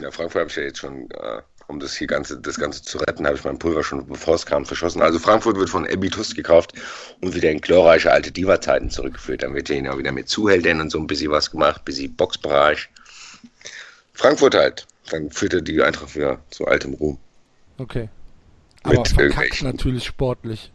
Ja, 0.00 0.10
Frankfurt 0.10 0.40
habe 0.40 0.50
ich 0.50 0.56
ja 0.56 0.62
jetzt 0.64 0.78
schon, 0.78 1.08
äh, 1.12 1.42
um 1.68 1.80
das 1.80 1.96
hier 1.96 2.06
ganze, 2.06 2.38
das 2.40 2.58
Ganze 2.58 2.82
zu 2.82 2.98
retten, 2.98 3.26
habe 3.26 3.36
ich 3.36 3.44
mein 3.44 3.58
Pulver 3.58 3.82
schon, 3.82 4.06
bevor 4.06 4.34
es 4.34 4.46
kam, 4.46 4.64
verschossen. 4.64 5.02
Also 5.02 5.18
Frankfurt 5.18 5.56
wird 5.56 5.70
von 5.70 5.86
Ebi 5.86 6.10
Tust 6.10 6.34
gekauft 6.34 6.72
und 7.20 7.34
wieder 7.34 7.50
in 7.50 7.60
glorreiche 7.60 8.12
alte 8.12 8.30
Diva-Zeiten 8.30 8.90
zurückgeführt. 8.90 9.42
Dann 9.42 9.54
wird 9.54 9.70
er 9.70 9.76
ihn 9.76 9.88
auch 9.88 9.98
wieder 9.98 10.12
mit 10.12 10.28
Zuhältern 10.28 10.80
und 10.80 10.90
so 10.90 10.98
ein 10.98 11.06
bisschen 11.06 11.30
was 11.30 11.50
gemacht, 11.50 11.84
bisschen 11.84 12.14
Boxbereich. 12.14 12.88
Frankfurt 14.14 14.54
halt. 14.54 14.86
Dann 15.10 15.30
führt 15.30 15.54
er 15.54 15.60
die 15.60 15.82
Eintracht 15.82 16.14
wieder 16.16 16.40
zu 16.50 16.66
altem 16.66 16.94
Ruhm. 16.94 17.18
Okay. 17.78 18.08
Mit 18.84 18.98
Aber 18.98 19.04
verkackt 19.04 19.18
irgendwelchen- 19.20 19.66
natürlich 19.66 20.04
sportlich. 20.04 20.72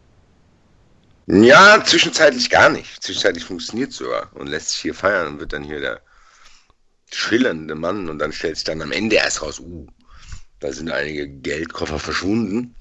Ja, 1.26 1.82
zwischenzeitlich 1.84 2.50
gar 2.50 2.68
nicht. 2.68 3.02
Zwischenzeitlich 3.02 3.44
funktioniert 3.44 3.92
sogar 3.92 4.30
und 4.34 4.48
lässt 4.48 4.70
sich 4.70 4.78
hier 4.78 4.94
feiern 4.94 5.28
und 5.28 5.40
wird 5.40 5.52
dann 5.52 5.62
hier 5.62 5.80
der 5.80 6.00
schillernde 7.12 7.74
Mann 7.74 8.08
und 8.08 8.18
dann 8.18 8.32
stellt 8.32 8.56
sich 8.56 8.64
dann 8.64 8.82
am 8.82 8.90
Ende 8.92 9.16
erst 9.16 9.42
raus, 9.42 9.60
uh, 9.60 9.86
da 10.62 10.72
sind 10.72 10.92
einige 10.92 11.26
Geldkoffer 11.26 11.98
verschwunden. 11.98 12.76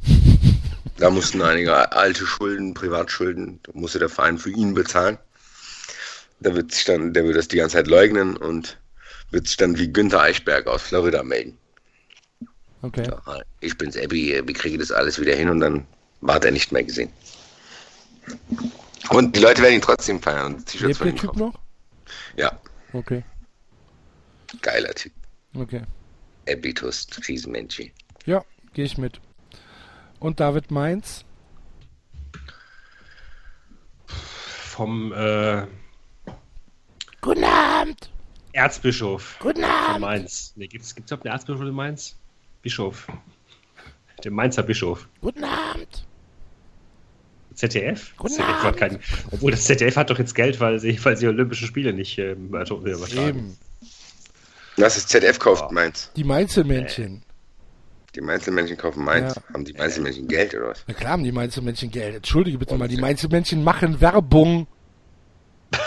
Da 0.98 1.10
mussten 1.10 1.41
einige 1.41 1.91
alte 1.91 2.28
Schulden, 2.28 2.76
Privatschulden, 2.76 3.60
da 3.64 3.72
musste 3.74 3.98
der 3.98 4.10
Verein 4.10 4.38
für 4.38 4.52
ihn 4.52 4.76
bezahlen. 4.76 5.18
Da 6.41 6.53
wird 6.53 6.72
sich 6.72 6.86
dann, 6.86 7.12
der 7.14 7.24
wird 7.26 7.38
das 7.38 7.48
die 7.48 7.58
ganze 7.58 7.78
Zeit 7.78 7.88
leugnen 7.88 8.38
und 8.38 8.78
wird 9.32 9.48
sich 9.48 9.58
dann 9.58 9.80
wie 9.80 9.91
Günther 9.91 10.22
Eichberg 10.22 10.68
aus 10.68 10.84
Florida 10.84 11.24
melden. 11.24 11.58
Okay. 12.84 13.08
Ja, 13.08 13.40
ich 13.62 13.76
bin's, 13.78 13.98
Abby, 13.98 14.40
wir 14.45 14.53
kriegen 14.53 14.78
das 14.78 14.91
alles 14.91 15.20
wieder 15.20 15.36
hin 15.36 15.49
und 15.49 15.60
dann 15.60 15.88
war 16.22 16.44
er 16.44 16.52
nicht 16.52 16.72
mehr 16.72 16.84
gesehen. 16.84 17.10
Und 19.10 19.36
die 19.36 19.40
Leute 19.40 19.64
werden 19.64 19.76
ihn 19.76 19.82
trotzdem 19.82 20.22
feiern 20.22 20.53
und 20.53 20.66
T-Shirts 20.68 20.99
von 20.99 21.08
der 21.08 21.16
Typ 21.16 21.36
noch? 21.36 21.60
Ja, 22.38 22.60
Okay. 22.94 23.24
geiler 24.62 24.94
Typ. 24.94 25.14
Okay. 25.56 25.82
Abby 26.47 26.73
Tust, 26.73 27.27
Riesenmensch. 27.27 27.81
Ja, 28.26 28.43
gehe 28.73 28.85
ich 28.85 28.97
mit. 28.97 29.19
Und 30.19 30.39
David 30.39 30.72
Mainz? 30.72 31.26
Vom 34.07 35.11
äh, 35.13 35.65
Guten 37.22 37.43
Abend. 37.43 38.09
Erzbischof 38.53 39.38
Guten 39.39 39.61
von 39.61 39.72
Abend. 39.72 40.01
Mainz. 40.01 40.53
Nee, 40.55 40.68
gibt's, 40.68 40.95
gibt's 40.95 41.11
überhaupt 41.11 41.26
einen 41.27 41.34
Erzbischof 41.34 41.61
in 41.61 41.73
Mainz? 41.73 42.18
Bischof. 42.61 43.07
Der 44.23 44.31
Mainzer 44.31 44.63
Bischof. 44.63 45.07
Guten 45.19 45.43
Abend. 45.43 46.05
ZDF? 47.55 48.15
Guten 48.18 48.35
ZDF 48.35 48.47
hat 48.47 48.65
Abend. 48.65 48.77
kein, 48.77 48.99
obwohl 49.31 49.51
das 49.51 49.65
ZDF 49.65 49.97
hat 49.97 50.09
doch 50.09 50.19
jetzt 50.19 50.35
Geld, 50.35 50.59
weil 50.59 50.80
sie, 50.80 51.03
weil 51.03 51.18
sie 51.18 51.27
Olympische 51.27 51.65
Spiele 51.65 51.93
nicht 51.93 52.18
ähm, 52.18 52.47
übertragen. 52.47 53.39
Eben. 53.39 53.57
Was 54.77 54.98
ist 54.98 55.10
ZF 55.10 55.38
kauft 55.39 55.72
Mainz? 55.72 56.11
Die 56.15 56.23
Mainzelmännchen. 56.23 57.23
Die 58.15 58.22
Mainzelmännchen 58.22 58.77
kaufen 58.77 59.03
Mainz. 59.03 59.35
Ja. 59.35 59.41
Haben 59.53 59.65
die 59.65 59.73
Mainzelmännchen 59.73 60.27
Geld 60.27 60.53
oder 60.56 60.69
was? 60.69 60.84
Na 60.88 60.93
klar 60.93 61.11
haben 61.14 61.23
die 61.23 61.31
Mainzelmännchen 61.31 61.91
Geld. 61.91 62.15
Entschuldige 62.15 62.57
bitte 62.57 62.76
mal, 62.77 62.88
die 62.88 62.98
Mainzelmännchen 62.98 63.64
machen 63.64 64.02
Werbung. 64.02 64.68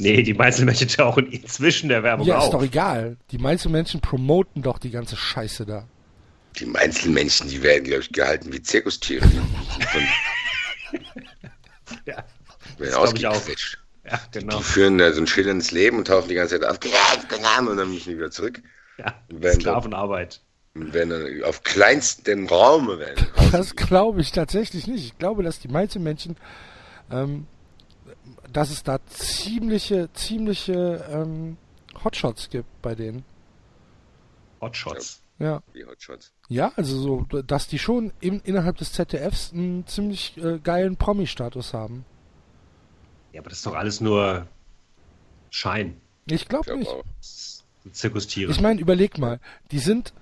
Nee, 0.00 0.22
die 0.22 0.32
Mainzelmännchen 0.34 0.86
tauchen 0.86 1.26
inzwischen 1.26 1.88
der 1.88 2.04
Werbung 2.04 2.24
Ja, 2.24 2.38
auf. 2.38 2.44
ist 2.44 2.50
doch 2.52 2.62
egal. 2.62 3.16
Die 3.32 3.38
Mainzelmännchen 3.38 4.00
promoten 4.00 4.62
doch 4.62 4.78
die 4.78 4.92
ganze 4.92 5.16
Scheiße 5.16 5.66
da. 5.66 5.88
Die 6.56 6.72
Einzelmännchen, 6.72 7.48
die 7.48 7.60
werden, 7.64 7.82
glaube 7.82 8.02
ich, 8.02 8.12
gehalten 8.12 8.52
wie 8.52 8.62
Zirkustiere. 8.62 9.26
Ja, 12.06 12.16
werden 12.78 12.90
glaub 12.92 13.14
ich 13.16 13.26
auch. 13.26 13.32
ausgequetscht. 13.32 13.78
Ja 14.10 14.20
genau. 14.32 14.58
Die 14.58 14.62
führen 14.62 14.98
da 14.98 15.12
so 15.12 15.20
ein 15.20 15.26
schillerndes 15.26 15.70
Leben 15.70 15.98
und 15.98 16.06
tauchen 16.06 16.28
die 16.28 16.34
ganze 16.34 16.58
Zeit 16.60 16.68
auf. 16.68 16.78
Und 16.78 17.76
dann 17.76 17.92
müssen 17.92 18.10
die 18.10 18.16
wieder 18.16 18.30
zurück. 18.30 18.62
Ja, 18.98 19.14
Sklavenarbeit. 19.52 20.40
Und 20.74 20.92
werden 20.92 21.10
dann 21.10 21.44
auf 21.44 21.62
kleinstem 21.62 22.46
Raume 22.46 22.98
werden. 22.98 23.26
Das 23.52 23.74
glaube 23.74 24.20
ich 24.20 24.32
tatsächlich 24.32 24.86
nicht. 24.86 25.04
Ich 25.04 25.18
glaube, 25.18 25.42
dass 25.42 25.58
die 25.58 25.68
Mainzelmännchen, 25.68 26.36
ähm, 27.10 27.46
dass 28.52 28.70
es 28.70 28.82
da 28.82 28.98
ziemliche, 29.06 30.12
ziemliche 30.12 31.04
ähm, 31.10 31.56
Hotshots 32.04 32.50
gibt 32.50 32.68
bei 32.82 32.94
denen. 32.94 33.24
Hotshots. 34.60 35.22
Ja. 35.38 35.62
Wie 35.72 35.84
Hotshots. 35.84 36.32
Ja, 36.48 36.72
also 36.76 36.98
so, 36.98 37.42
dass 37.42 37.68
die 37.68 37.78
schon 37.78 38.12
im, 38.20 38.40
innerhalb 38.44 38.76
des 38.76 38.92
ZDFs 38.92 39.52
einen 39.52 39.86
ziemlich 39.86 40.36
äh, 40.36 40.58
geilen 40.58 40.96
Promi-Status 40.96 41.74
haben. 41.74 42.04
Ja, 43.32 43.40
aber 43.40 43.50
das 43.50 43.58
ist 43.58 43.66
doch 43.66 43.74
alles 43.74 44.00
nur 44.00 44.46
Schein. 45.50 46.00
Ich 46.26 46.48
glaube 46.48 46.64
glaube 46.64 46.80
nicht. 46.80 46.90
auch. 46.90 47.04
Zirkustiere. 47.92 48.50
Ich 48.50 48.60
meine, 48.60 48.80
überleg 48.80 49.18
mal, 49.18 49.40
die 49.70 49.78
sind 49.78 50.12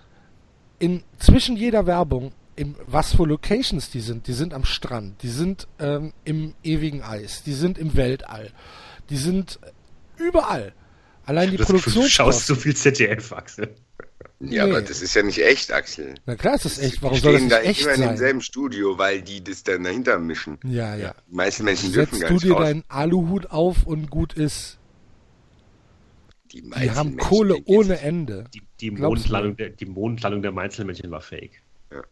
in 0.79 1.03
zwischen 1.19 1.57
jeder 1.57 1.87
Werbung, 1.87 2.33
in 2.55 2.77
was 2.87 3.15
für 3.15 3.25
Locations 3.27 3.91
die 3.91 4.01
sind. 4.01 4.27
Die 4.29 4.33
sind 4.35 4.55
am 4.55 4.65
Strand, 4.65 5.23
die 5.23 5.29
sind 5.29 5.67
ähm, 5.81 6.13
im 6.25 6.55
ewigen 6.63 7.03
Eis, 7.03 7.43
die 7.43 7.55
sind 7.55 7.77
im 7.79 7.95
Weltall, 7.97 8.53
die 9.11 9.17
sind 9.17 9.59
überall. 10.17 10.73
Allein 11.25 11.51
die 11.51 11.57
Du- 11.57 11.65
Du 11.65 12.09
schaust 12.09 12.47
so 12.47 12.55
viel 12.55 12.77
ZDF, 12.77 13.33
Axel. 13.33 13.75
Ja, 14.19 14.27
Nee. 14.39 14.61
aber 14.73 14.83
das 14.83 15.03
ist 15.03 15.15
ja 15.15 15.23
nicht 15.23 15.39
echt, 15.43 15.73
Axel. 15.73 16.15
Na 16.27 16.37
klar 16.37 16.55
ist 16.55 16.65
das 16.65 16.79
echt. 16.79 16.97
Die 16.97 17.03
Warum 17.03 17.19
soll 17.19 17.33
das 17.33 17.41
stehen 17.43 17.49
nicht 17.49 17.57
da 17.65 17.69
echt 17.71 17.81
immer 17.83 17.95
in 17.95 18.01
demselben 18.03 18.41
Studio, 18.41 18.99
weil 18.99 19.23
die 19.23 19.43
das 19.45 19.63
dann 19.63 19.85
dahinter 19.85 20.19
mischen. 20.19 20.59
Ja, 20.65 20.95
ja. 20.97 21.15
Die 21.31 21.35
meisten 21.35 21.65
Menschen 21.65 21.93
dürfen 21.93 22.11
Setzt 22.17 22.21
gar 22.23 22.29
du 22.29 22.35
nicht 22.35 22.45
dir 22.47 22.53
raus. 22.53 22.63
deinen 22.63 22.85
Aluhut 22.89 23.51
auf 23.51 23.85
und 23.87 24.11
gut 24.11 24.33
ist. 24.35 24.79
Die, 26.53 26.63
Die 26.63 26.91
haben 26.91 27.11
Menschen 27.11 27.17
Kohle 27.19 27.57
ohne 27.67 27.95
jetzt- 27.95 28.05
Ende. 28.05 28.45
Die, 28.55 28.63
die, 28.81 28.91
du 28.95 29.03
Mondlandung 29.03 29.57
der, 29.57 29.71
die 29.71 29.87
Mondlandung 29.87 30.43
der 30.43 30.53
Mainzelmännchen 30.53 31.11
war 31.11 31.21
fake. 31.21 31.63
Ja. 31.93 32.03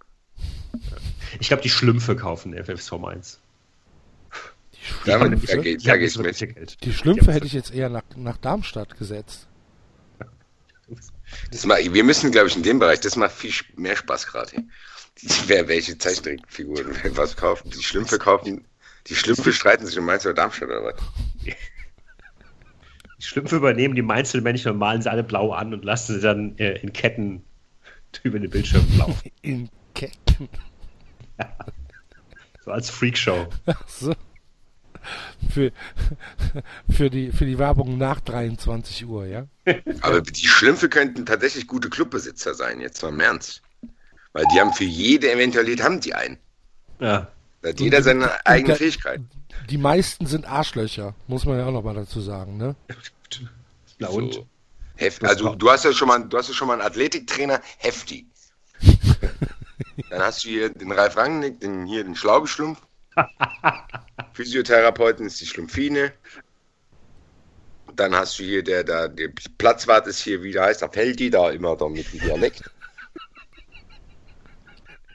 Ich 1.41 1.49
glaube, 1.49 1.63
die 1.63 1.71
Schlümpfe 1.71 2.17
kaufen 2.17 2.53
FFS 2.55 2.89
Form 2.89 3.05
1. 3.07 3.41
Damit, 5.07 5.29
Schlümpfe? 5.29 5.47
da 5.57 5.63
geht, 5.63 5.81
Die 5.81 5.87
da 5.87 5.93
haben 5.93 6.01
geht 6.01 6.09
das 6.17 6.19
mit. 6.41 6.55
Geld. 6.55 6.85
Die 6.85 6.93
Schlümpfe 6.93 7.33
hätte 7.33 7.47
ich 7.47 7.53
jetzt 7.55 7.73
eher 7.73 7.89
nach, 7.89 8.03
nach 8.17 8.37
Darmstadt 8.37 8.97
gesetzt. 8.99 9.47
Das 11.51 11.65
macht, 11.67 11.93
wir 11.93 12.05
müssen, 12.05 12.31
glaube 12.31 12.49
ich, 12.49 12.57
in 12.57 12.63
dem 12.63 12.79
Bereich, 12.79 13.01
das 13.01 13.17
macht 13.17 13.33
viel 13.33 13.53
mehr 13.77 13.97
Spaß 13.97 14.27
gerade. 14.27 14.51
hier. 14.53 14.65
Die- 15.23 15.29
Wer 15.49 15.69
welche 15.69 15.97
Zeichentrickfiguren 15.99 16.95
was 17.17 17.37
kaufen. 17.37 17.71
Die 17.71 17.83
Schlümpfe 17.83 18.19
kaufen. 18.19 18.65
Die 19.07 19.15
Schlümpfe 19.15 19.53
streiten 19.53 19.87
sich 19.87 19.99
um 19.99 20.05
Mainz 20.07 20.25
oder 20.25 20.35
Darmstadt 20.35 20.69
oder 20.69 20.85
was? 20.85 20.95
Die 21.45 23.25
Schlümpfe 23.25 23.57
übernehmen 23.57 23.95
die 23.95 24.03
Mainzelmännchen 24.03 24.73
und 24.73 24.79
malen 24.79 25.03
sie 25.03 25.11
alle 25.11 25.23
blau 25.25 25.53
an 25.53 25.73
und 25.73 25.85
lassen 25.85 26.15
sie 26.17 26.21
dann 26.21 26.57
äh, 26.59 26.79
in 26.79 26.93
Ketten 26.93 27.45
über 28.23 28.39
den 28.39 28.51
Bildschirm 28.51 28.87
laufen. 28.99 29.31
In 29.43 29.69
Ketten. 29.95 30.49
So 32.65 32.71
als 32.71 32.89
Freakshow. 32.89 33.47
Ach 33.67 33.87
so. 33.89 34.15
Für, 35.53 35.73
für, 36.91 37.11
die, 37.11 37.33
für 37.33 37.47
die 37.47 37.59
Werbung 37.59 37.99
nach 37.99 38.21
23 38.21 39.07
Uhr, 39.07 39.27
ja? 39.27 39.47
Aber 40.01 40.21
die 40.21 40.47
Schlümpfe 40.47 40.89
könnten 40.89 41.27
tatsächlich 41.27 41.67
gute 41.67 41.91
Clubbesitzer 41.91 42.55
sein, 42.55 42.81
jetzt 42.81 43.03
mal 43.03 43.09
im 43.11 43.21
Ernst. 43.21 43.63
Weil 44.33 44.45
die 44.53 44.61
haben 44.61 44.73
für 44.73 44.85
jede 44.85 45.31
Eventualität 45.33 45.83
haben 45.85 46.01
die 46.01 46.15
einen. 46.15 46.39
Ja. 47.01 47.29
Da 47.63 47.69
hat 47.71 47.81
jeder 47.81 48.03
seine 48.03 48.45
eigenen 48.47 48.67
der- 48.69 48.77
Fähigkeiten. 48.77 49.31
Die 49.71 49.79
meisten 49.79 50.27
sind 50.27 50.47
Arschlöcher, 50.47 51.15
muss 51.29 51.45
man 51.45 51.59
ja 51.59 51.67
auch 51.67 51.73
noch 51.73 51.85
mal 51.85 51.95
dazu 51.95 52.21
sagen, 52.21 52.57
ne? 52.57 52.75
Na 53.99 54.09
und? 54.09 54.35
So. 54.35 54.47
Heft, 54.97 55.25
also 55.25 55.55
du 55.55 55.71
hast 55.71 55.85
ja 55.85 55.93
schon 55.93 56.09
mal, 56.09 56.19
du 56.21 56.37
hast 56.37 56.49
ja 56.49 56.55
schon 56.55 56.69
mal 56.69 56.75
einen 56.75 56.83
Athletiktrainer, 56.83 57.61
heftig. 57.79 58.27
Dann 60.11 60.21
hast 60.23 60.45
du 60.45 60.49
hier 60.49 60.71
den 60.71 60.93
Ralf 60.93 61.17
Rangnick, 61.17 61.61
den 61.61 61.87
hier 61.87 62.05
den 62.05 62.15
Schlaubeschlumpf. 62.15 62.81
Physiotherapeuten 64.35 65.27
ist 65.27 65.41
die 65.41 65.47
Schlumpfine. 65.47 66.13
Dann 67.95 68.15
hast 68.15 68.39
du 68.39 68.43
hier 68.43 68.65
der, 68.65 68.83
der, 68.83 69.09
der 69.09 69.31
Platzwart 69.59 70.09
ist 70.09 70.19
hier, 70.19 70.43
wie 70.43 70.51
der 70.51 70.65
heißt, 70.65 70.83
der 70.83 70.91
Feldi, 70.91 71.31
da 71.31 71.51
immer 71.51 71.77
da 71.77 71.89
mit 71.89 72.13
dem 72.13 72.21
Dialekt. 72.21 72.65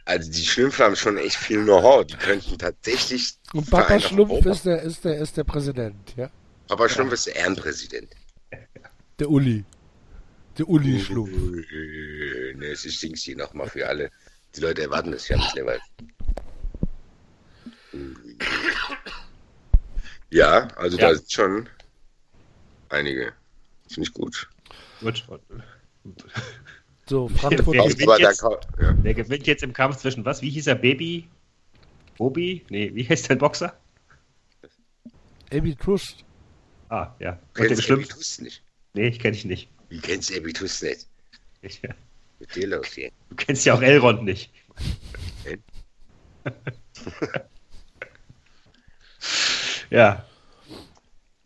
Also 0.06 0.32
die 0.32 0.44
Schlümpfe 0.44 0.86
haben 0.86 0.96
schon 0.96 1.18
echt 1.18 1.36
viel 1.36 1.62
Know-how. 1.64 2.06
Die 2.06 2.16
könnten 2.16 2.58
tatsächlich. 2.58 3.38
Und 3.54 3.70
Papa 3.70 4.00
Schlumpf 4.00 4.46
ist 4.46 4.66
der, 4.66 4.82
ist, 4.82 5.04
der, 5.04 5.20
ist 5.20 5.36
der 5.36 5.44
Präsident, 5.44 6.16
ja? 6.16 6.32
Papa 6.70 6.88
Schlumpf 6.88 7.14
ist 7.14 7.28
der 7.28 7.36
Ehrenpräsident. 7.36 8.10
Der 9.20 9.30
Uli. 9.30 9.66
Der 10.58 10.68
Uli 10.68 11.00
Schlumpf. 11.02 11.32
Ne, 12.56 12.66
es 12.72 12.86
ist 12.86 13.04
Dings 13.04 13.22
hier 13.22 13.36
nochmal 13.36 13.70
für 13.70 13.86
alle. 13.86 14.10
Die 14.56 14.62
Leute 14.62 14.84
erwarten 14.84 15.12
das 15.12 15.28
ja 15.28 15.38
mittlerweile. 15.38 15.82
Ja, 20.32 20.68
also 20.76 20.98
Ja. 20.98 21.10
da 21.10 21.16
sind 21.16 21.32
schon 21.32 21.70
einige. 22.90 23.34
Finde 23.90 24.08
ich 24.10 24.14
gut. 24.14 24.48
Gut. 25.02 25.26
So, 27.08 27.28
Frankfurt. 27.30 27.74
Wer 27.76 27.82
Auch 27.84 27.90
gewinnt 27.90 28.20
jetzt? 28.20 28.42
ja. 28.44 28.96
Wer 29.02 29.14
gewinnt 29.16 29.48
jetzt 29.48 29.64
im 29.64 29.74
Kampf 29.74 29.98
zwischen 29.98 30.24
was? 30.26 30.42
Wie 30.42 30.50
hieß 30.52 30.68
er? 30.68 30.76
Baby? 30.76 31.28
Bobby? 32.18 32.64
Nee, 32.70 32.92
wie 32.94 33.08
heißt 33.08 33.30
der 33.30 33.36
Boxer? 33.36 33.76
Abby 35.52 35.76
Trust. 35.76 36.24
Ah, 36.90 37.16
ja. 37.20 37.32
Und 37.32 37.40
Du 37.56 37.64
kennst 37.68 37.84
Schlimm? 37.84 38.00
Ebitus 38.02 38.40
nicht. 38.42 38.64
Nee, 38.94 39.08
ich 39.08 39.20
kenne 39.20 39.32
dich 39.34 39.46
nicht. 39.46 39.70
Wie 39.90 40.00
kennst 40.00 40.30
du 40.30 40.36
Ebitus 40.36 40.82
nicht? 40.84 41.08
Ich, 41.62 41.82
ja. 41.82 41.90
Mit 42.40 42.56
dir 42.56 42.68
los 42.68 42.88
hier. 42.94 43.12
Du 43.30 43.36
kennst 43.36 43.66
ja 43.66 43.74
auch 43.74 43.82
Elrond 43.82 44.24
nicht. 44.24 44.52
Ja. 49.90 50.24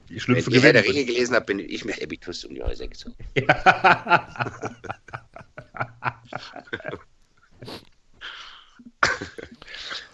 Die 0.09 0.19
Schlümpfe 0.19 0.47
Wenn 0.47 0.53
ihr 0.55 0.61
Herr 0.61 0.73
der. 0.73 0.83
Ringe 0.83 1.05
gelesen 1.05 1.33
habt, 1.35 1.45
bin 1.47 1.59
ich 1.59 1.85
mit 1.85 1.97
Ebitus 1.99 2.43
um 2.43 2.53
die 2.53 2.61
Häuser 2.61 2.87
gezogen. 2.87 3.15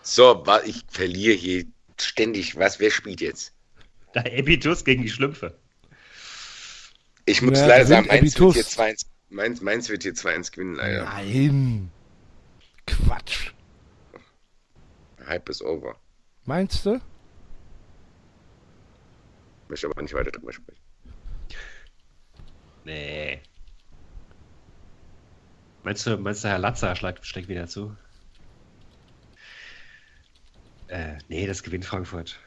So, 0.02 0.44
ich 0.66 0.84
verliere 0.90 1.36
hier 1.36 1.66
ständig. 2.00 2.56
Was? 2.58 2.80
Wer 2.80 2.92
spielt 2.92 3.22
jetzt? 3.22 3.54
Da 4.14 4.22
Epitus 4.22 4.84
gegen 4.84 5.04
die 5.04 5.10
Schlümpfe. 5.10 5.58
Ich 7.26 7.42
muss 7.44 7.60
Ja, 7.60 7.68
leider 7.68 7.86
sagen, 7.86 8.10
Ebitus. 8.10 8.56
wird, 8.56 8.66
hier 8.68 8.84
2-1, 8.86 9.06
Mainz, 9.30 9.62
Mainz 9.62 9.90
wird 9.90 10.02
hier 10.04 10.14
2-1 10.16 10.52
gewinnen, 10.52 10.76
leider. 10.76 11.04
Nein. 11.04 11.92
Quatsch. 12.88 13.52
Hype 15.28 15.48
is 15.50 15.62
over. 15.62 15.96
Meinst 16.46 16.86
du? 16.88 17.00
Möchte 19.70 19.88
aber 19.88 20.02
nicht 20.02 20.14
weiter 20.14 20.32
drüber 20.32 20.52
sprechen. 20.52 20.82
Nee. 22.84 23.40
Meinst 25.84 26.06
du, 26.06 26.18
meinst 26.18 26.44
du 26.44 26.48
Herr 26.50 26.58
Latzer 26.58 26.96
schlägt, 26.96 27.26
schlägt 27.26 27.48
wieder 27.48 27.68
zu? 27.68 27.96
Äh, 30.88 31.20
nee, 31.28 31.46
das 31.46 31.62
gewinnt 31.64 31.86
Frankfurt. 31.86 32.40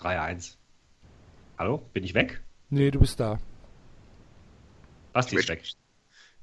3-1. 0.00 0.56
Hallo? 1.56 1.78
Bin 1.92 2.02
ich 2.02 2.14
weg? 2.14 2.42
Nee, 2.70 2.90
du 2.90 2.98
bist 2.98 3.20
da. 3.20 3.38
Basti 5.12 5.36
ist 5.36 5.44
Ich 5.44 5.48
weg. 5.48 5.62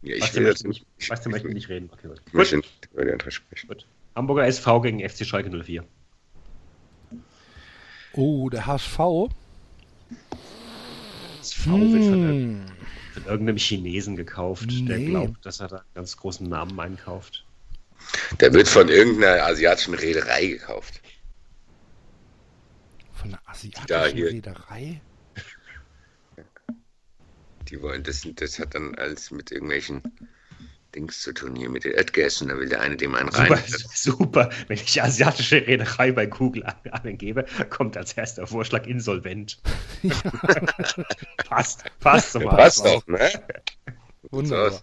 Ja, 0.02 0.16
ich 0.16 0.22
Basti 0.22 0.38
will 0.38 0.44
möchte 0.44 0.64
das 0.64 0.68
nicht. 0.68 0.88
nicht, 0.98 1.10
Basti 1.10 1.30
möchte 1.30 1.48
nicht 1.54 1.68
reden. 1.70 1.90
Okay, 1.92 2.08
gut. 2.08 2.22
Ich 2.26 2.34
möchte 2.34 2.58
nicht 2.58 2.90
über 2.94 3.04
die 3.04 3.12
andere 3.12 3.32
sprechen. 3.32 3.68
gut. 3.68 3.86
Hamburger 4.16 4.46
SV 4.48 4.80
gegen 4.82 5.08
FC 5.08 5.26
Schalke 5.26 5.50
04. 5.50 5.86
Oh, 8.14 8.50
der 8.50 8.66
HSV. 8.66 8.98
Das 11.40 11.54
V 11.54 11.72
wird 11.72 12.04
von, 12.04 12.24
ir- 12.24 12.30
Hm. 12.30 12.66
von 13.14 13.26
irgendeinem 13.26 13.58
Chinesen 13.58 14.16
gekauft, 14.16 14.70
der 14.88 14.98
Nee. 14.98 15.06
glaubt, 15.10 15.46
dass 15.46 15.60
er 15.60 15.68
da 15.68 15.78
einen 15.78 15.86
ganz 15.96 16.18
großen 16.18 16.48
Namen 16.48 16.80
einkauft. 16.80 17.46
Der 18.40 18.54
wird 18.54 18.68
von 18.68 18.90
irgendeiner 18.90 19.44
asiatischen 19.46 19.94
Reederei 19.94 20.48
gekauft. 20.48 21.02
Von 23.14 23.30
einer 23.30 23.42
asiatischen. 23.46 24.18
Reederei? 24.24 25.02
Die 27.70 27.82
wollen, 27.82 28.04
das, 28.04 28.28
das 28.36 28.60
hat 28.60 28.76
dann 28.76 28.96
alles 28.96 29.32
mit 29.32 29.52
irgendwelchen 29.52 30.02
Dings 30.96 31.22
zu 31.22 31.34
tun 31.34 31.56
hier, 31.56 31.70
mit 31.70 31.84
den 31.84 31.94
Erdgästen. 31.94 32.50
Da 32.50 32.58
will 32.58 32.70
der 32.70 32.82
eine 32.82 32.98
dem 32.98 33.16
einen 33.16 33.30
rein. 33.30 33.48
Super, 33.48 33.90
super. 33.94 34.50
Wenn 34.68 34.78
ich 34.78 35.02
asiatische 35.02 35.66
Reederei 35.66 36.12
bei 36.12 36.26
Google 36.26 36.64
an- 36.66 36.92
angebe, 36.92 37.46
kommt 37.70 37.98
als 37.98 38.14
erster 38.14 38.48
Vorschlag 38.48 38.86
insolvent. 38.88 39.62
passt, 41.46 41.86
passt 42.00 42.34
zum 42.34 42.44
Passt 42.44 42.86
doch, 42.86 43.06
ne? 43.08 43.30
Wunderbar. 44.30 44.82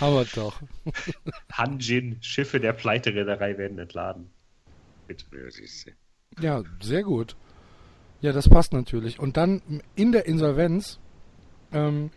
Aber 0.00 0.24
doch. 0.34 0.60
Hanjin, 1.52 2.18
Schiffe 2.20 2.60
der 2.60 2.72
Pleitereederei 2.72 3.56
werden 3.58 3.78
entladen. 3.78 4.30
Du. 5.08 6.42
Ja, 6.42 6.62
sehr 6.80 7.02
gut. 7.02 7.36
Ja, 8.20 8.32
das 8.32 8.48
passt 8.48 8.72
natürlich. 8.72 9.18
Und 9.18 9.36
dann 9.36 9.82
in 9.94 10.12
der 10.12 10.26
Insolvenz 10.26 10.98
ähm, 11.72 12.10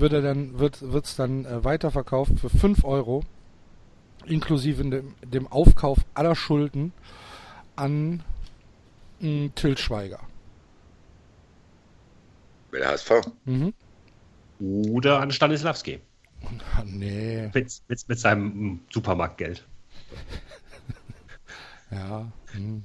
wird 0.00 0.12
er 0.12 0.22
dann 0.22 0.58
wird 0.58 0.80
wird's 0.92 1.16
dann 1.16 1.44
äh, 1.44 1.64
weiterverkauft 1.64 2.40
für 2.40 2.50
5 2.50 2.84
Euro 2.84 3.22
inklusive 4.26 4.84
dem, 4.84 5.14
dem 5.22 5.46
Aufkauf 5.46 5.98
aller 6.14 6.36
Schulden 6.36 6.92
an 7.76 8.22
mh, 9.20 9.50
Til 9.54 9.76
Schweiger. 9.78 10.20
Mit 12.72 12.82
der 12.82 12.90
HSV. 12.90 13.10
Mhm. 13.44 13.74
Oder 14.60 15.20
an 15.20 15.32
Stanislavski. 15.32 16.00
Ah, 16.76 16.84
nee, 16.84 17.50
Mit, 17.52 17.82
mit, 17.88 18.08
mit 18.08 18.18
seinem 18.18 18.44
mm, 18.44 18.80
Supermarktgeld. 18.90 19.66
ja. 21.90 22.30
Hm. 22.52 22.84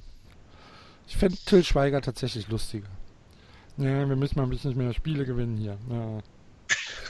Ich 1.06 1.16
fände 1.16 1.36
Till 1.36 1.64
Schweiger 1.64 2.00
tatsächlich 2.00 2.48
lustiger. 2.48 2.88
Ja, 3.78 4.08
wir 4.08 4.16
müssen 4.16 4.38
mal 4.38 4.44
ein 4.44 4.50
bisschen 4.50 4.76
mehr 4.76 4.92
Spiele 4.92 5.24
gewinnen 5.24 5.56
hier. 5.56 5.78
Ja. 5.90 6.18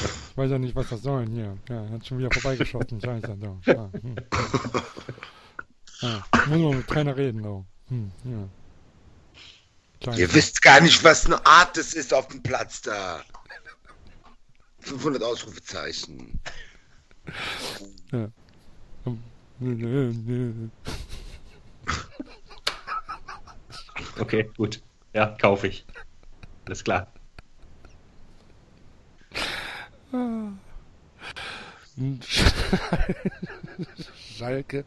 Ich 0.00 0.36
weiß 0.36 0.50
ja 0.50 0.58
nicht, 0.58 0.76
was 0.76 0.88
das 0.88 1.02
soll 1.02 1.26
hier. 1.26 1.56
Ja, 1.68 1.88
hat 1.90 2.06
schon 2.06 2.18
wieder 2.18 2.30
vorbeigeschossen. 2.30 3.00
Scheiße. 3.00 3.36
So. 3.40 3.60
Ja, 3.66 3.90
hm. 3.92 4.16
ja, 6.00 6.24
muss 6.46 6.58
man 6.58 6.76
mit 6.76 6.86
Trainer 6.86 7.16
reden. 7.16 7.42
So. 7.42 7.64
Hm, 7.88 8.12
ja. 8.24 8.48
Scheiße. 10.04 10.20
Ihr 10.20 10.34
wisst 10.34 10.62
gar 10.62 10.80
nicht, 10.80 11.02
was 11.02 11.26
eine 11.26 11.44
Art 11.44 11.76
das 11.76 11.94
ist 11.94 12.14
auf 12.14 12.28
dem 12.28 12.42
Platz 12.42 12.82
da. 12.82 13.22
500 14.80 15.22
Ausrufezeichen. 15.22 16.38
Ja. 18.12 18.28
Okay, 24.18 24.50
gut. 24.56 24.80
Ja, 25.12 25.36
kaufe 25.40 25.66
ich. 25.68 25.84
Alles 26.66 26.84
klar. 26.84 27.12
Schalke. 34.36 34.84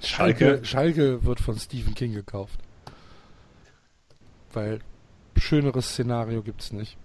Schalke. 0.00 0.44
Schalke. 0.44 0.64
Schalke 0.64 1.24
wird 1.24 1.40
von 1.40 1.58
Stephen 1.58 1.94
King 1.94 2.12
gekauft. 2.12 2.58
Weil 4.52 4.80
schöneres 5.36 5.90
Szenario 5.90 6.42
gibt's 6.42 6.72
nicht. 6.72 6.96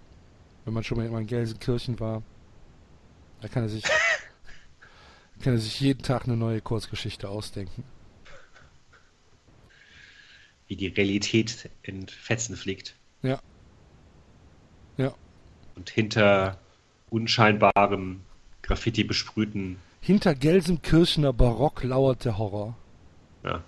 Wenn 0.65 0.73
man 0.73 0.83
schon 0.83 0.97
mal 0.97 1.21
in 1.21 1.27
Gelsenkirchen 1.27 1.99
war, 1.99 2.23
da 3.41 3.47
kann 3.47 3.63
er 3.63 3.69
sich 3.69 3.83
kann 5.41 5.53
er 5.53 5.59
sich 5.59 5.79
jeden 5.79 6.03
Tag 6.03 6.25
eine 6.25 6.37
neue 6.37 6.61
Kurzgeschichte 6.61 7.29
ausdenken. 7.29 7.83
Wie 10.67 10.75
die 10.75 10.87
Realität 10.87 11.69
in 11.83 12.07
Fetzen 12.07 12.55
fliegt. 12.55 12.95
Ja. 13.21 13.41
Und 15.75 15.89
hinter 15.89 16.57
unscheinbaren, 17.09 18.21
Graffiti 18.61 19.03
besprühten, 19.03 19.77
Hinter 20.01 20.35
Gelsenkirchener 20.35 21.33
Barock 21.33 21.83
lauert 21.83 22.23
der 22.25 22.37
Horror. 22.37 22.75
ja, 23.43 23.61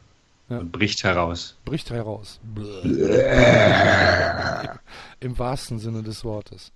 Ja. 0.50 0.58
und 0.60 0.72
bricht 0.72 1.04
heraus. 1.04 1.58
Bricht 1.66 1.90
heraus. 1.92 2.40
Im 5.22 5.40
wahrsten 5.40 5.80
Sinne 5.80 6.04
des 6.04 6.24
Wortes. 6.26 6.72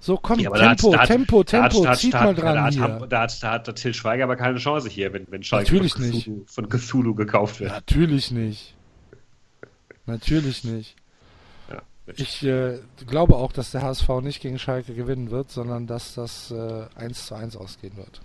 So, 0.00 0.16
komm, 0.16 0.38
Ja, 0.40 0.50
Tempo, 0.50 0.92
da 0.92 0.98
hat- 1.00 1.06
Tempo, 1.08 1.42
da 1.42 1.62
hat- 1.64 1.72
Tempo, 1.72 1.84
da 1.84 1.90
hat- 1.90 1.98
zieht 1.98 2.14
mal 2.14 2.34
dran 2.34 2.54
da 2.54 2.62
hat, 2.64 2.74
hier. 2.74 3.06
Da 3.08 3.20
hat, 3.22 3.42
da 3.42 3.50
hat 3.52 3.66
der 3.66 3.74
Till 3.74 3.92
Schweiger 3.94 4.24
aber 4.24 4.36
keine 4.36 4.58
Chance 4.58 4.88
hier, 4.88 5.12
wenn, 5.12 5.26
wenn 5.30 5.42
Schalke 5.42 5.64
Natürlich 5.66 5.92
von, 5.92 6.02
nicht. 6.08 6.22
Cthulhu, 6.24 6.44
von 6.46 6.68
Cthulhu 6.68 7.14
gekauft 7.14 7.60
wird. 7.60 7.72
Natürlich 7.72 8.30
nicht. 8.30 8.74
Natürlich 10.06 10.64
nicht. 10.64 10.96
Ja. 12.08 12.14
Ich 12.16 12.42
äh, 12.42 12.78
glaube 13.06 13.36
auch, 13.36 13.52
dass 13.52 13.70
der 13.70 13.82
HSV 13.82 14.08
nicht 14.22 14.40
gegen 14.40 14.58
Schalke 14.58 14.94
gewinnen 14.94 15.30
wird, 15.30 15.50
sondern 15.50 15.86
dass 15.86 16.14
das 16.14 16.50
äh, 16.50 16.86
1 16.94 17.26
zu 17.26 17.34
1 17.34 17.56
ausgehen 17.56 17.96
wird. 17.98 18.22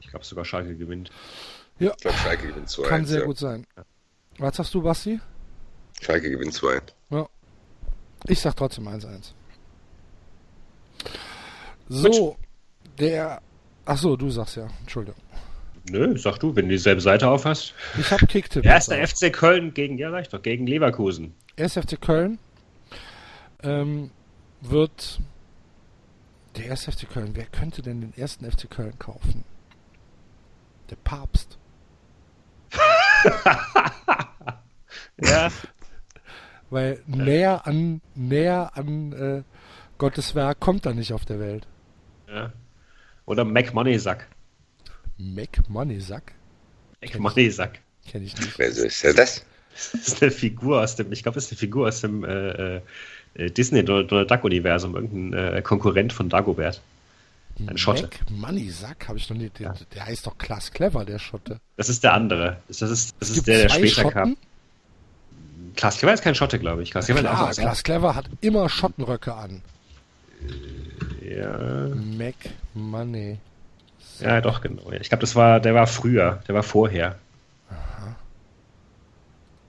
Ich 0.00 0.08
glaube 0.08 0.24
sogar 0.24 0.46
Schalke 0.46 0.76
gewinnt. 0.76 1.10
Ja, 1.78 1.90
Ich 1.90 2.02
glaube, 2.02 2.16
Schalke 2.16 2.46
gewinnt 2.48 2.70
2 2.70 2.88
kann 2.88 3.04
sehr 3.04 3.22
gut 3.22 3.36
sein. 3.36 3.66
Was 4.38 4.56
sagst 4.56 4.72
du, 4.72 4.82
Basti? 4.82 5.20
Schalke 6.00 6.30
gewinnt 6.30 6.54
2 6.54 6.80
Ich 8.28 8.40
sag 8.40 8.56
trotzdem 8.56 8.88
1-1. 8.88 9.32
So, 11.88 12.36
der. 12.98 13.42
Ach 13.84 13.98
so, 13.98 14.16
du 14.16 14.30
sagst 14.30 14.56
ja. 14.56 14.68
Entschuldigung. 14.80 15.20
Nö, 15.90 16.16
sag 16.16 16.38
du, 16.38 16.56
wenn 16.56 16.64
du 16.66 16.70
dieselbe 16.70 17.02
Seite 17.02 17.28
aufhast. 17.28 17.74
Ich 17.98 18.10
habe 18.10 18.26
Kicktipp. 18.26 18.64
Erster 18.64 19.06
FC 19.06 19.30
Köln 19.30 19.74
gegen, 19.74 19.98
ja, 19.98 20.18
ich 20.18 20.28
doch, 20.28 20.40
gegen 20.40 20.66
Leverkusen. 20.66 21.34
Auch. 21.54 21.60
Erst 21.60 21.78
FC 21.78 22.00
Köln 22.00 22.38
ähm, 23.62 24.10
wird. 24.60 25.20
Der 26.56 26.66
erste 26.66 26.92
FC 26.92 27.08
Köln. 27.08 27.30
Wer 27.34 27.46
könnte 27.46 27.82
denn 27.82 28.00
den 28.00 28.14
ersten 28.16 28.50
FC 28.50 28.70
Köln 28.70 28.96
kaufen? 28.98 29.44
Der 30.90 30.96
Papst. 30.96 31.58
Ja. 35.20 35.48
Weil 36.70 37.00
näher 37.06 37.66
an 37.66 38.00
näher 38.14 38.72
an 38.76 39.12
äh, 39.12 39.42
Gottes 39.98 40.34
Werk 40.34 40.58
kommt 40.60 40.86
er 40.86 40.94
nicht 40.94 41.12
auf 41.12 41.24
der 41.24 41.38
Welt. 41.38 41.66
ja. 42.28 42.52
Oder 43.26 43.44
Mac 43.44 43.72
Moneysack. 43.72 44.28
Mac 45.16 45.68
Money 45.68 45.98
Sack? 46.00 46.32
Mac 47.00 47.18
Moneysack. 47.18 47.80
Kenne 48.06 48.24
ich 48.26 48.36
nicht. 48.38 48.58
Wer 48.58 48.70
so 48.72 48.84
ist 48.84 49.02
denn 49.02 49.16
das? 49.16 49.46
Das 49.74 49.94
ist 50.08 50.22
eine 50.22 50.30
Figur 50.30 50.80
aus 50.82 50.96
dem, 50.96 51.12
ich 51.12 51.22
glaube, 51.22 51.34
das 51.34 51.46
ist 51.46 51.52
eine 51.52 51.58
Figur 51.58 51.88
aus 51.88 52.00
dem 52.00 52.24
äh, 52.24 52.76
äh, 53.34 53.50
Disney 53.50 53.84
Donald, 53.84 54.30
Duck 54.30 54.44
Universum, 54.44 54.94
irgendein 54.94 55.54
äh, 55.56 55.62
Konkurrent 55.62 56.12
von 56.12 56.28
Dagobert. 56.28 56.80
Ein 57.58 57.78
Schotte. 57.78 58.02
Mac 58.02 58.30
Money 58.30 58.70
Sack 58.70 59.06
habe 59.08 59.18
ich 59.18 59.28
noch 59.30 59.36
nie. 59.36 59.48
Der, 59.58 59.74
der 59.94 60.06
heißt 60.06 60.26
doch 60.26 60.36
Klaas 60.38 60.72
Clever, 60.72 61.04
der 61.04 61.18
Schotte. 61.20 61.60
Das 61.76 61.88
ist 61.88 62.02
der 62.02 62.12
andere. 62.14 62.56
Das 62.68 62.82
ist, 62.82 63.14
das 63.20 63.30
ist 63.30 63.46
der, 63.46 63.62
der 63.62 63.68
später 63.68 64.02
Schotten? 64.02 64.10
kam. 64.12 64.36
Klaas 65.76 65.98
Kleber 65.98 66.14
ist 66.14 66.22
kein 66.22 66.34
Schotte, 66.36 66.58
glaube 66.58 66.82
ich. 66.82 66.90
Klaas 66.92 67.08
ist 67.08 67.16
Klar, 67.16 67.52
so- 67.52 67.60
Klaas 67.62 67.82
Clever 67.82 68.14
hat 68.14 68.26
immer 68.40 68.68
Schottenröcke 68.68 69.34
an. 69.34 69.62
ja, 71.22 71.88
Mac 71.94 72.34
Money. 72.74 73.38
ja, 74.20 74.40
doch, 74.40 74.60
genau. 74.60 74.90
Ja. 74.92 75.00
Ich 75.00 75.08
glaube, 75.08 75.20
das 75.22 75.34
war, 75.34 75.60
der 75.60 75.74
war 75.74 75.86
früher, 75.86 76.42
der 76.46 76.54
war 76.54 76.62
vorher. 76.62 77.18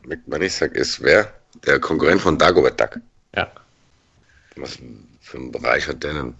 McManisak 0.07 0.75
ist 0.75 1.01
wer? 1.01 1.33
Der 1.65 1.79
Konkurrent 1.79 2.21
von 2.21 2.37
Dagobert 2.37 2.79
Duck. 2.79 2.99
Ja. 3.35 3.49
Was 4.55 4.77
für 5.21 5.37
einen 5.37 5.51
Bereich 5.51 5.87
hat 5.87 6.03
der 6.03 6.13
denn 6.13 6.33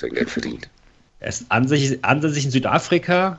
sein 0.00 0.10
Geld 0.12 0.30
verdient? 0.30 0.68
Er 1.20 1.28
ist 1.28 1.46
ansässig, 1.50 2.04
ansässig 2.04 2.44
in 2.46 2.50
Südafrika, 2.50 3.38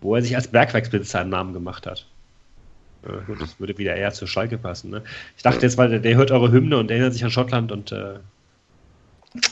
wo 0.00 0.16
er 0.16 0.22
sich 0.22 0.34
als 0.36 0.48
Bergwerksbesitzer 0.48 1.20
einen 1.20 1.30
Namen 1.30 1.52
gemacht 1.52 1.86
hat. 1.86 2.06
Ja, 3.06 3.16
gut, 3.20 3.40
das 3.40 3.58
würde 3.58 3.78
wieder 3.78 3.96
eher 3.96 4.12
zur 4.12 4.28
Schalke 4.28 4.58
passen. 4.58 4.90
Ne? 4.90 5.02
Ich 5.36 5.42
dachte 5.42 5.62
jetzt, 5.62 5.78
weil 5.78 5.88
der, 5.88 5.98
der 6.00 6.16
hört 6.16 6.30
eure 6.30 6.52
Hymne 6.52 6.76
und 6.78 6.90
erinnert 6.90 7.12
sich 7.14 7.24
an 7.24 7.30
Schottland 7.30 7.72
und 7.72 7.92
äh, 7.92 8.18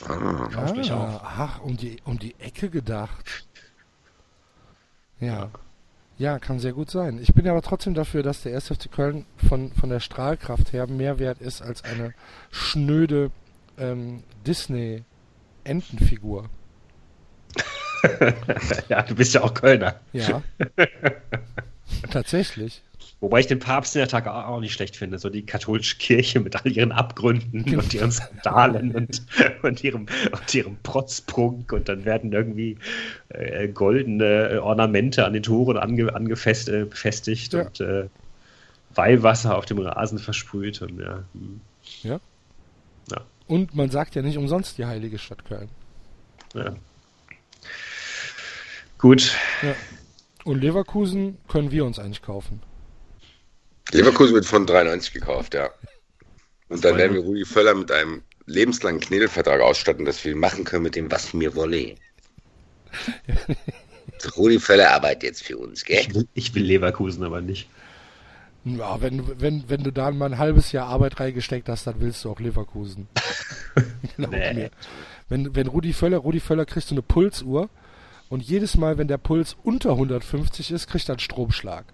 Ah, 0.08 0.48
Kauft 0.52 0.76
mich 0.76 0.90
Ah, 0.90 0.96
auf. 1.16 1.20
ach, 1.24 1.60
um 1.60 1.76
die, 1.76 1.98
um 2.04 2.18
die 2.18 2.34
Ecke 2.40 2.68
gedacht. 2.68 3.46
Ja. 5.20 5.50
Ja, 6.18 6.38
kann 6.40 6.58
sehr 6.58 6.72
gut 6.72 6.90
sein. 6.90 7.20
Ich 7.22 7.32
bin 7.32 7.48
aber 7.48 7.62
trotzdem 7.62 7.94
dafür, 7.94 8.24
dass 8.24 8.42
der 8.42 8.54
1. 8.54 8.66
FC 8.68 8.90
Köln 8.90 9.24
von, 9.48 9.72
von 9.72 9.88
der 9.88 10.00
Strahlkraft 10.00 10.72
her 10.72 10.88
mehr 10.88 11.20
wert 11.20 11.40
ist 11.40 11.62
als 11.62 11.84
eine 11.84 12.12
schnöde 12.50 13.30
ähm, 13.78 14.24
Disney-Entenfigur. 14.44 16.50
ja, 18.88 19.02
du 19.02 19.14
bist 19.14 19.34
ja 19.34 19.42
auch 19.42 19.54
Kölner. 19.54 20.00
Ja. 20.12 20.42
Tatsächlich. 22.10 22.82
Wobei 23.20 23.40
ich 23.40 23.48
den 23.48 23.58
Papst 23.58 23.96
in 23.96 23.98
der 23.98 24.08
Tag 24.08 24.28
auch 24.28 24.60
nicht 24.60 24.72
schlecht 24.72 24.96
finde. 24.96 25.18
So 25.18 25.28
die 25.28 25.44
katholische 25.44 25.96
Kirche 25.98 26.38
mit 26.38 26.54
all 26.54 26.70
ihren 26.70 26.92
Abgründen 26.92 27.64
und 27.78 27.92
ihren 27.92 28.12
Skandalen 28.12 28.94
und, 28.94 29.22
und, 29.62 29.82
ihrem, 29.82 30.06
und 30.30 30.54
ihrem 30.54 30.76
Protzprunk 30.84 31.72
und 31.72 31.88
dann 31.88 32.04
werden 32.04 32.32
irgendwie 32.32 32.78
äh, 33.30 33.66
goldene 33.68 34.60
Ornamente 34.62 35.24
an 35.24 35.32
den 35.32 35.42
Toren 35.42 35.78
ange, 35.78 36.14
angefest, 36.14 36.68
äh, 36.68 36.84
befestigt 36.84 37.54
Ja. 37.54 37.62
und 37.62 37.80
äh, 37.80 38.08
Weihwasser 38.94 39.56
auf 39.56 39.64
dem 39.66 39.78
Rasen 39.78 40.18
versprüht. 40.18 40.80
Und, 40.80 41.00
ja, 41.00 41.24
hm, 41.32 41.60
Und 43.48 43.74
man 43.74 43.90
sagt 43.90 44.14
ja 44.14 44.22
nicht 44.22 44.38
umsonst 44.38 44.78
die 44.78 44.86
heilige 44.86 45.18
Stadt 45.18 45.44
Köln. 45.44 45.68
ja. 46.54 46.74
Gut, 48.98 49.34
Ja. 49.62 49.74
Und 50.44 50.60
Leverkusen 50.60 51.36
können 51.48 51.70
wir 51.70 51.84
uns 51.84 51.98
eigentlich 51.98 52.22
kaufen. 52.22 52.60
Leverkusen 53.92 54.34
wird 54.34 54.46
von 54.46 54.66
93 54.66 55.12
gekauft, 55.12 55.54
ja. 55.54 55.70
Und 56.68 56.84
dann 56.84 56.96
werden 56.96 57.14
wir 57.14 57.22
Rudi 57.22 57.44
Völler 57.44 57.74
mit 57.74 57.90
einem 57.90 58.22
lebenslangen 58.46 59.00
Knebelvertrag 59.00 59.60
ausstatten, 59.60 60.04
dass 60.04 60.24
wir 60.24 60.36
machen 60.36 60.64
können 60.64 60.82
mit 60.82 60.96
dem, 60.96 61.10
was 61.10 61.32
mir 61.32 61.54
wolle. 61.54 61.94
Rudi 64.36 64.58
Völler 64.58 64.90
arbeitet 64.90 65.22
jetzt 65.22 65.42
für 65.44 65.56
uns, 65.58 65.84
gell? 65.84 66.00
Ich 66.00 66.14
will, 66.14 66.28
ich 66.34 66.54
will 66.54 66.64
Leverkusen 66.64 67.24
aber 67.24 67.40
nicht. 67.40 67.68
Ja, 68.64 69.00
wenn, 69.00 69.40
wenn, 69.40 69.64
wenn 69.68 69.82
du 69.82 69.92
da 69.92 70.10
mal 70.10 70.26
ein 70.26 70.38
halbes 70.38 70.72
Jahr 70.72 70.88
Arbeit 70.88 71.20
reingesteckt 71.20 71.68
hast, 71.68 71.86
dann 71.86 72.00
willst 72.00 72.24
du 72.24 72.30
auch 72.30 72.40
Leverkusen. 72.40 73.08
Glaub 74.16 74.30
Nee. 74.32 74.54
mir. 74.54 74.70
Wenn, 75.28 75.54
wenn 75.54 75.66
Rudi 75.68 75.92
Völler, 75.92 76.18
Rudi 76.18 76.40
Völler 76.40 76.66
kriegst 76.66 76.90
du 76.90 76.94
eine 76.94 77.02
Pulsuhr 77.02 77.70
und 78.28 78.42
jedes 78.42 78.76
Mal, 78.76 78.98
wenn 78.98 79.08
der 79.08 79.18
Puls 79.18 79.56
unter 79.62 79.90
150 79.92 80.70
ist, 80.70 80.88
kriegt 80.88 81.08
er 81.08 81.14
einen 81.14 81.20
Stromschlag. 81.20 81.84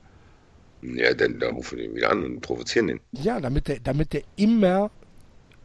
Ja, 0.93 1.15
dann, 1.15 1.39
dann 1.41 1.55
rufen 1.55 1.79
wir 1.79 1.85
ihn 1.87 1.95
wieder 1.95 2.11
an 2.11 2.25
und 2.25 2.41
provozieren 2.41 2.89
den. 2.89 3.01
Ja, 3.13 3.41
damit 3.41 3.69
der, 3.69 3.81
damit 3.81 4.13
der 4.13 4.23
immer, 4.37 4.91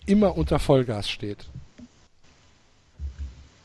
immer 0.06 0.38
unter 0.38 0.60
Vollgas 0.60 1.10
steht. 1.10 1.46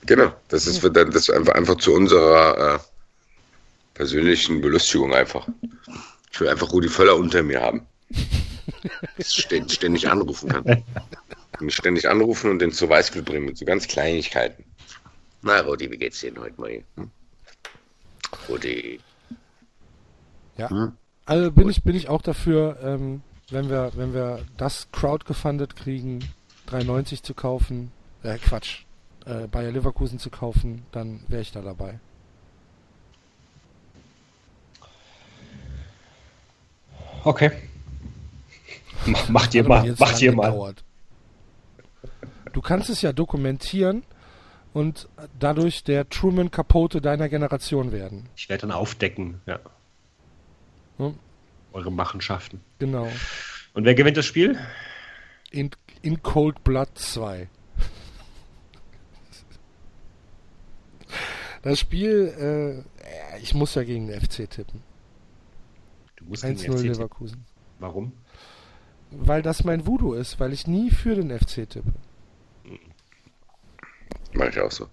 Genau, 0.06 0.34
das 0.48 0.66
ist, 0.66 0.82
dann, 0.82 1.10
das 1.10 1.28
ist 1.28 1.30
einfach, 1.30 1.54
einfach 1.54 1.76
zu 1.76 1.94
unserer 1.94 2.74
äh, 2.74 2.78
persönlichen 3.94 4.60
Belustigung 4.60 5.14
einfach. 5.14 5.48
Ich 6.30 6.40
will 6.40 6.48
einfach 6.48 6.72
Rudi 6.72 6.88
Völler 6.88 7.16
unter 7.16 7.42
mir 7.42 7.60
haben. 7.60 7.86
Dass 9.16 9.28
ich 9.28 9.44
ständig, 9.44 9.74
ständig 9.74 10.08
anrufen 10.08 10.48
kann. 10.48 10.84
Mich 11.60 11.76
ständig 11.76 12.08
anrufen 12.08 12.50
und 12.50 12.58
den 12.58 12.72
zur 12.72 12.88
Weißglut 12.88 13.24
bringen 13.24 13.46
mit 13.46 13.56
so 13.56 13.64
ganz 13.64 13.86
Kleinigkeiten. 13.86 14.64
Na, 15.42 15.60
Rudi, 15.60 15.90
wie 15.90 15.98
geht's 15.98 16.20
dir 16.20 16.32
denn 16.32 16.42
heute 16.42 16.60
mal? 16.60 16.82
Hm? 16.96 17.10
Rudi. 18.48 19.00
Ja. 20.58 20.68
Hm? 20.68 20.96
Also 21.26 21.50
bin 21.50 21.68
ich, 21.68 21.82
bin 21.82 21.96
ich 21.96 22.08
auch 22.08 22.22
dafür, 22.22 22.78
ähm, 22.82 23.22
wenn 23.50 23.68
wir, 23.70 23.92
wenn 23.94 24.12
wir 24.12 24.40
das 24.56 24.88
crowdgefundet 24.92 25.76
kriegen, 25.76 26.20
3,90 26.68 27.22
zu 27.22 27.34
kaufen, 27.34 27.92
äh, 28.22 28.36
Quatsch, 28.38 28.84
äh, 29.26 29.46
Bayer 29.46 29.72
Leverkusen 29.72 30.18
zu 30.18 30.30
kaufen, 30.30 30.84
dann 30.92 31.20
wäre 31.28 31.42
ich 31.42 31.52
da 31.52 31.62
dabei. 31.62 31.98
Okay. 37.24 37.50
Mach, 39.06 39.28
macht 39.28 39.54
ihr 39.54 39.64
mal, 39.64 39.94
macht 39.98 40.20
ihr 40.20 40.34
mal. 40.34 40.74
Du 42.52 42.60
kannst 42.60 42.88
es 42.90 43.02
ja 43.02 43.12
dokumentieren 43.12 44.04
und 44.72 45.08
dadurch 45.38 45.84
der 45.84 46.08
Truman 46.08 46.50
Capote 46.50 47.00
deiner 47.00 47.28
Generation 47.28 47.92
werden. 47.92 48.28
Ich 48.36 48.48
werde 48.48 48.62
dann 48.62 48.72
aufdecken, 48.72 49.40
ja. 49.46 49.58
Hm? 50.98 51.18
Eure 51.72 51.90
Machenschaften. 51.90 52.60
Genau. 52.78 53.08
Und 53.72 53.84
wer 53.84 53.94
gewinnt 53.94 54.16
das 54.16 54.26
Spiel? 54.26 54.58
In, 55.50 55.70
in 56.02 56.22
Cold 56.22 56.62
Blood 56.64 56.88
2. 56.94 57.48
Das 61.62 61.80
Spiel, 61.80 62.84
äh, 63.34 63.38
ich 63.38 63.54
muss 63.54 63.74
ja 63.74 63.84
gegen 63.84 64.08
den 64.08 64.20
FC 64.20 64.48
tippen. 64.48 64.82
Du 66.16 66.26
musst 66.26 66.42
gegen 66.42 66.58
1-0 66.58 66.60
den 66.60 66.72
FC 66.72 66.76
tippen. 66.76 66.92
Leverkusen. 66.92 67.44
Warum? 67.78 68.12
Weil 69.10 69.42
das 69.42 69.64
mein 69.64 69.86
Voodoo 69.86 70.14
ist, 70.14 70.38
weil 70.40 70.52
ich 70.52 70.66
nie 70.66 70.90
für 70.90 71.14
den 71.14 71.36
FC 71.36 71.68
tippe. 71.68 71.92
Mach 74.32 74.46
ich 74.48 74.60
auch 74.60 74.70
so. 74.70 74.88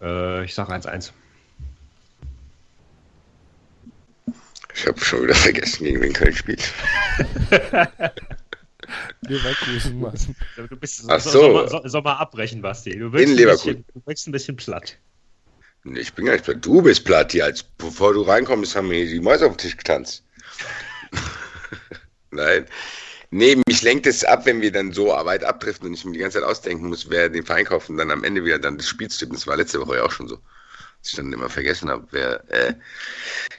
Äh, 0.00 0.44
ich 0.44 0.54
sage 0.54 0.72
1-1. 0.72 1.12
Ich 4.74 4.86
habe 4.86 4.98
schon 5.04 5.22
wieder 5.24 5.34
vergessen, 5.34 5.84
gegen 5.84 6.00
wen 6.00 6.12
Köln 6.12 6.34
spielt. 6.34 6.72
Leverkusen, 9.22 10.00
Mann. 10.00 10.14
Du 10.68 10.76
bist, 10.76 11.04
Ach 11.08 11.20
so- 11.20 11.30
so. 11.30 11.40
Soll, 11.40 11.52
mal, 11.52 11.68
soll, 11.68 11.88
soll 11.88 12.02
mal 12.02 12.14
abbrechen, 12.16 12.62
Basti. 12.62 12.98
Du 12.98 13.12
wirkst 13.12 13.24
In 13.26 13.30
ein 13.32 13.36
Leverkusen. 13.36 13.66
Bisschen, 13.76 13.84
du 13.94 14.06
wirkst 14.06 14.28
ein 14.28 14.32
bisschen 14.32 14.56
platt. 14.56 14.98
Ich 15.84 16.12
bin 16.14 16.26
gar 16.26 16.32
nicht 16.32 16.44
platt. 16.44 16.58
Du 16.60 16.82
bist 16.82 17.04
platt 17.04 17.32
hier. 17.32 17.44
Als 17.44 17.62
bevor 17.62 18.12
du 18.14 18.22
reinkommst, 18.22 18.76
haben 18.76 18.88
mir 18.88 19.04
die 19.06 19.20
Mäuse 19.20 19.46
auf 19.46 19.52
den 19.56 19.58
Tisch 19.58 19.76
getanzt. 19.76 20.24
Nein. 22.30 22.66
Nee, 23.30 23.56
mich 23.66 23.82
lenkt 23.82 24.06
es 24.06 24.24
ab, 24.24 24.44
wenn 24.44 24.60
wir 24.60 24.70
dann 24.72 24.92
so 24.92 25.06
weit 25.08 25.42
abdriften 25.42 25.88
und 25.88 25.94
ich 25.94 26.04
mir 26.04 26.12
die 26.12 26.18
ganze 26.18 26.38
Zeit 26.38 26.46
ausdenken 26.46 26.88
muss, 26.88 27.08
wer 27.08 27.30
den 27.30 27.46
Verein 27.46 27.64
kauft 27.64 27.88
und 27.88 27.96
dann 27.96 28.10
am 28.10 28.24
Ende 28.24 28.44
wieder 28.44 28.58
dann 28.58 28.76
das 28.76 28.86
Spiel 28.88 29.08
zu 29.08 29.18
tippen. 29.20 29.34
Das 29.34 29.46
war 29.46 29.56
letzte 29.56 29.80
Woche 29.80 29.96
ja 29.96 30.02
auch 30.02 30.10
schon 30.10 30.28
so. 30.28 30.38
Dass 31.02 31.10
ich 31.10 31.16
dann 31.16 31.32
immer 31.32 31.48
vergessen 31.50 31.88
habe, 31.90 32.06
wer 32.12 32.44
äh, 32.50 32.74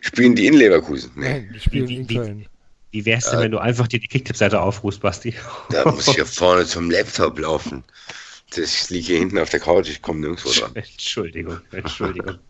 spielen 0.01 0.35
die 0.35 0.47
in 0.47 0.53
Leverkusen. 0.53 1.11
Nee, 1.15 1.29
Nein, 1.29 1.51
die 1.53 1.59
spielen 1.59 1.87
Wie- 1.89 1.95
in 1.97 2.07
Köln. 2.07 2.45
Wie 2.91 3.05
wär's 3.05 3.25
denn, 3.29 3.39
Äh. 3.39 3.43
wenn 3.43 3.51
du 3.51 3.57
einfach 3.57 3.87
dir 3.87 3.99
die 3.99 4.07
Kicktipp-Seite 4.07 4.61
aufrufst, 4.61 5.01
Basti? 5.01 5.33
da 5.71 5.89
muss 5.91 6.07
ich 6.07 6.13
hier 6.15 6.25
vorne 6.27 6.65
zum 6.65 6.89
Laptop 6.91 7.39
laufen. 7.39 7.83
Ich 8.55 8.89
liege 8.91 9.07
hier 9.07 9.19
hinten 9.19 9.39
auf 9.39 9.49
der 9.49 9.59
Couch, 9.59 9.89
ich 9.89 10.01
komme 10.01 10.19
nirgendwo 10.19 10.51
dran. 10.51 10.71
Entschuldigung, 10.75 11.59
Entschuldigung. 11.71 12.37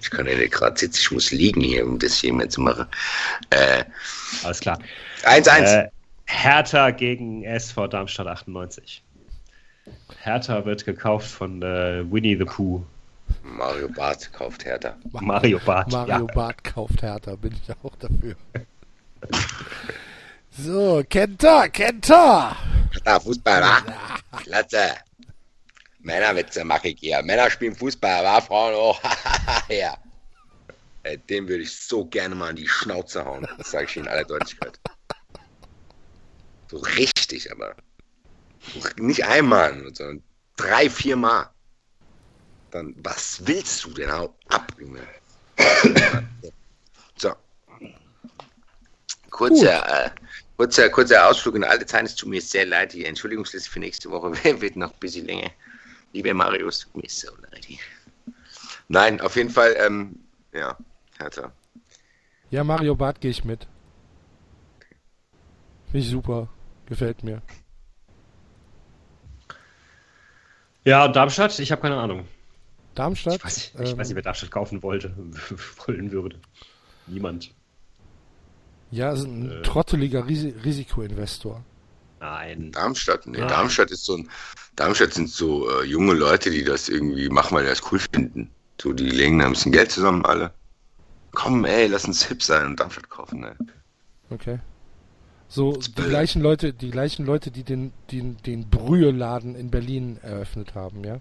Ich 0.00 0.08
kann 0.08 0.24
ja 0.26 0.36
nicht 0.36 0.52
gerade 0.52 0.78
sitzen, 0.78 0.98
ich 1.00 1.10
muss 1.10 1.32
liegen 1.32 1.60
hier, 1.60 1.84
um 1.84 1.98
das 1.98 2.18
hier 2.20 2.32
mehr 2.32 2.48
zu 2.48 2.60
machen. 2.60 2.86
Äh, 3.50 3.82
Alles 4.44 4.60
klar. 4.60 4.78
1-1. 5.24 5.64
Äh, 5.86 5.88
Hertha 6.26 6.90
gegen 6.92 7.42
SV 7.42 7.88
Darmstadt 7.88 8.28
98. 8.28 9.02
Hertha 10.22 10.64
wird 10.64 10.84
gekauft 10.84 11.28
von 11.28 11.60
äh, 11.62 12.04
Winnie 12.08 12.36
the 12.38 12.44
Pooh. 12.44 12.86
Mario 13.44 13.88
Barth 13.88 14.32
kauft 14.32 14.64
Hertha. 14.64 14.96
Mario 15.12 15.58
Barth. 15.58 15.92
Mario 15.92 16.26
ja. 16.26 16.34
Barth 16.34 16.64
kauft 16.64 17.02
Hertha, 17.02 17.36
bin 17.36 17.52
ich 17.52 17.70
auch 17.82 17.94
dafür. 17.96 18.36
so, 20.50 21.04
Kenta, 21.08 21.68
Kenta! 21.68 22.56
Ah, 23.04 23.20
Fußball, 23.20 23.60
wa? 23.60 24.38
Klasse. 24.38 24.94
Männerwitze 26.00 26.64
mache 26.64 26.88
ich 26.88 27.00
hier. 27.00 27.22
Männer 27.22 27.50
spielen 27.50 27.76
Fußball, 27.76 28.24
wa? 28.24 28.40
Frauen 28.40 28.74
auch. 28.74 29.00
ja. 29.68 29.96
Äh, 31.02 31.18
Dem 31.18 31.46
würde 31.46 31.64
ich 31.64 31.76
so 31.76 32.06
gerne 32.06 32.34
mal 32.34 32.50
in 32.50 32.56
die 32.56 32.68
Schnauze 32.68 33.24
hauen. 33.24 33.46
Das 33.58 33.70
sage 33.70 33.84
ich 33.84 33.96
Ihnen 33.96 34.06
in 34.06 34.12
aller 34.12 34.24
Deutlichkeit. 34.24 34.80
So 36.70 36.78
richtig, 36.78 37.52
aber. 37.52 37.76
Nicht 38.96 39.24
einmal, 39.26 39.74
sondern 39.92 40.22
drei, 40.56 40.88
vier 40.88 41.16
Mal. 41.16 41.53
Dann, 42.74 42.92
was 43.04 43.40
willst 43.46 43.84
du 43.84 43.90
denn? 43.90 44.10
Hau 44.10 44.34
ab, 44.48 44.72
Junge. 44.80 44.98
so. 47.16 47.32
Kurzer, 49.30 50.06
äh, 50.06 50.10
kurzer, 50.56 50.90
kurzer 50.90 51.28
Ausflug 51.28 51.54
in 51.54 51.62
alte 51.62 51.86
Zeiten. 51.86 52.06
Es 52.06 52.16
tut 52.16 52.30
mir 52.30 52.42
sehr 52.42 52.66
leid. 52.66 52.92
Die 52.92 53.04
Entschuldigungsliste 53.04 53.70
für 53.70 53.78
nächste 53.78 54.10
Woche 54.10 54.32
wird 54.60 54.74
noch 54.74 54.92
ein 54.92 54.98
bisschen 54.98 55.24
länger. 55.24 55.52
Lieber 56.12 56.34
Marius, 56.34 56.80
tut 56.80 56.96
mir 57.00 57.08
so 57.08 57.30
leid. 57.52 57.64
Nein, 58.88 59.20
auf 59.20 59.36
jeden 59.36 59.50
Fall, 59.50 59.76
ähm, 59.78 60.18
ja, 60.52 60.76
Hertha. 61.16 61.52
Ja, 62.50 62.64
Mario 62.64 62.96
Barth 62.96 63.20
gehe 63.20 63.30
ich 63.30 63.44
mit. 63.44 63.68
Finde 65.84 65.98
ich 65.98 66.08
super. 66.08 66.48
Gefällt 66.86 67.22
mir. 67.22 67.40
Ja, 70.82 71.04
und 71.04 71.14
Darmstadt? 71.14 71.56
Ich 71.60 71.70
habe 71.70 71.80
keine 71.80 71.98
Ahnung. 71.98 72.26
Darmstadt? 72.94 73.34
Ich 73.36 73.44
weiß, 73.44 73.56
nicht- 73.56 73.74
ich 73.80 73.92
ähm, 73.92 73.98
weiß 73.98 74.08
nicht, 74.08 74.16
wer 74.16 74.22
Darmstadt 74.22 74.50
kaufen 74.50 74.82
wollte, 74.82 75.14
wollen 75.86 76.10
würde. 76.12 76.38
Niemand. 77.06 77.52
Ja, 78.90 79.12
ist 79.12 79.24
ein 79.24 79.50
Äh. 79.50 79.62
trotteliger 79.62 80.26
Risi 80.26 80.50
Risikoinvestor. 80.64 81.64
Nein. 82.20 82.70
Darmstadt, 82.72 83.26
nee, 83.26 83.40
Ah. 83.40 83.46
Darmstadt 83.46 83.90
ist 83.90 84.04
so 84.04 84.16
ein, 84.16 84.30
Darmstadt 84.76 85.12
sind 85.12 85.28
so 85.28 85.68
äh, 85.70 85.84
junge 85.84 86.14
Leute, 86.14 86.50
die 86.50 86.64
das 86.64 86.88
irgendwie 86.88 87.28
machen, 87.28 87.54
weil 87.56 87.64
die 87.64 87.70
das 87.70 87.82
cool 87.92 87.98
finden. 87.98 88.50
So, 88.80 88.92
die 88.92 89.08
legen 89.10 89.38
da 89.38 89.46
ein 89.46 89.52
bisschen 89.52 89.72
Geld 89.72 89.90
zusammen, 89.90 90.24
alle. 90.24 90.52
Komm, 91.32 91.64
ey, 91.64 91.86
lass 91.88 92.04
uns 92.06 92.24
hip 92.26 92.42
sein 92.42 92.66
und 92.66 92.80
Darmstadt 92.80 93.10
kaufen, 93.10 93.40
ne? 93.40 93.56
Okay. 94.30 94.60
So, 95.48 95.72
die 95.76 95.92
gleichen 95.92 96.40
Leute, 96.42 96.72
die 96.72 96.90
gleichen 96.90 97.26
Leute, 97.26 97.50
die 97.50 97.62
den, 97.64 97.92
den, 98.10 98.38
den 98.38 98.70
Brühe-Laden 98.70 99.54
in 99.54 99.70
Berlin 99.70 100.18
eröffnet 100.22 100.74
haben, 100.74 101.04
ja? 101.04 101.20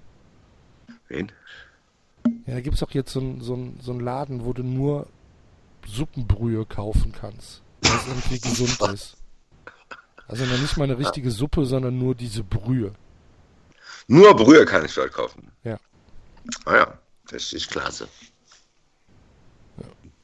Wen? 1.13 1.31
Ja, 2.47 2.55
da 2.55 2.61
gibt's 2.61 2.81
auch 2.81 2.91
jetzt 2.91 3.11
so 3.13 3.19
einen 3.19 3.41
so 3.41 3.73
so 3.81 3.91
ein 3.91 3.99
Laden, 3.99 4.45
wo 4.45 4.53
du 4.53 4.63
nur 4.63 5.07
Suppenbrühe 5.85 6.65
kaufen 6.65 7.11
kannst. 7.11 7.61
Weil 7.81 7.95
es 7.95 8.07
irgendwie 8.07 8.39
gesund 8.39 8.93
ist. 8.93 9.17
Also 10.27 10.45
noch 10.45 10.57
nicht 10.57 10.77
mal 10.77 10.85
eine 10.85 10.97
richtige 10.97 11.31
Suppe, 11.31 11.65
sondern 11.65 11.97
nur 11.99 12.15
diese 12.15 12.43
Brühe. 12.43 12.93
Nur 14.07 14.35
Brühe 14.35 14.65
kann 14.65 14.85
ich 14.85 14.93
dort 14.93 15.11
kaufen. 15.11 15.51
Ja. 15.63 15.79
Ah 16.65 16.75
ja, 16.75 16.97
das 17.29 17.53
ist 17.53 17.69
klasse. 17.69 18.07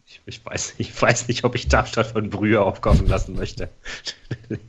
Ich, 0.06 0.22
ich, 0.26 0.46
weiß, 0.46 0.76
ich 0.78 1.00
weiß 1.00 1.28
nicht, 1.28 1.44
ob 1.44 1.54
ich 1.56 1.68
Darmstadt 1.68 2.08
von 2.08 2.30
Brühe 2.30 2.62
aufkaufen 2.62 3.08
lassen 3.08 3.36
möchte. 3.36 3.70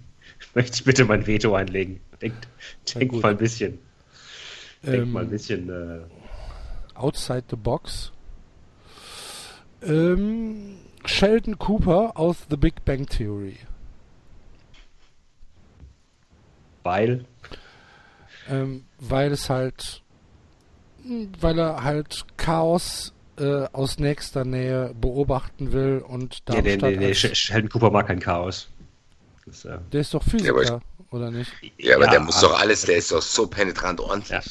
möchte 0.55 0.77
ich 0.77 0.85
bitte 0.85 1.05
mein 1.05 1.27
Veto 1.27 1.55
einlegen. 1.55 2.01
Denkt, 2.21 2.49
denkt 2.95 3.15
mal 3.15 3.31
ein 3.31 3.39
bisschen. 3.39 3.79
Denkt 4.83 4.99
Ähm, 5.07 5.12
mal 5.12 5.25
ein 5.25 5.31
bisschen. 5.31 5.68
Äh, 5.68 6.00
Outside 6.94 7.44
the 7.50 7.57
Box. 7.57 8.12
Ähm, 9.83 10.76
Sheldon 11.07 11.59
Cooper 11.59 12.12
aus 12.17 12.36
The 12.50 12.57
Big 12.57 12.84
Bang 12.84 13.07
Theory. 13.07 13.57
Weil. 16.83 17.25
Ähm, 18.49 18.84
weil 18.99 19.33
es 19.33 19.49
halt, 19.50 20.02
weil 21.41 21.59
er 21.59 21.83
halt 21.84 22.25
Chaos 22.36 23.12
äh, 23.39 23.67
aus 23.73 23.99
nächster 23.99 24.44
Nähe 24.44 24.94
beobachten 25.00 25.73
will 25.73 26.02
und 26.07 26.42
Nee, 26.49 26.62
nee, 26.62 26.76
Darmstadt 26.76 26.91
nee, 26.92 26.97
nee. 26.99 27.12
Sh- 27.12 27.34
Sheldon 27.34 27.68
Cooper 27.70 27.91
mag 27.91 28.07
kein 28.07 28.20
Chaos. 28.20 28.68
Das, 29.47 29.65
äh, 29.65 29.78
der 29.92 30.00
ist 30.00 30.12
doch 30.15 30.23
Ja, 30.39 30.50
aber 30.52 30.60
Physiker, 30.60 30.81
oder 31.10 31.31
nicht? 31.31 31.52
Ja, 31.78 31.97
aber 31.97 32.05
Ja, 32.07 32.10
der 32.12 32.20
muss 32.20 32.41
doch 32.41 32.59
alles, 32.60 32.83
der 32.83 32.97
ist 32.97 33.12
doch 33.12 33.23
so 33.23 33.47
penetrant 33.47 34.00
ordentlich. 34.00 34.31
ja, 34.31 34.39
ja. 34.39 34.42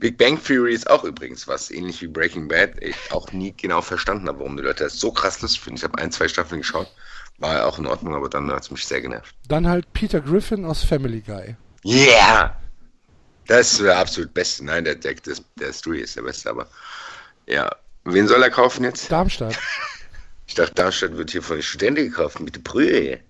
Big 0.00 0.16
Bang 0.16 0.42
Theory 0.42 0.72
ist 0.72 0.88
auch 0.88 1.04
übrigens 1.04 1.46
was, 1.46 1.70
ähnlich 1.70 2.00
wie 2.00 2.06
Breaking 2.06 2.48
Bad. 2.48 2.82
Ich 2.82 2.96
auch 3.12 3.30
nie 3.32 3.52
genau 3.54 3.82
verstanden 3.82 4.28
habe, 4.28 4.38
warum 4.38 4.56
die 4.56 4.62
Leute 4.62 4.84
das 4.84 4.98
so 4.98 5.12
krass 5.12 5.42
lustig 5.42 5.60
finden. 5.60 5.76
Ich 5.76 5.84
habe 5.84 5.98
ein, 5.98 6.10
zwei 6.10 6.26
Staffeln 6.26 6.62
geschaut, 6.62 6.90
war 7.38 7.56
ja 7.56 7.66
auch 7.66 7.78
in 7.78 7.86
Ordnung, 7.86 8.14
aber 8.14 8.30
dann 8.30 8.50
hat 8.50 8.62
es 8.62 8.70
mich 8.70 8.86
sehr 8.86 9.02
genervt. 9.02 9.34
Dann 9.46 9.68
halt 9.68 9.92
Peter 9.92 10.20
Griffin 10.20 10.64
aus 10.64 10.82
Family 10.82 11.20
Guy. 11.20 11.54
Yeah! 11.84 12.56
Das 13.46 13.72
ist 13.72 13.82
der 13.82 13.98
absolut 13.98 14.32
Beste. 14.32 14.64
Nein, 14.64 14.84
der, 14.84 14.94
der, 14.94 15.14
der, 15.14 15.36
der 15.56 15.72
Stewie 15.72 16.00
ist 16.00 16.16
der 16.16 16.22
Beste, 16.22 16.48
aber 16.48 16.66
ja. 17.46 17.70
Wen 18.04 18.26
soll 18.26 18.42
er 18.42 18.50
kaufen 18.50 18.84
jetzt? 18.84 19.12
Darmstadt. 19.12 19.58
Ich 20.46 20.56
dachte, 20.56 20.74
Darmstadt 20.74 21.16
wird 21.16 21.30
hier 21.30 21.44
von 21.44 21.58
den 21.58 21.62
Studenten 21.62 22.02
gekauft, 22.06 22.40
mit 22.40 22.56
der 22.56 22.60
Brühe. 22.60 23.20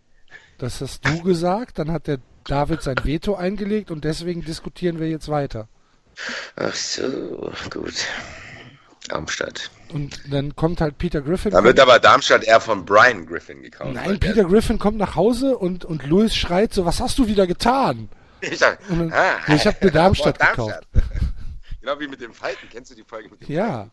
Das 0.56 0.80
hast 0.80 1.06
du 1.06 1.22
gesagt, 1.22 1.78
dann 1.78 1.92
hat 1.92 2.06
der 2.06 2.18
David 2.44 2.80
sein 2.80 2.96
Veto 3.02 3.34
eingelegt 3.34 3.90
und 3.90 4.04
deswegen 4.04 4.42
diskutieren 4.42 4.98
wir 4.98 5.10
jetzt 5.10 5.28
weiter. 5.28 5.68
Ach 6.56 6.74
so, 6.74 7.52
gut. 7.70 7.94
Darmstadt. 9.08 9.70
Und 9.92 10.20
dann 10.32 10.54
kommt 10.54 10.80
halt 10.80 10.98
Peter 10.98 11.20
Griffin. 11.20 11.50
Da 11.52 11.64
wird 11.64 11.80
aber 11.80 11.98
Darmstadt 11.98 12.44
eher 12.44 12.60
von 12.60 12.84
Brian 12.84 13.26
Griffin 13.26 13.62
gekauft. 13.62 13.92
Nein, 13.94 14.20
Peter 14.20 14.44
Griffin 14.44 14.78
kommt 14.78 14.98
nach 14.98 15.16
Hause 15.16 15.56
und, 15.58 15.84
und 15.84 16.06
Louis 16.06 16.34
schreit 16.36 16.72
so, 16.72 16.84
was 16.84 17.00
hast 17.00 17.18
du 17.18 17.26
wieder 17.26 17.46
getan? 17.46 18.08
Ich, 18.42 18.58
sag, 18.58 18.78
dann- 18.88 19.12
ah, 19.12 19.36
ich 19.48 19.66
hab 19.66 19.82
mir 19.84 19.90
Darmstadt 19.92 20.38
boah, 20.38 20.46
gekauft. 20.46 20.88
genau 21.82 22.00
wie 22.00 22.08
mit 22.08 22.22
dem 22.22 22.32
Falken. 22.32 22.70
Kennst 22.70 22.90
du 22.90 22.94
die 22.94 23.04
Folge 23.04 23.28
mit 23.28 23.42
dem 23.42 23.52
Ja, 23.54 23.90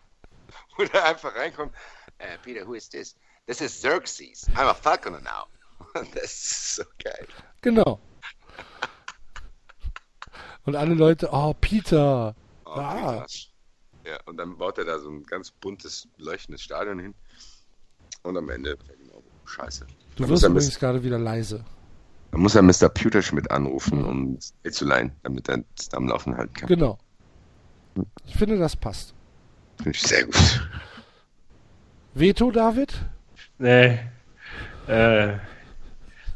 Wo 0.77 0.85
der 0.85 1.03
einfach 1.03 1.35
reinkommt. 1.35 1.73
Äh, 2.17 2.37
Peter, 2.45 2.65
who 2.65 2.73
is 2.73 2.87
this? 2.87 3.17
This 3.45 3.59
is 3.59 3.73
Xerxes. 3.81 4.47
I'm 4.55 4.69
a 4.69 4.73
falconer 4.73 5.19
now. 5.19 5.47
das 6.15 6.23
ist 6.31 6.75
so 6.75 6.83
geil. 7.03 7.27
genau. 7.61 7.99
Und 10.67 10.75
alle 10.75 10.93
Leute, 10.93 11.29
oh, 11.31 11.53
Peter. 11.59 12.35
Oh, 12.65 12.69
Ah. 12.69 13.21
Peter. 13.21 13.25
Ja, 14.05 14.17
und 14.25 14.37
dann 14.37 14.57
baut 14.57 14.77
er 14.77 14.85
da 14.85 14.99
so 14.99 15.09
ein 15.09 15.23
ganz 15.23 15.49
buntes, 15.51 16.07
leuchtendes 16.17 16.61
Stadion 16.61 16.99
hin. 16.99 17.15
Und 18.23 18.37
am 18.37 18.49
Ende, 18.49 18.77
ja, 18.87 18.93
genau, 18.95 19.21
scheiße. 19.45 19.85
Du 20.15 20.23
Dann 20.23 20.29
wirst 20.29 20.43
übrigens 20.43 20.67
Mis- 20.67 20.79
gerade 20.79 21.03
wieder 21.03 21.17
leise. 21.19 21.65
dann 22.31 22.41
muss 22.41 22.55
er 22.55 22.61
Mr. 22.61 22.89
Pewterschmidt 22.89 23.49
anrufen, 23.51 24.05
um 24.05 24.35
das 24.35 24.53
Geld 24.63 24.75
zu 24.75 24.85
leihen, 24.85 25.11
damit 25.23 25.49
er 25.49 25.63
es 25.77 25.93
am 25.93 26.07
Laufen 26.07 26.37
halten 26.37 26.53
kann. 26.53 26.67
Genau. 26.69 26.97
Ich 28.25 28.35
finde, 28.35 28.57
das 28.57 28.75
passt. 28.75 29.13
Finde 29.77 29.91
ich 29.91 30.01
sehr 30.01 30.25
gut. 30.25 30.69
Veto, 32.13 32.51
David? 32.51 32.93
Nee. 33.57 33.99
Äh, 34.87 35.37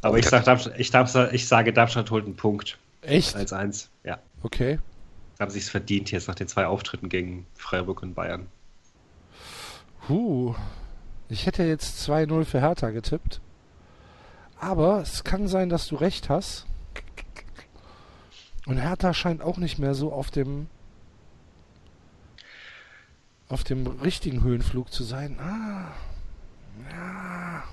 aber 0.02 0.18
ich, 0.20 0.28
sag, 0.28 0.44
Darmstadt, 0.46 0.78
ich, 0.80 0.92
Darmstadt, 0.92 1.34
ich 1.34 1.48
sage, 1.48 1.72
Darmstadt 1.74 2.12
holt 2.12 2.26
einen 2.26 2.36
Punkt. 2.36 2.78
Echt? 3.02 3.36
1-1. 3.36 3.88
Ja. 4.04 4.20
Okay. 4.44 4.80
Haben 5.40 5.52
sie 5.52 5.60
es 5.60 5.70
verdient 5.70 6.12
jetzt 6.12 6.28
nach 6.28 6.36
den 6.36 6.48
zwei 6.48 6.68
Auftritten 6.68 7.10
gegen 7.10 7.48
Freiburg 7.56 8.04
und 8.04 8.14
Bayern. 8.14 8.48
Huh. 10.08 10.56
Ich 11.30 11.46
hätte 11.46 11.64
jetzt 11.64 12.08
2-0 12.10 12.46
für 12.46 12.62
Hertha 12.62 12.90
getippt. 12.92 13.42
Aber 14.60 15.02
es 15.02 15.24
kann 15.24 15.48
sein, 15.48 15.70
dass 15.70 15.88
du 15.88 15.96
recht 15.96 16.30
hast. 16.30 16.68
Und 18.68 18.78
Hertha 18.78 19.14
scheint 19.14 19.42
auch 19.42 19.58
nicht 19.58 19.80
mehr 19.80 19.96
so 19.96 20.14
auf 20.14 20.30
dem 20.30 20.68
auf 23.50 23.64
dem 23.66 23.86
richtigen 23.88 24.44
Höhenflug 24.44 24.94
zu 24.94 25.04
sein. 25.04 25.38
Ah. 25.40 25.92
Ja. 26.90 27.64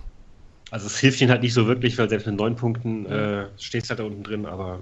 Also 0.71 0.87
es 0.87 0.99
hilft 0.99 1.21
ihnen 1.21 1.31
halt 1.31 1.43
nicht 1.43 1.55
so 1.55 1.67
wirklich, 1.67 1.97
weil 1.99 2.09
selbst 2.09 2.27
mit 2.27 2.37
neun 2.37 2.57
Punkten 2.57 3.07
äh, 3.07 3.47
steht 3.59 3.85
es 3.85 3.91
halt 3.91 4.01
da 4.01 4.05
unten 4.05 4.25
drin, 4.25 4.45
aber 4.45 4.81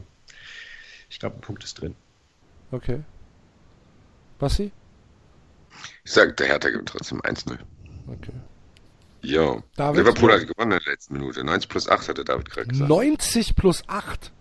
ich 1.09 1.19
glaube, 1.19 1.37
ein 1.37 1.41
Punkt 1.41 1.65
ist 1.65 1.81
drin. 1.81 1.95
Okay. 2.71 3.03
Basti? 4.39 4.73
Ich 6.05 6.13
sage, 6.13 6.33
der 6.35 6.47
Hertha 6.47 6.71
gewinnt 6.71 6.89
trotzdem 6.89 7.21
1-0. 7.21 7.59
Okay. 8.09 8.33
Jo. 9.23 9.63
David? 9.77 9.99
Liverpool 9.99 10.33
hat 10.33 10.47
gewonnen 10.47 10.73
in 10.73 10.79
der 10.85 10.93
letzten 10.93 11.15
Minute. 11.15 11.43
90 11.45 11.69
plus 11.69 11.89
8 11.89 12.09
hatte 12.09 12.25
David 12.25 12.51
gerade 12.51 12.69
gesagt. 12.69 12.89
90 12.89 13.57
plus 13.57 13.83
8. 13.89 14.33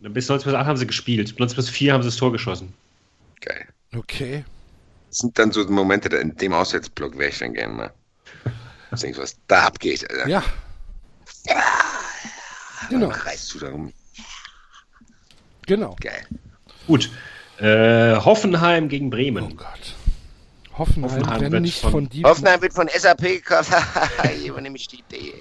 Bis 0.00 0.28
19 0.28 0.44
plus 0.44 0.54
8 0.54 0.66
haben 0.66 0.76
sie 0.76 0.86
gespielt. 0.86 1.38
19 1.38 1.54
plus 1.54 1.70
4 1.70 1.92
haben 1.92 2.02
sie 2.02 2.08
das 2.08 2.16
Tor 2.16 2.32
geschossen. 2.32 2.74
Geil. 3.40 3.68
Okay. 3.94 4.44
Das 5.08 5.18
sind 5.18 5.38
dann 5.38 5.52
so 5.52 5.66
Momente, 5.68 6.14
in 6.16 6.34
dem 6.36 6.52
Auswärtsblock 6.52 7.18
wäre 7.18 7.30
ich 7.30 7.38
dann 7.38 7.54
gerne 7.54 7.74
mal. 7.74 7.94
Ich 8.92 9.00
denke, 9.00 9.18
was 9.18 9.36
da 9.46 9.66
abgeht, 9.66 10.08
Alter. 10.10 10.28
Ja. 10.28 10.42
Genau. 12.90 13.10
Dann 13.10 13.20
reißt 13.20 13.54
du 13.54 13.58
darum. 13.60 13.92
Genau. 15.66 15.96
Geil. 16.00 16.24
Gut. 16.86 17.10
Äh, 17.58 18.16
Hoffenheim 18.16 18.88
gegen 18.88 19.06
Oh 19.06 19.10
Bremen. 19.10 19.56
Gott. 19.56 19.94
Hoffenheim, 20.76 21.10
Hoffenheim 21.10 21.40
wenn 21.42 21.52
wird 21.52 21.62
nicht 21.62 21.80
von- 21.80 21.90
von 21.92 22.08
die 22.08 22.24
Hoffenheim 22.24 22.62
wird 22.62 22.72
von 22.72 22.88
SAP 22.88 23.20
gekauft. 23.22 23.70
Übernehme 24.46 24.76
ich 24.76 24.88
die 24.88 25.00
Idee. 25.00 25.34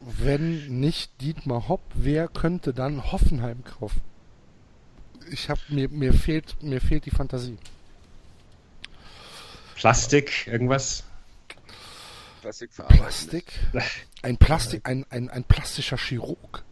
Wenn 0.00 0.80
nicht 0.80 1.20
Dietmar 1.20 1.68
Hopp, 1.68 1.82
wer 1.94 2.28
könnte 2.28 2.74
dann 2.74 3.12
Hoffenheim 3.12 3.62
kaufen? 3.64 4.00
Ich 5.30 5.48
habe 5.50 5.60
mir 5.68 5.88
mir 5.88 6.12
fehlt 6.14 6.62
mir 6.62 6.80
fehlt 6.80 7.04
die 7.06 7.10
Fantasie. 7.10 7.58
Plastik, 9.76 10.46
irgendwas. 10.46 11.04
Plastikverarbeitung. 12.42 13.04
Plastik? 13.04 13.44
Ein 14.22 14.36
Plastik 14.38 14.80
ein, 14.88 15.06
ein, 15.10 15.30
ein 15.30 15.44
plastischer 15.44 15.96
Chirurg. 15.96 16.64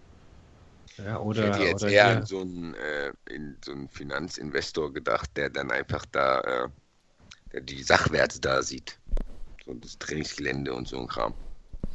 Ja, 0.99 1.17
Ich 1.17 1.21
oder, 1.21 1.47
hätte 1.47 1.63
jetzt 1.63 1.83
oder 1.83 1.93
eher 1.93 2.07
an 2.19 2.27
so 2.27 2.41
einen, 2.41 2.75
äh, 2.75 3.13
in 3.29 3.57
so 3.65 3.73
einen 3.73 3.89
Finanzinvestor 3.89 4.93
gedacht, 4.93 5.31
der 5.37 5.51
dann 5.51 5.71
einfach 5.71 6.07
da 6.07 6.41
äh, 6.41 6.69
der 7.53 7.61
die 7.61 7.83
Sachwerte 7.83 8.41
da 8.41 8.63
sieht. 8.63 8.99
So 9.65 9.75
das 9.75 9.99
Trainingsgelände 9.99 10.73
und 10.73 10.89
so 10.89 11.01
ein 11.01 11.09
Kram. 11.09 11.35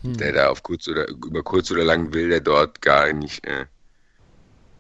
Hm. 0.02 0.18
Der 0.18 0.34
da 0.34 0.50
auf 0.50 0.64
kurz 0.64 0.88
oder 0.88 1.08
über 1.08 1.44
kurz 1.44 1.72
oder 1.72 1.84
lang 1.84 2.14
will 2.14 2.30
der 2.30 2.42
dort 2.42 2.82
gar 2.82 3.12
nicht 3.14 3.46
äh, 3.46 3.66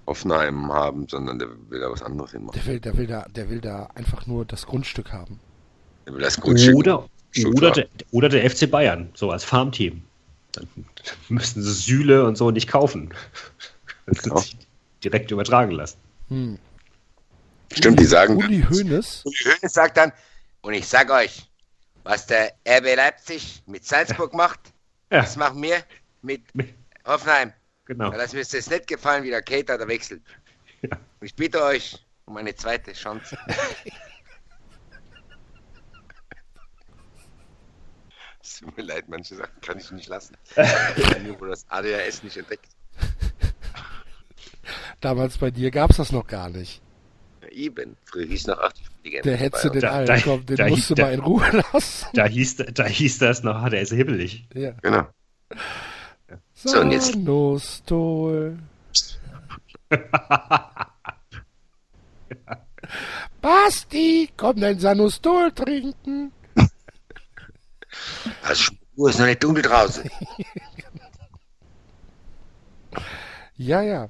Hoffenheim 0.08 0.74
haben, 0.74 1.08
sondern 1.08 1.40
der 1.40 1.50
will 1.70 1.80
da 1.80 1.92
was 1.92 2.02
anderes 2.02 2.32
hinmachen. 2.32 2.60
Der 2.60 2.66
will, 2.66 2.80
der 2.80 2.98
will 2.98 3.08
da, 3.08 3.26
der 3.30 3.50
will 3.50 3.62
da 3.62 3.90
einfach 3.96 4.26
nur 4.26 4.46
das 4.46 4.66
Grundstück 4.66 5.14
haben. 5.14 5.40
Der 6.06 6.14
will 6.14 6.22
das 6.22 6.40
Grundstück. 6.40 6.76
Oder, 6.76 7.08
oder, 7.46 7.72
der, 7.72 7.88
oder 8.12 8.30
der 8.30 8.50
FC 8.50 8.70
Bayern, 8.70 9.10
so 9.14 9.32
als 9.32 9.44
Farmteam. 9.44 10.02
Dann 10.54 10.68
müssen 11.30 11.62
sie 11.62 11.74
Süle 11.74 12.26
und 12.26 12.38
so 12.38 12.52
nicht 12.52 12.68
kaufen. 12.68 13.14
Können 14.06 14.36
Ja. 14.36 14.42
sie 14.42 14.58
direkt 15.04 15.32
übertragen 15.32 15.72
lassen. 15.72 15.98
Hm. 16.30 16.60
Stimmt, 17.74 18.00
die 18.00 18.06
sagen. 18.06 18.36
Uli 18.38 18.62
Hoeneß. 18.70 19.26
Uli 19.26 19.36
Hoeneß 19.46 19.74
sagt 19.74 19.98
dann, 19.98 20.12
und 20.62 20.74
ich 20.74 20.88
sag 20.88 21.10
euch, 21.10 21.50
was 22.04 22.28
der 22.28 22.54
RB 22.68 22.96
Leipzig 22.96 23.64
mit 23.66 23.86
Salzburg 23.86 24.34
macht, 24.34 24.60
Ja, 25.12 25.22
das 25.22 25.36
machen 25.36 25.62
wir 25.62 25.84
mit 26.22 26.54
Mit- 26.56 26.74
Hoffenheim. 27.06 27.54
genau. 27.86 28.12
Ja, 28.12 28.18
das 28.18 28.34
müsste 28.34 28.58
es 28.58 28.70
nicht 28.70 28.88
gefallen, 28.88 29.24
wie 29.24 29.30
der 29.30 29.42
Cater 29.42 29.78
da 29.78 29.88
wechselt. 29.88 30.22
Ja. 30.82 30.98
Und 31.20 31.28
ich 31.28 31.36
bitte 31.36 31.64
euch 31.64 32.06
um 32.26 32.38
eine 32.38 32.56
zweite 32.56 32.94
Chance. 32.94 33.38
Es 38.44 38.60
tut 38.60 38.76
mir 38.76 38.84
leid, 38.84 39.06
manche 39.08 39.36
Sachen 39.36 39.62
kann 39.62 39.78
ich 39.78 39.92
nicht 39.92 40.08
lassen. 40.10 40.36
Nur 41.24 41.40
wo 41.40 41.46
das 41.46 41.66
ADHS 41.70 42.24
nicht 42.24 42.38
entdeckt. 42.38 42.66
Damals 45.00 45.38
bei 45.38 45.52
dir 45.52 45.72
gab's 45.72 45.98
das 45.98 46.12
noch 46.12 46.28
gar 46.28 46.50
nicht. 46.50 46.82
Ja, 47.42 47.48
Eben. 47.50 47.98
Früher 48.06 48.28
hieß 48.28 48.48
noch 48.48 48.60
80 48.60 48.86
Legende. 49.04 49.30
Der 49.30 49.38
hättest 49.38 49.64
du 49.66 49.70
den 49.70 49.82
Da- 49.82 49.92
allen, 49.92 50.06
da- 50.08 50.20
komm, 50.22 50.46
den 50.46 50.56
da 50.58 50.68
musst 50.68 50.88
hieß 50.88 50.96
du 50.96 51.02
mal 51.02 51.14
in 51.14 51.20
Ruhe 51.22 51.64
lassen. 51.74 52.08
Da 52.14 52.26
hieß, 52.26 52.56
da 52.74 52.86
hieß 52.86 53.18
das 53.20 53.44
noch, 53.44 53.56
ah, 53.56 53.70
der 53.70 53.82
ist 53.82 53.92
hibbelig. 53.94 54.46
Ja. 54.54 54.72
Genau. 54.82 55.08
So, 56.54 56.80
und 56.82 56.92
jetzt- 56.92 57.14
Sanostol. 57.14 58.60
Basti, 63.42 64.30
komm 64.38 64.60
dein 64.62 64.80
Sanostol 64.80 65.52
trinken. 65.52 66.32
Also, 68.44 68.72
Uhr 68.96 69.10
ist 69.10 69.20
noch 69.20 69.26
nicht 69.26 69.44
dunkel 69.44 69.64
draußen. 69.64 70.10
Ja, 73.58 73.82
ja. 73.84 74.10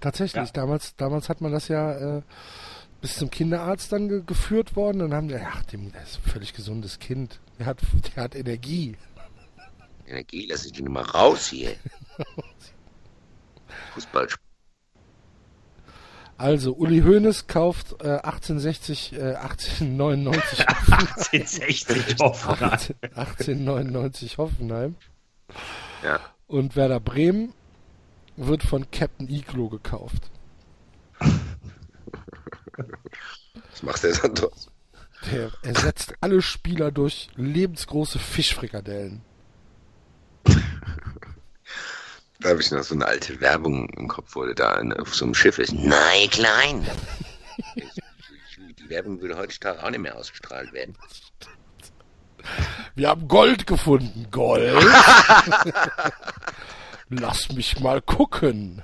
Tatsächlich, 0.00 0.46
Ja. 0.48 0.52
damals, 0.52 0.96
damals 0.96 1.28
hat 1.28 1.40
man 1.40 1.52
das 1.52 1.68
ja 1.68 2.18
äh, 2.18 2.22
bis 3.00 3.16
zum 3.16 3.30
Kinderarzt 3.30 3.92
dann 3.92 4.08
ge 4.08 4.22
geführt 4.26 4.76
worden. 4.76 4.98
Dann 5.00 5.14
haben 5.14 5.28
die, 5.28 5.36
ach, 5.36 5.62
dem, 5.64 5.92
das 5.92 6.10
ist 6.12 6.16
ein 6.24 6.30
völlig 6.30 6.52
gesundes 6.54 6.98
Kind. 6.98 7.38
Der 7.58 7.66
hat, 7.66 7.78
der 8.16 8.24
hat 8.24 8.34
Energie. 8.34 8.96
Energie, 10.06 10.46
lass 10.50 10.64
ich 10.66 10.72
den 10.72 10.90
mal 10.90 11.02
raus 11.04 11.48
hier. 11.48 11.76
Fußball. 13.94 14.28
Also, 16.36 16.72
Uli 16.74 17.02
Hoeneß 17.02 17.46
kauft 17.48 18.00
äh, 18.02 18.08
1860, 18.22 19.12
äh, 19.12 19.34
1899 19.34 20.66
1860 20.68 22.18
Hoffenheim. 22.20 22.70
1899 23.14 24.38
Hoffenheim. 24.38 24.94
Ja. 26.02 26.18
Und 26.46 26.76
Werder 26.76 26.98
Bremen 27.00 27.52
wird 28.46 28.62
von 28.62 28.90
Captain 28.90 29.28
Iglo 29.28 29.68
gekauft. 29.68 30.30
Was 33.70 33.82
macht 33.82 34.02
der 34.02 34.14
Santos? 34.14 34.70
Der 35.30 35.50
ersetzt 35.62 36.14
alle 36.20 36.40
Spieler 36.40 36.90
durch 36.90 37.28
lebensgroße 37.36 38.18
Fischfrikadellen. 38.18 39.22
Da 42.42 42.48
habe 42.48 42.62
ich 42.62 42.70
noch 42.70 42.82
so 42.82 42.94
eine 42.94 43.04
alte 43.04 43.38
Werbung 43.42 43.86
im 43.90 44.08
Kopf, 44.08 44.34
wo 44.34 44.46
der 44.46 44.54
da 44.54 44.80
auf 44.98 45.14
so 45.14 45.26
einem 45.26 45.34
Schiff 45.34 45.58
ist. 45.58 45.74
Nein, 45.74 46.30
klein. 46.30 46.86
Die 48.78 48.88
Werbung 48.88 49.20
würde 49.20 49.36
heutzutage 49.36 49.84
auch 49.84 49.90
nicht 49.90 50.00
mehr 50.00 50.16
ausgestrahlt 50.16 50.72
werden. 50.72 50.96
Wir 52.94 53.10
haben 53.10 53.28
Gold 53.28 53.66
gefunden. 53.66 54.26
Gold? 54.30 54.82
Lass 57.10 57.52
mich 57.52 57.80
mal 57.80 58.00
gucken. 58.00 58.82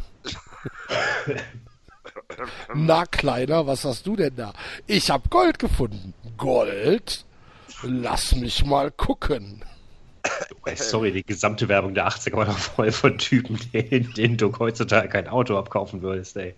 Na, 2.74 3.06
Kleiner, 3.06 3.66
was 3.66 3.84
hast 3.84 4.06
du 4.06 4.16
denn 4.16 4.34
da? 4.34 4.52
Ich 4.86 5.10
hab 5.10 5.30
Gold 5.30 5.58
gefunden. 5.60 6.12
Gold? 6.36 7.24
Lass 7.82 8.34
mich 8.34 8.64
mal 8.64 8.90
gucken. 8.90 9.64
Sorry, 10.74 11.12
die 11.12 11.22
gesamte 11.22 11.68
Werbung 11.68 11.94
der 11.94 12.08
80er 12.08 12.36
war 12.36 12.46
doch 12.46 12.58
voll 12.58 12.90
von 12.90 13.16
Typen, 13.16 13.60
denen, 13.72 14.12
denen 14.14 14.36
du 14.36 14.52
heutzutage 14.58 15.08
kein 15.08 15.28
Auto 15.28 15.56
abkaufen 15.56 16.02
würdest, 16.02 16.36
ey. 16.36 16.54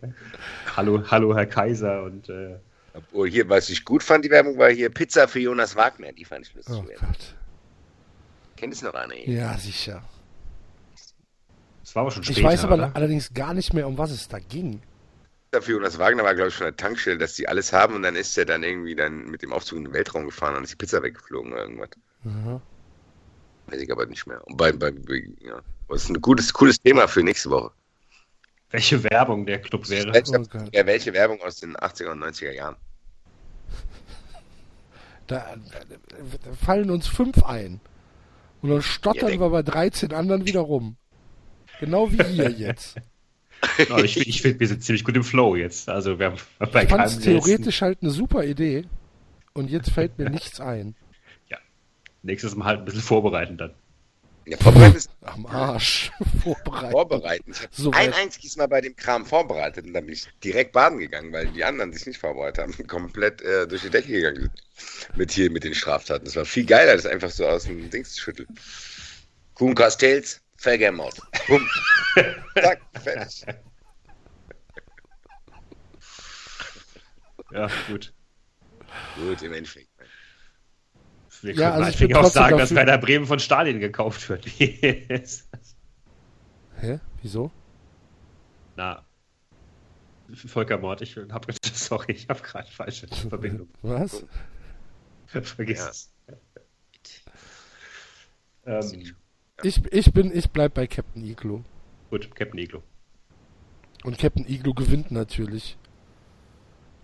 Hallo, 0.74 1.02
hallo, 1.10 1.36
Herr 1.36 1.44
Kaiser 1.44 2.02
und 2.04 2.30
äh, 2.30 2.56
Obwohl 2.94 3.28
hier, 3.28 3.46
was 3.50 3.68
ich 3.68 3.84
gut 3.84 4.02
fand, 4.02 4.24
die 4.24 4.30
Werbung 4.30 4.56
war 4.56 4.70
hier 4.70 4.88
Pizza 4.88 5.28
für 5.28 5.40
Jonas 5.40 5.76
Wagner. 5.76 6.12
Die 6.12 6.24
fand 6.24 6.46
ich 6.46 6.54
lustig. 6.54 6.76
Oh. 6.78 6.84
Gott. 6.98 7.34
Kennt 8.56 8.72
es 8.72 8.80
noch 8.80 8.94
eine? 8.94 9.28
Ja, 9.28 9.58
sicher. 9.58 10.02
Es 11.88 11.94
war 11.94 12.02
aber 12.02 12.10
schon 12.10 12.22
später. 12.22 12.40
Ich 12.40 12.44
weiß 12.44 12.64
aber 12.64 12.74
oder? 12.74 12.90
allerdings 12.94 13.32
gar 13.32 13.54
nicht 13.54 13.72
mehr, 13.72 13.88
um 13.88 13.96
was 13.96 14.10
es 14.10 14.28
da 14.28 14.38
ging. 14.38 14.82
Pizza 15.50 15.62
für 15.62 15.72
Jonas 15.72 15.98
Wagner 15.98 16.22
war, 16.22 16.34
glaube 16.34 16.48
ich, 16.50 16.54
schon 16.54 16.66
eine 16.66 16.76
Tankstelle, 16.76 17.16
dass 17.16 17.32
die 17.32 17.48
alles 17.48 17.72
haben 17.72 17.94
und 17.94 18.02
dann 18.02 18.14
ist 18.14 18.36
er 18.36 18.44
dann 18.44 18.62
irgendwie 18.62 18.94
dann 18.94 19.30
mit 19.30 19.40
dem 19.40 19.54
Aufzug 19.54 19.78
in 19.78 19.84
den 19.84 19.94
Weltraum 19.94 20.26
gefahren 20.26 20.56
und 20.56 20.64
ist 20.64 20.72
die 20.72 20.76
Pizza 20.76 21.02
weggeflogen 21.02 21.50
oder 21.52 21.62
irgendwas. 21.62 21.88
Aha. 22.26 22.60
Weiß 23.68 23.80
ich 23.80 23.90
aber 23.90 24.04
nicht 24.04 24.26
mehr. 24.26 24.46
Und 24.46 24.58
bei, 24.58 24.70
bei, 24.72 24.92
ja. 25.40 25.62
Das 25.88 26.02
ist 26.02 26.10
ein 26.10 26.20
gutes, 26.20 26.52
cooles 26.52 26.78
Thema 26.78 27.08
für 27.08 27.22
nächste 27.22 27.48
Woche. 27.48 27.70
Welche 28.70 29.02
Werbung 29.04 29.46
der 29.46 29.58
Club 29.62 29.88
wäre. 29.88 30.12
Welche, 30.12 30.38
Oh 30.38 30.68
ja, 30.72 30.84
welche 30.84 31.14
Werbung 31.14 31.40
aus 31.40 31.56
den 31.56 31.74
80er 31.74 32.10
und 32.10 32.22
90er 32.22 32.52
Jahren? 32.52 32.76
Da, 35.26 35.56
da, 35.72 35.78
da 36.44 36.52
fallen 36.52 36.90
uns 36.90 37.06
fünf 37.06 37.42
ein. 37.44 37.80
Und 38.60 38.68
dann 38.68 38.82
stottern 38.82 39.32
Ja, 39.32 39.40
wir 39.40 39.48
bei 39.48 39.62
13 39.62 40.12
anderen 40.12 40.44
wieder 40.44 40.60
rum. 40.60 40.98
Genau 41.80 42.10
wie 42.12 42.22
hier 42.24 42.50
jetzt. 42.50 42.96
Aber 43.90 44.04
ich 44.04 44.14
finde, 44.14 44.28
ich 44.28 44.42
find, 44.42 44.60
wir 44.60 44.68
sind 44.68 44.84
ziemlich 44.84 45.04
gut 45.04 45.16
im 45.16 45.24
Flow 45.24 45.56
jetzt. 45.56 45.88
Also 45.88 46.18
wir 46.18 46.26
haben 46.26 46.36
bei 46.72 46.84
Ich 46.84 46.88
fand 46.88 47.06
es 47.06 47.18
theoretisch 47.18 47.82
halt 47.82 47.98
eine 48.02 48.10
super 48.10 48.44
Idee. 48.44 48.84
Und 49.52 49.70
jetzt 49.70 49.90
fällt 49.90 50.18
mir 50.18 50.30
nichts 50.30 50.60
ein. 50.60 50.94
Nächsten, 51.48 52.22
nächstes 52.22 52.54
Mal 52.56 52.66
halt 52.66 52.78
ein 52.80 52.84
bisschen 52.84 53.00
vorbereiten 53.00 53.56
dann. 53.56 53.74
Ja, 54.46 54.56
vorbereiten 54.56 54.96
ist 54.96 55.10
Am 55.20 55.44
Arsch. 55.46 56.10
Vorbereitet. 56.42 56.92
vorbereiten. 56.92 57.50
Ich 57.50 57.60
habe 57.60 57.68
So 57.72 57.90
ein 57.90 58.14
einziges 58.14 58.56
Mal 58.56 58.66
bei 58.66 58.80
dem 58.80 58.96
Kram 58.96 59.26
vorbereitet 59.26 59.86
und 59.86 59.92
dann 59.92 60.06
bin 60.06 60.14
ich 60.14 60.26
direkt 60.42 60.72
baden 60.72 60.98
gegangen, 60.98 61.32
weil 61.32 61.48
die 61.48 61.64
anderen 61.64 61.92
sich 61.92 62.06
nicht 62.06 62.18
vorbereitet 62.18 62.64
haben, 62.64 62.86
komplett 62.86 63.42
äh, 63.42 63.66
durch 63.68 63.82
die 63.82 63.90
Decke 63.90 64.10
gegangen 64.10 64.40
sind. 64.40 65.16
Mit 65.16 65.32
hier, 65.32 65.50
mit 65.50 65.64
den 65.64 65.74
Straftaten. 65.74 66.24
Das 66.24 66.36
war 66.36 66.46
viel 66.46 66.64
geiler, 66.64 66.94
das 66.94 67.04
einfach 67.04 67.30
so 67.30 67.46
aus 67.46 67.64
dem 67.64 67.90
Dings 67.90 68.12
zu 68.14 68.22
schütteln. 68.22 68.48
Kuhn 69.54 69.74
Castells, 69.74 70.40
Felgermord. 70.58 71.16
Bumm. 71.46 71.66
Zack, 72.54 72.80
fertig. 73.00 73.46
Ja, 77.52 77.68
gut. 77.88 78.12
Gut, 79.16 79.42
im 79.42 79.52
Endeffekt. 79.54 79.88
Wir 81.42 81.54
Ja, 81.54 81.70
können 81.70 81.84
also 81.84 82.04
auch 82.18 82.24
sagen, 82.30 82.58
dass 82.58 82.70
dafür- 82.70 82.76
Werder 82.86 82.98
Bremen 82.98 83.26
von 83.26 83.38
Stalin 83.38 83.78
gekauft 83.78 84.28
wird. 84.28 84.44
Hä? 86.80 87.00
Wieso? 87.22 87.50
Na, 88.76 89.04
Völkermord. 90.34 91.00
Ich 91.02 91.16
hab, 91.16 91.46
sorry, 91.72 92.12
ich 92.12 92.28
habe 92.28 92.40
gerade 92.42 92.70
falsche 92.70 93.06
Verbindung. 93.08 93.68
Was? 93.82 94.24
Vergiss 95.26 95.78
Ja. 95.78 95.88
es. 95.90 96.12
Ähm, 98.66 99.16
Ich, 99.62 99.80
ich 99.92 100.12
bin, 100.12 100.30
ich 100.36 100.50
bleib 100.50 100.74
bei 100.74 100.86
Captain 100.86 101.24
Iglo. 101.24 101.64
gut, 102.10 102.34
Captain 102.34 102.58
Iglo. 102.60 102.82
Und 104.04 104.16
Captain 104.18 104.46
Iglo 104.48 104.72
gewinnt 104.74 105.10
natürlich. 105.10 105.76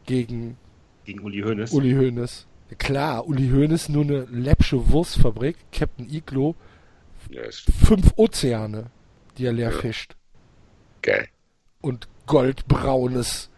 Gegen 0.07 0.57
Gegen 1.05 1.21
Uli 1.21 1.41
Hoeneß. 1.43 1.73
Uli 1.73 1.93
Hoeneß. 1.95 2.47
Klar, 2.79 3.27
Uli 3.27 3.49
Hoeneß 3.51 3.89
nur 3.89 4.05
eine 4.05 4.21
läppsche 4.27 4.91
Wurstfabrik. 4.91 5.57
Captain 5.73 6.09
Iglo 6.09 6.55
ist 7.31 7.67
fünf 7.85 8.13
Ozeane, 8.17 8.91
die 9.37 9.47
er 9.47 9.53
leer 9.53 9.71
Ja. 9.73 9.79
fischt. 9.79 10.15
geil. 11.03 11.29
Und 11.81 12.09
goldbraunes 12.27 13.51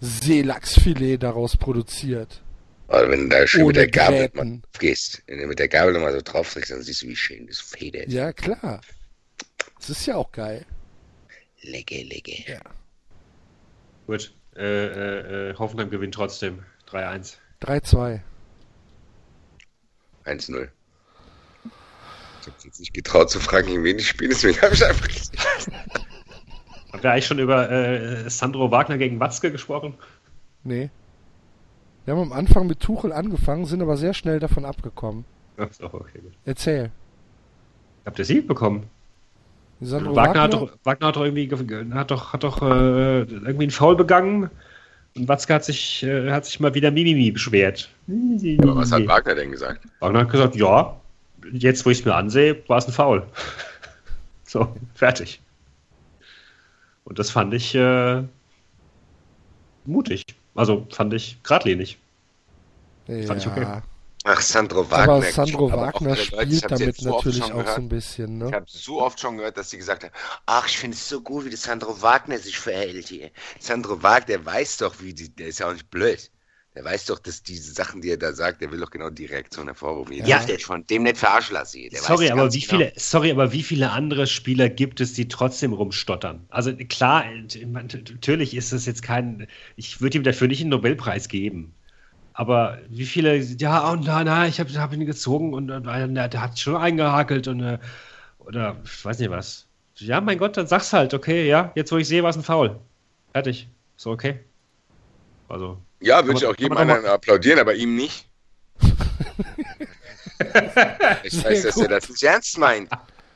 Seelachsfilet 0.00 1.18
daraus 1.22 1.56
produziert. 1.56 2.42
Aber 2.88 3.10
wenn 3.10 3.28
du 3.28 3.36
da 3.36 3.46
schön 3.46 3.66
mit 3.66 3.76
der 3.76 3.88
Gabel 3.88 4.30
mal 4.34 4.60
gehst, 4.78 5.22
wenn 5.26 5.38
du 5.38 5.46
mit 5.46 5.58
der 5.58 5.68
Gabel 5.68 5.94
nochmal 5.94 6.12
so 6.12 6.20
drauf 6.22 6.52
drückst, 6.52 6.70
dann 6.70 6.82
siehst 6.82 7.02
du, 7.02 7.08
wie 7.08 7.16
schön 7.16 7.46
das 7.46 7.60
federt. 7.60 8.08
Ja, 8.08 8.32
klar. 8.32 8.80
Das 9.78 9.90
ist 9.90 10.06
ja 10.06 10.16
auch 10.16 10.30
geil. 10.32 10.64
Lecker, 11.62 12.02
lecker. 12.04 12.50
Ja. 12.52 12.60
Gut. 14.06 14.34
Äh, 14.56 14.62
äh, 14.62 15.50
äh, 15.50 15.54
Hoffenheim 15.58 15.90
gewinnt 15.90 16.14
trotzdem. 16.14 16.64
3-1. 16.90 17.36
3-2. 17.62 18.20
1-0. 20.26 20.68
Ich 22.40 22.46
hab 22.46 22.64
jetzt 22.64 22.80
nicht 22.80 22.94
getraut 22.94 23.30
zu 23.30 23.40
fragen, 23.40 23.68
gegen 23.68 23.84
wen 23.84 23.98
ich 23.98 24.08
spiele, 24.08 24.30
deswegen 24.30 24.60
habe 24.60 24.74
ich 24.74 24.84
einfach 24.84 25.08
gesagt. 25.08 25.68
Haben 26.92 27.02
wir 27.02 27.10
eigentlich 27.10 27.26
schon 27.26 27.38
über 27.38 27.70
äh, 27.70 28.28
Sandro 28.30 28.70
Wagner 28.70 28.98
gegen 28.98 29.18
Watzke 29.18 29.50
gesprochen? 29.50 29.94
Nee. 30.62 30.90
Wir 32.04 32.14
haben 32.14 32.22
am 32.22 32.32
Anfang 32.32 32.66
mit 32.66 32.80
Tuchel 32.80 33.12
angefangen, 33.12 33.64
sind 33.64 33.80
aber 33.82 33.96
sehr 33.96 34.14
schnell 34.14 34.38
davon 34.38 34.64
abgekommen. 34.64 35.24
Achso, 35.56 35.86
okay, 35.86 36.18
gut. 36.20 36.32
Erzähl. 36.44 36.90
Habt 38.04 38.18
ihr 38.18 38.24
Sieg 38.24 38.46
bekommen? 38.46 38.84
Wagner, 39.80 40.14
Wagner, 40.16 40.42
hat 40.42 40.52
doch, 40.52 40.72
Wagner 40.84 41.06
hat 41.08 41.16
doch 41.16 41.24
irgendwie 41.24 41.46
ge- 41.46 41.90
hat 41.92 42.10
doch, 42.10 42.32
hat 42.32 42.42
doch 42.44 42.62
äh, 42.62 43.20
irgendwie 43.22 43.64
einen 43.64 43.70
Foul 43.70 43.96
begangen 43.96 44.50
und 45.16 45.28
Watzke 45.28 45.54
hat 45.54 45.64
sich, 45.64 46.02
äh, 46.02 46.30
hat 46.30 46.44
sich 46.44 46.60
mal 46.60 46.74
wieder 46.74 46.90
Mimimi 46.90 47.30
beschwert. 47.30 47.88
Aber 48.58 48.76
was 48.76 48.92
hat 48.92 49.06
Wagner 49.06 49.34
denn 49.34 49.50
gesagt? 49.50 49.80
Wagner 50.00 50.20
hat 50.20 50.30
gesagt, 50.30 50.56
ja, 50.56 50.96
jetzt 51.52 51.84
wo 51.86 51.90
ich 51.90 52.00
es 52.00 52.04
mir 52.04 52.14
ansehe, 52.14 52.62
war 52.68 52.78
es 52.78 52.86
ein 52.86 52.92
Foul. 52.92 53.26
so, 54.44 54.74
fertig. 54.94 55.40
Und 57.04 57.18
das 57.18 57.30
fand 57.30 57.52
ich 57.54 57.74
äh, 57.74 58.22
mutig. 59.84 60.24
Also 60.54 60.86
fand 60.90 61.12
ich 61.14 61.42
geradlinig. 61.42 61.98
ja. 63.06 63.26
fand 63.26 63.40
ich 63.40 63.46
okay. 63.46 63.68
Ach, 64.26 64.40
Sandro 64.40 64.90
Wagner. 64.90 65.14
Aber 65.14 65.22
Sandro 65.22 65.72
Wagner 65.74 66.16
Leute, 66.16 66.20
ich 66.20 66.28
spielt 66.28 66.70
damit 66.70 66.96
so 66.96 67.10
natürlich 67.10 67.52
auch 67.52 67.66
so 67.66 67.74
gehört. 67.74 67.78
ein 67.78 67.88
bisschen, 67.88 68.40
Ich 68.42 68.50
ne? 68.50 68.52
habe 68.52 68.66
so 68.68 69.02
oft 69.02 69.20
schon 69.20 69.36
gehört, 69.36 69.56
dass 69.58 69.70
sie 69.70 69.76
gesagt 69.78 70.04
haben, 70.04 70.12
ach, 70.46 70.66
ich 70.66 70.78
finde 70.78 70.96
es 70.96 71.08
so 71.08 71.20
gut, 71.20 71.44
wie 71.44 71.50
der 71.50 71.58
Sandro 71.58 72.00
Wagner 72.02 72.38
sich 72.38 72.58
verhält 72.58 73.08
hier. 73.08 73.30
Sandro 73.58 74.02
Wagner, 74.02 74.26
der 74.26 74.46
weiß 74.46 74.78
doch, 74.78 75.00
wie 75.00 75.14
die, 75.14 75.28
der 75.34 75.48
ist 75.48 75.58
ja 75.60 75.68
auch 75.68 75.72
nicht 75.74 75.90
blöd. 75.90 76.30
Der 76.74 76.84
weiß 76.84 77.06
doch, 77.06 77.20
dass 77.20 77.42
diese 77.42 77.72
Sachen, 77.72 78.00
die 78.00 78.10
er 78.10 78.16
da 78.16 78.32
sagt, 78.32 78.60
der 78.60 78.72
will 78.72 78.80
doch 78.80 78.90
genau 78.90 79.08
die 79.08 79.26
Reaktion 79.26 79.66
hervorrufen. 79.66 80.12
Ihr 80.12 80.26
Ja. 80.26 80.42
jetzt 80.44 80.64
von 80.64 80.84
dem 80.86 81.04
nicht 81.04 81.18
verarschen 81.18 81.54
lassen. 81.54 81.78
hier. 81.78 81.90
Der 81.90 82.00
Sorry, 82.00 82.30
aber 82.30 82.52
wie 82.52 82.60
genau. 82.60 82.78
viele, 82.78 82.92
sorry, 82.96 83.30
aber 83.30 83.52
wie 83.52 83.62
viele 83.62 83.90
andere 83.90 84.26
Spieler 84.26 84.68
gibt 84.68 85.00
es, 85.00 85.12
die 85.12 85.28
trotzdem 85.28 85.72
rumstottern? 85.72 86.44
Also 86.48 86.74
klar, 86.74 87.24
natürlich 87.62 88.56
ist 88.56 88.72
das 88.72 88.86
jetzt 88.86 89.02
kein, 89.02 89.46
ich 89.76 90.00
würde 90.00 90.18
ihm 90.18 90.24
dafür 90.24 90.48
nicht 90.48 90.62
einen 90.62 90.70
Nobelpreis 90.70 91.28
geben. 91.28 91.74
Aber 92.32 92.78
wie 92.88 93.06
viele, 93.06 93.36
ja, 93.36 93.88
und 93.90 94.04
na, 94.06 94.24
na, 94.24 94.48
ich 94.48 94.58
habe 94.58 94.72
hab 94.72 94.92
ihn 94.92 95.06
gezogen 95.06 95.54
und, 95.54 95.70
und 95.70 95.86
äh, 95.86 96.28
der 96.28 96.40
hat 96.40 96.58
schon 96.58 96.74
eingehakelt 96.74 97.46
und 97.46 97.60
äh, 97.60 97.78
oder 98.40 98.76
ich 98.84 99.04
weiß 99.04 99.20
nicht 99.20 99.30
was. 99.30 99.68
Ja, 99.98 100.20
mein 100.20 100.38
Gott, 100.38 100.56
dann 100.56 100.66
sag's 100.66 100.92
halt, 100.92 101.14
okay, 101.14 101.46
ja, 101.46 101.70
jetzt 101.76 101.92
wo 101.92 101.96
ich 101.98 102.08
sehe, 102.08 102.24
war 102.24 102.30
es 102.30 102.36
ein 102.36 102.42
Foul. 102.42 102.80
Fertig. 103.32 103.68
So 103.96 104.10
okay. 104.10 104.40
Also, 105.48 105.78
Ja, 106.04 106.26
würde 106.26 106.38
ich 106.38 106.46
auch 106.46 106.56
jedem 106.56 106.76
anderen 106.76 107.06
applaudieren, 107.06 107.58
aber 107.58 107.74
ihm 107.74 107.96
nicht. 107.96 108.28
ich 111.22 111.42
weiß, 111.42 111.62
dass 111.62 111.76
er 111.78 111.88
das 111.88 112.10
nicht 112.10 112.22
ernst 112.22 112.58
meint. 112.58 112.90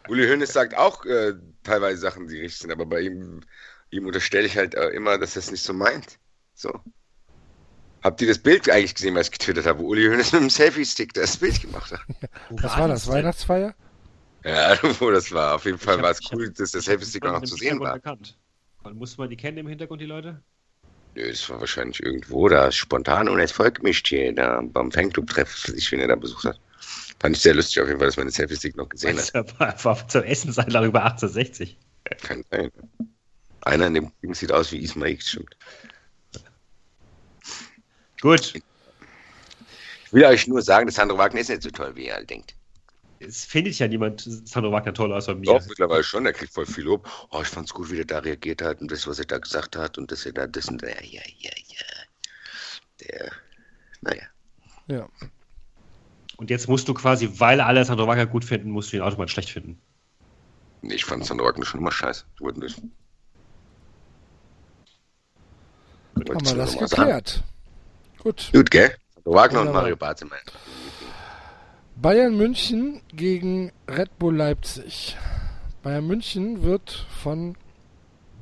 Uli 0.09 0.29
Hoeneß 0.29 0.53
sagt 0.53 0.77
auch 0.77 1.05
äh, 1.07 1.33
teilweise 1.63 1.99
Sachen, 1.99 2.29
die 2.29 2.41
richtig 2.41 2.59
sind, 2.61 2.71
aber 2.71 2.85
bei 2.85 3.01
ihm, 3.01 3.41
ihm 3.91 4.07
unterstelle 4.07 4.47
ich 4.47 4.57
halt 4.57 4.75
äh, 4.75 4.89
immer, 4.91 5.17
dass 5.17 5.35
er 5.35 5.41
es 5.41 5.51
nicht 5.51 5.63
so 5.63 5.73
meint. 5.73 6.19
So. 6.55 6.81
Habt 8.03 8.21
ihr 8.21 8.29
das 8.29 8.39
Bild 8.39 8.69
eigentlich 8.69 8.95
gesehen, 8.95 9.15
was 9.15 9.29
ich 9.29 9.33
getwittert 9.33 9.65
habe, 9.65 9.81
wo 9.81 9.89
Uli 9.89 10.07
Hoeneß 10.07 10.33
mit 10.33 10.43
dem 10.43 10.51
Selfie-Stick 10.51 11.15
das 11.15 11.39
Bild 11.39 11.63
gemacht 11.63 11.93
hat? 11.93 12.01
Was 12.51 12.77
war 12.77 12.89
das? 12.89 13.09
Weihnachtsfeier? 13.09 13.75
Ja, 14.45 14.77
wo 15.01 15.11
das 15.11 15.33
war. 15.33 15.55
Auf 15.55 15.65
jeden 15.65 15.79
Fall 15.79 16.03
war 16.03 16.11
es 16.11 16.21
cool, 16.33 16.51
dass 16.51 16.73
der 16.73 16.83
Selfie-Stick 16.83 17.25
auch 17.25 17.33
noch 17.33 17.43
zu 17.45 17.57
sehen 17.57 17.81
war. 17.81 17.95
Erkannt. 17.95 18.37
Musste 18.93 19.21
man 19.21 19.31
die 19.31 19.37
kennen 19.37 19.59
im 19.59 19.69
Hintergrund, 19.69 20.01
die 20.01 20.07
Leute? 20.07 20.43
Nö, 21.15 21.31
das 21.31 21.49
war 21.51 21.61
wahrscheinlich 21.61 22.03
irgendwo 22.03 22.49
da 22.49 22.71
spontan 22.71 23.29
und 23.29 23.41
es 23.41 23.53
folgt 23.53 23.83
mich 23.83 24.03
hier 24.07 24.33
da 24.35 24.61
beim 24.63 24.93
Fanclub-Treff, 24.93 25.73
ich 25.75 25.93
er 25.93 26.09
da 26.09 26.15
besucht 26.15 26.45
hat. 26.45 26.61
Fand 27.21 27.37
ich 27.37 27.43
sehr 27.43 27.55
lustig 27.55 27.83
auf 27.83 27.89
jeden 27.89 27.99
Fall, 27.99 28.09
dass 28.09 28.17
man 28.17 28.27
den 28.27 28.33
Selfie-Stick 28.33 28.77
noch 28.77 28.89
gesehen 28.89 29.19
hat. 29.19 29.59
War, 29.59 29.85
war 29.85 30.09
zum 30.09 30.23
Essenseinladung 30.23 30.91
über 30.91 31.05
1860. 31.05 31.77
Kann 32.23 32.45
sein. 32.51 32.71
Einer 33.63 33.87
in 33.87 33.95
dem 33.95 34.13
Ding 34.23 34.35
sieht 34.35 34.53
aus 34.53 34.71
wie 34.73 34.79
Ismail, 34.79 35.21
stimmt. 35.21 35.57
Gut. 38.21 38.55
Ich 40.05 40.13
will 40.13 40.25
euch 40.25 40.47
nur 40.47 40.63
sagen, 40.63 40.87
dass 40.87 40.95
Sandro 40.95 41.19
Wagner 41.19 41.41
ist 41.41 41.51
nicht 41.51 41.63
so 41.63 41.71
toll, 41.71 41.95
wie 41.97 42.07
ihr 42.07 42.17
alle 42.17 42.25
denkt. 42.25 42.55
Es 43.21 43.45
findet 43.45 43.79
ja 43.79 43.89
niemand 43.89 44.23
Sandro 44.49 44.71
Wagner 44.71 44.95
toll 44.95 45.13
außer 45.13 45.35
mir. 45.35 45.47
Doch, 45.47 45.67
mittlerweile 45.67 46.05
schon. 46.05 46.27
Er 46.27 46.33
kriegt 46.33 46.53
voll 46.53 46.67
viel 46.67 46.85
Lob. 46.85 47.09
Oh, 47.31 47.41
ich 47.43 47.49
fand's 47.49 47.75
gut, 47.75 47.91
wie 47.91 47.97
der 47.97 48.05
da 48.05 48.19
reagiert 48.19 48.63
hat 48.63 48.81
und 48.81 48.91
das, 48.91 49.07
was 49.07 49.19
er 49.19 49.25
da 49.25 49.39
gesagt 49.39 49.77
hat 49.77 49.99
und 49.99 50.13
dass 50.13 50.25
er 50.25 50.33
da 50.33 50.47
das 50.47 50.69
und 50.69 50.83
ja, 50.83 50.89
ja, 50.89 51.23
ja, 51.39 51.51
ja. 51.69 51.87
Der, 53.01 53.33
naja. 54.01 54.23
Ja. 54.87 55.09
Und 56.37 56.51
jetzt 56.51 56.69
musst 56.69 56.87
du 56.89 56.95
quasi, 56.95 57.29
weil 57.41 57.61
alle 57.61 57.85
Sandro 57.85 58.07
Wagner 58.07 58.27
gut 58.27 58.45
finden, 58.45 58.71
musst 58.71 58.93
du 58.93 58.97
ihn 58.97 59.03
automatisch 59.03 59.33
schlecht 59.33 59.51
finden. 59.51 59.81
Nee, 60.83 60.95
ich 60.95 61.05
fand 61.05 61.27
Sandro 61.27 61.47
Wagner 61.47 61.67
schon 61.67 61.81
immer 61.81 61.91
scheiße. 61.91 62.25
Ich 62.35 62.41
wollte 62.41 62.61
nicht. 62.61 62.81
Haben 66.15 66.47
wir 66.47 66.55
das 66.55 66.79
geklärt. 66.79 67.43
Gut. 68.19 68.51
Gut, 68.53 68.71
gell? 68.71 68.95
Sandro 69.15 69.35
Wagner 69.35 69.61
und. 69.63 69.73
Mario 69.73 69.97
meine. 70.01 70.43
Bayern 72.01 72.37
München 72.37 73.01
gegen 73.13 73.73
Red 73.89 74.19
Bull 74.21 74.37
Leipzig. 74.37 75.17
Bayern 75.83 76.07
München 76.07 76.63
wird 76.63 77.07
von 77.23 77.57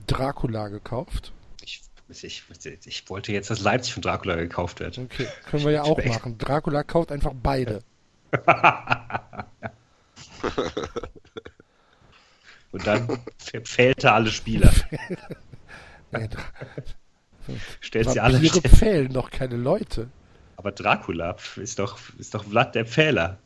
Dracula 0.06 0.68
gekauft. 0.68 1.32
Ich, 1.64 1.80
ich, 2.10 2.44
ich 2.84 3.08
wollte 3.08 3.32
jetzt, 3.32 3.48
dass 3.48 3.60
Leipzig 3.60 3.94
von 3.94 4.02
Dracula 4.02 4.34
gekauft 4.36 4.80
wird. 4.80 4.98
Okay, 4.98 5.26
können 5.48 5.64
wir 5.64 5.72
ja 5.72 5.84
auch 5.84 5.96
machen. 6.04 6.36
Dracula 6.36 6.82
kauft 6.82 7.10
einfach 7.10 7.32
beide. 7.42 7.82
Und 12.72 12.86
dann 12.86 13.18
fällt 13.64 14.04
er 14.04 14.14
alle 14.14 14.30
Spieler. 14.30 14.70
Nee, 16.12 16.28
Stellt 17.80 18.10
sie 18.10 18.20
alle. 18.20 18.34
Vampire 18.34 18.60
pfählen 18.60 19.12
doch 19.12 19.28
keine 19.28 19.56
Leute. 19.56 20.08
Aber 20.56 20.70
Dracula 20.70 21.36
ist 21.56 21.80
doch, 21.80 21.98
ist 22.16 22.32
doch 22.32 22.44
Vlad 22.44 22.76
der 22.76 22.86
Pfähler. 22.86 23.40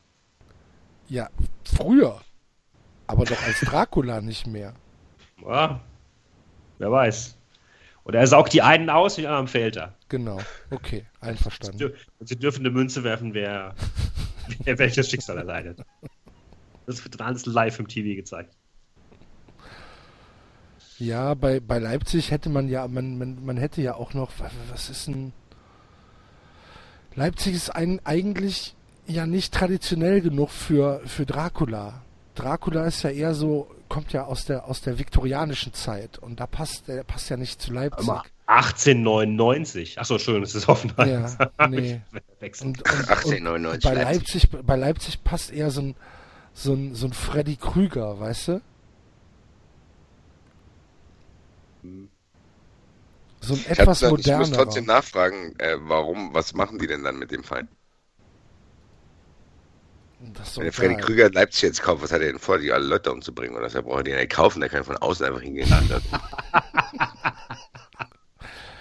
Ja, 1.11 1.29
früher. 1.65 2.21
Aber 3.07 3.25
doch 3.25 3.43
als 3.43 3.61
Dracula 3.61 4.21
nicht 4.21 4.47
mehr. 4.47 4.73
Ja, 5.45 5.81
wer 6.79 6.91
weiß. 6.93 7.37
Oder 8.05 8.21
er 8.21 8.27
saugt 8.27 8.53
die 8.53 8.63
einen 8.63 8.89
aus 8.89 9.17
und 9.17 9.23
die 9.23 9.27
anderen 9.27 9.49
fällt 9.49 9.77
er. 9.77 9.95
Genau. 10.09 10.39
Okay, 10.71 11.05
einverstanden. 11.21 11.93
Und 12.19 12.29
sie 12.29 12.37
dürfen 12.37 12.61
eine 12.61 12.71
Münze 12.71 13.03
werfen, 13.05 13.35
wer, 13.35 13.75
wer 14.65 14.79
welches 14.79 15.11
Schicksal 15.11 15.37
erleidet. 15.39 15.81
Das 16.87 17.03
wird 17.05 17.19
dann 17.19 17.27
alles 17.27 17.45
live 17.47 17.79
im 17.79 17.89
TV 17.89 18.15
gezeigt. 18.17 18.57
Ja, 20.99 21.35
bei, 21.35 21.61
bei 21.61 21.79
Leipzig 21.79 22.31
hätte 22.31 22.51
man 22.51 22.69
ja, 22.69 22.87
man, 22.87 23.19
man, 23.19 23.45
man 23.45 23.57
hätte 23.57 23.81
ja 23.83 23.95
auch 23.95 24.13
noch, 24.15 24.39
wa- 24.39 24.51
was 24.71 24.91
ist 24.91 25.09
ein. 25.09 25.33
Leipzig 27.15 27.55
ist 27.55 27.71
ein, 27.71 28.01
eigentlich 28.05 28.77
ja 29.11 29.27
nicht 29.27 29.53
traditionell 29.53 30.21
genug 30.21 30.51
für, 30.51 31.01
für 31.07 31.27
Dracula. 31.27 32.03
Dracula 32.35 32.87
ist 32.87 33.03
ja 33.03 33.11
eher 33.11 33.35
so, 33.35 33.69
kommt 33.89 34.13
ja 34.13 34.25
aus 34.25 34.45
der, 34.45 34.67
aus 34.67 34.81
der 34.81 34.99
viktorianischen 34.99 35.75
Zeit 35.75 36.19
und 36.19 36.41
da 36.41 36.47
passt, 36.47 36.89
der 36.89 37.05
passt 37.05 37.29
ja 37.31 37.37
nicht 37.37 37.61
zu 37.61 37.73
Leipzig. 37.73 38.09
Aber 38.09 38.25
1899. 38.47 39.99
Achso, 39.99 40.15
Entschuldigung, 40.15 40.43
das 40.43 40.55
ist 40.55 40.67
Hoffenheim. 40.67 41.09
Ja, 41.09 41.51
nee. 41.69 42.01
Und, 42.41 42.63
und, 42.63 42.79
und 42.79 43.09
1899 43.09 43.85
bei 43.85 43.95
Leipzig, 43.95 44.49
bei 44.51 44.77
Leipzig 44.77 45.23
passt 45.23 45.53
eher 45.53 45.71
so 45.71 45.83
ein, 45.83 45.95
so 46.53 46.73
ein, 46.73 46.95
so 46.95 47.07
ein 47.07 47.13
Freddy 47.13 47.57
Krüger, 47.57 48.19
weißt 48.19 48.49
du? 48.49 48.63
So 53.41 53.55
ein 53.55 53.61
Ich, 53.61 53.69
etwas 53.71 54.03
hab, 54.03 54.19
ich 54.19 54.27
muss 54.27 54.27
moderner. 54.27 54.57
trotzdem 54.57 54.85
nachfragen, 54.87 55.55
äh, 55.59 55.77
warum, 55.81 56.35
was 56.35 56.53
machen 56.55 56.79
die 56.79 56.87
denn 56.87 57.05
dann 57.05 57.19
mit 57.19 57.31
dem 57.31 57.45
Verein? 57.45 57.69
Wenn 60.21 60.35
der 60.35 60.73
Freddy 60.73 60.95
geil. 60.97 61.03
Krüger 61.03 61.31
Leipzig 61.31 61.63
jetzt 61.63 61.81
kauft, 61.83 62.03
was 62.03 62.13
hat 62.13 62.21
er 62.21 62.27
denn 62.27 62.39
vor, 62.39 62.59
die 62.59 62.71
alle 62.73 62.85
Leute 62.85 63.11
umzubringen? 63.11 63.57
Oder 63.57 63.65
deshalb 63.67 63.87
braucht 63.87 64.01
er 64.01 64.05
den 64.05 64.17
nicht 64.17 64.31
kaufen, 64.31 64.61
der 64.61 64.69
kann 64.69 64.85
von 64.85 64.99
außen 64.99 65.25
einfach 65.25 65.41
hingehen. 65.41 65.67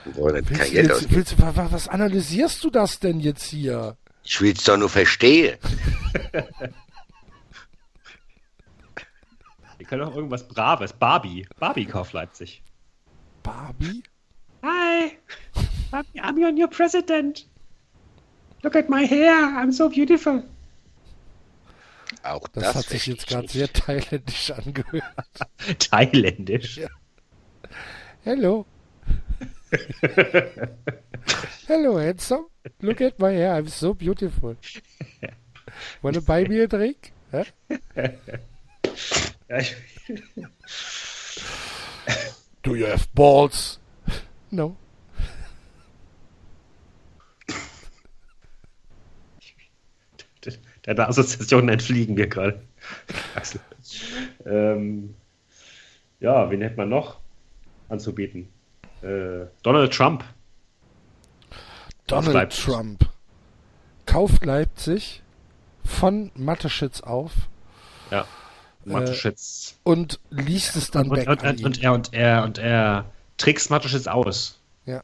Willst 0.05 0.49
kein 0.49 0.71
Geld 0.71 0.87
jetzt, 0.87 1.11
willst, 1.11 1.35
was 1.39 1.87
analysierst 1.87 2.63
du 2.63 2.69
das 2.69 2.99
denn 2.99 3.19
jetzt 3.19 3.43
hier? 3.43 3.95
Ich 4.23 4.41
will 4.41 4.53
es 4.53 4.63
doch 4.63 4.77
nur 4.77 4.89
verstehen. 4.89 5.57
Wir 9.77 9.85
können 9.85 10.03
auch 10.03 10.15
irgendwas 10.15 10.47
Braves. 10.47 10.93
Barbie. 10.93 11.47
Barbie 11.59 11.85
kauft 11.85 12.13
Leipzig. 12.13 12.63
Barbie? 13.43 14.03
Hi. 14.63 15.17
Barbie, 15.91 16.19
I'm 16.21 16.37
your 16.37 16.51
new 16.51 16.67
president. 16.67 17.45
Look 18.63 18.75
at 18.75 18.89
my 18.89 19.05
hair. 19.05 19.33
I'm 19.33 19.71
so 19.71 19.89
beautiful. 19.89 20.43
Auch 22.23 22.47
Das, 22.49 22.63
das, 22.63 22.75
hat 22.75 22.85
sich 22.85 23.07
jetzt 23.07 23.27
gerade 23.27 23.47
sehr 23.47 23.71
thailändisch 23.71 24.51
angehört. 24.51 25.03
Thailändisch. 25.79 26.81
Hello. 28.23 28.65
Hello, 31.67 31.99
handsome. 31.99 32.45
Look 32.81 33.01
at 33.01 33.19
my 33.19 33.31
hair. 33.31 33.53
I'm 33.55 33.67
so 33.67 33.93
beautiful. 33.93 34.55
Wanna 36.01 36.19
buy 36.21 36.45
me 36.47 36.63
a 36.63 36.67
drink? 36.67 37.11
Ja, 37.31 37.45
ich- 39.59 39.75
Do 42.63 42.75
you 42.75 42.87
have 42.87 43.07
balls? 43.13 43.79
No. 44.51 44.75
Der 50.93 51.07
Assoziation 51.07 51.69
entfliegen 51.69 52.17
wir 52.17 52.27
gerade. 52.27 52.61
Ähm, 54.45 55.15
ja, 56.19 56.49
wen 56.49 56.61
hätte 56.61 56.77
man 56.77 56.89
noch 56.89 57.19
anzubieten? 57.89 58.49
Äh, 59.01 59.45
Donald 59.63 59.93
Trump. 59.93 60.23
Donald. 62.07 62.51
Trump 62.59 63.07
kauft 64.05 64.43
Leipzig 64.43 65.21
von 65.85 66.31
Mateschitz 66.35 67.01
auf 67.01 67.33
Ja. 68.09 68.25
Mateschitz. 68.85 69.77
und 69.83 70.19
liest 70.31 70.75
es 70.75 70.89
dann 70.89 71.09
und, 71.09 71.17
weg 71.17 71.29
und, 71.29 71.43
und, 71.43 71.63
und 71.63 71.83
er 71.83 71.93
und 71.93 72.13
er 72.13 72.43
und 72.43 72.57
er 72.57 73.05
trickst 73.37 73.69
Mateschitz 73.69 74.07
aus. 74.07 74.59
Ja, 74.85 75.03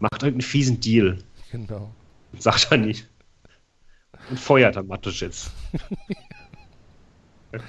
Macht 0.00 0.22
irgendeinen 0.24 0.40
fiesen 0.42 0.80
Deal. 0.80 1.18
genau. 1.52 1.90
Sagt 2.38 2.66
er 2.70 2.78
nicht. 2.78 3.08
Und 4.30 4.40
feuert 4.40 4.76
dann 4.76 4.86
Mateschitz. 4.86 5.50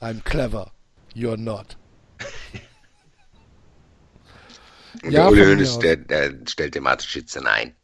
I'm 0.00 0.22
clever. 0.24 0.70
You're 1.14 1.36
not. 1.36 1.76
Und 5.02 5.12
Ja, 5.12 5.22
der 5.24 5.30
Uli 5.30 5.44
Hoeneß, 5.44 5.78
der, 5.80 5.96
der 5.96 6.34
stellt 6.48 6.74
den 6.74 6.82
Mateschitz 6.82 7.32
dann 7.32 7.46
ein. 7.46 7.74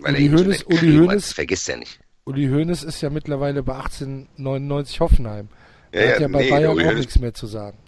Weil 0.00 0.14
Uli 0.14 0.26
er 0.26 0.38
so 0.38 0.44
Hoeneß- 0.44 0.48
nicht 0.48 0.66
Uli 0.66 0.76
hat, 0.76 0.86
Hoeneß- 1.02 1.14
Das 1.14 1.32
vergisst 1.32 1.68
er 1.68 1.76
nicht. 1.78 2.00
Uli 2.24 2.46
Hoeneß 2.48 2.82
ist 2.82 3.00
ja 3.02 3.10
mittlerweile 3.10 3.62
bei 3.62 3.74
1899 3.74 5.00
Hoffenheim. 5.00 5.48
Er 5.92 6.04
ja, 6.06 6.12
hat 6.14 6.20
ja 6.20 6.28
bei 6.28 6.40
nee, 6.42 6.50
Bayern 6.50 6.70
auch 6.72 6.76
Hoeneß- 6.82 6.94
nichts 6.94 7.18
mehr 7.18 7.34
zu 7.34 7.46
sagen. 7.46 7.78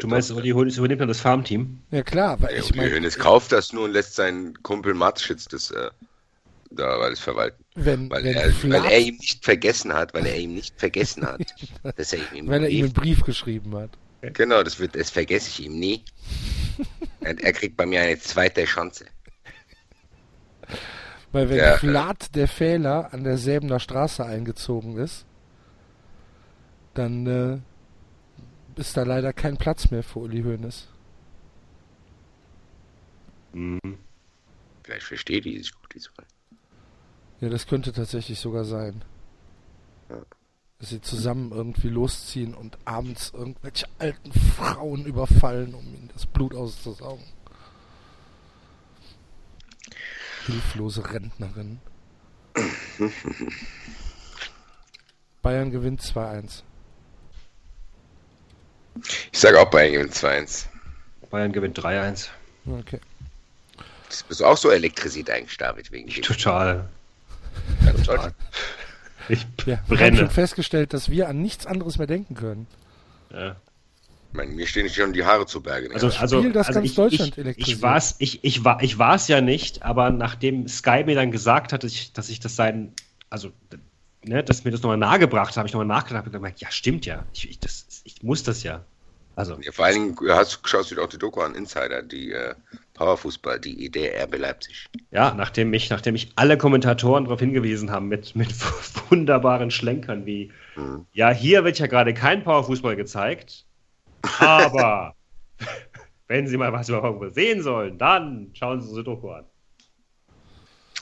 Du 0.00 0.08
meinst, 0.08 0.30
Uli 0.32 0.50
Hoeneß 0.50 0.78
übernimmt 0.78 1.00
dann 1.02 1.08
das 1.08 1.20
Farmteam? 1.20 1.80
Ja 1.90 2.02
klar, 2.02 2.40
weil 2.40 2.52
Ja, 2.54 2.58
ich 2.60 2.70
Uli 2.70 2.78
meine, 2.80 2.94
Hoeneß 2.94 3.18
kauft 3.18 3.52
das 3.52 3.72
nur 3.72 3.84
und 3.84 3.92
lässt 3.92 4.14
seinen 4.14 4.60
Kumpel 4.62 4.94
Mateschitz 4.94 5.44
das 5.46 5.70
äh, 5.70 5.90
da 6.76 6.98
alles 6.98 7.20
verwalten. 7.20 7.64
wenn, 7.74 8.10
Weil 8.10 8.24
wenn 8.24 8.34
er, 8.36 8.52
weil 8.70 8.84
er 8.92 8.98
ihm 8.98 9.16
nicht 9.16 9.44
vergessen 9.44 9.92
hat, 9.92 10.14
weil 10.14 10.26
er 10.26 10.36
ihm 10.38 10.54
nicht 10.54 10.78
vergessen 10.78 11.24
hat, 11.26 11.42
dass 11.96 12.12
er 12.12 12.32
ihm 12.32 12.48
weil 12.48 12.62
er 12.64 12.68
ihm 12.70 12.84
einen 12.86 12.92
Brief, 12.94 13.22
geschrieben 13.22 13.74
hat. 13.76 13.90
genau, 14.20 14.62
das 14.62 14.78
wird, 14.78 14.94
das 14.96 15.10
vergesse 15.10 15.48
ich 15.48 15.66
ihm 15.66 15.78
nie. 15.78 16.04
Er, 17.20 17.38
er 17.42 17.52
kriegt 17.54 17.76
bei 17.76 17.86
mir 17.86 18.02
eine 18.02 18.18
zweite 18.18 18.64
Chance. 18.64 19.06
Weil 21.32 21.48
wenn 21.48 21.56
Ja. 21.58 21.76
Flat 21.78 22.34
der 22.34 22.48
Fehler 22.48 23.12
an 23.14 23.24
der 23.24 23.38
Säbener 23.38 23.80
Straße 23.80 24.24
eingezogen 24.26 24.98
ist, 24.98 25.24
dann 26.94 27.26
äh, 27.26 28.80
ist 28.80 28.96
da 28.96 29.04
leider 29.04 29.32
kein 29.32 29.56
Platz 29.56 29.90
mehr 29.90 30.02
für 30.02 30.18
Uli 30.18 30.42
Hoeneß. 30.42 30.88
Mhm. 33.52 33.98
Vielleicht 34.82 35.06
versteht 35.06 35.44
die 35.44 35.58
sich 35.58 35.72
gut, 35.72 35.94
die 35.94 36.00
zwei. 36.00 36.24
Ja, 37.40 37.48
das 37.48 37.66
könnte 37.66 37.92
tatsächlich 37.92 38.38
sogar 38.40 38.64
sein. 38.64 39.04
Ja. 40.08 40.22
Dass 40.78 40.88
sie 40.90 41.00
zusammen 41.00 41.52
irgendwie 41.52 41.88
losziehen 41.88 42.54
und 42.54 42.78
abends 42.84 43.32
irgendwelche 43.34 43.86
alten 43.98 44.32
Frauen 44.32 45.06
überfallen, 45.06 45.74
um 45.74 45.84
ihnen 45.84 46.10
das 46.12 46.26
Blut 46.26 46.54
auszusaugen. 46.54 47.24
Hilflose 50.46 51.10
Rentnerin. 51.10 51.80
Bayern 55.42 55.70
gewinnt 55.70 56.02
2-1. 56.02 56.62
Ich 59.32 59.38
sage 59.38 59.60
auch 59.60 59.70
Bayern 59.70 59.92
gewinnt 59.92 60.14
2-1. 60.14 60.66
Bayern 61.30 61.52
gewinnt 61.52 61.78
3-1. 61.78 62.28
Okay. 62.66 63.00
Das 64.08 64.22
bist 64.22 64.40
du 64.40 64.44
auch 64.44 64.56
so 64.56 64.70
elektrisiert 64.70 65.28
eigentlich, 65.30 65.56
David, 65.56 65.90
wegen 65.90 66.08
dem. 66.08 66.22
Total. 66.22 66.88
Ganz 67.84 68.02
toll. 68.02 68.32
Ich 69.28 69.46
Ja, 69.64 69.78
wir 69.86 69.98
haben 69.98 70.06
schon 70.08 70.16
brenne. 70.16 70.30
festgestellt, 70.30 70.92
dass 70.92 71.08
wir 71.08 71.28
an 71.28 71.40
nichts 71.40 71.64
anderes 71.66 71.96
mehr 71.96 72.06
denken 72.06 72.34
können. 72.34 72.66
Ja. 73.32 73.56
Ich 74.30 74.36
meine, 74.36 74.52
mir 74.52 74.66
stehen 74.66 74.88
schon 74.90 75.14
die 75.14 75.24
Haare 75.24 75.46
zu 75.46 75.62
Berge. 75.62 75.88
Also, 75.94 76.08
also, 76.08 76.40
Spiel, 76.40 76.52
das 76.52 76.66
also 76.66 76.80
ganz 76.80 76.90
ich, 76.90 76.94
Deutschland 76.94 77.38
ich, 77.38 77.56
ich 77.68 77.82
war's, 77.82 78.16
ich, 78.18 78.44
ich 78.44 78.64
war, 78.64 78.82
ich 78.82 78.98
war's 78.98 79.28
ja 79.28 79.40
nicht, 79.40 79.82
aber 79.82 80.10
nachdem 80.10 80.68
Sky 80.68 81.04
mir 81.04 81.14
dann 81.14 81.30
gesagt 81.30 81.72
hat, 81.72 81.84
dass 81.84 81.92
ich, 81.92 82.12
dass 82.12 82.28
ich 82.28 82.40
das 82.40 82.56
sein, 82.56 82.92
also, 83.30 83.50
ne, 84.24 84.42
dass 84.42 84.64
mir 84.64 84.72
das 84.72 84.82
nochmal 84.82 84.98
nahegebracht 84.98 85.50
hat, 85.50 85.56
habe 85.56 85.68
ich 85.68 85.72
nochmal 85.72 85.86
nachgedacht 85.86 86.26
und 86.26 86.32
gemerkt, 86.32 86.60
ja, 86.60 86.70
stimmt 86.70 87.06
ja, 87.06 87.24
ich, 87.32 87.48
ich, 87.48 87.60
das, 87.60 88.02
ich 88.04 88.22
muss 88.22 88.42
das 88.42 88.62
ja. 88.62 88.84
Also, 89.36 89.58
ja, 89.62 89.72
vor 89.72 89.84
allen 89.86 90.16
Dingen 90.16 90.30
hast, 90.34 90.60
schaust 90.64 90.90
du 90.90 90.96
dir 90.96 91.02
auch 91.02 91.08
die 91.08 91.18
Doku 91.18 91.40
an, 91.40 91.54
Insider, 91.54 92.02
die 92.02 92.32
äh, 92.32 92.54
Powerfußball, 92.94 93.60
die 93.60 93.84
Idee 93.84 94.10
RB 94.22 94.38
Leipzig. 94.38 94.86
ja, 95.10 95.34
nachdem 95.34 95.70
mich, 95.70 95.90
nachdem 95.90 96.12
mich 96.14 96.32
alle 96.36 96.56
Kommentatoren 96.56 97.24
darauf 97.24 97.40
hingewiesen 97.40 97.90
haben 97.90 98.08
mit, 98.08 98.34
mit 98.36 98.50
wunderbaren 99.10 99.70
Schlenkern 99.70 100.26
wie, 100.26 100.52
Mhm. 100.76 101.06
ja, 101.12 101.30
hier 101.30 101.64
wird 101.64 101.78
ja 101.78 101.86
gerade 101.86 102.14
kein 102.14 102.42
Powerfußball 102.42 102.96
gezeigt, 102.96 103.64
aber 104.40 105.14
wenn 106.28 106.46
Sie 106.48 106.56
mal 106.56 106.72
was 106.72 106.88
über 106.88 107.00
Powerfußball 107.00 107.34
sehen 107.34 107.62
sollen, 107.62 107.98
dann 107.98 108.50
schauen 108.54 108.80
Sie 108.80 108.88
unsere 108.88 109.04
Doku 109.04 109.30
an. 109.30 109.44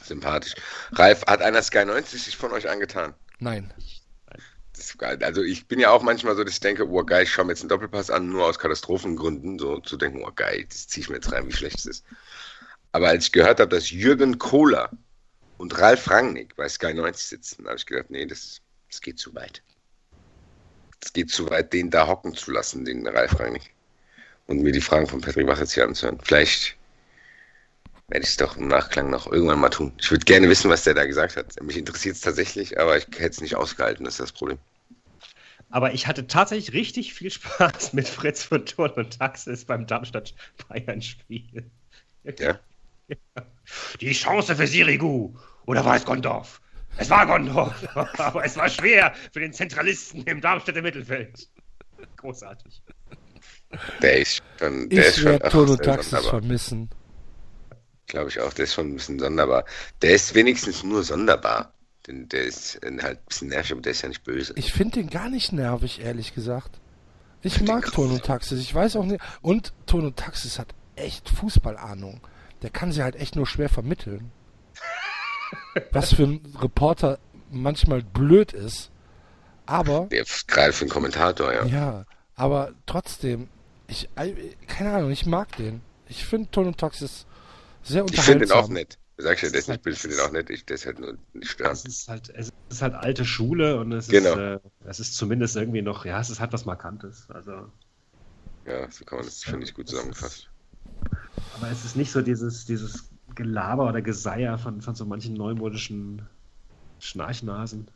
Sympathisch. 0.03 0.55
Ralf, 0.93 1.25
hat 1.27 1.41
einer 1.43 1.62
Sky 1.62 1.85
90 1.85 2.23
sich 2.23 2.37
von 2.37 2.53
euch 2.53 2.69
angetan? 2.69 3.15
Nein. 3.39 3.73
Geil. 3.77 3.85
Also 5.23 5.43
ich 5.43 5.67
bin 5.67 5.81
ja 5.81 5.91
auch 5.91 6.02
manchmal 6.02 6.36
so, 6.36 6.44
dass 6.44 6.55
ich 6.55 6.61
denke, 6.61 6.89
oh 6.89 7.05
geil, 7.05 7.25
ich 7.25 7.31
schaue 7.31 7.44
mir 7.44 7.52
jetzt 7.52 7.62
einen 7.62 7.69
Doppelpass 7.69 8.11
an, 8.11 8.28
nur 8.28 8.47
aus 8.47 8.59
Katastrophengründen, 8.59 9.59
so 9.59 9.78
zu 9.78 9.97
denken, 9.97 10.23
oh 10.25 10.33
geil, 10.35 10.65
das 10.69 10.89
ziehe 10.89 11.02
ich 11.02 11.09
mir 11.09 11.17
jetzt 11.17 11.33
rein, 11.33 11.47
wie 11.47 11.52
schlecht 11.52 11.78
es 11.78 11.86
ist. 11.86 12.05
Aber 12.93 13.09
als 13.09 13.27
ich 13.27 13.33
gehört 13.33 13.61
habe, 13.61 13.70
dass 13.70 13.91
Jürgen 13.91 14.39
Kohler 14.39 14.91
und 15.59 15.78
Ralf 15.78 16.11
Rangnick 16.11 16.57
bei 16.57 16.69
Sky 16.69 16.93
90 16.94 17.27
sitzen, 17.27 17.67
habe 17.67 17.77
ich 17.77 17.86
gedacht, 17.86 18.11
nee, 18.11 18.27
das, 18.27 18.61
das 18.91 19.01
geht 19.01 19.19
zu 19.19 19.35
weit. 19.35 19.62
Das 21.01 21.12
geht 21.12 21.31
zu 21.31 21.49
weit, 21.51 21.73
den 21.73 21.91
da 21.91 22.07
hocken 22.07 22.35
zu 22.35 22.51
lassen, 22.52 22.85
den 22.85 23.07
Ralf 23.07 23.39
Rangnick. 23.41 23.75
Und 24.47 24.62
mir 24.62 24.73
die 24.73 24.81
Fragen 24.81 25.07
von 25.07 25.20
Patrick 25.20 25.47
Wach 25.47 25.59
jetzt 25.59 25.73
hier 25.73 25.85
anzuhören. 25.85 26.19
Vielleicht 26.23 26.77
werde 28.09 28.25
ich 28.25 28.31
es 28.31 28.36
doch 28.36 28.57
im 28.57 28.69
Nachklang 28.69 29.09
noch 29.09 29.31
irgendwann 29.31 29.61
mal 29.61 29.70
tun. 29.70 29.93
Ich 29.99 30.11
würde 30.11 30.25
gerne 30.25 30.49
wissen, 30.49 30.69
was 30.69 30.85
der 30.85 30.94
da 30.94 31.07
gesagt 31.07 31.36
hat. 31.36 31.61
Mich 31.62 31.78
interessiert 31.78 32.17
es 32.17 32.20
tatsächlich, 32.20 32.78
aber 32.78 32.99
ich 32.99 33.07
hätte 33.07 33.31
es 33.31 33.41
nicht 33.41 33.57
ausgehalten, 33.57 34.05
das 34.05 34.15
ist 34.15 34.20
das 34.20 34.33
Problem. 34.33 34.59
Aber 35.73 35.94
ich 35.94 36.07
hatte 36.07 36.26
tatsächlich 36.26 36.75
richtig 36.75 37.15
viel 37.15 37.31
Spaß 37.31 37.94
mit 37.94 38.07
Fritz 38.07 38.42
von 38.42 38.65
Thurn 38.67 38.91
und 38.91 39.18
Taxis 39.18 39.65
beim 39.65 39.86
Darmstadt-Bayern-Spiel. 39.86 41.65
Ja. 42.39 42.60
Die 44.01 44.12
Chance 44.12 44.55
für 44.55 44.67
Sirigu. 44.67 45.34
Oder 45.65 45.83
war 45.84 45.97
es 45.97 46.05
Gondorf? 46.05 46.60
Es 46.99 47.09
war 47.09 47.26
Gondorf. 47.26 47.75
Aber 48.18 48.44
es 48.44 48.57
war 48.57 48.68
schwer 48.68 49.15
für 49.33 49.41
den 49.41 49.55
Zentralisten 49.55 50.23
im 50.25 50.42
Darmstädter 50.42 50.83
Mittelfeld. 50.83 51.49
Großartig. 52.17 52.83
Der 54.02 54.18
ist 54.18 54.42
schon, 54.59 54.91
der 54.91 55.07
ist 55.07 55.17
Ich 55.17 55.23
schon 55.23 55.33
werde 55.33 55.44
ach, 55.47 55.52
Tono 55.52 55.76
Taxis 55.76 56.26
vermissen. 56.26 56.91
Glaube 58.09 58.28
ich 58.28 58.39
auch, 58.41 58.52
der 58.52 58.65
ist 58.65 58.75
schon 58.75 58.91
ein 58.91 58.94
bisschen 58.97 59.18
sonderbar. 59.18 59.65
Der 60.02 60.15
ist 60.15 60.34
wenigstens 60.34 60.83
nur 60.83 61.02
sonderbar. 61.02 61.73
Denn 62.07 62.29
der 62.29 62.45
ist 62.45 62.81
halt 62.83 63.19
ein 63.19 63.19
bisschen 63.29 63.49
nervig, 63.49 63.73
aber 63.73 63.81
der 63.83 63.93
ist 63.93 64.03
ja 64.03 64.09
nicht 64.09 64.25
böse. 64.25 64.53
Ich 64.57 64.73
finde 64.73 65.01
den 65.01 65.11
gar 65.11 65.29
nicht 65.29 65.53
nervig, 65.53 66.01
ehrlich 66.01 66.35
gesagt. 66.35 66.81
Ich 67.43 67.61
mag 67.61 67.83
krass. 67.85 67.95
Tono 67.95 68.19
Taxis. 68.19 68.61
Ich 68.61 68.75
weiß 68.75 68.97
auch 68.97 69.05
nicht. 69.05 69.23
Und 69.41 69.73
Tono 69.87 70.11
Taxis 70.11 70.59
hat 70.59 70.69
echt 70.97 71.29
Fußballahnung. 71.29 72.21
Der 72.63 72.71
kann 72.71 72.93
sie 72.93 73.03
halt 73.03 73.17
echt 73.17 73.37
nur 73.37 73.47
schwer 73.47 73.69
vermitteln. 73.69 74.31
Was 75.93 76.15
für 76.15 76.25
ein 76.25 76.55
Reporter 76.61 77.19
manchmal 77.51 78.03
blöd 78.03 78.53
ist. 78.53 78.91
Aber, 79.67 80.07
Der 80.11 80.23
ist 80.23 80.49
gerade 80.49 80.73
für 80.73 80.83
einen 80.83 80.91
Kommentator, 80.91 81.53
ja. 81.53 81.65
ja, 81.67 82.05
aber 82.35 82.73
trotzdem, 82.87 83.49
ich, 83.87 84.09
keine 84.67 84.93
Ahnung, 84.93 85.11
ich 85.13 85.25
mag 85.25 85.57
den. 85.57 85.83
Ich 86.09 86.25
finde 86.25 86.51
Tono 86.51 86.73
Taxis 86.73 87.27
sehr 87.83 88.05
Ich 88.11 88.21
finde 88.21 88.45
unterhaltsam. 88.45 88.59
den 88.59 88.65
auch 88.65 88.69
nett. 88.69 88.99
Sag 89.23 89.36
ich 89.36 89.42
ja, 89.42 89.51
der 89.51 89.59
ist 89.60 89.68
nicht 89.68 89.86
ich 89.86 89.99
finde 89.99 90.17
den 90.17 90.26
auch 90.26 90.33
nett. 90.33 90.51
Ich, 90.51 90.65
der 90.67 90.75
ist 90.75 90.86
halt 90.86 90.99
nur 90.99 91.17
nicht 91.33 91.51
störend. 91.51 91.78
Es 91.78 91.84
ist 91.84 92.09
halt, 92.09 92.28
es 92.31 92.51
ist 92.70 92.83
halt 92.83 92.94
alte 92.94 93.25
Schule 93.25 93.78
und 93.81 93.92
es 93.92 94.09
Genau. 94.09 94.31
ist, 94.31 94.36
äh, 94.36 94.59
es 94.84 95.01
ist 95.01 95.17
zumindest 95.17 95.57
irgendwie 95.57 95.83
noch, 95.83 96.05
ja, 96.05 96.20
es 96.20 96.31
ist 96.31 96.41
halt 96.41 96.52
was 96.52 96.65
Markantes. 96.65 97.26
Also, 97.31 97.73
Ja, 98.67 98.91
so 98.91 99.05
kann 99.05 99.18
man 99.18 99.26
das, 99.26 99.42
finde 99.42 99.65
ich, 99.67 99.75
gut 99.75 99.89
zusammengefasst. 99.89 100.49
aber 101.51 101.70
es 101.70 101.84
ist 101.84 101.97
nicht 101.97 102.12
so 102.12 102.23
dieses, 102.23 102.65
dieses 102.65 103.10
Gelaber 103.34 103.89
oder 103.89 104.02
Geseier 104.02 104.59
von, 104.59 104.81
von 104.81 104.94
so 104.94 105.05
manchen 105.07 105.34
neumodischen 105.34 106.26
Schnarchnasen. 107.01 107.89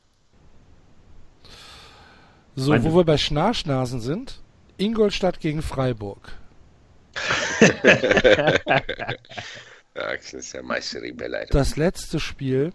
So, 2.54 2.70
Meine- 2.70 2.84
wo 2.84 2.94
wir 2.96 3.04
bei 3.04 3.18
Schnarchnasen 3.18 4.00
sind, 4.00 4.40
Ingolstadt 4.78 5.40
gegen 5.40 5.62
Freiburg. 5.62 6.32
Ja, 9.96 10.14
das 10.14 10.32
ist 10.34 10.52
ja 10.52 10.62
Meisterie 10.62 11.12
Beileid. 11.12 11.52
Das 11.54 11.76
letzte 11.76 12.20
Spiel, 12.20 12.72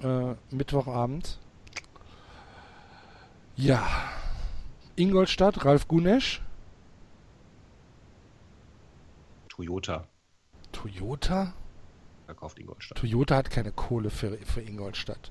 äh, 0.00 0.34
Mittwochabend. 0.50 1.38
Ja. 3.54 3.86
Ingolstadt, 4.96 5.64
Ralf 5.64 5.86
Gunesch. 5.88 6.42
Toyota 9.48 10.08
Toyota? 10.72 11.54
verkauft 12.24 12.58
Ingolstadt. 12.58 12.98
Toyota 12.98 13.36
hat 13.36 13.50
keine 13.50 13.72
Kohle 13.72 14.10
für, 14.10 14.36
für 14.38 14.62
Ingolstadt. 14.62 15.30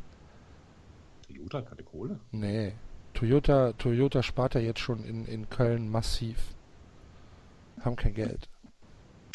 Toyota 1.27 1.57
hat 1.59 1.69
keine 1.69 1.83
Kohle. 1.83 2.19
Nee. 2.31 2.73
Toyota, 3.14 3.73
Toyota 3.73 4.23
spart 4.23 4.56
ja 4.56 4.61
jetzt 4.61 4.80
schon 4.80 5.03
in, 5.03 5.25
in 5.25 5.49
Köln 5.49 5.90
massiv. 5.90 6.38
Haben 7.81 7.95
kein 7.95 8.14
Geld. 8.14 8.48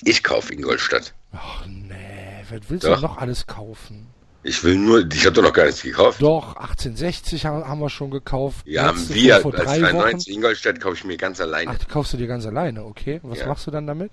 Ich 0.02 0.22
kaufe 0.22 0.52
Ingolstadt. 0.52 1.14
Ach 1.32 1.64
nee, 1.66 2.44
wer 2.48 2.60
willst 2.68 2.84
Doch. 2.86 2.96
du 2.96 3.02
noch 3.02 3.18
alles 3.18 3.46
kaufen? 3.46 4.08
Ich 4.42 4.62
will 4.62 4.76
nur, 4.76 5.04
ich 5.12 5.24
habe 5.26 5.34
doch 5.34 5.42
noch 5.42 5.52
gar 5.52 5.66
nichts 5.66 5.82
gekauft. 5.82 6.22
Doch, 6.22 6.54
1860 6.56 7.46
haben, 7.46 7.66
haben 7.66 7.80
wir 7.80 7.90
schon 7.90 8.12
gekauft. 8.12 8.64
Ja, 8.64 8.84
haben 8.84 9.08
wir 9.08 9.40
vor, 9.40 9.52
als 9.54 9.64
drei 9.64 9.78
93 9.80 10.28
Wochen. 10.28 10.34
Ingolstadt 10.36 10.80
kaufe 10.80 10.94
ich 10.94 11.04
mir 11.04 11.16
ganz 11.16 11.40
alleine. 11.40 11.70
Ach, 11.72 11.88
kaufst 11.88 12.12
du 12.12 12.16
dir 12.16 12.28
ganz 12.28 12.46
alleine, 12.46 12.84
okay. 12.84 13.18
Was 13.24 13.40
Ja. 13.40 13.48
machst 13.48 13.66
du 13.66 13.72
dann 13.72 13.86
damit? 13.88 14.12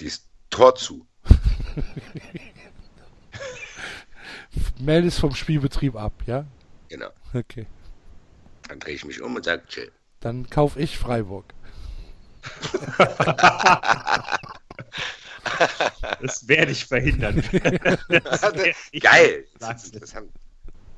Die 0.00 0.04
ist 0.04 0.28
Tor 0.50 0.74
zu. 0.74 1.06
Meldest 4.78 5.20
vom 5.20 5.34
Spielbetrieb 5.34 5.96
ab, 5.96 6.12
ja? 6.26 6.44
Genau. 6.88 7.08
Okay. 7.32 7.66
Dann 8.68 8.78
drehe 8.80 8.94
ich 8.94 9.04
mich 9.04 9.22
um 9.22 9.34
und 9.34 9.44
sage, 9.44 9.62
chill. 9.66 9.90
Dann 10.20 10.48
kauf 10.50 10.76
ich 10.76 10.98
Freiburg. 10.98 11.46
Das 16.20 16.48
werde 16.48 16.72
ich 16.72 16.84
verhindern. 16.84 17.42
Das 17.42 18.42
werde 18.42 18.72
ich- 18.92 19.02
Geil! 19.02 19.44
Das, 19.58 19.90
das 19.90 20.14
haben, 20.14 20.28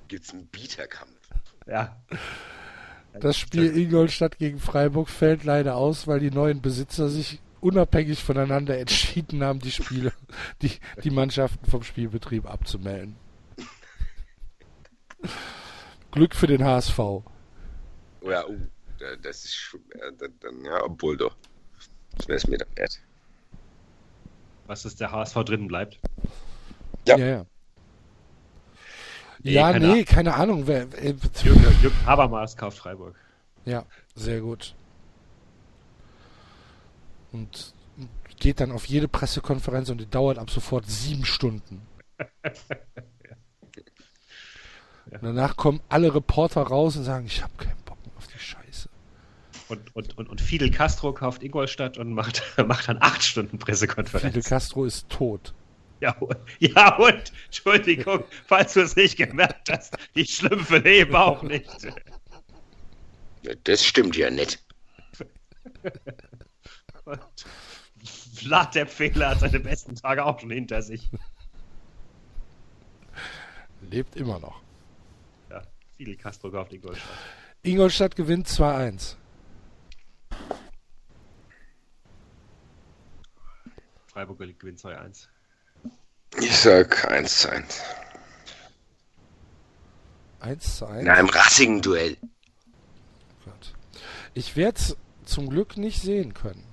gibt's 0.09 0.33
einen 0.33 0.47
Bieterkampf. 0.47 1.11
Ja. 1.67 1.97
Das 3.21 3.37
Spiel 3.39 3.77
Ingolstadt 3.77 4.39
gegen 4.39 4.59
Freiburg 4.59 5.09
fällt 5.09 5.45
leider 5.45 5.77
aus, 5.77 6.07
weil 6.07 6.21
die 6.21 6.31
neuen 6.31 6.61
Besitzer 6.61 7.09
sich 7.09 7.41
unabhängig 7.61 8.23
voneinander 8.23 8.77
entschieden 8.79 9.43
haben, 9.43 9.61
die 9.61 9.71
Spiele, 9.71 10.13
die, 10.63 10.73
die 11.03 11.11
Mannschaften 11.11 11.71
vom 11.71 11.83
Spielbetrieb 11.83 12.47
abzumelden. 12.47 13.17
Glück 16.11 16.35
für 16.35 16.47
den 16.47 16.65
HSV. 16.65 16.99
Oh 16.99 17.25
ja, 18.29 18.47
uh, 18.47 18.57
das 19.23 19.45
ist 19.45 19.77
äh, 19.91 20.29
dann, 20.41 20.65
ja, 20.65 20.83
obwohl 20.83 21.17
doch. 21.17 21.37
Das 22.17 22.29
wäre 22.29 22.37
es 22.37 22.47
mir 22.47 22.59
dann 22.59 22.69
wert. 22.77 23.01
Was 24.67 24.85
ist 24.85 25.01
der 25.01 25.13
HSV 25.13 25.35
drinnen 25.45 25.69
bleibt? 25.69 25.99
Ja. 27.07 27.17
Ja, 27.17 27.27
ja. 27.27 27.47
Nee, 29.43 29.53
ja, 29.53 29.73
keine 29.73 29.89
nee, 29.89 30.05
keine 30.05 30.35
Ahnung. 30.35 30.67
Wer, 30.67 30.83
äh, 30.95 31.15
Jürgen, 31.43 31.83
Jürgen 31.83 32.07
Habermas 32.07 32.57
kauft 32.57 32.79
Freiburg. 32.79 33.15
ja, 33.67 33.85
sehr 34.15 34.41
gut. 34.41 34.75
Und 37.33 37.75
geht 38.39 38.61
dann 38.61 38.73
auf 38.73 38.87
jede 38.87 39.09
Pressekonferenz 39.09 39.91
und 39.91 39.99
die 39.99 40.09
dauert 40.09 40.39
ab 40.39 40.51
sofort 40.51 40.87
sieben 40.87 41.25
Stunden. 41.25 41.83
Und 45.11 45.23
danach 45.23 45.57
kommen 45.57 45.81
alle 45.89 46.13
Reporter 46.15 46.63
raus 46.63 46.97
und 46.97 47.05
sagen, 47.05 47.27
ich 47.27 47.43
habe 47.43 47.53
keinen 47.57 47.81
Bock 47.85 47.99
mehr 48.05 48.17
auf 48.17 48.27
die 48.27 48.39
Scheiße. 48.39 48.89
Und, 49.75 49.97
und, 49.97 50.19
und, 50.19 50.29
und 50.29 50.41
Fidel 50.41 50.71
Castro 50.71 51.13
kauft 51.13 51.43
Ingolstadt 51.43 51.99
und 51.99 52.13
macht, 52.13 52.43
macht 52.67 52.89
dann 52.89 52.99
acht 53.01 53.23
Stunden 53.23 53.59
Fidel 53.59 53.65
Pressekonferenz. 53.65 54.49
Castro 54.49 54.85
ist 54.85 55.09
tot. 55.09 55.53
Ja, 56.01 56.13
und, 56.19 56.37
ja, 56.59 56.97
und, 56.97 57.33
Entschuldigung, 57.47 58.25
falls 58.47 58.75
du 58.75 58.81
es 58.81 58.95
nicht 58.95 59.17
gemerkt 59.17 59.71
hast, 59.71 59.97
die 60.15 60.27
Schlümpfe 60.27 60.79
leben 60.79 61.17
auch 61.17 61.43
nicht. 61.43 61.69
Das 63.65 63.85
stimmt 63.85 64.17
ja 64.17 64.31
nicht. 64.31 64.63
Und 67.05 67.21
Vlad 68.35 68.75
der 68.75 68.87
Fehler 68.87 69.31
hat 69.31 69.41
seine 69.41 69.61
besten 69.61 69.97
Tage 69.97 70.25
auch 70.25 70.39
schon 70.41 70.51
hinter 70.51 70.83
sich. 70.83 71.11
Lebt 73.91 74.17
immer 74.17 74.39
noch. 74.39 74.61
Ja, 75.51 75.63
Fidel 75.97 76.17
Castro 76.17 76.51
kauft 76.51 76.73
Ingolstadt. 76.73 77.09
Ingolstadt 77.63 78.17
gewinnt 78.17 78.49
2-1. 78.49 79.17
Freiburg 84.15 84.39
gewinnt 84.39 84.79
2-1. 84.79 85.27
Ich 86.41 86.57
sag 86.57 87.11
1 87.11 87.37
zu 87.37 87.51
1. 87.51 87.83
1 90.39 90.77
zu 90.77 90.87
1. 90.87 91.03
In 91.03 91.09
einem 91.09 91.29
rassigen 91.29 91.83
Duell. 91.83 92.17
Gott. 93.45 93.75
Ich 94.33 94.55
werde 94.55 94.79
es 94.79 94.97
zum 95.25 95.51
Glück 95.51 95.77
nicht 95.77 96.01
sehen 96.01 96.33
können. 96.33 96.65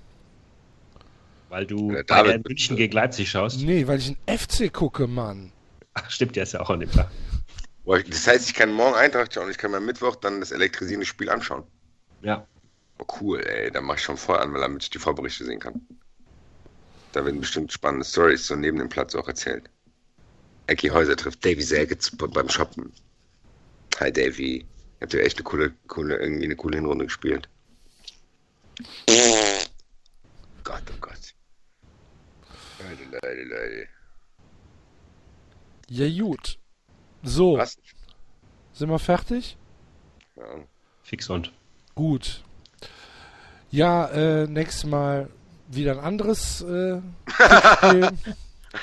Weil 1.49 1.65
du 1.65 1.91
Ja, 1.91 2.03
der 2.03 2.39
München 2.45 2.77
gegen 2.77 2.93
Leipzig 2.93 3.31
schaust. 3.31 3.59
Nee, 3.59 3.87
weil 3.87 3.97
ich 3.97 4.15
einen 4.27 4.37
FC 4.37 4.71
gucke, 4.71 5.07
Mann. 5.07 5.51
Ach, 5.95 6.11
stimmt, 6.11 6.35
der 6.35 6.43
ist 6.43 6.51
ja 6.51 6.59
auch 6.59 6.69
an 6.69 6.81
dem 6.81 6.91
Tag. 6.91 7.09
Das 7.85 8.27
heißt, 8.27 8.49
ich 8.49 8.53
kann 8.53 8.71
morgen 8.71 8.95
Eintracht 8.95 9.33
schauen, 9.33 9.49
ich 9.49 9.57
kann 9.57 9.73
am 9.73 9.85
Mittwoch 9.85 10.15
dann 10.15 10.41
das 10.41 10.51
elektrisierende 10.51 11.07
Spiel 11.07 11.31
anschauen. 11.31 11.63
Ja. 12.21 12.45
Oh, 12.99 13.05
cool, 13.19 13.41
ey, 13.41 13.71
da 13.71 13.81
mach 13.81 13.95
ich 13.95 14.03
schon 14.03 14.17
voll 14.17 14.37
an, 14.37 14.53
weil 14.53 14.61
damit 14.61 14.83
ich 14.83 14.91
die 14.91 14.99
Vorberichte 14.99 15.43
sehen 15.43 15.59
kann. 15.59 15.81
Da 17.13 17.25
werden 17.25 17.39
bestimmt 17.41 17.71
spannende 17.73 18.05
Stories 18.05 18.47
so 18.47 18.55
neben 18.55 18.77
dem 18.79 18.89
Platz 18.89 19.15
auch 19.15 19.27
erzählt. 19.27 19.69
Ecki 20.67 20.87
Häuser 20.89 21.15
trifft 21.17 21.43
Davy 21.45 21.61
zu- 21.97 22.15
beim 22.17 22.49
Shoppen. 22.49 22.93
Hi 23.99 24.11
Davy. 24.11 24.65
Habt 25.01 25.13
ihr 25.13 25.23
echt 25.23 25.37
eine 25.37 25.43
coole, 25.43 25.73
coole, 25.87 26.17
irgendwie 26.17 26.45
eine 26.45 26.55
coole 26.55 26.77
Hinrunde 26.77 27.05
gespielt. 27.05 27.49
Gott, 30.63 30.83
oh 30.89 30.97
Gott. 31.01 31.33
Leute, 32.79 33.03
Leute, 33.11 33.43
Leute. 33.43 33.87
Ja, 35.89 36.23
gut. 36.23 36.57
So, 37.23 37.57
Was? 37.57 37.77
sind 38.73 38.89
wir 38.89 38.99
fertig? 38.99 39.57
Ja. 40.35 40.45
Fix 41.03 41.29
und. 41.29 41.51
Gut. 41.95 42.43
Ja, 43.69 44.07
äh, 44.09 44.47
nächstes 44.47 44.85
Mal 44.85 45.29
wieder 45.75 45.93
ein 45.93 45.99
anderes 45.99 46.61
äh, 46.61 46.99
Tippspiel. 47.81 48.11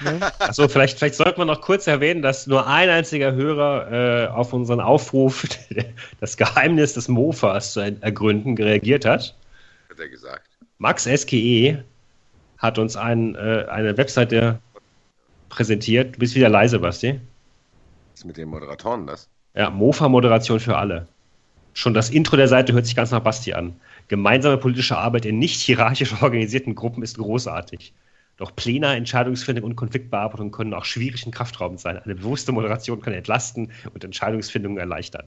ne? 0.00 0.32
Achso, 0.38 0.68
vielleicht, 0.68 0.98
vielleicht 0.98 1.14
sollte 1.14 1.38
man 1.38 1.46
noch 1.48 1.60
kurz 1.60 1.86
erwähnen, 1.86 2.22
dass 2.22 2.46
nur 2.46 2.66
ein 2.66 2.88
einziger 2.88 3.32
Hörer 3.32 3.92
äh, 3.92 4.26
auf 4.28 4.52
unseren 4.52 4.80
Aufruf, 4.80 5.46
das 6.20 6.36
Geheimnis 6.36 6.94
des 6.94 7.08
Mofas 7.08 7.72
zu 7.72 7.80
ergründen, 7.80 8.56
reagiert 8.56 9.04
hat. 9.04 9.34
Hat 9.90 9.98
er 9.98 10.08
gesagt. 10.08 10.48
Max 10.78 11.04
SKE 11.04 11.82
hat 12.58 12.78
uns 12.78 12.96
ein, 12.96 13.34
äh, 13.34 13.66
eine 13.68 13.96
Webseite 13.96 14.58
präsentiert. 15.48 16.16
Du 16.16 16.18
bist 16.20 16.34
wieder 16.34 16.48
leise, 16.48 16.78
Basti. 16.78 17.20
Was 18.12 18.20
ist 18.20 18.24
mit 18.24 18.36
den 18.36 18.48
Moderatoren 18.48 19.06
das? 19.06 19.28
Ja, 19.54 19.70
Mofa-Moderation 19.70 20.60
für 20.60 20.76
alle. 20.76 21.06
Schon 21.74 21.94
das 21.94 22.10
Intro 22.10 22.36
der 22.36 22.48
Seite 22.48 22.72
hört 22.72 22.86
sich 22.86 22.96
ganz 22.96 23.10
nach 23.10 23.20
Basti 23.20 23.54
an. 23.54 23.76
Gemeinsame 24.08 24.56
politische 24.58 24.96
Arbeit 24.96 25.26
in 25.26 25.38
nicht 25.38 25.60
hierarchisch 25.60 26.22
organisierten 26.22 26.74
Gruppen 26.74 27.02
ist 27.02 27.18
großartig. 27.18 27.92
Doch 28.38 28.54
Pläne, 28.54 28.94
Entscheidungsfindung 28.94 29.64
und 29.64 29.76
Konfliktbearbeitung 29.76 30.52
können 30.52 30.72
auch 30.72 30.84
schwierig 30.84 31.26
und 31.26 31.34
kraftraubend 31.34 31.80
sein. 31.80 31.98
Eine 31.98 32.14
bewusste 32.14 32.52
Moderation 32.52 33.00
kann 33.00 33.12
entlasten 33.12 33.72
und 33.92 34.04
Entscheidungsfindung 34.04 34.78
erleichtern. 34.78 35.26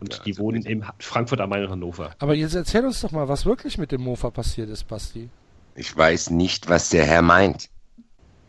Und 0.00 0.14
Ja, 0.14 0.22
die 0.24 0.32
also 0.32 0.42
wohnen 0.42 0.62
in 0.64 0.84
Frankfurt 0.98 1.40
am 1.40 1.50
Main 1.50 1.64
und 1.64 1.70
Hannover. 1.70 2.14
Aber 2.18 2.34
jetzt 2.34 2.54
erzähl 2.54 2.84
uns 2.84 3.00
doch 3.02 3.12
mal, 3.12 3.28
was 3.28 3.44
wirklich 3.44 3.78
mit 3.78 3.92
dem 3.92 4.02
Mofa 4.02 4.30
passiert 4.30 4.70
ist, 4.70 4.84
Basti. 4.88 5.28
Ich 5.74 5.94
weiß 5.94 6.30
nicht, 6.30 6.68
was 6.68 6.88
der 6.88 7.04
Herr 7.04 7.22
meint. 7.22 7.68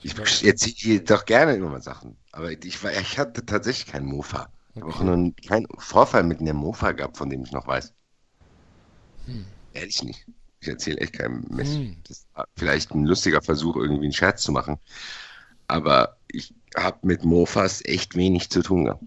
Ich 0.01 0.15
erzähle 0.45 1.01
doch 1.01 1.25
gerne 1.25 1.55
immer 1.55 1.69
mal 1.69 1.81
Sachen. 1.81 2.15
Aber 2.31 2.51
ich, 2.51 2.83
war, 2.83 2.91
ich 2.91 3.17
hatte 3.19 3.45
tatsächlich 3.45 3.87
keinen 3.87 4.05
Mofa. 4.05 4.47
Ich 4.75 4.81
habe 4.81 4.93
auch 4.93 5.03
noch 5.03 5.31
keinen 5.45 5.67
Vorfall 5.77 6.23
mit 6.23 6.39
einem 6.39 6.55
Mofa 6.55 6.93
gehabt, 6.93 7.17
von 7.17 7.29
dem 7.29 7.43
ich 7.43 7.51
noch 7.51 7.67
weiß. 7.67 7.93
Ehrlich 9.73 10.03
nicht. 10.03 10.25
Ich 10.59 10.67
erzähle 10.67 10.97
echt 10.97 11.13
keinem 11.13 11.45
Mist. 11.49 11.75
Hm. 11.75 11.97
Das 12.07 12.25
war 12.33 12.47
vielleicht 12.55 12.91
ein 12.91 13.05
lustiger 13.05 13.41
Versuch, 13.41 13.75
irgendwie 13.75 14.05
einen 14.05 14.13
Scherz 14.13 14.41
zu 14.41 14.51
machen. 14.51 14.77
Aber 15.67 16.17
ich 16.29 16.53
habe 16.75 16.97
mit 17.03 17.23
Mofas 17.23 17.83
echt 17.85 18.15
wenig 18.15 18.49
zu 18.49 18.61
tun 18.61 18.85
gehabt. 18.85 19.03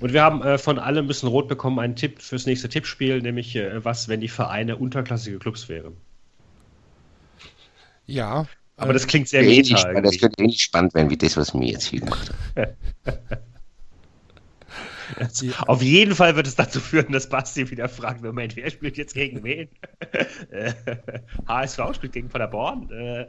Und 0.00 0.12
wir 0.12 0.22
haben 0.22 0.42
äh, 0.42 0.58
von 0.58 0.78
allem 0.78 1.06
ein 1.06 1.08
bisschen 1.08 1.28
rot 1.28 1.48
bekommen 1.48 1.78
einen 1.78 1.96
Tipp 1.96 2.20
fürs 2.20 2.46
nächste 2.46 2.68
Tippspiel, 2.68 3.20
nämlich 3.22 3.56
äh, 3.56 3.84
was, 3.84 4.08
wenn 4.08 4.20
die 4.20 4.28
Vereine 4.28 4.76
unterklassige 4.76 5.38
Clubs 5.38 5.68
wären. 5.68 5.96
Ja. 8.06 8.46
Aber 8.76 8.90
äh, 8.90 8.94
das 8.94 9.06
klingt 9.06 9.28
sehr 9.28 9.42
meta 9.42 9.92
das 10.00 10.18
könnte 10.18 10.42
ähnlich 10.42 10.62
spannend 10.62 10.94
werden 10.94 11.10
wie 11.10 11.16
das, 11.16 11.36
was 11.36 11.54
mir 11.54 11.70
jetzt 11.70 11.84
hier 11.84 12.00
gemacht 12.00 12.30
hat. 12.56 12.76
die, 15.40 15.52
Auf 15.66 15.82
jeden 15.82 16.14
Fall 16.14 16.36
wird 16.36 16.46
es 16.46 16.56
dazu 16.56 16.80
führen, 16.80 17.12
dass 17.12 17.28
Basti 17.28 17.70
wieder 17.70 17.88
fragt, 17.88 18.22
Moment, 18.22 18.56
wer 18.56 18.70
spielt 18.70 18.96
jetzt 18.96 19.14
gegen 19.14 19.42
wen? 19.42 19.68
Äh, 20.50 20.72
HSV 21.46 21.80
spielt 21.94 22.12
gegen 22.12 22.28
Paderborn. 22.28 22.90
Äh, 22.90 23.26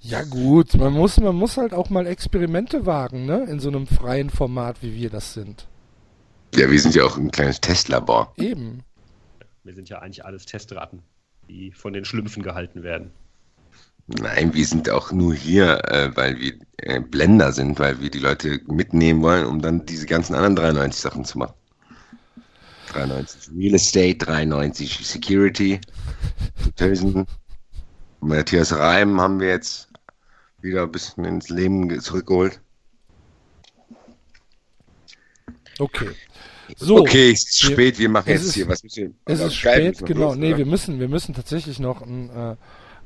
ja 0.00 0.22
gut, 0.22 0.74
man 0.74 0.92
muss, 0.92 1.18
man 1.18 1.34
muss 1.34 1.56
halt 1.56 1.72
auch 1.72 1.90
mal 1.90 2.06
Experimente 2.06 2.86
wagen, 2.86 3.24
ne? 3.24 3.44
In 3.44 3.58
so 3.58 3.68
einem 3.68 3.86
freien 3.86 4.30
Format, 4.30 4.82
wie 4.82 4.94
wir 4.94 5.10
das 5.10 5.32
sind. 5.32 5.66
Ja, 6.54 6.70
wir 6.70 6.78
sind 6.78 6.94
ja 6.94 7.04
auch 7.04 7.16
ein 7.16 7.30
kleines 7.30 7.60
Testlabor. 7.60 8.32
Eben. 8.36 8.82
wir 9.64 9.74
sind 9.74 9.88
ja 9.88 10.00
eigentlich 10.00 10.24
alles 10.24 10.46
Testratten, 10.46 11.02
die 11.48 11.72
von 11.72 11.92
den 11.92 12.04
Schlümpfen 12.04 12.42
gehalten 12.42 12.82
werden. 12.82 13.10
Nein, 14.06 14.52
wir 14.52 14.66
sind 14.66 14.90
auch 14.90 15.12
nur 15.12 15.34
hier, 15.34 15.82
äh, 15.90 16.14
weil 16.14 16.38
wir 16.38 16.52
äh, 16.78 17.00
Blender 17.00 17.52
sind, 17.52 17.78
weil 17.78 18.00
wir 18.00 18.10
die 18.10 18.18
Leute 18.18 18.60
mitnehmen 18.66 19.22
wollen, 19.22 19.46
um 19.46 19.62
dann 19.62 19.86
diese 19.86 20.04
ganzen 20.06 20.34
anderen 20.34 20.56
93 20.56 21.00
Sachen 21.00 21.24
zu 21.24 21.38
machen. 21.38 21.54
93 22.92 23.50
Real 23.56 23.74
Estate, 23.74 24.18
93 24.18 25.06
Security, 25.06 25.80
Tösen. 26.76 27.26
Matthias 28.20 28.72
Reim 28.76 29.20
haben 29.20 29.40
wir 29.40 29.48
jetzt 29.48 29.88
wieder 30.60 30.82
ein 30.82 30.92
bisschen 30.92 31.24
ins 31.24 31.48
Leben 31.48 31.88
ge- 31.88 31.98
zurückgeholt. 32.00 32.60
Okay. 35.78 36.10
So. 36.76 36.98
okay, 36.98 37.30
es 37.32 37.44
ist 37.44 37.62
wir- 37.64 37.72
spät, 37.72 37.98
wir 37.98 38.08
machen 38.08 38.28
jetzt 38.30 38.44
ist- 38.44 38.54
hier 38.54 38.68
was. 38.68 38.82
Wir, 38.84 39.12
Es 39.26 39.40
ist 39.40 39.54
spät, 39.54 40.04
genau. 40.04 40.34
nee, 40.34 40.56
wir 40.56 40.64
müssen, 40.66 40.98
wir 41.00 41.08
müssen 41.08 41.34
tatsächlich 41.34 41.78
noch 41.78 42.00
ein, 42.02 42.30
äh, 42.30 42.56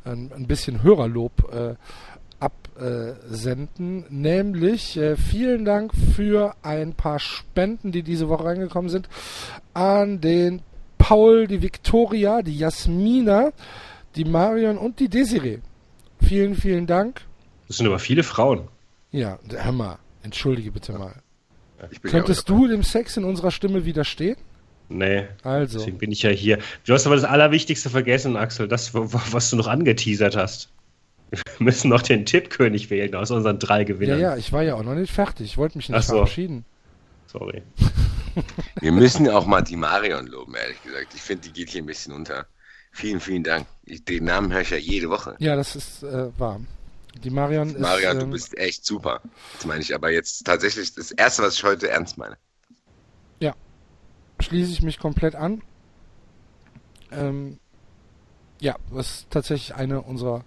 ein, 0.05 0.33
ein 0.35 0.47
bisschen 0.47 0.83
Hörerlob 0.83 1.53
äh, 1.53 1.75
absenden. 2.41 4.05
Nämlich 4.11 4.97
äh, 4.97 5.17
vielen 5.17 5.65
Dank 5.65 5.93
für 5.95 6.55
ein 6.63 6.95
paar 6.95 7.19
Spenden, 7.19 7.93
die 7.93 8.03
diese 8.03 8.29
Woche 8.29 8.45
reingekommen 8.45 8.91
sind. 8.91 9.09
An 9.75 10.21
den 10.21 10.63
Paul, 10.99 11.47
die 11.47 11.63
Viktoria, 11.63 12.43
die 12.43 12.59
Jasmina, 12.59 13.53
die 14.15 14.25
Marion 14.25 14.79
und 14.79 15.01
die 15.01 15.09
Desiree. 15.09 15.59
Vielen, 16.21 16.55
vielen 16.55 16.87
Dank. 16.87 17.23
Das 17.69 17.79
sind 17.79 17.87
aber 17.87 17.99
viele 17.99 18.23
Frauen. 18.23 18.69
Ja, 19.11 19.39
hör 19.51 19.73
mal, 19.73 19.99
entschuldige 20.23 20.73
bitte 20.73 20.93
mal. 20.93 21.15
Ich 21.91 22.01
bin 22.01 22.11
ja 22.11 22.19
Könntest 22.19 22.49
du 22.49 22.67
dem 22.67 22.83
Sex 22.83 23.17
in 23.17 23.25
unserer 23.25 23.51
Stimme 23.51 23.85
widerstehen? 23.85 24.37
Nee, 24.91 25.27
Also. 25.43 25.79
deswegen 25.79 25.99
bin 25.99 26.13
ich 26.13 26.23
ja 26.23 26.31
hier. 26.31 26.59
Du 26.87 26.95
hast 26.95 27.05
aber 27.07 27.15
das 27.17 27.25
Allerwichtigste 27.25 27.91
vergessen, 27.91 28.37
Axel, 28.37 28.69
das, 28.69 28.93
was 28.95 29.51
du 29.51 29.57
noch 29.57 29.67
angeteasert 29.67 30.35
hast. 30.37 30.71
Wir 31.31 31.41
müssen 31.59 31.91
noch 31.91 32.01
den 32.01 32.25
Tippkönig 32.25 32.89
wählen 32.89 33.15
aus 33.15 33.31
unseren 33.31 33.59
drei 33.59 33.81
Ja, 33.81 33.85
Gewinnern. 33.85 34.19
ja, 34.21 34.37
ich 34.37 34.51
war 34.53 34.63
ja 34.63 34.75
auch 34.77 34.83
noch 34.83 34.95
nicht 34.95 35.13
fertig. 35.13 35.45
Ich 35.47 35.59
wollte 35.59 35.77
mich 35.77 35.91
nicht 35.91 35.99
Ach 35.99 36.03
so. 36.03 36.15
verabschieden. 36.15 36.65
Sorry. 37.27 37.63
Wir 38.81 38.93
müssen 38.93 39.29
auch 39.29 39.45
mal 39.45 39.61
die 39.63 39.77
Marion 39.77 40.27
loben, 40.29 40.55
ehrlich 40.55 40.83
gesagt. 40.83 41.09
Ich 41.15 41.21
finde, 41.21 41.49
die 41.49 41.53
geht 41.53 41.69
hier 41.71 41.83
ein 41.83 41.87
bisschen 41.87 42.15
unter. 42.15 42.47
Vielen, 42.93 43.21
vielen 43.21 43.43
Dank. 43.45 43.67
Ich, 43.85 44.05
den 44.05 44.25
Namen 44.25 44.53
höre 44.53 44.63
ich 44.63 44.71
ja 44.71 44.77
jede 44.79 45.11
Woche. 45.11 45.37
Ja, 45.39 45.55
das 45.57 45.77
ist 45.77 46.03
äh, 46.03 46.29
wahr. 46.39 46.61
Die 47.23 47.31
Marion 47.31 47.71
ist. 47.71 47.81
Marian, 47.81 48.19
du 48.19 48.25
ähm, 48.25 48.31
bist 48.31 48.57
echt 48.57 48.87
super. 48.87 49.21
Das 49.57 49.67
meine 49.67 49.83
ich 49.83 49.95
aber 49.95 50.11
jetzt 50.11 50.47
tatsächlich 50.47 50.95
das 50.95 51.11
Erste, 51.11 51.43
was 51.43 51.55
ich 51.57 51.65
heute 51.65 51.89
ernst 51.91 52.17
meine. 52.17 52.39
Schließe 54.41 54.73
ich 54.73 54.83
mich 54.83 54.99
komplett 54.99 55.35
an. 55.35 55.63
Ähm, 57.11 57.59
ja, 58.61 58.77
das 58.93 59.11
ist 59.11 59.31
tatsächlich 59.31 59.75
eine 59.75 60.03
unserer 60.03 60.45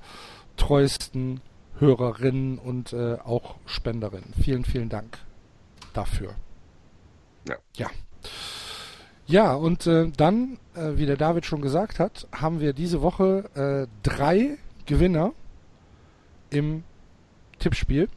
treuesten 0.58 1.42
Hörerinnen 1.80 2.60
und 2.60 2.94
äh, 2.94 3.18
auch 3.24 3.56
Spenderinnen. 3.66 4.34
Vielen, 4.42 4.66
vielen 4.66 4.90
Dank 4.90 5.18
dafür. 5.94 6.36
Ja. 7.48 7.56
Ja, 7.76 7.90
ja 9.26 9.53
und 9.53 9.88
äh, 9.88 10.11
dann, 10.16 10.60
äh, 10.76 10.92
wie 10.95 11.06
der 11.06 11.18
David 11.18 11.45
schon 11.45 11.61
gesagt 11.61 12.00
hat, 12.00 12.28
haben 12.32 12.60
wir 12.60 12.74
diese 12.74 13.02
Woche 13.02 13.50
äh, 13.56 13.88
drei 14.03 14.58
Gewinner 14.86 15.34
im 16.50 16.84
Tippspiel. 17.60 18.10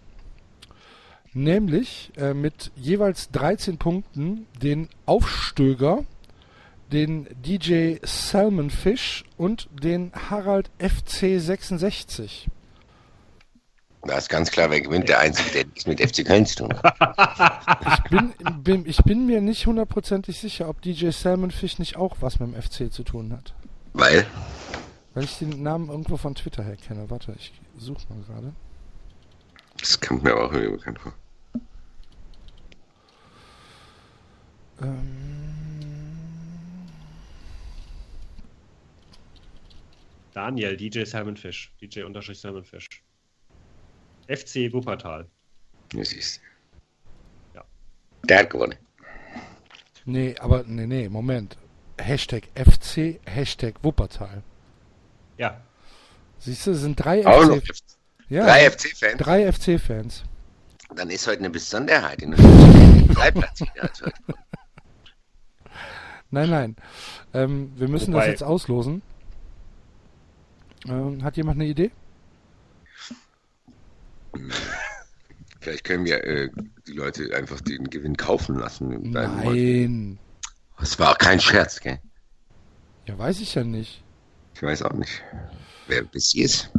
Nämlich 1.35 2.13
äh, 2.17 2.33
mit 2.33 2.71
jeweils 2.77 3.31
13 3.33 3.77
Punkten 3.77 4.47
den 4.63 4.89
Aufstöger, 5.05 6.05
den 6.93 7.27
DJ 7.45 7.97
Salmon 8.05 8.71
Fish 8.71 9.25
und 9.37 9.69
den 9.83 10.13
Harald 10.31 10.71
FC66. 10.79 12.47
Da 14.07 14.19
ist 14.19 14.29
ganz 14.29 14.51
klar, 14.51 14.71
wer 14.71 14.81
gewinnt, 14.81 15.09
der 15.09 15.19
Einzige, 15.19 15.51
der 15.51 15.65
nichts 15.65 15.87
mit 15.87 16.01
FC 16.01 16.25
Köln 16.25 16.47
zu 16.47 16.57
tun 16.57 16.75
hat. 16.75 18.05
Ich 18.05 18.11
bin, 18.11 18.35
bin, 18.63 18.87
ich 18.87 19.03
bin 19.03 19.27
mir 19.27 19.41
nicht 19.41 19.67
hundertprozentig 19.67 20.39
sicher, 20.39 20.69
ob 20.69 20.83
DJ 20.83 21.11
Salmon 21.11 21.51
Fish 21.51 21.79
nicht 21.79 21.97
auch 21.97 22.17
was 22.21 22.39
mit 22.39 22.55
dem 22.55 22.63
FC 22.63 22.93
zu 22.93 23.03
tun 23.03 23.33
hat. 23.33 23.55
Weil, 23.95 24.27
Weil 25.15 25.25
ich 25.25 25.39
den 25.39 25.63
Namen 25.63 25.89
irgendwo 25.89 26.17
von 26.17 26.35
Twitter 26.35 26.63
her 26.63 26.77
kenne. 26.77 27.09
Warte, 27.09 27.35
ich 27.39 27.53
suche 27.79 28.03
mal 28.09 28.23
gerade. 28.25 28.53
das 29.81 30.01
kommt 30.01 30.23
mir 30.23 30.33
aber 30.33 30.45
auch 30.45 30.53
irgendwie 30.53 30.77
bekannt 30.77 31.01
vor. 31.01 31.15
Daniel, 40.33 40.77
DJ 40.77 41.05
Salmon 41.05 41.37
Fish. 41.37 41.73
DJ 41.81 42.03
unterstrich 42.03 42.41
Salmon 42.41 42.65
Fish. 42.65 42.87
FC 44.27 44.73
Wuppertal. 44.73 45.27
Du 45.91 46.03
siehst. 46.03 46.41
Ja. 47.55 47.65
Der 48.25 48.39
hat 48.41 48.51
gewonnen. 48.51 48.75
nee, 50.05 50.35
aber 50.41 50.65
nee, 50.65 50.87
nee, 50.87 51.09
Moment. 51.09 51.57
Hashtag 52.01 52.49
FC, 52.57 53.21
Hashtag 53.27 53.75
Wuppertal. 53.83 54.43
Ja. 55.39 55.61
Siehst 56.39 56.67
du, 56.67 56.73
es 56.73 56.81
sind 56.81 56.97
drei 56.97 57.25
Auch 57.27 57.47
noch 57.47 57.57
FC, 57.63 57.83
ja, 58.29 58.45
drei 58.45 58.71
FC-Fans. 58.71 59.19
drei 59.19 59.53
FC-Fans. 59.53 60.25
Dann 60.97 61.11
ist 61.11 61.27
heute 61.27 61.39
eine 61.41 61.51
Besonderheit. 61.51 62.23
In 62.23 62.33
der 62.33 62.41
drei 63.15 63.31
Platz 63.31 63.61
hat 63.61 64.03
heute. 64.03 64.13
Nein, 66.35 66.51
nein. 66.51 66.77
Ähm, 67.33 67.73
wir 67.77 67.87
müssen 67.87 68.13
Wobei- 68.13 68.23
das 68.27 68.41
jetzt 68.41 68.43
auslosen. 68.43 69.03
Ähm, 70.89 71.23
hat 71.23 71.37
jemand 71.37 71.61
eine 71.61 71.69
Idee? 71.71 71.93
Vielleicht 75.61 75.85
können 75.85 76.05
wir 76.05 76.25
äh, 76.25 76.51
die 76.89 76.93
Leute 76.93 77.35
einfach 77.37 77.61
den 77.61 77.89
Gewinn 77.89 78.17
kaufen 78.17 78.59
lassen. 78.59 79.13
Nein. 79.13 80.19
Das 80.79 80.99
war 80.99 81.15
kein 81.15 81.39
Scherz, 81.41 81.81
gell? 81.81 82.01
Ja, 83.07 83.17
weiß 83.17 83.41
ich 83.41 83.55
ja 83.55 83.63
nicht. 83.63 84.03
Ich 84.55 84.63
weiß 84.63 84.83
auch 84.83 84.93
nicht, 84.93 85.23
wer 85.87 86.03
bis 86.03 86.33
hier 86.33 86.47
ist. 86.47 86.71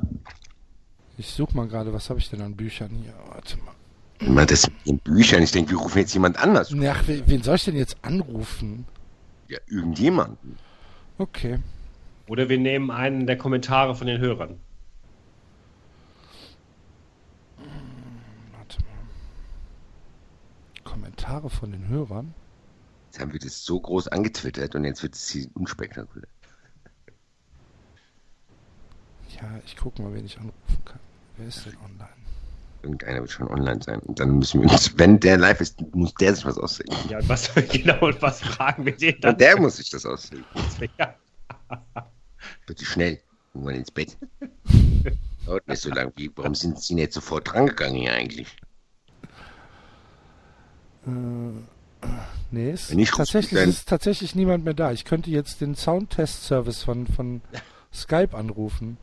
Ich 1.18 1.28
suche 1.28 1.56
mal 1.56 1.68
gerade, 1.68 1.94
was 1.94 2.10
habe 2.10 2.20
ich 2.20 2.30
denn 2.30 2.42
an 2.42 2.56
Büchern 2.56 2.90
hier? 3.02 3.14
Warte 3.30 3.58
mal. 3.60 3.74
Immer 4.20 4.46
das 4.46 4.68
mit 4.68 4.86
den 4.86 5.00
Büchern. 5.00 5.42
Ich 5.44 5.52
denke, 5.52 5.72
wir 5.72 5.78
rufen 5.78 6.00
jetzt 6.00 6.14
jemand 6.14 6.38
anders. 6.38 6.74
Ach, 6.88 7.04
wen 7.08 7.42
soll 7.42 7.56
ich 7.56 7.64
denn 7.66 7.78
jetzt 7.78 7.96
anrufen? 8.02 8.86
Ja, 9.48 9.60
irgendjemanden. 9.68 10.58
Okay. 11.18 11.60
Oder 12.28 12.50
wir 12.50 12.58
nehmen 12.58 12.90
einen 12.90 13.28
der 13.28 13.38
Kommentare 13.38 13.96
von 13.96 14.08
den 14.08 14.20
Hörern. 14.20 14.60
Warte 18.54 18.80
mal. 18.80 19.06
Kommentare 20.84 21.50
von 21.50 21.72
den 21.72 21.88
Hörern? 21.88 22.34
Jetzt 23.06 23.20
haben 23.20 23.32
wir 23.32 23.40
das 23.40 23.64
so 23.64 23.80
groß 23.80 24.08
angetwittert 24.08 24.76
und 24.76 24.84
jetzt 24.84 25.04
wird 25.04 25.14
es 25.16 25.30
hier 25.30 25.48
unspektakulär. 25.54 26.28
Ja, 29.40 29.60
ich 29.66 29.78
gucke 29.78 30.02
mal, 30.02 30.14
wen 30.14 30.26
ich 30.26 30.38
anrufen 30.38 30.86
kann. 30.86 31.00
Wer 31.38 31.48
ist 31.48 31.66
denn 31.66 31.78
online? 31.78 32.10
Irgendeiner 32.86 33.22
wird 33.22 33.32
schon 33.32 33.48
online 33.48 33.82
sein. 33.82 34.00
Und 34.02 34.20
dann 34.20 34.38
müssen 34.38 34.62
wir 34.62 34.72
uns, 34.72 34.96
wenn 34.98 35.20
der 35.20 35.38
live 35.38 35.60
ist, 35.60 35.82
muss 35.96 36.14
der 36.14 36.36
sich 36.36 36.46
was 36.46 36.58
ausdenken. 36.58 37.10
Ja, 37.10 37.18
und 37.18 37.28
was 37.28 37.52
genau 37.72 38.00
und 38.06 38.22
was 38.22 38.42
fragen 38.42 38.86
wir 38.86 38.96
den 38.96 39.20
dann? 39.22 39.32
Und 39.34 39.42
der 39.42 39.60
muss 39.60 39.78
sich 39.78 39.90
das 39.90 40.06
ausdenken. 40.06 40.46
Ja. 41.00 41.16
Bitte 42.68 42.86
schnell. 42.86 43.20
Wir 43.54 43.64
wollen 43.64 43.76
ins 43.78 43.90
Bett. 43.92 44.16
Dauert 45.46 45.68
nicht 45.68 45.82
so 45.82 45.90
lang. 45.90 46.12
Wie, 46.16 46.30
warum 46.36 46.54
sind 46.54 46.80
Sie 46.80 46.94
nicht 46.94 47.12
sofort 47.14 47.52
drangegangen 47.52 47.96
hier 47.96 48.14
eigentlich? 48.14 48.56
Nee, 52.52 52.70
es 52.72 52.92
Wenn 52.92 53.00
ich 53.00 53.10
ist 53.10 53.18
tatsächlich, 53.18 53.60
es 53.62 53.68
ist 53.70 53.90
tatsächlich 53.90 54.36
niemand 54.36 54.64
mehr 54.64 54.74
da. 54.74 54.92
Ich 54.92 55.06
könnte 55.06 55.30
jetzt 55.32 55.62
den 55.62 55.76
Soundtest-Service 55.76 56.84
von, 56.84 57.08
von 57.08 57.42
Skype 57.94 58.36
anrufen. 58.38 58.98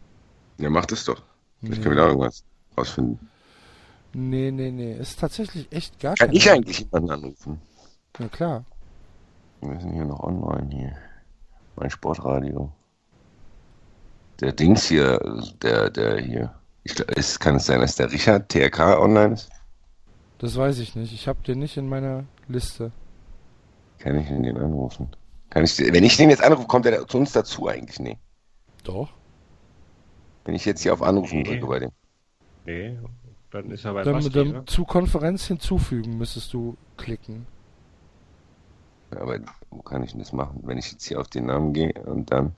Ja, 0.59 0.70
mach 0.70 0.86
das 0.86 1.05
doch. 1.05 1.23
Vielleicht 1.61 1.78
Nee. 1.78 1.85
können 1.85 1.97
wir 1.97 2.02
da 2.02 2.09
irgendwas 2.09 2.44
rausfinden. 2.77 3.28
Nee, 4.15 4.50
nee, 4.50 4.70
nee. 4.70 4.94
Ist 4.94 5.18
tatsächlich 5.18 5.70
echt 5.73 5.99
gar 5.99 6.15
Kann 6.16 6.28
keiner. 6.28 6.36
ich 6.39 6.50
eigentlich 6.50 6.81
jemanden 6.81 7.10
anrufen? 7.10 7.60
Ja, 8.18 8.28
klar. 8.28 8.65
Wir 9.60 9.81
sind 9.81 9.92
hier 9.94 10.05
noch 10.05 10.20
online 10.20 10.68
hier. 10.70 10.97
Mein 11.76 11.89
Sportradio. 11.91 12.70
Der 14.41 14.52
Dings 14.52 14.86
hier, 14.89 15.18
der, 15.62 15.89
der 15.91 16.18
hier. 16.20 16.55
Ich 16.84 16.94
glaub, 16.94 17.16
es 17.16 17.39
kann 17.39 17.57
es 17.57 17.66
sein, 17.66 17.81
dass 17.81 17.97
der 17.97 18.10
Richard 18.10 18.49
TRK 18.49 18.99
online 19.00 19.34
ist? 19.34 19.50
Das 20.39 20.57
weiß 20.57 20.78
ich 20.81 20.97
nicht. 20.97 21.12
Ich 21.12 21.28
habe 21.28 21.41
den 21.47 21.60
nicht 21.60 21.76
in 21.76 21.89
meiner 21.89 22.24
Liste. 22.49 22.91
Kann 23.99 24.18
ich 24.18 24.26
den 24.26 24.57
anrufen? 24.58 25.08
Kann 25.50 25.62
ich, 25.65 25.78
wenn 25.78 26.02
ich 26.02 26.16
den 26.16 26.31
jetzt 26.31 26.42
anrufe, 26.42 26.66
kommt 26.66 26.86
er 26.86 27.07
zu 27.07 27.18
uns 27.18 27.32
dazu 27.32 27.68
eigentlich? 27.68 28.00
Nee. 28.00 28.18
Doch. 28.82 29.10
Wenn 30.44 30.55
ich 30.57 30.65
jetzt 30.65 30.82
hier 30.82 30.92
auf 30.92 31.02
Anrufen 31.02 31.39
Nee. 31.39 31.44
drücke 31.44 31.66
bei 31.66 31.78
dem. 31.78 31.91
Nee, 32.66 32.99
dann 33.52 33.70
ist 33.70 33.84
er 33.84 33.92
bei 33.92 34.02
Dann, 34.02 34.14
Basti, 34.14 34.31
dann 34.31 34.66
zu 34.66 34.84
Konferenz 34.84 35.47
hinzufügen 35.47 36.16
müsstest 36.18 36.52
du 36.52 36.76
klicken. 36.97 37.47
Ja, 39.12 39.20
Aber 39.20 39.39
wo 39.70 39.82
kann 39.82 40.02
ich 40.02 40.12
denn 40.12 40.20
das 40.20 40.32
machen? 40.32 40.60
Wenn 40.64 40.78
ich 40.78 40.90
jetzt 40.90 41.05
hier 41.05 41.20
auf 41.20 41.28
den 41.28 41.47
Namen 41.47 41.72
gehe 41.72 41.92
und 41.92 42.32
dann 42.32 42.55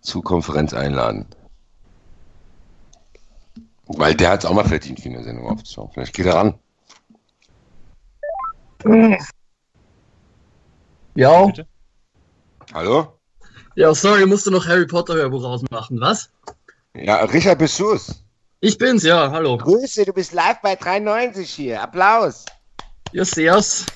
zu 0.00 0.22
Konferenz 0.22 0.72
einladen. 0.74 1.26
Weil 3.86 4.14
der 4.14 4.30
hat 4.30 4.44
es 4.44 4.50
auch 4.50 4.54
mal 4.54 4.64
verdient, 4.64 5.00
für 5.00 5.08
eine 5.08 5.24
Sendung 5.24 5.46
aufzuschauen. 5.48 5.90
Vielleicht 5.92 6.14
geht 6.14 6.26
er 6.26 6.34
ran. 6.36 6.54
Ja, 11.14 11.46
Bitte? 11.46 11.66
Hallo? 12.72 13.18
ja, 13.74 13.92
sorry, 13.94 14.24
musste 14.26 14.50
noch 14.50 14.66
Harry 14.66 14.86
Potter 14.86 15.14
Hörbuch 15.14 15.42
rausmachen, 15.42 16.00
was? 16.00 16.30
Ja, 16.94 17.16
Richard 17.24 17.58
Bessus. 17.58 18.24
Ich 18.62 18.76
bin's, 18.76 19.04
ja, 19.04 19.30
hallo. 19.30 19.56
Grüße, 19.56 20.04
du 20.04 20.12
bist 20.12 20.34
live 20.34 20.60
bei 20.60 20.76
93 20.76 21.50
hier. 21.50 21.82
Applaus. 21.82 22.44
Ja, 23.12 23.24
servus. 23.24 23.86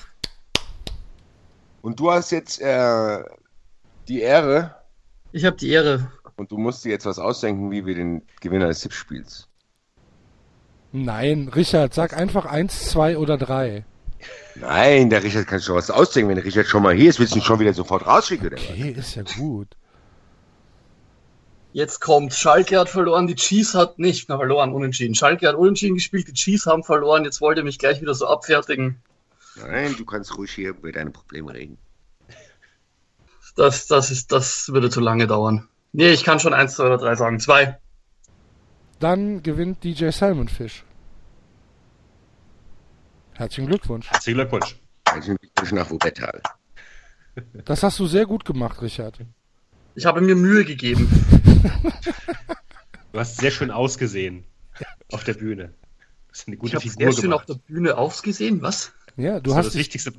Und 1.83 1.99
du 1.99 2.11
hast 2.11 2.31
jetzt 2.31 2.59
äh, 2.61 3.23
die 4.07 4.21
Ehre 4.21 4.75
Ich 5.31 5.45
habe 5.45 5.55
die 5.55 5.69
Ehre. 5.69 6.11
und 6.35 6.49
du 6.51 6.57
musst 6.57 6.83
dir 6.83 6.89
jetzt 6.89 7.05
was 7.05 7.19
ausdenken, 7.19 7.69
wie 7.69 7.85
wir 7.85 7.93
den 7.93 8.23
Gewinner 8.41 8.67
des 8.67 8.79
Tippspiels. 8.79 9.47
Nein, 10.91 11.51
Richard, 11.53 11.93
sag 11.93 12.17
einfach 12.17 12.45
eins, 12.45 12.89
zwei 12.89 13.19
oder 13.19 13.37
drei. 13.37 13.85
Nein, 14.55 15.11
der 15.11 15.21
Richard 15.21 15.45
kann 15.45 15.61
schon 15.61 15.75
was 15.75 15.91
ausdenken. 15.91 16.29
Wenn 16.29 16.37
der 16.37 16.45
Richard 16.45 16.65
schon 16.65 16.81
mal 16.81 16.95
hier 16.95 17.09
ist, 17.11 17.19
willst 17.19 17.35
du 17.35 17.39
ihn 17.39 17.43
schon 17.43 17.59
wieder 17.59 17.73
sofort 17.73 18.07
rausschicken, 18.07 18.47
oder? 18.47 18.57
Okay, 18.57 18.95
ist 18.97 19.13
ja 19.13 19.21
gut. 19.37 19.75
Jetzt 21.75 21.99
kommt, 21.99 22.33
Schalke 22.33 22.79
hat 22.79 22.87
verloren, 22.87 23.27
die 23.27 23.35
Chiefs 23.35 23.75
hat 23.75 23.99
nicht, 23.99 24.29
na, 24.29 24.37
verloren, 24.37 24.71
unentschieden. 24.71 25.13
Schalke 25.13 25.45
hat 25.45 25.55
unentschieden 25.55 25.95
gespielt, 25.95 26.25
die 26.25 26.33
Chiefs 26.33 26.67
haben 26.67 26.85
verloren, 26.85 27.25
jetzt 27.25 27.41
wollt 27.41 27.57
ihr 27.57 27.65
mich 27.65 27.79
gleich 27.79 27.99
wieder 27.99 28.13
so 28.13 28.27
abfertigen. 28.27 29.03
Nein, 29.57 29.93
du 29.97 30.05
kannst 30.05 30.37
ruhig 30.37 30.53
hier 30.53 30.69
über 30.69 30.89
deine 30.93 31.11
Probleme 31.11 31.53
reden. 31.53 31.77
Das, 33.57 33.87
das 33.87 34.09
ist, 34.09 34.31
das 34.31 34.69
würde 34.69 34.89
zu 34.89 35.01
lange 35.01 35.27
dauern. 35.27 35.67
Nee, 35.91 36.11
ich 36.11 36.23
kann 36.23 36.39
schon 36.39 36.53
eins, 36.53 36.77
zwei 36.77 36.85
oder 36.85 36.97
drei 36.97 37.15
sagen. 37.15 37.41
Zwei. 37.41 37.77
Dann 38.99 39.43
gewinnt 39.43 39.83
DJ 39.83 40.11
Salmon 40.11 40.47
Fish. 40.47 40.85
Herzlichen 43.33 43.67
Glückwunsch. 43.67 44.09
Herzlichen 44.09 44.37
Glückwunsch. 44.37 44.79
Herzlichen 45.09 45.35
Glückwunsch 45.41 45.71
nach 45.73 45.89
Wuppertal. 45.89 46.41
Das 47.65 47.83
hast 47.83 47.99
du 47.99 48.05
sehr 48.05 48.25
gut 48.25 48.45
gemacht, 48.45 48.81
Richard. 48.81 49.19
Ich 49.95 50.05
habe 50.05 50.21
mir 50.21 50.35
Mühe 50.35 50.65
gegeben. 50.65 51.09
Du 53.13 53.19
hast 53.19 53.37
sehr 53.37 53.51
schön 53.51 53.71
ausgesehen. 53.71 54.43
der 55.25 55.33
Bühne. 55.33 55.71
Das 56.29 56.39
ist 56.41 56.47
eine 56.47 56.55
Ich 56.55 56.59
gute 56.59 56.73
habe 56.75 56.81
Figur 56.81 57.13
sehr 57.13 57.21
schön 57.21 57.31
gemacht. 57.31 57.49
auf 57.49 57.57
der 57.57 57.73
Bühne 57.73 57.97
ausgesehen, 57.97 58.61
was? 58.61 58.91
Ja, 59.15 59.39
du 59.39 59.43
das 59.43 59.51
ist 59.51 59.57
hast 59.57 59.65
das 59.67 59.73
dich, 59.73 59.79
Wichtigste 59.79 60.13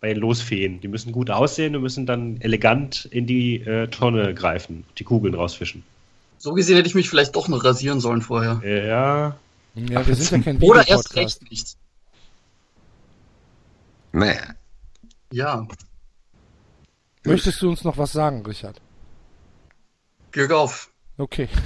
bei 0.00 0.08
den 0.14 0.18
Losfeen. 0.18 0.80
Die 0.80 0.88
müssen 0.88 1.12
gut 1.12 1.28
aussehen 1.30 1.76
und 1.76 1.82
müssen 1.82 2.06
dann 2.06 2.40
elegant 2.40 3.04
in 3.06 3.26
die 3.26 3.56
äh, 3.60 3.88
Tonne 3.88 4.32
greifen, 4.32 4.84
die 4.96 5.04
Kugeln 5.04 5.34
rausfischen. 5.34 5.82
So 6.38 6.54
gesehen 6.54 6.76
hätte 6.76 6.88
ich 6.88 6.94
mich 6.94 7.10
vielleicht 7.10 7.36
doch 7.36 7.48
noch 7.48 7.64
rasieren 7.64 8.00
sollen 8.00 8.22
vorher. 8.22 8.62
Ja, 8.64 9.36
ja, 9.74 10.06
wir 10.06 10.14
sind 10.14 10.30
ja 10.46 10.52
kein 10.52 10.62
Oder 10.62 10.88
erst 10.88 11.14
recht 11.16 11.50
nicht. 11.50 11.76
Naja, 14.12 14.54
Ja, 15.32 15.66
Möchtest 17.24 17.60
du 17.60 17.68
uns 17.68 17.84
noch 17.84 17.98
was 17.98 18.12
sagen, 18.12 18.46
Richard? 18.46 18.80
Glück 20.32 20.50
auf. 20.52 20.90
Okay. 21.16 21.48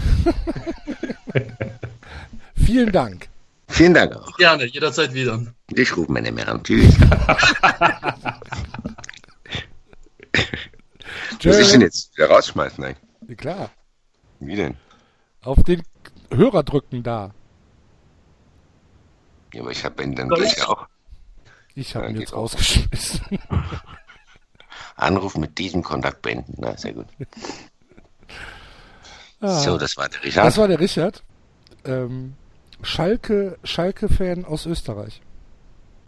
Vielen 2.54 2.92
Dank. 2.92 3.28
vielen 3.68 3.92
Dank 3.94 4.14
auch. 4.16 4.36
Gerne, 4.36 4.64
jederzeit 4.64 5.12
wieder. 5.14 5.42
Ich 5.74 5.96
rufe 5.96 6.12
meine 6.12 6.30
mehr 6.32 6.48
an. 6.48 6.62
Tschüss. 6.62 6.94
Muss 11.44 11.58
ich 11.58 11.70
den 11.72 11.80
jetzt 11.80 12.16
wieder 12.16 12.28
rausschmeißen 12.30 12.84
eigentlich? 12.84 13.36
Klar. 13.38 13.70
Wie 14.40 14.56
denn? 14.56 14.76
Auf 15.42 15.62
den 15.64 15.82
Hörer 16.30 16.62
drücken 16.62 17.02
da. 17.02 17.34
Ja, 19.52 19.62
aber 19.62 19.70
ich 19.72 19.84
habe 19.84 20.02
ihn 20.02 20.14
dann 20.14 20.28
Soll 20.28 20.38
gleich 20.38 20.56
ich? 20.56 20.64
auch. 20.64 20.86
Ich 21.74 21.94
habe 21.96 22.08
ihn 22.10 22.20
jetzt 22.20 22.32
rausgeschmissen. 22.32 23.38
Anruf 24.96 25.36
mit 25.36 25.58
diesem 25.58 25.82
Kontakt 25.82 26.22
beenden. 26.22 26.54
Na, 26.58 26.76
sehr 26.76 26.92
gut. 26.92 27.06
Ah. 29.42 29.60
So, 29.60 29.76
das 29.76 29.96
war 29.98 30.08
der 30.08 30.22
Richard. 30.24 30.46
Das 30.46 30.56
war 30.56 30.68
der 30.68 30.80
Richard. 30.80 31.22
Ähm, 31.84 32.34
Schalke, 32.82 33.58
Schalke-Fan 33.64 34.44
aus 34.44 34.64
Österreich. 34.66 35.20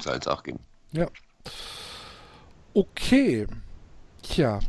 Soll 0.00 0.16
es 0.16 0.26
auch 0.26 0.42
geben. 0.42 0.60
Ja. 0.92 1.06
Okay. 2.74 3.46
Tja. 4.22 4.60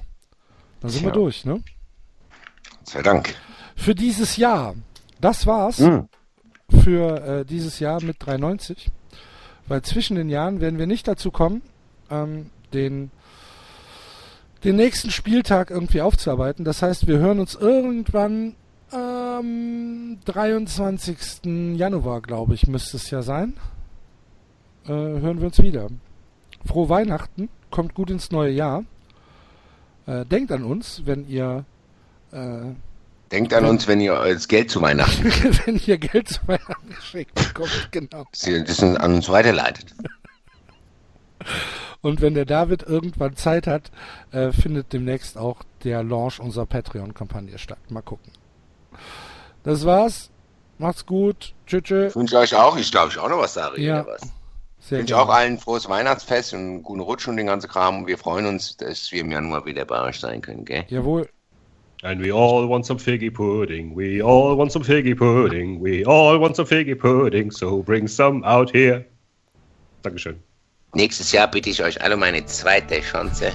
Dann 0.82 0.90
sind 0.92 1.04
wir 1.04 1.12
Tja. 1.12 1.22
durch, 1.22 1.46
ne? 1.46 1.54
Gott 2.80 2.88
sei 2.90 3.02
Dank. 3.02 3.36
Für 3.76 3.96
dieses 3.96 4.38
Jahr. 4.38 4.76
Das 5.22 5.48
war's 5.48 5.80
Hm. 5.80 6.08
für 6.84 7.22
äh, 7.24 7.46
dieses 7.46 7.80
Jahr 7.80 8.02
mit 8.04 8.18
390. 8.20 8.92
Weil 9.68 9.82
zwischen 9.82 10.16
den 10.16 10.30
Jahren 10.30 10.62
werden 10.62 10.78
wir 10.78 10.86
nicht 10.88 11.08
dazu 11.08 11.32
kommen, 11.32 11.64
ähm, 12.12 12.52
den, 12.74 13.10
den 14.66 14.76
nächsten 14.76 15.12
Spieltag 15.12 15.70
irgendwie 15.70 16.02
aufzuarbeiten. 16.02 16.66
Das 16.66 16.82
heißt, 16.82 17.08
wir 17.08 17.20
hören 17.20 17.40
uns 17.40 17.54
irgendwann 17.54 18.56
am 18.92 20.18
23. 20.26 21.76
Januar, 21.76 22.22
glaube 22.22 22.56
ich, 22.56 22.68
müsste 22.68 22.98
es 22.98 23.12
ja 23.12 23.22
sein. 23.22 23.54
Äh, 24.86 24.90
hören 24.90 25.40
wir 25.40 25.48
uns 25.48 25.62
wieder. 25.62 25.88
Frohe 26.66 26.90
Weihnachten, 26.90 27.50
kommt 27.70 27.94
gut 27.94 28.10
ins 28.10 28.32
neue 28.32 28.52
Jahr. 28.52 28.84
Äh, 30.08 30.26
denkt 30.26 30.52
an 30.52 30.64
uns, 30.64 31.04
wenn 31.06 31.28
ihr 31.28 31.66
äh, 32.32 32.72
Denkt 33.32 33.54
an 33.54 33.66
uns, 33.66 33.88
wenn 33.88 34.02
ihr 34.02 34.14
das 34.14 34.48
Geld 34.48 34.70
zu 34.72 34.82
Weihnachten, 34.82 35.26
wenn 35.66 35.80
ihr 35.86 35.98
Geld 35.98 36.30
zu 36.30 36.40
Weihnachten 36.48 36.90
geschenkt 36.90 37.34
bekommt, 37.36 37.90
genau. 37.92 38.26
dass 38.32 38.48
ihr 38.48 38.64
das 38.64 38.82
an 38.82 39.14
uns 39.14 39.30
weiterleitet. 39.30 39.94
Und 42.06 42.22
wenn 42.22 42.36
der 42.36 42.46
David 42.46 42.84
irgendwann 42.84 43.36
Zeit 43.36 43.66
hat, 43.66 43.90
äh, 44.32 44.52
findet 44.52 44.94
demnächst 44.94 45.40
auch 45.40 45.64
der 45.84 46.04
Launch 46.04 46.40
unserer 46.40 46.68
Patreon-Kampagne 46.68 47.58
statt. 47.58 47.80
Mal 47.90 48.04
gucken. 48.04 48.32
Das 49.64 49.88
war's. 49.88 50.30
Macht's 50.78 51.08
gut. 51.08 51.56
Tschüss. 51.66 51.82
tschüss. 51.82 52.10
Ich 52.12 52.16
wünsche 52.16 52.38
euch 52.38 52.54
auch, 52.54 52.78
ich 52.78 52.92
glaube, 52.92 53.10
ich 53.10 53.18
auch 53.18 53.28
noch 53.28 53.40
was 53.40 53.56
sage. 53.56 53.82
Ja. 53.82 54.06
was? 54.06 54.22
Ich 54.22 54.86
Sehr 54.86 55.00
wünsche 55.00 55.16
gerne. 55.16 55.24
auch 55.24 55.34
allen 55.34 55.58
frohes 55.58 55.90
Weihnachtsfest 55.90 56.54
und 56.54 56.60
einen 56.60 56.84
guten 56.84 57.00
Rutsch 57.00 57.28
und 57.28 57.38
den 57.38 57.48
ganzen 57.48 57.70
Kram. 57.72 57.98
Und 57.98 58.06
wir 58.06 58.20
freuen 58.20 58.46
uns, 58.46 58.78
dass 58.78 59.12
wir 59.12 59.22
im 59.22 59.32
Januar 59.32 59.66
wieder 59.66 59.86
bei 59.86 60.00
euch 60.04 60.20
sein 60.20 60.42
können, 60.42 60.64
gell? 60.64 60.86
Jawohl. 60.90 61.28
And 62.04 62.24
we 62.24 62.32
all 62.32 62.70
want 62.70 62.86
some 62.86 63.00
figgy 63.00 63.32
pudding. 63.32 63.98
We 63.98 64.24
all 64.24 64.56
want 64.56 64.72
some 64.72 64.86
figgy 64.86 65.16
pudding. 65.16 65.84
We 65.84 66.06
all 66.06 66.40
want 66.40 66.56
some 66.56 66.68
figgy 66.68 66.94
pudding. 66.94 67.50
So 67.50 67.82
bring 67.82 68.08
some 68.08 68.46
out 68.46 68.70
here. 68.72 69.06
Dankeschön. 70.04 70.45
Nächstes 70.96 71.32
Jahr 71.34 71.50
bitte 71.50 71.70
ich 71.70 71.84
euch 71.84 72.02
alle 72.02 72.16
um 72.16 72.24
eine 72.24 72.46
zweite 72.46 73.02
Chance. 73.02 73.48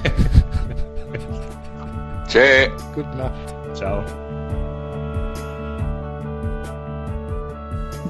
Tschö. 2.28 2.68
Gute 2.94 3.16
Nacht. 3.16 3.54
Ciao. 3.74 4.04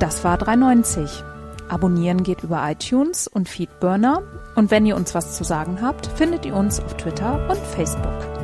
Das 0.00 0.24
war 0.24 0.36
390. 0.36 1.22
Abonnieren 1.68 2.24
geht 2.24 2.42
über 2.42 2.68
iTunes 2.68 3.28
und 3.28 3.48
Feedburner. 3.48 4.22
Und 4.56 4.72
wenn 4.72 4.84
ihr 4.84 4.96
uns 4.96 5.14
was 5.14 5.36
zu 5.36 5.44
sagen 5.44 5.80
habt, 5.80 6.08
findet 6.08 6.44
ihr 6.44 6.56
uns 6.56 6.80
auf 6.80 6.96
Twitter 6.96 7.48
und 7.48 7.58
Facebook. 7.58 8.39